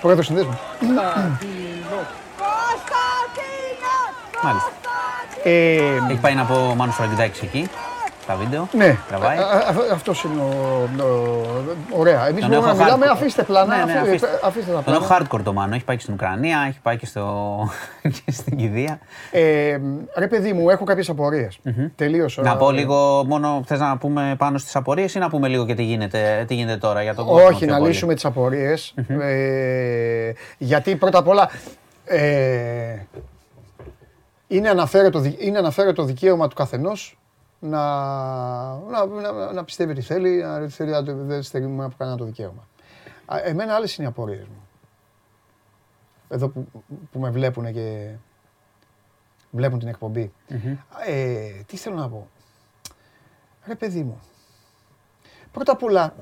πρόεδρος 0.00 0.26
συνδέσμου. 0.26 0.58
Μάλιστα. 4.42 4.70
Ε, 5.44 5.76
Έχει 6.10 6.18
πάει 6.20 6.34
να 6.34 6.44
πω 6.44 6.54
ο 6.54 6.74
Μάνος 6.74 6.94
Φραγκητάκης 6.94 7.42
εκεί. 7.42 7.70
Τα 8.26 8.34
βίντεο. 8.36 8.68
ναι, 8.72 8.96
Τραβάει. 9.08 9.36
Α, 9.36 9.40
α, 9.40 9.44
α, 9.44 9.92
αυτός 9.92 10.24
είναι 10.24 10.40
ο, 10.42 11.04
ο- 11.04 11.98
ωραία. 11.98 12.26
Εμείς 12.28 12.40
Τον 12.40 12.48
μπορούμε 12.50 12.66
να 12.66 12.72
έχω 12.72 12.82
μιλάμε, 12.82 13.06
hardcore. 13.06 13.12
αφήστε 13.12 13.42
πλάνα, 13.42 13.76
Ναι, 13.76 13.84
ναι, 13.92 13.98
αφή- 13.98 14.08
αφήστε. 14.08 14.28
αφήστε 14.44 14.72
τα 14.72 14.82
Τον 14.82 14.94
έχω 14.94 15.06
πλάνα. 15.06 15.26
hardcore 15.32 15.40
το 15.44 15.52
Μάνο. 15.52 15.74
Έχει 15.74 15.84
πάει 15.84 15.96
και 15.96 16.02
στην 16.02 16.14
Ουκρανία, 16.14 16.64
έχει 16.68 16.78
πάει 16.82 16.96
και, 16.96 17.06
στο... 17.06 17.58
και 18.24 18.32
στην 18.32 18.56
Κηδεία. 18.56 18.98
Ε, 19.30 19.76
ρε 20.16 20.26
παιδί 20.28 20.52
μου, 20.52 20.70
έχω 20.70 20.84
κάποιες 20.84 21.08
απορίες. 21.08 21.58
Τελείως. 21.96 22.38
Να 22.42 22.50
ε, 22.50 22.54
πω 22.58 22.70
λίγο 22.70 23.24
μόνο, 23.26 23.62
θες 23.66 23.78
να 23.80 23.96
πούμε 23.96 24.34
πάνω 24.38 24.58
στις 24.58 24.76
απορίες 24.76 25.14
ή 25.14 25.18
να 25.18 25.28
πούμε 25.28 25.48
λίγο 25.48 25.66
και 25.66 25.74
τι 25.74 25.82
γίνεται, 25.82 26.44
τι 26.48 26.54
γίνεται 26.54 26.76
τώρα 26.78 27.02
για 27.02 27.14
τον 27.14 27.26
κόσμο. 27.26 27.46
Όχι, 27.46 27.64
πιο 27.64 27.72
να 27.72 27.78
πολύ; 27.78 27.88
λύσουμε 27.90 28.14
τις 28.14 28.24
απορίες. 28.24 28.94
Ε, 29.08 30.32
γιατί 30.58 30.96
πρώτα 30.96 31.18
απ' 31.18 31.28
όλα 31.28 31.50
ε, 32.04 32.96
είναι 34.46 34.68
αναφέρετο, 34.68 35.18
δι- 35.18 35.42
είναι 35.42 35.58
αναφέρετο 35.58 36.04
δικαίωμα 36.04 36.48
του 36.48 36.54
καθενός 36.54 37.16
να, 37.64 38.74
να, 38.78 39.06
να, 39.06 39.52
να 39.52 39.64
πιστεύει 39.64 39.94
τι 39.94 40.00
θέλει, 40.00 40.42
να 40.42 40.68
θέλει 40.68 40.90
να 40.90 41.02
το- 41.04 41.14
δεν 41.24 41.42
στερούμε 41.42 41.84
από 41.84 41.94
κανένα 41.98 42.16
το 42.16 42.24
δικαίωμα. 42.24 42.66
Α, 43.26 43.36
Εμένα 43.44 43.74
άλλες 43.74 43.96
είναι 43.96 44.06
οι 44.06 44.10
απορίες 44.10 44.46
μου. 44.46 44.68
Εδώ 46.28 46.48
που, 46.48 46.68
που 47.12 47.18
με 47.18 47.30
βλέπουν 47.30 47.72
και 47.72 48.14
βλέπουν 49.50 49.78
την 49.78 49.88
εκπομπή. 49.88 50.32
Ε, 51.06 51.50
τι 51.66 51.76
θέλω 51.76 51.96
να 51.96 52.08
πω. 52.08 52.28
Ρε 53.66 53.74
παιδί 53.74 54.02
μου. 54.02 54.20
Πρώτα 55.52 55.72
απ' 55.72 55.82
όλα, 55.82 56.14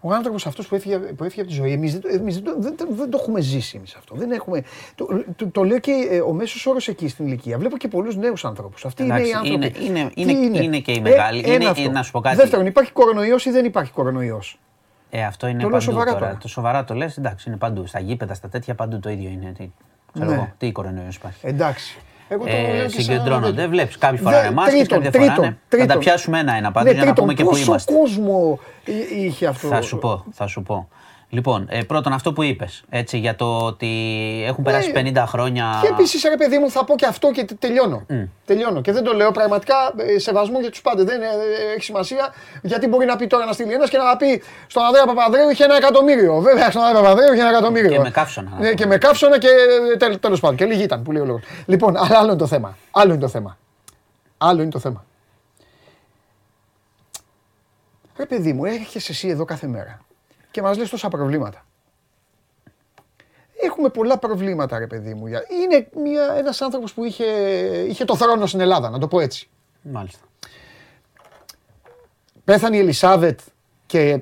ο 0.00 0.12
άνθρωπος 0.12 0.46
αυτός 0.46 0.66
που 0.66 0.74
έφυγε, 0.74 0.96
που 0.98 1.24
έφυγε 1.24 1.40
από 1.40 1.50
τη 1.50 1.56
ζωή, 1.56 1.72
εμείς, 1.72 1.92
δεν, 1.92 2.00
το- 2.00 2.08
εμείς 2.12 2.34
δεν, 2.34 2.44
το- 2.44 2.54
δεν, 2.58 2.76
το- 2.76 2.86
δεν 2.90 3.10
το 3.10 3.18
έχουμε 3.20 3.40
ζήσει 3.40 3.76
εμείς 3.76 3.94
αυτό. 3.94 4.14
Δεν 4.16 4.30
έχουμε, 4.30 4.62
το, 4.94 5.06
το, 5.36 5.46
το 5.48 5.64
λέω 5.64 5.78
και 5.78 5.92
ε, 6.10 6.20
ο 6.20 6.32
μέσος 6.32 6.66
όρος 6.66 6.88
εκεί 6.88 7.08
στην 7.08 7.26
ηλικία. 7.26 7.58
Βλέπω 7.58 7.76
και 7.76 7.88
πολλούς 7.88 8.16
νέους 8.16 8.44
άνθρωπους. 8.44 8.84
Αυτοί 8.84 9.02
είναι 9.02 9.12
οι 9.12 9.16
Εντάξει, 9.16 9.32
άνθρωποι. 9.36 9.84
είναι- 9.84 9.92
είναι- 10.00 10.10
Τι 10.14 10.20
είναι- 10.46 10.62
είναι; 10.62 10.78
και 10.78 10.92
οι 10.92 11.00
μεγάλοι. 11.00 11.42
ένα 11.44 11.54
Είναι- 11.54 11.66
αυτό. 11.66 11.90
να 11.90 12.02
σου 12.02 12.10
πω 12.10 12.20
κάτι. 12.20 12.36
Δεύτερον, 12.36 12.66
υπάρχει 12.66 12.92
κορονοϊός 12.92 13.44
ή 13.46 13.50
δεν 13.50 13.64
υπάρχει 13.64 13.92
κορονοϊός; 13.92 14.58
Ε, 15.10 15.24
αυτό 15.24 15.46
είναι 15.46 15.56
Το 15.62 15.68
λέω 15.68 15.70
παντού 15.78 15.82
σοβαρά 15.90 16.12
τώρα. 16.12 16.24
τώρα. 16.26 16.38
Το 16.40 16.48
σοβαρά 16.48 16.84
το 16.84 16.94
λες, 16.94 17.16
εντάξει, 17.18 17.48
είναι 17.48 17.58
παντού. 17.58 17.86
Στα 17.86 18.00
γήπεδα, 18.00 18.34
στα 18.34 18.48
τέτοια 18.48 18.74
παντού 18.74 18.98
το 19.00 19.10
ίδιο 19.10 19.28
είναι. 19.30 19.52
Τι, 19.58 19.70
ξέρω 20.12 20.28
Ναι. 20.28 20.34
εγώ, 20.34 20.52
τι 20.58 20.72
κορονοϊός 20.72 21.16
υπάρχει. 21.16 21.46
Εντάξει. 21.46 21.98
Εγώ 22.32 22.44
το 22.44 22.50
Ε, 22.50 22.60
λέω 22.76 22.86
και 22.86 22.90
σαν- 22.90 23.02
συγκεντρώνονται. 23.02 23.66
Βλέπεις, 23.66 23.98
κάποιοι 23.98 24.18
φοράνε 24.18 24.48
Δε- 24.48 24.54
μάσκες, 24.54 24.74
τρίτον, 24.78 25.02
κάποιοι 25.02 25.10
δεν 25.10 25.20
φοράνε. 25.20 25.36
τρίτον, 25.40 25.58
Θα 25.68 25.76
τα 25.76 25.84
τρίτον. 25.86 25.98
πιάσουμε 25.98 26.38
ένα-ένα 26.38 26.70
πάντα 26.72 26.86
Ναι, 26.86 26.90
για 26.94 26.98
να 26.98 27.04
τρίτον, 27.06 27.24
πούμε 27.24 27.34
και 27.36 27.42
πού 27.44 27.48
πόσο 27.50 27.64
είμαστε. 27.64 27.92
κόσμο 27.92 28.58
εί- 28.84 29.24
είχε 29.24 29.46
αυτό. 29.46 29.68
Θα 29.68 29.80
σου 29.82 29.98
πω, 29.98 30.24
θα 30.32 30.46
σου 30.46 30.62
πω. 30.62 30.88
Λοιπόν, 31.32 31.66
ε, 31.70 31.82
πρώτον 31.82 32.12
αυτό 32.12 32.32
που 32.32 32.42
είπες, 32.42 32.82
έτσι, 32.88 33.18
για 33.18 33.36
το 33.36 33.56
ότι 33.58 33.88
έχουν 34.46 34.64
περάσει 34.64 34.92
Ναι. 34.92 35.10
50 35.22 35.24
χρόνια... 35.26 35.78
Και 35.82 35.88
επίσης, 35.88 36.22
ρε 36.22 36.36
παιδί 36.36 36.58
μου, 36.58 36.70
θα 36.70 36.84
πω 36.84 36.94
και 36.96 37.06
αυτό 37.06 37.30
και 37.30 37.44
τε- 37.44 37.58
τελειώνω. 37.58 38.06
Τελειώνω. 38.44 38.80
Και 38.80 38.92
δεν 38.92 39.04
το 39.04 39.12
λέω 39.12 39.30
πραγματικά 39.30 39.74
ε, 39.96 40.18
σεβασμό 40.18 40.60
για 40.60 40.70
τους 40.70 40.80
πάντες. 40.80 41.04
Δεν 41.04 41.22
ε, 41.22 41.24
ε, 41.26 41.72
έχει 41.74 41.82
σημασία 41.84 42.34
γιατί 42.62 42.86
μπορεί 42.86 43.06
να 43.06 43.16
πει 43.16 43.26
τώρα 43.26 43.44
να 43.44 43.52
στείλει 43.52 43.72
ένας 43.72 43.90
και 43.90 43.96
να 43.96 44.16
πει 44.16 44.42
στον 44.66 44.82
Ανδρέα 44.84 45.04
Παπανδρέου 45.04 45.48
είχε 45.50 45.64
ένα 45.64 45.76
εκατομμύριο. 45.76 46.40
Βέβαια, 46.40 46.70
στον 46.70 46.82
Ανδρέα 46.82 47.02
Παπανδρέου 47.02 47.32
είχε 47.32 47.40
ένα 47.42 47.50
εκατομμύριο. 47.50 47.90
Και 47.90 47.98
με 47.98 48.10
καύσωνα, 48.10 48.50
να 48.50 48.58
Ναι, 48.58 48.68
πω. 48.70 48.74
και 48.76 48.86
με 48.86 48.98
καύσωνα 48.98 49.38
και 49.38 49.48
τέλος 50.20 50.40
πάντων. 50.40 50.56
Και 50.56 50.64
λίγοι 50.64 50.82
ήταν 50.82 51.02
που 51.02 51.12
λέει 51.12 51.22
ο 51.22 51.24
λόγος. 51.24 51.42
Λοιπόν, 51.66 51.96
αλλά 51.96 52.18
άλλο 52.18 52.28
είναι 52.28 52.36
το 52.36 52.46
θέμα. 52.46 52.76
Άλλο 52.90 53.12
είναι 53.12 53.20
το 53.22 53.28
θέμα. 53.28 53.58
Άλλο 54.38 54.62
είναι 54.62 54.70
το 54.70 54.78
θέμα. 54.78 55.04
Ρε 58.16 58.26
παιδί 58.26 58.52
μου, 58.52 58.64
έρχεσαι 58.64 59.12
εσύ 59.12 59.28
εδώ 59.28 59.44
κάθε 59.44 59.66
μέρα 59.66 60.00
και 60.50 60.62
μας 60.62 60.76
λες 60.78 60.88
τόσα 60.90 61.08
προβλήματα. 61.08 61.64
Έχουμε 63.62 63.88
πολλά 63.88 64.18
προβλήματα, 64.18 64.78
ρε 64.78 64.86
παιδί 64.86 65.14
μου. 65.14 65.26
Για- 65.26 65.44
Είναι 65.62 65.88
μια, 66.10 66.34
ένας 66.38 66.60
άνθρωπος 66.60 66.92
που 66.92 67.04
είχε, 67.04 67.24
είχε 67.88 68.04
το 68.04 68.16
θρόνο 68.16 68.46
στην 68.46 68.60
Ελλάδα, 68.60 68.90
να 68.90 68.98
το 68.98 69.08
πω 69.08 69.20
έτσι. 69.20 69.48
Μάλιστα. 69.82 70.18
Πέθανε 72.44 72.76
η 72.76 72.78
Ελισάβετ 72.78 73.40
και 73.86 74.20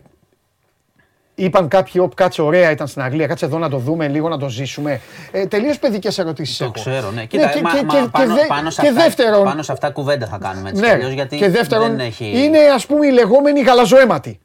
είπαν 1.35 1.69
κάποιοι, 1.69 2.01
όπ, 2.05 2.15
κάτσε 2.15 2.43
ωραία, 2.43 2.71
ήταν 2.71 2.87
στην 2.87 3.03
Αγγλία, 3.03 3.27
κάτσε 3.27 3.45
εδώ 3.45 3.59
να 3.59 3.69
το 3.69 3.79
δούμε 3.79 4.09
λίγο, 4.09 4.29
να 4.29 4.39
το 4.39 4.49
ζήσουμε. 4.49 5.01
Ε, 5.33 5.47
τελείως 5.47 5.79
παιδικές 5.79 6.19
ερωτήσεις 6.19 6.57
Το 6.57 6.65
έχω. 6.65 6.73
ξέρω, 6.73 7.11
ναι. 7.11 7.25
Κοίτα, 7.25 7.49
και, 7.51 7.61
μα, 7.61 7.71
και- 7.71 7.83
μα 7.85 7.93
και- 8.01 8.09
πάνω, 8.11 8.35
και 8.35 8.41
δε- 8.41 8.47
πάνω, 8.47 8.71
σε 8.71 8.81
και 8.83 8.89
αυτά, 8.89 9.03
δεύτερον, 9.03 9.45
πάνω 9.45 9.63
σε 9.63 9.73
αυτά 9.73 9.91
κουβέντα 9.91 10.27
θα 10.27 10.39
κάνουμε 10.39 10.69
έτσι 10.69 10.83
κι 10.83 10.89
ναι, 10.89 10.95
αλλιώς, 10.95 11.11
γιατί 11.13 11.37
και 11.37 11.49
δεύτερον 11.49 11.89
δεν 11.97 12.01
έχει... 12.07 12.45
είναι 12.45 12.59
ας 12.59 12.87
πούμε 12.87 13.07
η 13.07 13.11
λεγόμενη 13.11 13.61
γαλαζοαίματη. 13.61 14.41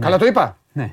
Καλά 0.00 0.18
το 0.18 0.26
είπα; 0.26 0.58
Ναι. 0.74 0.92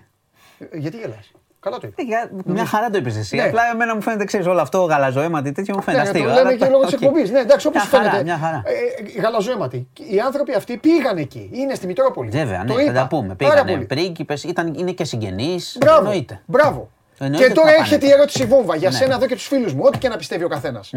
Ε, 0.59 0.77
Γιατί 0.77 0.97
γελάς; 0.97 1.32
Καλά 1.59 1.77
το 1.77 1.88
είπα. 1.88 1.95
Ε, 1.99 2.03
για- 2.05 2.29
Μια 2.45 2.65
χαρά 2.65 2.89
το 2.89 2.97
είπες 2.97 3.17
εσύ. 3.17 3.36
Ναι. 3.36 3.43
Απλά 3.43 3.61
εμένα 3.73 3.95
μου 3.95 4.01
φαίνεται, 4.01 4.23
ξέρεις, 4.25 4.45
όλο 4.45 4.61
αυτό 4.61 4.84
γαλαζοαίματοι 4.84 5.51
τέτοιο 5.51 5.75
μου 5.75 5.82
φαίνεται 5.82 6.03
Ναι, 6.03 6.09
αστείο. 6.09 6.23
το 6.23 6.29
λέμε 6.29 6.39
αλλά 6.41 6.51
και 6.51 6.57
τα- 6.57 6.69
λόγω 6.69 6.84
της 6.86 6.93
οκ. 6.93 7.01
εκπομπής. 7.01 7.29
Ναι, 7.32 7.39
εντάξει, 7.39 7.67
όπως 7.67 7.82
Μια 7.82 7.89
χαρά, 7.91 8.03
φαίνεται. 8.09 8.23
Μια 8.23 8.38
χαρά. 8.38 8.63
Ε, 8.65 8.71
ε, 9.17 9.21
γαλαζοαίματοι. 9.21 9.88
Οι 10.09 10.19
άνθρωποι 10.19 10.53
αυτοί 10.53 10.77
πήγαν 10.77 11.17
εκεί. 11.17 11.49
Είναι 11.53 11.73
στη 11.75 11.88
Μητρόπολη. 11.88 12.29
Βέβαια, 12.29 12.59
Το 12.65 12.73
ναι, 12.73 12.73
θα 12.73 12.82
είπα. 12.82 12.93
τα 12.93 13.07
πούμε. 13.07 13.36
Πάρα 13.36 13.36
Πήγανε 13.53 13.71
πολύ. 13.71 13.86
πρίγκιπες, 13.86 14.43
ήταν, 14.43 14.73
είναι 14.73 14.91
και 14.91 15.03
συγγενείς. 15.03 15.77
Μπράβο. 15.79 15.97
Εννοείται. 15.99 16.41
Μπράβο. 16.45 16.89
Εννοείται 17.17 17.38
Και 17.45 17.51
ότι 17.51 17.53
τώρα 17.59 17.67
θα 17.69 17.75
πάνε. 17.75 17.88
έρχεται 17.88 18.05
η 18.05 18.11
ερώτηση 18.11 18.45
βόμβα 18.45 18.75
για 18.75 18.89
Ναι. 18.89 18.95
σένα 18.95 19.15
εδώ 19.15 19.25
και 19.25 19.36
τους 19.36 19.47
φίλους 19.47 19.73
μου. 19.73 19.82
Ό,τι 19.86 19.97
και 19.97 20.09
να 20.09 20.17
πιστεύει 20.17 20.43
ο 20.43 20.47
καθένας. 20.47 20.91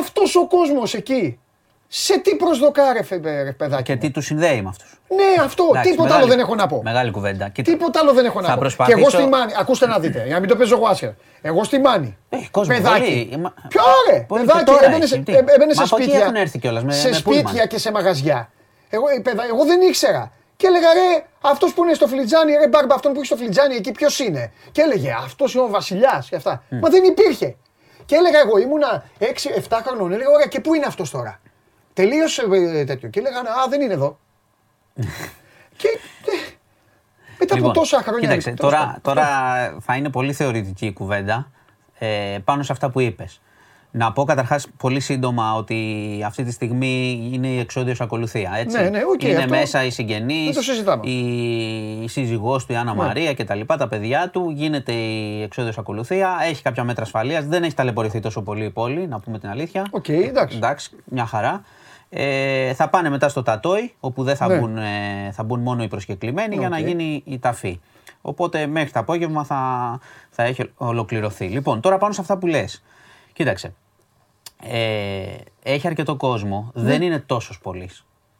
Αυτός 0.00 0.36
ο 0.36 0.46
κόσμος 0.46 0.94
εκεί. 0.94 1.38
Σε 1.88 2.18
τι 2.20 2.36
προσδοκάρε, 2.36 3.02
φε- 3.02 3.24
ρε 3.24 3.52
παιδάκι. 3.52 3.82
Και 3.82 3.92
μου; 3.92 3.98
τι 3.98 4.10
του 4.10 4.20
συνδέει 4.20 4.62
με 4.62 4.68
αυτούς; 4.68 4.95
Ναι, 5.08 5.42
αυτό. 5.44 5.64
Εντάξει, 5.70 5.90
τίποτα 5.90 6.08
μεγάλη- 6.08 6.22
άλλο 6.24 6.32
δεν 6.32 6.40
έχω 6.44 6.54
να 6.54 6.66
πω. 6.66 6.80
Μεγάλη 6.84 7.10
κουβέντα. 7.10 7.48
Κοίτα, 7.48 7.70
Τίποτα 7.72 8.00
άλλο 8.00 8.12
δεν 8.12 8.24
έχω 8.24 8.40
να 8.40 8.46
Θα 8.46 8.54
πω. 8.54 8.60
προσπαθήσω- 8.60 8.98
Και 8.98 9.04
εγώ 9.04 9.10
στη 9.22 9.28
Μάνη, 9.30 9.52
ακούστε 9.58 9.86
να 9.86 9.98
δείτε, 9.98 10.22
για 10.24 10.34
να 10.34 10.40
μην 10.40 10.48
το 10.48 10.56
παίζω 10.56 10.74
εγώ 10.76 10.86
άσχερα. 10.86 11.16
Εγώ 11.42 11.64
στη 11.64 11.78
Μάνη. 11.78 12.16
Ε, 12.28 12.36
κόσμος 12.50 12.76
παιδάκι. 12.76 13.26
πολύ. 13.30 13.42
Μα- 13.42 13.54
Ποιο 13.68 13.82
ρε, 14.10 14.20
Πολύ 14.20 14.40
και 14.40 14.46
παιδάκι, 14.46 14.64
τώρα 14.64 14.84
έμπαινε 14.84 14.96
έχει, 15.04 15.06
σε, 15.06 15.18
τι; 15.18 15.32
ε, 15.32 15.36
έμπαινε 15.36 15.72
σε 15.72 15.78
Μα 15.80 15.84
από 15.84 15.96
εκεί 15.96 16.04
σπίτια. 16.04 16.20
έχουν 16.24 16.34
έρθει 16.36 16.58
κιόλας, 16.58 16.84
με- 16.84 16.92
σε 16.92 17.08
με 17.08 17.14
σπίτια 17.14 17.42
πούλμαν. 17.42 17.66
και 17.68 17.78
σε 17.78 17.90
μαγαζιά. 17.92 18.50
Εγώ, 18.88 19.04
ε, 19.16 19.20
παιδά, 19.20 19.44
εγώ 19.52 19.64
δεν 19.64 19.80
ήξερα. 19.80 20.32
Και 20.56 20.66
έλεγα 20.66 20.92
ρε, 20.92 21.24
αυτός 21.40 21.72
που 21.74 21.84
είναι 21.84 21.94
στο 21.94 22.06
φλιτζάνι, 22.06 22.52
ρε 22.52 22.68
μπάρμπα, 22.68 22.94
αυτόν 22.94 23.12
που 23.12 23.18
έχει 23.18 23.26
στο 23.26 23.36
φλιτζάνι 23.36 23.74
εκεί, 23.74 23.92
ποιος 23.92 24.18
είναι; 24.18 24.52
Και 24.72 24.80
έλεγε 24.82 25.14
αυτός 25.24 25.54
είναι 25.54 25.62
ο 25.62 25.68
βασιλιάς 25.68 26.28
και 26.28 26.36
αυτά. 26.36 26.62
Μα 26.68 26.88
δεν 26.88 27.04
υπήρχε. 27.04 27.56
Και 28.04 28.14
έλεγα 28.14 28.38
εγώ, 28.40 28.58
ήμουνα 28.58 29.04
6-7 29.18 29.82
χρονών. 29.86 30.12
Έλεγα, 30.12 30.30
ωραία, 30.30 30.46
και 30.46 30.60
πού 30.60 30.74
είναι 30.74 30.84
αυτός 30.88 31.10
τώρα; 31.10 31.40
Τελείωσε 31.92 32.42
ε, 32.74 32.84
τέτοιο. 32.84 33.08
Και 33.08 33.18
έλεγαν, 33.18 33.46
Α, 33.46 33.50
δεν 33.68 33.80
είναι 33.80 33.92
εδώ. 33.92 34.18
Και. 35.76 35.88
ε, 36.26 36.54
μετά 37.38 37.54
από 37.54 37.70
τόσα 37.70 38.02
χρόνια. 38.02 38.20
Λοιπόν, 38.20 38.38
Κοίταξε, 38.38 38.50
τέλος 38.56 38.72
τώρα, 38.72 38.86
πάντων. 38.86 39.00
τώρα 39.02 39.26
θα 39.80 39.96
είναι 39.96 40.08
πολύ 40.10 40.32
θεωρητική 40.32 40.86
η 40.86 40.92
κουβέντα 40.92 41.50
ε, 41.98 42.38
πάνω 42.44 42.62
σε 42.62 42.72
αυτά 42.72 42.90
που 42.90 43.00
είπες. 43.00 43.40
Να 43.90 44.12
πω 44.12 44.24
καταρχάς 44.24 44.66
πολύ 44.76 45.00
σύντομα 45.00 45.54
ότι 45.54 46.22
αυτή 46.26 46.44
τη 46.44 46.50
στιγμή 46.52 47.28
είναι 47.32 47.46
η 47.46 47.58
εξόδιος 47.58 48.00
ακολουθία. 48.00 48.52
Έτσι. 48.56 48.82
Ναι, 48.82 48.88
ναι, 48.88 49.00
οκ, 49.12 49.22
είναι 49.22 49.36
αυτό 49.36 49.48
μέσα 49.48 49.84
οι 49.84 49.90
συγγενείς, 49.90 50.44
δεν 50.44 50.54
το 50.54 50.62
συζητάμε. 50.62 51.06
η, 51.06 52.02
η 52.02 52.08
σύζυγός 52.08 52.66
του, 52.66 52.72
η 52.72 52.76
Άννα 52.76 52.94
Ναι. 52.94 53.02
Μαρία 53.02 53.32
και 53.32 53.44
τα 53.44 53.54
λοιπά, 53.54 53.76
τα 53.76 53.88
παιδιά 53.88 54.30
του. 54.30 54.50
Γίνεται 54.54 54.92
η 54.92 55.42
εξόδιος 55.42 55.78
ακολουθία, 55.78 56.36
έχει 56.48 56.62
κάποια 56.62 56.84
μέτρα 56.84 57.02
ασφαλείας, 57.02 57.46
δεν 57.46 57.62
έχει 57.62 57.74
ταλαιπωρηθεί 57.74 58.20
τόσο 58.20 58.42
πολύ 58.42 58.64
η 58.64 58.70
πόλη, 58.70 59.06
να 59.06 59.20
πούμε 59.20 59.38
την 59.38 59.48
αλήθεια. 59.48 59.86
Οκ, 59.90 60.08
εντάξει. 60.08 60.56
Εντάξει, 60.56 60.90
μια 61.04 61.26
χαρά. 61.26 61.62
Ε, 62.18 62.74
θα 62.74 62.88
πάνε 62.88 63.08
μετά 63.10 63.28
στο 63.28 63.42
Τατόι, 63.42 63.94
όπου 64.00 64.22
δεν 64.22 64.36
θα, 64.36 64.46
Ναι. 64.48 64.58
μπουν, 64.58 64.76
ε, 64.78 65.30
θα 65.32 65.42
μπουν 65.42 65.60
μόνο 65.60 65.82
οι 65.82 65.88
προσκεκλημένοι 65.88 66.56
για 66.56 66.68
να 66.68 66.76
Οκ. 66.78 66.86
γίνει 66.86 67.22
η 67.26 67.38
ταφή. 67.38 67.80
Οπότε 68.20 68.66
μέχρι 68.66 68.90
το 68.90 68.98
απόγευμα 69.00 69.44
θα, 69.44 69.60
θα 70.30 70.42
έχει 70.42 70.70
ολοκληρωθεί. 70.76 71.46
Λοιπόν, 71.46 71.80
τώρα 71.80 71.98
πάνω 71.98 72.12
σε 72.12 72.20
αυτά 72.20 72.38
που 72.38 72.46
λες. 72.46 72.82
Κοίταξε. 73.32 73.74
Ε, 74.62 75.24
έχει 75.62 75.86
αρκετό 75.86 76.16
κόσμο. 76.16 76.70
Δεν 76.74 77.02
είναι 77.02 77.18
τόσος 77.18 77.60
πολύ. 77.60 77.90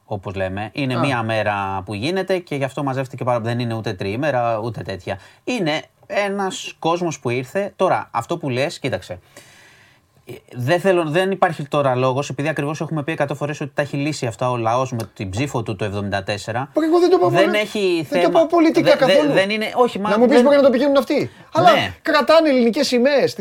Όπως 0.05 0.35
λέμε. 0.35 0.71
Είναι 0.73 0.95
Ναι. 0.95 1.01
Α. 1.01 1.03
μία 1.05 1.23
μέρα 1.23 1.83
που 1.85 1.95
γίνεται 1.95 2.39
και 2.39 2.55
γι' 2.57 2.65
αυτό 2.65 2.83
μαζεύτηκε 2.83 3.25
πάρα 3.25 3.41
Δεν 3.41 3.59
είναι 3.59 3.75
ούτε 3.75 3.93
τριήμερα 3.93 4.59
ούτε 4.59 4.83
τέτοια. 4.83 5.19
Είναι 5.45 5.83
ένας 6.07 6.75
κόσμος 6.79 7.21
που 7.21 7.31
ήρθε. 7.31 7.73
Τώρα, 7.77 8.09
αυτό 8.13 8.39
που 8.39 8.49
λες, 8.49 8.79
κοίταξε. 8.79 9.19
Ε, 10.29 10.33
Δεν, 10.53 10.81
θέλω, 10.81 11.05
δεν 11.05 11.31
υπάρχει 11.31 11.63
τώρα 11.63 11.95
λόγος, 11.95 12.29
επειδή 12.29 12.49
ακριβώς 12.49 12.81
έχουμε 12.81 13.03
πει 13.03 13.19
100 13.19 13.25
φορές 13.35 13.61
ότι 13.61 13.71
τα 13.75 13.83
έχει 13.83 13.97
λύσει 13.97 14.27
αυτά 14.27 14.51
ο 14.51 14.57
λαός 14.57 14.93
με 14.93 14.99
την 15.15 15.31
ψήφο 15.31 15.63
του 15.63 15.77
το 15.77 15.85
74. 15.85 15.89
Μπορεί, 16.75 16.87
εγώ 16.87 16.99
δεν 17.01 17.11
το 17.11 17.19
πάω 17.19 17.29
δεν 17.31 17.45
πολύ- 17.45 17.59
έχει 17.59 17.95
δεν 17.97 18.05
θέμα. 18.21 18.23
το 18.23 18.31
πάω 18.31 18.47
πολιτικά 18.47 18.97
Δε- 18.97 19.07
δε- 19.07 19.13
καθόλου. 19.13 19.33
δεν 19.33 19.51
είναι, 19.51 19.73
όχι, 19.75 19.99
μα 19.99 20.11
να 20.11 20.19
μου 20.19 20.25
πεις 20.27 20.35
δεν- 20.35 20.45
μπορεί 20.45 20.57
να 20.57 20.63
το 20.63 20.71
πηγαίνουν 20.71 20.97
αυτοί. 20.97 21.31
Αλλά 21.53 21.73
Ναι. 21.73 21.95
κρατάνε 22.03 22.49
ελληνικές 22.49 22.87
σημαίες. 22.87 23.37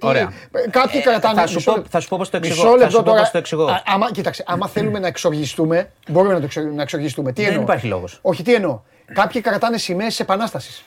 Ωραία. 0.00 0.32
Κάποιοι 0.70 1.00
Ε, 1.04 1.08
κρατάνε. 1.08 1.40
θα 1.40 1.46
σου 1.46 1.54
μισό 1.54 1.70
πω- 1.70 1.76
λεπτό. 1.76 1.90
θα 1.90 2.00
σου 2.00 2.08
πω 2.08 2.16
πώς 2.18 2.30
το 2.30 2.36
εξηγώ. 2.36 2.54
Μισό 2.56 2.68
Θα 2.70 2.76
λεπτό 2.76 2.90
σου 2.90 2.96
πω 2.96 3.04
τώρα. 3.04 3.20
πώς 3.20 3.30
το 3.30 3.38
εξηγώ. 3.38 3.64
Α, 3.66 3.82
άμα, 3.86 4.10
κοίταξε, 4.12 4.44
άμα 4.46 4.68
θέλουμε 4.68 4.98
να 4.98 5.06
εξοργιστούμε, 5.06 5.90
μπορούμε 6.08 6.32
να 6.32 6.38
το 6.38 6.44
εξο- 6.44 6.72
να 6.74 6.82
εξοργιστούμε. 6.82 7.32
Τι 7.32 7.40
Δεν 7.42 7.50
εννοώ; 7.50 7.62
υπάρχει 7.64 7.86
λόγος. 7.86 8.18
Όχι, 8.22 8.42
τι 8.42 8.54
εννοώ; 8.54 8.80
Κάποιοι 9.12 9.40
κρατάνε 9.40 9.78
σημαίες 9.78 10.20
επανάστασης. 10.20 10.84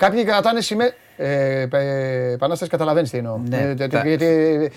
Κάποιοι 0.00 0.24
κρατάνε 0.24 0.60
σημαίε. 0.60 0.94
Ε, 1.16 1.66
ε, 1.72 2.32
επανάσταση 2.32 2.70
καταλαβαίνεις 2.70 3.10
τι 3.10 3.18
εννοώ. 3.18 3.36
Ναι. 3.48 3.56
Ε, 3.56 3.74
τε- 3.74 3.90
Τα- 3.90 4.02
γιατί 4.06 4.24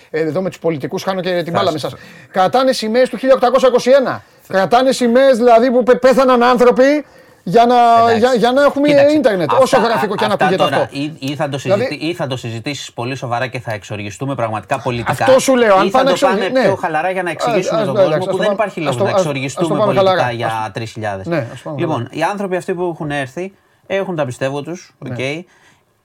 ε, 0.09 0.19
εδώ 0.19 0.41
με 0.41 0.49
τους 0.49 0.59
πολιτικούς 0.59 1.03
χάνω 1.03 1.21
και 1.21 1.41
την 1.43 1.53
μπάλα 1.53 1.71
με 1.71 1.77
σου- 1.77 1.87
εσά. 1.87 1.97
Κρατάνε 2.31 2.71
σημαίες 2.71 3.09
του 3.09 3.17
1821. 3.17 4.21
Κρατάνε 4.47 4.91
σημαίες 4.91 5.37
δηλαδή 5.37 5.71
που 5.71 5.83
πε- 5.83 5.99
πέθαναν 5.99 6.43
άνθρωποι 6.43 7.05
για 7.43 7.65
να, 7.65 7.75
Εντάξει. 7.75 8.17
για, 8.17 8.33
για 8.33 8.51
να 8.51 8.61
έχουμε 8.63 8.87
Κοίταξε, 8.87 9.15
ίντερνετ. 9.15 9.49
αυτά- 9.51 9.63
όσο 9.63 9.77
γραφικό 9.79 10.15
και 10.15 10.25
αν 10.25 10.31
αυτά 10.31 10.45
ακούγεται 10.45 10.63
τώρα 10.69 10.83
αυτό. 10.83 10.97
Ή, 10.99 11.13
ή 11.19 11.35
θα 11.35 11.49
το 11.49 11.57
Δηλαδή- 11.57 11.81
συζητήσεις, 11.83 12.09
ή 12.11 12.13
θα 12.15 12.27
το 12.27 12.37
συζητήσεις 12.37 12.93
πολύ 12.93 13.15
σοβαρά 13.15 13.47
και 13.47 13.59
θα 13.59 13.73
εξοργιστούμε 13.73 14.35
πραγματικά 14.35 14.79
πολιτικά. 14.79 15.11
Αυτό 15.25 15.39
σου 15.39 15.55
λέω, 15.55 15.75
αν 15.75 15.85
ή 15.87 15.89
θα 15.89 15.97
πάνε 15.97 16.09
το 16.09 16.11
εξοργι- 16.15 16.37
πάνε 16.47 16.59
ναι. 16.59 16.65
πιο 16.65 16.75
χαλαρά 16.75 17.09
για 17.09 17.23
να 17.23 17.29
εξηγήσουμε 17.29 17.79
Ας- 17.79 17.85
τον 17.85 17.97
ας- 17.97 18.01
κόσμο 18.03 18.13
εντάξει, 18.13 18.17
ας 18.19 18.25
που 18.25 18.31
το 18.31 18.37
δεν 18.37 18.45
πάμε- 18.47 18.53
υπάρχει 18.59 18.79
ας 18.79 18.85
λόγος 18.85 18.97
το- 18.97 19.03
να 19.03 19.09
ας- 19.09 19.15
ας 19.15 19.23
το 19.23 19.29
εξοργιστούμε 19.29 19.67
πάμε 19.79 19.93
πολιτικά 19.93 20.09
χαλαρά. 20.11 20.31
για 20.31 20.47
Ας- 20.47 20.71
3.000. 20.71 21.27
Ναι, 21.27 21.47
ας 21.53 21.61
πάμε 21.61 21.79
λοιπόν, 21.79 21.95
χαλαρά. 21.95 22.15
οι 22.19 22.21
άνθρωποι 22.31 22.55
αυτοί 22.55 22.73
που 22.73 22.89
έχουν 22.93 23.11
έρθει 23.11 23.53
έχουν 23.87 24.15
τα 24.15 24.25
πιστεύω 24.25 24.61
τους, 24.61 24.95
οκ. 25.05 25.19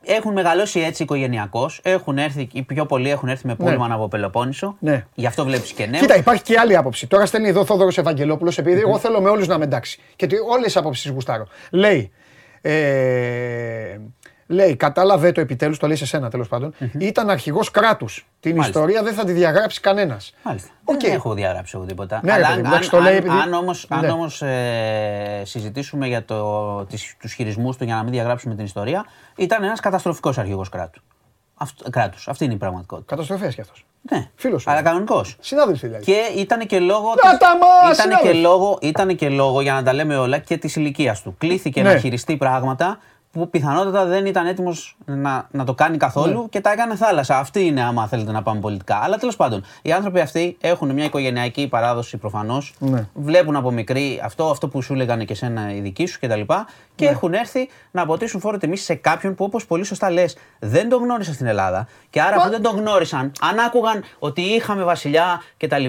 Έχουν 0.05 0.33
μεγαλώσει 0.33 0.81
έτσι 0.81 1.03
οικογενειακώς. 1.03 1.81
Έχουν 1.83 2.19
έρθει, 2.19 2.49
οι 2.53 2.63
πιο 2.63 2.87
πολλοί 2.87 3.11
έχουν 3.11 3.29
έρθει 3.29 3.47
με 3.47 3.55
πούλμαν 3.55 3.93
από 3.93 4.09
Πελοπόννησο. 4.09 4.77
Ναι. 4.81 5.07
Γι' 5.15 5.27
αυτό 5.27 5.45
βλέπεις 5.45 5.73
και 5.73 5.87
νέους. 5.87 6.01
Κοίτα, 6.01 6.17
υπάρχει 6.17 6.43
και 6.43 6.59
άλλη 6.59 6.77
άποψη. 6.77 7.07
Τώρα 7.07 7.27
στέλνει 7.27 7.49
εδώ 7.49 7.61
ο 7.61 7.65
Θόδωρος 7.65 7.99
Ευαγγελόπουλος, 7.99 8.59
επειδή 8.59 8.81
εγώ 8.81 8.99
θέλω 8.99 9.21
με 9.21 9.29
όλους 9.29 9.47
να 9.47 9.59
με 9.59 9.65
εντάξει. 9.65 10.01
Και 10.17 10.29
όλες 10.49 10.65
τις 10.65 10.77
απόψεις 10.77 11.11
γουστάρω. 11.11 11.47
Λέει, 11.71 12.11
ε, 12.61 13.99
λέει, 14.51 14.77
κατάλαβε 14.77 15.33
το 15.33 15.41
επιτέλους, 15.41 15.79
το 15.79 15.87
λέει 15.87 15.97
σε 15.97 16.07
σένα 16.07 16.31
τέλος 16.31 16.49
πάντων, 16.49 16.75
ήταν 16.99 17.31
αρχηγός 17.31 17.71
κράτους. 17.71 18.27
Την 18.41 18.57
Μάλιστα. 18.57 18.79
ιστορία 18.81 19.03
δεν 19.03 19.15
θα 19.15 19.25
τη 19.25 19.33
διαγράψει 19.33 19.81
κανένας. 19.81 20.35
Μάλιστα. 20.43 20.69
Οκ. 20.85 21.01
Δεν 21.01 21.13
έχω 21.13 21.35
διαγράψει 21.35 21.73
εγώ 21.77 21.85
τίποτα. 21.85 22.21
Ναι, 22.23 22.31
ρε 22.31 22.37
Αλλά 22.37 22.47
παιδί 22.47 22.59
αν, 22.59 22.65
μου, 22.67 22.73
εντάξει, 22.73 22.91
αν, 22.93 22.99
το 22.99 23.05
λέει 23.09 23.17
αν, 23.17 23.19
επειδή- 23.25 23.41
αν 23.41 23.53
όμως, 23.53 23.87
αν 23.89 24.01
Ναι. 24.01 24.11
όμως 24.11 24.43
ε, 24.43 25.43
συζητήσουμε 25.45 26.07
για 26.07 26.25
το, 26.25 26.85
τις, 26.85 27.17
τους 27.21 27.33
χειρισμούς 27.33 27.77
του 27.77 27.85
για 27.85 27.95
να 27.95 28.03
μην 28.03 28.13
διαγράψουμε 28.13 28.55
την 28.55 28.65
ιστορία, 28.65 29.05
ήταν 29.37 29.65
ένας 29.65 29.81
καταστροφικός 29.81 30.39
αρχηγός 30.39 30.69
κράτους. 30.69 31.01
Αυτό, 31.61 31.91
κράτους. 31.91 32.29
Αυτή 32.29 32.45
είναι 32.45 32.55
η 32.55 32.57
πραγματικότητα. 32.57 33.07
Καταστροφέ 33.15 33.49
κι 33.53 33.61
αυτός. 33.61 33.87
Ναι. 34.11 34.31
Φίλος 34.35 34.63
σου. 34.63 34.71
Αλλά 34.71 34.83
κανονικός. 34.83 35.37
Συνάδελφοι 35.41 35.87
δηλαδή. 35.87 36.05
Και 36.05 36.17
ήταν 36.37 36.67
και 36.67 36.79
λόγο. 36.79 37.09
Να 37.25 37.31
της- 37.31 37.39
τα 37.39 37.49
μα, 37.49 37.93
ήταν, 37.93 38.07
και 38.09 38.15
συνάδελφοι. 38.17 38.41
λόγο 38.41 38.79
ήταν 38.83 39.17
και 39.17 39.29
λόγο, 39.29 39.61
για 39.61 39.73
να 39.73 39.83
τα 39.83 39.93
λέμε 39.93 40.17
όλα, 40.17 40.39
και 40.39 40.57
της 40.57 40.77
ηλικίας 40.77 41.23
του. 41.23 41.35
Κλήθηκε 41.39 41.83
Ναι. 41.83 41.93
να 41.93 41.99
χειριστεί 41.99 42.37
πράγματα 42.37 42.99
που 43.33 43.51
πιθανότατα 43.51 44.05
δεν 44.05 44.27
ήταν 44.27 44.47
έτοιμος 44.47 44.97
να, 45.05 45.49
να 45.51 45.65
το 45.65 45.75
κάνει 45.75 45.97
καθόλου 45.97 46.41
Ναι. 46.41 46.47
και 46.49 46.61
τα 46.61 46.73
έκανε 46.73 46.95
θάλασσα. 46.97 47.39
Αυτή 47.39 47.67
είναι, 47.67 47.83
άμα 47.83 48.07
θέλετε 48.07 48.33
να 48.33 48.43
πάμε 48.43 48.61
πολιτικά. 48.61 48.97
Αλλά 49.03 49.17
τέλος 49.17 49.37
πάντων, 49.37 49.65
οι 49.83 49.93
άνθρωποι 49.93 50.21
αυτοί 50.21 50.57
έχουν 50.61 50.91
μια 50.93 51.05
οικογενειακή 51.05 51.69
παράδοση 51.69 52.17
προφανώς. 52.17 52.75
Ναι. 52.79 53.09
Βλέπουν 53.15 53.57
από 53.57 53.71
μικρή 53.71 54.21
αυτό, 54.25 54.45
αυτό 54.51 54.69
που 54.69 54.83
σου 54.83 54.93
έλεγαν 54.93 55.25
και 55.25 55.35
σένα 55.35 55.75
οι 55.75 55.81
δικοί 55.81 56.07
σου 56.07 56.19
κτλ. 56.21 56.41
Και, 56.41 56.45
και 56.95 57.05
Ναι. 57.05 57.11
έχουν 57.11 57.35
έρθει 57.35 57.69
να 57.91 58.03
αποτίσουν 58.03 58.41
φόρο 58.41 58.59
τιμή 58.59 58.77
σε 58.77 58.95
κάποιον 58.95 59.35
που, 59.35 59.45
όπως 59.45 59.67
πολύ 59.67 59.85
σωστά 59.85 60.11
λες, 60.11 60.37
δεν 60.59 60.89
τον 60.89 61.03
γνώρισαν 61.03 61.35
στην 61.35 61.47
Ελλάδα. 61.47 61.87
Και 62.11 62.23
άρα, 62.23 62.37
αφού 62.37 62.51
δεν 62.51 62.63
τον 62.63 62.77
γνώρισαν, 62.77 63.33
αν 63.41 63.59
άκουγαν 63.59 64.03
ότι 64.19 64.41
είχαμε 64.41 64.83
βασιλιά 64.85 65.43
κτλ. 65.57 65.85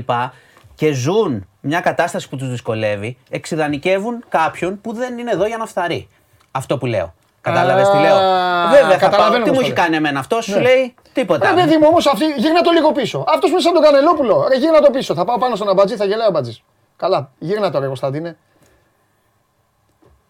Και 0.76 0.92
ζουν 0.92 1.48
μια 1.62 1.80
κατάσταση 1.80 2.30
που 2.30 2.36
τους 2.38 2.50
δυσκολεύει, 2.50 3.18
εξειδανικεύουν 3.30 4.24
κάποιον 4.30 4.82
που 4.82 4.94
δεν 4.94 5.18
είναι 5.18 5.32
εδώ 5.32 5.46
για 5.48 5.58
να 5.58 5.66
φθαρεί. 5.66 6.08
Αυτό 6.52 6.78
που 6.78 6.86
λέω. 6.86 7.14
Κατάλαβες 7.42 7.90
τι 7.90 7.98
λέω; 7.98 8.16
Α, 8.16 8.68
Βέβαια, 8.70 8.90
θα 8.90 8.98
πάω. 9.00 9.10
καταλαβαίνω 9.10 9.44
Τι 9.44 9.50
πώς 9.50 9.50
μου 9.50 9.56
το 9.56 9.60
έχει 9.60 9.70
λες. 9.76 9.80
κάνει 9.84 9.96
εμένα 9.96 10.20
αυτός, 10.20 10.46
σου 10.46 10.52
Ναι. 10.56 10.60
λέει 10.62 10.94
τίποτα. 11.14 11.50
Ρε 11.50 11.56
παιδί 11.62 11.78
μου 11.78 11.86
όμως 11.88 12.08
αυτή, 12.08 12.26
γύρνα 12.38 12.62
το 12.62 12.72
λίγο 12.72 12.92
πίσω. 12.92 13.24
Αυτός 13.28 13.42
που 13.50 13.56
είναι 13.56 13.62
σαν 13.62 13.74
τον 13.74 13.82
Κανελόπουλο. 13.84 14.46
Ρε 14.50 14.56
γύρνα 14.56 14.80
το 14.82 14.90
πίσω. 14.92 15.14
Θα 15.14 15.26
πάω 15.26 15.38
πάνω 15.38 15.56
στον 15.56 15.70
αμπατζή, 15.70 15.96
θα 15.96 16.06
γελάει 16.06 16.26
ο 16.26 16.30
αμπατζής. 16.30 16.64
Καλά, 16.98 17.32
γύρνα 17.40 17.72
το 17.72 17.80
ρε 17.80 17.86
Κωνσταντίνε. 17.88 18.38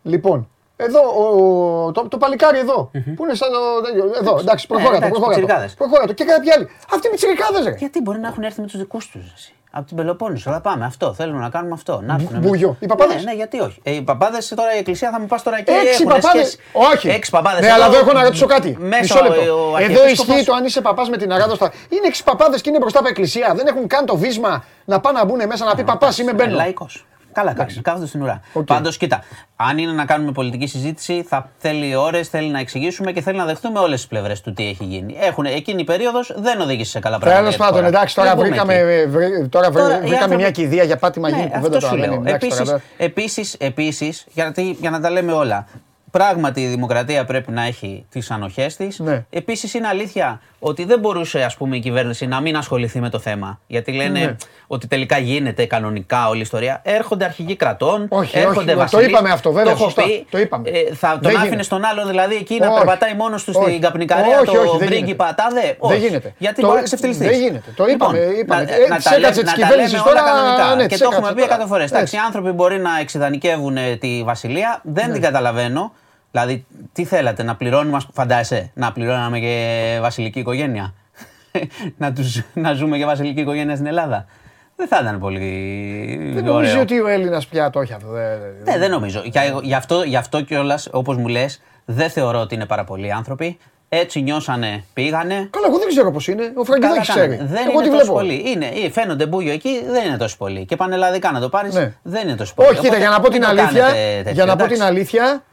Λοιπόν, 0.04 0.50
εδώ 0.76 1.00
ο, 1.02 1.92
το, 1.92 2.08
το 2.08 2.18
παλικάρι 2.18 2.60
εδώ. 2.60 2.92
Που 3.16 3.24
είναι 3.24 3.34
σαν 3.34 3.50
το. 3.52 3.82
τέτοιο, 3.82 4.12
Εδώ, 4.20 4.38
εντάξει, 4.40 4.68
προχώρα 4.68 4.90
το. 4.90 4.96
εντάξει, 4.96 5.12
Προχώρα 5.12 5.34
το. 5.36 5.40
πιτσιρικάδες. 5.40 5.74
Προχώρα 5.74 6.06
το. 6.08 6.14
Και 6.14 6.24
κάποιοι 6.24 6.52
άλλοι. 6.52 6.68
Αυτοί 6.94 7.08
οι 7.08 7.16
τσιρικάδες, 7.16 7.64
ρε. 7.64 7.72
Γιατί 7.78 8.02
μπορεί 8.02 8.20
να 8.20 8.28
έχουν 8.28 8.44
έρθει 8.44 8.62
με 8.62 8.68
τους 8.68 8.78
δικούς 8.78 9.08
τους. 9.10 9.52
Από 9.72 9.88
την 9.88 9.96
Πελοπόννησο. 9.98 10.52
Θα 10.52 10.62
πάμε 10.62 10.86
αυτό. 10.86 11.14
Θέλουν 11.14 11.40
να 11.40 11.50
κάνουμε 11.50 11.74
αυτό. 11.74 12.02
Να 12.06 12.14
έρθουν. 12.14 12.40
Μπούγιο. 12.40 12.76
Οι 12.80 12.86
παπάδες; 12.86 13.16
Ναι, 13.16 13.22
ναι, 13.22 13.34
γιατί 13.34 13.60
όχι. 13.60 13.80
Ε, 13.84 13.92
οι 13.92 14.02
παπάδες 14.02 14.48
τώρα 14.48 14.76
η 14.76 14.78
εκκλησία 14.78 15.12
θα 15.12 15.20
μου 15.20 15.26
πας 15.26 15.44
τώρα 15.44 15.58
εκεί. 15.58 15.72
Έξι 15.72 15.88
έχουνε 15.90 16.14
παπάδες. 16.20 16.48
σχέση. 16.48 16.58
Όχι. 16.94 17.10
Έξι 17.10 17.32
παπάδες. 17.32 17.60
Ναι, 17.62 17.72
αλλά 17.72 17.86
εδώ 17.86 17.98
έχω 17.98 18.12
να 18.12 18.24
ρωτήσω 18.24 18.46
κάτι. 18.46 18.76
Μέσα 18.80 19.02
Μισό 19.02 19.22
λεπτό. 19.24 19.40
ο- 19.42 19.56
ο 19.56 19.58
Εδώ 19.68 19.76
αρχιεπίσκοπος- 19.76 20.36
ισχύει 20.36 20.46
το 20.46 20.54
αν 20.54 20.66
είσαι 20.66 20.82
παπάς 20.82 21.10
με 21.10 21.18
την 21.18 21.34
αράδοστα. 21.34 21.72
Είναι 21.90 22.08
έξι 22.08 22.24
παπάδες 22.24 22.62
και 22.62 22.70
είναι 22.70 22.78
μπροστά 22.80 23.00
από 23.00 23.08
εκκλησία. 23.08 23.54
Δεν 23.56 23.68
έχουν 23.68 23.88
καν 23.88 24.06
το 24.06 24.18
βίσμα 24.18 24.64
να 24.86 25.00
πάνε 25.00 25.20
να 25.20 25.26
μπουν 25.26 25.48
μέσα 25.48 25.66
να 25.66 25.76
πει 25.76 25.84
παπάς 25.84 26.18
είμαι 26.18 26.34
μπαίνω. 26.34 26.56
Λαϊκός. 26.56 27.06
Καλά 27.40 27.54
κάνει. 27.54 27.74
Κάθονται 27.74 28.06
στην 28.08 28.22
ουρά. 28.22 28.42
Οκ. 28.54 28.66
Πάντως, 28.66 28.98
κοίτα, 28.98 29.24
αν 29.56 29.78
είναι 29.78 29.92
να 29.92 30.06
κάνουμε 30.06 30.32
πολιτική 30.32 30.68
συζήτηση, 30.68 31.26
θα 31.28 31.50
θέλει 31.58 31.96
ώρες, 31.96 32.28
θέλει 32.30 32.50
να 32.50 32.60
εξηγήσουμε 32.60 33.12
και 33.12 33.22
θέλει 33.22 33.38
να 33.38 33.46
δεχτούμε 33.46 33.80
όλες 33.80 34.00
τις 34.00 34.08
πλευρές 34.08 34.42
του 34.42 34.54
τι 34.54 34.68
έχει 34.68 34.84
γίνει. 34.84 35.16
Έχουν, 35.20 35.46
εκείνη 35.46 35.82
η 35.82 35.84
περίοδος 35.84 36.34
δεν 36.38 36.62
οδήγησε 36.62 36.92
σε 36.92 37.00
καλά 37.00 37.18
πράγματα. 37.20 37.42
Τέλος 37.42 37.56
για 37.56 37.66
τη 37.66 37.72
πάντων, 37.72 37.86
χώρα. 37.86 37.98
εντάξει, 37.98 38.16
τώρα 38.16 38.28
Δεν 38.28 38.38
πούμε 38.38 38.48
βρήκαμε, 38.50 38.74
εκεί. 38.74 39.10
βρή- 39.10 39.50
τώρα 39.50 39.72
βρή- 39.72 39.84
Τώρα, 39.84 39.96
οι 39.96 40.00
βρήκαμε 40.00 40.16
άνθρωποι- 40.16 40.38
μια 40.42 40.52
κηδεία 40.52 40.84
για 40.84 40.98
πάτημα 40.98 41.30
γίνει 41.30 41.42
Ναι, 41.42 41.48
κουβέντα 41.48 41.78
αυτό 41.78 41.80
σου 41.80 41.86
τώρα. 41.96 41.96
λέω. 42.02 42.10
δεν 42.12 42.20
είναι, 42.20 42.30
εντάξει, 42.30 42.48
Επίσης, 42.48 42.66
τώρα, 42.66 42.82
επίσης, 42.98 43.54
επίσης, 43.54 44.26
γιατί, 44.34 44.78
για 44.80 44.90
να 44.90 45.00
τα 45.00 45.10
λέμε 45.10 45.32
όλα, 45.32 45.68
πράγματι 46.12 46.62
η 46.62 46.68
δημοκρατία 46.68 47.26
πρέπει 47.26 47.52
να 47.52 47.64
έχει 47.64 48.06
τις 48.10 48.32
ανοχές 48.32 48.76
της. 48.76 49.00
Ναι. 49.00 49.26
Επίσης 49.30 49.74
είναι 49.74 49.88
αλήθεια 49.88 50.42
ότι 50.60 50.84
δεν 50.86 51.00
μπορούσε 51.00 51.42
ας 51.42 51.56
πούμε, 51.56 51.76
η 51.76 51.80
κυβέρνηση 51.80 52.28
να 52.28 52.40
μην 52.40 52.58
ασχοληθεί 52.58 53.00
με 53.00 53.10
το 53.10 53.20
θέμα. 53.20 53.60
Γιατί 53.68 53.92
λένε 53.92 54.20
Ναι. 54.20 54.36
ότι 54.68 54.88
τελικά 54.88 55.18
γίνεται 55.18 55.66
κανονικά 55.66 56.28
όλη 56.28 56.38
η 56.38 56.42
ιστορία. 56.42 56.82
Έρχονται 56.84 57.26
αρχηγοί 57.26 57.56
κρατών, 57.56 58.06
Όχι, 58.10 58.38
έρχονται 58.38 58.58
όχι, 58.60 58.68
το 58.70 58.78
βασιλείς. 58.78 59.08
είπαμε 59.08 59.30
αυτό, 59.32 59.52
βέβαια, 59.52 59.72
έχω 59.72 59.84
σωστά, 59.84 60.04
πει. 60.04 60.26
το 60.30 60.38
είπαμε. 60.38 60.70
Ε, 60.70 60.94
θα 60.96 61.10
Δεν 61.10 61.20
τον 61.22 61.32
άφηνε 61.32 61.44
γίνεται. 61.46 61.64
στον 61.64 61.84
άλλον 61.86 62.08
δηλαδή 62.08 62.36
εκεί 62.36 62.58
να 62.60 62.68
Όχι. 62.68 62.78
περπατάει 62.78 63.14
μόνος 63.14 63.44
του 63.44 63.54
Όχι. 63.56 63.70
στην 63.70 63.82
καπνικαρία 63.82 64.40
Όχι, 64.40 64.58
όχι, 64.58 64.68
το 64.72 64.78
δεν 64.78 64.88
πρίγκιπα 64.88 65.24
γίνεται. 65.26 65.42
τάδε. 65.42 65.62
Δεν 65.62 65.76
Όχι. 65.80 65.98
γίνεται. 65.98 66.34
Γιατί 66.38 66.62
Το- 66.62 66.68
μπορεί 66.68 66.80
να 66.80 66.84
ξεφτυλιστείς. 66.86 67.28
δεν 67.28 67.40
γίνεται. 67.40 67.72
Το 67.76 67.86
είπαμε, 67.88 68.18
είπαμε. 68.20 68.64
να- 68.64 68.74
Ε, 68.76 68.88
να 68.90 68.96
της 68.96 69.04
τα 69.04 69.12
λέμε- 69.12 69.24
έκατσε 69.26 69.42
της 69.44 69.52
να 69.52 69.58
τα 69.58 69.62
κυβέρνησης 69.68 69.92
λέμε 69.98 70.10
όλα 70.10 70.20
τώρα, 70.20 70.32
κανονικά. 70.32 70.76
ναι, 70.76 70.82
Και 70.82 70.88
της 70.88 70.98
το 70.98 71.04
έχουμε 71.04 71.18
έκατσε 71.18 71.34
πει 71.36 71.42
τώρα. 71.42 71.54
εκατό 71.54 71.68
φορέ. 71.68 71.84
Εντάξει, 71.84 72.02
Έτσι. 72.04 72.16
οι 72.16 72.20
άνθρωποι 72.28 72.52
μπορεί 72.52 72.80
να 72.80 72.92
εξειδανικεύουν 73.00 73.78
ε, 73.78 73.96
τη 73.96 74.24
βασιλεία. 74.26 74.80
Δεν 74.84 75.08
Ναι. 75.08 75.14
την 75.14 75.22
καταλαβαίνω. 75.22 75.94
Δηλαδή, 76.32 76.66
τι 76.94 77.06
θέλατε, 77.06 77.44
να 77.44 77.56
πληρώνουμε, 77.56 78.00
φαντάζεσαι, 78.14 78.72
να 78.74 78.92
πληρώναμε 78.92 79.40
και 79.40 79.98
βασιλική 80.02 80.40
οικογένεια; 80.40 80.94
να, 81.98 82.14
τους, 82.14 82.42
να 82.54 82.74
ζούμε 82.74 82.98
και 82.98 83.06
βασιλική 83.06 83.40
οικογένεια 83.42 83.76
στην 83.76 83.88
Ελλάδα; 83.88 84.26
Δεν 84.76 84.88
θα 84.88 85.00
ήταν 85.02 85.20
πολύ 85.20 85.40
Δεν 86.34 86.44
ωραίο. 86.44 86.54
νομίζω 86.54 86.80
ότι 86.80 87.00
ο 87.02 87.08
Έλληνας 87.08 87.48
πια 87.48 87.70
το 87.70 87.80
έχει 87.80 87.94
αυτό. 87.94 88.08
δεν- 88.08 88.40
Ναι, 88.64 88.78
δεν 88.78 88.90
νομίζω. 88.92 89.22
Για- 89.26 89.60
Γι' 89.64 89.74
αυτό, 89.74 90.02
γι 90.04 90.16
αυτό 90.16 90.42
κιόλας, 90.42 90.88
όπως 90.92 91.18
μου 91.18 91.28
λες, 91.28 91.62
δεν 91.86 92.10
θεωρώ 92.10 92.40
ότι 92.40 92.56
είναι 92.56 92.66
πάρα 92.66 92.84
πολλοί 92.84 93.12
άνθρωποι. 93.12 93.58
Έτσι 93.92 94.22
νιώσανε, 94.22 94.84
πήγανε. 94.94 95.34
Καλά, 95.50 95.68
εγώ 95.68 95.78
δεν 95.78 95.88
ξέρω 95.88 96.12
πώς 96.12 96.28
είναι. 96.28 96.44
Ο 96.44 96.64
Καλά 96.64 96.66
Φραγκιδάκης 96.66 97.08
κάνανε. 97.08 97.36
ξέρει. 97.36 97.50
Δεν 97.50 97.62
Εγώ 97.68 97.72
είναι 97.72 97.82
τι 97.84 97.90
τόσο 97.90 98.00
βλέπω. 98.04 98.14
πολύ. 98.14 98.44
Είναι, 98.46 98.66
ε, 98.86 98.92
φαίνονται 98.92 99.26
μπούγιο 99.26 99.52
εκεί, 99.52 99.70
δεν 99.90 100.08
είναι 100.08 100.18
τόσο 100.18 100.38
πολύ. 100.38 100.66
Και 100.66 100.76
πανελλαδικά 100.76 101.32
να 101.32 101.40
το 101.40 101.50
πάρεις, 101.50 101.74
Ναι. 101.74 101.94
δεν 102.04 102.28
είναι 102.28 102.38
τόσο 102.38 102.54
πολύ. 102.54 102.68
Όχι, 102.70 102.78
κοίτα, 102.78 102.88
Οπότε 102.90 103.02
για 103.02 103.10
να 103.10 103.16
πω 103.20 103.22
μην 103.22 103.32
την 103.32 103.42
το 103.42 103.48
αλήθεια. 103.48 103.82
κάνετε 103.82 104.18
τέτοιο, 104.18 104.32
Για 104.32 104.46
να 104.46 104.56
πω 104.56 104.64
εντάξει. 104.64 104.74
την 104.82 104.84
αλήθεια. 104.90 105.44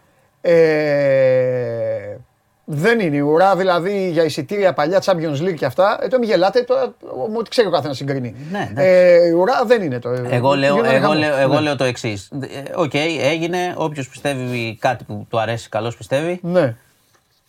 Ε, 0.48 2.16
δεν 2.64 3.00
είναι 3.00 3.16
η 3.16 3.20
ουρά, 3.20 3.56
δηλαδή 3.56 4.10
για 4.10 4.24
εισιτήρια 4.24 4.72
παλιά 4.72 5.02
Champions 5.04 5.40
League 5.42 5.54
και 5.54 5.64
αυτά. 5.64 5.98
Ε, 6.02 6.08
το 6.08 6.18
μην 6.18 6.28
γελάτε, 6.28 6.62
τώρα 6.62 6.94
μου 7.28 7.34
ό,τι 7.38 7.50
ξέρει 7.50 7.68
ο 7.68 7.70
καθένας 7.70 7.96
συγκρίνει. 7.96 8.34
Ναι, 8.50 8.68
εντάξει. 8.70 8.88
ε, 8.90 9.26
η 9.26 9.30
ουρά 9.30 9.64
δεν 9.66 9.82
είναι 9.82 9.98
το. 9.98 10.08
Εγώ 10.30 10.54
λέω, 10.54 10.74
Γίνανε 10.74 10.94
εγώ 10.94 11.02
χαμός. 11.06 11.18
λέω, 11.18 11.36
εγώ 11.36 11.54
Ναι. 11.54 11.60
λέω 11.60 11.76
το 11.76 11.84
εξής. 11.84 12.32
Οκ, 12.74 12.94
έγινε. 13.22 13.74
Όποιος 13.76 14.08
πιστεύει 14.08 14.76
κάτι 14.80 15.04
που 15.04 15.26
του 15.30 15.40
αρέσει, 15.40 15.68
καλώς 15.68 15.96
πιστεύει. 15.96 16.38
Ναι. 16.42 16.74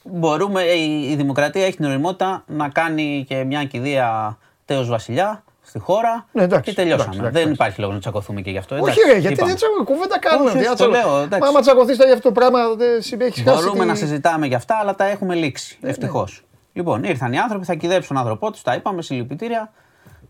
Μπορούμε, 0.04 0.62
η, 0.62 1.10
η 1.12 1.16
δημοκρατία 1.16 1.66
έχει 1.66 1.76
την 1.76 1.86
ωριμότητα 1.86 2.44
να 2.48 2.70
κάνει 2.70 3.26
και 3.28 3.44
μια 3.44 3.64
κηδεία 3.64 4.38
τέως 4.66 4.88
βασιλιά 4.90 5.44
στη 5.68 5.80
χώρα 5.80 6.26
Ναι, 6.32 6.44
εντάξει, 6.44 6.70
και 6.70 6.76
τελειώσαμε. 6.76 7.04
εντάξει, 7.04 7.20
εντάξει, 7.20 7.34
δεν 7.34 7.42
εντάξει. 7.42 7.54
υπάρχει 7.54 7.82
λόγος 7.82 7.94
να 7.94 8.00
τσακωθούμε 8.00 8.42
και 8.42 8.50
γι' 8.52 8.58
αυτό. 8.58 8.76
Όχι, 8.76 8.84
εντάξει, 8.84 9.02
ρε, 9.12 9.18
γιατί 9.18 9.34
είπαμε. 9.34 9.48
δεν 9.50 9.56
τσακω, 9.58 9.84
κουβέντα 9.84 10.20
κάνουμε. 10.20 10.50
Όχι, 10.50 10.58
τι 10.58 10.64
να 10.66 10.72
όχι, 10.72 10.84
το 10.84 10.90
τσακω- 10.90 11.08
λέω, 11.10 11.18
εντάξει. 11.22 11.40
Μα 11.40 11.48
άμα 11.48 11.60
τσακωθείς 11.60 11.96
για 11.96 12.06
αυτό 12.14 12.22
το 12.22 12.32
πράγμα, 12.32 12.60
δεν 12.78 12.98
έχει 12.98 13.42
χάσει. 13.44 13.44
Μπορούμε 13.64 13.80
τη- 13.80 13.86
να 13.86 13.96
συζητάμε 13.96 14.46
για 14.48 14.58
αυτά, 14.58 14.78
αλλά 14.82 14.96
τα 14.96 15.06
έχουμε 15.06 15.36
λήξει. 15.36 15.78
Ναι, 15.82 15.90
Ευτυχώς. 15.90 16.42
Λοιπόν, 16.74 17.04
ήρθαν 17.04 17.34
οι 17.34 17.40
άνθρωποι, 17.40 17.66
θα 17.66 17.74
κυδέψουν 17.74 18.08
τον 18.08 18.18
άνθρωπό 18.18 18.52
τους, 18.52 18.62
τα 18.62 18.74
είπαμε, 18.74 19.02
συλληπιτήρια 19.02 19.72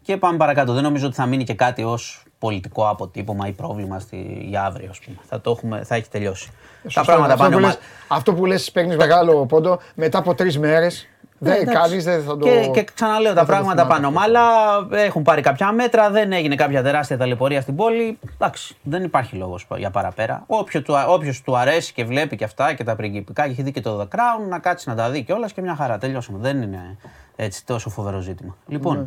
και 0.02 0.18
πάμε 0.18 0.38
παρακάτω. 0.38 0.74
Δεν 0.74 0.84
νομίζω 0.84 1.06
ότι 1.08 1.16
θα 1.16 1.26
μείνει 1.26 1.44
και 1.44 1.54
κάτι 1.54 1.84
ως 1.84 2.24
πολιτικό 2.40 2.88
αποτύπωμα 2.90 3.48
ή 3.48 3.52
πρόβλημα 3.52 4.00
στη, 4.00 4.46
για 4.50 4.64
αύριο, 4.66 4.90
ας 4.90 5.00
πούμε. 5.00 5.18
Θα, 5.30 5.42
το 5.42 5.52
έχουμε, 5.52 5.84
θα 5.84 5.96
έχει 5.96 6.10
τελειώσει. 6.10 6.48
τα 6.84 6.90
Σωστό, 6.90 7.02
πράγματα 7.12 7.34
αυτό 7.34 7.44
πάνε 7.44 7.56
που 7.56 7.62
ομα- 7.62 7.68
λες- 7.68 7.80
Αυτό 8.08 8.34
που 8.34 8.46
λες 8.46 8.72
παίρνεις 8.72 8.96
μεγάλο 8.96 9.46
πόντο 9.46 9.80
μετά 9.96 10.18
από 10.18 10.34
τρεις 10.36 10.60
μέρες. 10.60 11.08
Ναι, 11.40 11.50
Δεν 11.52 11.62
εντάξει. 11.62 11.82
κάνει, 11.90 12.02
δεν 12.02 12.24
θα 12.24 12.38
το. 12.38 12.46
Και, 12.46 12.70
και 12.74 12.84
ξαναλέω, 12.94 13.34
τα 13.34 13.44
δεν 13.44 13.46
θα 13.46 13.46
το 13.46 13.46
πράγματα 13.64 13.82
θυμάμαι 13.84 14.10
πάνε 14.10 14.28
αυτό. 14.28 14.38
ομαλά. 14.40 15.04
Έχουν 15.06 15.22
πάρει 15.24 15.42
κάποια 15.42 15.72
μέτρα, 15.72 16.10
δεν 16.10 16.32
έγινε 16.32 16.56
κάποια 16.56 16.84
τεράστια 16.84 17.18
ταλαιπωρία 17.18 17.62
στην 17.62 17.76
πόλη. 17.76 18.20
Εντάξει, 18.34 18.76
δεν 18.84 19.04
υπάρχει 19.04 19.36
λόγος 19.36 19.68
για 19.78 19.90
παραπέρα. 19.92 20.44
Όποιο 20.48 20.82
του, 20.82 20.96
όποιος 21.08 21.42
του 21.42 21.58
αρέσει 21.58 21.94
και 21.94 22.04
βλέπει 22.06 22.36
και 22.36 22.44
αυτά 22.44 22.74
και 22.74 22.84
τα 22.84 22.96
πριγκιπικά 22.96 23.46
και 23.46 23.52
έχει 23.52 23.62
δει 23.62 23.72
και 23.72 23.82
το 23.82 24.00
The 24.02 24.16
Crown, 24.16 24.48
να 24.50 24.60
κάτσει 24.60 24.90
να 24.90 24.96
τα 24.96 25.10
δει 25.10 25.24
κιόλας 25.24 25.54
και 25.54 25.62
μια 25.62 25.76
χαρά. 25.76 25.98
Τελειώσαμε. 25.98 26.38
Δεν 26.42 26.62
είναι 26.62 26.98
έτσι 27.36 27.66
τόσο 27.66 27.90
φοβερό 27.90 28.20
ζήτημα. 28.20 28.56
Λοιπόν, 28.68 28.98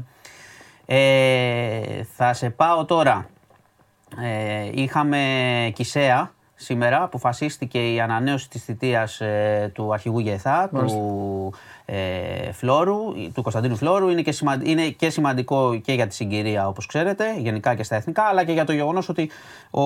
Ναι. 0.86 0.96
ε, 0.96 2.02
θα 2.16 2.32
σε 2.32 2.50
πάω 2.50 2.84
τώρα. 2.84 3.26
Ε, 4.22 4.70
είχαμε 4.72 5.18
Κισέα 5.74 6.30
σήμερα, 6.54 7.02
αποφασίστηκε 7.02 7.92
η 7.92 8.00
ανανέωση 8.00 8.48
της 8.48 8.64
θητείας 8.64 9.20
ε, 9.20 9.70
του 9.74 9.92
αρχηγού 9.92 10.18
Γεθά, 10.18 10.68
του 10.74 11.52
ε, 11.92 12.52
Φλόρου, 12.52 12.98
του 13.34 13.42
Κωνσταντίνου 13.42 13.76
Φλόρου. 13.76 14.08
Είναι 14.08 14.22
και, 14.22 14.32
σημα- 14.32 14.60
είναι 14.62 14.88
και 14.88 15.10
σημαντικό 15.10 15.76
και 15.76 15.92
για 15.92 16.06
τη 16.06 16.14
συγκυρία, 16.14 16.68
όπως 16.68 16.86
ξέρετε, 16.86 17.24
γενικά 17.38 17.74
και 17.74 17.82
στα 17.82 17.96
εθνικά, 17.96 18.22
αλλά 18.22 18.44
και 18.44 18.52
για 18.52 18.64
το 18.64 18.72
γεγονός 18.72 19.08
ότι 19.08 19.30
ο, 19.70 19.82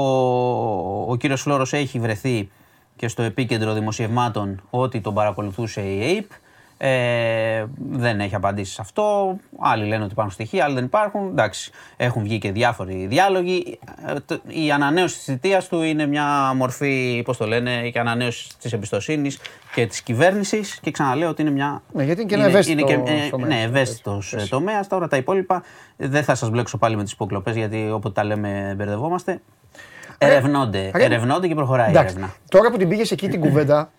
ο 1.11 1.17
κύριος 1.17 1.41
Φλόρος 1.41 1.73
έχει 1.73 1.99
βρεθεί 1.99 2.51
και 2.97 3.09
στο 3.09 3.23
επίκεντρο 3.23 3.73
δημοσιευμάτων 3.73 4.63
ότι 4.71 5.01
τον 5.01 5.15
παρακολουθούσε 5.15 5.81
η 5.81 6.01
ΑΕΠ. 6.01 6.31
Ε, 6.79 7.65
δεν 7.91 8.21
έχει 8.21 8.35
απαντήσει 8.35 8.73
σε 8.73 8.81
αυτό. 8.81 9.37
Άλλοι 9.59 9.85
λένε 9.87 10.03
ότι 10.03 10.13
υπάρχουν 10.13 10.33
στοιχεία, 10.35 10.65
άλλοι 10.65 10.75
δεν 10.75 10.85
υπάρχουν. 10.85 11.29
Εντάξει, 11.29 11.71
έχουν 11.97 12.23
βγει 12.23 12.39
και 12.39 12.53
διάφοροι 12.53 13.07
διάλογοι. 13.07 13.79
Ε, 14.07 14.15
το- 14.27 14.41
Η 14.47 14.71
ανανέωση 14.71 15.15
της 15.17 15.25
θητείας 15.25 15.69
του 15.69 15.83
είναι 15.83 16.07
μια 16.07 16.53
μορφή, 16.57 17.23
πώς 17.25 17.37
το 17.37 17.47
λένε, 17.47 17.89
και 17.91 17.99
ανανέωση 17.99 18.49
της 18.59 18.73
εμπιστοσύνης 18.73 19.39
και 19.75 19.87
της 19.87 20.01
κυβέρνησης. 20.03 20.79
Και 20.81 20.91
ξαναλέω 20.91 21.29
ότι 21.29 21.43
είναι 21.43 21.51
μια. 21.51 21.83
Ναι, 21.93 22.05
γιατί 22.05 22.21
είναι 22.21 22.29
και 22.31 22.37
ένα 22.37 22.45
ευαίσθητο 22.47 22.87
ε, 22.93 22.95
τομέας. 23.31 23.49
Ναι, 23.49 23.63
ευαίσθητος 23.63 24.35
τομέας. 24.49 24.87
Τώρα 24.89 25.09
τα 25.09 25.17
υπόλοιπα 25.17 25.63
ε, 25.97 26.09
δεν 26.09 26.25
θα 26.25 26.35
σας 26.35 26.51
μπλέξω 26.51 26.79
πάλι 26.79 26.97
με 26.97 27.03
τις 27.03 27.13
υποκλοπές, 27.13 27.57
γιατί 27.57 27.91
όποτε 27.93 28.15
τα 28.15 28.25
λέμε 28.25 28.75
μπερδευόμαστε. 28.77 29.41
Ερευνώνται, 30.19 30.91
ρε, 30.95 31.05
ερευνώνται 31.05 31.49
και 31.49 31.55
προχωράει 31.55 31.87
η 31.87 31.91
Εντάξει, 31.91 32.15
έρευνα. 32.17 32.35
τώρα 32.49 32.71
που 32.71 32.77
την 32.77 32.89
πήγες 32.89 33.11
εκεί 33.11 33.29
την 33.29 33.41
κουβέντα, 33.41 33.91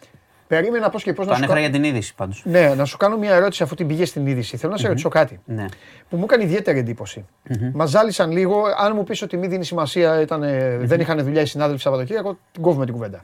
Περίμενα 0.48 0.90
πώς 0.90 1.04
και 1.04 1.14
πώς 1.14 1.26
Το 1.26 1.32
να 1.32 1.38
σου 1.38 1.44
ανέφερα 1.44 1.66
κάνω. 1.66 1.72
για 1.74 1.82
την 1.82 1.96
είδηση 1.96 2.16
πάντως. 2.16 2.42
Ναι, 2.46 2.74
να 2.76 2.86
σου 2.86 2.98
κάνω 2.98 3.18
μια 3.18 3.34
ερώτηση 3.36 3.64
αφού 3.64 3.76
την 3.76 3.88
πήγες 3.88 4.10
στην 4.10 4.28
είδηση. 4.28 4.58
Θέλω 4.58 4.72
να 4.72 4.78
σε 4.78 4.88
ρωτήσω 4.88 5.10
κάτι 5.10 5.40
Ναι. 5.46 5.66
Που 6.10 6.18
μου 6.18 6.23
έκανε 6.23 6.44
ιδιαίτερη 6.44 6.80
εντύπωση. 6.80 7.26
Μας 7.73 7.90
ζάλισαν 7.90 8.32
λίγο. 8.32 8.64
Αν 8.77 8.91
μου 8.95 9.03
πεις 9.03 9.22
ότι 9.22 9.38
μη 9.38 9.48
δίνεις 9.48 9.68
σημασία, 9.68 10.22
ήταν, 10.22 10.44
ε, 10.44 10.77
δεν 10.82 10.99
είχαν 10.99 11.23
δουλειά 11.23 11.41
οι 11.41 11.45
συνάδελφοι 11.45 11.82
Σαββατοκύριακο, 11.82 12.38
την 12.52 12.61
κόβουμε 12.61 12.86
την 12.86 12.94
κουβέντα. 12.94 13.22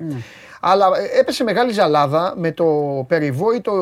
Αλλά 0.60 0.86
ε, 0.86 1.20
έπεσε 1.20 1.44
μεγάλη 1.44 1.72
ζαλάδα 1.72 2.34
με 2.38 2.52
το 2.52 2.66
περιβόητο 3.08 3.74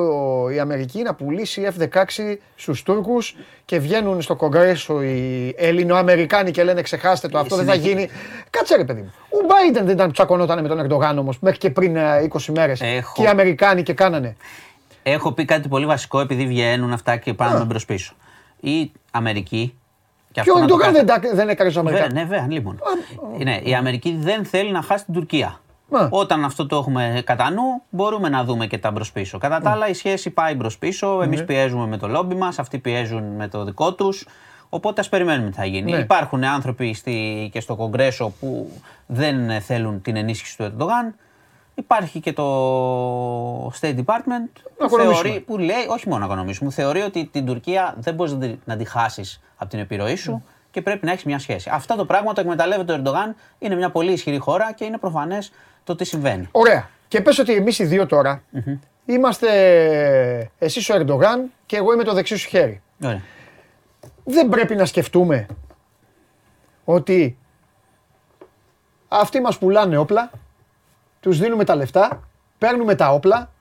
η 0.53 0.59
Αμερική 0.59 1.01
να 1.01 1.13
πουλήσει 1.13 1.67
F-16 1.77 2.35
στους 2.55 2.84
Τούρκους 2.84 3.35
και 3.65 3.80
βγαίνουν 3.80 4.21
στο 4.21 4.35
Κογκρέσο 4.35 5.01
οι 5.01 5.53
Ελληνοαμερικάνοι 5.57 6.51
και 6.51 6.63
λένε 6.63 6.81
ξεχάστε 6.81 7.27
το, 7.27 7.38
αυτό 7.38 7.55
δεν 7.55 7.65
θα 7.65 7.73
συνέχεια. 7.73 7.93
γίνει. 7.93 8.09
Κάτσε 8.49 8.76
ρε 8.76 8.84
παιδί 8.84 9.01
μου. 9.01 9.13
Ο 9.30 9.38
Biden 9.47 9.84
δεν 9.84 9.89
ήταν 9.89 10.07
που 10.07 10.13
τσακωνόταν 10.13 10.61
με 10.61 10.67
τον 10.67 10.80
Ερντογάν 10.80 11.17
όμως 11.17 11.39
μέχρι 11.39 11.57
και 11.59 11.69
πριν 11.69 11.95
ε, 11.95 12.27
20 12.31 12.39
μέρες. 12.55 12.81
Έχω. 12.81 13.13
Και 13.15 13.21
οι 13.21 13.27
Αμερικάνοι 13.27 13.84
και 13.84 13.93
κάνανε. 13.93 14.35
Έχω 15.03 15.31
πει 15.31 15.45
κάτι 15.45 15.67
πολύ 15.67 15.85
βασικό 15.85 16.19
επειδή 16.19 16.45
βγαίνουν 16.47 16.93
αυτά 16.93 17.17
και 17.17 17.34
πάνε 17.34 17.65
μπρος 17.65 17.85
πίσω. 17.85 18.13
Η 18.60 18.91
Αμερική. 19.11 19.73
Και 20.31 20.41
Και 20.41 20.49
ο 20.49 20.53
αυτό 20.53 20.60
να 20.64 20.68
το 20.68 20.73
Ερντογάν 20.73 20.94
κάθε- 20.94 21.06
δεν, 21.22 21.30
τα- 21.31 21.36
δεν 21.36 21.49
έκανε 21.49 21.69
στου 21.69 21.84
Βέβαια, 21.84 21.99
Αμερικάνου. 22.03 22.30
ναι, 22.30 22.36
βέβαια, 22.36 22.52
λοιπόν. 22.53 22.80
Ναι, 23.44 23.56
η 23.64 23.73
Αμερική 23.76 24.18
δεν 24.19 24.45
θέλει 24.45 24.72
να 24.72 24.81
χάσει 24.81 25.06
την 25.06 25.14
Τουρκία. 25.14 25.60
Μα. 25.91 26.07
Όταν 26.11 26.44
αυτό 26.44 26.65
το 26.65 26.76
έχουμε 26.76 27.22
κατά 27.26 27.52
νου, 27.52 27.81
μπορούμε 27.90 28.30
να 28.30 28.44
δούμε 28.44 28.68
και 28.68 28.77
τα 28.77 28.91
μπρος 28.91 29.11
πίσω. 29.11 29.38
Κατά 29.38 29.60
τα 29.60 29.69
άλλα, 29.72 29.88
η 29.88 29.94
σχέση 29.94 30.30
πάει 30.30 30.56
μπρος 30.56 30.77
πίσω. 30.77 31.22
Εμείς 31.22 31.45
πιέζουμε 31.45 31.88
με 31.88 31.98
το 31.98 32.07
λόμπι 32.07 32.36
μας, 32.36 32.60
αυτοί 32.60 32.77
πιέζουν 32.80 33.23
με 33.36 33.48
το 33.48 33.64
δικό 33.64 33.94
τους. 33.94 34.27
Οπότε 34.69 35.02
ας 35.02 35.10
περιμένουμε 35.10 35.49
τι 35.49 35.56
θα 35.56 35.65
γίνει. 35.65 35.91
Ναι. 35.91 35.98
Υπάρχουν 35.98 36.44
άνθρωποι 36.44 36.94
στη, 36.94 37.49
και 37.53 37.60
στο 37.60 37.76
Κογκρέσο 37.76 38.34
που 38.40 38.72
δεν 39.06 39.61
θέλουν 39.61 40.02
την 40.02 40.15
ενίσχυση 40.15 40.57
του 40.57 40.64
Ερντογάν. 40.64 41.15
Υπάρχει 41.80 42.19
και 42.19 42.34
το 42.34 43.68
State 43.68 43.95
Department 43.97 44.06
Να 44.27 44.47
που, 44.77 44.85
οικονομήσουμε. 44.85 45.27
θεωρεί, 45.30 45.39
που 45.39 45.57
λέει, 45.57 45.85
όχι 45.89 46.07
μόνο 46.07 46.19
να 46.19 46.26
οικονομήσουμε, 46.26 46.72
θεωρεί 46.72 47.01
ότι 47.01 47.26
την 47.31 47.45
Τουρκία 47.45 47.95
δεν 47.97 48.14
μπορείς 48.14 48.34
να, 48.34 48.39
τη- 48.39 48.56
να 48.65 48.77
τη 48.77 48.85
χάσεις 48.85 49.41
από 49.57 49.69
την 49.69 49.80
επιρροή 49.80 50.15
σου 50.15 50.43
και 50.72 50.81
πρέπει 50.81 51.06
να 51.06 51.11
έχεις 51.11 51.23
μια 51.23 51.39
σχέση. 51.39 51.69
Αυτό 51.73 51.95
το 51.95 52.06
πράγμα 52.06 52.34
το 52.34 52.41
εκμεταλλεύεται 52.41 52.91
ο 52.91 52.95
Ερντογάν. 52.95 53.35
Είναι 53.60 53.76
μια 53.76 53.89
πολύ 53.89 54.11
ισχυρή 54.11 54.38
χώρα 54.38 54.73
και 54.73 54.85
είναι 54.85 54.97
προφανές 54.97 55.51
το 55.84 55.95
τι 55.95 56.03
συμβαίνει. 56.03 56.47
Ωραία. 56.51 56.89
Και 57.07 57.22
πες 57.22 57.39
ότι 57.39 57.53
εμείς 57.53 57.80
οι 57.80 57.85
δύο 57.85 58.06
τώρα 58.06 58.43
είμαστε 59.06 59.49
εσύ 60.60 60.91
ο 60.91 60.95
Ερντογάν 60.95 61.51
και 61.65 61.76
εγώ 61.77 61.93
είμαι 61.93 62.03
το 62.03 62.14
δεξί 62.14 62.35
σου 62.35 62.47
χέρι. 62.49 62.81
Ωραία. 63.03 63.22
Δεν 64.23 64.49
πρέπει 64.49 64.76
να 64.76 64.85
σκεφτούμε 64.85 65.45
ότι 66.85 67.38
αυτοί 69.07 69.41
μας 69.41 69.57
πουλάνε 69.57 69.97
όπλα, 69.97 70.31
τους 71.20 71.40
δίνουμε 71.40 71.64
τα 71.64 71.76
λεφτά, 71.76 72.30
παίρνουμε 72.58 72.96
τα 72.96 73.14
όπλα, 73.14 73.52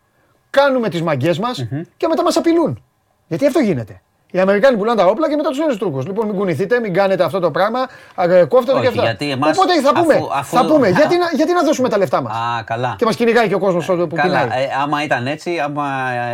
κάνουμε 0.50 0.88
τις 0.88 1.02
μαγκές 1.02 1.38
μας 1.38 1.66
και 1.96 2.08
μετά 2.08 2.22
μας 2.22 2.36
απειλούν. 2.36 2.82
Γιατί 3.28 3.46
αυτό 3.46 3.58
γίνεται. 3.58 4.02
Οι 4.30 4.38
Αμερικάνοι 4.38 4.76
πουλάνε 4.76 5.00
τα 5.02 5.06
όπλα 5.06 5.28
και 5.28 5.36
μετά 5.36 5.48
τους 5.48 5.58
λένε 5.58 5.72
στους 5.72 5.82
Τούρκους. 5.86 6.06
Λοιπόν, 6.06 6.26
μην 6.26 6.36
κουνηθείτε, 6.36 6.80
μην 6.80 6.92
κάνετε 6.94 7.24
αυτό 7.24 7.38
το 7.40 7.50
πράγμα. 7.50 7.78
α, 8.14 8.24
ε, 8.32 8.44
Κόφτε 8.44 8.70
το 8.70 8.76
Όχι, 8.78 8.82
και 8.82 8.88
αυτά. 8.88 9.02
γιατί 9.02 9.30
εμάς, 9.30 9.58
Οπότε 9.58 9.80
θα 9.80 9.92
πούμε, 10.00 10.14
αφού- 10.14 10.28
αφού- 10.32 10.58
θα 10.58 10.64
πούμε 10.66 10.88
γιατί, 10.88 11.16
να, 11.16 11.26
γιατί 11.34 11.52
να 11.52 11.62
δώσουμε 11.62 11.88
τα 11.88 11.98
λεφτά 11.98 12.22
μας; 12.22 12.32
Α, 12.36 12.62
καλά. 12.64 12.94
Και 12.98 13.04
μας 13.04 13.16
κυνηγάει 13.16 13.48
και 13.48 13.54
ο 13.54 13.58
κόσμος 13.58 13.86
που 13.86 14.08
Καλά, 14.14 14.22
πεινάει. 14.42 14.62
ε, 14.62 14.66
άμα 14.82 15.04
ήταν 15.04 15.26
έτσι, 15.26 15.58
άμα 15.58 15.86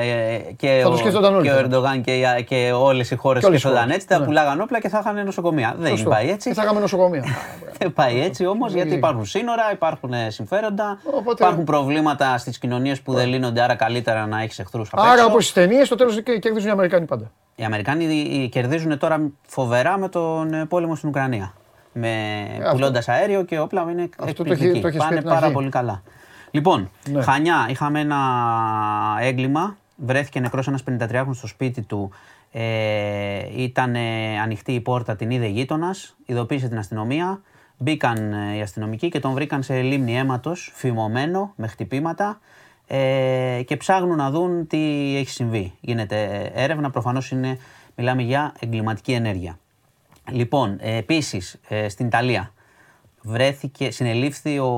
ε, 0.03 0.37
και, 0.57 0.79
Θα 0.83 0.89
το 0.89 0.95
ο, 0.95 0.97
σκεφτόταν 0.97 1.35
όλοι 1.35 1.43
και 1.45 1.49
ο 1.51 1.53
τότε. 1.55 1.65
Ερντογάν 1.65 2.01
και, 2.03 2.13
οι- 2.13 2.45
και 2.45 2.73
όλες 2.77 3.11
οι 3.11 3.17
χώρες 3.17 3.41
Και 3.41 3.47
όλες 3.47 3.59
οι 3.59 3.61
σκεφτόταν 3.61 3.87
χώρες, 3.89 4.03
έτσι, 4.03 4.15
θα 4.15 4.19
ναι. 4.19 4.25
πουλάγαν 4.27 4.61
όπλα 4.61 4.81
και 4.81 4.89
θα 4.89 4.99
είχαν 4.99 5.25
νοσοκομεία. 5.25 5.75
Δεν 5.79 5.91
Σωστό. 5.91 6.11
πάει 6.11 6.31
έτσι. 6.31 6.49
Και 6.49 6.55
θα 6.55 6.63
είχαμε 6.63 6.81
νοσοκομεία. 6.81 7.25
Δεν 7.79 7.93
πάει 7.93 8.21
έτσι 8.23 8.47
όμως, 8.47 8.73
γιατί 8.73 8.95
υπάρχουν 8.95 9.25
σύνορα, 9.27 9.63
υπάρχουν 9.73 10.13
ε, 10.13 10.31
συμφέροντα, 10.31 10.99
Οπότε- 11.05 11.41
υπάρχουν 11.41 11.65
προβλήματα 11.65 12.39
στις 12.39 12.59
κοινωνίες 12.59 13.01
που 13.01 13.13
δεν 13.15 13.29
λύνονται, 13.29 13.61
άρα 13.63 13.75
καλύτερα 13.75 14.27
να 14.27 14.43
έχεις 14.43 14.59
εχθρούς 14.59 14.89
απ' 14.93 15.01
Άρα, 15.01 15.13
έξω. 15.13 15.25
όπως 15.27 15.45
στι 15.45 15.61
ταινίες, 15.61 15.87
στο 15.87 15.97
τέλος 15.97 16.23
κερδίζουν 16.41 16.69
οι 16.69 16.73
Αμερικάνοι 16.73 17.07
πάντα. 17.07 17.31
Οι 17.57 17.65
Αμερικάνοι 17.65 18.05
ε, 18.45 18.47
κερδίζουν 18.47 18.99
τώρα 18.99 19.31
φοβερά 19.47 19.99
με 19.99 20.09
τον 20.09 20.55
ε, 20.55 20.65
πόλεμο 20.67 20.95
στην 20.95 21.09
Ουκρανία. 21.09 21.53
Με 21.93 22.43
αυτό. 22.59 22.73
πουλώντας 22.73 23.09
αέριο 23.09 23.43
και 23.45 23.59
όπλα 23.59 23.83
είναι 23.91 24.09
το 24.17 24.25
έχει- 24.25 24.31
εκπληκτικοί. 24.31 24.81
το 24.81 24.87
έχεις 24.87 24.99
πει 24.99 25.05
Πάνε 25.05 25.15
από 25.15 25.21
την 25.21 25.29
πάρα 25.29 25.39
αρχή. 25.41 25.53
πολύ 25.53 25.69
καλά. 25.69 26.03
Λοιπόν, 26.51 26.91
Ναι. 27.11 27.23
Χανιά, 27.23 27.67
είχαμε 27.71 28.01
ένα 28.01 28.19
έγκλημα. 29.21 29.77
Βρέθηκε 29.97 30.41
νεκρός 30.41 30.67
ένας 30.69 30.83
53χρονος 30.83 31.37
στο 31.37 31.47
σπίτι 31.47 31.83
του. 31.83 32.11
Ε, 32.53 33.63
ήταν 33.63 33.97
ανοιχτή 34.43 34.73
η 34.73 34.81
πόρτα, 34.81 35.17
την 35.17 35.31
είδε 35.31 35.47
γείτονας, 35.47 36.17
ειδοποίησε 36.27 36.69
την 36.69 36.79
αστυνομία. 36.79 37.41
Μπήκαν 37.79 38.33
ε, 38.33 38.57
οι 38.57 38.61
αστυνομικοί 38.61 39.09
και 39.09 39.21
τον 39.21 39.33
βρήκαν 39.33 39.63
σε 39.63 39.81
λίμνη 39.81 40.17
αίματος, 40.19 40.73
φημωμένο, 40.75 41.53
με 41.57 41.67
χτυπήματα 41.67 42.41
ε, 42.87 43.63
και 43.67 43.77
ψάχνουν 43.77 44.17
να 44.17 44.31
δουν 44.31 44.67
τι 44.67 44.79
έχει 45.17 45.29
συμβεί. 45.31 45.73
Γίνεται 45.81 46.23
ε, 46.55 46.63
έρευνα, 46.65 46.91
προφανώς 46.91 47.31
είναι, 47.31 47.59
μιλάμε 47.97 48.23
για 48.23 48.55
εγκληματική 48.61 49.13
ενέργεια. 49.13 49.59
Λοιπόν, 50.31 50.77
ε, 50.81 50.97
επίσης 50.97 51.61
ε, 51.69 51.89
στην 51.89 52.07
Ιταλία 52.07 52.53
βρέθηκε, 53.23 53.91
συνελήφθη 53.91 54.59
ο 54.59 54.71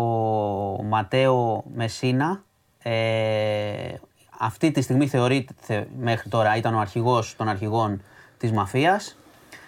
Ματέο 0.84 1.64
Μεσίνα. 1.74 2.42
Ε, 2.82 3.94
αυτή 4.38 4.70
τη 4.70 4.80
στιγμή 4.80 5.06
θεωρείται 5.08 5.52
θε- 5.60 5.86
μέχρι 5.98 6.28
τώρα 6.28 6.56
ήταν 6.56 6.74
ο 6.74 6.78
αρχηγός 6.78 7.36
των 7.36 7.48
αρχηγών 7.48 8.02
της 8.38 8.52
μαφίας, 8.52 9.16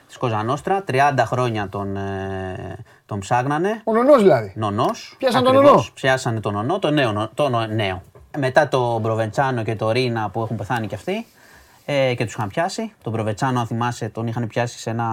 της 0.06 0.16
Κοζανόστρα. 0.16 0.84
30 0.86 1.24
χρόνια 1.26 1.68
τον, 1.68 1.96
ε, 1.96 2.76
τον 3.06 3.18
ψάγνανε. 3.18 3.80
Ο 3.84 3.92
νονός 3.92 4.22
δηλαδή. 4.22 4.52
Νονός. 4.56 5.14
Πιάσαν 5.18 5.42
τον 5.44 5.52
ακριβώς. 5.54 5.74
νονό. 5.76 5.86
Πιάσανε 5.94 6.40
τον 6.40 6.52
νονό, 6.52 6.78
το 6.78 6.90
νέο. 6.90 7.12
νο- 7.12 7.30
Το 7.34 7.48
νο- 7.48 7.66
νέο. 7.66 8.02
Μετά 8.36 8.68
το 8.68 8.98
Μπροβεντσάνο 8.98 9.62
και 9.62 9.76
το 9.76 9.90
Ρίνα 9.90 10.28
που 10.28 10.42
έχουν 10.42 10.56
πεθάνει 10.56 10.86
κι 10.86 10.94
αυτοί 10.94 11.26
ε, 11.84 12.14
και 12.14 12.24
τους 12.24 12.34
είχαν 12.34 12.48
πιάσει. 12.48 12.92
Τον 13.02 13.12
Προβετσάνο, 13.12 13.60
αν 13.60 13.66
θυμάσαι, 13.66 14.08
τον 14.08 14.26
είχαν 14.26 14.46
πιάσει 14.46 14.78
σε 14.78 14.90
ένα. 14.90 15.06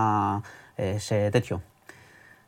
Ε, 0.76 1.00
σε 1.00 1.30
τέτοιο. 1.30 1.62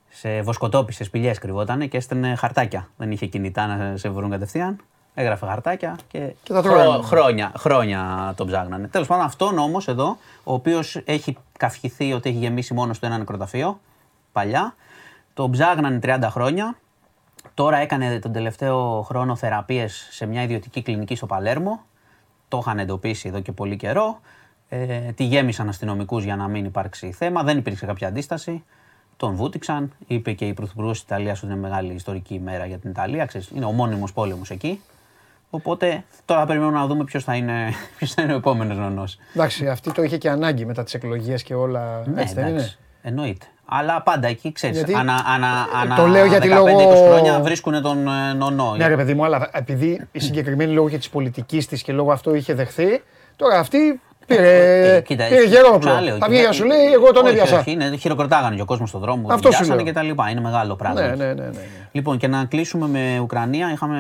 Σε 0.10 0.42
βοσκοτόπι, 0.42 0.94
σε 0.94 1.04
σπηλιές 1.04 1.40
κρυβότανε 1.40 1.86
και 1.86 1.98
έστελνε 1.98 2.36
χαρτάκια. 2.36 2.88
Δεν 2.98 3.12
είχε 3.12 3.26
κινητά 3.26 3.66
να 3.66 3.98
σε 3.98 4.10
βρουν 4.10 4.30
κατευθείαν. 4.30 4.78
Έγραφε 5.14 5.46
χαρτάκια 5.46 5.96
και, 6.08 6.34
Και 6.44 6.54
τα 6.54 6.62
τρώγανε. 6.62 7.04
χρόνια, 7.04 7.52
χρόνια 7.58 8.34
τον 8.38 8.48
ψάγνανε. 8.48 8.88
Τέλος 8.88 9.08
πάντων, 9.08 9.26
αυτόν 9.26 9.58
όμως 9.58 9.88
εδώ, 9.88 10.18
ο 10.44 10.54
οποίος 10.54 11.02
έχει 11.06 11.38
καυχηθεί 11.58 12.14
ότι 12.14 12.30
έχει 12.30 12.38
γεμίσει 12.38 12.74
μόνο 12.74 12.94
στο 12.94 13.06
ένα 13.06 13.18
νεκροταφείο 13.18 13.80
παλιά, 14.32 14.76
τον 15.34 15.52
ψάγνανε 15.52 16.00
30 16.04 16.28
χρόνια. 16.30 16.78
Τώρα 17.58 17.78
έκανε 17.78 18.20
τον 18.20 18.32
τελευταίο 18.32 19.02
χρόνο 19.02 19.36
θεραπείες 19.36 20.08
σε 20.12 20.26
μια 20.26 20.44
ιδιωτική 20.44 20.82
κλινική 20.82 21.16
στο 21.16 21.26
Παλέρμο. 21.26 21.86
Το 22.48 22.58
είχαν 22.62 22.80
εντοπίσει 22.80 23.28
εδώ 23.28 23.40
και 23.40 23.52
πολύ 23.52 23.76
καιρό. 23.76 24.20
Ε, 24.70 24.98
τη 24.98 25.24
γέμισαν 25.24 25.70
αστυνομικούς 25.70 26.24
για 26.24 26.36
να 26.36 26.48
μην 26.48 26.66
υπάρξει 26.66 27.12
θέμα. 27.12 27.44
Δεν 27.44 27.58
υπήρξε 27.58 27.86
κάποια 27.86 28.08
αντίσταση. 28.08 28.64
Τον 29.18 29.36
βούτυξαν. 29.36 29.94
Είπε 30.08 30.32
και 30.32 30.46
η 30.48 30.54
Πρωθυπουργός 30.54 30.94
της 30.94 31.02
Ιταλίας 31.02 31.44
ότι 31.44 31.52
είναι 31.52 31.62
μεγάλη 31.62 31.94
ιστορική 31.94 32.34
ημέρα 32.34 32.66
για 32.66 32.78
την 32.78 32.90
Ιταλία. 32.90 33.26
Ξέρεις, 33.26 33.50
είναι 33.56 33.66
ο 33.66 33.72
μόνιμος 33.72 34.14
πόλεμος 34.14 34.50
εκεί. 34.50 34.82
Οπότε 35.50 36.04
τώρα 36.26 36.46
περιμένουμε 36.46 36.78
να 36.78 36.88
δούμε 36.88 37.04
ποιος 37.04 37.24
θα 37.24 37.36
είναι, 37.36 37.72
ποιος 37.98 38.14
θα 38.14 38.22
είναι 38.22 38.34
ο 38.34 38.38
επόμενος 38.38 38.78
νονός. 38.78 39.18
Εντάξει, 39.34 39.68
αυτή 39.68 39.92
το 39.92 40.04
είχε 40.04 40.18
και 40.18 40.30
ανάγκη 40.30 40.66
μετά 40.66 40.84
τις 40.84 40.94
εκλογές 40.94 41.44
και 41.44 41.54
όλα. 41.54 42.04
Ναι, 42.08 42.22
έτσι 42.22 42.34
δεν 42.34 42.48
είναι; 42.48 42.56
εντάξει. 42.58 42.78
Εννοείται. 43.02 43.46
Αλλά 43.70 44.02
πάντα 44.02 44.28
εκεί 44.28 44.52
ξέρεις. 44.52 44.78
Γιατί- 44.78 44.94
Ανα, 44.96 45.14
ανα, 45.36 45.48
ανα 45.82 45.96
Το 45.96 46.06
λέω 46.08 46.26
γιατί 46.26 46.48
15-20 46.48 46.52
λόγω- 46.54 47.08
χρόνια 47.10 47.40
βρίσκουν 47.40 47.82
τον 47.82 48.08
ε, 48.08 48.34
νονό. 48.34 48.76
Ναι, 48.78 48.88
ρε 48.88 48.96
παιδί 48.96 49.14
μου, 49.14 49.26
αλλά 49.26 49.50
επειδή 49.52 50.08
η 50.12 50.20
συγκεκριμένη 50.20 50.74
λόγω 50.74 50.90
και 50.90 50.98
της 50.98 51.10
πολιτικής 51.10 51.68
της 51.68 51.82
και 51.84 51.92
λόγω 51.94 52.12
αυτό 52.12 52.34
είχε 52.36 52.54
δεχθεί, 52.54 53.04
τώρα 53.36 53.60
αυτή 53.60 54.02
πήρε, 54.26 54.96
Ε, 54.96 55.02
κοίτα, 55.02 55.26
πήρε 55.28 55.42
σου 55.42 55.48
γερόπλο. 55.48 55.78
ξαναλέω, 55.80 56.18
Θα 56.18 56.26
η 56.26 56.30
βγει 56.30 56.42
να 56.44 56.50
κυβέρνηση- 56.50 56.60
σου 56.62 56.66
λέει, 56.66 56.92
εγώ 56.94 57.12
τον 57.12 57.26
όχι, 57.26 57.34
έπιασα. 57.34 57.60
Όχι, 57.60 57.72
είναι, 57.72 57.96
χειροκροτάγανε 57.96 58.56
και 58.56 58.62
ο 58.62 58.66
κόσμος 58.66 58.90
στον 58.90 59.02
δρόμο. 59.02 59.28
Αυτό 59.32 59.52
σου 59.52 59.58
πιάσανε 59.58 59.76
λέω. 59.76 59.86
και 59.86 59.92
τα 59.94 60.02
λοιπά. 60.02 60.30
Είναι 60.30 60.42
μεγάλο 60.42 60.76
πράγμα. 60.76 61.02
Ναι, 61.02 61.08
ναι, 61.08 61.16
ναι, 61.16 61.34
ναι, 61.34 61.46
ναι. 61.46 61.60
Λοιπόν, 61.92 62.18
και 62.18 62.28
να 62.28 62.46
κλείσουμε 62.46 62.88
με 62.88 63.20
Ουκρανία. 63.22 63.72
Είχαμε 63.72 64.00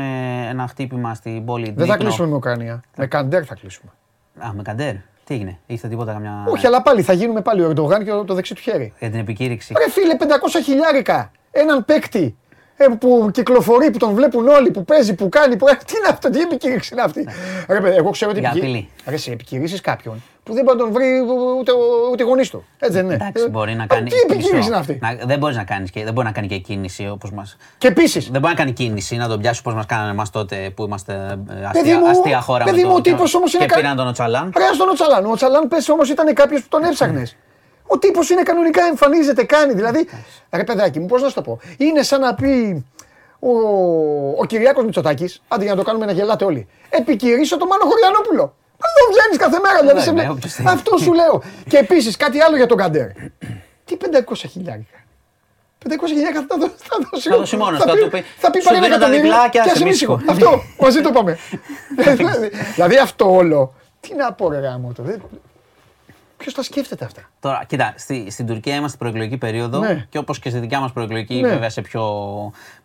ένα 0.49 0.67
χτύπημα 0.67 1.13
στην 1.13 1.45
πόλη 1.45 1.63
Δεν 1.65 1.73
θα 1.75 1.81
Ντνίπρο. 1.83 1.97
κλείσουμε 1.97 2.27
με 2.27 2.35
Ουκρανία. 2.35 2.81
Με 2.97 3.05
Καντέρ 3.07 3.43
θα 3.45 3.55
κλείσουμε. 3.55 3.91
Α, 4.39 4.53
με 4.53 4.61
Καντέρ. 4.61 4.93
Τι 5.27 5.33
έγινε, 5.33 5.59
ήρθε 5.65 5.87
τίποτα 5.87 6.11
καμιά. 6.11 6.45
Όχι, 6.47 6.67
αλλά 6.67 6.81
πάλι 6.81 7.01
θα 7.01 7.13
γίνουμε 7.13 7.41
πάλι 7.41 7.61
ο 7.61 7.69
Ερντογάν 7.69 8.03
και 8.03 8.09
το, 8.09 8.25
το 8.25 8.33
δεξί 8.33 8.55
του 8.55 8.61
χέρι. 8.61 8.93
Για 8.99 9.09
την 9.09 9.19
επικήρυξη. 9.19 9.73
Ρε 9.77 9.89
φίλε, 9.89 10.15
500 10.19 10.25
χιλιάρικα. 10.63 11.31
Έναν 11.51 11.85
παίκτη 11.85 12.37
ε, 12.77 12.85
που 12.99 13.29
κυκλοφορεί, 13.33 13.91
που 13.91 13.97
τον 13.97 14.13
βλέπουν 14.13 14.47
όλοι, 14.47 14.71
που 14.71 14.85
παίζει, 14.85 15.13
που 15.15 15.29
κάνει. 15.29 15.55
Που... 15.57 15.65
Τι 15.87 15.93
είναι 15.97 16.07
αυτό, 16.09 16.29
τι 16.29 16.39
επικήρυξη 16.39 16.89
είναι 16.93 17.01
αυτή; 17.01 17.27
Ρε 17.69 17.79
παιδί, 17.81 17.95
εγώ 17.97 18.09
ξέρω 18.09 18.31
ότι 18.31 18.39
Για 18.39 18.49
επικυ- 18.49 18.67
απειλή. 18.67 18.89
Ρε, 19.05 19.17
σε 19.17 19.31
επικηρύσεις 19.31 19.81
κάποιον 19.81 20.23
που 20.43 20.53
δεν 20.53 20.63
μπορεί 20.63 20.77
να 20.77 20.83
τον 20.83 20.93
βρει 20.93 21.05
ούτε, 21.59 21.71
ούτε 22.11 22.23
γονείς 22.23 22.49
του. 22.49 22.63
Έτσι 22.79 22.95
δεν 22.95 23.05
είναι. 23.05 23.13
Εντάξει, 23.13 23.43
Ε, 23.43 23.49
μπορεί 23.49 23.73
να 23.75 23.83
α, 23.83 23.87
κάνει. 23.87 24.09
Τι 24.09 24.15
επικήρυξη 24.15 24.55
μισό. 24.55 24.67
είναι 24.67 24.77
αυτή; 24.77 24.99
Να- 25.01 25.17
δεν, 25.25 25.39
μπορείς 25.39 25.55
να 25.57 25.63
κάνεις 25.63 25.91
και, 25.91 26.03
δεν 26.03 26.13
μπορεί 26.13 26.27
να 26.27 26.33
κάνει 26.33 26.47
και 26.47 26.57
κίνηση 26.57 27.09
όπως 27.09 27.31
μα. 27.31 27.47
Και 27.77 27.87
επίσης, 27.87 28.29
Δεν 28.29 28.41
μπορεί 28.41 28.53
να 28.53 28.59
κάνει 28.59 28.71
κίνηση, 28.71 29.15
να 29.15 29.27
τον 29.27 29.39
πιάσει 29.39 29.59
όπως 29.59 29.73
μας 29.73 29.85
κάνανε 29.85 30.11
εμάς 30.11 30.29
τότε 30.29 30.71
που 30.75 30.83
είμαστε 30.83 31.13
ε, 31.13 31.35
Παιδί 31.47 31.65
αστεία, 31.65 31.99
μου, 31.99 32.07
αστεία 32.07 32.41
χώρα 32.41 32.63
παιδί 32.63 32.81
με 32.81 32.87
μου, 32.87 32.91
το- 32.93 32.97
ο 32.97 33.01
τύπος 33.01 33.33
όμως 33.35 33.53
είναι 33.53 33.65
Και 33.65 33.69
κα- 33.69 33.79
πήραν 33.79 33.95
τον 33.95 34.07
Οτσαλάν. 34.07 34.53
Ρε 34.57 34.63
στον 34.73 34.89
Οτσαλάν. 34.89 35.25
Ο 35.25 35.31
Οτσαλάν 35.31 35.67
πες 35.67 35.89
όμως 35.89 36.09
ήταν 36.09 36.33
κάποιος 36.33 36.61
που 36.61 36.67
τον 36.69 36.83
έψαχνες. 36.83 37.35
Ο 37.87 37.97
τύπος 37.99 38.29
είναι 38.29 38.41
κανονικά, 38.43 38.83
εμφανίζεται, 38.85 39.43
κάνει. 39.43 39.73
Δηλαδή, 39.73 40.07
ρε 40.51 40.63
παιδάκι 40.63 40.99
μου, 40.99 41.05
πώς 41.05 41.21
να 41.21 41.27
σου 41.27 41.33
το 41.33 41.41
πω. 41.41 41.59
Είναι 41.77 42.01
σαν 42.03 42.19
να 42.21 42.33
πει 42.35 42.85
ο, 43.39 43.49
ο 44.37 44.45
Κυριάκος 44.47 44.83
Μητσοτάκης, 44.83 45.41
άντε 45.47 45.63
για 45.63 45.71
να 45.73 45.77
το 45.79 45.83
κάνουμε 45.85 46.05
να 46.05 46.11
γελάτε 46.11 46.45
όλοι, 46.45 46.67
επικυρίσω 46.89 47.57
τον 47.57 47.67
Μάνο 47.67 47.83
Χωριανόπουλο. 47.85 48.55
Εδώ 48.87 49.11
βγαίνεις 49.11 49.37
κάθε 49.37 49.59
μέρα, 49.59 49.79
δηλαδή. 49.79 49.97
Ναι, 49.97 50.03
σε 50.03 50.11
ναι, 50.11 50.21
βλέ- 50.21 50.31
όποιος 50.31 50.53
θέλει. 50.53 50.67
Αυτό 50.69 50.97
σου 50.97 51.13
λέω. 51.13 51.41
Και 51.69 51.77
επίσης 51.77 52.17
κάτι 52.17 52.39
άλλο 52.41 52.55
για 52.55 52.65
τον 52.65 52.77
Καντέρ. 52.77 53.07
Τι 53.85 53.97
500 53.99 54.33
χιλιάρικα. 54.51 54.97
500 55.89 55.89
χιλιάρικα 56.07 56.45
θα 56.47 56.57
δώσει. 56.59 56.73
Θα 56.77 56.97
δώσει, 57.11 57.29
Θα 57.29 57.37
δώσει 57.37 57.57
μόνος, 57.57 57.79
θα 57.79 57.85
θα 57.85 57.91
πει- 57.93 57.99
του 58.01 58.09
πει, 58.09 58.23
Θα 58.37 58.51
πει 58.51 58.59
σου 58.59 58.65
πάρε 58.65 58.77
ένα 58.77 58.85
δίνω 58.85 58.97
τα 58.99 59.05
εκατομμύριο 59.05 59.31
διπλά 59.31 59.43
και 59.49 59.57
και 59.57 59.59
άσε 59.59 59.71
άσε 59.71 59.83
μίσικο. 59.83 60.13
μίσικο. 60.15 60.31
Αυτό, 60.31 60.61
μαζί 60.79 61.01
το 61.01 61.11
πάμε. 61.11 61.37
δηλαδή 62.75 62.97
αυτό 62.97 63.33
όλο. 63.35 63.73
Τι 63.99 64.15
να 64.15 64.33
πω 64.33 64.49
ρε 64.49 64.57
γάμο 64.59 64.91
το. 64.95 65.03
Ποιος 66.37 66.53
τα 66.53 66.63
σκέφτεται 66.63 67.05
αυτά; 67.05 67.21
Τώρα, 67.39 67.63
κοίτα, 67.67 67.93
στη, 67.97 68.31
στην 68.31 68.45
Τουρκία 68.45 68.75
είμαστε 68.75 68.97
προεκλογική 68.97 69.37
περίοδο 69.37 69.79
Ναι. 69.79 70.05
και 70.09 70.17
όπως 70.17 70.39
και 70.39 70.49
στη 70.49 70.59
δικιά 70.59 70.79
μας 70.79 70.91
προεκλογική, 70.91 71.41
Ναι. 71.41 71.47
βέβαια 71.47 71.69
σε 71.69 71.81
πιο 71.81 72.03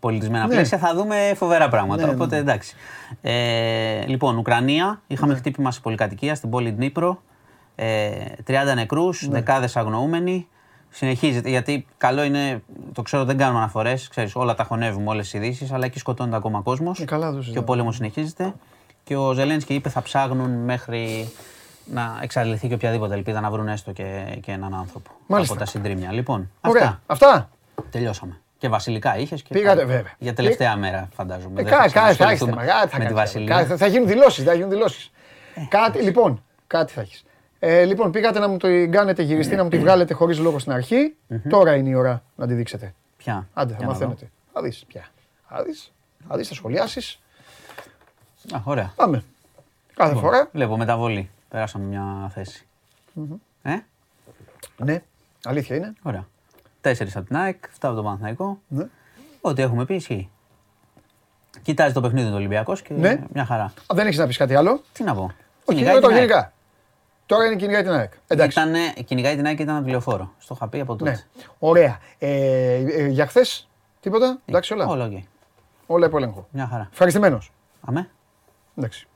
πολιτισμένα 0.01 0.47
Ναι. 0.47 0.55
πλαίσια, 0.55 0.79
θα 0.79 0.95
δούμε 0.95 1.33
φοβερά 1.37 1.69
πράγματα. 1.69 2.01
Ναι, 2.01 2.07
ναι. 2.09 2.15
οπότε 2.15 2.37
εντάξει. 2.37 2.75
Ε, 3.23 4.05
λοιπόν, 4.07 4.37
Ουκρανία, 4.39 5.01
είχαμε 5.07 5.35
χτύπημα 5.35 5.71
σε 5.71 5.81
πολυκατοικία 5.81 6.35
στην 6.35 6.51
πόλη 6.51 6.73
Ντνίπρο. 6.73 7.23
Ε, 7.75 8.11
30 8.47 8.75
νεκρούς, 8.75 9.23
Ναι. 9.29 9.33
δεκάδες 9.35 9.77
αγνοούμενοι. 9.77 10.47
Συνεχίζεται, 10.91 11.49
γιατί 11.49 11.87
καλό 11.97 12.23
είναι, 12.23 12.63
το 12.93 13.03
ξέρω 13.03 13.25
δεν 13.25 13.37
κάνουμε 13.37 13.59
αναφορές, 13.59 14.11
όλα 14.35 14.55
τα 14.55 14.65
χωνεύουμε 14.65 15.09
όλες 15.11 15.31
τι 15.31 15.39
ειδήσεις, 15.39 15.73
αλλά 15.73 15.85
εκεί 15.85 15.99
σκοτώνεται 15.99 16.37
ακόμα 16.37 16.61
κόσμος. 16.61 17.01
Ε, 17.01 17.05
καλά, 17.05 17.27
το 17.27 17.33
και 17.33 17.39
ο 17.39 17.43
συζητάω. 17.43 17.63
πόλεμος 17.65 17.95
συνεχίζεται. 17.97 18.55
Και 19.05 19.17
ο 19.17 19.33
Ζελένσκι 19.33 19.75
είπε 19.75 19.89
θα 19.89 20.03
ψάχνουν 20.03 20.51
μέχρι 20.51 21.29
να 21.85 22.19
εξαντληθεί 22.23 22.69
και 22.69 22.75
οποιαδήποτε 22.75 23.15
ελπίδα 23.15 23.41
να 23.41 23.51
βρουν 23.51 23.69
έστω 23.69 23.93
και, 23.93 24.39
και 24.43 24.53
έναν 24.53 24.75
άνθρωπο 24.75 25.11
Μάλιστα. 25.27 25.55
από 25.55 25.65
τα 25.65 25.69
συντρίμια. 25.71 26.13
Λοιπόν, 26.13 26.51
Ωραία. 26.61 27.01
αυτά; 27.07 27.29
Αυτά. 27.29 27.51
Τελειώσαμε. 27.91 28.41
Και 28.59 28.69
βασιλικά 28.69 29.19
είχες 29.19 29.43
και. 29.43 29.55
Πήγατε, 29.55 29.81
πάλι. 29.83 29.93
βέβαια. 29.93 30.13
Για 30.19 30.35
τελευταία 30.35 30.77
μέρα, 30.77 31.09
φαντάζομαι. 31.15 31.61
Ε, 31.61 31.65
Δεν 31.65 31.73
Κάτι, 31.73 31.75
θα 31.75 31.79
κάτι 31.83 31.93
θα 31.93 32.01
έχεις 32.07 32.17
ξανασχοληθούμε 32.17 32.63
θέμα, 32.67 32.73
κάτι 32.81 32.91
θα 32.93 32.99
με 32.99 33.05
τη 33.05 33.13
κάνεις. 33.15 33.31
βασιλεία. 33.33 33.57
Κάτι- 33.57 33.77
Θα 33.77 33.87
γίνουν 33.87 34.07
δηλώσεις, 34.09 34.45
θα 34.45 34.55
γίνουν 34.55 34.71
δηλώσεις. 34.71 35.11
Κάτι, 35.69 35.99
λοιπόν, 36.03 36.43
κάτι 36.67 36.93
θα 36.93 37.01
έχεις. 37.01 37.25
Ε, 37.59 37.85
λοιπόν, 37.85 38.11
πήγατε 38.11 38.39
να 38.39 38.49
μου 38.49 38.57
το 38.57 38.69
κάνετε 38.91 39.23
γυριστή, 39.23 39.57
να 39.57 39.63
μου 39.63 39.69
τη 39.69 39.79
βγάλετε 39.79 40.15
χωρίς 40.15 40.39
λόγο 40.39 40.59
στην 40.59 40.73
αρχή. 40.73 41.15
Τώρα 41.49 41.75
είναι 41.75 41.89
η 41.89 41.95
ώρα 41.95 42.23
να 42.37 42.47
τη 42.47 42.55
δείξετε. 42.55 42.95
Ποια; 43.17 43.49
Άντε, 43.55 43.73
θα 43.73 43.79
Για 43.79 43.87
να 43.87 43.93
δω. 43.93 43.99
μαθαίνετε. 43.99 44.31
Θα 44.53 44.63
δεις 44.63 44.85
πια. 44.89 45.05
Θα 45.49 45.63
δεις, 45.63 45.93
θα 46.29 46.37
δεις, 46.37 46.49
θα 46.49 46.55
σχολιάσεις. 46.55 47.21
Α, 48.53 48.61
ωραία. 48.65 48.93
Πάμε. 48.97 49.25
Κάθε 49.95 50.15
φορά. 50.15 50.49
Βλέπω 50.53 50.77
μεταβολή. 50.77 51.31
Περάσαμε 51.53 51.85
μια 51.85 52.31
θέση. 52.35 52.67
Ε, 53.63 53.77
Ναι, 54.77 55.03
αλήθεια 55.45 55.77
είναι. 55.77 55.93
ωραία. 56.03 56.27
Τέσσερις 56.81 57.17
από 57.17 57.27
την 57.27 57.37
ΑΕΚ, 57.37 57.65
7 57.65 57.69
από 57.81 57.95
τον 57.95 58.05
Παναθηναϊκό. 58.05 58.61
Ναι. 58.69 58.87
Ό,τι 59.41 59.63
έχουμε 59.63 59.85
πει 59.85 59.95
ισχύει. 59.95 60.31
Κοιτάζει 61.63 61.93
το 61.93 62.01
παιχνίδι 62.01 62.29
του 62.29 62.35
Ολυμπιακός 62.35 62.83
και 62.83 62.95
Ναι. 62.95 63.21
μια 63.33 63.45
χαρά. 63.45 63.63
Α, 63.65 63.95
Δεν 63.95 64.07
έχεις 64.07 64.19
να 64.19 64.27
πεις 64.27 64.37
κάτι 64.37 64.55
άλλο; 64.55 64.83
Τι 64.93 65.03
να 65.05 65.15
πω. 65.15 65.23
Όχι, 65.23 65.35
Κυνηγάει 65.79 65.95
το 65.95 66.01
την 66.01 66.17
ΑΕΚ. 66.17 66.17
γενικά. 66.29 66.53
Τώρα 67.27 67.45
είναι 67.47 67.57
κυνηγάει 67.57 67.83
την 67.83 67.91
ΑΕΚ. 67.93 68.13
Εντάξει. 68.27 68.61
Ήτανε, 68.61 68.93
κυνηγάει 69.05 69.37
την 69.37 69.47
ΑΕΚ 69.47 69.57
και 69.57 69.63
ήταν 69.63 69.75
από 69.77 69.85
τη 69.85 69.94
Λεωφόρο. 69.94 70.35
Στο 70.39 70.55
είχα 70.55 70.69
πει 70.69 70.81
από 70.81 70.97
τότε. 70.97 71.11
Ναι. 71.11 71.17
Ωραία. 71.59 71.99
Ε, 72.19 72.75
ε, 72.75 73.07
για 73.07 73.27
χθες, 73.27 73.69
τίποτα; 74.01 74.39
Εντάξει, 74.45 74.73
όλα. 74.73 74.87
Όλα, 74.87 75.05
οκ. 75.05 75.13
Όλα 75.87 76.07
υπό 76.07 76.17
έλεγχο. 76.17 76.49
Μια 76.51 76.67
χαρά. 76.67 76.89
Ευχαριστημένος. 76.93 77.53
Αμέ. 77.81 78.09
Εντάξει. 78.77 79.07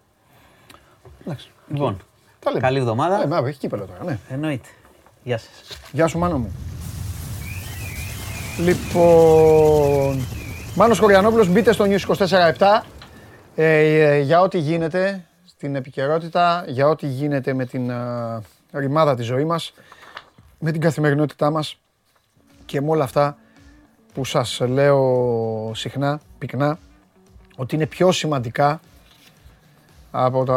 Εντάξει. 1.25 1.51
Λοιπόν, 1.69 1.99
Τα 2.47 2.53
λέμε. 2.53 2.67
καλή 2.67 2.79
εβδομάδα. 2.79 3.23
Ε, 3.23 3.27
μα, 3.27 3.37
έχει 3.37 3.59
κύπελο 3.59 3.85
τώρα, 3.85 4.05
ναι. 4.05 4.19
Εννοείται. 4.29 4.69
Γεια 5.23 5.39
σας. 5.39 5.79
Γεια 5.93 6.07
σου 6.07 6.19
Μάνο 6.19 6.39
μου. 6.39 6.53
Λοιπόν, 8.59 10.27
Μάνος 10.75 10.99
Χωριανόπουλος, 10.99 11.49
μπείτε 11.49 11.73
στο 11.73 11.85
News 11.89 12.17
24-7 12.59 12.83
ε, 13.55 13.65
ε, 13.65 14.21
για 14.21 14.41
ό,τι 14.41 14.59
γίνεται 14.59 15.25
στην 15.47 15.75
επικαιρότητα, 15.75 16.65
για 16.69 16.89
ό,τι 16.89 17.07
γίνεται 17.07 17.55
με 17.55 17.67
την 17.67 17.91
ε, 17.91 18.43
ρημάδα 18.73 19.15
της 19.15 19.27
ζωής 19.27 19.45
μας, 19.45 19.73
με 20.59 20.73
την 20.73 20.81
καθημερινότητά 20.81 21.51
μας 21.51 21.79
και 22.65 22.81
με 22.81 22.91
όλα 22.91 23.05
αυτά 23.05 23.37
που 24.15 24.25
σας 24.25 24.61
λέω 24.61 25.73
συχνά, 25.75 26.21
πυκνά, 26.39 26.79
ότι 27.57 27.75
είναι 27.75 27.87
πιο 27.87 28.13
σημαντικά 28.13 28.81
από 30.25 30.45
τα 30.45 30.57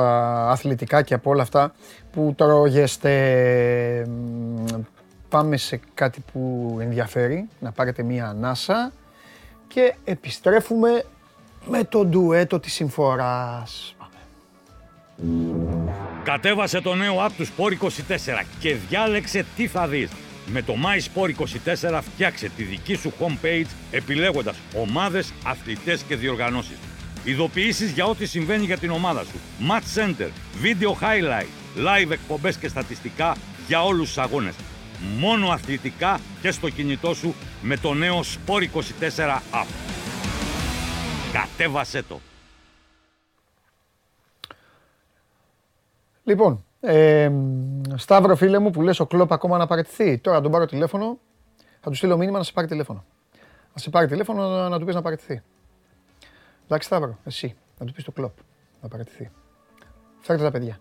αθλητικά 0.49 1.01
και 1.01 1.13
από 1.13 1.29
όλα 1.29 1.41
αυτά 1.41 1.73
που 2.11 2.33
τρώγεστε. 2.37 4.05
Μ, 4.07 4.81
Πάμε 5.29 5.57
σε 5.57 5.79
κάτι 5.93 6.23
που 6.31 6.77
ενδιαφέρει, 6.81 7.47
να 7.59 7.71
πάρετε 7.71 8.03
μία 8.03 8.27
ανάσα 8.27 8.91
και 9.67 9.95
επιστρέφουμε 10.03 11.03
με 11.65 11.83
το 11.83 12.05
ντουέτο 12.05 12.59
της 12.59 12.73
συμφοράς. 12.73 13.95
Κατέβασε 16.23 16.81
το 16.81 16.95
νέο 16.95 17.25
app 17.25 17.31
του 17.37 17.45
Sport 17.45 17.83
24 17.83 18.45
και 18.59 18.75
διάλεξε 18.75 19.45
τι 19.55 19.67
θα 19.67 19.87
δεις. 19.87 20.11
Με 20.45 20.61
το 20.61 20.73
My 20.73 21.21
Sport 21.21 21.31
24 21.89 21.99
φτιάξε 22.01 22.49
τη 22.55 22.63
δική 22.63 22.95
σου 22.95 23.11
homepage 23.19 23.67
επιλέγοντας 23.91 24.57
ομάδες, 24.75 25.33
αθλητές 25.45 26.01
και 26.01 26.15
διοργανώσεις. 26.15 26.77
Ειδοποιήσεις 27.23 27.91
για 27.91 28.05
ό,τι 28.05 28.25
συμβαίνει 28.25 28.65
για 28.65 28.77
την 28.77 28.89
ομάδα 28.89 29.23
σου. 29.23 29.39
Match 29.69 29.99
Center, 29.99 30.29
Video 30.63 30.91
Highlight, 31.03 31.49
Live 31.77 32.11
εκπομπές 32.11 32.57
και 32.57 32.67
στατιστικά 32.67 33.35
για 33.67 33.83
όλους 33.83 34.07
τους 34.07 34.17
αγώνες. 34.17 34.55
Μόνο 35.19 35.49
αθλητικά 35.49 36.19
και 36.41 36.51
στο 36.51 36.69
κινητό 36.69 37.13
σου 37.13 37.35
με 37.61 37.77
το 37.77 37.93
νέο 37.93 38.19
Sport 38.19 38.61
24 38.61 39.41
app. 39.51 39.67
Κατέβασέ 41.33 42.03
το! 42.03 42.19
Λοιπόν, 46.23 46.63
ε, 46.79 47.31
Σταύρο 47.95 48.35
φίλε 48.35 48.59
μου 48.59 48.69
που 48.69 48.81
λες 48.81 48.99
ο 48.99 49.05
Κλόπ 49.05 49.33
ακόμα 49.33 49.57
να 49.57 49.67
παραιτηθεί. 49.67 50.17
Τώρα 50.17 50.37
να 50.37 50.43
τον 50.43 50.51
πάρω 50.51 50.65
τηλέφωνο, 50.65 51.19
θα 51.79 51.89
του 51.89 51.95
στείλω 51.95 52.17
μήνυμα 52.17 52.37
να 52.37 52.43
σε 52.43 52.51
πάρει 52.51 52.67
τηλέφωνο. 52.67 53.03
Να 53.73 53.81
σε 53.81 53.89
πάρει 53.89 54.07
τηλέφωνο 54.07 54.47
να, 54.47 54.69
να 54.69 54.79
του 54.79 54.85
πεις 54.85 54.95
να 54.95 55.01
παραιτηθεί. 55.01 55.41
Εντάξει 56.71 56.87
Σταύρο, 56.87 57.17
εσύ, 57.25 57.55
να 57.79 57.85
του 57.85 57.93
πεις 57.93 58.03
το 58.03 58.11
Κλόπ 58.11 58.37
να 58.81 58.87
παραιτηθεί. 58.87 59.31
Φέρτε 60.19 60.43
τα 60.43 60.51
παιδιά. 60.51 60.79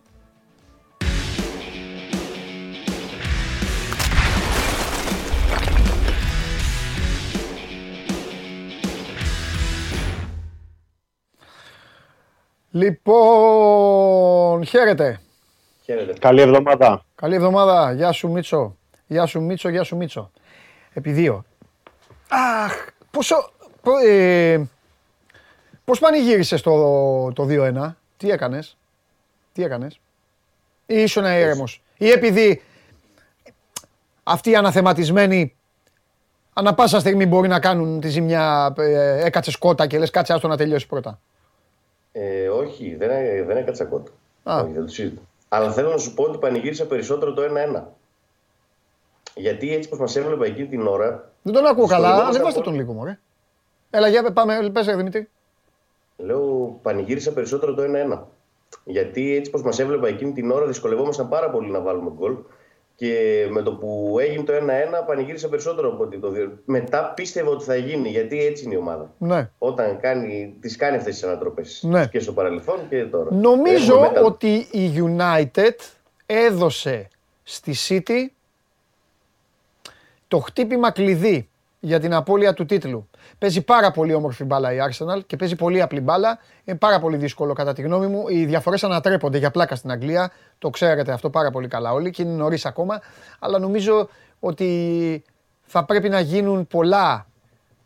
Λοιπόν, 12.71 14.65
χαίρετε. 14.65 15.21
Καλή 16.19 16.41
εβδομάδα. 16.41 17.05
Καλή 17.15 17.35
εβδομάδα. 17.35 17.93
Γεια 17.93 18.13
σου 18.13 18.31
Μίτσο. 18.31 18.77
Γεια 19.07 19.27
σου 19.27 19.41
Μίτσο, 19.43 19.69
γεια 19.69 19.83
σου 19.83 19.97
Μίτσο. 19.97 20.31
Επί 20.93 21.13
δύο. 21.13 21.45
Αχ, 22.29 22.87
πόσο... 23.11 23.35
πο- 23.83 23.99
ε, 23.99 24.69
πώς 25.89 25.99
πανηγύρισες 25.99 26.63
το, 26.63 27.33
το 27.33 27.47
2-1. 27.49 27.95
Τι 28.17 28.31
έκανες; 28.31 28.77
Τι 29.53 29.63
έκανες; 29.65 30.01
Ή 30.87 31.03
ήσουν 31.03 31.25
ήρεμος. 31.25 31.83
Ή 31.99 32.11
επειδή 32.11 32.63
αυτοί 34.23 34.51
οι 34.51 34.57
αναθεματισμένοι 34.57 35.57
ανά 36.53 36.75
πάσα 36.75 37.01
στιγμή 37.01 37.27
μπορεί 37.27 37.49
να 37.49 37.61
κάνουν 37.61 38.01
τη 38.01 38.09
ζημιά, 38.09 38.75
ε, 38.79 39.25
έκατσε 39.27 39.51
σκότα 39.51 39.87
και 39.87 39.99
λες 39.99 40.11
κάτσε 40.11 40.33
άστο 40.33 40.49
να 40.49 40.57
τελειώσει 40.57 40.87
πρώτα; 40.87 41.21
Ε, 42.13 42.49
όχι, 42.49 42.95
δεν, 42.99 43.11
έ- 43.11 43.45
δεν 43.47 43.57
έκατσα 43.57 43.85
κότα. 43.85 44.11
Α. 44.43 44.61
Όχι, 44.61 44.73
δεν 44.73 44.83
το 44.83 44.89
συζητώ. 44.93 45.21
Αλλά 45.49 45.73
θέλω 45.73 45.91
να 45.91 45.97
σου 45.99 46.15
πω 46.15 46.23
ότι 46.23 46.39
πανηγύρισα 46.39 46.87
περισσότερο 46.87 47.33
το 47.33 47.43
1-1. 47.43 47.83
Γιατί 49.35 49.75
έτσι 49.75 49.89
πως 49.89 49.99
μας 49.99 50.17
έβλεπα 50.17 50.45
εκείνη 50.47 50.67
την 50.69 50.87
ώρα, 50.87 51.31
Δεν 51.43 51.53
τον 51.53 51.67
ακούω 51.67 51.87
καλά, 51.87 51.99
Δυσκολευόμαστε 51.99 52.37
ανεβάστε 52.37 52.61
από- 52.61 52.69
τον 52.69 52.79
λίγο 52.79 52.93
μωρέ. 52.93 53.19
Έλα, 53.91 54.09
για 54.09 54.33
πάμε, 54.33 54.71
πες 54.73 54.87
ρε 54.87 54.97
Δημήτρη. 54.97 55.29
Λέω, 56.19 56.79
πανηγύρισα 56.83 57.33
περισσότερο 57.33 57.75
το 57.75 57.83
1-1. 57.83 58.19
Γιατί 58.85 59.35
έτσι 59.37 59.51
πως 59.51 59.63
μας 59.63 59.79
έβλεπα 59.79 60.09
εκείνη 60.09 60.33
την 60.33 60.51
ώρα, 60.51 60.67
δυσκολευόμασταν 60.67 61.29
πάρα 61.29 61.51
πολύ 61.51 61.71
να 61.71 61.81
βάλουμε 61.81 62.11
γκολ. 62.11 62.37
Και 62.95 63.47
με 63.51 63.63
το 63.63 63.73
που 63.73 64.17
έγινε 64.21 64.43
το 64.45 64.53
1-1, 64.53 64.57
πανηγύρισα 65.07 65.49
περισσότερο 65.49 65.89
από 65.93 66.03
ότι 66.03 66.19
το 66.19 66.33
2. 66.35 66.49
Μετά 66.65 67.13
πίστευα 67.17 67.51
ότι 67.51 67.65
θα 67.65 67.77
γίνει, 67.77 68.09
γιατί 68.09 68.45
έτσι 68.45 68.65
είναι 68.65 68.75
η 68.75 68.77
ομάδα. 68.77 69.13
Ναι. 69.19 69.51
Όταν 69.59 69.99
κάνει, 70.01 70.57
τις 70.61 70.77
κάνει 70.77 70.97
αυτές 70.97 71.15
τις 71.15 71.25
ανατροπές. 71.25 71.83
Ναι. 71.83 72.07
Και 72.07 72.21
στο 72.21 72.33
παρελθόν 72.33 72.79
και 72.89 73.05
τώρα. 73.05 73.35
Νομίζω 73.35 73.93
Έχουμε 73.95 74.09
μετά- 74.09 74.23
ότι 74.25 74.67
η 74.71 74.93
United 74.97 75.73
έδωσε 76.27 77.09
στη 77.43 77.75
City 77.89 78.27
το 80.29 80.39
χτύπημα 80.39 80.91
κλειδί 80.91 81.49
για 81.81 82.01
την 82.01 82.15
απώλεια 82.15 82.55
του 82.55 82.65
τίτλου. 82.67 83.08
Παίζει 83.39 83.63
πάρα 83.63 83.91
πολύ 83.91 84.15
όμορφη 84.15 84.45
μπάλα 84.45 84.73
η 84.73 84.77
Arsenal 84.91 85.21
και 85.27 85.37
παίζει 85.37 85.57
πολύ 85.57 85.83
απλή 85.83 86.01
μπάλα. 86.01 86.39
Είναι 86.65 86.77
πάρα 86.77 86.99
πολύ 87.01 87.17
δύσκολο 87.17 87.53
κατά 87.53 87.73
τη 87.73 87.83
γνώμη 87.83 88.07
μου. 88.07 88.25
Οι 88.29 88.45
διαφορές 88.45 88.85
ανατρέπονται 88.85 89.39
για 89.39 89.51
πλάκα 89.51 89.75
στην 89.75 89.91
Αγγλία. 89.91 90.31
Το 90.59 90.71
ξέρετε 90.71 91.13
αυτό 91.13 91.31
πάρα 91.31 91.51
πολύ 91.51 91.69
καλά 91.69 91.93
όλοι 91.93 92.11
και 92.11 92.23
είναι 92.23 92.33
νωρίς 92.33 92.67
ακόμα. 92.67 93.01
Αλλά 93.39 93.59
νομίζω 93.59 94.09
ότι 94.41 95.23
θα 95.63 95.85
πρέπει 95.85 96.09
να 96.09 96.21
γίνουν 96.21 96.67
πολλά 96.67 97.27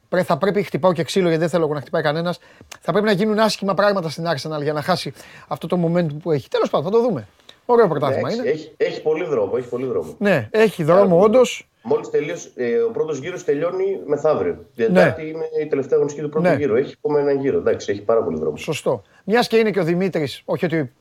πρέ- 0.09 0.25
θα 0.27 0.37
πρέπει, 0.39 0.63
χτυπάω 0.63 0.93
και 0.93 1.03
ξύλο 1.03 1.25
γιατί 1.25 1.41
δεν 1.41 1.49
θέλω 1.51 1.65
εγώ 1.65 1.75
να 1.75 1.81
χτυπάει 1.81 2.03
κανένας. 2.03 2.39
Θα 2.81 2.93
πρέπει 2.93 3.07
να 3.07 3.13
γίνουν 3.13 3.39
άσχημα 3.39 3.75
πράγματα 3.75 4.09
στην 4.09 4.25
Arsenal 4.27 4.63
για 4.63 4.73
να 4.73 4.83
χάσει 4.83 5.13
αυτό 5.49 5.67
το 5.67 5.79
momentum 5.85 6.17
που 6.23 6.31
έχει. 6.31 6.49
Τέλος 6.49 6.71
πάντων, 6.71 6.93
θα 6.93 6.99
το 6.99 7.03
δούμε. 7.03 7.27
Ωραίο 7.67 7.89
πρωτάθλημα 7.89 8.29
Εντάξει, 8.29 8.49
είναι. 8.49 8.51
έχει, 8.51 8.73
έχει 8.77 9.03
πολύ 9.03 9.25
δρόμο. 9.25 9.53
Έχει 9.57 9.69
πολύ 9.69 9.87
δρόμο. 9.87 10.15
Ναι, 10.19 10.49
έχει 10.51 10.85
δρόμο 10.85 11.21
όντως. 11.21 11.69
Μόλις 11.83 12.11
τελείωσε, 12.11 12.51
ε, 12.55 12.77
ο 12.79 12.91
πρώτος 12.91 13.19
γύρος 13.19 13.45
τελειώνει 13.45 14.01
μεθαύριο. 14.07 14.67
Τετάρτη 14.77 15.29
είναι 15.29 15.45
η 15.63 15.67
τελευταία 15.67 15.95
αγωνιστική 15.97 16.25
του 16.27 16.31
πρώτου 16.33 16.49
Ναι. 16.49 16.55
γύρου. 16.55 16.75
Έχει 16.77 16.95
ακόμα 16.99 17.21
ένα 17.21 17.33
γύρο. 17.33 17.59
Εντάξει, 17.59 17.93
έχει 17.93 18.03
πάρα 18.03 18.23
πολύ 18.23 18.39
δρόμο. 18.39 18.57
Σωστό. 18.57 19.03
Μιας 19.25 19.49
και 19.49 19.57
είναι 19.57 19.71
και 19.71 19.81
ο 19.81 19.85
Δημήτρης, 19.85 20.43
όχι 20.45 20.65
ότι. 20.65 20.93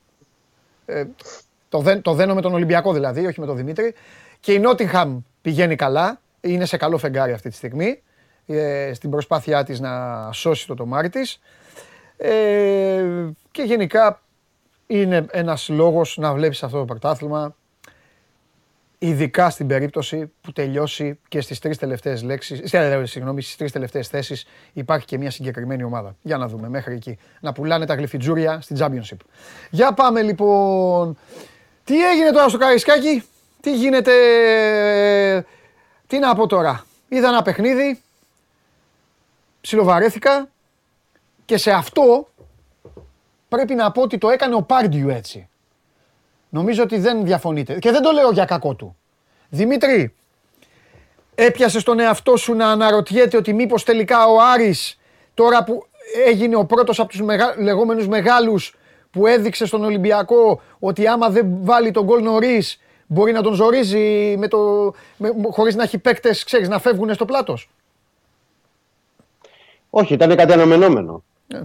Ε, 0.85 1.05
το, 1.69 1.79
δέν, 1.79 2.01
το 2.01 2.13
δένω 2.13 2.33
με 2.33 2.41
τον 2.41 2.53
Ολυμπιακό 2.53 2.93
δηλαδή, 2.93 3.25
όχι 3.25 3.39
με 3.39 3.45
τον 3.45 3.55
Δημήτρη. 3.55 3.93
Και 4.39 4.53
η 4.53 4.59
Νότιγχαμ 4.59 5.19
πηγαίνει 5.41 5.75
καλά. 5.75 6.21
Είναι 6.41 6.65
σε 6.65 6.77
καλό 6.77 6.97
φεγγάρι 6.97 7.31
αυτή 7.31 7.49
τη 7.49 7.55
στιγμή. 7.55 8.01
Ε, 8.45 8.91
στην 8.93 9.09
προσπάθειά 9.09 9.63
της 9.63 9.79
να 9.79 10.29
σώσει 10.31 10.67
το 10.67 10.73
τομάρι 10.73 11.09
της. 11.09 11.39
Ε, 12.17 13.03
και 13.51 13.61
γενικά 13.63 14.21
είναι 14.87 15.25
ένας 15.31 15.69
λόγος 15.69 16.17
να 16.17 16.33
βλέπεις 16.33 16.63
αυτό 16.63 16.77
το 16.77 16.85
πρωτάθλημα 16.85 17.55
ειδικά 19.03 19.49
στην 19.49 19.67
περίπτωση 19.67 20.31
που 20.41 20.51
τελειώσει 20.51 21.19
και 21.27 21.41
στις 21.41 21.59
τρεις 21.59 21.77
τελευταίες 21.77 22.23
λέξεις, 22.23 22.73
ε, 22.73 23.05
συγγνώμη, 23.05 23.41
στις 23.41 23.55
τρεις 23.55 23.71
τελευταίες 23.71 24.07
θέσεις 24.07 24.45
υπάρχει 24.73 25.05
και 25.05 25.17
μια 25.17 25.31
συγκεκριμένη 25.31 25.83
ομάδα. 25.83 26.15
Για 26.21 26.37
να 26.37 26.47
δούμε 26.47 26.69
μέχρι 26.69 26.93
εκεί. 26.93 27.17
Να 27.39 27.51
πουλάνε 27.51 27.85
τα 27.85 27.95
γλυφιτζούρια 27.95 28.61
στην 28.61 28.77
Championship. 28.79 29.17
Για 29.69 29.93
πάμε 29.93 30.21
λοιπόν. 30.21 31.17
Τι 31.83 32.07
έγινε 32.07 32.31
τώρα 32.31 32.49
στο 32.49 32.57
Καραϊσκάκι, 32.57 33.23
τι 33.61 33.75
γίνεται, 33.75 34.11
τι 36.07 36.19
να 36.19 36.35
πω 36.35 36.47
τώρα; 36.47 36.85
Είδα 37.07 37.27
ένα 37.27 37.41
παιχνίδι, 37.41 38.01
ψιλοβαρέθηκα 39.61 40.49
και 41.45 41.57
σε 41.57 41.71
αυτό 41.71 42.27
πρέπει 43.49 43.75
να 43.75 43.91
πω 43.91 44.01
ότι 44.01 44.17
το 44.17 44.29
έκανε 44.29 44.55
ο 44.55 44.61
Πάρντιου 44.61 45.09
έτσι. 45.09 45.49
Νομίζω 46.53 46.83
ότι 46.83 46.97
δεν 46.97 47.25
διαφωνείτε. 47.25 47.79
Και 47.79 47.91
δεν 47.91 48.01
το 48.01 48.11
λέω 48.11 48.31
για 48.31 48.45
κακό 48.45 48.73
του. 48.73 48.95
Δημήτρη, 49.49 50.13
έπιασε 51.35 51.83
τον 51.83 51.99
εαυτό 51.99 52.37
σου 52.37 52.53
να 52.53 52.67
αναρωτιέται 52.67 53.37
ότι 53.37 53.53
μήπως 53.53 53.83
τελικά 53.83 54.25
ο 54.25 54.41
Άρης, 54.53 54.99
τώρα 55.33 55.63
που 55.63 55.85
έγινε 56.25 56.55
ο 56.55 56.65
πρώτος 56.65 56.99
από 56.99 57.09
τους 57.09 57.21
μεγα... 57.21 57.55
λεγόμενους 57.57 58.07
μεγάλους 58.07 58.75
που 59.11 59.27
έδειξε 59.27 59.65
στον 59.65 59.83
Ολυμπιακό 59.83 60.61
ότι 60.79 61.07
άμα 61.07 61.29
δεν 61.29 61.47
βάλει 61.61 61.91
τον 61.91 62.03
γκολ 62.03 62.23
νωρίς 62.23 62.79
μπορεί 63.07 63.31
να 63.31 63.41
τον 63.41 63.53
ζορίζει 63.53 64.35
με 64.37 64.47
το... 64.47 64.93
με... 65.17 65.31
χωρίς 65.49 65.75
να 65.75 65.83
έχει 65.83 65.97
παίκτες, 65.97 66.43
ξέρεις, 66.43 66.69
να 66.69 66.79
φεύγουν 66.79 67.13
στο 67.13 67.25
πλάτος. 67.25 67.69
Όχι, 69.89 70.13
ήταν 70.13 70.35
κάτι 70.35 70.53
αναμενόμενο. 70.53 71.23
Ναι. 71.47 71.63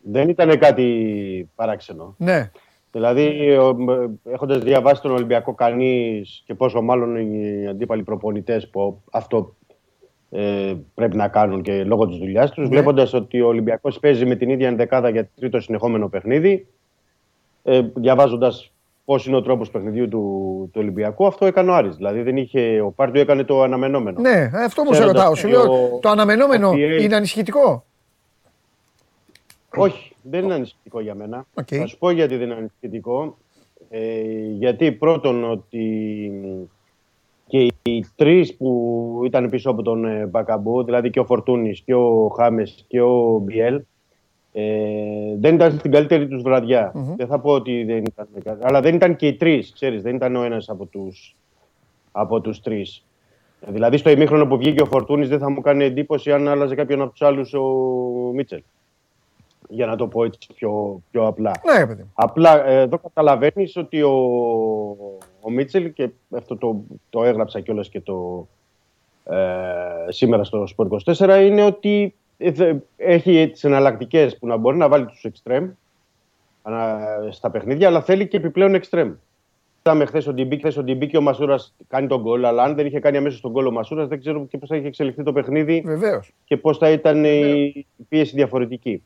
Δεν 0.00 0.28
ήταν 0.28 0.58
κάτι 0.58 1.48
παράξενο. 1.54 2.14
Ναι. 2.18 2.50
Δηλαδή, 2.96 3.56
έχοντας 4.32 4.58
διαβάσει 4.58 5.02
τον 5.02 5.10
Ολυμπιακό 5.10 5.54
κανείς 5.54 6.42
και 6.46 6.54
πόσο 6.54 6.82
μάλλον 6.82 7.16
οι 7.16 7.66
αντίπαλοι 7.68 8.02
προπονητές 8.02 8.68
που 8.68 9.02
αυτό 9.12 9.54
ε, 10.30 10.74
πρέπει 10.94 11.16
να 11.16 11.28
κάνουν 11.28 11.62
και 11.62 11.84
λόγω 11.84 12.06
της 12.06 12.16
δουλειάς 12.18 12.50
τους, 12.50 12.64
Ναι. 12.68 12.74
βλέποντας 12.74 13.12
ότι 13.14 13.40
ο 13.40 13.46
Ολυμπιακός 13.46 13.98
παίζει 13.98 14.26
με 14.26 14.34
την 14.36 14.48
ίδια 14.50 14.68
ενδεκάδα 14.68 15.08
για 15.08 15.28
τρίτο 15.40 15.60
συνεχόμενο 15.60 16.08
παιχνίδι, 16.08 16.66
ε, 17.62 17.80
διαβάζοντας 17.94 18.72
πώς 19.04 19.26
είναι 19.26 19.36
ο 19.36 19.42
τρόπος 19.42 19.70
παιχνιδιού 19.70 20.08
του, 20.08 20.20
του 20.72 20.80
Ολυμπιακού, 20.80 21.26
αυτό 21.26 21.46
έκανε 21.46 21.70
ο 21.70 21.74
Άρης. 21.74 21.96
Δηλαδή, 21.96 22.22
δεν 22.22 22.36
είχε, 22.36 22.80
ο 22.80 22.90
Πάρντιου 22.90 23.20
έκανε 23.20 23.44
το 23.44 23.62
αναμενόμενο. 23.62 24.20
Ναι, 24.20 24.50
αυτό 24.64 24.82
μου 24.82 24.92
σε 24.92 24.98
Ξέροντας 24.98 25.22
ρωτάω. 25.22 25.34
Σου 25.34 25.48
ότι 25.48 25.56
λέω, 25.56 25.72
ο- 25.94 25.98
το 25.98 26.08
αναμενόμενο 26.08 26.68
ότι 26.68 26.82
έχει- 26.82 27.04
είναι 27.04 27.16
ανησυχητικό. 27.16 27.84
Όχι, 29.80 30.14
δεν 30.22 30.44
είναι 30.44 30.54
ανησυχητικό 30.54 31.00
για 31.00 31.14
μένα. 31.14 31.46
Οκ. 31.54 31.66
Θα 31.70 31.86
σου 31.86 31.98
πω 31.98 32.10
γιατί 32.10 32.36
δεν 32.36 32.46
είναι 32.46 32.56
ανησυχητικό. 32.58 33.36
Ε, 33.90 34.20
γιατί 34.58 34.92
πρώτον 34.92 35.50
ότι 35.50 36.30
και 37.46 37.68
οι 37.82 38.04
τρεις 38.16 38.56
που 38.56 39.20
ήταν 39.24 39.50
πίσω 39.50 39.70
από 39.70 39.82
τον 39.82 40.04
ε, 40.04 40.26
Μπακαμπού, 40.26 40.84
δηλαδή 40.84 41.10
και 41.10 41.20
ο 41.20 41.24
Φορτούνης 41.24 41.80
και 41.80 41.94
ο 41.94 42.28
Χάμες 42.36 42.84
και 42.88 43.00
ο 43.00 43.38
Μπιέλ, 43.44 43.82
ε, 44.52 44.64
δεν 45.38 45.54
ήταν 45.54 45.78
στην 45.78 45.90
καλύτερη 45.90 46.28
τους 46.28 46.42
βραδια 46.42 46.90
Δεν 47.16 47.26
θα 47.26 47.38
πω 47.40 47.50
ότι 47.52 47.84
δεν 47.84 47.96
ήταν. 48.04 48.28
κα- 48.44 48.58
Αλλά 48.62 48.80
δεν 48.80 48.94
ήταν 48.94 49.16
και 49.16 49.26
οι 49.26 49.34
τρεις, 49.34 49.72
ξέρεις, 49.72 50.02
δεν 50.02 50.14
ήταν 50.14 50.36
ο 50.36 50.42
ένας 50.42 50.68
από 50.68 50.86
τους 50.86 51.36
από 52.12 52.40
τους 52.40 52.60
τρεις. 52.60 53.04
Δηλαδή 53.68 53.96
στο 53.96 54.10
ημίχρονο 54.10 54.46
που 54.46 54.56
βγήκε 54.56 54.82
ο 54.82 54.86
Φορτούνης 54.86 55.28
δεν 55.28 55.38
θα 55.38 55.50
μου 55.50 55.60
κάνει 55.60 55.84
εντύπωση 55.84 56.32
αν 56.32 56.48
άλλαζε 56.48 56.74
κάποιον 56.74 57.00
από 57.00 57.10
τους 57.10 57.22
άλλους 57.22 57.54
ο 57.54 57.62
Μίτσελ. 58.34 58.62
Για 59.68 59.86
να 59.86 59.96
το 59.96 60.06
πω 60.06 60.24
έτσι 60.24 60.38
πιο, 60.54 61.02
πιο 61.10 61.26
απλά. 61.26 61.52
Ναι, 61.72 61.78
ρε 61.78 61.86
παιδί 61.86 62.02
μου. 62.02 62.10
Απλά 62.14 62.66
ε, 62.66 62.80
εδώ 62.80 62.98
καταλαβαίνεις 62.98 63.76
ότι 63.76 64.02
ο, 64.02 64.10
ο 65.40 65.50
Μίτσελ, 65.50 65.92
και 65.92 66.08
αυτό 66.30 66.56
το, 66.56 66.80
το 67.10 67.24
έγραψα 67.24 67.60
κιόλας 67.60 67.88
και 67.88 68.00
το 68.00 68.46
ε, 69.24 69.36
σήμερα 70.08 70.44
στο 70.44 70.66
Sport 70.76 70.88
24, 71.14 71.40
είναι 71.42 71.64
ότι 71.64 72.14
ε, 72.38 72.50
δε- 72.50 72.74
έχει 72.96 73.48
τις 73.52 73.64
εναλλακτικές 73.64 74.38
που 74.38 74.46
να 74.46 74.56
μπορεί 74.56 74.76
να 74.76 74.88
βάλει 74.88 75.06
τους 75.06 75.24
εξτρέμ 75.24 75.70
ανα- 76.62 77.28
στα 77.30 77.50
παιχνίδια, 77.50 77.88
αλλά 77.88 78.02
θέλει 78.02 78.28
και 78.28 78.36
επιπλέον 78.36 78.74
εξτρέμ. 78.74 79.12
Είδαμε 79.82 80.04
χθες 80.04 80.26
ο 80.26 80.32
Ντιμπί, 80.32 80.56
χθες 80.56 80.76
ο 80.76 80.82
Ντιμπί 80.82 81.06
και 81.06 81.16
ο 81.16 81.20
Μασούρας 81.20 81.74
κάνει 81.88 82.06
τον 82.06 82.20
γκολ, 82.20 82.44
αλλά 82.44 82.62
αν 82.62 82.74
δεν 82.74 82.86
είχε 82.86 83.00
κάνει 83.00 83.16
αμέσως 83.16 83.40
τον 83.40 83.50
γκολ 83.50 83.66
ο 83.66 83.70
Μασούρας, 83.70 84.08
δεν 84.08 84.20
ξέρω 84.20 84.46
και 84.46 84.58
πώς 84.58 84.68
θα 84.68 84.76
είχε 84.76 84.86
εξελιχθεί 84.86 85.22
το 85.22 85.32
παιχνίδι 85.32 85.82
Βεβαίως. 85.86 86.32
και 86.44 86.56
πώς 86.56 86.78
θα 86.78 86.90
ήταν 86.90 87.24
η 87.24 87.72
η 87.96 88.02
πίεση 88.08 88.34
διαφορετική. 88.36 89.02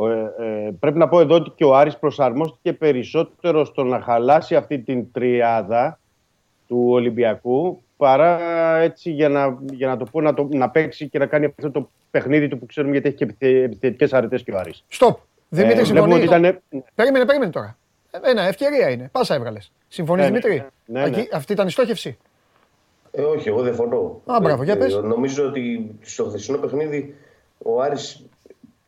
Ο, 0.00 0.08
ε, 0.10 0.32
ε, 0.38 0.70
πρέπει 0.80 0.98
να 0.98 1.08
πω 1.08 1.20
εδώ 1.20 1.34
ότι 1.34 1.50
και 1.50 1.64
ο 1.64 1.76
Άρης 1.76 1.96
προσαρμόστηκε 1.98 2.72
περισσότερο 2.72 3.64
στο 3.64 3.84
να 3.84 4.00
χαλάσει 4.00 4.56
αυτή 4.56 4.78
την 4.78 5.12
τριάδα 5.12 5.98
του 6.66 6.84
Ολυμπιακού 6.90 7.82
παρά 7.96 8.38
έτσι 8.76 9.10
για 9.10 9.28
να, 9.28 9.58
για 9.72 9.86
να 9.88 9.96
το 9.96 10.04
πω 10.04 10.20
να, 10.20 10.34
το, 10.34 10.48
να 10.50 10.70
παίξει 10.70 11.08
και 11.08 11.18
να 11.18 11.26
κάνει 11.26 11.44
αυτό 11.44 11.70
το 11.70 11.90
παιχνίδι 12.10 12.48
του 12.48 12.58
που 12.58 12.66
ξέρουμε 12.66 12.92
γιατί 12.92 13.08
έχει 13.08 13.16
και 13.16 13.24
επιθε, 13.24 13.62
επιθετικές 13.62 14.12
αρετές 14.12 14.42
και 14.42 14.52
ο 14.52 14.58
Άρης. 14.58 14.84
Στοπ. 14.88 15.18
Δημήτρη, 15.48 15.80
Ε, 15.80 15.82
βλέπουμε 15.82 16.14
συμφωνεί. 16.20 16.46
ότι 16.46 16.58
ήταν, 16.70 16.84
Περίμενε, 16.94 17.24
περίμενε 17.24 17.50
τώρα. 17.50 17.76
Ε, 18.10 18.30
Ένα, 18.30 18.42
ευκαιρία 18.42 18.90
είναι. 18.90 19.08
Πάσα 19.12 19.34
έβγαλες. 19.34 19.72
Συμφωνείς, 19.88 20.24
Ναι, 20.24 20.30
ναι, 20.30 20.38
Δημήτρη; 20.38 20.66
ναι, 20.84 21.00
ναι. 21.00 21.06
Εκεί- 21.06 21.28
Αυτή 21.32 21.52
ήταν 21.52 21.66
η 21.66 21.70
στόχευση; 21.70 22.18
Ε, 23.10 23.22
όχι, 23.22 23.48
εγώ 23.48 23.62
διαφωνώ. 23.62 24.20
Α, 24.24 24.38
μπράβο, 24.42 24.62
για 24.62 24.76
πες. 24.78 24.94
Ε, 24.94 25.00
νομίζω 25.00 25.46
ότι 25.46 25.90
στο 26.00 26.24
χθεσινό 26.24 26.58
παιχνίδι 26.58 27.14
ο 27.58 27.80
Άρης 27.82 28.24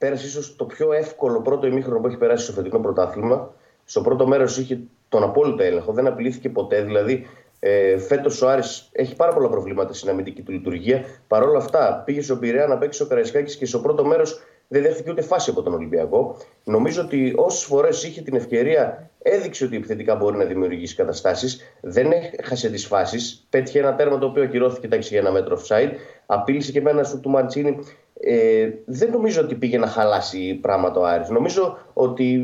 πέρασε 0.01 0.27
ίσως 0.27 0.57
το 0.57 0.65
πιο 0.65 0.93
εύκολο 0.93 1.41
πρώτο 1.41 1.67
ημίχρονο 1.67 2.01
που 2.01 2.07
έχει 2.07 2.17
περάσει 2.17 2.45
στο 2.45 2.53
φετινό 2.53 2.79
πρωτάθλημα. 2.79 3.55
Στο 3.85 4.01
πρώτο 4.01 4.27
μέρος 4.27 4.59
είχε 4.59 4.81
τον 5.09 5.23
απόλυτο 5.23 5.63
έλεγχο, 5.63 5.93
δεν 5.93 6.07
απειλήθηκε 6.07 6.49
ποτέ. 6.49 6.83
Δηλαδή, 6.83 7.27
ε, 7.59 7.99
φέτος 7.99 8.43
ο 8.43 8.49
Άρης 8.49 8.89
έχει 8.93 9.17
πάρα 9.17 9.33
πολλά 9.33 9.49
προβλήματα 9.49 9.93
στην 9.93 10.09
αμυντική 10.09 10.43
του 10.43 10.53
λειτουργία. 10.53 11.05
Παρ' 11.29 11.43
όλα 11.43 11.59
αυτά, 11.59 12.03
πήγε 12.05 12.23
στον 12.23 12.39
Πειραιά 12.39 12.67
να 12.67 12.79
παίξει 12.79 13.03
ο 13.03 13.07
Καραϊσκάκης 13.07 13.57
και 13.57 13.67
στο 13.67 13.79
πρώτο 13.79 14.05
μέρος 14.05 14.41
δεν 14.73 14.83
δέχτηκε 14.83 15.11
ούτε 15.11 15.23
φάση 15.23 15.51
από 15.51 15.63
τον 15.63 15.75
Ολυμπιακό. 15.75 16.37
Νομίζω 16.65 17.03
ότι 17.03 17.33
όσες 17.37 17.65
φορές 17.65 18.05
είχε 18.05 18.23
την 18.23 18.37
ευκαιρία, 18.37 19.11
έδειξε 19.23 19.65
ότι 19.65 19.77
επιθετικά 19.77 20.15
μπορεί 20.15 20.37
να 20.37 20.45
δημιουργήσει 20.45 20.95
καταστάσεις. 20.95 21.61
Δεν 21.81 22.13
έχασε 22.37 22.71
τις 22.71 22.87
φάσεις. 22.87 23.47
Πέτυχε 23.51 23.79
ένα 23.79 23.95
τέρμα 23.95 24.19
το 24.19 24.27
οποίο 24.27 24.43
ακυρώθηκε 24.43 24.87
εντάξει, 24.87 25.09
για 25.09 25.21
ένα 25.21 25.31
μέτρο 25.31 25.61
offside. 25.61 25.91
Απείλησε 26.27 26.73
και 26.73 26.81
με 26.81 26.91
ένα 26.91 27.05
σου 27.05 27.21
του 27.21 27.31
Μαντσίνη. 27.31 27.79
Ε, 28.21 28.71
δεν 28.85 29.11
νομίζω 29.11 29.41
ότι 29.43 29.55
πήγε 29.55 29.79
να 29.79 29.87
χαλάσει 29.87 30.55
πράγματα 30.55 31.01
ο 31.01 31.05
Άρης. 31.05 31.29
Νομίζω 31.29 31.79
ότι 31.93 32.41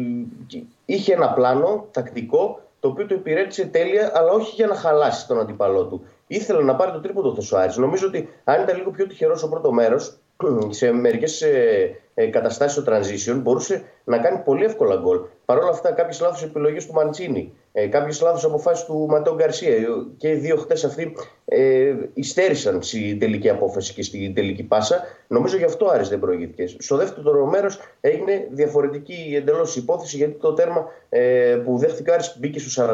είχε 0.85 1.13
ένα 1.13 1.33
πλάνο 1.33 1.87
τακτικό 1.91 2.61
το 2.81 2.89
οποίο 2.89 3.07
το 3.07 3.15
υπηρέτησε 3.15 3.65
τέλεια, 3.65 4.13
αλλά 4.15 4.31
όχι 4.31 4.55
για 4.55 4.67
να 4.67 4.75
χαλάσει 4.75 5.27
τον 5.27 5.41
αντίπαλό 5.41 5.85
του. 5.85 6.05
Ήθελε 6.27 6.63
να 6.63 6.75
πάρει 6.77 6.93
το 6.93 7.01
τρίποντο 7.01 7.35
αυτό 7.39 7.57
ο 7.57 7.61
Άρης. 7.61 7.77
Νομίζω 7.77 8.07
ότι 8.07 8.29
αν 8.45 8.63
ήταν 8.63 8.77
λίγο 8.77 8.91
πιο 8.91 9.07
τυχερός 9.07 9.39
στο 9.39 9.49
πρώτος 9.49 9.73
μέρος, 9.73 10.19
σε 10.79 10.93
μερικές 10.93 11.43
ε, 12.19 12.23
ε, 12.23 12.27
καταστάσεις 12.27 12.83
στο 12.83 12.93
transition, 12.93 13.41
μπορούσε 13.43 13.83
να 14.05 14.19
κάνει 14.19 14.39
πολύ 14.45 14.65
εύκολα 14.65 14.97
γκολ. 14.97 15.21
Παρ' 15.45 15.59
όλα 15.59 15.71
αυτά, 15.71 15.93
κάποιες 15.93 16.21
λάθος 16.21 16.43
επιλογές 16.43 16.87
του 16.87 16.93
Μαντσίνη, 16.93 17.53
ε, 17.73 17.87
κάποιες 17.87 18.21
λάθος 18.21 18.45
αποφάσεις 18.45 18.85
του 18.85 19.07
Ματέο 19.09 19.35
Γκαρσία 19.35 19.75
ε, 19.75 19.85
και 20.17 20.29
οι 20.29 20.35
δύο 20.35 20.57
χτες 20.57 20.85
αυτοί 20.85 21.17
ε, 21.45 21.95
υστέρησαν 22.15 22.83
στην 22.83 23.19
τελική 23.19 23.49
απόφαση 23.49 23.95
και 23.95 24.03
στην 24.03 24.35
τελική 24.35 24.63
πάσα. 24.63 25.03
Νομίζω 25.29 25.57
γι' 25.57 25.65
αυτό 25.65 25.87
ο 25.87 25.91
Άρης 25.91 26.09
δεν 26.09 26.19
προηγήθηκε. 26.19 26.67
Στο 26.79 26.97
δεύτερο 26.97 27.47
μέρος 27.47 27.79
έγινε 28.01 28.49
διαφορετική 28.51 29.35
εντελώς 29.37 29.77
υπόθεση 29.77 30.17
γιατί 30.17 30.33
το 30.33 30.53
τέρμα 30.53 30.85
ε, 31.09 31.61
που 31.65 31.79
δέχτηκε 31.79 32.11
ο 32.11 32.15
Άρης 32.15 32.37
μπήκε 32.39 32.59
στου 32.59 32.83
46. 32.83 32.85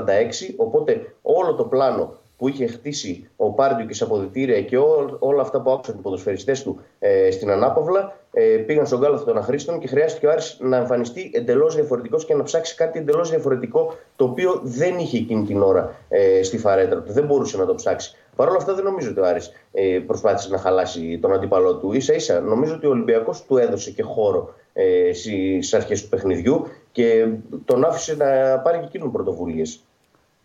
Οπότε 0.57 1.15
όλο 1.23 1.55
το 1.55 1.65
πλάνο 1.65 2.20
που 2.43 2.48
είχε 2.48 2.66
χτίσει 2.66 3.28
ο 3.36 3.51
Πάρντιο 3.51 3.86
και 3.86 3.94
σε 3.94 4.05
αποδητήρια 4.05 4.62
και 4.62 4.77
ό, 4.77 5.16
όλα 5.19 5.43
αυτά 5.43 5.60
που 5.60 5.70
άκουσαν 5.70 5.97
οι 5.98 6.02
ποδοσφαιριστές 6.02 6.62
του 6.62 6.81
ε, 6.98 7.31
στην 7.31 7.51
ανάπαυλα 7.51 8.16
ε, 8.32 8.43
πήγαν 8.43 8.86
στον 8.86 9.01
κάλαθο 9.01 9.24
των 9.24 9.39
αχρήστων 9.39 9.78
και 9.78 9.86
χρειάστηκε 9.86 10.27
ο 10.27 10.31
Άρης 10.31 10.56
να 10.60 10.77
εμφανιστεί 10.77 11.31
εντελώς 11.35 11.74
διαφορετικός 11.74 12.24
και 12.24 12.35
να 12.35 12.43
ψάξει 12.43 12.74
κάτι 12.74 12.98
εντελώς 12.98 13.31
διαφορετικό 13.31 13.94
το 14.16 14.24
οποίο 14.24 14.60
δεν 14.62 14.98
είχε 14.98 15.16
εκείνη 15.16 15.44
την 15.44 15.62
ώρα 15.62 15.94
ε, 16.09 16.43
στη 16.43 16.59
φαρέτρα 16.59 17.02
του. 17.02 17.12
Δεν 17.12 17.24
μπορούσε 17.24 17.56
να 17.56 17.66
το 17.66 17.74
ψάξει. 17.74 18.16
Παρ' 18.36 18.48
όλα 18.48 18.56
αυτά 18.56 18.74
δεν 18.74 18.85
νομίζω 18.85 19.10
ότι 19.10 19.20
ο 19.20 19.27
Άρης 19.27 19.51
ε, 19.73 19.98
προσπάθησε 20.06 20.48
να 20.51 20.59
χαλάσει 20.59 21.19
τον 21.23 21.32
αντίπαλό 21.32 21.77
του. 21.77 22.01
σα 22.01 22.14
ίσα 22.14 22.40
νομίζω 22.40 22.74
ότι 22.74 22.86
ο 22.86 22.90
Ολυμπιακός 22.90 23.44
του 23.44 23.56
έδωσε 23.56 23.90
και 23.90 24.02
χώρο 24.02 24.55
ε, 24.73 25.12
στις 25.12 25.74
αρχές 25.74 26.02
του 26.02 26.09
παιχνιδιού 26.09 26.66
και 26.93 27.27
τον 27.64 27.85
άφησε 27.85 28.14
να 28.16 28.59
πάρει 28.59 28.78
και 28.78 28.85
εκείνον 28.85 29.12
πρωτοβουλίες. 29.12 29.85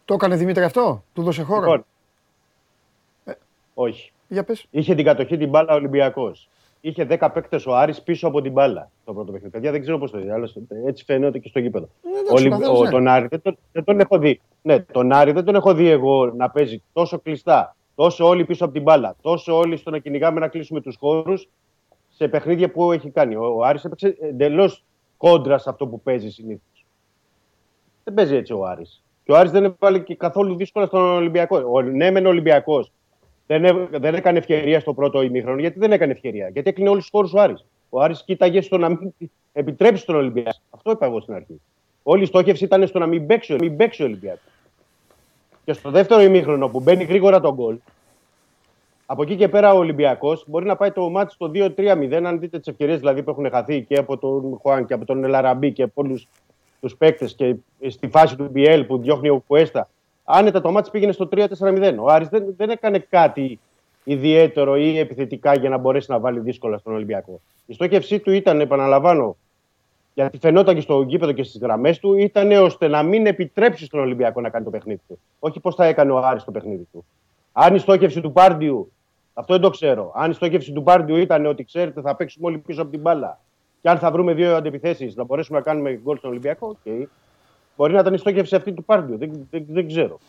Το 0.07 0.13
έκανε 0.13 0.35
Δημήτρη 0.35 0.63
αυτό, 0.63 1.03
του 1.13 1.23
δώσε 1.23 1.43
χώρο. 1.43 1.61
Λοιπόν, 1.61 1.85
όχι. 3.73 4.11
Για 4.27 4.43
πες. 4.43 4.65
Είχε 4.69 4.95
την 4.95 5.05
κατοχή 5.05 5.37
την 5.37 5.49
μπάλα 5.49 5.73
ο 5.73 5.75
Ολυμπιακός. 5.75 6.49
Είχε 6.81 7.03
10 7.05 7.29
παίκτες 7.33 7.65
ο 7.65 7.75
Άρης 7.75 8.01
πίσω 8.01 8.27
από 8.27 8.41
την 8.41 8.51
μπάλα 8.51 8.89
το 9.05 9.13
πρώτο 9.13 9.31
παιχνίδι. 9.31 9.51
Παιδιά 9.53 9.71
δεν 9.71 9.81
ξέρω 9.81 9.97
πώς 9.97 10.11
το 10.11 10.19
είδε. 10.19 10.33
άλλωστε, 10.33 10.61
Έτσι 10.85 11.03
φαίνεται 11.03 11.39
και 11.39 11.47
στο 11.49 11.59
γήπεδο. 11.59 11.89
εντάξει, 12.03 12.31
Ο 12.31 12.35
Ολυμπ- 12.35 12.51
καθένας, 12.51 12.79
ο- 12.79 12.83
ναι. 12.83 12.89
τον 12.89 13.07
Άρη 13.07 13.27
δεν 13.27 13.41
τον, 13.41 13.57
δεν 13.71 13.83
τον 13.83 13.99
έχω 13.99 14.17
δει. 14.17 14.41
Ναι, 14.61 14.79
τον 14.79 15.11
Άρη 15.11 15.31
δεν 15.31 15.43
τον 15.43 15.55
έχω 15.55 15.73
δει 15.73 15.87
εγώ 15.89 16.25
να 16.25 16.49
παίζει 16.49 16.83
τόσο 16.93 17.19
κλειστά, 17.19 17.75
τόσο 17.95 18.27
όλοι 18.27 18.45
πίσω 18.45 18.63
από 18.65 18.73
την 18.73 18.81
μπάλα, 18.81 19.15
τόσο 19.21 19.57
όλοι 19.57 19.77
στο 19.77 19.89
να 19.89 19.97
κυνηγάμε 19.99 20.39
να 20.39 20.47
κλείσουμε 20.47 20.81
τους 20.81 20.95
χώρους 20.99 21.47
σε 22.09 22.27
παιχνίδια 22.27 22.71
που 22.71 22.91
έχει 22.91 23.09
κάνει. 23.09 23.35
Ο, 23.35 23.45
ο 23.57 23.63
Άρης 23.63 23.83
έπαιξε 23.83 24.17
εντελώς 24.21 24.83
κόντρα 25.17 25.57
σε 25.57 25.69
αυτό 25.69 25.87
που 25.87 26.01
παίζει 26.01 26.29
συνήθως. 26.29 26.85
Δεν 28.03 28.13
παίζει 28.13 28.35
έτσι 28.35 28.53
ο 28.53 28.65
Άρης. 28.65 29.01
Και 29.27 29.33
ο 29.33 29.37
Άρης 29.37 29.51
δεν 29.51 29.63
έβαλε 29.63 29.99
και 29.99 30.15
καθόλου 30.15 30.55
δύσκολα 30.55 30.85
στον 30.85 31.01
Ολυμπιακό. 31.01 31.63
Ο, 31.71 31.81
ναι, 31.81 32.11
μεν 32.11 32.25
ο 32.25 32.29
Ολυμπιακός 32.29 32.91
δεν, 33.47 33.65
έ- 33.65 33.97
δεν 33.99 34.13
έκανε 34.15 34.37
ευκαιρία 34.37 34.79
στο 34.79 34.93
πρώτο 34.93 35.21
ημίχρονο. 35.21 35.59
Γιατί 35.59 35.79
δεν 35.79 35.91
έκανε 35.91 36.11
ευκαιρία. 36.11 36.49
Γιατί 36.49 36.69
έκλεινε 36.69 36.89
όλους 36.89 37.01
τους 37.01 37.11
χώρους 37.11 37.33
ο 37.33 37.39
Άρης. 37.41 37.65
Ο 37.89 38.01
Άρης 38.01 38.23
κοίταγε 38.23 38.61
στο 38.61 38.77
να 38.77 38.89
μην 38.89 39.13
επιτρέψει 39.53 40.05
τον 40.05 40.15
Ολυμπιακό. 40.15 40.57
Αυτό 40.69 40.91
είπα 40.91 41.05
εγώ 41.05 41.21
στην 41.21 41.33
αρχή. 41.33 41.61
Όλη 42.03 42.23
η 42.23 42.25
στόχευση 42.25 42.63
ήταν 42.63 42.87
στο 42.87 42.99
να 42.99 43.05
μην 43.05 43.25
παίξει, 43.25 43.53
ο- 43.53 43.57
μην 43.59 43.75
παίξει 43.77 44.01
ο 44.01 44.05
Ολυμπιακός. 44.05 44.51
Και 45.65 45.73
στο 45.73 45.89
δεύτερο 45.91 46.21
ημίχρονο 46.21 46.67
που 46.67 46.79
μπαίνει 46.79 47.03
γρήγορα 47.03 47.39
τον 47.39 47.53
γκολ, 47.53 47.75
από 49.05 49.21
εκεί 49.23 49.35
και 49.35 49.47
πέρα 49.47 49.73
ο 49.73 49.77
Ολυμπιακός 49.77 50.43
μπορεί 50.47 50.65
να 50.65 50.75
πάει 50.75 50.91
το 50.91 51.09
μάτι 51.09 51.33
στο 51.33 51.47
2-3-0. 51.53 52.25
Αν 52.25 52.39
δείτε 52.39 52.57
τις 52.57 52.67
ευκαιρίες 52.67 52.99
δηλαδή 52.99 53.23
που 53.23 53.29
έχουν 53.29 53.49
χαθεί 53.49 53.81
και 53.81 53.97
από 53.97 54.17
τον 54.17 54.57
Χουάν 54.61 54.85
και 54.85 54.93
από 54.93 55.05
τον 55.05 55.23
Ελαραμπή 55.23 55.71
και 55.71 55.83
από 55.83 56.01
όλους 56.01 56.27
τους 56.81 56.95
παίκτες 56.95 57.33
και 57.33 57.55
στη 57.87 58.07
φάση 58.07 58.35
του 58.35 58.51
BL 58.55 58.83
που 58.87 58.97
διώχνει 58.97 59.29
ο 59.29 59.43
Κουέστα. 59.47 59.89
Άνετα 60.23 60.61
το 60.61 60.71
μάτι 60.71 60.89
πήγαινε 60.89 61.11
στο 61.11 61.29
3-4-0. 61.31 61.95
Ο 61.99 62.09
Άρης 62.09 62.27
δεν, 62.27 62.53
δεν 62.57 62.69
έκανε 62.69 62.99
κάτι 62.99 63.59
ιδιαίτερο 64.03 64.77
ή 64.77 64.99
επιθετικά 64.99 65.53
για 65.53 65.69
να 65.69 65.77
μπορέσει 65.77 66.11
να 66.11 66.19
βάλει 66.19 66.39
δύσκολα 66.39 66.77
στον 66.77 66.93
Ολυμπιακό. 66.93 67.41
Η 67.65 67.73
στόχευσή 67.73 68.19
του 68.19 68.31
ήταν, 68.31 68.59
επαναλαμβάνω, 68.59 69.35
γιατί 70.13 70.37
φαινόταν 70.37 70.75
και 70.75 70.81
στο 70.81 71.01
γήπεδο 71.01 71.31
και 71.31 71.43
στις 71.43 71.61
γραμμές 71.61 71.99
του, 71.99 72.13
ήταν 72.13 72.51
ώστε 72.51 72.87
να 72.87 73.03
μην 73.03 73.25
επιτρέψει 73.25 73.85
στον 73.85 73.99
Ολυμπιακό 73.99 74.41
να 74.41 74.49
κάνει 74.49 74.65
το 74.65 74.71
παιχνίδι 74.71 75.01
του. 75.07 75.19
Όχι 75.39 75.59
πώς 75.59 75.75
θα 75.75 75.85
έκανε 75.85 76.11
ο 76.11 76.17
Άρης 76.17 76.43
το 76.43 76.51
παιχνίδι 76.51 76.87
του. 76.91 77.05
Αν 77.51 77.75
η 77.75 77.79
στόχευση 77.79 78.21
του 78.21 78.31
Πάρντιου, 78.31 78.91
αυτό 79.33 79.53
δεν 79.53 79.61
το 79.61 79.69
ξέρω. 79.69 80.11
Αν 80.15 80.31
η 80.31 80.33
στόχευση 80.33 80.71
του 80.71 80.83
Πάρντιου 80.83 81.15
ήταν 81.15 81.45
ότι 81.45 81.63
ξέρετε 81.63 82.01
θα 82.01 82.15
παίξουμε 82.15 82.47
όλοι 82.47 82.57
πίσω 82.57 82.81
από 82.81 82.91
την 82.91 82.99
μπάλα 82.99 83.39
και 83.87 83.93
αν 83.93 83.99
θα 83.99 84.11
βρούμε 84.11 84.33
δύο 84.33 84.55
αντεπιθέσεις 84.55 85.13
να 85.15 85.23
μπορέσουμε 85.23 85.57
να 85.57 85.63
κάνουμε 85.63 85.93
γκολ 85.93 86.17
στον 86.17 86.29
Ολυμπιακό, 86.29 86.67
οκ. 86.67 87.09
Μπορεί 87.77 87.93
να 87.93 87.99
ήταν 87.99 88.13
η 88.13 88.17
στόχευση 88.17 88.55
αυτή 88.55 88.73
του 88.73 88.83
Πάρντιου. 88.83 89.17
Δεν, 89.17 89.47
δεν, 89.49 89.65
δεν 89.69 89.87
ξέρω. 89.87 90.19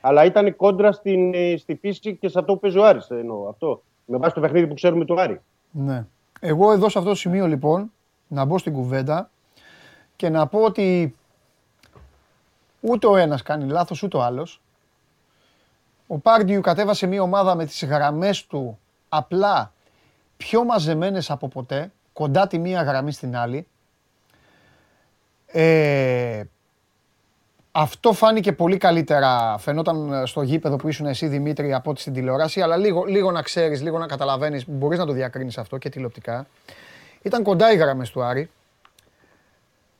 Αλλά 0.00 0.24
ήταν 0.24 0.56
κόντρα 0.56 0.92
στην, 0.92 1.34
ε, 1.34 1.56
στη 1.56 1.74
φύση 1.74 2.16
και 2.16 2.28
σε 2.28 2.38
αυτό 2.38 2.52
που 2.52 2.58
παίζει 2.58 2.78
ο 2.78 2.86
Άρης. 2.86 3.10
Εννοώ, 3.10 3.48
αυτό. 3.48 3.82
Με 4.04 4.16
βάση 4.16 4.34
το 4.34 4.40
παιχνίδι 4.40 4.66
που 4.66 4.74
ξέρουμε 4.74 5.04
του 5.04 5.20
Άρη. 5.20 5.40
Ναι. 5.70 6.06
Εγώ 6.40 6.72
εδώ 6.72 6.88
σε 6.88 6.98
αυτό 6.98 7.10
το 7.10 7.16
σημείο 7.16 7.46
λοιπόν 7.46 7.92
να 8.28 8.44
μπω 8.44 8.58
στην 8.58 8.72
κουβέντα 8.72 9.30
και 10.16 10.28
να 10.28 10.46
πω 10.46 10.62
ότι 10.62 11.16
ούτε 12.80 13.06
ο 13.06 13.16
ένας 13.16 13.42
κάνει 13.42 13.70
λάθος 13.70 14.02
ούτε 14.02 14.16
ο 14.16 14.22
άλλος. 14.22 14.60
Ο 16.06 16.18
Πάρντιου 16.18 16.60
κατέβασε 16.60 17.06
μια 17.06 17.22
ομάδα 17.22 17.54
με 17.54 17.64
τις 17.64 17.84
γραμμές 17.84 18.46
του 18.46 18.78
απλά 19.08 19.72
πιο 20.36 20.64
μαζεμένες 20.64 21.30
από 21.30 21.48
ποτέ, 21.48 21.92
κοντά 22.18 22.46
τη 22.46 22.58
μία 22.58 22.82
γραμμή 22.82 23.12
στην 23.12 23.36
άλλη. 23.36 23.66
Ε, 25.46 26.42
αυτό 27.72 28.12
φάνηκε 28.12 28.52
πολύ 28.52 28.76
καλύτερα, 28.76 29.58
φαινόταν 29.58 30.26
στο 30.26 30.42
γήπεδο 30.42 30.76
που 30.76 30.88
ήσουν 30.88 31.06
εσύ 31.06 31.26
Δημήτρη 31.26 31.74
από 31.74 31.90
ό,τι 31.90 32.00
στην 32.00 32.12
τηλεόραση, 32.12 32.60
αλλά 32.60 32.76
λίγο, 32.76 33.04
λίγο 33.04 33.30
να 33.30 33.42
ξέρεις, 33.42 33.82
λίγο 33.82 33.98
να 33.98 34.06
καταλαβαίνεις, 34.06 34.68
μπορείς 34.68 34.98
να 34.98 35.06
το 35.06 35.12
διακρίνεις 35.12 35.58
αυτό 35.58 35.78
και 35.78 35.88
τηλεοπτικά. 35.88 36.46
Ήταν 37.22 37.42
κοντά 37.42 37.72
οι 37.72 37.76
γραμμές 37.76 38.10
του 38.10 38.22
Άρη. 38.22 38.50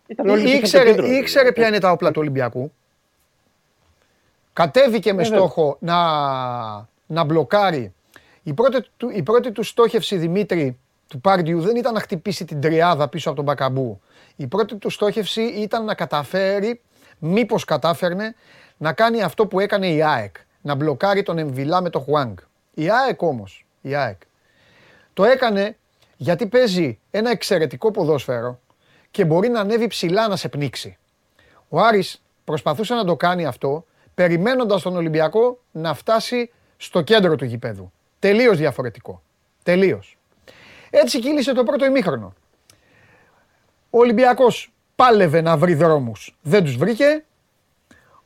Ήταν 0.07 0.29
όλοι 0.29 0.43
πίσω 0.43 0.57
από 0.57 0.61
το 0.61 0.67
Ήξερε, 0.67 0.91
κέντρο. 0.91 1.07
ήξερε 1.07 1.53
ποια 1.53 1.69
είναι 1.69 1.79
τα 1.79 1.91
όπλα 1.91 2.11
του 2.11 2.21
Ολυμπιακού. 2.21 2.73
Κατέβηκε 4.53 5.13
με 5.13 5.23
Βέβαια. 5.23 5.39
στόχο 5.39 5.77
να, 5.81 5.97
να 7.07 7.25
μπλοκάρει. 7.25 7.93
Η 8.43 8.53
πρώτη, 8.53 8.87
του, 8.97 9.11
η 9.11 9.23
πρώτη 9.23 9.53
του 9.53 9.63
στόχευση, 9.63 10.17
Δημήτρη, 10.17 10.79
του 11.09 11.21
Πάρντιου 11.21 11.61
δεν 11.61 11.77
ήταν 11.77 11.95
να 11.95 12.01
χτυπήσει 12.01 12.45
την 12.45 12.61
τριάδα 12.61 13.09
πίσω 13.09 13.29
από 13.29 13.37
τον 13.37 13.47
Μπακαμπού. 13.47 14.01
Η 14.37 14.47
πρώτη 14.47 14.77
του 14.77 14.91
στόχευση 14.91 15.43
ήταν 15.43 15.85
να 15.85 15.95
καταφέρει, 15.95 16.81
μήπως 17.19 17.65
κατάφερνε, 17.65 18.35
να 18.77 18.93
κάνει 18.93 19.23
αυτό 19.23 19.47
που 19.47 19.61
έκανε 19.61 19.89
η 19.89 20.03
ΑΕΚ. 20.03 20.37
Να 20.61 20.75
μπλοκάρει 20.75 21.23
τον 21.23 21.39
Εμβιλά 21.39 21.83
με 21.83 21.91
τον 21.91 22.03
Χουάνγκ. 22.03 22.37
Η 22.75 22.91
ΑΕΚ 22.91 23.23
όμως, 23.23 23.67
η 23.81 23.95
ΑΕΚ, 23.95 24.21
το 25.13 25.25
έκανε 25.25 25.77
γιατί 26.17 26.47
παίζει 26.47 26.99
ένα 27.11 27.31
εξαιρετικό 27.31 27.91
ποδόσφαιρο 27.91 28.61
και 29.11 29.25
μπορεί 29.25 29.49
να 29.49 29.61
ανέβει 29.61 29.87
ψηλά 29.87 30.29
να 30.29 30.37
σε 30.37 30.49
πνίξει. 30.49 30.97
Ο 31.69 31.81
Άρης 31.81 32.23
προσπαθούσε 32.45 32.95
να 32.95 33.05
το 33.05 33.17
κάνει 33.17 33.47
αυτό, 33.47 33.85
περιμένοντας 34.15 34.83
τον 34.83 34.97
Ολυμπιακό 34.97 35.59
να 35.71 35.95
φτάσει 35.95 36.51
στο 36.77 37.03
κέντρο 37.03 37.37
του 37.37 37.45
γηπέδου. 37.45 37.93
Τελείως 38.19 38.59
διαφορετικό. 38.59 39.23
Τελείως. 39.63 40.18
Έτσι 40.91 41.19
κύλησε 41.19 41.53
το 41.53 41.65
πρώτο 41.65 41.85
ημίχρονο. 41.85 42.35
Ο 43.91 43.99
Ολυμπιακός 43.99 44.73
πάλευε 44.97 45.41
να 45.41 45.57
βρει 45.57 45.75
δρόμους. 45.75 46.37
Δεν 46.43 46.65
τους 46.65 46.77
βρήκε. 46.77 47.25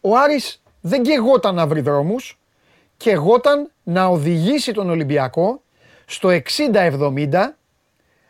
Ο 0.01 0.17
Άρης 0.17 0.63
δεν 0.81 1.03
κεγόταν 1.03 1.55
να 1.55 1.67
βρει 1.67 1.81
δρόμους. 1.81 2.39
Κεγόταν 2.97 3.71
να 3.83 4.07
οδηγήσει 4.07 4.73
τον 4.73 4.91
Ολυμπιακό 4.91 5.63
στο 6.07 6.29
60-70 6.29 7.57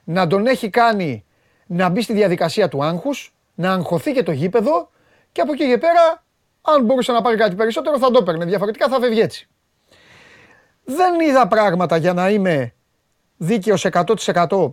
να 0.05 0.27
τον 0.27 0.47
έχει 0.47 0.71
κάνει 0.71 1.25
να 1.67 1.89
μπει 1.89 2.03
στη 2.03 2.13
διαδικασία 2.13 2.69
του 2.69 2.85
άγχους, 2.85 3.35
να 3.55 3.73
αγχωθεί 3.73 4.13
και 4.13 4.23
το 4.23 4.33
γήπεδο 4.33 4.91
και 5.33 5.41
από 5.41 5.53
εκεί 5.53 5.67
και 5.67 5.79
πέρα, 5.79 6.25
αν 6.63 6.85
μπορούσε 6.85 7.13
να 7.13 7.23
πάρει 7.23 7.37
κάτι 7.37 7.55
περισσότερο 7.55 7.99
θα 7.99 8.11
το 8.11 8.19
έπαιρνε. 8.21 8.45
Διαφορετικά 8.45 8.89
θα 8.89 9.01
φεύγει 9.01 9.21
έτσι. 9.21 9.49
Δεν 10.85 11.21
είδα 11.21 11.49
πράγματα 11.49 11.97
για 11.97 12.13
να 12.13 12.31
είμαι 12.31 12.75
δίκαιος 13.43 13.87
100%. 13.93 14.73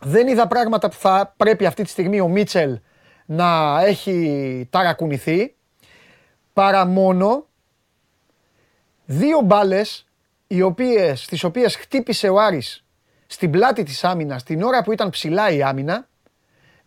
Δεν 0.00 0.28
είδα 0.28 0.46
πράγματα 0.46 0.88
που 0.88 0.96
θα 0.96 1.34
πρέπει 1.36 1.66
αυτή 1.66 1.82
τη 1.82 1.88
στιγμή 1.88 2.20
ο 2.20 2.28
Μίτσελ 2.28 2.80
να 3.26 3.80
έχει 3.84 4.66
ταρακουνηθεί. 4.70 5.54
Παρά 6.52 6.84
μόνο 6.86 7.46
δύο 9.04 9.40
μπάλες 9.40 10.06
οι 10.46 10.62
οποίες, 10.62 11.26
τις 11.26 11.44
οποίες 11.44 11.76
χτύπησε 11.76 12.28
ο 12.28 12.40
Άρης 12.40 12.84
στην 13.26 13.50
πλάτη 13.50 13.82
της 13.82 14.04
άμυνας 14.04 14.42
την 14.42 14.62
ώρα 14.62 14.82
που 14.82 14.92
ήταν 14.92 15.10
ψηλά 15.10 15.50
η 15.50 15.62
άμυνα, 15.62 16.08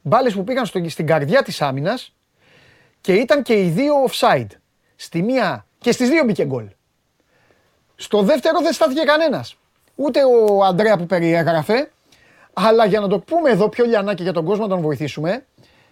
μπάλες 0.02 0.34
που 0.34 0.44
πήγαν 0.44 0.66
στο, 0.66 0.90
στην 0.90 1.06
καρδιά 1.06 1.44
της 1.44 1.62
άμυνας 1.62 2.16
και 3.02 3.14
ήταν 3.14 3.44
και 3.44 3.54
οι 3.54 3.70
δύο 3.70 3.94
offside. 4.10 4.48
Στη 4.96 5.22
μία 5.22 5.66
και 5.78 5.92
στις 5.92 6.10
δύο 6.10 6.24
μπήκε 6.24 6.46
γκολ. 6.46 6.70
Στο 7.96 8.22
δεύτερο 8.22 8.62
δεν 8.62 8.74
στάθηκε 8.74 9.02
κανένας. 9.02 9.58
Ούτε 9.96 10.20
ο 10.24 10.64
Αντρέα 10.64 10.98
που 10.98 11.06
περιέγραφε, 11.06 11.90
αλλά 12.54 12.86
για 12.86 13.00
να 13.00 13.08
το 13.08 13.20
πούμε 13.20 13.50
εδώ 13.50 13.70
πιο 13.70 13.86
λιανά 13.86 14.14
και 14.14 14.24
για 14.24 14.34
τον 14.34 14.46
κόσμο 14.46 14.64
να 14.64 14.70
τον 14.70 14.82
βοηθήσουμε, 14.82 15.46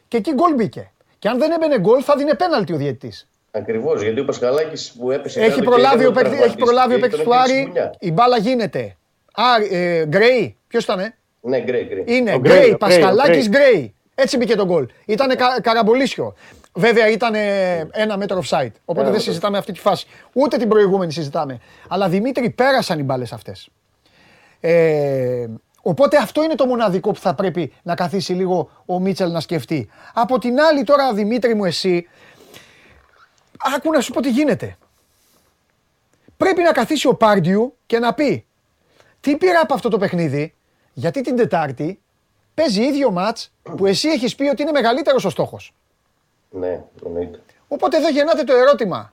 και 0.07 0.17
εκεί 0.17 0.33
γκολ 0.33 0.53
μπήκε. 0.53 0.91
Και 1.19 1.27
αν 1.27 1.37
δεν 1.39 1.51
έμπαινε 1.51 1.79
γκολ 1.79 2.01
θα 2.05 2.15
δίνε 2.15 2.33
πέναλτι 2.33 2.73
ο 2.73 2.77
διαιτητής. 2.77 3.27
Ακριβώς, 3.51 4.01
γιατί 4.01 4.19
ο 4.19 4.25
Πασχαλάκης 4.25 4.91
που 4.99 5.11
έπεσε. 5.11 5.39
Έχει 5.39 5.49
κάτω 5.49 5.61
και 5.61 5.65
προλάβει, 5.67 6.03
έκανε 6.03 6.07
ο 6.07 6.11
παίκτη, 6.11 6.29
έχει 6.29 6.55
τραυματιστής, 6.55 6.63
προλάβει 6.65 6.93
ο 6.93 6.99
τον 6.99 7.09
παίκτης 7.09 7.23
του 7.23 7.31
έπαιξε 7.31 7.53
Άρη. 7.53 7.65
μπουνιά. 7.65 7.93
Η 7.99 8.11
μπάλα 8.11 8.37
γίνεται. 8.37 8.95
Α, 9.33 9.75
ε, 9.75 10.05
Γκρέι. 10.05 10.57
Ποιος 10.67 10.83
ήταν, 10.83 11.13
Ναι, 11.41 11.61
γκρέι, 11.61 11.83
γκρέι. 11.89 12.03
Είναι 12.07 12.33
Ο 12.33 12.39
Γκρέι, 12.39 12.57
Γκρέι, 12.57 12.71
ο 12.71 12.77
Πασχαλάκης 12.77 13.49
Γκρέι. 13.49 13.69
Γκρέι. 13.69 13.93
Έτσι 14.15 14.37
μπήκε 14.37 14.55
το 14.55 14.65
γκολ. 14.65 14.87
Ήταν 15.05 15.35
κα, 15.35 15.61
καραμπολίσιο. 15.61 16.35
Βέβαια 16.73 17.09
ήταν 17.09 17.33
ένα 17.91 18.17
μέτρο 18.17 18.43
offside. 18.43 18.71
Οπότε 18.85 19.01
δεν 19.01 19.03
μέτρο. 19.03 19.19
συζητάμε 19.19 19.57
αυτή 19.57 19.71
τη 19.71 19.79
φάση. 19.79 20.07
Ούτε 20.33 20.57
την 20.57 20.67
προηγούμενη 20.69 21.11
συζητάμε. 21.11 21.59
Αλλά 21.87 22.09
Δημήτρη 22.09 22.49
πέρασαν 22.49 22.99
οι 22.99 23.03
μπάλες 23.03 23.33
αυτές. 23.33 23.69
Ε, 24.61 25.47
οπότε 25.81 26.17
αυτό 26.17 26.43
είναι 26.43 26.55
το 26.55 26.65
μοναδικό 26.65 27.11
που 27.11 27.19
θα 27.19 27.35
πρέπει 27.35 27.73
να 27.83 27.95
καθίσει 27.95 28.33
λίγο 28.33 28.69
ο 28.85 28.99
Μίτσελ 28.99 29.31
να 29.31 29.39
σκεφτεί. 29.39 29.89
Από 30.13 30.39
την 30.39 30.59
άλλη 30.59 30.83
τώρα 30.83 31.13
Δημήτρη 31.13 31.53
μου 31.53 31.65
εσύ, 31.65 32.07
άκου 33.75 33.91
να 33.91 34.01
σου 34.01 34.13
πω 34.13 34.21
τι 34.21 34.29
γίνεται. 34.29 34.77
Πρέπει 36.37 36.61
να 36.61 36.71
καθίσει 36.71 37.07
ο 37.07 37.15
Πάρντιου 37.15 37.77
και 37.85 37.99
να 37.99 38.13
πει 38.13 38.45
τι 39.19 39.37
πήρα 39.37 39.59
από 39.61 39.73
αυτό 39.73 39.89
το 39.89 39.97
παιχνίδι, 39.97 40.53
γιατί 40.93 41.21
την 41.21 41.35
Τετάρτη 41.35 42.01
παίζει 42.53 42.81
ίδιο 42.81 43.11
μάτς 43.11 43.51
που 43.61 43.85
εσύ 43.85 44.07
έχεις 44.09 44.35
πει 44.35 44.43
ότι 44.43 44.61
είναι 44.61 44.71
μεγαλύτερος 44.71 45.25
ο 45.25 45.29
στόχος. 45.29 45.73
Ναι, 46.49 46.83
εννοείται. 47.05 47.39
Οπότε 47.67 47.97
εδώ 47.97 48.09
γεννάται 48.09 48.43
το 48.43 48.53
ερώτημα. 48.53 49.11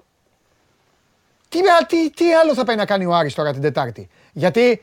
Τι, 1.48 1.58
τι, 1.86 2.10
τι 2.10 2.32
άλλο 2.32 2.54
θα 2.54 2.64
πάει 2.64 2.76
να 2.76 2.84
κάνει 2.84 3.06
ο 3.06 3.14
Άρης 3.14 3.34
τώρα 3.34 3.52
την 3.52 3.62
Τετάρτη; 3.62 4.08
Γιατί 4.32 4.82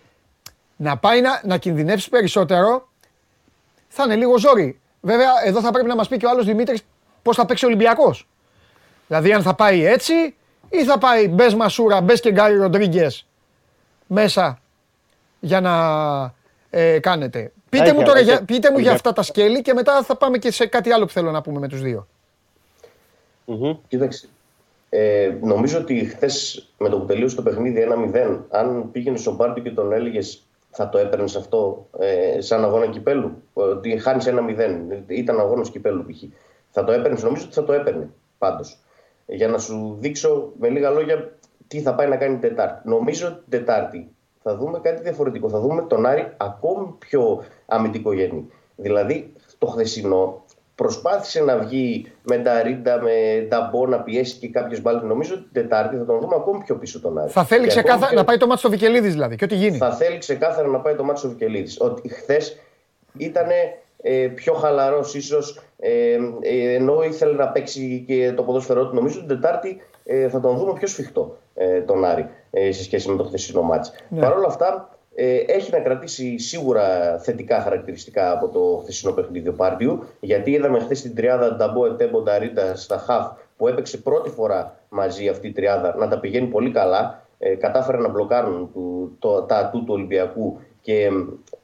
να 0.76 0.97
πάει 0.97 1.22
να, 1.22 1.41
να 1.43 1.57
κινδυνεύσει 1.57 2.10
περισσότερο 2.10 2.88
θα 3.88 4.03
είναι 4.03 4.15
λίγο 4.15 4.38
ζόρι. 4.38 4.80
Βέβαια, 5.02 5.30
εδώ 5.45 5.61
θα 5.61 5.72
πρέπει 5.72 5.88
να 5.88 5.95
μας 5.95 6.07
πει 6.07 6.18
και 6.18 6.26
ο 6.26 6.30
άλλος 6.30 6.45
Δημήτρης 6.45 6.81
πώς 7.22 7.35
θα 7.35 7.45
παίξει 7.45 7.65
ο 7.65 7.68
Ολυμπιακός. 7.68 8.27
Δηλαδή, 9.07 9.34
αν 9.34 9.41
θα 9.41 9.53
πάει 9.56 9.85
έτσι 9.85 10.14
ή 10.69 10.84
θα 10.84 10.97
πάει 10.97 11.27
μπες 11.27 11.53
Μασούρα, 11.56 12.02
μπες 12.02 12.19
και 12.19 12.31
Γκάρι 12.31 12.56
Ροντρίγκες 12.56 13.26
μέσα 14.07 14.60
για 15.39 15.61
να 15.61 15.73
ε, 16.69 16.99
κάνετε. 16.99 17.52
Πείτε 17.69 17.84
Έχει, 17.84 17.93
μου, 17.93 17.99
τώρα, 17.99 18.11
αλλά 18.11 18.22
για, 18.22 18.38
και- 18.38 18.43
πείτε 18.43 18.68
μου 18.69 18.76
για 18.76 18.84
για- 18.85 18.93
αυτά 18.95 19.14
τα 19.14 19.22
σκέλη 19.22 19.61
και 19.61 19.73
μετά 19.73 20.03
θα 20.03 20.15
πάμε 20.15 20.38
και 20.38 20.52
σε 20.52 20.65
κάτι 20.65 20.91
άλλο 20.91 21.06
που 21.06 21.11
θέλω 21.11 21.31
να 21.31 21.41
πούμε 21.41 21.60
με 21.60 21.68
τους 21.68 21.81
δύο. 21.81 22.07
Μμμ. 23.45 23.77
Κοίταξε. 23.88 24.27
Ε, 24.89 25.31
νομίζω 25.41 25.77
ότι 25.77 26.06
χθες 26.06 26.68
με 26.77 26.89
το 26.89 26.97
που 26.99 27.06
τελείωσε 27.06 27.35
το 27.35 27.41
παιχνίδι 27.41 27.88
1-0, 28.14 28.39
αν 28.49 28.91
πήγαινε 28.91 29.18
στον 29.18 29.38
Πάρτιο 29.38 29.64
και 29.64 29.69
τον 29.72 29.91
έλεγες 29.91 30.41
θα 30.77 30.89
το 30.89 30.97
έπαιρνες 30.97 31.35
αυτό 31.35 31.88
ε, 31.99 32.41
σαν 32.41 32.64
αγώνα 32.64 32.88
κυπέλου. 32.88 33.31
Ότι 33.53 33.97
χάνεις 33.97 34.26
1-0, 34.27 34.34
ήταν 35.07 35.39
αγώνας 35.39 35.69
κυπέλου 35.69 36.06
π.χ. 36.06 36.23
Θα 36.69 36.84
το 36.84 36.91
έπαιρνες, 36.91 37.23
νομίζω 37.23 37.43
ότι 37.45 37.53
θα 37.53 37.64
το 37.64 37.73
έπαιρνε 37.73 38.10
πάντως. 38.38 38.80
Για 39.26 39.47
να 39.47 39.57
σου 39.57 39.97
δείξω 39.99 40.52
με 40.60 40.69
λίγα 40.69 40.89
λόγια 40.89 41.38
τι 41.68 41.81
θα 41.81 41.95
πάει 41.95 42.07
να 42.07 42.18
κάνει 42.18 42.38
την 42.38 42.49
Τετάρτη. 42.49 42.89
Νομίζω 42.89 43.27
ότι 43.27 43.35
την 43.35 43.49
Τετάρτη 43.49 44.15
θα 44.41 44.56
δούμε 44.56 44.80
κάτι 44.80 45.02
διαφορετικό. 45.02 45.49
Θα 45.49 45.60
δούμε 45.60 45.81
τον 45.81 46.06
Άρη 46.06 46.34
ακόμη 46.38 46.95
πιο 46.99 47.43
αμυντικογενή. 47.65 48.49
Δηλαδή 48.76 49.34
το 49.57 49.68
χθεσινό 49.68 50.44
προσπάθησε 50.76 51.43
να 51.43 51.57
βγει 51.57 52.11
με 52.23 52.38
τα 52.38 52.61
ρίντα, 52.61 53.02
με 53.02 53.45
τα 53.49 53.69
μπό 53.72 53.85
να 53.88 53.99
πιέσει 54.02 54.38
και 54.38 54.49
κάποιε 54.49 54.80
μπάλες. 54.80 55.02
Νομίζω 55.02 55.34
ότι 55.34 55.43
την 55.43 55.52
Τετάρτη 55.61 55.95
θα 55.97 56.06
τον 56.06 56.19
δούμε 56.19 56.35
ακόμη 56.35 56.64
πιο 56.64 56.76
πίσω 56.76 56.99
τον 57.02 57.18
Άρη. 57.18 57.30
Θα 57.31 57.43
θέλει 57.45 57.61
Και 57.61 57.68
ξεκάθαρα 57.68 57.95
ακόμη 57.95 58.10
πιο- 58.11 58.19
να 58.19 58.26
πάει 58.26 58.38
το 58.38 58.47
μάτι 58.47 58.60
στο 58.60 58.69
Βικελίδης 58.69 59.11
δηλαδή 59.11 59.35
και 59.35 59.43
ό,τι 59.43 59.56
γίνει. 59.56 59.77
θα 59.77 59.91
θέλει 59.95 60.18
ξεκάθαρα 60.18 60.68
να 60.68 60.80
πάει 60.80 60.95
το 60.95 61.03
μάτι 61.03 61.26
ο 61.26 61.30
Βικελίδης. 61.30 61.77
Ότι 61.80 62.10
χθες 62.10 62.57
ήταν 63.18 63.47
ε, 64.02 64.27
πιο 64.35 64.53
χαλαρός 64.53 65.15
ίσως, 65.15 65.61
ε, 65.80 66.18
ε, 66.41 66.73
ενώ 66.73 67.03
ήθελε 67.03 67.34
να 67.34 67.47
παίξει 67.47 68.03
και 68.07 68.34
το 68.35 68.43
ποδόσφαιρό 68.43 68.88
του. 68.88 68.95
Νομίζω 68.95 69.18
την 69.19 69.27
Τετάρτη 69.27 69.81
ε, 70.03 70.30
θα 70.30 70.39
τον 70.39 70.57
δούμε 70.57 70.73
πιο 70.73 70.88
σφιχτό 70.88 71.38
ε, 71.53 71.81
τον 71.81 72.06
Άρη 72.06 72.30
ε, 72.52 72.72
σε 72.72 72.84
σχέση 72.84 73.10
με 73.10 73.15
το 73.18 73.23
χθεσινό 73.23 73.61
μάτς. 73.61 73.91
Ναι. 74.10 74.19
Παρ' 74.22 74.34
όλα 74.34 74.47
αυτά, 74.47 74.89
ε, 74.91 74.94
έχει 75.45 75.71
να 75.71 75.79
κρατήσει 75.79 76.37
σίγουρα 76.37 77.17
θετικά 77.19 77.61
χαρακτηριστικά 77.61 78.31
από 78.31 78.47
το 78.47 78.79
χθεσινό 78.81 79.11
παιχνίδι 79.11 79.47
ο 79.47 79.53
Πάρτιου, 79.53 80.03
γιατί 80.19 80.51
είδαμε 80.51 80.79
χθες 80.79 81.01
την 81.01 81.15
τριάδα 81.15 81.55
Νταμπό 81.55 81.85
Ετέμπο 81.85 82.21
Νταρίτα 82.21 82.75
στα 82.75 82.97
χαφ 82.97 83.27
που 83.57 83.67
έπαιξε 83.67 83.97
πρώτη 83.97 84.29
φορά 84.29 84.79
μαζί 84.89 85.27
αυτή 85.27 85.47
η 85.47 85.51
τριάδα 85.51 85.95
να 85.97 86.07
τα 86.07 86.19
πηγαίνει 86.19 86.47
πολύ 86.47 86.71
καλά. 86.71 87.23
Ε, 87.37 87.55
κατάφεραν 87.55 88.01
να 88.01 88.09
μπλοκάρουν 88.09 88.69
του, 88.73 89.15
το, 89.19 89.41
τα 89.41 89.57
ατού 89.57 89.83
του 89.83 89.93
Ολυμπιακού 89.93 90.59
και 90.81 91.03
ε, 91.03 91.09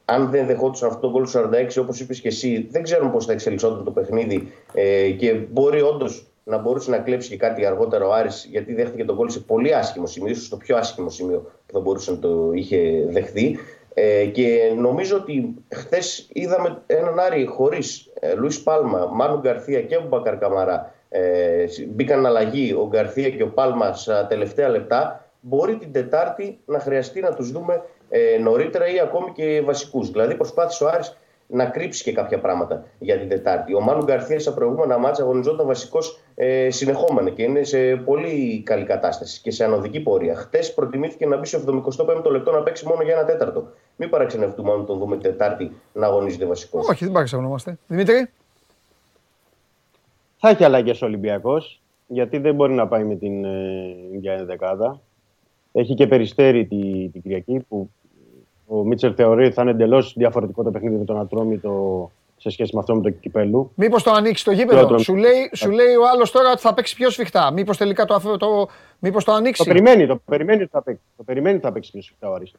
αν 0.05 0.29
δεν 0.29 0.45
δεχόντουσαν 0.45 0.89
αυτό 0.89 0.99
το 1.01 1.09
γκολ 1.09 1.23
του 1.23 1.31
46, 1.79 1.81
όπως 1.81 1.99
είπες 1.99 2.21
και 2.21 2.27
εσύ, 2.27 2.67
δεν 2.71 2.83
ξέρουν 2.83 3.11
πώς 3.11 3.25
θα 3.25 3.31
εξελισσόταν 3.31 3.83
το 3.83 3.91
παιχνίδι 3.91 4.51
ε, 4.73 5.09
και 5.09 5.33
μπορεί 5.33 5.81
όντως 5.81 6.30
να 6.43 6.57
μπορούσε 6.57 6.91
να 6.91 6.97
κλέψει 6.97 7.29
και 7.29 7.37
κάτι 7.37 7.65
αργότερο 7.65 8.07
ο 8.07 8.13
Άρης 8.13 8.47
γιατί 8.51 8.73
δέχτηκε 8.73 9.05
τον 9.05 9.15
γκολ 9.15 9.29
σε 9.29 9.39
πολύ 9.39 9.75
άσχημο 9.75 10.05
σημείο, 10.05 10.31
ίσως 10.31 10.49
το 10.49 10.57
πιο 10.57 10.77
άσχημο 10.77 11.09
σημείο 11.09 11.39
που 11.65 11.73
θα 11.73 11.79
μπορούσε 11.79 12.11
να 12.11 12.19
το 12.19 12.51
είχε 12.53 13.05
δεχθεί. 13.09 13.57
Ε, 13.93 14.25
και 14.25 14.73
νομίζω 14.77 15.17
ότι 15.17 15.53
χθες 15.75 16.29
είδαμε 16.33 16.81
έναν 16.87 17.19
Άρη 17.19 17.45
χωρίς 17.45 18.11
ε, 18.19 18.33
Λουίς 18.33 18.63
Πάλμα, 18.63 19.09
Μάνου 19.11 19.39
Γκαρθία 19.39 19.81
και 19.81 19.99
Μπακαρ 19.99 20.37
Καμαρά. 20.37 20.93
Ε, 21.09 21.65
μπήκαν 21.89 22.25
αλλαγή 22.25 22.73
ο 22.73 22.87
Γκαρθία 22.87 23.29
και 23.29 23.43
ο 23.43 23.47
Πάλμα 23.49 23.93
στα 23.93 24.27
τελευταία 24.27 24.69
λεπτά. 24.69 25.25
Μπορεί 25.41 25.77
την 25.77 25.91
Τετάρτη 25.91 26.59
να 26.65 26.79
χρειαστεί 26.79 27.19
να 27.19 27.33
τους 27.33 27.51
δούμε 27.51 27.83
ε, 28.09 28.37
νωρίτερα 28.37 28.87
ή 28.87 28.99
ακόμη 28.99 29.31
και 29.31 29.61
βασικούς. 29.65 30.11
Δηλαδή 30.11 30.35
προσπάθησε 30.35 30.83
ο 30.83 30.87
Άρης 30.87 31.17
να 31.51 31.65
κρύψει 31.65 32.03
και 32.03 32.11
κάποια 32.11 32.39
πράγματα 32.39 32.85
για 32.99 33.19
την 33.19 33.29
Τετάρτη. 33.29 33.75
Ο 33.75 33.81
Μάνου 33.81 34.03
Γκαρθία 34.03 34.39
στα 34.39 34.53
προηγούμενα 34.53 34.97
μάτσα 34.97 35.23
αγωνιζόταν 35.23 35.67
βασικό 35.67 35.99
ε, 36.35 36.69
συνεχόμενα 36.69 37.29
και 37.29 37.43
είναι 37.43 37.63
σε 37.63 37.95
πολύ 37.95 38.61
καλή 38.65 38.83
κατάσταση 38.85 39.41
και 39.41 39.51
σε 39.51 39.63
ανωδική 39.63 39.99
πορεία. 39.99 40.35
Χτες 40.35 40.73
προτιμήθηκε 40.73 41.25
να 41.25 41.37
μπει 41.37 41.45
στο 41.45 41.59
75ο 41.87 42.31
λεπτό 42.31 42.51
να 42.51 42.63
παίξει 42.63 42.87
μόνο 42.87 43.01
για 43.01 43.13
ένα 43.13 43.25
τέταρτο. 43.25 43.67
Μην 43.95 44.09
παραξενευτούμε 44.09 44.71
αν 44.71 44.85
τον 44.85 44.97
δούμε 44.97 45.17
την 45.17 45.31
Τετάρτη 45.31 45.71
να 45.93 46.05
αγωνίζεται 46.05 46.45
βασικός. 46.45 46.87
Όχι, 46.87 47.03
δεν 47.03 47.13
παραξενόμαστε. 47.13 47.77
Δημήτρη, 47.87 48.29
Θα 50.37 50.49
έχει 50.49 50.63
αλλαγές 50.63 51.01
ο 51.01 51.05
Ολυμπιακός, 51.05 51.81
γιατί 52.07 52.37
δεν 52.37 52.55
μπορεί 52.55 52.73
να 52.73 52.87
πάει 52.87 53.03
με 53.03 53.15
την 53.15 53.45
ε, 53.45 53.95
ίδια 54.13 54.33
ενδεκάδα. 54.33 55.01
Έχει 55.71 55.93
και 55.93 56.07
περιστέρη 56.07 56.65
τη, 56.65 57.09
την 57.09 57.21
Κυριακή 57.21 57.65
που 57.69 57.89
ο 58.73 58.83
Μίτσελ 58.83 59.13
θεωρεί 59.15 59.45
ότι 59.45 59.53
θα 59.53 59.61
είναι 59.61 59.71
εντελώς 59.71 60.13
διαφορετικό 60.17 60.63
το 60.63 60.71
παιχνίδι 60.71 60.95
με 60.95 61.05
τον 61.05 61.19
Ατρόμητο 61.19 62.11
σε 62.37 62.49
σχέση 62.49 62.71
με 62.73 62.79
αυτό 62.79 62.95
με 62.95 63.01
το 63.01 63.09
Κυπέλου. 63.09 63.71
μήπως 63.75 64.03
το 64.03 64.11
ανοίξει 64.11 64.43
το 64.43 64.51
γήπεδο. 64.51 64.79
Πρώτον. 64.79 64.99
Σου 64.99 65.15
λέει, 65.15 65.49
σου 65.53 65.69
λέει 65.71 65.95
ο 65.95 66.01
άλλος 66.13 66.31
τώρα 66.31 66.51
ότι 66.51 66.61
θα 66.61 66.73
παίξει 66.73 66.95
πιο 66.95 67.09
σφιχτά. 67.09 67.51
Μήπως 67.51 67.77
τελικά 67.77 68.05
το, 68.05 68.13
αφ- 68.13 68.37
το, 68.37 68.67
μήπως 68.99 69.23
το 69.23 69.31
ανοίξει. 69.31 69.63
Το 69.63 69.69
περιμένει, 69.71 70.07
το 70.07 70.21
περιμένει 70.25 70.61
ότι 70.61 70.71
θα 70.71 70.81
παίξει. 70.81 71.01
Το 71.17 71.23
περιμένει 71.23 71.55
ότι 71.55 71.65
θα 71.65 71.71
παίξει 71.71 71.91
πιο 71.91 72.01
σφιχτά 72.01 72.29
ο 72.29 72.33
Άρης. 72.33 72.53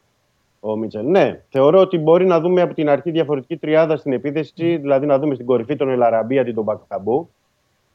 Ο 0.59 0.75
Μίτσελ. 0.75 1.05
Ναι, 1.05 1.41
θεωρώ 1.49 1.79
ότι 1.79 1.97
μπορεί 1.97 2.25
να 2.25 2.39
δούμε 2.39 2.61
από 2.61 2.73
την 2.73 2.89
αρχή 2.89 3.11
διαφορετική 3.11 3.57
τριάδα 3.57 3.97
στην 3.97 4.13
επίθεση, 4.13 4.77
δηλαδή 4.77 5.05
να 5.05 5.19
δούμε 5.19 5.33
στην 5.33 5.45
κορυφή 5.45 5.75
τον 5.75 5.89
Ελαραμπή 5.89 6.39
αντί 6.39 6.51
τον 6.53 6.63
Μπακαμπού. 6.63 7.29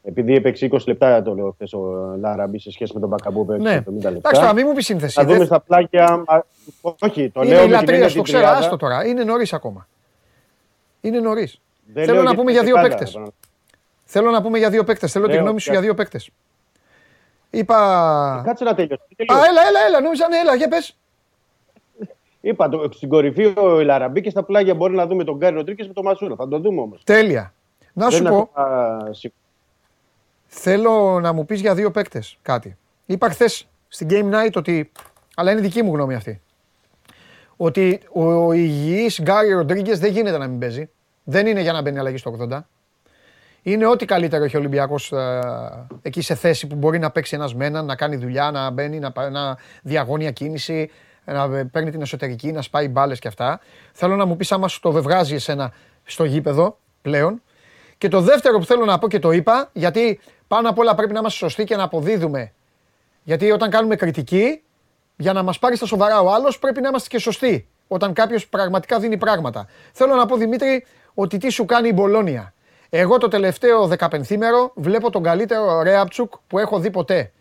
Επειδή 0.03 0.35
έπαιξε 0.35 0.69
20 0.73 0.79
λεπτά 0.87 1.23
το 1.23 1.35
λέω 1.35 1.51
χθες 1.51 1.73
ο 1.73 2.13
Ελαραμπή 2.17 2.59
σε 2.59 2.71
σχέση 2.71 2.91
με 2.95 3.01
τον 3.01 3.09
Μπακαμπού 3.09 3.45
που 3.47 3.53
Ναι. 3.53 3.57
έπαιξε 3.73 3.91
70 3.91 3.93
λεπτά. 3.95 4.09
Εντάξει, 4.09 4.41
τώρα 4.41 4.53
μην 4.53 4.65
μου 4.69 4.75
πεις 4.75 4.85
σύνθεση. 4.85 5.15
Θα 5.15 5.25
δούμε 5.25 5.37
Δεν- 5.37 5.47
στα 5.47 5.61
πλάγια. 5.61 6.05
α, 6.27 6.43
Όχι, 7.01 7.31
το 7.31 7.41
Είναι 7.43 7.55
λέω 7.55 7.59
η 7.59 7.61
με 7.63 7.67
την 7.69 7.71
λατρεία, 7.71 7.95
έννοια 7.95 8.09
το 8.09 8.15
την 8.15 8.23
ξέρω, 8.23 8.39
τριάδα. 8.43 8.59
άστο 8.59 8.77
τώρα. 8.77 9.07
Είναι 9.07 9.25
νωρίς 9.25 9.53
ακόμα. 9.53 9.89
Είναι 11.01 11.21
νωρίς. 11.21 11.61
Δεν 11.95 12.05
Θέλω 12.05 12.15
λέω 12.15 12.23
να 12.25 12.31
για 12.31 12.39
πούμε 12.39 12.53
την 12.53 12.55
για 12.55 12.63
δύο 12.63 12.75
δεκάδα, 12.75 12.89
παίκτες. 12.89 13.09
επαναλαμβάνω. 13.09 13.37
Θέλω 14.05 14.31
να 14.31 14.43
πούμε 14.43 14.59
για 14.59 14.71
δύο 14.71 14.85
παίκτες. 14.85 15.13
Θέλω 15.13 15.27
τη 15.27 15.33
Λέω, 15.33 15.43
γνώμη 15.43 15.61
σου 15.61 15.67
κα- 15.67 15.73
για 15.73 15.83
δύο 15.83 15.95
παίκτες. 15.95 16.31
Είπα. 17.51 18.43
Κάτσε 18.47 18.65
να 18.65 18.75
τελειώσει. 18.75 19.03
Α, 19.03 19.15
τελείωσε. 19.17 19.49
έλα, 19.51 19.61
έλα, 19.69 19.81
έλα. 19.89 20.01
Νόμιζα, 20.01 20.29
ναι, 20.29 20.37
έλα, 20.37 20.55
για 20.55 20.69
πες. 20.69 20.97
Είπα 22.41 22.69
το, 22.69 22.89
στην 22.93 23.09
κορυφή 23.09 23.53
ο 23.57 23.79
Ελαραμπή 23.79 24.21
και 24.21 24.31
στα 24.31 24.43
πλάγια 24.43 24.75
μπορεί 24.75 24.95
να 24.95 25.07
δούμε 25.07 25.25
τον 25.25 25.37
Γκάρι 25.37 25.55
Ροντρίκε 25.55 25.85
με 25.87 25.93
τον 25.93 26.05
Μασούρα. 26.05 26.35
Θα 26.37 26.49
το 26.49 26.59
δούμε 26.59 26.81
όμως. 26.81 27.01
Τέλεια. 27.05 27.53
Να 27.93 28.11
σου 28.11 28.23
πω, 28.23 28.51
θέλω 30.49 31.21
να 31.21 31.33
μου 31.33 31.45
πεις 31.45 31.61
για 31.61 31.75
δύο 31.75 31.91
παίκτες 31.91 32.39
κάτι. 32.43 32.77
Είπα 33.07 33.31
χθες 33.31 33.69
στην 33.89 34.09
Game 34.11 34.35
Night 34.35 34.53
ότι, 34.55 34.91
αλλά 35.35 35.51
είναι 35.51 35.61
δική 35.61 35.83
μου 35.83 35.95
γνώμη 35.95 36.15
αυτή, 36.15 36.41
ότι 37.57 38.01
ο, 38.13 38.33
ο 38.33 38.53
υγιής 38.53 39.21
Γκάρι 39.23 39.53
Ροντρίγκες 39.53 39.99
δεν 39.99 40.13
γίνεται 40.13 40.39
να 40.39 40.47
μην 40.47 40.59
παίζει. 40.59 40.91
Δεν 41.25 41.47
είναι 41.47 41.61
για 41.61 41.73
να 41.73 41.83
μπαίνει 41.83 41.99
αλλαγή 41.99 42.17
στο 42.17 42.37
80. 42.51 42.61
Είναι 43.63 43.87
ό,τι 43.87 44.05
καλύτερο 44.05 44.45
έχει 44.45 44.57
ο 44.57 44.59
Ολυμπιακός 44.59 45.13
ε, 45.13 45.87
εκεί 46.03 46.21
σε 46.21 46.35
θέση 46.35 46.67
που 46.67 46.75
μπορεί 46.75 46.99
να 46.99 47.11
παίξει 47.11 47.35
ένας 47.35 47.55
με 47.55 47.67
έναν, 47.67 47.85
να 47.85 47.97
κάνει 47.97 48.17
δουλειά, 48.17 48.51
να 48.51 48.71
μπαίνει, 48.71 48.99
να, 48.99 49.13
πα- 49.13 49.31
να 49.31 49.57
διαγώνια 49.83 50.31
κίνηση, 50.31 50.91
να 51.25 51.43
ε, 51.57 51.65
παίρνει 51.65 51.91
την 51.91 52.01
εσωτερική, 52.01 52.53
να 52.53 52.63
σπάει 52.63 52.89
μπάλες 52.89 53.19
και 53.19 53.29
αυτά. 53.29 53.61
Θέλω 53.93 54.17
να 54.17 54.25
μου 54.25 54.37
πεις 54.37 54.53
άμα 54.53 54.69
σου 54.69 54.81
το 54.81 54.93
βεβγάζει 54.93 55.35
εσένα 55.35 55.73
στο 56.05 56.25
γήπεδο 56.25 56.79
πλέον. 57.03 57.43
Και 57.99 58.09
το 58.09 58.21
δεύτερο 58.21 58.59
που 58.59 58.65
θέλω 58.65 58.85
να 58.85 58.99
πω 58.99 59.09
και 59.09 59.19
το 59.19 59.31
είπα, 59.31 59.71
γιατί 59.73 60.21
πάνω 60.49 60.69
απ' 60.69 60.79
όλα 60.79 60.95
πρέπει 60.95 61.13
να 61.13 61.19
είμαστε 61.19 61.39
σωστοί 61.39 61.65
και 61.65 61.77
να 61.77 61.83
αποδίδουμε. 61.83 62.53
Γιατί 63.23 63.51
όταν 63.51 63.71
κάνουμε 63.71 63.97
κριτική, 63.97 64.63
για 65.17 65.33
να 65.33 65.43
μας 65.43 65.59
πάρει 65.59 65.77
στα 65.77 65.87
σοβαρά 65.87 66.21
ο 66.21 66.33
άλλος, 66.33 66.59
πρέπει 66.59 66.81
να 66.81 66.89
είμαστε 66.89 67.09
και 67.09 67.19
σωστοί. 67.19 67.69
Όταν 67.89 68.13
κάποιος 68.13 68.47
πραγματικά 68.47 68.99
δίνει 68.99 69.17
πράγματα. 69.17 69.67
Θέλω 69.93 70.15
να 70.15 70.27
πω 70.27 70.37
Δημήτρη 70.37 70.87
ότι 71.15 71.39
τι 71.39 71.49
σου 71.49 71.65
κάνει 71.65 71.89
η 71.89 71.93
Μπολόνια. 71.95 72.53
Εγώ 72.91 73.19
το 73.19 73.29
τελευταίο 73.29 73.87
δεκαπενθήμερο 73.87 74.73
βλέπω 74.75 75.11
τον 75.11 75.23
καλύτερο 75.23 75.83
Ρέαπτσουκ 75.83 76.33
που 76.47 76.59
έχω 76.59 76.79
δει 76.79 76.91
ποτέ. 76.91 77.33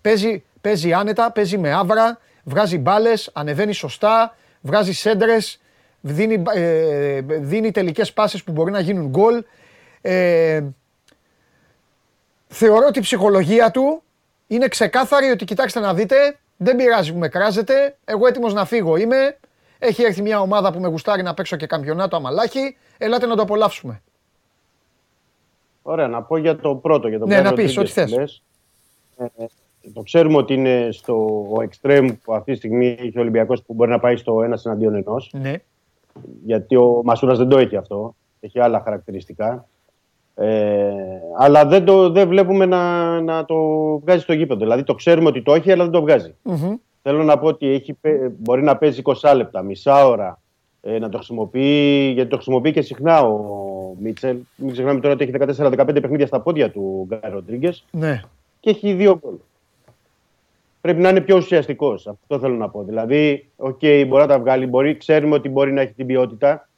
Παίζει, 0.00 0.44
παίζει 0.60 0.92
άνετα, 0.92 1.32
παίζει 1.32 1.58
με 1.58 1.72
άβρα, 1.72 2.18
βγάζει 2.44 2.78
μπάλες, 2.78 3.30
ανεβαίνει 3.32 3.72
σωστά, 3.72 4.36
βγάζει 4.60 4.92
σέντρες, 4.92 5.60
δίνει, 6.00 6.42
ε, 6.54 7.20
δίνει 7.20 7.70
τελικές 7.70 8.12
πάσες 8.12 8.42
που 8.42 8.52
μπορεί 8.52 8.70
να 8.70 8.80
γίνουν 8.80 9.06
γκολ. 9.08 9.44
Ε, 10.00 10.62
θεωρώ 12.54 12.86
ότι 12.86 12.98
η 12.98 13.02
ψυχολογία 13.02 13.70
του 13.70 14.02
είναι 14.46 14.68
ξεκάθαρη 14.68 15.30
ότι 15.30 15.44
κοιτάξτε 15.44 15.80
να 15.80 15.94
δείτε, 15.94 16.16
δεν 16.56 16.76
πειράζει 16.76 17.12
που 17.12 17.18
με 17.18 17.28
κράζετε, 17.28 17.96
εγώ 18.04 18.26
έτοιμος 18.26 18.54
να 18.54 18.64
φύγω 18.64 18.96
είμαι, 18.96 19.38
έχει 19.78 20.02
έρθει 20.02 20.22
μια 20.22 20.40
ομάδα 20.40 20.72
που 20.72 20.80
με 20.80 20.88
γουστάρει 20.88 21.22
να 21.22 21.34
παίξω 21.34 21.56
και 21.56 21.66
καμπιονάτο 21.66 22.16
αμαλάχη, 22.16 22.76
ελάτε 22.98 23.26
να 23.26 23.36
το 23.36 23.42
απολαύσουμε. 23.42 24.02
Ωραία, 25.82 26.08
να 26.08 26.22
πω 26.22 26.36
για 26.36 26.56
το 26.56 26.74
πρώτο. 26.74 27.08
Για 27.08 27.18
το 27.18 27.26
Ναι, 27.26 27.34
Γκάρι 27.34 27.48
να 27.48 27.52
πεις, 27.52 27.74
Ροντρίγκες 27.74 28.02
ό,τι 28.02 28.12
που 28.12 28.20
λες. 28.20 28.42
Ε, 29.16 29.26
το 29.92 30.02
ξέρουμε 30.02 30.36
ότι 30.36 30.54
είναι 30.54 30.88
στο 30.92 31.14
ο 31.26 31.56
extreme 31.70 32.10
που 32.22 32.34
αυτή 32.34 32.52
τη 32.52 32.56
στιγμή 32.58 32.96
έχει 33.00 33.18
ο 33.18 33.20
Ολυμπιακός 33.20 33.62
που 33.62 33.74
μπορεί 33.74 33.90
να 33.90 33.98
πάει 33.98 34.16
στο 34.16 34.42
ένας 34.42 34.66
εναντίον 34.66 34.94
ενός. 34.94 35.30
Ναι. 35.32 35.54
Γιατί 36.44 36.76
ο 36.76 37.00
Μασούρας 37.04 37.38
δεν 37.38 37.48
το 37.48 37.58
έχει 37.58 37.76
αυτό. 37.76 38.16
Έχει 38.40 38.60
άλλα 38.60 38.80
χαρακτηριστικά. 38.80 39.68
Ε, 40.36 40.92
αλλά 41.38 41.66
δεν, 41.66 41.84
το, 41.84 42.10
δεν 42.10 42.28
βλέπουμε 42.28 42.66
να, 42.66 43.20
να 43.20 43.44
το 43.44 43.56
βγάζει 43.98 44.22
στο 44.22 44.32
γήπεδο. 44.32 44.60
Δηλαδή 44.60 44.82
το 44.82 44.94
ξέρουμε 44.94 45.28
ότι 45.28 45.42
το 45.42 45.54
έχει, 45.54 45.72
αλλά 45.72 45.82
δεν 45.82 45.92
το 45.92 46.00
βγάζει. 46.00 46.34
Μμμ. 46.42 46.74
Θέλω 47.02 47.22
να 47.22 47.38
πω 47.38 47.46
ότι 47.46 47.66
έχει, 47.68 47.92
πέ- 47.92 48.30
μπορεί 48.38 48.62
να 48.62 48.76
παίζει 48.76 49.02
20 49.04 49.32
λεπτά, 49.36 49.62
μισή 49.62 50.06
ώρα, 50.06 50.40
ε, 50.82 50.98
να 50.98 51.08
το 51.08 51.16
χρησιμοποιεί, 51.16 52.10
γιατί 52.14 52.30
το 52.30 52.36
χρησιμοποιεί 52.36 52.72
και 52.72 52.80
συχνά 52.82 53.20
ο 53.20 53.38
Μίτσελ. 54.00 54.36
Μην 54.56 54.72
ξεχνάμε 54.72 55.00
τώρα 55.00 55.14
ότι 55.14 55.22
έχει 55.24 55.32
14-15 55.60 55.86
παιχνίδια 56.00 56.26
στα 56.26 56.40
πόδια 56.40 56.70
του 56.70 57.06
Γκάρι 57.08 57.30
Ροντρίγκες 57.32 57.84
Ναι. 57.90 58.20
και 58.60 58.70
έχει 58.70 58.92
δύο 58.92 59.18
γκολ. 59.22 59.34
Πρέπει 60.80 61.00
να 61.00 61.08
είναι 61.08 61.20
πιο 61.20 61.36
ουσιαστικός. 61.36 62.06
Αυτό 62.06 62.38
θέλω 62.38 62.54
να 62.54 62.68
πω. 62.68 62.82
Δηλαδή, 62.82 63.48
οκ, 63.56 63.78
μπορεί 63.80 64.22
να 64.22 64.26
τα 64.26 64.38
βγάλει, 64.38 64.66
μπορεί, 64.66 64.96
ξέρουμε 64.96 65.34
ότι 65.34 65.48
μπορεί 65.48 65.72
να 65.72 65.80
έχει 65.80 65.92
την 65.92 66.06
ποιότητα, 66.06 66.68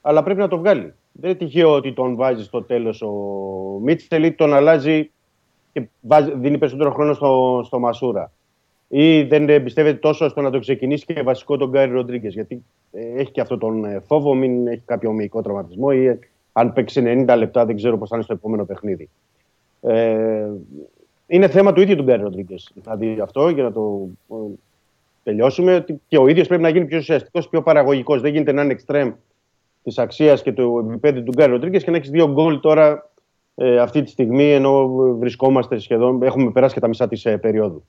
αλλά 0.00 0.22
πρέπει 0.22 0.40
να 0.40 0.48
το 0.48 0.58
βγάλει. 0.58 0.92
Δεν 1.20 1.30
είναι 1.30 1.38
τυχαίο 1.38 1.74
ότι 1.74 1.92
τον 1.92 2.16
βάζει 2.16 2.44
στο 2.44 2.62
τέλος 2.62 3.02
ο 3.02 3.10
Μίτσελ 3.82 4.24
ή 4.24 4.32
τον 4.32 4.54
αλλάζει 4.54 5.10
και 5.72 5.88
βάζει, 6.00 6.32
δίνει 6.34 6.58
περισσότερο 6.58 6.90
χρόνο 6.90 7.12
στο, 7.12 7.62
στο 7.64 7.78
Μασούρα. 7.78 8.32
Ή 8.88 9.22
δεν 9.22 9.48
εμπιστεύεται 9.48 9.98
τόσο 9.98 10.28
στο 10.28 10.40
να 10.40 10.50
το 10.50 10.58
ξεκινήσει 10.58 11.04
και 11.04 11.22
βασικό 11.22 11.56
τον 11.56 11.68
Γκάρι 11.70 11.90
Ροντρίγκες. 11.90 12.34
Γιατί 12.34 12.64
ε, 12.92 13.20
έχει 13.20 13.30
και 13.30 13.40
αυτό 13.40 13.58
τον 13.58 13.84
ε, 13.84 14.00
φόβο, 14.06 14.34
μην 14.34 14.66
έχει 14.66 14.82
κάποιο 14.84 15.12
μυϊκό 15.12 15.42
τραυματισμό 15.42 15.88
ή 15.92 16.06
ε, 16.06 16.18
αν 16.52 16.72
παίξει 16.72 17.24
90 17.28 17.34
λεπτά, 17.38 17.64
δεν 17.66 17.76
ξέρω 17.76 17.98
πώς 17.98 18.08
θα 18.08 18.16
είναι 18.16 18.24
στο 18.24 18.34
επόμενο 18.34 18.64
παιχνίδι. 18.64 19.08
Ε, 19.80 20.48
είναι 21.26 21.48
θέμα 21.48 21.72
του 21.72 21.80
ίδιου 21.80 21.96
του 21.96 22.02
Γκάρι 22.02 22.22
Ροντρίγκες. 22.22 22.70
Δηλαδή 22.74 23.20
αυτό 23.20 23.48
για 23.48 23.62
να 23.62 23.72
το 23.72 24.08
ε, 24.30 24.34
τελειώσουμε. 25.22 25.74
Ότι 25.74 26.00
και 26.08 26.18
ο 26.18 26.28
ίδιος 26.28 26.46
πρέπει 26.46 26.62
να 26.62 26.68
γίνει 26.68 26.84
πιο 26.84 26.98
ουσιαστικός, 26.98 27.48
πιο 27.48 27.62
παραγωγικός. 27.62 28.20
Δεν 28.20 28.32
γίνεται 28.32 28.52
να 28.52 28.62
είναι 28.62 28.72
εξτρέμ 28.72 29.12
της 29.88 29.98
αξίας 29.98 30.42
και 30.42 30.52
του 30.52 30.86
επίπεδου 30.88 31.22
του 31.22 31.32
Γκάρι 31.36 31.52
Ροντρίγκες 31.52 31.84
και 31.84 31.90
να 31.90 31.96
έχεις 31.96 32.10
δύο 32.10 32.28
γκολ 32.32 32.60
τώρα 32.60 33.10
ε, 33.54 33.78
αυτή 33.78 34.02
τη 34.02 34.10
στιγμή 34.10 34.52
ενώ 34.52 34.88
βρισκόμαστε 35.18 35.78
σχεδόν, 35.78 36.22
έχουμε 36.22 36.50
περάσει 36.50 36.74
και 36.74 36.80
τα 36.80 36.88
μισά 36.88 37.08
της 37.08 37.24
ε, 37.24 37.36
περίοδου. 37.36 37.84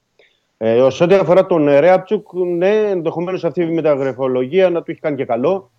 Ε, 0.58 0.88
σε 0.90 1.04
ό,τι 1.04 1.16
αφορά 1.16 1.46
τον 1.46 1.68
ε, 1.68 1.80
Ρέαπτσουκ, 1.80 2.34
ναι, 2.34 2.76
ενδεχομένως 2.90 3.44
αυτή 3.46 3.62
η 3.62 3.72
μεταγραφολογία 3.72 4.70
να 4.70 4.84
του 4.84 4.92
έχει 4.92 5.00
κάνει 5.00 5.16
και 5.16 5.26
καλό 5.26 5.72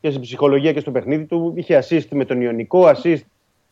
και 0.00 0.10
στην 0.10 0.22
ψυχολογία 0.22 0.72
και 0.72 0.80
στο 0.80 0.90
παιχνίδι 0.90 1.24
του. 1.24 1.52
Είχε 1.56 1.82
assist 1.88 2.06
με 2.10 2.24
τον 2.24 2.40
Ιωνικό, 2.40 2.82
assist 2.84 3.20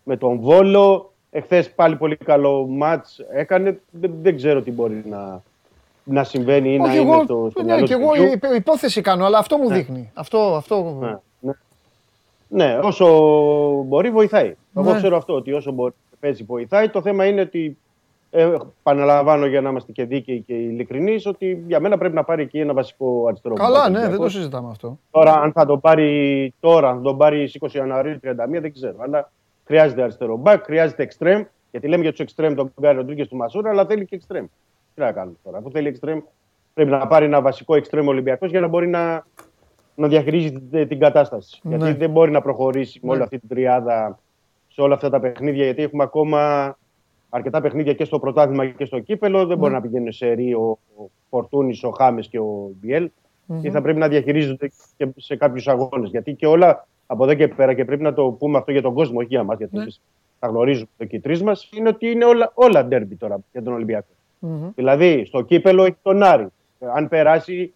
με 0.02 0.16
τον 0.16 0.40
Βόλο. 0.40 1.12
Εχθές 1.30 1.70
πάλι 1.70 1.96
πολύ 1.96 2.16
καλό 2.16 2.66
μάτς 2.66 3.20
έκανε. 3.32 3.80
Δεν, 3.90 4.12
δεν 4.22 4.36
ξέρω 4.36 4.62
τι 4.62 4.70
μπορεί 4.70 5.02
να, 5.10 5.42
να 6.04 6.24
συμβαίνει 6.24 6.74
ή 6.74 6.78
να 6.78 6.84
Όχι, 6.84 6.98
είναι 6.98 7.10
εγώ, 7.10 7.22
στο, 7.22 7.48
στο 7.50 7.60
ναι, 7.60 7.66
μυαλό 7.66 7.86
και 7.86 7.94
του 7.94 8.00
εγώ 8.00 8.10
παιδιού. 8.10 8.32
υπο- 8.32 8.54
υπόθεση 8.54 9.00
κάνω, 9.00 9.24
αλλά 9.24 9.38
αυτό 9.38 9.56
μου 9.56 9.68
δείχνει. 9.68 10.10
Αυτό, 10.14 10.38
αυτό. 10.38 10.96
Ναι, 11.00 11.16
ναι. 12.56 12.64
Ναι, 12.64 12.78
όσο 12.82 13.06
μπορεί 13.86 14.10
βοηθάει. 14.10 14.54
Εγώ 14.76 14.90
Ναι. 14.92 14.96
ξέρω 14.96 15.16
αυτό, 15.16 15.34
ότι 15.34 15.52
όσο 15.52 15.72
μπορεί 15.72 15.92
παίζει 16.20 16.42
βοηθάει. 16.44 16.88
Το 16.88 17.02
θέμα 17.02 17.26
είναι 17.26 17.40
ότι, 17.40 17.76
ε, 18.30 18.54
επαναλαμβάνω 18.80 19.46
για 19.46 19.60
να 19.60 19.68
είμαστε 19.70 19.92
και 19.92 20.04
δίκαιοι 20.04 20.40
και 20.40 20.54
ειλικρινείς, 20.54 21.26
ότι 21.26 21.64
για 21.66 21.80
μένα 21.80 21.98
πρέπει 21.98 22.14
να 22.14 22.24
πάρει 22.24 22.42
εκεί 22.42 22.58
ένα 22.58 22.72
βασικό 22.72 23.24
αριστερό 23.28 23.54
Καλά, 23.54 23.78
μπακ 23.78 23.82
ναι, 23.82 23.90
δεν 23.92 24.00
το 24.00 24.06
Ολυμπιακός. 24.06 24.32
συζητάμε 24.32 24.68
αυτό. 24.70 24.98
Τώρα, 25.10 25.32
αν 25.32 25.52
θα 25.52 25.66
το 25.66 25.78
πάρει 25.78 26.54
τώρα, 26.60 26.88
αν 26.88 27.02
τον 27.02 27.16
πάρει 27.16 27.48
στις 27.48 27.54
20 27.54 27.74
Ιανουαρίου 27.74 28.18
31, 28.22 28.60
δεν 28.60 28.72
ξέρω. 28.72 28.96
Αλλά 28.98 29.30
χρειάζεται 29.64 30.02
αριστερό 30.02 30.36
μπακ, 30.36 30.64
χρειάζεται 30.64 31.02
εξτρέμ. 31.02 31.42
Γιατί 31.70 31.88
λέμε 31.88 32.02
για 32.02 32.10
τους 32.10 32.20
εξτρέμ 32.20 32.54
τον 32.54 32.72
Γκάρι 32.80 32.96
Ροντρίγκες 32.96 33.28
του 33.28 33.36
Μασούρα, 33.36 33.70
αλλά 33.70 33.86
θέλει 33.86 34.06
και 34.06 34.14
εξτρέμ. 34.14 34.44
Τι 34.94 35.00
να 35.00 35.12
κάνουμε 35.12 35.36
τώρα. 35.44 35.58
Αφού 35.58 35.70
θέλει 35.70 35.88
εξτρέμ, 35.88 36.18
πρέπει 36.74 36.90
να 36.90 37.06
πάρει 37.06 37.24
ένα 37.24 37.40
βασικό 37.40 37.74
εξτρέμ 37.74 38.08
Ολυμπιακός 38.08 38.50
για 38.50 38.60
να 38.60 38.66
μπορεί 38.68 38.88
να, 38.88 39.26
να 39.96 40.08
διαχειρίζεται 40.08 40.86
την 40.86 40.98
κατάσταση. 40.98 41.60
Ναι. 41.62 41.76
Γιατί 41.76 41.92
δεν 41.92 42.10
μπορεί 42.10 42.30
να 42.30 42.40
προχωρήσει 42.42 42.98
με 43.02 43.06
Ναι. 43.08 43.12
όλη 43.14 43.22
αυτή 43.22 43.38
την 43.38 43.48
τριάδα 43.48 44.18
σε 44.68 44.80
όλα 44.80 44.94
αυτά 44.94 45.10
τα 45.10 45.20
παιχνίδια, 45.20 45.64
γιατί 45.64 45.82
έχουμε 45.82 46.02
ακόμα 46.02 46.78
αρκετά 47.30 47.60
παιχνίδια 47.60 47.92
και 47.92 48.04
στο 48.04 48.18
πρωτάθλημα 48.18 48.66
και 48.66 48.84
στο 48.84 48.98
κύπελο. 48.98 49.46
Δεν 49.46 49.58
μπορεί 49.58 49.72
να 49.72 49.80
πηγαίνει 49.80 50.12
σε 50.12 50.32
ρί 50.32 50.54
ο, 50.54 50.78
ο 50.96 51.08
Φορτούνης, 51.30 51.84
ο 51.84 51.90
Χάμες 51.90 52.28
και 52.28 52.38
ο 52.38 52.70
μπιελ 52.80 53.10
Και 53.62 53.70
θα 53.70 53.82
πρέπει 53.82 53.98
να 53.98 54.08
διαχειρίζονται 54.08 54.70
και 54.96 55.08
σε 55.16 55.36
κάποιους 55.36 55.68
αγώνες. 55.68 56.10
Γιατί 56.10 56.32
και 56.34 56.46
όλα 56.46 56.86
από 57.06 57.24
εδώ 57.24 57.34
και 57.34 57.48
πέρα, 57.48 57.74
και 57.74 57.84
πρέπει 57.84 58.02
να 58.02 58.12
το 58.14 58.24
πούμε 58.38 58.58
αυτό 58.58 58.72
για 58.72 58.82
τον 58.82 58.94
κόσμο, 58.94 59.18
όχι 59.18 59.26
για 59.28 59.42
μα, 59.42 59.54
γιατί 59.54 59.76
Ναι. 59.76 59.82
εμείς 59.82 60.00
τα 60.38 60.46
γνωρίζουμε 60.46 60.88
το 60.96 61.04
και 61.04 61.16
οι 61.16 61.20
τρεις 61.20 61.42
μας, 61.42 61.68
είναι 61.76 61.88
ότι 61.88 62.10
είναι 62.10 62.24
όλα, 62.24 62.50
όλα 62.54 62.84
ντέρμπι 62.84 63.14
τώρα 63.16 63.38
για 63.52 63.62
τον 63.62 63.72
Ολυμπιακό. 63.72 64.06
Μμμ. 64.38 64.68
Δηλαδή, 64.74 65.24
στο 65.24 65.40
κύπελο 65.42 65.84
έχει 65.84 65.96
τον 66.02 66.22
Άρη. 66.22 66.46
Ε, 66.78 66.86
Αν 66.94 67.08
περάσει, 67.08 67.74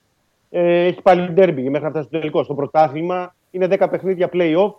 ε, 0.50 0.84
έχει 0.84 1.02
πάλι 1.02 1.30
ντέρμπι 1.30 1.70
μέχρι 1.70 1.84
να 1.84 1.90
φτάσει 1.90 2.06
στο 2.08 2.18
τελικό. 2.18 2.42
Στο 2.42 2.54
πρωτάθλημα 2.54 3.34
είναι 3.50 3.66
10 3.70 3.86
παιχνίδια 3.90 4.28
play-off, 4.32 4.72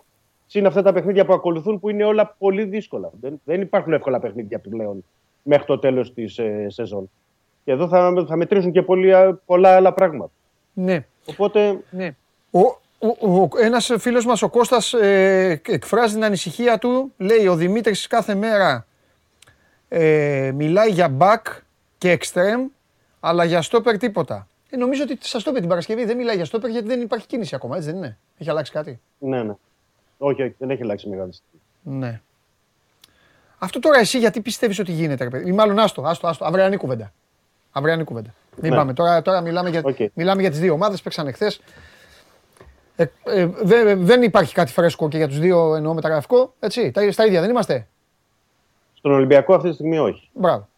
συν 0.46 0.66
αυτά 0.66 0.82
τα 0.82 0.92
παιχνίδια 0.92 1.24
που 1.24 1.32
ακολουθούν 1.32 1.80
που 1.80 1.88
είναι 1.88 2.04
όλα 2.04 2.34
πολύ 2.38 2.64
δύσκολα. 2.64 3.10
Δεν, 3.20 3.40
δεν 3.44 3.60
υπάρχουν 3.60 3.92
εύκολα 3.92 4.20
παιχνίδια 4.20 4.58
πλέον 4.58 5.04
μέχρι 5.42 5.66
το 5.66 5.78
τέλος 5.78 6.14
της 6.14 6.38
ε, 6.38 6.66
σεζόν. 6.68 7.10
Και 7.64 7.72
εδώ 7.72 7.88
θα, 7.88 8.24
θα 8.28 8.36
μετρήσουν 8.36 8.72
και 8.72 8.82
πολλοί, 8.82 9.12
πολλά 9.44 9.76
άλλα 9.76 9.92
πράγματα. 9.92 10.30
Ναι. 10.72 11.06
Οπότε 11.26 11.78
Ναι. 11.90 12.14
Ο, 12.50 12.60
ο, 12.98 13.40
ο, 13.42 13.48
ένας 13.60 13.92
φίλος 13.98 14.26
μας, 14.26 14.42
ο 14.42 14.48
Κώστας, 14.48 14.92
ε, 14.92 15.60
εκφράζει 15.66 16.14
την 16.14 16.24
ανησυχία 16.24 16.78
του. 16.78 17.12
Λέει, 17.16 17.46
ο 17.46 17.54
Δημήτρης 17.54 18.06
κάθε 18.06 18.34
μέρα 18.34 18.86
ε, 19.88 20.52
μιλάει 20.54 20.90
για 20.90 21.16
μπακ 21.18 21.60
και 21.98 22.18
εξτρέμ, 22.20 22.70
αλλά 23.20 23.44
για 23.44 23.64
στόπερ 23.70 23.98
τίποτα. 23.98 24.46
Ε, 24.74 24.76
νομίζω 24.76 25.02
ότι 25.02 25.18
στα 25.20 25.38
στόπερ 25.38 25.54
την 25.58 25.68
Παρασκευή 25.68 26.04
δεν 26.04 26.16
μιλάει 26.16 26.36
για 26.36 26.46
στόπερ 26.52 26.70
γιατί 26.70 26.86
δεν 26.86 27.00
υπάρχει 27.00 27.26
κίνηση 27.26 27.54
ακόμα, 27.54 27.76
έτσι 27.76 27.88
δεν 27.88 27.96
είναι. 27.96 28.18
Έχει 28.38 28.50
αλλάξει 28.50 28.72
κάτι. 28.72 29.00
ναι, 29.18 29.42
ναι. 29.42 29.52
Όχι, 30.18 30.42
όχι, 30.42 30.54
δεν 30.58 30.70
έχει 30.70 30.82
αλλάξει 30.82 31.08
μεγάλη 31.08 31.32
στιγμή. 31.32 31.98
Ναι. 32.06 32.20
Αυτό 33.58 33.78
τώρα 33.78 33.98
εσύ 33.98 34.18
γιατί 34.18 34.40
πιστεύεις 34.40 34.78
ότι 34.78 34.92
γίνεται, 34.92 35.24
ρε 35.24 35.30
παιδί; 35.30 35.48
Ή 35.48 35.52
μάλλον 35.52 35.78
άστο, 35.78 36.02
άστο, 36.02 36.26
άστο. 36.26 36.44
Αυριανή 36.44 36.76
κουβέντα. 36.76 37.12
Αυριανή 37.72 38.04
κουβέντα. 38.04 38.34
Μην 38.60 38.70
Ναι. 38.70 38.76
πάμε. 38.76 38.92
Τώρα, 38.94 39.22
τώρα 39.22 39.40
μιλάμε, 39.40 39.70
για, 39.70 39.80
Οκ. 39.84 39.96
μιλάμε 40.14 40.40
για 40.40 40.50
τις 40.50 40.60
δύο 40.60 40.72
ομάδες, 40.72 41.02
παίξαν 41.02 41.26
εχθές. 41.26 41.60
Ε, 42.96 43.06
ε, 43.24 43.46
δε- 43.46 43.94
δεν 43.94 44.22
υπάρχει 44.22 44.54
κάτι 44.54 44.72
φρέσκο 44.72 45.08
και 45.08 45.16
για 45.16 45.28
τους 45.28 45.38
δύο 45.38 45.74
εννοώ 45.74 45.94
μεταγραφικό, 45.94 46.54
έτσι; 46.60 46.90
Τα, 46.90 47.12
στα 47.12 47.26
ίδια 47.26 47.40
δεν 47.40 47.50
είμαστε; 47.50 47.86
Στον 48.94 49.12
Ολυμπιακό 49.12 49.54
αυτή 49.54 49.68
τη 49.68 49.74
στιγμή 49.74 49.98
όχι. 49.98 50.28
Μπράβο. 50.32 50.68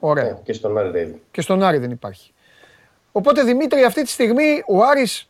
Ωραία. 0.00 0.24
Ε, 0.24 0.38
Και 0.42 0.52
στον 0.52 0.78
Άρη 0.78 0.90
Ρέιδη. 0.90 1.22
Και 1.30 1.40
στον 1.40 1.62
Άρη 1.62 1.78
δεν 1.78 1.90
υπάρχει. 1.90 2.32
Οπότε 3.12 3.42
Δημήτρη, 3.42 3.84
αυτή 3.84 4.02
τη 4.02 4.08
στιγμή 4.08 4.62
ο 4.66 4.84
Άρης, 4.84 5.28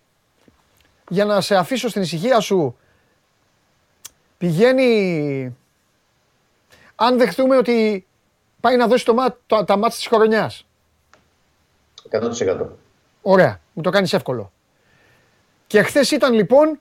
για 1.09 1.25
να 1.25 1.41
σε 1.41 1.57
αφήσω 1.57 1.89
στην 1.89 2.03
ησυχία 2.03 2.41
σου, 2.41 2.77
πηγαίνει. 4.39 5.57
Αν 6.95 7.19
δεχτούμε 7.19 7.57
ότι 7.57 8.07
πάει 8.61 8.77
να 8.77 8.87
δώσει 8.87 9.05
το, 9.05 9.15
μά- 9.15 9.37
το- 9.47 9.65
τα 9.65 9.77
μάτια 9.77 9.97
της 9.97 10.07
χρονιάς. 10.07 10.67
100%. 12.11 12.67
Ωραία, 13.23 13.61
μου 13.73 13.83
το 13.83 13.91
κάνεις 13.91 14.13
εύκολο. 14.13 14.53
Και 15.67 15.83
χθες 15.83 16.11
ήταν 16.11 16.33
λοιπόν, 16.33 16.81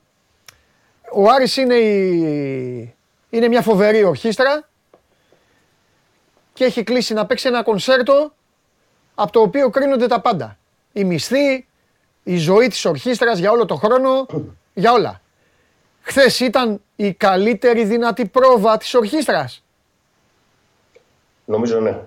ο 1.13 1.29
Άρης 1.29 1.57
είναι, 1.57 1.75
η... 1.75 2.95
είναι 3.29 3.47
μια 3.47 3.61
φοβερή 3.61 4.03
ορχήστρα 4.03 4.69
και 6.53 6.63
έχει 6.65 6.83
κλείσει 6.83 7.13
να 7.13 7.25
παίξει 7.25 7.47
ένα 7.47 7.63
κονσέρτο 7.63 8.33
από 9.15 9.31
το 9.31 9.41
οποίο 9.41 9.69
κρίνονται 9.69 10.07
τα 10.07 10.21
πάντα. 10.21 10.57
Η 10.93 11.03
μισθή, 11.03 11.67
η 12.23 12.37
ζωή 12.37 12.67
της 12.67 12.85
ορχήστρας 12.85 13.39
για 13.39 13.51
όλο 13.51 13.65
το 13.65 13.75
χρόνο, 13.75 14.25
για 14.73 14.91
όλα. 14.91 15.21
Χθες 16.01 16.39
ήταν 16.39 16.81
η 16.95 17.13
καλύτερη 17.13 17.83
δυνατή 17.83 18.25
πρόβα 18.25 18.77
της 18.77 18.93
ορχήστρας. 18.93 19.63
Νομίζω 21.45 21.79
ναι. 21.79 21.99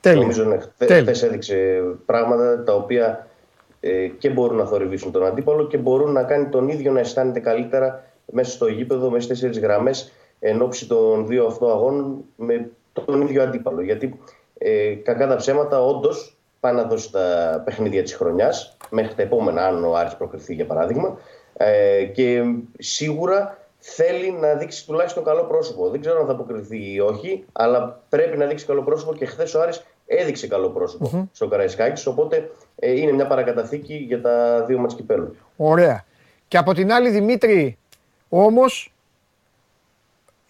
Τέλεια. 0.00 0.20
Νομίζω 0.20 0.44
ναι. 0.44 0.58
Τέλεια. 0.76 1.02
Χθες 1.02 1.22
έδειξε 1.22 1.82
πράγματα 2.06 2.62
τα 2.62 2.74
οποία 2.74 3.26
ε, 3.80 4.06
και 4.06 4.30
μπορούν 4.30 4.56
να 4.56 4.66
θορυβήσουν 4.66 5.12
τον 5.12 5.26
αντίπαλο 5.26 5.66
και 5.66 5.76
μπορούν 5.76 6.12
να 6.12 6.22
κάνει 6.22 6.48
τον 6.48 6.68
ίδιο 6.68 6.92
να 6.92 7.00
αισθάνεται 7.00 7.40
καλύτερα 7.40 8.04
μέσα 8.32 8.50
στο 8.50 8.66
γήπεδο, 8.66 9.10
μέσα 9.10 9.22
στι 9.22 9.32
τέσσερις 9.32 9.58
γραμμές 9.58 10.12
εν 10.38 10.62
ώψη 10.62 10.86
των 10.86 11.26
δύο 11.26 11.46
αυτών 11.46 11.70
αγώνων 11.70 12.24
με 12.36 12.70
τον 12.92 13.20
ίδιο 13.20 13.42
αντίπαλο. 13.42 13.82
Γιατί 13.82 14.18
ε, 14.58 14.94
κακά 14.94 15.26
τα 15.26 15.36
ψέματα, 15.36 15.84
όντως 15.84 16.35
πάει 16.66 16.74
να 16.74 16.84
δώσει 16.84 17.12
τα 17.12 17.62
παιχνίδια 17.64 18.02
της 18.02 18.14
χρονιάς 18.14 18.76
μέχρι 18.90 19.14
τα 19.14 19.22
επόμενα, 19.22 19.66
αν 19.66 19.84
ο 19.84 19.96
Άρης 19.96 20.16
προκριθεί 20.16 20.54
για 20.54 20.66
παράδειγμα. 20.66 21.18
Ε, 21.56 22.04
και 22.04 22.42
σίγουρα 22.78 23.58
θέλει 23.78 24.30
να 24.30 24.54
δείξει 24.54 24.86
τουλάχιστον 24.86 25.24
καλό 25.24 25.44
πρόσωπο. 25.44 25.88
Δεν 25.88 26.00
ξέρω 26.00 26.20
αν 26.20 26.26
θα 26.26 26.32
αποκριθεί 26.32 26.92
ή 26.92 27.00
όχι, 27.00 27.44
αλλά 27.52 28.02
πρέπει 28.08 28.36
να 28.36 28.46
δείξει 28.46 28.66
καλό 28.66 28.82
πρόσωπο 28.82 29.14
και 29.14 29.26
χθες 29.26 29.54
ο 29.54 29.60
Άρης 29.60 29.84
έδειξε 30.06 30.46
καλό 30.46 30.68
πρόσωπο 30.68 31.28
στο 31.32 31.48
Καραϊσκάκης. 31.48 32.06
Οπότε 32.06 32.50
ε, 32.76 32.90
είναι 32.90 33.12
μια 33.12 33.26
παρακαταθήκη 33.26 33.94
για 33.94 34.20
τα 34.20 34.64
δύο 34.64 34.78
μάτς 34.78 34.94
κυπέλου. 34.94 35.36
Ωραία. 35.56 36.04
Και 36.48 36.58
από 36.58 36.74
την 36.74 36.92
άλλη 36.92 37.10
Δημήτρη, 37.10 37.78
όμως, 38.28 38.94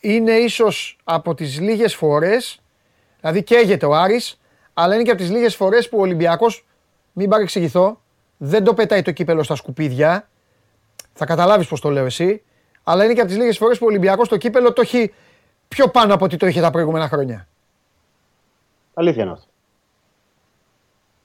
είναι 0.00 0.32
ίσως 0.32 0.98
από 1.04 1.34
τις 1.34 1.60
λίγες 1.60 1.94
φορές, 1.94 2.60
δηλαδή 3.20 3.42
καίγεται 3.42 3.86
ο 3.86 3.94
Άρης, 3.94 4.40
αλλά 4.78 4.94
είναι 4.94 5.02
και 5.02 5.10
από 5.10 5.18
τις 5.20 5.30
λίγες 5.30 5.56
φορές 5.56 5.88
που 5.88 5.98
ο 5.98 6.00
Ολυμπιακός, 6.00 6.66
μην 7.12 7.28
παρεξηγηθώ, 7.28 8.00
δεν 8.36 8.64
το 8.64 8.74
πετάει 8.74 9.02
το 9.02 9.12
κύπελο 9.12 9.42
στα 9.42 9.54
σκουπίδια, 9.54 10.28
θα 11.12 11.24
καταλάβεις 11.26 11.66
πώς 11.68 11.80
το 11.80 11.90
λέω 11.90 12.04
εσύ, 12.04 12.42
αλλά 12.84 13.04
είναι 13.04 13.12
και 13.12 13.20
από 13.20 13.28
τις 13.28 13.38
λίγες 13.38 13.56
φορές 13.58 13.78
που 13.78 13.84
ο 13.84 13.88
Ολυμπιακός 13.88 14.28
το 14.28 14.36
κύπελο 14.36 14.72
το 14.72 14.80
έχει 14.80 15.12
πιο 15.68 15.88
πάνω 15.88 16.14
από 16.14 16.24
ό,τι 16.24 16.36
το 16.36 16.46
είχε 16.46 16.60
τα 16.60 16.70
προηγούμενα 16.70 17.08
χρόνια. 17.08 17.48
Αλήθεια 18.94 19.22
είναι 19.22 19.32
αυτό. 19.32 19.46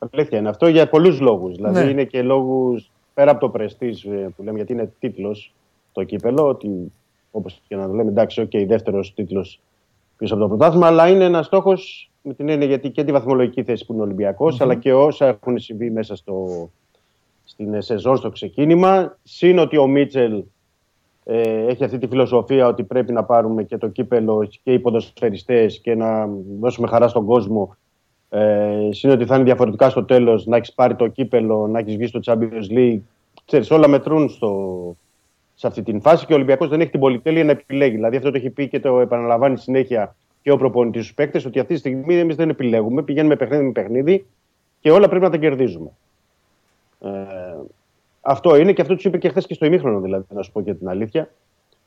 Αλήθεια 0.09 0.37
είναι 0.37 0.49
αυτό 0.49 0.67
για 0.67 0.89
πολλούς 0.89 1.19
λόγους. 1.19 1.55
Δηλαδή 1.55 1.83
Ναι. 1.83 1.89
είναι 1.91 2.03
και 2.03 2.21
λόγους 2.21 2.91
πέρα 3.13 3.31
από 3.31 3.39
το 3.39 3.49
πρεστίζ 3.49 4.03
ε, 4.03 4.33
που 4.35 4.43
λέμε 4.43 4.57
γιατί 4.57 4.73
είναι 4.73 4.93
τίτλος 4.99 5.53
το 5.91 6.03
κύπελο, 6.03 6.47
ότι 6.47 6.91
όπως 7.31 7.61
και 7.67 7.75
να 7.75 7.87
το 7.87 7.93
λέμε 7.93 8.09
εντάξει, 8.09 8.41
οκ, 8.41 8.51
δεύτερος 8.67 9.13
τίτλος 9.13 9.59
πίσω 10.17 10.33
από 10.33 10.43
το 10.43 10.49
πρωτάθλημα, 10.49 10.87
αλλά 10.87 11.07
είναι 11.07 11.23
ένας 11.23 11.45
στόχος 11.45 12.10
με 12.21 12.33
την 12.33 12.49
έννοια 12.49 12.67
γιατί 12.67 12.89
και 12.89 13.03
τη 13.03 13.11
βαθμολογική 13.11 13.63
θέση 13.63 13.85
που 13.85 13.93
είναι 13.93 14.01
ο 14.01 14.05
Ολυμπιακός 14.05 14.61
αλλά 14.61 14.75
και 14.75 14.93
όσα 14.93 15.25
έχουν 15.25 15.59
συμβεί 15.59 15.91
μέσα 15.91 16.15
στο, 16.15 16.69
στην 17.43 17.73
ε, 17.73 17.81
σεζόν, 17.81 18.17
στο 18.17 18.29
ξεκίνημα. 18.29 19.17
Συν 19.23 19.59
ότι 19.59 19.77
ο 19.77 19.87
Μίτσελ 19.87 20.43
ε, 21.23 21.65
έχει 21.65 21.83
αυτή 21.83 21.97
τη 21.97 22.07
φιλοσοφία 22.07 22.67
ότι 22.67 22.83
πρέπει 22.83 23.13
να 23.13 23.23
πάρουμε 23.23 23.63
και 23.63 23.77
το 23.77 23.87
κύπελο 23.87 24.47
και 24.63 24.73
οι 24.73 24.79
ποδοσφαιριστές 24.79 25.79
και 25.79 25.95
να 25.95 26.29
δώσουμε 26.59 26.87
χαρά 26.87 27.07
στον 27.07 27.25
κόσμο. 27.25 27.75
Ε, 28.29 28.89
συν 28.91 29.09
ότι 29.09 29.25
θα 29.25 29.35
είναι 29.35 29.43
διαφορετικά 29.43 29.89
στο 29.89 30.03
τέλος 30.03 30.45
να 30.45 30.57
έχεις 30.57 30.73
πάρει 30.73 30.95
το 30.95 31.07
κύπελο, 31.07 31.67
να 31.67 31.79
έχεις 31.79 31.95
βγει 31.95 32.07
στο 32.07 32.19
Champions 32.23 32.77
League. 32.77 32.99
Ξέρεις, 33.45 33.71
όλα 33.71 33.87
μετρούν 33.87 34.29
στο, 34.29 34.95
σε 35.55 35.67
αυτή 35.67 35.83
την 35.83 36.01
φάση 36.01 36.25
και 36.25 36.33
ο 36.33 36.35
Ολυμπιακός 36.35 36.69
δεν 36.69 36.81
έχει 36.81 36.91
την 36.91 36.99
πολυτέλεια 36.99 37.43
να 37.43 37.51
επιλέγει. 37.51 37.95
Δηλαδή 37.95 38.15
αυτό 38.15 38.31
το 38.31 38.37
έχει 38.37 38.49
πει 38.49 38.67
και 38.67 38.79
το 38.79 38.99
επαναλαμβάνει 38.99 39.57
συνέχεια 39.57 40.15
και 40.41 40.51
ο 40.51 40.57
προπονητής 40.57 41.03
στους 41.03 41.15
παίκτες 41.15 41.45
ότι 41.45 41.59
αυτή 41.59 41.73
τη 41.73 41.79
στιγμή 41.79 42.15
εμείς 42.15 42.35
δεν 42.35 42.49
επιλέγουμε, 42.49 43.03
πηγαίνουμε 43.03 43.35
παιχνίδι 43.35 43.63
με 43.63 43.71
παιχνίδι 43.71 44.25
και 44.79 44.91
όλα 44.91 45.07
πρέπει 45.07 45.23
να 45.23 45.29
τα 45.29 45.37
κερδίζουμε. 45.37 45.89
Ε, 47.01 47.09
αυτό 48.21 48.55
είναι 48.55 48.73
και 48.73 48.81
αυτό 48.81 48.95
τους 48.95 49.03
είπε 49.03 49.17
και 49.17 49.29
χθες 49.29 49.45
και 49.45 49.53
στο 49.53 49.65
ημίχρονο, 49.65 49.99
δηλαδή, 49.99 50.25
να 50.29 50.41
σου 50.41 50.51
πω 50.51 50.61
και 50.61 50.73
την 50.73 50.89
αλήθεια. 50.89 51.29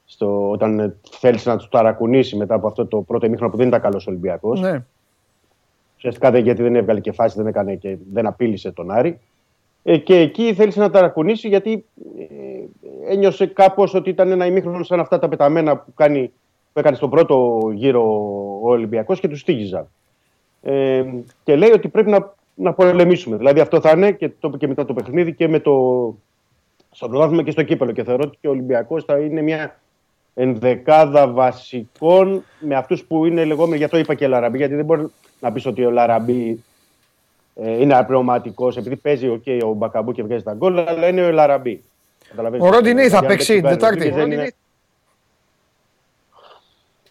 Στο, 0.05 0.51
όταν 0.51 0.79
ε, 0.79 0.97
θέλησε 1.11 1.51
να 1.51 1.57
τους 1.57 1.69
ταρακουνήσει 1.69 2.37
μετά 2.37 2.55
από 2.55 2.67
αυτό 2.67 2.87
το 2.87 3.01
πρώτο 3.01 3.27
ημίχρονο 3.27 3.51
που 3.51 3.57
δεν 3.57 3.69
ήταν 3.69 3.81
καλός 3.81 4.07
Ολυμπιακός. 4.07 4.61
Ναι. 4.61 4.85
Ουσιαστικά 5.97 6.31
δεν, 6.31 6.43
γιατί 6.43 6.63
δεν 6.63 6.77
έβγαλε 6.77 7.01
και 7.01 7.13
φάση, 7.13 7.37
δεν, 7.37 7.47
έκανε 7.47 7.75
και, 7.75 7.97
δεν 8.13 8.27
απείλησε 8.27 8.71
τον 8.71 8.91
Άρη. 8.91 9.21
Ε, 9.83 9.99
και 9.99 10.15
εκεί 10.15 10.55
θέλησε 10.55 10.81
να 10.81 10.91
ταρακουνήσει 10.91 11.49
γιατί 11.49 11.85
ε, 12.19 13.13
ένιωσε 13.13 13.47
κάπως 13.47 13.95
ότι 13.95 14.11
ήταν 14.11 14.31
ένα 14.31 14.47
ημίχρονο 14.47 14.83
σαν 14.83 15.01
αυτά 15.01 15.19
τα 15.19 15.29
πεταμένα 15.29 15.77
που, 15.77 15.95
κάνει, 15.95 16.33
που 16.75 16.81
έκανε 16.81 16.97
στον 16.97 17.11
πρώτο 17.11 17.61
γύρο 17.75 18.03
ο 18.63 18.71
Ολυμπιακός 18.71 19.21
και 19.21 19.29
τους 19.29 19.41
στίγιζαν. 19.41 19.89
Ε, 20.63 21.05
και 21.45 21.57
λέει 21.57 21.71
ότι 21.71 21.89
πρέπει 21.89 22.11
να, 22.11 22.35
να 22.55 22.73
πολεμήσουμε. 22.73 23.37
Δηλαδή 23.37 23.61
αυτό 23.61 23.81
θα 23.81 23.91
είναι 23.91 24.13
και, 24.13 24.31
το, 24.41 24.51
και 24.51 24.69
μετά 24.69 24.85
το 24.85 24.95
παιχνίδι 24.95 25.35
και 25.35 25.49
με 25.49 25.61
το, 25.61 25.73
στο 26.91 27.09
πρωτάθλημα 27.09 27.43
και 27.43 27.51
στο 27.51 27.63
κύπελο. 27.63 27.93
Και 27.93 28.05
θεωρώ 28.05 28.23
ότι 28.27 28.37
και 28.41 28.49
ο 28.49 28.51
Ολυμπιακός 28.51 29.05
θα 29.05 29.19
είναι 29.19 29.43
μια 29.43 29.81
ενδεκάδα 30.35 31.29
βασικών 31.29 32.45
με 32.61 32.75
αυτούς 32.75 33.05
που 33.05 33.25
είναι 33.25 33.45
λεγόμενοι. 33.45 33.77
Για 33.77 33.89
το 33.89 33.99
είπα 33.99 34.15
και 34.15 34.27
Λαραμπή, 34.27 34.57
γιατί 34.57 34.75
δεν 34.75 34.85
μπορεί 34.85 35.07
να 35.41 35.53
πεις 35.53 35.67
ότι 35.67 35.85
ο 35.85 35.91
Λαραμπή 35.91 36.63
ε, 37.55 37.81
είναι 37.81 37.95
απλωματικό 37.95 38.69
επειδή 38.69 38.97
παίζει 38.97 39.41
okay, 39.45 39.61
ο 39.65 39.73
Μπακαμπού 39.73 40.13
και 40.13 40.23
βγάζει 40.23 40.43
τα 40.43 40.53
γκολ, 40.53 40.79
αλλά 40.79 41.09
είναι 41.09 41.27
ο 41.27 41.31
Λαραμπή. 41.31 41.83
Καταλαβαίνεις. 42.29 42.67
Ο 42.67 42.71
Ροντινέη 42.71 43.09
θα 43.09 43.19
Γιατί 43.19 43.27
αν 43.27 43.27
παίξει 43.27 43.61
δεν 43.61 43.71
την 43.71 43.81
κάνει, 43.81 43.99
Τετάρτη. 43.99 44.55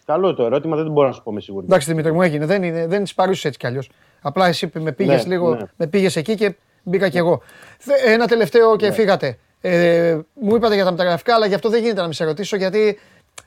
Δεν 0.06 0.16
είναι- 0.16 0.24
Καλό 0.24 0.34
το 0.34 0.44
ερώτημα, 0.44 0.76
δεν 0.76 0.90
μπορώ 0.90 1.06
να 1.08 1.12
σου 1.14 1.22
πω 1.22 1.32
με 1.32 1.40
σιγουριά. 1.40 1.66
Εντάξει, 1.70 1.90
Δημήτρη 1.90 2.12
μου 2.12 2.22
έγινε. 2.22 2.46
Δεν, 2.46 2.62
είναι, 2.62 2.86
δεν 2.86 3.02
τις 3.02 3.14
παρούσε 3.14 3.46
έτσι 3.48 3.58
κι 3.58 3.66
αλλιώς. 3.66 3.90
Απλά 4.22 4.46
εσύ 4.46 4.70
με 4.74 4.92
πήγες 4.92 5.24
Ναι, 5.26 5.32
λίγο, 5.32 5.54
ναι. 5.54 5.62
με 5.76 5.86
πήγες 5.86 6.16
εκεί 6.16 6.34
και 6.34 6.54
μπήκα 6.82 7.08
κι 7.08 7.18
εγώ. 7.18 7.42
Θε- 7.78 8.06
Ένα 8.06 8.26
τελευταίο 8.26 8.76
και 8.76 8.92
φύγατε. 8.92 9.38
Ε, 9.60 10.18
μου 10.34 10.54
είπατε 10.56 10.74
για 10.74 10.84
τα 10.84 10.90
μεταγραφικά, 10.90 11.34
αλλά 11.34 11.46
γι' 11.46 11.54
αυτό 11.54 11.68
δεν 11.68 11.82
γίνεται 11.82 12.00
να 12.00 12.06
με 12.06 12.12
σε 12.12 12.24
ρωτήσω, 12.24 12.56
γιατί 12.56 12.98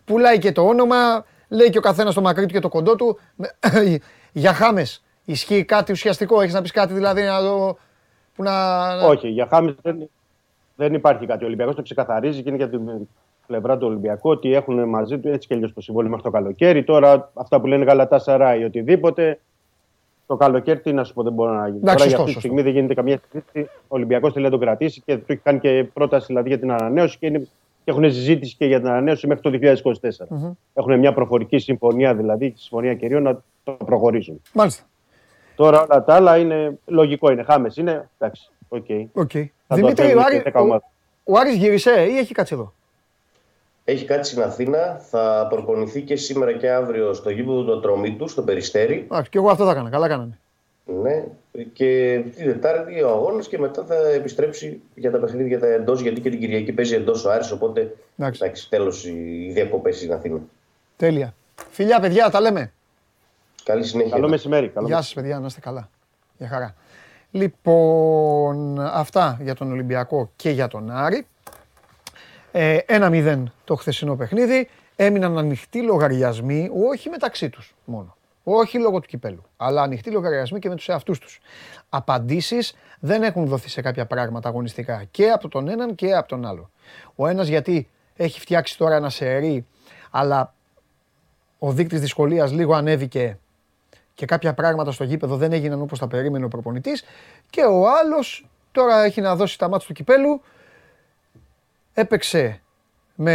πουλάει 0.05 0.37
και 0.39 0.51
το 0.51 0.61
όνομα, 0.67 1.25
λέει 1.49 1.69
και 1.69 1.77
ο 1.77 1.81
καθένας 1.81 2.13
το 2.13 2.21
μακρύ 2.21 2.45
του 2.45 2.53
και 2.53 2.59
το 2.59 2.69
κοντό 2.69 2.95
του. 2.95 3.19
Με- 3.35 3.49
για 4.31 4.53
χάμες. 4.53 5.03
Ισχύει 5.25 5.63
κάτι 5.65 5.91
ουσιαστικό, 5.91 6.41
έχεις 6.41 6.53
να 6.53 6.61
πεις 6.61 6.71
κάτι 6.71 6.93
δηλαδή 6.93 7.21
να 7.23 7.39
το. 7.41 7.77
Που 8.35 8.43
να... 8.43 8.87
Όχι, 9.07 9.27
για 9.27 9.47
Χάμες 9.49 9.75
δεν, 9.81 10.09
δεν 10.75 10.93
υπάρχει 10.93 11.25
κάτι. 11.25 11.43
Ο 11.43 11.47
Ολυμπιακός 11.47 11.75
το 11.75 11.81
ξεκαθαρίζει 11.81 12.41
και 12.43 12.49
είναι 12.49 12.57
για 12.57 12.69
την 12.69 12.81
πλευρά 13.47 13.77
του 13.77 13.87
Ολυμπιακού 13.87 14.29
ότι 14.29 14.53
έχουν 14.53 14.89
μαζί 14.89 15.19
του 15.19 15.27
έτσι 15.27 15.47
και 15.47 15.53
αλλιώς 15.53 15.73
το 15.73 15.81
συμβόλαιο 15.81 16.09
μέχρι 16.09 16.25
το 16.25 16.31
καλοκαίρι. 16.31 16.83
Τώρα 16.83 17.31
αυτά 17.33 17.59
που 17.59 17.67
λένε 17.67 17.83
Γαλατά 17.83 18.19
Σαρά 18.19 18.55
ή 18.55 18.63
οτιδήποτε. 18.63 19.39
Το 20.27 20.35
καλοκαίρι 20.35 20.79
τι 20.79 20.93
να 20.93 21.03
σου 21.03 21.13
πω, 21.13 21.23
δεν 21.23 21.33
μπορεί 21.33 21.51
να 21.51 21.67
γίνει. 21.67 21.77
Εντάξει, 21.77 21.97
Τώρα 21.97 22.09
για 22.09 22.17
σωστό, 22.17 22.21
αυτή 22.21 22.25
τη 22.25 22.31
σωστό. 22.33 22.47
στιγμή 22.47 22.61
δεν 22.61 22.71
γίνεται 22.71 22.93
καμία 22.93 23.19
συζήτηση. 23.29 23.69
Ο 23.81 23.95
Ολυμπιακός 23.95 24.33
θέλει 24.33 24.45
να 24.45 24.51
τον 24.51 24.59
κρατήσει 24.59 25.01
και 25.05 25.17
του 25.17 25.23
έχει 25.27 25.41
κάνει 25.43 25.59
και 25.59 25.83
πρόταση 25.93 26.25
δηλαδή, 26.25 26.47
για 26.49 26.59
την 26.59 26.71
ανανέωση 26.71 27.17
και, 27.17 27.25
είναι, 27.25 27.39
και 27.83 27.91
έχουν 27.91 28.03
συζήτηση 28.11 28.55
και 28.55 28.65
για 28.65 28.79
την 28.79 28.87
ανανέωση 28.87 29.27
μέχρι 29.27 29.41
το 29.59 29.75
2024. 30.39 30.47
Έχουν 30.73 30.99
μια 30.99 31.13
προφορική 31.13 31.57
συμφωνία 31.57 32.15
δηλαδή, 32.15 32.51
τη 32.51 32.59
συμφωνία 32.59 32.93
κυρίων 32.95 33.23
να 33.23 33.41
το 33.63 33.71
προχωρήσουν. 33.71 34.41
Μάλιστα. 34.53 34.83
Τώρα 35.55 35.81
όλα 35.81 36.03
τα 36.03 36.13
άλλα 36.15 36.37
είναι 36.37 36.77
λογικό, 36.85 37.31
είναι 37.31 37.43
φήμες. 37.43 37.77
Είναι 37.77 38.09
εντάξει, 38.17 38.49
OK. 38.67 38.85
OK. 39.13 39.31
το 39.67 39.75
Δημήτρη, 39.75 40.03
ο, 40.03 40.07
παίρνουν 40.07 40.23
Άρη, 40.23 40.35
και 40.37 40.41
δέκα 40.43 40.59
ο, 40.59 40.63
ομάδες. 40.63 40.87
ο 41.23 41.37
Άρης 41.37 41.55
γύρισε 41.55 41.91
ή 42.09 42.17
έχει 42.17 42.33
κάτσει 42.33 42.53
εδώ; 42.53 42.73
Έχει 43.89 44.05
κάτσει 44.05 44.31
στην 44.31 44.43
Αθήνα, 44.43 45.01
θα 45.09 45.47
προπονηθεί 45.49 46.01
και 46.01 46.15
σήμερα 46.15 46.53
και 46.53 46.71
αύριο 46.71 47.13
στο 47.13 47.29
γήπεδο 47.29 47.63
του 47.63 47.73
Ατρομήτου, 47.73 48.27
στο 48.27 48.41
Περιστέρι. 48.41 49.07
Εντάξει, 49.11 49.29
και 49.29 49.37
εγώ 49.37 49.49
αυτό 49.49 49.65
θα 49.65 49.71
έκανα. 49.71 49.89
Καλά 49.89 50.07
κάνανε. 50.07 50.39
Ναι, 51.03 51.23
και 51.73 52.21
τη 52.35 52.43
Δετάρτη 52.43 53.01
ο 53.01 53.09
αγώνας 53.09 53.47
και 53.47 53.59
μετά 53.59 53.83
θα 53.83 53.95
επιστρέψει 53.95 54.81
για 54.95 55.11
τα 55.11 55.17
παιχνίδια 55.17 55.59
τα 55.59 55.67
εντός, 55.67 56.01
γιατί 56.01 56.21
και 56.21 56.29
την 56.29 56.39
Κυριακή 56.39 56.71
παίζει 56.71 56.95
εντός 56.95 57.25
ο 57.25 57.31
Άρης, 57.31 57.51
οπότε 57.51 57.95
Εντάξει. 58.17 58.43
εντάξει, 58.43 58.69
τέλος 58.69 59.05
οι 59.05 59.49
διακοπές 59.53 59.97
στην 59.97 60.13
Αθήνα. 60.13 60.39
Τέλεια. 60.95 61.33
Φιλιά, 61.69 61.99
παιδιά, 61.99 62.29
τα 62.29 62.41
λέμε. 62.41 62.71
Καλή 63.63 63.83
συνέχεια. 63.83 64.11
Καλό 64.11 64.29
μεσημέρι. 64.29 64.67
Καλό 64.67 64.87
Γεια 64.87 65.01
σας 65.01 65.13
παιδιά, 65.13 65.39
να 65.39 65.45
είστε 65.45 65.59
καλά. 65.59 65.89
Για 66.37 66.47
χαρά. 66.47 66.75
Λοιπόν, 67.31 68.79
αυτά 68.79 69.39
για 69.41 69.55
τον 69.55 69.71
Ολυμπιακό 69.71 70.31
και 70.35 70.49
για 70.49 70.67
τον 70.67 70.91
Άρη. 70.91 71.27
Ε, 72.59 72.77
1-0 72.87 73.43
το 73.63 73.75
χθεσινό 73.75 74.15
παιχνίδι. 74.15 74.69
Έμειναν 74.95 75.37
ανοιχτοί 75.37 75.81
λογαριασμοί, 75.81 76.69
όχι 76.89 77.09
μεταξύ 77.09 77.49
τους 77.49 77.75
μόνο. 77.85 78.15
Όχι 78.43 78.79
λόγω 78.79 78.99
του 78.99 79.07
κυπέλου, 79.07 79.43
αλλά 79.57 79.81
ανοιχτοί 79.81 80.11
λογαριασμοί 80.11 80.59
και 80.59 80.69
με 80.69 80.75
τους 80.75 80.89
εαυτούς 80.89 81.19
τους. 81.19 81.39
Απαντήσεις 81.89 82.75
δεν 82.99 83.23
έχουν 83.23 83.45
δοθεί 83.45 83.69
σε 83.69 83.81
κάποια 83.81 84.05
πράγματα 84.05 84.49
αγωνιστικά 84.49 85.03
και 85.11 85.29
από 85.29 85.47
τον 85.47 85.67
έναν 85.67 85.95
και 85.95 86.13
από 86.13 86.27
τον 86.27 86.45
άλλο. 86.45 86.69
Ο 87.15 87.27
ένας 87.27 87.47
γιατί 87.47 87.89
έχει 88.15 88.39
φτιάξει 88.39 88.77
τώρα 88.77 88.95
ένα 88.95 89.09
σερί, 89.09 89.65
αλλά 90.11 90.53
ο 91.59 91.71
δείκτης 91.71 91.99
δυσκολίας 91.99 92.51
λίγο 92.51 92.73
ανέβηκε 92.73 93.39
και 94.13 94.25
κάποια 94.25 94.53
πράγματα 94.53 94.91
στο 94.91 95.03
γήπεδο 95.03 95.35
δεν 95.35 95.51
έγιναν 95.51 95.81
όπως 95.81 95.99
τα 95.99 96.07
περίμενε 96.07 96.45
ο 96.45 96.47
προπονητής 96.47 97.03
και 97.49 97.61
ο 97.61 97.89
άλλος 97.89 98.49
τώρα 98.71 99.03
έχει 99.03 99.21
να 99.21 99.35
δώσει 99.35 99.57
τα 99.57 99.69
μάτια 99.69 99.87
του 99.87 99.93
κυπέλου 99.93 100.41
έπαιξε 102.01 102.61
με 103.15 103.33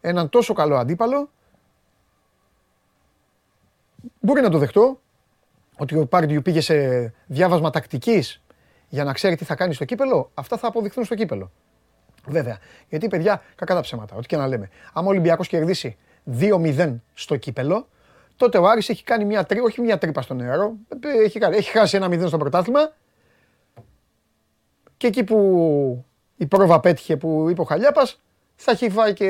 έναν 0.00 0.28
τόσο 0.28 0.52
καλό 0.54 0.76
αντίπαλο 0.76 1.30
μπορεί 4.20 4.40
να 4.40 4.50
το 4.50 4.58
δεχτώ 4.58 5.00
ότι 5.76 5.96
ο 5.96 6.06
Πάρντιου 6.06 6.42
πήγε 6.42 6.60
σε 6.60 6.74
διάβασμα 7.26 7.70
τακτικής 7.70 8.42
για 8.88 9.04
να 9.04 9.12
ξέρει 9.12 9.36
τι 9.36 9.44
θα 9.44 9.54
κάνει 9.54 9.74
στο 9.74 9.84
κύπελο 9.84 10.30
αυτά 10.34 10.56
θα 10.56 10.66
αποδειχθούν 10.66 11.04
στο 11.04 11.14
κύπελο 11.14 11.50
Βέβαια. 12.26 12.58
Γιατί 12.88 13.08
παιδιά, 13.08 13.42
κακά 13.54 13.74
τα 13.74 13.80
ψέματα, 13.80 14.16
ό,τι 14.16 14.26
και 14.26 14.36
να 14.36 14.46
λέμε. 14.46 14.68
Αν 14.92 15.04
ο 15.04 15.08
Ολυμπιακός 15.08 15.48
κερδίσει 15.48 15.96
2-0 16.38 16.94
στο 17.14 17.36
κύπελο, 17.36 17.88
τότε 18.36 18.58
ο 18.58 18.68
Άρης 18.68 18.88
έχει 18.88 19.04
κάνει 19.04 19.24
μια 19.24 19.44
τρύπα, 19.44 19.64
όχι 19.64 19.80
μια 19.80 19.98
τρύπα 19.98 20.22
στο 20.22 20.34
νερό, 20.34 20.72
ε, 21.00 21.24
έχει, 21.24 21.38
κάνει- 21.38 21.56
έχει 21.56 21.70
χάσει 21.70 21.96
ένα 21.96 22.08
0 22.08 22.26
στο 22.26 22.36
πρωτάθλημα. 22.38 22.92
Και 24.96 25.06
εκεί 25.06 25.24
που 25.24 26.04
η 26.38 26.46
πρόβα 26.46 26.80
πέτυχε 26.80 27.16
που 27.16 27.46
είπε 27.50 27.60
ο 27.60 27.64
Χαλιάπας, 27.64 28.20
θα 28.56 28.72
έχει, 28.72 28.90
φάει 28.90 29.12
και, 29.12 29.24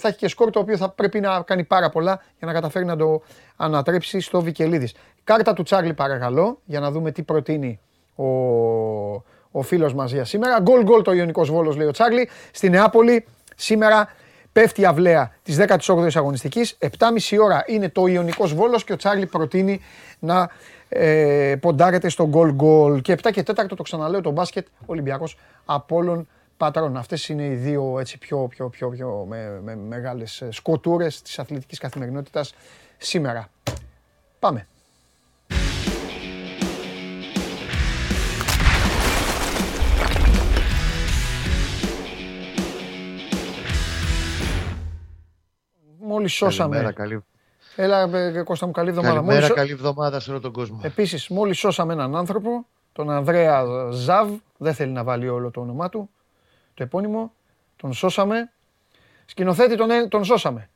θα 0.00 0.08
έχει 0.08 0.16
και 0.16 0.28
σκορ 0.28 0.50
το 0.50 0.58
οποίο 0.58 0.76
θα 0.76 0.88
πρέπει 0.88 1.20
να 1.20 1.42
κάνει 1.42 1.64
πάρα 1.64 1.90
πολλά 1.90 2.22
για 2.38 2.46
να 2.46 2.52
καταφέρει 2.52 2.84
να 2.84 2.96
το 2.96 3.22
ανατρέψει 3.56 4.20
στο 4.20 4.42
Βικελίδης. 4.42 4.94
Κάρτα 5.24 5.52
του 5.52 5.62
Τσάρλι 5.62 5.94
παρακαλώ, 5.94 6.60
για 6.64 6.80
να 6.80 6.90
δούμε 6.90 7.10
τι 7.10 7.22
προτείνει 7.22 7.80
ο, 8.14 8.24
ο 9.50 9.62
φίλος 9.62 9.94
μας 9.94 10.12
για 10.12 10.24
σήμερα. 10.24 10.60
Γκολ 10.60 10.82
γκολ 10.82 11.02
το 11.02 11.12
Ιωνικός 11.12 11.50
Βόλος 11.50 11.76
λέει 11.76 11.86
ο 11.86 11.90
Τσάρλι. 11.90 12.28
Στη 12.52 12.70
Νεάπολη 12.70 13.26
σήμερα 13.56 14.08
πέφτει 14.52 14.80
η 14.80 14.84
αυλαία 14.84 15.32
της 15.42 15.58
18ης 15.60 16.14
αγωνιστικής. 16.14 16.76
7.30 16.80 16.88
ώρα 17.42 17.64
είναι 17.66 17.88
το 17.88 18.06
Ιωνικός 18.06 18.54
Βόλος 18.54 18.84
και 18.84 18.92
ο 18.92 18.96
Τσάρλι 18.96 19.26
προτείνει 19.26 19.80
να 20.18 20.50
ε, 20.88 21.56
ποντάρεται 21.60 22.08
στο 22.08 22.26
γκολ 22.28 22.52
γκολ. 22.52 23.00
Και 23.00 23.16
7 23.22 23.30
και 23.32 23.42
4 23.46 23.66
το 23.76 23.82
ξαναλέω 23.82 24.20
το 24.20 24.30
μπάσκετ 24.30 24.66
Ολυμπιακός 24.86 25.38
Απόλλων 25.64 26.28
Πατρών. 26.56 26.96
Αυτές 26.96 27.28
είναι 27.28 27.44
οι 27.46 27.54
δύο 27.54 27.98
έτσι 27.98 28.18
πιο, 28.18 28.46
πιο, 28.46 28.68
πιο, 28.68 28.88
πιο 28.88 29.24
με, 29.28 29.60
με, 29.62 29.76
μεγάλες 29.76 30.40
ε, 30.40 30.50
σκοτούρες 30.50 31.22
της 31.22 31.38
αθλητικής 31.38 31.78
καθημερινότητας 31.78 32.54
σήμερα. 32.98 33.48
Πάμε. 34.38 34.66
Μόλις 45.98 46.32
σώσαμε. 46.32 46.74
Καλημέρα, 46.76 46.94
καλή, 46.96 47.24
Έλα, 47.76 48.18
ε, 48.18 48.42
Κώστα 48.42 48.66
μου, 48.66 48.72
καλή 48.72 48.88
εβδομάδα. 48.88 49.14
καλημέρα, 49.14 49.34
Μόλις 49.34 49.46
σω- 49.48 49.56
καλή 49.56 49.70
εβδομάδα 49.72 50.20
σε 50.20 50.30
όλο 50.30 50.40
τον 50.40 50.52
κόσμο. 50.52 50.80
Επίσης, 50.82 51.28
μόλις 51.28 51.58
σώσαμε 51.58 51.92
έναν 51.92 52.16
άνθρωπο, 52.16 52.66
τον 52.92 53.10
Ανδρέα 53.10 53.64
Ζαβ, 53.90 54.30
δεν 54.58 54.74
θέλει 54.74 54.92
να 54.92 55.04
βάλει 55.04 55.28
όλο 55.28 55.50
το 55.50 55.60
όνομά 55.60 55.88
του, 55.88 56.10
το 56.74 56.82
επώνυμο, 56.82 57.32
τον 57.76 57.92
σώσαμε. 57.92 58.50
Σκηνοθέτη 59.26 59.76
τον, 59.76 59.90
ε- 59.90 60.08
τον 60.08 60.24
σώσαμε. 60.24 60.68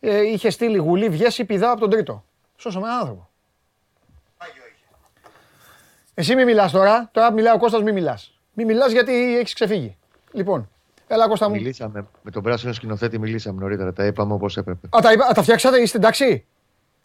Ε, 0.00 0.20
είχε 0.20 0.50
στείλει 0.50 0.76
γουλή, 0.76 1.08
βγες 1.08 1.42
πηδά 1.46 1.70
από 1.70 1.80
τον 1.80 1.90
τρίτο. 1.90 2.24
Σώσαμε 2.56 2.86
έναν 2.86 2.98
άνθρωπο. 2.98 3.28
Εσύ 6.14 6.34
μη 6.34 6.44
μιλάς 6.44 6.72
τώρα, 6.72 7.08
τώρα 7.12 7.28
που 7.28 7.34
μιλάει 7.34 7.54
ο 7.54 7.58
Κώστας 7.58 7.82
μη 7.82 7.92
μιλάς. 7.92 8.38
Μη 8.52 8.64
μιλάς 8.64 8.92
γιατί 8.92 9.36
έχεις 9.38 9.52
ξεφύγει. 9.54 9.96
Λοιπόν, 10.32 10.70
έλα 11.06 11.28
Κώστα 11.28 11.48
μου. 11.48 11.54
Μιλήσαμε 11.54 12.06
με 12.22 12.30
τον 12.30 12.42
πράσινο 12.42 12.72
σκηνοθέτη, 12.72 13.18
μιλήσαμε 13.18 13.60
νωρίτερα. 13.60 13.92
Τα 13.92 14.04
είπαμε 14.06 14.32
όπως 14.32 14.56
έπρεπε. 14.56 14.86
Α, 14.96 15.00
τα, 15.02 15.12
είπα- 15.12 15.26
α, 15.26 15.32
τα 15.32 15.42
φτιάξατε, 15.42 15.80
είστε 15.80 15.96
εντάξει; 15.98 16.44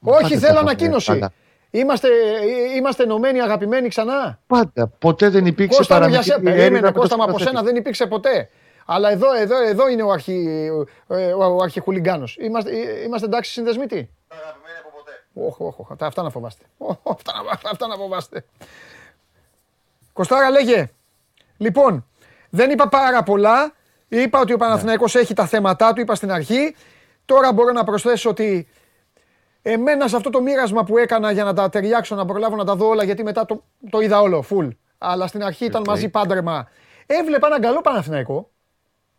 Πάτε 0.02 0.24
Όχι, 0.24 0.34
τα 0.34 0.40
θέλω 0.40 0.54
πάμε, 0.54 0.70
ανακοίνωση. 0.70 1.12
πάντα. 1.12 1.34
Είμαστε, 1.80 2.08
ε, 2.08 2.76
είμαστε 2.76 3.04
ενωμένοι, 3.04 3.42
αγαπημένοι 3.42 3.88
ξανά; 3.88 4.40
Πάντα. 4.48 4.88
Ποτέ 5.00 5.30
δεν 5.30 5.46
υπήρξε 5.46 5.78
Κώστα 5.78 6.00
μου, 6.00 6.08
για 6.08 6.10
παραμικρή 6.10 6.32
σε, 6.32 6.34
έρευνα 6.34 6.52
περίμενε, 6.52 6.86
με 6.86 6.92
τον 6.92 7.02
Κώστα 7.02 7.16
μου, 7.16 7.24
από 7.24 7.32
σκηνοθέτη. 7.32 7.58
σένα 7.58 7.70
δεν 7.72 7.76
υπήρξε 7.82 8.06
ποτέ. 8.06 8.50
Αλλά 8.86 9.12
εδώ, 9.12 9.34
εδώ, 9.36 9.64
εδώ 9.68 9.88
είναι 9.88 10.04
ο, 10.04 10.12
αρχι, 10.12 10.46
ε, 11.08 11.34
ο, 11.34 11.56
ο 11.56 11.62
αρχιχουλιγκάνος. 11.64 12.38
Είμαστε, 12.40 12.72
ε, 12.72 13.04
είμαστε 13.04 13.28
εντάξει 13.28 13.52
συνδεσμητοί. 13.52 14.10
Αγαπημένοι 14.28 14.78
από 14.80 14.90
ποτέ. 14.98 15.12
Όχι, 15.34 15.64
όχι, 15.64 15.82
όχι, 15.82 15.92
αυτά, 15.92 16.06
αυτά 16.06 16.24
να 16.24 16.30
φοβάστε. 16.30 16.64
Οχ, 16.78 16.96
Αυτά, 17.04 17.34
να- 17.44 17.70
αυτά 17.72 17.88
να 17.88 17.96
φοβάστε. 17.96 18.46
Κωστάρα 20.14 20.50
λέγε. 20.50 20.90
Λοιπόν, 21.58 22.06
δεν 22.50 22.70
είπα 22.72 22.88
πάρα 22.90 23.24
πολλά. 23.24 23.74
Είπα 24.08 24.40
ότι 24.40 24.54
ο 24.54 24.58
Παναθηναϊκός 24.58 25.16
έχει 25.16 25.34
τα 25.34 25.46
θέματά 25.46 25.94
του, 25.94 26.02
είπα 26.02 26.16
στην 26.16 26.32
αρχή. 26.32 26.76
Τώρα 27.26 27.54
μπορώ 27.54 27.72
να 27.72 27.84
προσθέσω 27.84 28.30
ότι 28.30 28.68
εμένα 29.68 30.08
σε 30.08 30.16
αυτό 30.16 30.30
το 30.30 30.42
μοίρασμα 30.42 30.84
που 30.84 30.98
έκανα 30.98 31.32
για 31.32 31.44
να 31.44 31.54
τα 31.54 31.70
ταιριάξω, 31.70 32.16
να 32.16 32.26
προλάβω 32.26 32.56
να 32.56 32.64
τα 32.66 32.76
δω 32.76 32.88
όλα, 32.88 33.04
γιατί 33.04 33.24
μετά 33.24 33.46
το, 33.46 33.64
το 33.90 34.00
είδα 34.00 34.22
όλο, 34.22 34.44
full. 34.50 34.68
Αλλά 34.98 35.28
στην 35.28 35.44
αρχή 35.44 35.66
ήταν 35.66 35.82
Οκ. 35.82 35.88
μαζί 35.88 36.10
πάντρεμα. 36.10 36.68
Έβλεπα 37.06 37.48
έναν 37.48 37.62
καλό 37.62 37.82
Παναθηναϊκό 37.82 38.50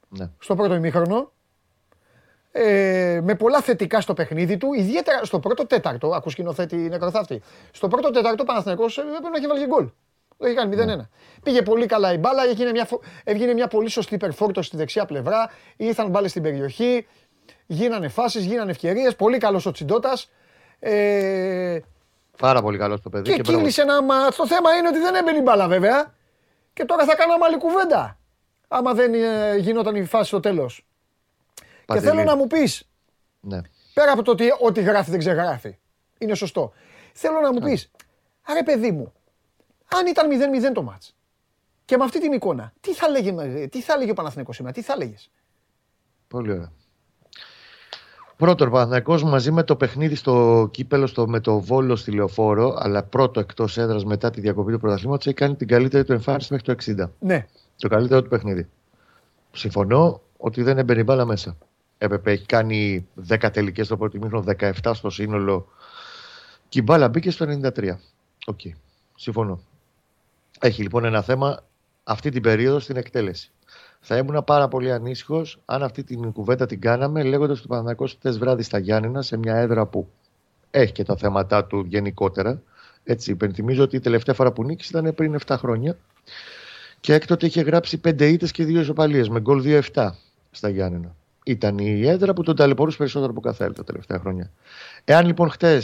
Ναι. 0.08 0.30
στο 0.38 0.54
πρώτο 0.54 0.74
ημίχρονο. 0.74 1.32
Ε, 2.52 3.20
με 3.24 3.34
πολλά 3.34 3.60
θετικά 3.60 4.00
στο 4.00 4.14
παιχνίδι 4.14 4.56
του, 4.56 4.72
ιδιαίτερα 4.72 5.24
στο 5.24 5.38
πρώτο 5.40 5.66
τέταρτο. 5.66 6.08
Ακούς 6.08 6.32
σκηνοθέτη 6.32 6.76
νεκροθάφτη. 6.76 7.42
Στο 7.70 7.88
πρώτο 7.88 8.10
τέταρτο 8.10 8.42
ο 8.42 8.46
Παναθηναϊκός 8.46 8.98
ε, 8.98 9.00
έπρεπε 9.00 9.28
να 9.28 9.36
έχει 9.36 9.46
βάλει 9.46 9.60
και 9.60 9.66
γκολ. 9.66 9.88
Το 10.38 10.46
έχει 10.46 10.54
κάνει 10.54 10.76
0-1. 11.00 11.06
Πήγε 11.42 11.62
πολύ 11.62 11.86
καλά 11.86 12.12
η 12.12 12.16
μπάλα, 12.16 12.42
έγινε 12.44 12.70
μια, 12.70 12.84
φο- 12.84 13.00
έβγαινε 13.24 13.52
μια 13.52 13.66
πολύ 13.68 13.88
σωστή 13.88 14.14
υπερφόρτωση 14.14 14.68
στη 14.68 14.76
δεξιά 14.76 15.04
πλευρά. 15.04 15.50
Ήρθαν 15.76 16.08
μπάλες 16.10 16.30
στην 16.30 16.42
περιοχή, 16.42 17.06
γίνανε 17.66 18.08
φάσεις, 18.08 18.44
γίνανε 18.44 18.70
ευκαιρίες. 18.70 19.16
Πολύ 19.16 19.38
καλός 19.38 19.66
ο 19.66 19.70
Τσιντότα. 19.70 20.12
Ε, 20.78 21.78
Πάρα 22.38 22.62
πολύ 22.62 22.78
καλός 22.78 23.00
το 23.00 23.10
παιδί. 23.10 23.34
και 23.34 23.42
μπράβο. 23.42 23.58
κύλησε 23.58 23.82
ένα 23.82 24.02
μάτς. 24.02 24.36
Το 24.36 24.46
θέμα 24.46 24.74
είναι 24.74 24.88
ότι 24.88 24.98
δεν 24.98 25.14
έμπαινε 25.14 25.38
η 25.38 25.42
μπάλα 25.44 25.68
βέβαια. 25.68 26.14
Και 26.72 26.84
τώρα 26.84 27.04
θα 27.04 27.14
κάναμε 27.16 27.44
άλλη 27.44 27.58
κουβέντα. 27.58 28.18
Άμα 28.68 28.94
δεν 28.94 29.14
ε, 29.14 29.56
γινόταν 29.56 29.94
η 29.96 30.04
φάση 30.04 30.26
στο 30.28 30.40
τέλος. 30.40 30.86
Και 31.54 31.64
Παντελή. 31.86 32.06
θέλω 32.06 32.22
να 32.22 32.36
μου 32.36 32.46
πεις, 32.46 32.88
Ναι. 33.40 33.60
πέρα 33.94 34.12
από 34.12 34.22
το 34.22 34.30
ότι 34.30 34.48
ό,τι 34.60 34.82
γράφει 34.82 35.10
δεν 35.10 35.18
ξεγράφει. 35.18 35.78
Είναι 36.18 36.34
σωστό. 36.34 36.72
Θέλω 37.12 37.40
να 37.40 37.52
μου 37.52 37.58
πεις, 37.60 37.90
άρε 38.42 38.62
παιδί 38.62 38.90
μου, 38.90 39.12
αν 39.96 40.06
ήταν 40.06 40.28
0-0 40.28 40.72
το 40.74 40.82
μάτς 40.82 41.16
και 41.84 41.96
με 41.96 42.04
αυτή 42.04 42.20
την 42.20 42.32
εικόνα, 42.32 42.72
τι 42.80 42.94
θα 42.94 43.08
λέγε, 43.08 43.32
με- 43.32 43.66
τι 43.70 43.82
θα 43.82 43.96
λέγε 43.96 44.10
ο 44.10 44.14
Παναθηναϊκός 44.14 44.56
σήμερα, 44.56 44.74
τι 44.74 44.82
θα 44.82 44.96
λέγες; 44.96 45.30
Πολύ 46.28 46.50
ωραία. 46.52 46.72
Πρώτον, 48.36 48.68
ο 48.68 48.70
Παναθηναϊκός 48.70 49.22
μαζί 49.22 49.50
με 49.50 49.62
το 49.62 49.76
παιχνίδι 49.76 50.14
στο 50.14 50.68
κύπελο 50.70 51.06
στο, 51.06 51.28
με 51.28 51.40
το 51.40 51.60
Βόλο 51.60 51.96
στη 51.96 52.10
Λεωφόρο, 52.10 52.74
αλλά 52.78 53.02
πρώτο 53.02 53.40
εκτός 53.40 53.78
έδρας 53.78 54.04
μετά 54.04 54.30
τη 54.30 54.40
διακοπή 54.40 54.72
του 54.72 54.78
πρωταθλήματος, 54.78 55.26
έχει 55.26 55.34
κάνει 55.34 55.56
την 55.56 55.68
καλύτερη 55.68 56.04
του 56.04 56.12
εμφάνιση 56.12 56.52
μέχρι 56.52 56.74
το 56.74 57.04
60. 57.04 57.08
Ναι, 57.18 57.46
Το 57.76 57.88
καλύτερο 57.88 58.22
του 58.22 58.28
παιχνίδι. 58.28 58.68
Συμφωνώ 59.52 60.20
ότι 60.36 60.62
δεν 60.62 60.78
έμπαινε 60.78 61.00
η 61.00 61.04
μπάλα 61.06 61.24
μέσα. 61.24 61.56
Έπρεπε, 61.98 62.30
έχει 62.30 62.46
κάνει 62.46 63.08
10 63.28 63.48
τελικές 63.52 63.86
στο 63.86 63.96
πρώτο 63.96 64.18
ημίχρονο, 64.18 64.44
17 64.58 64.90
στο 64.94 65.10
σύνολο. 65.10 65.68
Και 66.68 66.78
η 66.78 66.82
μπάλα 66.84 67.08
μπήκε 67.08 67.30
στο 67.30 67.46
93. 67.62 67.96
Οκ. 68.46 68.60
Συμφωνώ. 69.14 69.60
Έχει 70.60 70.82
λοιπόν 70.82 71.04
ένα 71.04 71.22
θέμα 71.22 71.62
αυτή 72.04 72.30
την 72.30 72.42
περίοδο 72.42 72.78
στην 72.78 72.96
εκτέλεση. 72.96 73.50
Θα 74.08 74.16
ήμουν 74.16 74.44
πάρα 74.44 74.68
πολύ 74.68 74.92
ανήσυχος 74.92 75.58
αν 75.64 75.82
αυτή 75.82 76.04
την 76.04 76.32
κουβέντα 76.32 76.66
την 76.66 76.80
κάναμε 76.80 77.22
λέγοντας 77.22 77.58
ότι 77.58 77.66
ο 77.70 77.76
Παναθηναϊκός 77.76 78.06
χτες 78.06 78.30
βράδυ 78.30 78.62
στα 78.62 78.78
Γιάννηνα 78.78 79.22
σε 79.22 79.36
μια 79.36 79.56
έδρα 79.56 79.86
που 79.86 80.08
έχει 80.70 80.92
και 80.92 81.04
τα 81.04 81.16
θέματα 81.16 81.64
του 81.64 81.84
γενικότερα. 81.88 82.62
Έτσι, 83.04 83.30
υπενθυμίζω 83.30 83.82
ότι 83.82 83.96
η 83.96 84.00
τελευταία 84.00 84.34
φορά 84.34 84.52
που 84.52 84.64
νίκησε 84.64 84.98
ήταν 84.98 85.14
πριν 85.14 85.38
7 85.46 85.54
χρόνια. 85.58 85.96
Και 87.00 87.14
έκτοτε 87.14 87.46
είχε 87.46 87.60
γράψει 87.60 88.00
5 88.04 88.20
ήττες 88.20 88.50
και 88.50 88.64
2 88.64 88.68
ισοπαλίες 88.68 89.28
με 89.28 89.40
γκολ 89.40 89.62
2-7 89.64 90.10
στα 90.50 90.68
Γιάννηνα. 90.68 91.14
Ήταν 91.44 91.78
η 91.78 92.06
έδρα 92.06 92.32
που 92.32 92.42
τον 92.42 92.56
ταλαιπωρούσε 92.56 92.96
περισσότερο 92.96 93.30
από 93.30 93.40
κάθε 93.40 93.64
άλλη 93.64 93.74
τα 93.74 93.84
τελευταία 93.84 94.18
χρόνια. 94.18 94.50
Εάν 95.04 95.26
λοιπόν 95.26 95.50
χτε 95.50 95.82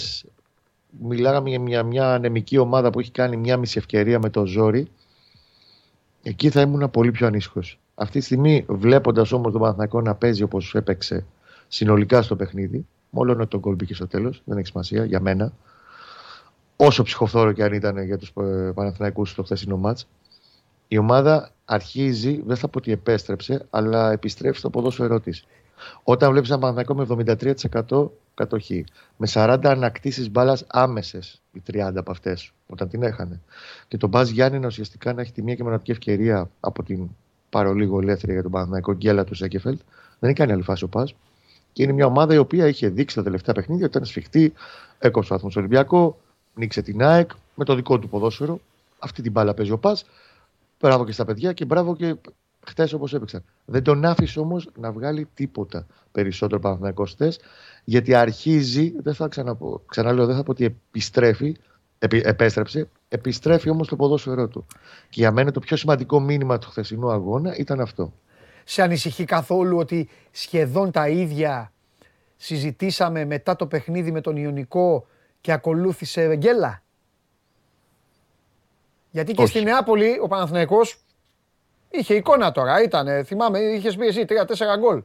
μιλάγαμε 1.00 1.48
για 1.48 1.60
μια, 1.60 1.82
μια 1.82 2.14
ανεμική 2.14 2.58
ομάδα 2.58 2.90
που 2.90 3.00
έχει 3.00 3.10
κάνει 3.10 3.36
μια 3.36 3.56
μισή 3.56 3.78
ευκαιρία 3.78 4.18
με 4.18 4.30
το 4.30 4.46
ζόρι, 4.46 4.90
εκεί 6.22 6.50
θα 6.50 6.60
ήμουν 6.60 6.90
πολύ 6.90 7.10
πιο 7.10 7.26
ανήσυχος. 7.26 7.76
Αυτή 7.94 8.18
τη 8.18 8.24
στιγμή, 8.24 8.64
βλέποντας 8.68 9.32
όμως 9.32 9.52
τον 9.52 9.60
Παναθηναϊκό 9.60 10.00
να 10.00 10.14
παίζει 10.14 10.42
όπως 10.42 10.74
έπαιξε 10.74 11.24
συνολικά 11.68 12.22
στο 12.22 12.36
παιχνίδι, 12.36 12.86
μόνο 13.10 13.32
ότι 13.32 13.46
τον 13.46 13.60
γκολ 13.60 13.74
μπήκε 13.74 13.94
στο 13.94 14.06
τέλος, 14.06 14.42
δεν 14.44 14.58
έχει 14.58 14.66
σημασία 14.66 15.04
για 15.04 15.20
μένα. 15.20 15.52
Όσο 16.76 17.02
ψυχοφθόρο 17.02 17.52
και 17.52 17.64
αν 17.64 17.72
ήταν 17.72 17.98
για 17.98 18.18
τους 18.18 18.32
Παναθηναϊκούς 18.74 19.30
στο 19.30 19.42
χθεσινό 19.42 19.76
μάτς, 19.76 20.06
η 20.88 20.98
ομάδα 20.98 21.50
αρχίζει, 21.64 22.42
δεν 22.46 22.56
θα 22.56 22.68
πω 22.68 22.78
ότι 22.78 22.92
επέστρεψε, 22.92 23.66
αλλά 23.70 24.12
επιστρέφει 24.12 24.58
στο 24.58 24.70
ποδόσφαιρό 24.70 25.20
της. 25.20 25.46
Όταν 26.02 26.30
βλέπεις 26.30 26.50
ένα 26.50 26.58
Παναθηναϊκό 26.58 26.94
με 26.94 27.24
73% 27.88 28.10
κατοχή, 28.34 28.84
με 29.16 29.28
40 29.32 29.58
ανακτήσεις 29.62 30.30
μπάλας 30.30 30.64
άμεσες, 30.68 31.42
οι 31.52 31.62
30 31.72 31.92
από 31.96 32.10
αυτές, 32.10 32.52
όταν 32.66 32.88
την 32.88 33.02
έχανε, 33.02 33.40
και 33.88 33.96
τον 33.96 34.08
Μπαζ 34.08 34.30
Γιάννη 34.30 34.66
ουσιαστικά 34.66 35.12
να 35.12 35.20
έχει 35.20 35.32
τη 35.32 35.42
μία 35.42 35.54
και 35.54 35.62
μοναδική 35.62 35.90
ευκαιρία 35.90 36.50
από 36.60 36.82
την 36.82 37.08
παρολίγο 37.52 38.00
ελεύθερη 38.00 38.32
για 38.32 38.42
τον 38.42 38.50
Παναθηναϊκό 38.50 38.92
γκέλα 38.92 39.24
του 39.24 39.34
Σέκεφελτ, 39.34 39.80
δεν 40.18 40.30
έχει 40.30 40.38
κάνει 40.38 40.52
άλλη 40.52 40.62
φάση 40.62 40.84
ο 40.84 40.88
Παζ. 40.88 41.10
Και 41.72 41.82
είναι 41.82 41.92
μια 41.92 42.06
ομάδα 42.06 42.34
η 42.34 42.38
οποία 42.38 42.66
είχε 42.66 42.88
δείξει 42.88 43.16
τα 43.16 43.22
τελευταία 43.22 43.54
παιχνίδια 43.54 43.86
ότι 43.86 43.96
ήταν 43.96 44.08
σφιχτή, 44.08 44.52
έκοψε 44.98 45.28
βαθμό 45.32 45.50
στο 45.50 45.60
Ολυμπιακό, 45.60 46.18
νίξε 46.54 46.82
την 46.82 47.02
ΑΕΚ 47.02 47.30
με 47.54 47.64
το 47.64 47.74
δικό 47.74 47.98
του 47.98 48.08
ποδόσφαιρο. 48.08 48.60
Αυτή 48.98 49.22
την 49.22 49.32
μπάλα 49.32 49.54
παίζει 49.54 49.72
ο 49.72 49.78
Παζ. 49.78 50.00
Μπράβο 50.80 51.04
και 51.04 51.12
στα 51.12 51.24
παιδιά 51.24 51.52
και 51.52 51.64
μπράβο 51.64 51.96
και 51.96 52.16
χτες 52.66 52.92
όπως 52.92 53.14
έπαιξαν. 53.14 53.44
Δεν 53.64 53.82
τον 53.82 54.04
άφησε 54.04 54.40
όμως 54.40 54.68
να 54.78 54.92
βγάλει 54.92 55.28
τίποτα 55.34 55.86
περισσότερο 56.12 56.60
Παναθυνακό 56.60 57.04
χτε, 57.04 57.32
γιατί 57.84 58.14
αρχίζει, 58.14 58.94
δεν 59.02 59.14
θα 59.14 59.28
ξαναπώ, 59.28 59.82
ξαναλέω, 59.86 60.26
δεν 60.26 60.36
θα 60.36 60.42
πω 60.42 60.50
ότι 60.50 60.64
επιστρέφει, 60.64 61.56
επι, 61.98 62.22
επέστρεψε, 62.24 62.88
επιστρέφει 63.12 63.70
όμως 63.70 63.88
το 63.88 63.96
ποδόσφαιρό 63.96 64.48
του. 64.48 64.66
Και 65.08 65.20
για 65.20 65.32
μένα 65.32 65.50
το 65.50 65.60
πιο 65.60 65.76
σημαντικό 65.76 66.20
μήνυμα 66.20 66.58
του 66.58 66.68
χθεσινού 66.70 67.10
αγώνα 67.10 67.56
ήταν 67.56 67.80
αυτό. 67.80 68.12
σε 68.64 68.82
ανησυχεί 68.82 69.24
καθόλου 69.24 69.78
ότι 69.78 70.08
σχεδόν 70.30 70.90
τα 70.90 71.08
ίδια 71.08 71.72
συζητήσαμε 72.36 73.24
μετά 73.24 73.56
το 73.56 73.66
παιχνίδι 73.66 74.12
με 74.12 74.20
τον 74.20 74.36
Ιωνικό 74.36 75.06
και 75.40 75.52
ακολούθησε 75.52 76.36
γκέλα. 76.36 76.82
Γιατί 79.10 79.32
και 79.32 79.42
Όχι. 79.42 79.50
στη 79.50 79.62
Νεάπολη 79.62 80.18
ο 80.22 80.28
Παναθηναϊκός 80.28 80.96
είχε 81.90 82.14
εικόνα 82.14 82.52
τώρα, 82.52 82.82
ήταν, 82.82 83.24
θυμάμαι, 83.24 83.58
είχες 83.58 83.96
πει 83.96 84.06
εσύ 84.06 84.24
3-4 84.28 84.78
γκολ. 84.78 85.02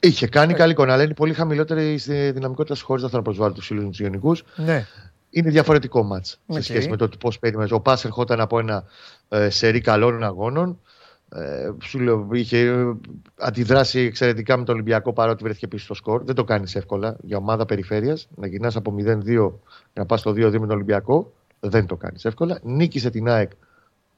Είχε 0.00 0.26
κάνει 0.26 0.54
καλή 0.54 0.72
εικόνα, 0.72 0.92
αλλά 0.92 1.02
είναι 1.02 1.14
πολύ 1.14 1.34
χαμηλότερη 1.34 1.98
στη 1.98 2.30
δυναμικότητα 2.30 2.80
χωρίς 2.84 3.02
να 3.02 3.08
θέλω 3.08 3.20
να 3.20 3.24
προσβάλλω 3.24 3.52
τους 3.52 3.66
φίλους 3.66 3.84
του 3.84 4.00
Ιωνικού. 4.00 4.44
Ναι. 4.56 4.86
Είναι 5.34 5.50
διαφορετικό 5.50 6.02
ματς 6.02 6.28
σε 6.28 6.58
Οκ. 6.58 6.62
σχέση 6.62 6.88
με 6.88 6.96
το 6.96 7.08
πώς 7.20 7.38
περίμενες. 7.38 7.70
Ο 7.70 7.80
ΠΑΣ 7.80 8.04
ερχόταν 8.04 8.40
από 8.40 8.58
ένα 8.58 8.84
ε, 9.28 9.50
σερί 9.50 9.80
καλών 9.80 10.22
αγώνων. 10.22 10.80
Ε, 11.28 11.70
σου 11.82 11.98
λέω, 11.98 12.28
είχε 12.32 12.58
ε, 12.58 12.92
αντιδράσει 13.36 14.00
εξαιρετικά 14.00 14.56
με 14.56 14.64
τον 14.64 14.74
Ολυμπιακό 14.74 15.12
παρότι 15.12 15.42
βρέθηκε 15.44 15.68
πίσω 15.68 15.84
στο 15.84 15.94
σκορ. 15.94 16.24
Δεν 16.24 16.34
το 16.34 16.44
κάνεις 16.44 16.74
εύκολα 16.74 17.16
για 17.22 17.36
ομάδα 17.36 17.66
περιφέρειας. 17.66 18.28
Να 18.34 18.46
γυρνάς 18.46 18.76
από 18.76 18.94
0-2 18.98 19.50
να 19.92 20.06
πας 20.06 20.20
στο 20.20 20.30
2-2 20.30 20.36
με 20.36 20.50
τον 20.50 20.70
Ολυμπιακό. 20.70 21.32
Δεν 21.60 21.86
το 21.86 21.96
κάνεις 21.96 22.24
εύκολα. 22.24 22.58
Νίκησε 22.62 23.10
την 23.10 23.28
ΑΕΚ 23.28 23.50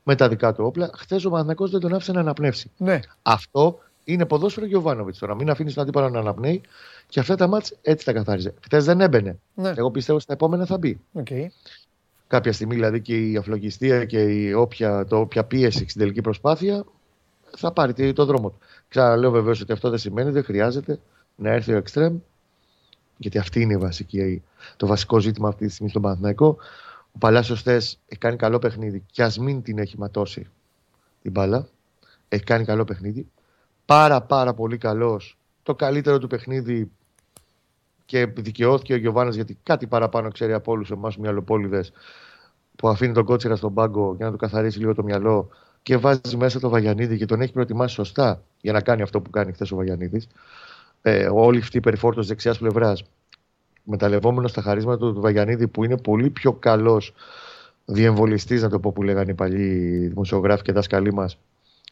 με 0.03 0.15
τα 0.15 0.29
δικά 0.29 0.53
του 0.53 0.65
όπλα. 0.65 0.91
Χθες 0.95 1.25
ο 1.25 1.29
Παναθηναϊκός 1.29 1.71
δεν 1.71 1.81
τον 1.81 1.95
άφησε 1.95 2.13
να 2.13 2.21
αναπνεύσει. 2.21 2.71
Ναι. 2.77 3.01
Αυτό 3.23 3.79
είναι 4.05 4.27
ποδόσφαιρο 4.27 4.67
Γιοβάνοβιτς 4.67 5.15
τώρα. 5.19 5.35
Μην 5.35 5.51
αφήνεις 5.51 5.75
τον 5.75 5.83
αντίπαλο 5.83 6.09
να 6.09 6.19
αναπνέει. 6.19 6.61
Και 7.09 7.21
αυτά 7.21 7.35
τα 7.37 7.47
ματς 7.47 7.75
έτσι 7.83 8.05
τα 8.05 8.13
καθάριζε. 8.13 8.55
Χθες 8.63 8.85
δεν 8.85 9.01
έμπαινε. 9.01 9.39
Ναι. 9.55 9.73
Εγώ 9.77 9.91
πιστεύω 9.91 10.19
στα 10.19 10.33
επόμενα 10.33 10.67
θα 10.67 10.79
μπει 10.79 11.01
Οκ. 11.13 11.27
κάποια 12.27 12.53
στιγμή 12.53 12.75
δηλαδή 12.75 13.01
και 13.01 13.31
η 13.31 13.37
αφλογιστία 13.37 14.05
και 14.05 14.19
η 14.23 14.53
όποια, 14.53 15.05
το 15.05 15.17
όποια 15.19 15.45
πίεση 15.45 15.85
στην 15.89 16.01
τελική 16.01 16.21
προσπάθεια 16.21 16.85
θα 17.57 17.73
πάρει 17.73 17.93
τη- 17.93 18.13
το 18.13 18.25
δρόμο 18.25 18.49
του. 18.51 18.59
Ξαναλέω 18.89 19.31
βεβαίως 19.31 19.61
ότι 19.61 19.73
αυτό 19.73 19.91
δεν 19.91 19.99
σημαίνει, 19.99 20.31
δεν 20.31 20.45
χρειάζεται 20.45 20.99
να 21.37 21.51
έρθει 21.51 21.73
ο 21.73 21.77
Εκστρέμ 21.77 22.17
γιατί 23.19 23.39
αυτή 23.39 23.61
είναι 23.61 23.73
η 23.73 23.77
βασική, 23.77 24.43
το 24.77 24.87
βασικό 24.87 25.19
ζήτημα 25.21 25.49
αυτή 25.49 25.67
τη 25.67 25.73
στιγμή 25.73 25.91
στον 25.91 26.03
Παναθηναϊκό. 26.03 26.57
Ο 27.13 27.19
Παλάσιος 27.19 27.63
Θες 27.63 27.99
έχει 28.09 28.21
κάνει 28.21 28.37
καλό 28.37 28.59
παιχνίδι 28.59 29.05
και 29.13 29.23
ας 29.23 29.39
μην 29.39 29.63
την 29.63 29.79
έχει 29.79 29.99
ματώσει 29.99 30.47
την 31.23 31.31
μπάλα. 31.33 31.67
Έχει 32.29 32.43
κάνει 32.45 32.65
καλό 32.65 32.85
παιχνίδι. 32.85 33.27
Πάρα 33.85 34.21
πάρα 34.23 34.55
πολύ 34.55 34.79
καλός. 34.79 35.39
Το 35.67 35.75
καλύτερο 35.75 36.19
του 36.19 36.27
παιχνίδι 36.27 36.91
και 38.05 38.27
δικαιώθηκε 38.27 38.93
ο 38.93 38.97
Γιωβάνα 38.97 39.31
γιατί 39.31 39.59
κάτι 39.63 39.87
παραπάνω 39.87 40.31
ξέρει 40.31 40.53
από 40.53 40.73
όλους 40.73 40.91
εμάς 40.91 41.17
μυαλοπόλυδε 41.17 41.85
που 42.77 42.89
αφήνει 42.89 43.13
τον 43.13 43.25
κότσιρα 43.25 43.57
στον 43.57 43.75
πάγκο 43.75 44.15
για 44.17 44.27
να 44.27 44.33
του 44.33 44.39
καθαρίσει 44.39 44.79
λίγο 44.79 44.95
το 44.95 45.03
μυαλό 45.03 45.49
και 45.83 45.97
βάζει 45.97 46.37
μέσα 46.37 46.61
το 46.61 46.69
Βαγιανίδη 46.69 47.17
και 47.17 47.25
τον 47.25 47.41
έχει 47.41 47.53
προετοιμάσει 47.53 47.95
σωστά 47.95 48.43
για 48.61 48.73
να 48.73 48.81
κάνει 48.81 49.03
αυτό 49.03 49.21
που 49.21 49.31
κάνει 49.31 49.53
χθες 49.53 49.73
ο 49.73 49.77
Βαγιανίδης. 49.77 50.27
Ε, 51.03 51.29
όλη 51.33 51.59
αυτή 51.59 51.77
η 51.77 51.81
περιφόρτωση 51.81 52.29
δεξιάς 52.29 52.59
πλευράς, 52.59 53.05
μεταλλευόμενος 53.83 54.51
στα 54.51 54.63
χαρίσματα 54.63 54.99
του, 54.99 55.15
του 55.15 55.21
Βαγιανίδη 55.21 55.69
που 55.69 55.85
είναι 55.85 55.99
πολύ 55.99 56.31
πιο 56.31 56.53
καλός 56.53 57.15
διεμβολιστής, 57.85 58.63
να 58.63 58.69
το 58.69 58.79
πω 58.79 58.93
που 58.93 59.03
λέγανε 59.03 59.31
οι 59.31 59.35
παλιοί 59.35 60.07
δημοσιογράφοι 60.07 60.63
και 60.63 60.73
δάσκαλοι 60.73 61.13
μας, 61.13 61.39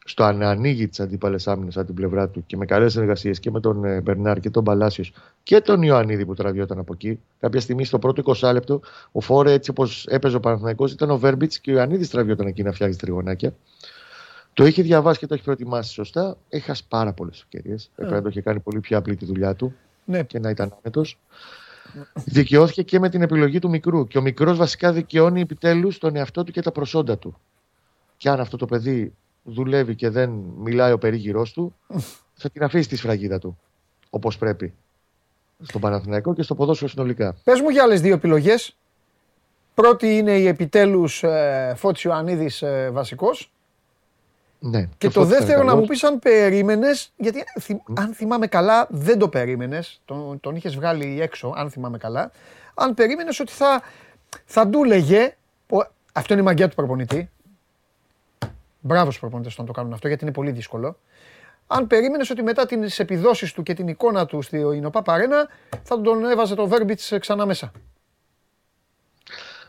στο 0.07 0.31
να 0.31 0.49
ανοίγει 0.49 0.87
τις 0.87 0.99
αντίπαλες 0.99 1.47
άμυνες 1.47 1.77
από 1.77 1.85
την 1.85 1.95
πλευρά 1.95 2.29
του 2.29 2.43
και 2.45 2.57
με 2.57 2.65
καλές 2.65 2.91
συνεργασίε 2.91 3.31
και 3.31 3.51
με 3.51 3.59
τον 3.59 3.85
ε, 3.85 4.01
Μπερνάρ 4.01 4.39
και 4.39 4.49
τον 4.49 4.63
Παλάσιος 4.63 5.13
και 5.43 5.61
τον 5.61 5.81
Ιωαννίδη 5.81 6.25
που 6.25 6.33
τραβιόταν 6.33 6.79
από 6.79 6.93
εκεί. 6.93 7.19
Κάποια 7.39 7.59
στιγμή 7.59 7.85
στο 7.85 7.99
πρώτο 7.99 8.35
20 8.41 8.51
λεπτό, 8.53 8.81
ο 9.11 9.21
Φόρε 9.21 9.51
έτσι 9.51 9.69
όπως 9.69 10.05
έπαιζε 10.09 10.35
ο 10.35 10.39
Παναθηναϊκός 10.39 10.91
ήταν 10.91 11.09
ο 11.09 11.17
Βέρμπιτς 11.17 11.59
και 11.59 11.71
ο 11.71 11.73
Ιωαννίδης 11.73 12.09
τραβιόταν 12.09 12.47
εκεί 12.47 12.63
να 12.63 12.71
φτιάξει 12.71 12.97
τριγωνάκια. 12.97 13.53
Το 14.53 14.63
έχει 14.63 14.81
διαβάσει 14.81 15.19
και 15.19 15.27
το 15.27 15.33
έχει 15.33 15.43
προετοιμάσει 15.43 15.91
σωστά. 15.91 16.37
Έχει 16.49 16.63
χάσει 16.63 16.87
πάρα 16.87 17.13
πολλές 17.13 17.41
ευκαιρίες. 17.41 17.89
Έπρεπε 17.95 18.15
να 18.15 18.21
το 18.21 18.29
είχε 18.29 18.41
κάνει 18.41 18.59
πολύ 18.59 18.79
πιο 18.79 18.97
απλή 18.97 19.15
τη 19.15 19.25
δουλειά 19.25 19.55
του 19.55 19.75
Ναι. 20.05 20.23
και 20.23 20.39
να 20.39 20.49
ήταν 20.49 20.75
άνετος. 20.81 21.17
Δικαιώθηκε 22.25 22.81
και 22.81 22.99
με 22.99 23.09
την 23.09 23.21
επιλογή 23.21 23.59
του 23.59 23.69
μικρού. 23.69 24.07
Και 24.07 24.17
ο 24.17 24.21
μικρός 24.21 24.57
βασικά 24.57 24.91
δικαιώνει 24.91 25.41
επιτέλους 25.41 25.97
τον 25.97 26.15
εαυτό 26.15 26.43
του 26.43 26.51
και 26.51 26.61
τα 26.61 26.71
προσόντα 26.71 27.17
του. 27.17 27.37
Και 28.17 28.29
αν 28.29 28.39
αυτό 28.39 28.57
το 28.57 28.65
παιδί 28.65 29.13
δουλεύει 29.45 29.95
και 29.95 30.09
δεν 30.09 30.29
μιλάει 30.57 30.91
ο 30.91 30.97
περίγυρός 30.97 31.53
του, 31.53 31.75
θα 32.41 32.49
την 32.49 32.63
αφήσει 32.63 32.89
τη 32.89 32.95
σφραγίδα 32.95 33.39
του. 33.39 33.59
Όπως 34.09 34.37
πρέπει. 34.37 34.73
Στον 35.63 35.81
Παναθηναϊκό 35.81 36.33
και 36.33 36.41
στο 36.41 36.55
ποδόσφαιρο 36.55 36.89
συνολικά. 36.89 37.35
Πες 37.43 37.61
μου 37.61 37.69
για 37.69 37.83
άλλες 37.83 38.01
δύο 38.01 38.13
επιλογές. 38.13 38.75
Πρώτη 39.73 40.17
είναι 40.17 40.37
η 40.37 40.47
επιτέλους 40.47 41.23
ε, 41.23 41.73
Φώτης 41.77 42.01
Ιωαννίδης 42.03 42.61
ε, 42.61 42.89
βασικός. 42.93 43.51
Ναι. 44.59 44.89
Και 44.97 45.07
το 45.07 45.11
Φώτης 45.11 45.27
ήταν 45.29 45.39
δεύτερο 45.39 45.59
να 45.63 45.65
καλός. 45.69 45.81
μου 45.81 45.87
πεις 45.87 46.03
αν 46.03 46.19
περίμενες, 46.19 47.11
γιατί 47.17 47.43
θυ- 47.59 47.81
αν 47.93 48.13
θυμάμαι 48.13 48.47
καλά 48.47 48.87
δεν 48.89 49.17
το 49.19 49.29
περίμενες, 49.29 50.01
τον, 50.05 50.39
τον 50.39 50.55
είχες 50.55 50.75
βγάλει 50.75 51.21
έξω, 51.21 51.53
αν 51.57 51.69
θυμάμαι 51.71 51.97
καλά, 51.97 52.31
αν 52.73 52.93
περίμενες 52.93 53.39
ότι 53.39 53.51
θα, 53.51 53.81
θα 54.45 54.67
ντούλεγε, 54.67 55.35
ο- 55.69 55.85
αυτό 56.13 56.33
είναι 56.33 56.41
η 56.41 56.45
μαγιά 56.45 56.67
του 56.69 56.75
προπονητή, 56.75 57.29
μπράβο 58.85 59.05
στους 59.05 59.19
προπονητές 59.19 59.53
όταν 59.53 59.65
το 59.65 59.71
κάνουν 59.71 59.93
αυτό, 59.93 60.07
γιατί 60.07 60.23
είναι 60.23 60.33
πολύ 60.33 60.51
δύσκολο, 60.51 60.97
αν 61.67 61.87
περίμενες 61.87 62.29
ότι 62.29 62.43
μετά 62.43 62.65
τις 62.65 62.99
επιδόσεις 62.99 63.53
του 63.53 63.63
και 63.63 63.73
την 63.73 63.87
εικόνα 63.87 64.25
του 64.25 64.41
στη 64.41 64.57
Ινωπά 64.57 65.01
Παρένα 65.01 65.47
θα 65.83 66.01
τον 66.01 66.25
έβαζε 66.25 66.55
το 66.55 66.67
Βέρμπιτς 66.67 67.13
ξανά 67.19 67.45
μέσα. 67.45 67.71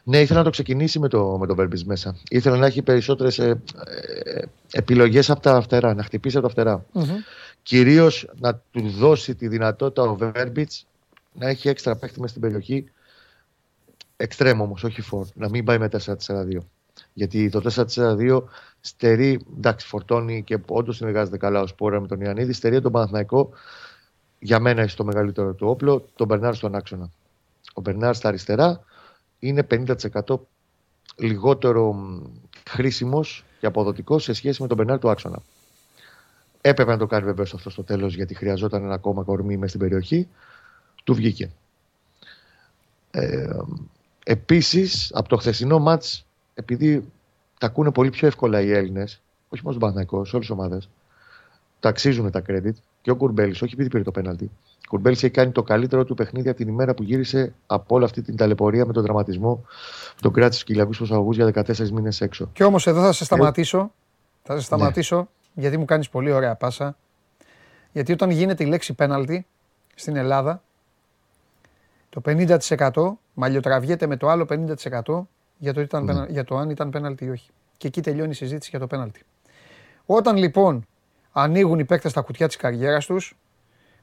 Ναι, 0.03 0.21
ήθελα 0.21 0.39
να 0.39 0.45
το 0.45 0.51
ξεκινήσει 0.51 0.99
με 0.99 1.09
το, 1.09 1.37
με 1.39 1.47
το 1.47 1.55
Βέρμπιτς 1.55 1.85
μέσα. 1.85 2.17
Ήθελα 2.29 2.57
να 2.57 2.67
έχει 2.67 2.83
περισσότερες 2.83 3.39
ε, 3.39 3.63
ε, 4.25 4.43
επιλογές 4.73 5.31
από 5.31 5.41
τα 5.41 5.61
φτερά, 5.61 5.95
να 5.95 6.03
χτυπήσει 6.03 6.37
από 6.37 6.47
τα 6.47 6.53
φτερά. 6.53 6.85
Κυρίως 7.63 8.29
να 8.39 8.55
του 8.71 8.89
δώσει 8.89 9.35
τη 9.35 9.49
δυνατότητα 9.49 10.03
ο 10.03 10.15
Βέρμπιτ 10.15 10.71
να 11.33 11.49
έχει 11.49 11.69
έξτρα 11.69 11.97
παίχτη 11.97 12.21
μες 12.21 12.31
στην 12.31 12.43
περιοχή. 12.43 12.91
Εξτρέμ 14.17 14.61
όμως, 14.61 14.85
όχι 14.85 15.01
φορ. 15.01 15.27
Να 15.35 15.49
μην 15.49 15.65
πάει 15.65 15.79
με 15.79 15.89
4-4-2. 16.27 16.59
Γιατί 17.13 17.49
το 17.49 17.87
4-4-2 17.95 18.43
στερεί, 18.87 19.41
εντάξει, 19.57 19.87
φορτώνει 19.87 20.43
και 20.43 20.59
όντως 20.67 20.97
συνεργάζεται 20.97 21.37
καλά 21.37 21.61
ο 21.61 21.67
Σπόρα 21.67 22.01
με 22.01 22.07
τον 22.07 22.21
Ιωαννίδη. 22.21 22.53
Στερεί 22.53 22.81
τον 22.81 22.93
Παναθηναϊκό. 22.93 23.51
Για 24.39 24.61
μένα 24.61 24.83
έχει 24.83 24.97
το 24.97 25.05
μεγαλύτερο 25.05 25.53
του 25.53 25.67
όπλο, 25.69 26.09
τον 26.17 26.27
Μπερνάρ 26.27 26.55
στον 26.55 26.75
άξονα. 26.75 27.11
Ο 27.75 27.81
Μπερνάρ 27.81 28.15
στα 28.15 28.29
αριστερά 28.29 28.81
είναι 29.39 29.67
50% 29.71 30.37
λιγότερο 31.17 32.13
χρήσιμος 32.69 33.45
και 33.61 33.67
αποδοτικός 33.67 34.23
σε 34.23 34.33
σχέση 34.33 34.63
με 34.63 34.69
τον 34.69 34.77
Μπερνάρ 34.77 34.99
του 34.99 35.11
άξονα. 35.11 35.43
Έπρεπε 36.61 36.91
να 36.91 36.99
το 36.99 37.07
κάνει 37.07 37.25
βεβαίως 37.25 37.55
αυτό 37.55 37.71
στο 37.71 37.85
τέλος 37.85 38.15
γιατί 38.15 38.35
χρειαζόταν 38.35 38.83
ένα 38.83 38.95
ακόμα 38.95 39.23
κορμί 39.23 39.57
μέσα 39.57 39.69
στην 39.69 39.81
περιοχή. 39.81 40.29
Του 41.05 41.15
βγήκε. 41.15 41.51
Ε, 43.11 43.57
Επίσης, 44.29 45.11
από 45.15 45.29
το 45.29 45.37
χθεσινό 45.37 45.79
μάτς, 45.79 46.27
επειδή 46.55 47.13
τα 47.59 47.67
ακούνε 47.67 47.91
πολύ 47.91 48.11
πιο 48.11 48.27
εύκολα 48.27 48.61
οι 48.61 48.73
Έλληνες, 48.73 49.21
όχι 49.49 49.63
μόνο 49.63 49.77
στον 49.77 49.79
Παναθηναϊκό, 49.79 50.25
σε 50.25 50.37
όλες 50.37 50.49
τις 50.49 50.57
ομάδες, 50.57 50.89
τα 51.81 51.89
αξίζουν 51.89 52.31
τα 52.31 52.43
credit 52.49 52.75
και 53.03 53.11
ο 53.11 53.17
Κουρμπέλης, 53.17 53.63
όχι 53.63 53.75
επειδή 53.75 53.89
πήρε 53.89 54.03
το 54.03 54.11
πέναλτι. 54.11 54.51
Ο 54.87 54.89
Κουρμπέλης 54.89 55.23
έχει 55.23 55.33
κάνει 55.33 55.51
το 55.51 55.63
καλύτερο 55.63 56.05
του 56.05 56.15
παιχνίδι 56.15 56.49
από 56.49 56.59
την 56.59 56.69
ημέρα 56.69 56.95
που 56.95 57.03
γύρισε 57.03 57.55
από 57.67 57.95
όλη 57.95 58.05
αυτή 58.05 58.23
την 58.23 58.37
ταλαιπωρία 58.37 58.87
με 58.87 58.93
τον 58.93 59.05
τραυματισμό 59.05 59.55
που 60.15 60.21
τον 60.21 60.33
κράτησε 60.33 60.53
στους 60.61 60.65
κυλιακού 60.65 60.91
προσαγωγού 60.91 61.33
για 61.33 61.53
14 61.55 61.89
μήνες 61.89 62.21
έξω. 62.21 62.51
Και 62.53 62.65
όμως 62.65 62.87
εδώ 62.87 63.01
θα 63.01 63.13
σε 63.13 63.25
σταματήσω. 63.25 63.93
Θα 64.43 64.59
σε 64.59 64.65
σταματήσω 64.65 65.29
γιατί 65.55 65.77
μου 65.77 65.85
κάνεις 65.85 66.09
πολύ 66.09 66.33
ωραία 66.33 66.55
πάσα. 66.55 66.97
Γιατί 67.93 68.13
όταν 68.13 68.31
γίνεται 68.31 68.65
η 68.65 68.67
λέξη 68.67 68.95
πέναλτι 68.95 69.47
στην 69.95 70.17
Ελλάδα, 70.17 70.63
το 72.09 72.21
50% 72.25 73.13
μαλλιοτραβιέται 73.35 74.07
με 74.07 74.17
το 74.17 74.29
άλλο 74.29 74.47
50% 75.05 75.27
για 75.59 75.73
το, 75.75 75.81
ήταν, 75.81 76.07
πένα- 76.07 76.27
για 76.31 76.45
το 76.45 76.57
αν 76.57 76.71
ήταν 76.71 76.91
πέναλτι 76.91 77.25
ή 77.25 77.31
όχι. 77.31 77.51
Και 77.77 77.87
εκεί 77.87 78.01
τελειώνει 78.01 78.31
η 78.31 78.35
συζήτηση 78.35 78.71
για 78.71 78.79
το 78.79 78.87
πέναλτι. 78.87 79.23
Όταν 80.07 80.37
λοιπόν 80.37 80.87
ανοίγουν 81.33 81.79
οι 81.79 81.85
παίκτες 81.85 82.13
τα 82.13 82.21
κουτιά 82.21 82.47
της 82.47 82.57
καριέρας 82.57 83.07
τους, 83.07 83.37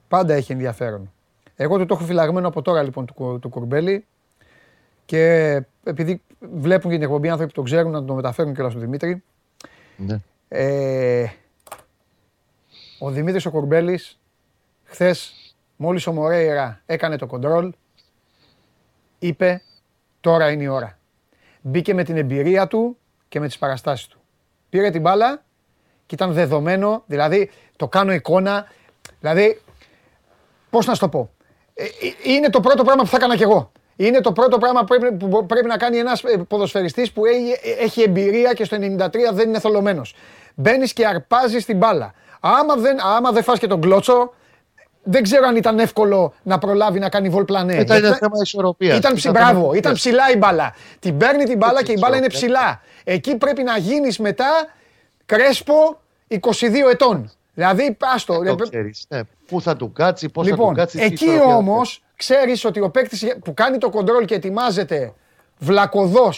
πάντα 0.08 0.34
έχει 0.34 0.52
ενδιαφέρον. 0.52 1.12
Εγώ 1.56 1.78
του 1.78 1.86
το 1.86 1.94
έχω 1.94 2.04
φυλαγμένο 2.04 2.48
από 2.48 2.62
τώρα 2.62 2.84
λοιπόν 2.84 3.06
του, 3.06 3.14
Κου- 3.14 3.40
του 3.42 3.50
Κουρμπέλη 3.50 4.06
και 5.06 5.62
επειδή 5.84 6.22
βλέπουν 6.40 6.90
και 6.92 6.96
την 6.98 7.06
εκπομπή 7.06 7.30
άνθρωποι 7.30 7.54
που 7.54 7.58
το 7.60 7.66
ξέρουν 7.66 7.92
να 7.92 8.06
το 8.06 8.14
μεταφέρουν 8.14 8.54
και 8.54 8.62
στον 8.70 8.80
Δημήτρη. 8.80 9.24
Ναι. 9.98 10.20
Ε, 10.48 11.28
ο 13.00 13.10
Δημήτρης 13.12 13.46
ο 13.46 13.52
Κουρμπέλης 13.52 14.20
χθες 14.84 15.34
μόλις 15.76 16.08
ο 16.08 16.12
Μορέιρα 16.14 16.82
έκανε 16.86 17.16
το 17.18 17.28
κοντρόλ 17.28 17.74
είπε 19.20 19.62
τώρα 20.22 20.52
είναι 20.52 20.64
η 20.64 20.68
ώρα. 20.68 20.98
Μπήκε 21.66 21.94
με 21.94 22.04
την 22.04 22.18
εμπειρία 22.18 22.68
του 22.68 22.98
και 23.30 23.40
με 23.40 23.48
τις 23.48 23.58
παραστάσεις 23.58 24.08
του. 24.08 24.20
Πήρε 24.70 24.90
την 24.90 25.02
μπάλα 25.02 25.44
και 26.06 26.16
ήταν 26.16 26.34
δεδομένο, 26.34 27.04
δηλαδή 27.06 27.50
το 27.76 27.88
κάνω 27.88 28.14
εικόνα, 28.14 28.68
δηλαδή 29.20 29.62
πώς 30.70 30.86
να 30.86 30.94
σου 30.94 31.00
το 31.00 31.10
πω. 31.10 31.30
Ε, 31.74 31.84
ε, 31.84 31.90
είναι 32.24 32.50
το 32.50 32.60
πρώτο 32.60 32.84
πράγμα 32.84 33.04
που 33.04 33.10
θα 33.10 33.18
έκανα 33.18 33.36
κι 33.36 33.44
εγώ. 33.44 33.72
Είναι 33.96 34.22
το 34.22 34.32
πρώτο 34.32 34.58
πράγμα 34.58 34.80
που 34.80 34.86
πρέπει, 34.86 35.14
που 35.14 35.46
πρέπει 35.46 35.68
να 35.68 35.78
κάνει 35.78 35.98
ένας 35.98 36.24
ε, 36.24 36.38
ποδοσφαιριστής 36.48 37.12
που 37.12 37.26
έχει, 37.26 37.56
έχει 37.80 38.02
εμπειρία 38.02 38.54
και 38.54 38.64
στο 38.64 38.78
93 38.78 39.10
δεν 39.34 39.48
είναι 39.48 39.60
θολωμένος. 39.60 40.16
Μπαίνεις 40.56 40.94
και 40.94 41.08
αρπάζεις 41.08 41.66
την 41.66 41.78
μπάλα. 41.78 42.14
Άμα 42.40 42.76
δεν, 42.76 42.98
άμα 43.02 43.32
δεν 43.32 43.44
φας 43.44 43.60
και 43.60 43.68
τον 43.68 43.82
κλώτσο, 43.82 44.34
δεν 45.04 45.24
ξέρω 45.24 45.48
αν 45.48 45.56
ήταν 45.56 45.80
εύκολο 45.80 46.34
να 46.44 46.58
προλάβει 46.58 47.00
να 47.00 47.10
κάνει 47.10 47.30
βολπλανέ. 47.30 47.74
Ήταν 47.74 48.00
Γιατί- 48.00 48.18
θέμα 48.18 48.38
ισορροπίας. 48.42 48.98
ήταν 48.98 49.14
ψη, 49.16 49.30
μπράβο, 49.30 49.74
ήταν 49.74 49.94
ψηλά 49.94 50.32
η 50.34 50.38
μπάλα. 50.38 50.76
Την 51.00 51.18
παίρνει 51.18 51.44
την 51.44 51.58
μπάλα 51.58 51.84
και 51.84 51.92
η 51.92 51.98
μπάλα 52.00 52.18
είναι 52.18 52.28
ψηλά. 52.28 52.82
Εκεί 53.04 53.36
πρέπει 53.38 53.64
να 53.64 53.78
γίνεις 53.78 54.20
μετά 54.20 54.46
κρέσπο 55.26 56.00
22 56.28 56.90
ετών. 56.92 57.32
Δηλαδή, 57.54 57.98
άστο. 58.00 58.44
Το 58.44 58.56
ξέρεις, 58.56 59.06
ναι. 59.10 59.20
Πού 59.48 59.62
θα 59.62 59.76
του 59.76 59.92
κάτσει, 59.92 60.30
πώς 60.30 60.48
θα 60.48 60.54
του 60.54 60.60
Λοιπόν, 60.60 60.76
κάτσει. 60.76 60.98
τι 60.98 61.04
εκεί 61.04 61.26
ισορροπία 61.26 61.56
όμως 61.56 62.04
ξέρεις 62.16 62.66
ότι 62.66 62.80
ο 62.82 62.90
παίκτης 62.90 63.26
που 63.44 63.54
κάνει 63.54 63.78
το 63.78 63.90
κοντρόλ 63.90 64.26
και 64.26 64.36
ετοιμάζεται 64.36 65.14
βλακοδό 65.58 66.32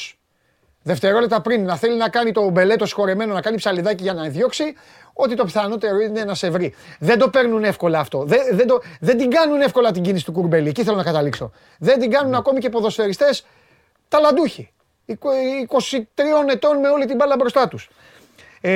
δευτερόλεπτα 0.85 1.41
πριν 1.41 1.65
να 1.65 1.75
θέλει 1.75 1.97
να 1.97 2.09
κάνει 2.09 2.31
το 2.31 2.49
μπελέτο 2.49 2.85
σχορεμένο, 2.85 3.33
να 3.33 3.41
κάνει 3.41 3.57
ψαλιδάκι 3.57 4.03
για 4.03 4.13
να 4.13 4.27
διώξει, 4.27 4.63
ότι 5.13 5.35
το 5.35 5.45
πιθανότερο 5.45 5.99
είναι 5.99 6.23
να 6.23 6.35
σε 6.35 6.49
βρει. 6.49 6.73
Δεν 6.99 7.17
το 7.17 7.29
παίρνουν 7.29 7.63
εύκολα 7.63 7.99
αυτό. 7.99 8.23
Δεν, 8.23 8.39
δεν, 8.51 8.67
το, 8.67 8.81
δεν 8.99 9.17
την 9.17 9.29
κάνουν 9.29 9.61
εύκολα 9.61 9.91
την 9.91 10.03
κίνηση 10.03 10.25
του 10.25 10.31
κουρμπέλι. 10.31 10.69
Εκεί 10.69 10.83
θέλω 10.83 10.95
να 10.95 11.03
καταλήξω. 11.03 11.51
Δεν 11.79 11.99
την 11.99 12.11
κάνουν 12.11 12.33
ακόμη 12.33 12.59
και 12.59 12.69
ποδοσφαιριστές 12.69 13.45
ταλαντούχοι. 14.07 14.71
23 15.07 15.15
ετών 16.51 16.79
με 16.79 16.87
όλη 16.87 17.05
την 17.05 17.15
μπάλα 17.15 17.35
μπροστά 17.35 17.67
τους. 17.67 17.89
Ε, 18.61 18.71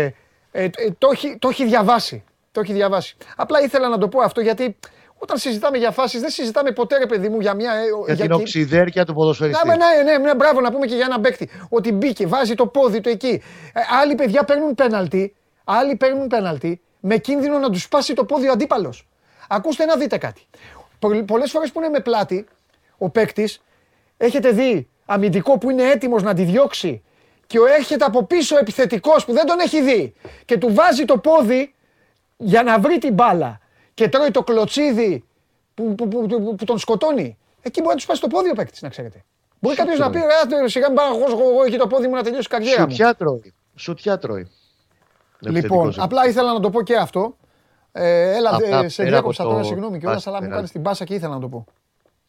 ε, 0.00 0.10
ε, 0.52 0.70
το, 0.98 1.08
έχει, 1.12 1.36
το 1.38 1.48
έχει 1.48 1.64
διαβάσει. 1.64 2.24
Το 2.52 2.60
έχει 2.60 2.72
διαβάσει. 2.72 3.16
Απλά 3.36 3.60
ήθελα 3.60 3.88
να 3.88 3.98
το 3.98 4.08
πω 4.08 4.20
αυτό 4.20 4.40
γιατί 4.40 4.76
όταν 5.22 5.38
συζητάμε 5.38 5.78
για 5.78 5.90
φάσεις 5.90 6.20
δεν 6.20 6.30
συζητάμε 6.30 6.72
ποτέ 6.72 6.98
ρε 6.98 7.06
παιδί 7.06 7.28
μου 7.28 7.40
για 7.40 7.54
μια... 7.54 7.72
ε, 7.72 8.12
Για 8.12 8.16
την 8.16 8.24
κι- 8.26 8.40
οξυδέρκεια 8.40 9.04
του 9.04 9.14
ποδοσφαιριστή. 9.14 9.68
ναι, 9.68 9.74
ναι, 9.74 10.12
ναι, 10.12 10.18
ναι, 10.18 10.34
μπράβο 10.34 10.60
να 10.60 10.72
πούμε 10.72 10.86
και 10.86 10.94
για 10.94 11.04
έναν 11.04 11.20
παίκτη. 11.20 11.48
Ότι 11.68 11.92
μπήκε, 11.92 12.26
βάζει 12.26 12.54
το 12.54 12.66
πόδι 12.66 13.00
του 13.00 13.08
εκεί. 13.08 13.42
Ε, 13.72 13.80
άλλοι 14.00 14.14
παιδιά 14.14 14.44
παίρνουν 14.44 14.74
πέναλτι, 14.74 15.34
άλλοι 15.64 15.96
παίρνουν 15.96 16.26
πέναλτι 16.26 16.80
με 17.00 17.16
κίνδυνο 17.16 17.58
να 17.58 17.70
τους 17.70 17.82
σπάσει 17.82 18.14
το 18.14 18.24
πόδι 18.24 18.48
ο 18.48 18.52
αντίπαλος. 18.52 19.08
Ακούστε 19.48 19.84
να 19.84 19.96
δείτε 19.96 20.18
κάτι. 20.18 20.42
Πολλές 21.26 21.50
φορές 21.50 21.72
που 21.72 21.80
είναι 21.80 21.88
με 21.88 22.00
πλάτη 22.00 22.46
ο 22.98 23.08
παίκτης, 23.10 23.62
έχετε 24.16 24.50
δει 24.50 24.88
αμυντικό 25.06 25.58
που 25.58 25.70
είναι 25.70 25.82
έτοιμος 25.82 26.22
να 26.22 26.34
τη 26.34 26.42
διώξει 26.42 27.02
και 27.46 27.58
ο 27.58 27.66
έρχεται 27.66 28.04
από 28.04 28.24
πίσω 28.24 28.56
επιθετικός 28.58 29.24
που 29.24 29.32
δεν 29.32 29.46
τον 29.46 29.58
έχει 29.60 29.82
δει 29.82 30.14
και 30.44 30.58
του 30.58 30.74
βάζει 30.74 31.04
το 31.04 31.18
πόδι 31.18 31.74
για 32.36 32.62
να 32.62 32.78
βρει 32.78 32.98
την 32.98 33.12
μπάλα 33.14 33.60
και 33.94 34.08
τρώει 34.08 34.30
το 34.30 34.42
κλωτσίδι 34.42 35.24
που, 35.74 35.94
που, 35.94 36.08
που, 36.08 36.26
που- 36.26 36.54
που 36.54 36.64
τον 36.64 36.78
σκοτώνει. 36.78 37.36
Εκεί 37.62 37.78
μπορεί 37.80 37.88
να 37.88 37.94
τους 37.94 38.02
σπάσει 38.04 38.20
το 38.20 38.26
πόδι 38.26 38.50
ο 38.50 38.54
παίκτης, 38.54 38.82
να 38.82 38.88
ξέρετε. 38.88 39.24
Μπορεί 39.60 39.76
κάποιος 39.76 39.98
να 39.98 40.10
πει: 40.10 40.18
«Ρε, 40.62 40.68
σιγά 40.68 40.86
μην 40.86 40.96
πάω 40.96 41.06
εγώ, 41.16 41.24
εγώ, 41.30 41.50
εγώ 41.50 41.62
εκεί 41.66 41.76
το 41.76 41.86
πόδι 41.86 42.06
μου 42.08 42.14
να 42.14 42.22
τελειώσει 42.22 42.46
η 42.46 42.50
καριέρα 42.50 42.82
μου. 42.82 42.90
Σουτιά 42.90 43.14
τρώει. 43.14 43.52
Σουτιά 43.76 44.18
τρώει. 44.18 44.46
Λοιπόν, 45.38 45.56
Επιθετικός. 45.56 45.98
απλά 45.98 46.26
ήθελα 46.28 46.52
να 46.52 46.60
το 46.60 46.70
πω 46.70 46.82
και 46.82 46.96
αυτό. 46.96 47.36
Ε, 47.92 48.36
έλα, 48.36 48.54
Απλά 48.54 48.78
ε, 48.84 48.88
σε 48.88 49.02
πέρα 49.02 49.14
διάκοψα 49.14 49.42
από 49.42 49.50
το 49.50 49.56
τώρα, 49.56 49.68
συγγνώμη 49.68 49.98
κιόλας, 49.98 50.16
πάση 50.16 50.28
αλλά 50.28 50.38
μου 50.38 50.44
πέρα. 50.44 50.56
κάνει 50.56 50.68
την 50.68 50.82
πάσα 50.82 51.04
και 51.04 51.14
ήθελα 51.14 51.34
να 51.34 51.40
το 51.40 51.48
πω. 51.48 51.64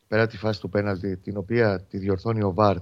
Πέρα 0.07 0.27
τη 0.27 0.37
φάση 0.37 0.59
του 0.59 0.69
πέναλτη, 0.69 1.17
την 1.17 1.37
οποία 1.37 1.81
τη 1.89 1.97
διορθώνει 1.97 2.43
ο 2.43 2.53
Βαρ, 2.53 2.75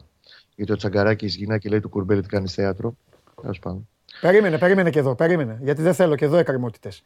γιατί 0.55 0.71
ο 0.71 0.75
Τσαγκαράκης 0.75 1.35
γυρνά 1.35 1.57
και 1.57 1.69
λέει 1.69 1.79
του 1.79 1.89
Κουρμπέλη 1.89 2.21
τι 2.21 2.27
κάνεις 2.27 2.53
θέατρο. 2.53 2.95
Τέλος 3.41 3.59
πάντων. 3.59 3.87
Περίμενε, 4.21 4.57
περίμενε 4.57 4.89
και 4.89 4.99
εδώ, 4.99 5.15
περίμενε. 5.15 5.57
Γιατί 5.61 5.81
δεν 5.81 5.93
θέλω 5.93 6.15
και 6.15 6.25
εδώ 6.25 6.37
εκκρεμότητες. 6.37 7.03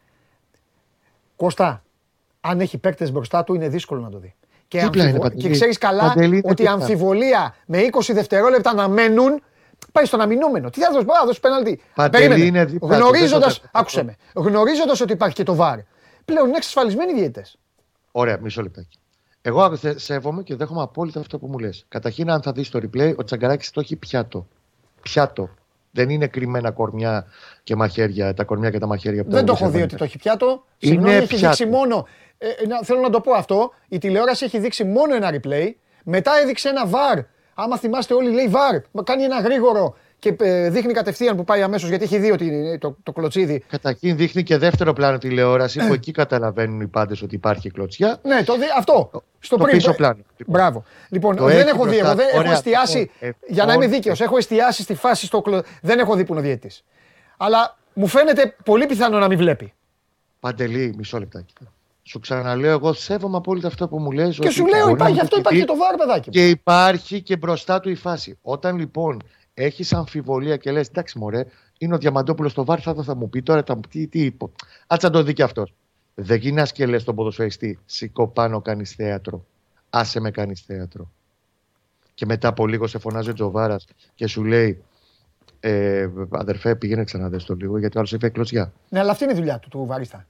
Κώστα, 1.36 1.82
αν 2.40 2.60
έχει 2.60 2.78
παίκτες 2.78 3.12
μπροστά 3.12 3.44
του, 3.44 3.54
είναι 3.54 3.68
δύσκολο 3.68 4.00
να 4.00 4.10
το 4.10 4.18
δει. 4.18 4.34
Και, 4.68 4.80
Δίπλα 4.80 5.02
είναι, 5.02 5.10
αμφιβο... 5.10 5.22
Παντελή. 5.28 5.42
και 5.42 5.50
ξέρεις 5.50 5.78
καλά 5.78 6.02
Παντελή 6.08 6.26
είναι 6.26 6.36
ότι 6.50 6.62
η 6.62 6.66
δίπλα. 6.66 6.72
αμφιβολία 6.72 7.54
με 7.66 7.78
20 7.92 8.00
δευτερόλεπτα 8.12 8.74
να 8.74 8.88
μένουν 8.88 9.42
πάει 9.92 10.04
στον 10.04 10.20
αμυνόμενο. 10.20 10.70
Τι 10.70 10.80
θα 10.80 10.90
δώσει, 10.92 11.04
μπορεί 11.04 11.18
να 11.20 11.26
δώσει 11.26 11.40
πέναλτι. 11.40 11.80
Παντελή 11.94 12.46
είναι 12.46 12.64
δίπλα 12.64 12.88
του, 12.88 12.94
Γνωρίζοντα, 12.94 13.46
δεν 13.46 13.56
το- 13.62 13.68
άκουσε 13.72 14.02
με, 14.04 14.16
γνωρίζοντας 14.34 15.00
ότι 15.00 15.12
υπάρχει 15.12 15.34
και 15.34 15.42
το 15.42 15.54
βαρ. 15.54 15.78
Πλέον 16.24 16.46
είναι 16.48 16.56
εξασφαλισμένοι 16.56 17.12
οι 17.12 17.14
διαιτητές. 17.14 17.58
Ωραία, 18.12 18.38
μισό 18.40 18.62
λεπτάκι. 18.62 18.98
Εγώ 19.42 19.76
θε- 19.76 19.98
σέβομαι 19.98 20.42
και 20.42 20.54
δέχομαι 20.56 20.82
απόλυτα 20.82 21.20
αυτό 21.20 21.38
που 21.38 21.46
μου 21.46 21.58
λες. 21.58 21.84
Καταρχήν, 21.88 22.30
αν 22.30 22.42
θα 22.42 22.52
δεις 22.52 22.68
το 22.70 22.80
replay, 22.82 23.14
ο 23.16 23.24
Τσαγκαράκης 23.24 23.70
το 23.70 23.80
έχει 23.80 23.96
πιάτο. 23.96 24.46
Πιάτο. 25.02 25.50
Δεν 25.96 26.10
είναι 26.10 26.26
κρυμμένα 26.26 26.70
κορμιά 26.70 27.26
και 27.62 27.76
μαχαίρια, 27.76 28.34
τα 28.34 28.44
κορμιά 28.44 28.70
και 28.70 28.78
τα 28.78 28.86
μαχαίρια 28.86 29.24
που 29.24 29.30
Δεν 29.30 29.44
το 29.44 29.52
τα 29.52 29.58
έχω 29.58 29.64
δει 29.70 29.78
βρίσκουν. 29.78 29.84
ότι 29.90 29.96
το 29.96 30.04
έχει 30.04 30.18
πιάτο. 30.18 30.46
Είναι 30.78 30.92
Συγγνώμη, 30.92 31.14
έχει 31.16 31.26
πιάτο. 31.26 31.46
δείξει 31.46 31.66
μόνο. 31.66 32.06
Ε, 32.38 32.48
ε, 32.48 32.66
να- 32.66 32.80
θέλω 32.82 33.00
να 33.00 33.10
το 33.10 33.20
πω 33.20 33.32
αυτό. 33.32 33.70
Η 33.88 33.98
τηλεόραση 33.98 34.44
έχει 34.44 34.58
δείξει 34.58 34.84
μόνο 34.84 35.14
ένα 35.14 35.30
replay. 35.34 35.70
Μετά 36.04 36.32
έδειξε 36.42 36.68
ένα 36.68 36.86
βαρ. 36.86 37.18
Άμα 37.54 37.78
θυμάστε 37.78 38.14
όλοι, 38.14 38.30
λέει 38.30 38.48
βαρ. 38.48 38.74
Μα 38.90 39.02
Κάνει 39.02 39.22
ένα 39.22 39.40
γρήγορο 39.40 39.96
και 40.32 40.44
ε, 40.44 40.70
δείχνει 40.70 40.92
κατευθείαν 40.92 41.36
που 41.36 41.44
πάει 41.44 41.62
αμέσως 41.62 41.88
γιατί 41.88 42.04
έχει 42.04 42.18
δει 42.18 42.30
ότι 42.30 42.44
είναι 42.46 42.78
το, 42.78 42.96
το 43.02 43.12
κλωτσίδι. 43.12 43.64
Καταρχήν 43.68 44.16
δείχνει 44.16 44.42
και 44.42 44.56
δεύτερο 44.56 44.92
πλάνο 44.92 45.18
τηλεόραση 45.18 45.86
που 45.86 45.92
εκεί 45.92 46.12
καταλαβαίνουν 46.12 46.80
οι 46.80 46.86
πάντες 46.86 47.22
ότι 47.22 47.34
υπάρχει 47.34 47.70
κλωτσιά. 47.70 48.18
Ναι, 48.22 48.42
το, 48.44 48.54
δει- 48.54 48.68
αυτό. 48.78 49.10
Στο 49.38 49.56
το 49.56 49.64
πριν. 49.64 49.76
πίσω 49.76 49.92
πλάνο. 49.94 50.18
Μπράβο. 50.46 50.84
Λοιπόν, 51.08 51.36
Το 51.36 51.44
δεν 51.44 51.56
έχει 51.58 51.68
έχω 51.68 51.84
δει. 51.84 51.90
μπροστά 51.90 52.06
Εγώ 52.06 52.14
δεν 52.16 52.24
του. 52.26 52.30
έχω 52.30 52.38
Ωραία. 52.38 52.52
εστιάσει. 52.52 52.98
Λοιπόν, 52.98 53.34
για 53.48 53.64
να 53.64 53.72
είμαι 53.72 53.82
λοιπόν, 53.84 53.96
δίκαιος, 53.98 54.20
έχω 54.20 54.36
εστιάσει 54.36 54.82
στη 54.82 54.94
φάση 54.94 55.26
στο 55.26 55.40
κλω... 55.42 55.62
Δεν 55.82 55.98
έχω 55.98 56.14
δει 56.14 56.24
που 56.24 56.32
είναι 56.32 56.40
ο 56.40 56.44
διαιτητής. 56.44 56.84
Αλλά 57.36 57.76
μου 57.92 58.06
φαίνεται 58.06 58.56
πολύ 58.64 58.86
πιθανό 58.86 59.18
να 59.18 59.28
μην 59.28 59.38
βλέπει. 59.38 59.72
Παντελή, 60.40 60.94
μισό 60.96 61.18
λεπτάκι. 61.18 61.52
Σου 62.02 62.20
ξαναλέω, 62.20 62.70
εγώ 62.70 62.92
σέβομαι 62.92 63.36
απόλυτα 63.36 63.66
αυτό 63.66 63.88
που 63.88 63.98
μου 63.98 64.10
λες. 64.12 64.36
Και 64.38 64.46
ότι 64.46 64.54
σου 64.54 64.66
λέω, 64.66 64.80
μπορεί 64.80 64.92
υπάρχει, 64.92 65.12
να 65.14 65.18
γι' 65.18 65.24
αυτό 65.24 65.36
μου 65.36 65.42
υπάρχει 65.46 65.60
και 65.60 65.64
πει 65.66 65.72
το 65.72 65.78
βαρ, 65.78 65.94
παιδάκι. 65.96 66.22
μου. 66.28 66.32
Και 66.32 66.48
υπάρχει 66.48 67.22
και 67.22 67.36
μπροστά 67.36 67.80
του 67.80 67.90
η 67.90 67.94
φάση. 67.94 68.38
Όταν 68.42 68.78
λοιπόν 68.78 69.22
έχεις 69.58 69.92
αμφιβολία 69.92 70.56
και 70.56 70.70
λες, 70.70 70.88
εντάξει, 70.88 71.18
μωρέ, 71.18 71.46
είναι 71.78 71.94
ο 71.94 71.98
Διαμαντόπουλος 71.98 72.52
στο 72.52 72.64
βάρ, 72.64 72.80
θα, 72.82 72.94
θα 72.94 73.14
μου 73.16 73.28
πει 73.28 73.42
τώρα 73.42 73.62
τα, 73.62 73.80
τι, 73.88 74.06
τι 74.06 74.24
είπε. 74.24 74.44
Άτσα 74.86 75.10
το 75.10 75.22
δει 75.22 75.32
και 75.32 75.42
αυτός. 75.42 75.74
Δεν 76.14 76.38
γυρνάς 76.38 76.72
και 76.72 76.86
λες 76.86 77.02
στον 77.02 77.14
ποδοσφαιριστή, 77.14 77.78
σηκώ 77.84 78.28
πάνω, 78.28 78.60
κάνεις 78.60 78.92
θέατρο. 78.92 79.44
Άσε 79.90 80.20
με 80.20 80.30
κάνεις 80.30 80.60
θέατρο. 80.60 81.10
Και 82.14 82.26
μετά 82.26 82.48
από 82.48 82.66
λίγο 82.66 82.86
σε 82.86 82.98
φωνάζει 82.98 83.30
ο 83.30 83.32
Τζοβάρας 83.32 83.86
και 84.14 84.26
σου 84.26 84.44
λέει, 84.44 84.82
ε, 85.60 86.08
αδερφέ, 86.30 86.76
πήγαινε 86.76 87.04
ξανά 87.04 87.28
δες 87.28 87.44
το 87.44 87.54
λίγο, 87.54 87.78
γιατί 87.78 87.96
ο 87.96 88.00
άλλος 88.00 88.12
έφυγε 88.12 88.32
κλωτσιά. 88.32 88.72
Ναι, 88.88 88.98
αλλά 88.98 89.10
αυτή 89.10 89.24
είναι 89.24 89.32
η 89.32 89.36
δουλειά 89.36 89.58
του, 89.58 89.68
του 89.68 89.86
βαρίστα. 89.86 90.26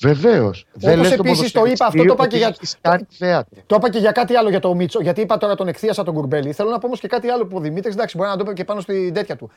Βεβαίως. 0.00 0.66
Όπως 0.82 1.10
επίσης 1.10 1.52
το 1.52 1.64
είπα, 1.64 1.86
αυτό 1.86 2.04
το 2.04 2.12
είπα 2.12 2.26
και 2.26 2.36
για- 2.36 2.56
Κάνει 2.80 3.06
θέατρο. 3.10 3.62
Το 3.66 3.76
είπα 3.76 3.90
και 3.90 3.98
για 3.98 4.12
κάτι 4.12 4.34
άλλο 4.36 4.48
για 4.50 4.60
το 4.60 4.74
Μίτσο, 4.74 5.00
γιατί 5.00 5.20
είπα 5.20 5.38
τώρα 5.38 5.54
τον 5.54 5.68
εκθίασα 5.68 6.04
τον 6.04 6.14
Κουρμπέλη. 6.14 6.52
Θέλω 6.52 6.70
να 6.70 6.78
πω 6.78 6.86
όμως 6.86 7.00
και 7.00 7.08
κάτι 7.08 7.28
άλλο 7.28 7.46
που 7.46 7.56
ο 7.56 7.60
Δημήτρης, 7.60 7.94
εντάξει, 7.94 8.16
μπορεί 8.16 8.28
να 8.30 8.36
το 8.36 8.44
πει 8.44 8.52
και 8.52 8.64
πάνω 8.64 8.80
στην 8.80 9.14
τέτοια 9.14 9.36
του. 9.36 9.50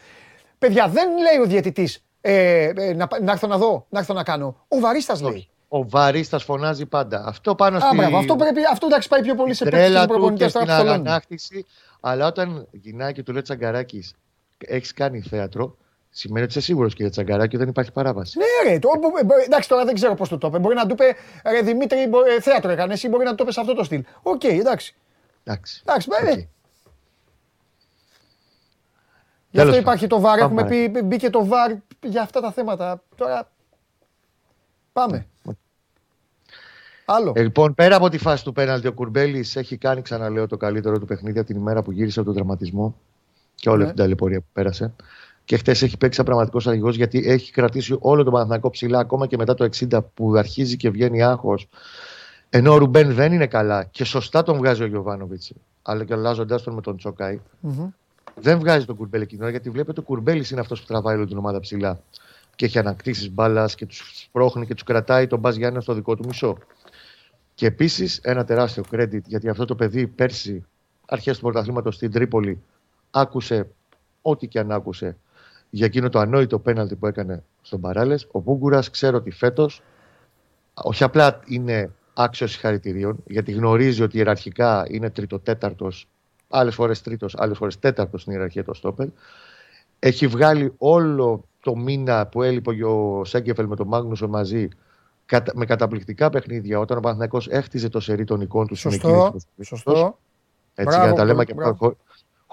Παιδιά, 0.59 0.87
δεν 0.87 1.07
λέει 1.09 1.43
ο 1.43 1.45
διαιτητής 1.45 2.03
ε, 2.21 2.63
ε, 2.75 2.93
να, 2.93 3.07
να 3.21 3.31
έρθω 3.31 3.47
να 3.47 3.57
δω, 3.57 3.85
να 3.89 3.99
έρθω 3.99 4.13
να 4.13 4.23
κάνω. 4.23 4.55
Ο 4.67 4.79
Βαρίστα 4.79 5.15
λέει. 5.21 5.47
Ο 5.67 5.89
Βαρίστα 5.89 6.39
φωνάζει 6.39 6.85
πάντα. 6.85 7.23
Αυτό 7.27 7.55
πάνω 7.55 7.77
Α, 7.77 7.79
στη 7.79 7.95
μπράβο, 7.95 8.17
αυτό 8.17 8.35
πρέπει, 8.35 8.59
αυτό 8.71 8.85
εντάξει 8.85 9.07
πάει 9.07 9.21
πιο 9.21 9.35
πολύ 9.35 9.53
σε 9.53 9.63
παίκτες 9.63 9.81
τρέλα 9.81 9.99
και 10.01 10.05
τους 10.07 10.13
προπονητές 10.13 10.47
και 10.47 10.53
τώρα 10.53 10.65
στην 10.65 10.77
που 10.77 10.81
θολώνουν. 10.83 11.05
αγανάκτηση. 11.07 11.65
Αλλά 11.99 12.27
όταν 12.27 12.67
γυρνάει 12.71 13.13
και 13.13 13.23
του 13.23 13.31
λέει 13.31 13.41
Τσαγκαράκης, 13.41 14.13
έχεις 14.57 14.93
κάνει 14.93 15.21
θέατρο, 15.21 15.77
σημαίνει 16.13 16.43
ότι 16.45 16.51
είσαι 16.57 16.61
σίγουρος 16.65 16.93
κύριε 16.93 17.09
Τσαγκαράκη 17.11 17.57
δεν 17.57 17.67
υπάρχει 17.67 17.91
παράβαση. 17.91 18.37
Ναι, 18.37 18.69
ρε, 18.71 18.79
το, 18.79 18.89
μπο- 18.99 19.09
μπο- 19.25 19.43
εντάξει, 19.45 19.69
τώρα 19.69 19.85
δεν 19.85 19.93
ξέρω 19.93 20.15
πώς 20.15 20.29
το 20.29 20.37
το 20.37 20.47
είπε. 20.47 20.59
Μπορεί 20.59 20.75
να 20.75 20.85
του 20.85 20.93
είπε 20.93 21.15
ρε 21.51 21.61
Δημήτρη, 21.61 22.07
μπο- 22.07 22.25
ε, 22.25 22.41
θέατρο 22.41 22.71
έκανε, 22.71 22.93
εσύ 22.93 23.07
μπορεί 23.09 23.23
να 23.25 23.35
το 23.35 23.43
είπε 23.43 23.51
σε 23.51 23.59
αυτό 23.59 23.73
το 23.73 23.83
στυλ. 23.83 24.03
Οκ, 24.21 24.43
εντάξει. 24.43 24.95
Εντάξει. 25.43 25.81
Εντάξει, 25.85 26.07
μπε, 26.09 26.31
Οκ. 26.31 26.37
Γι' 26.37 26.47
Τέλος 29.57 29.69
αυτό 29.69 29.81
υπάρχει 29.81 30.07
το 30.07 30.19
βαρ. 30.19 30.39
Πάμε 30.39 30.61
Έχουμε 30.61 30.89
πει, 30.89 31.01
μπήκε 31.03 31.29
το 31.29 31.45
βαρ 31.45 31.71
για 32.03 32.21
αυτά 32.21 32.41
τα 32.41 32.51
θέματα. 32.51 33.03
Τώρα 33.15 33.51
πάμε. 34.93 35.25
Άλλο. 37.05 37.33
Ε, 37.35 37.41
λοιπόν, 37.41 37.73
πέρα 37.73 37.95
από 37.95 38.09
τη 38.09 38.17
φάση 38.17 38.43
του 38.43 38.51
πέναλτι, 38.53 38.87
ο 38.87 38.93
Κουρμπέλης 38.93 39.55
έχει 39.55 39.77
κάνει, 39.77 40.01
ξαναλέω, 40.01 40.47
το 40.47 40.57
καλύτερο 40.57 40.99
του 40.99 41.05
παιχνίδι 41.05 41.37
από 41.39 41.47
την 41.47 41.57
ημέρα 41.57 41.81
που 41.83 41.91
γύρισε 41.91 42.19
από 42.19 42.27
τον 42.27 42.37
τραυματισμό 42.37 42.95
και 43.55 43.69
όλη 43.69 43.77
Ναι. 43.77 43.83
αυτή 43.83 43.95
την 43.95 44.03
ταλαιπωρία 44.03 44.39
που 44.39 44.45
πέρασε. 44.53 44.93
Και 45.45 45.57
χθε 45.57 45.71
έχει 45.71 45.97
παίξει 45.97 46.15
σαν 46.15 46.25
πραγματικός 46.25 46.67
αρχηγό 46.67 46.89
γιατί 46.89 47.23
έχει 47.25 47.51
κρατήσει 47.51 47.97
όλο 47.99 48.23
τον 48.23 48.31
Παναθηναϊκό 48.31 48.69
ψηλά 48.69 48.99
ακόμα 48.99 49.27
και 49.27 49.37
μετά 49.37 49.53
το 49.53 49.69
60 49.89 49.99
που 50.13 50.35
αρχίζει 50.35 50.77
και 50.77 50.89
βγαίνει 50.89 51.23
άγχος. 51.23 51.67
Ενώ 52.49 52.73
ο 52.73 52.77
Ρουμπέν 52.77 53.13
δεν 53.13 53.33
είναι 53.33 53.47
καλά 53.47 53.83
και 53.83 54.03
σωστά 54.03 54.43
τον 54.43 54.57
βγάζει 54.57 54.83
ο 54.83 54.85
Γιωβάνοβιτς, 54.85 55.53
αλλά 55.81 56.03
και 56.03 56.13
αλλάζοντά 56.13 56.61
τον 56.61 56.73
με 56.73 56.81
τον 56.81 56.97
Τσόκαη, 56.97 57.39
Μμμ. 57.59 57.89
δεν 58.35 58.59
βγάζει 58.59 58.85
τον 58.85 58.95
Κουρμπέλη 58.95 59.23
εκείνη 59.23 59.37
την 59.37 59.47
ώρα 59.47 59.51
γιατί 59.51 59.69
βλέπει 59.69 59.89
ότι 59.89 59.99
ο 59.99 60.03
Κουρμπέλης 60.03 60.51
είναι 60.51 60.59
αυτός 60.59 60.79
που 60.79 60.85
τραβάει 60.85 61.15
όλη 61.15 61.27
την 61.27 61.37
ομάδα 61.37 61.59
ψηλά. 61.59 61.99
Και 62.55 62.65
έχει 62.65 62.79
ανακτήσεις 62.79 63.31
μπάλας 63.31 63.75
και 63.75 63.85
τους 63.85 64.11
σπρώχνει 64.15 64.65
και 64.65 64.73
τους 64.73 64.83
κρατάει 64.83 65.27
τον 65.27 65.39
Μπα 65.39 65.49
Γιάννης 65.49 65.83
στο 65.83 65.93
δικό 65.93 66.15
του 66.15 66.25
μισό. 66.27 66.57
Και 67.53 67.65
επίσης 67.65 68.19
ένα 68.23 68.43
τεράστιο 68.43 68.83
credit 68.91 69.21
γιατί 69.25 69.49
αυτό 69.49 69.65
το 69.65 69.75
παιδί 69.75 70.07
πέρσι, 70.07 70.65
αρχές 71.05 71.37
του 71.37 71.43
πρωταθλήματος 71.43 71.95
στην 71.95 72.11
Τρίπολη, 72.11 72.61
άκουσε 73.11 73.67
ό,τι 74.21 74.47
και 74.47 74.59
αν 74.59 74.71
άκουσε 74.71 75.17
για 75.73 75.85
εκείνο 75.85 76.09
το 76.09 76.19
ανόητο 76.19 76.59
πέναλτι 76.59 76.95
που 76.95 77.07
έκανε 77.07 77.43
στον 77.61 77.81
Παράλες. 77.81 78.27
Ο 78.31 78.39
Μπούγκουρα 78.39 78.83
ξέρω 78.91 79.17
ότι 79.17 79.31
φέτος 79.31 79.81
όχι 80.73 81.03
απλά 81.03 81.39
είναι 81.45 81.91
άξιος 82.13 82.51
συγχαρητηρίων, 82.51 83.17
γιατί 83.27 83.51
γνωρίζει 83.51 84.03
ότι 84.03 84.17
ιεραρχικά 84.17 84.85
είναι 84.89 85.09
τρίτο-τέταρτο, 85.09 85.91
άλλες 86.49 86.75
φορές 86.75 87.01
τρίτος, 87.01 87.35
άλλες 87.37 87.57
φορές 87.57 87.79
τέταρτος 87.79 88.21
στην 88.21 88.33
ιεραρχία 88.33 88.63
το 88.63 88.73
Στόπερ. 88.73 89.07
Έχει 89.99 90.27
βγάλει 90.27 90.73
όλο 90.77 91.43
το 91.59 91.75
μήνα 91.75 92.27
που 92.27 92.41
έλειπε 92.43 92.83
ο 92.85 93.23
Σέγκεφελ 93.25 93.65
με 93.67 93.75
τον 93.75 93.87
Μάγνουσο 93.87 94.27
μαζί 94.27 94.67
κατα- 95.25 95.51
με 95.55 95.65
καταπληκτικά 95.65 96.29
παιχνίδια 96.29 96.79
όταν 96.79 96.97
ο 96.97 96.99
Παναθηναϊκός 96.99 97.47
έχτιζε 97.47 97.89
το 97.89 97.99
σερί 97.99 98.23
των 98.23 98.41
εικών 98.41 98.67
του 98.67 98.75
στην 98.75 98.91
Σωστό. 98.91 99.07
εκκίνηση 99.09 99.45
του 99.55 99.63
Σωστό. 99.65 100.17
έτσι, 100.75 100.89
Μπράβο, 100.89 101.01
για 101.01 101.11
να 101.11 101.17
τα 101.17 101.23
λέμε 101.25 101.45
και 101.45 101.53
μπράβο. 101.53 101.75
χω, 101.75 101.95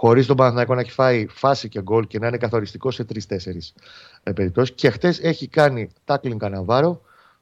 χωρίς 0.00 0.26
τον 0.26 0.36
Παναθηναϊκό 0.36 0.74
να 0.74 0.80
έχει 0.80 0.90
φάει 0.90 1.26
φάση 1.26 1.68
και 1.68 1.82
γκολ 1.82 2.06
και 2.06 2.18
να 2.18 2.26
είναι 2.26 2.36
καθοριστικό 2.36 2.90
σε 2.90 3.04
τρει-τέσσερι 3.04 3.62
περιπτώσεις. 4.22 4.74
Και 4.74 4.90
χτες 4.90 5.18
έχει 5.20 5.48
κάνει 5.48 5.90
τάκλινγκ 6.04 6.38
καναβάρο 6.40 7.00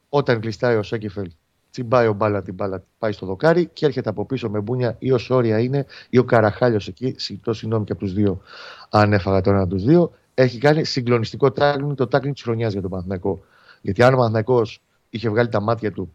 όταν 0.09 0.39
κλειστάει 0.39 0.75
ο 0.75 0.83
Σέκεφελ. 0.83 1.31
Τσιμπάει 1.71 2.07
ο 2.07 2.13
μπάλα 2.13 2.41
την 2.41 2.53
μπάλα, 2.53 2.83
πάει 2.97 3.11
στο 3.11 3.25
δοκάρι 3.25 3.65
και 3.73 3.85
έρχεται 3.85 4.09
από 4.09 4.25
πίσω 4.25 4.49
με 4.49 4.59
μπούνια 4.59 4.95
ή 4.99 5.11
ο 5.11 5.17
Σόρια 5.17 5.59
είναι 5.59 5.85
ή 6.09 6.17
ο 6.17 6.23
Καραχάλιος 6.23 6.87
εκεί. 6.87 7.15
Ζητώ 7.19 7.53
συγγνώμη 7.53 7.85
και 7.85 7.91
από 7.91 8.01
τους 8.01 8.13
δύο, 8.13 8.41
αν 8.89 9.13
έφαγα 9.13 9.41
τον 9.41 9.53
ένα 9.53 9.61
από 9.63 9.73
τους 9.73 9.83
δύο. 9.83 10.11
Έχει 10.33 10.57
κάνει 10.57 10.83
συγκλονιστικό 10.83 11.51
τάκλινγκ, 11.51 11.95
το 11.95 12.07
τάκλινγκ 12.07 12.33
της 12.33 12.43
χρονιάς 12.43 12.71
για 12.71 12.81
τον 12.81 12.89
Παναθηναϊκό. 12.89 13.43
Γιατί 13.81 14.03
αν 14.03 14.13
ο 14.13 14.15
Παναθηναϊκός 14.15 14.81
είχε 15.09 15.29
βγάλει 15.29 15.49
τα 15.49 15.61
μάτια 15.61 15.91
του 15.91 16.13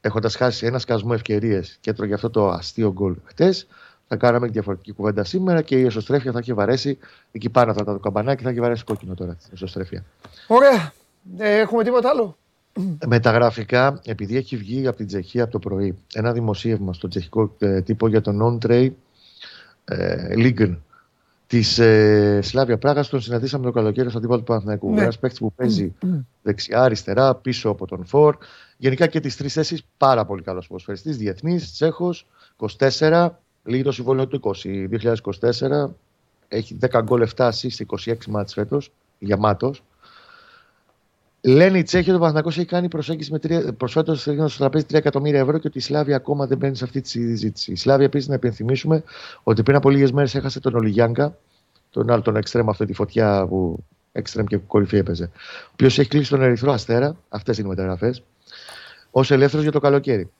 έχοντας 0.00 0.36
χάσει 0.36 0.66
ένα 0.66 0.78
σκασμό 0.78 1.10
ευκαιρίες 1.14 1.76
και 1.80 1.90
έτρωγε 1.90 2.14
αυτό 2.14 2.30
το 2.30 2.48
αστείο 2.48 2.92
γκολ 2.92 3.16
χτες, 3.24 3.66
θα 4.12 4.18
κάναμε 4.18 4.46
και 4.46 4.52
διαφορετική 4.52 4.92
κουβέντα 4.92 5.24
σήμερα 5.24 5.62
και 5.62 5.76
η 5.76 5.84
εσωστρέφεια 5.84 6.32
θα 6.32 6.38
έχει 6.38 6.52
βαρέσει 6.52 6.98
εκεί 7.32 7.48
πάνω 7.48 7.70
αυτά 7.70 7.84
τα 7.84 7.92
το 7.92 7.98
καμπανάκι, 7.98 8.42
θα 8.42 8.50
έχει 8.50 8.60
βαρέσει 8.60 8.84
κόκκινο 8.84 9.14
τώρα 9.14 9.32
η 9.32 9.50
εσωστρέφεια. 9.52 10.04
Ωραία. 10.46 10.92
Ε, 11.38 11.58
έχουμε 11.58 11.84
τίποτα 11.84 12.08
άλλο; 12.08 12.36
Με 13.06 13.20
τα 13.20 13.30
γραφικά, 13.30 14.00
επειδή 14.04 14.36
έχει 14.36 14.56
βγει 14.56 14.86
από 14.86 14.96
την 14.96 15.06
Τσεχία 15.06 15.42
από 15.42 15.52
το 15.52 15.58
πρωί 15.58 15.98
ένα 16.14 16.32
δημοσίευμα 16.32 16.92
στο 16.92 17.08
τσεχικό 17.08 17.54
ε, 17.58 17.80
τύπο 17.80 18.08
για 18.08 18.20
τον 18.20 18.60
on-tray 18.60 18.90
ε, 19.84 20.28
Ligon 20.36 20.76
της 21.46 21.78
ε, 21.78 22.40
Σλάβια 22.42 22.78
Πράγας. 22.78 23.08
Τον 23.08 23.20
συναντήσαμε 23.20 23.64
το 23.64 23.70
καλοκαίρι 23.70 24.08
στο 24.08 24.18
αντίπαλο 24.18 24.38
του 24.38 24.44
Παναθηναϊκού. 24.44 24.92
Ναι. 24.92 25.02
Ένας 25.02 25.18
παίκτης 25.18 25.38
που 25.38 25.52
παίζει 25.52 25.94
δεξιά, 26.42 26.82
αριστερά, 26.82 27.34
πίσω 27.34 27.68
από 27.68 27.86
τον 27.86 28.04
Φορ. 28.04 28.36
Γενικά 28.76 29.06
και 29.06 29.20
τις 29.20 29.36
τρεις 29.36 29.52
θέσεις 29.52 29.82
πάρα 29.96 30.24
πολύ 30.24 30.42
καλός 30.42 30.66
ποδοσφαιριστής. 30.66 31.16
Διεθνής, 31.16 31.72
Τσέχος, 31.72 32.26
24, 32.78 33.41
λίγη 33.64 33.82
το 33.82 33.92
συμβόλαιο 33.92 34.26
του 34.26 34.40
20, 34.42 34.88
2024. 35.40 35.94
Έχει 36.48 36.78
10 36.90 37.00
γκολ 37.04 37.28
7 37.36 37.48
assist, 37.48 37.86
26 38.04 38.14
μάτς 38.28 38.52
φέτος, 38.52 38.92
γεμάτος. 39.18 39.82
Λένε 41.44 41.78
οι 41.78 41.82
Τσέχοι 41.82 42.08
ότι 42.08 42.16
ο 42.16 42.18
Παναθηναϊκός 42.18 42.58
έχει 42.58 42.66
κάνει 42.66 42.88
προσέγγιση 42.88 43.32
με 43.32 43.38
τρία, 43.38 43.72
προσφέτως 43.72 44.20
στο 44.20 44.48
τραπέζι 44.58 44.84
3 44.90 44.94
εκατομμύρια 44.94 45.40
ευρώ 45.40 45.58
και 45.58 45.66
ότι 45.66 45.78
η 45.78 45.80
Σλάβια 45.80 46.16
ακόμα 46.16 46.46
δεν 46.46 46.58
μπαίνει 46.58 46.76
σε 46.76 46.84
αυτή 46.84 47.00
τη 47.00 47.08
συζήτηση. 47.08 47.72
Η 47.72 47.76
Σλάβια 47.76 48.06
επίσης 48.06 48.28
να 48.28 48.34
υπενθυμίσουμε 48.34 49.02
ότι 49.42 49.62
πριν 49.62 49.76
από 49.76 49.90
λίγες 49.90 50.12
μέρες 50.12 50.34
έχασε 50.34 50.60
τον 50.60 50.74
Ολιγιάνκα, 50.74 51.36
τον 51.90 52.10
άλλο 52.10 52.22
τον 52.22 52.36
εξτρέμ 52.36 52.68
αυτή 52.68 52.86
τη 52.86 52.92
φωτιά 52.92 53.46
που 53.46 53.84
εξτρέμ 54.12 54.46
και 54.46 54.56
κορυφή 54.56 54.96
έπαιζε. 54.96 55.30
Ο 55.34 55.70
οποίος 55.72 55.98
έχει 55.98 56.08
κλείσει 56.08 56.30
τον 56.30 56.42
Ερυθρό 56.42 56.72
Αστέρα, 56.72 57.16
αυτές 57.28 57.58
είναι 57.58 57.66
οι 57.66 57.70
μεταγραφές, 57.70 58.22
ως 59.10 59.30
ελεύθερος 59.30 59.62
για 59.62 59.72
το 59.72 59.80
καλοκαίρι. 59.80 60.30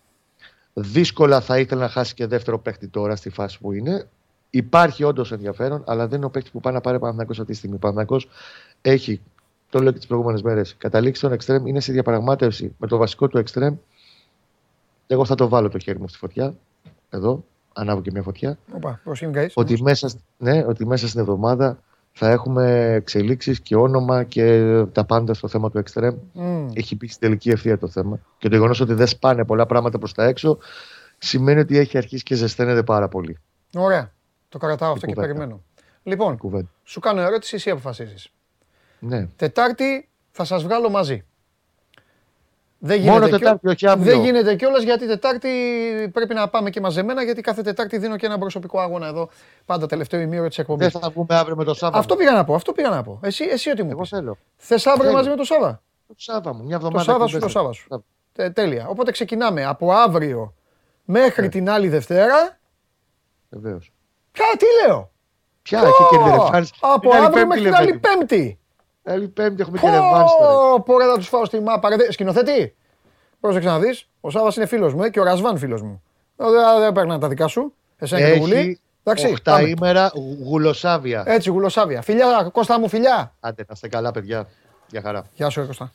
Δύσκολα 0.74 1.40
θα 1.40 1.58
ήθελε 1.58 1.80
να 1.80 1.88
χάσει 1.88 2.14
και 2.14 2.26
δεύτερο 2.26 2.58
παίχτη 2.58 2.88
τώρα 2.88 3.16
στη 3.16 3.30
φάση 3.30 3.58
που 3.60 3.72
είναι. 3.72 4.08
Υπάρχει 4.50 5.04
όντως 5.04 5.32
ενδιαφέρον, 5.32 5.82
αλλά 5.86 6.06
δεν 6.08 6.16
είναι 6.16 6.26
ο 6.26 6.30
παίκτης 6.30 6.50
που 6.52 6.60
πάει 6.60 6.72
να 6.72 6.80
πάρει 6.80 6.98
Παναθηναϊκός 6.98 7.38
αυτή 7.38 7.50
τη 7.52 7.58
στιγμή. 7.58 7.76
Ο 7.76 7.78
Παναθηναϊκός 7.78 8.28
έχει, 8.82 9.20
το 9.70 9.78
λέω 9.78 9.92
και 9.92 9.98
τις 9.98 10.06
προηγούμενες 10.06 10.42
μέρες, 10.42 10.74
καταλήξει 10.78 11.20
τον 11.20 11.32
εξτρέμ, 11.32 11.66
είναι 11.66 11.80
σε 11.80 11.92
διαπραγμάτευση 11.92 12.74
με 12.78 12.86
το 12.86 12.96
βασικό 12.96 13.28
του 13.28 13.38
εξτρέμ. 13.38 13.76
Εγώ 15.06 15.24
θα 15.24 15.34
το 15.34 15.48
βάλω 15.48 15.68
το 15.68 15.78
χέρι 15.78 15.98
μου 15.98 16.08
στη 16.08 16.18
φωτιά. 16.18 16.54
Εδώ, 17.10 17.44
ανάβω 17.72 18.00
και 18.02 18.10
μια 18.10 18.22
φωτιά. 18.22 18.58
Οπα, 18.72 19.00
πώς 19.04 19.20
είναι, 19.20 19.44
guys. 19.44 19.50
Ότι 19.54 19.82
μέσα, 19.82 20.08
σ- 20.08 20.18
ναι, 20.38 20.64
ότι 20.66 20.86
μέσα 20.86 21.08
στην 21.08 21.20
εβδομάδα 21.20 21.78
θα 22.12 22.30
έχουμε 22.30 22.92
εξελίξεις 22.92 23.60
και 23.60 23.76
όνομα 23.76 24.24
και 24.24 24.62
τα 24.92 25.04
πάντα 25.04 25.34
στο 25.34 25.48
θέμα 25.48 25.70
του 25.70 25.78
εξτρέμ. 25.78 26.14
Μμμ. 26.32 26.68
Έχει 26.74 26.96
πει 26.96 27.06
στην 27.06 27.20
τελική 27.20 27.50
ευθεία 27.50 27.78
το 27.78 27.88
θέμα. 27.88 28.20
Και 28.38 28.48
το 28.48 28.54
γεγονός 28.54 28.80
ότι 28.80 28.92
δεν 28.94 29.06
σπάνε 29.06 29.44
πολλά 29.44 29.66
πράγματα 29.66 29.98
προς 29.98 30.12
τα 30.14 30.24
έξω 30.24 30.58
σημαίνει 31.18 31.60
ότι 31.60 31.78
έχει 31.78 31.96
αρχίσει 31.96 32.22
και 32.22 32.34
ζεσταίνεται 32.34 32.82
πάρα 32.82 33.08
πολύ. 33.08 33.38
Ωραία. 33.76 34.12
Το 34.48 34.58
κρατάω 34.58 34.92
αυτό 34.92 35.06
και 35.06 35.12
κουβέντα. 35.12 35.32
περιμένω. 35.34 35.62
Λοιπόν, 36.02 36.36
Κουβέντα. 36.36 36.68
σου 36.84 37.00
κάνω 37.00 37.20
ερώτηση, 37.20 37.54
εσύ 37.56 37.70
αποφασίζεις. 37.70 38.28
Ναι. 38.98 39.26
Τετάρτη 39.36 40.08
θα 40.30 40.44
σας 40.44 40.62
βγάλω 40.62 40.90
μαζί. 40.90 41.24
Δεν 42.84 43.00
Μόνο 43.00 43.12
γίνεται 43.12 43.38
Τετάρτη, 43.38 43.60
κιό- 43.60 43.72
όχι 43.72 43.86
αύριο. 43.86 44.12
Δεν 44.12 44.24
γίνεται 44.24 44.54
κιόλας 44.54 44.82
γιατί 44.82 45.06
Τετάρτη 45.06 45.48
πρέπει 46.12 46.34
να 46.34 46.48
πάμε 46.48 46.70
και 46.70 46.80
μαζεμένα 46.80 47.22
γιατί 47.22 47.40
κάθε 47.40 47.62
Τετάρτη 47.62 47.98
δίνω 47.98 48.16
και 48.16 48.26
ένα 48.26 48.38
προσωπικό 48.38 48.80
αγώνα 48.80 49.06
εδώ. 49.06 49.28
Πάντα 49.64 49.86
τελευταίο 49.86 50.20
ημίωρο 50.20 50.48
της 50.48 50.58
εκπομπής. 50.58 50.88
Δεν 50.92 51.00
θα 51.00 51.10
βγούμε 51.10 51.34
αύριο 51.36 51.56
με 51.56 51.64
το 51.64 51.74
Σάββατο. 51.74 51.98
Αυτό 51.98 52.16
πήγα 52.16 52.32
να 52.32 52.44
πω. 52.44 52.54
Αυτό 52.54 52.72
πήγα 52.72 52.88
να 52.88 53.02
πω. 53.02 53.20
Εσύ, 53.22 53.44
εσύ 53.44 53.70
ό,τι 53.70 53.82
μου 53.82 53.90
Εγώ 53.90 54.00
πεις. 54.00 54.08
θέλω. 54.08 54.38
Θες 54.56 54.86
αύριο 54.86 55.04
Θέλω. 55.04 55.16
μαζί 55.16 55.28
με 55.28 55.36
το 55.36 55.44
Σάβα; 55.44 55.82
Το 56.06 56.14
Σάββα 56.16 56.54
μου, 56.54 56.64
μια 56.64 56.78
Το 56.78 56.86
εβδομάδα. 56.86 57.10
Σάββα 57.12 57.26
σου, 57.26 57.38
το 57.38 57.48
Σάββα 57.48 57.72
σου. 57.72 58.04
Τε- 58.32 58.52
τέλεια. 58.54 58.86
Οπότε 58.88 59.10
ξεκινάμε 59.10 59.64
από 59.64 59.92
αύριο 59.92 60.54
μέχρι 61.04 61.48
την 61.48 61.70
άλλη 61.70 61.88
Δευτέρα. 61.88 62.58
Βεβαίως. 63.48 63.92
Ποια, 64.32 64.44
τι 64.58 64.64
λέω; 64.86 65.10
Ποια 65.62 65.78
έχει 65.78 65.90
και 66.10 66.16
Πω, 66.16 66.24
ρεβάνς. 66.28 66.70
Από 66.80 67.08
Είναι 67.08 67.16
άλλη 67.16 67.26
αύριο 67.26 67.46
Πέμπτη, 67.46 67.60
μέχρι 67.60 67.62
την 67.62 67.72
λέμε. 67.72 67.76
άλλη 67.76 67.98
Πέμπτη. 67.98 68.58
Άλλη 69.04 69.28
Πέμπτη 69.28 69.62
έχουμε 69.62 69.78
και 69.78 69.90
ρεβάνς 69.90 70.32
τώρα. 70.40 70.52
Πω, 70.52 70.82
πω, 70.82 70.98
ρε, 70.98 71.04
θα 71.06 71.16
τους 71.16 71.28
φάω 71.28 71.44
στη 71.44 71.60
μάπα. 71.60 71.88
ρε, 71.88 71.96
δε- 71.96 72.12
Σκηνοθέτη. 72.12 72.74
Πρόσεξε 73.40 73.68
να 73.68 73.78
δεις. 73.78 74.08
Ο 74.20 74.30
Σάββας 74.30 74.56
είναι 74.56 74.66
φίλος 74.66 74.94
μου 74.94 75.02
ε, 75.02 75.10
και 75.10 75.20
ο 75.20 75.24
Ρασβάν 75.24 75.58
φίλος 75.58 75.82
μου. 75.82 76.02
Ε, 76.36 76.44
Δεν 76.50 76.80
δεν 76.80 76.92
παίρνουν 76.92 77.20
τα 77.20 77.28
δικά 77.28 77.46
σου. 77.46 77.74
Εσένα 77.98 78.26
και 78.26 78.32
το 78.32 78.38
γουλί. 78.38 78.54
Έχει 78.54 78.80
Εντάξει, 79.04 79.34
8 79.38 79.42
πάμε. 79.44 79.68
ημέρα 79.68 80.10
γουλοσάβια. 80.44 81.22
Έτσι, 81.26 81.50
γουλοσάβια. 81.50 82.02
Φιλιά, 82.02 82.48
Κώστα 82.52 82.78
μου, 82.80 82.88
φιλιά. 82.88 83.34
Άντε, 83.40 83.62
να 83.68 83.72
είστε 83.74 83.88
καλά, 83.88 84.10
παιδιά. 84.10 84.46
Για 84.88 85.00
χαρά. 85.02 85.24
Γεια 85.34 85.48
σου, 85.48 85.60
ρε 85.60 85.66
Κώστα. 85.66 85.90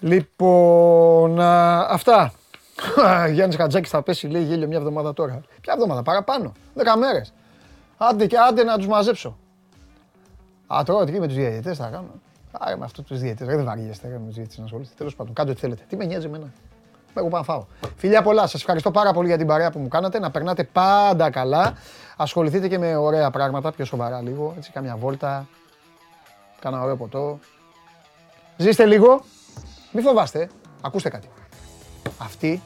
Λοιπόν, 0.00 1.40
α, 1.40 1.78
αυτά. 1.90 2.32
Γιάννης 3.32 3.56
Χατζάκης 3.56 3.90
θα 3.90 4.02
πέσει, 4.02 4.26
λέει, 4.26 4.42
γέλιο 4.42 4.66
μια 4.66 4.76
εβδομάδα 4.78 5.12
τώρα. 5.12 5.40
Ποια 5.60 5.72
εβδομάδα, 5.72 6.02
παραπάνω. 6.02 6.52
Δέκα 6.74 6.96
μέρες. 6.96 7.32
Άντε 7.96 8.26
και 8.26 8.36
άντε 8.38 8.64
να 8.64 8.76
τους 8.76 8.86
μαζέψω. 8.86 9.38
Α, 10.66 10.82
τώρα 10.84 11.04
τι 11.04 11.20
με 11.20 11.26
τους 11.26 11.36
διαιτητές 11.36 11.78
θα 11.78 11.88
κάνω. 11.88 12.10
Άρα 12.52 12.76
με 12.76 12.84
αυτούς 12.84 13.04
τους 13.04 13.18
διαιτητές. 13.20 13.46
Ρε, 13.46 13.56
δεν 13.56 13.64
βαριέστε 13.64 14.08
ρε, 14.08 14.18
με 14.18 14.24
τους 14.24 14.34
διαιτητές 14.34 14.58
να 14.58 14.64
ασχολείστε. 14.64 14.94
Τέλος 14.96 15.16
πάντων, 15.16 15.34
κάντε 15.34 15.50
ό,τι 15.50 15.60
θέλετε. 15.60 15.82
Τι 15.88 15.96
με 15.96 16.04
νοιάζει 16.04 16.26
εμένα. 16.26 16.52
Εγώ 17.14 17.28
πάω 17.28 17.40
να 17.40 17.46
φάω. 17.46 17.64
Φιλιά 17.96 18.22
πολλά. 18.22 18.46
Σας 18.46 18.60
ευχαριστώ 18.60 18.90
πάρα 18.90 19.12
πολύ 19.12 19.28
για 19.28 19.36
την 19.36 19.46
παρέα 19.46 19.70
που 19.70 19.78
μου 19.78 19.88
κάνατε. 19.88 20.18
Να 20.18 20.30
περνάτε 20.30 20.64
πάντα 20.64 21.30
καλά. 21.30 21.74
Ασχοληθείτε 22.16 22.68
και 22.68 22.78
με 22.78 22.96
ωραία 22.96 23.30
πράγματα, 23.30 23.72
πιο 23.72 23.84
σοβαρά 23.84 24.22
λίγο. 24.22 24.54
Έτσι, 24.56 24.70
κάμια 24.70 24.96
βόλτα. 24.96 25.48
Κάνα 26.60 26.82
ωραίο 26.82 26.96
ποτό. 26.96 27.38
Ζήστε 28.56 28.84
λίγο. 28.86 29.24
Μη 29.92 30.00
φοβάστε. 30.02 30.48
Ακούστε 30.80 31.08
κάτι. 31.08 31.28
Αυτοί 32.18 32.62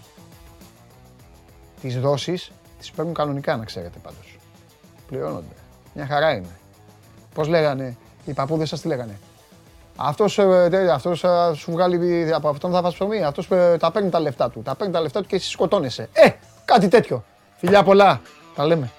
τις 1.81 2.01
δόσεις 2.01 2.53
τις 2.79 2.91
παίρνουν 2.91 3.15
κανονικά 3.15 3.57
να 3.57 3.65
ξέρετε 3.65 3.99
πάντως. 4.03 4.39
Πληρώνονται. 5.07 5.55
Μια 5.95 6.07
χαρά 6.07 6.31
είναι. 6.33 6.58
Πώς 7.39 7.49
λέγανε, 7.49 7.97
οι 8.25 8.33
παππούδες 8.33 8.69
σας 8.69 8.81
τι 8.81 8.89
λέγανε; 8.89 9.19
Αυτός, 9.97 10.39
ε, 10.39 10.69
τε- 10.71 10.91
αυτός 10.91 11.21
θα 11.21 11.55
σου 11.55 11.73
βγάλει, 11.73 12.33
από 12.35 12.49
αυτόν 12.49 12.73
θα 12.73 12.81
φας 12.83 12.95
ψωμί, 12.95 13.23
αυτός 13.25 13.51
ε, 13.51 13.77
τα 13.81 13.91
παίρνει 13.91 14.11
τα 14.11 14.21
λεφτά 14.21 14.51
του. 14.51 14.63
Τα 14.65 14.75
παίρνει 14.75 14.93
τα 14.93 15.01
λεφτά 15.01 15.21
του 15.21 15.27
και 15.27 15.37
εσύ 15.37 15.51
σκοτώνεσαι. 15.51 16.09
Ε, 16.13 16.29
κάτι 16.65 16.89
τέτοιο. 16.89 17.25
Φιλιά 17.57 17.83
πολλά. 17.83 18.21
Τα 18.55 18.67
λέμε. 18.67 18.91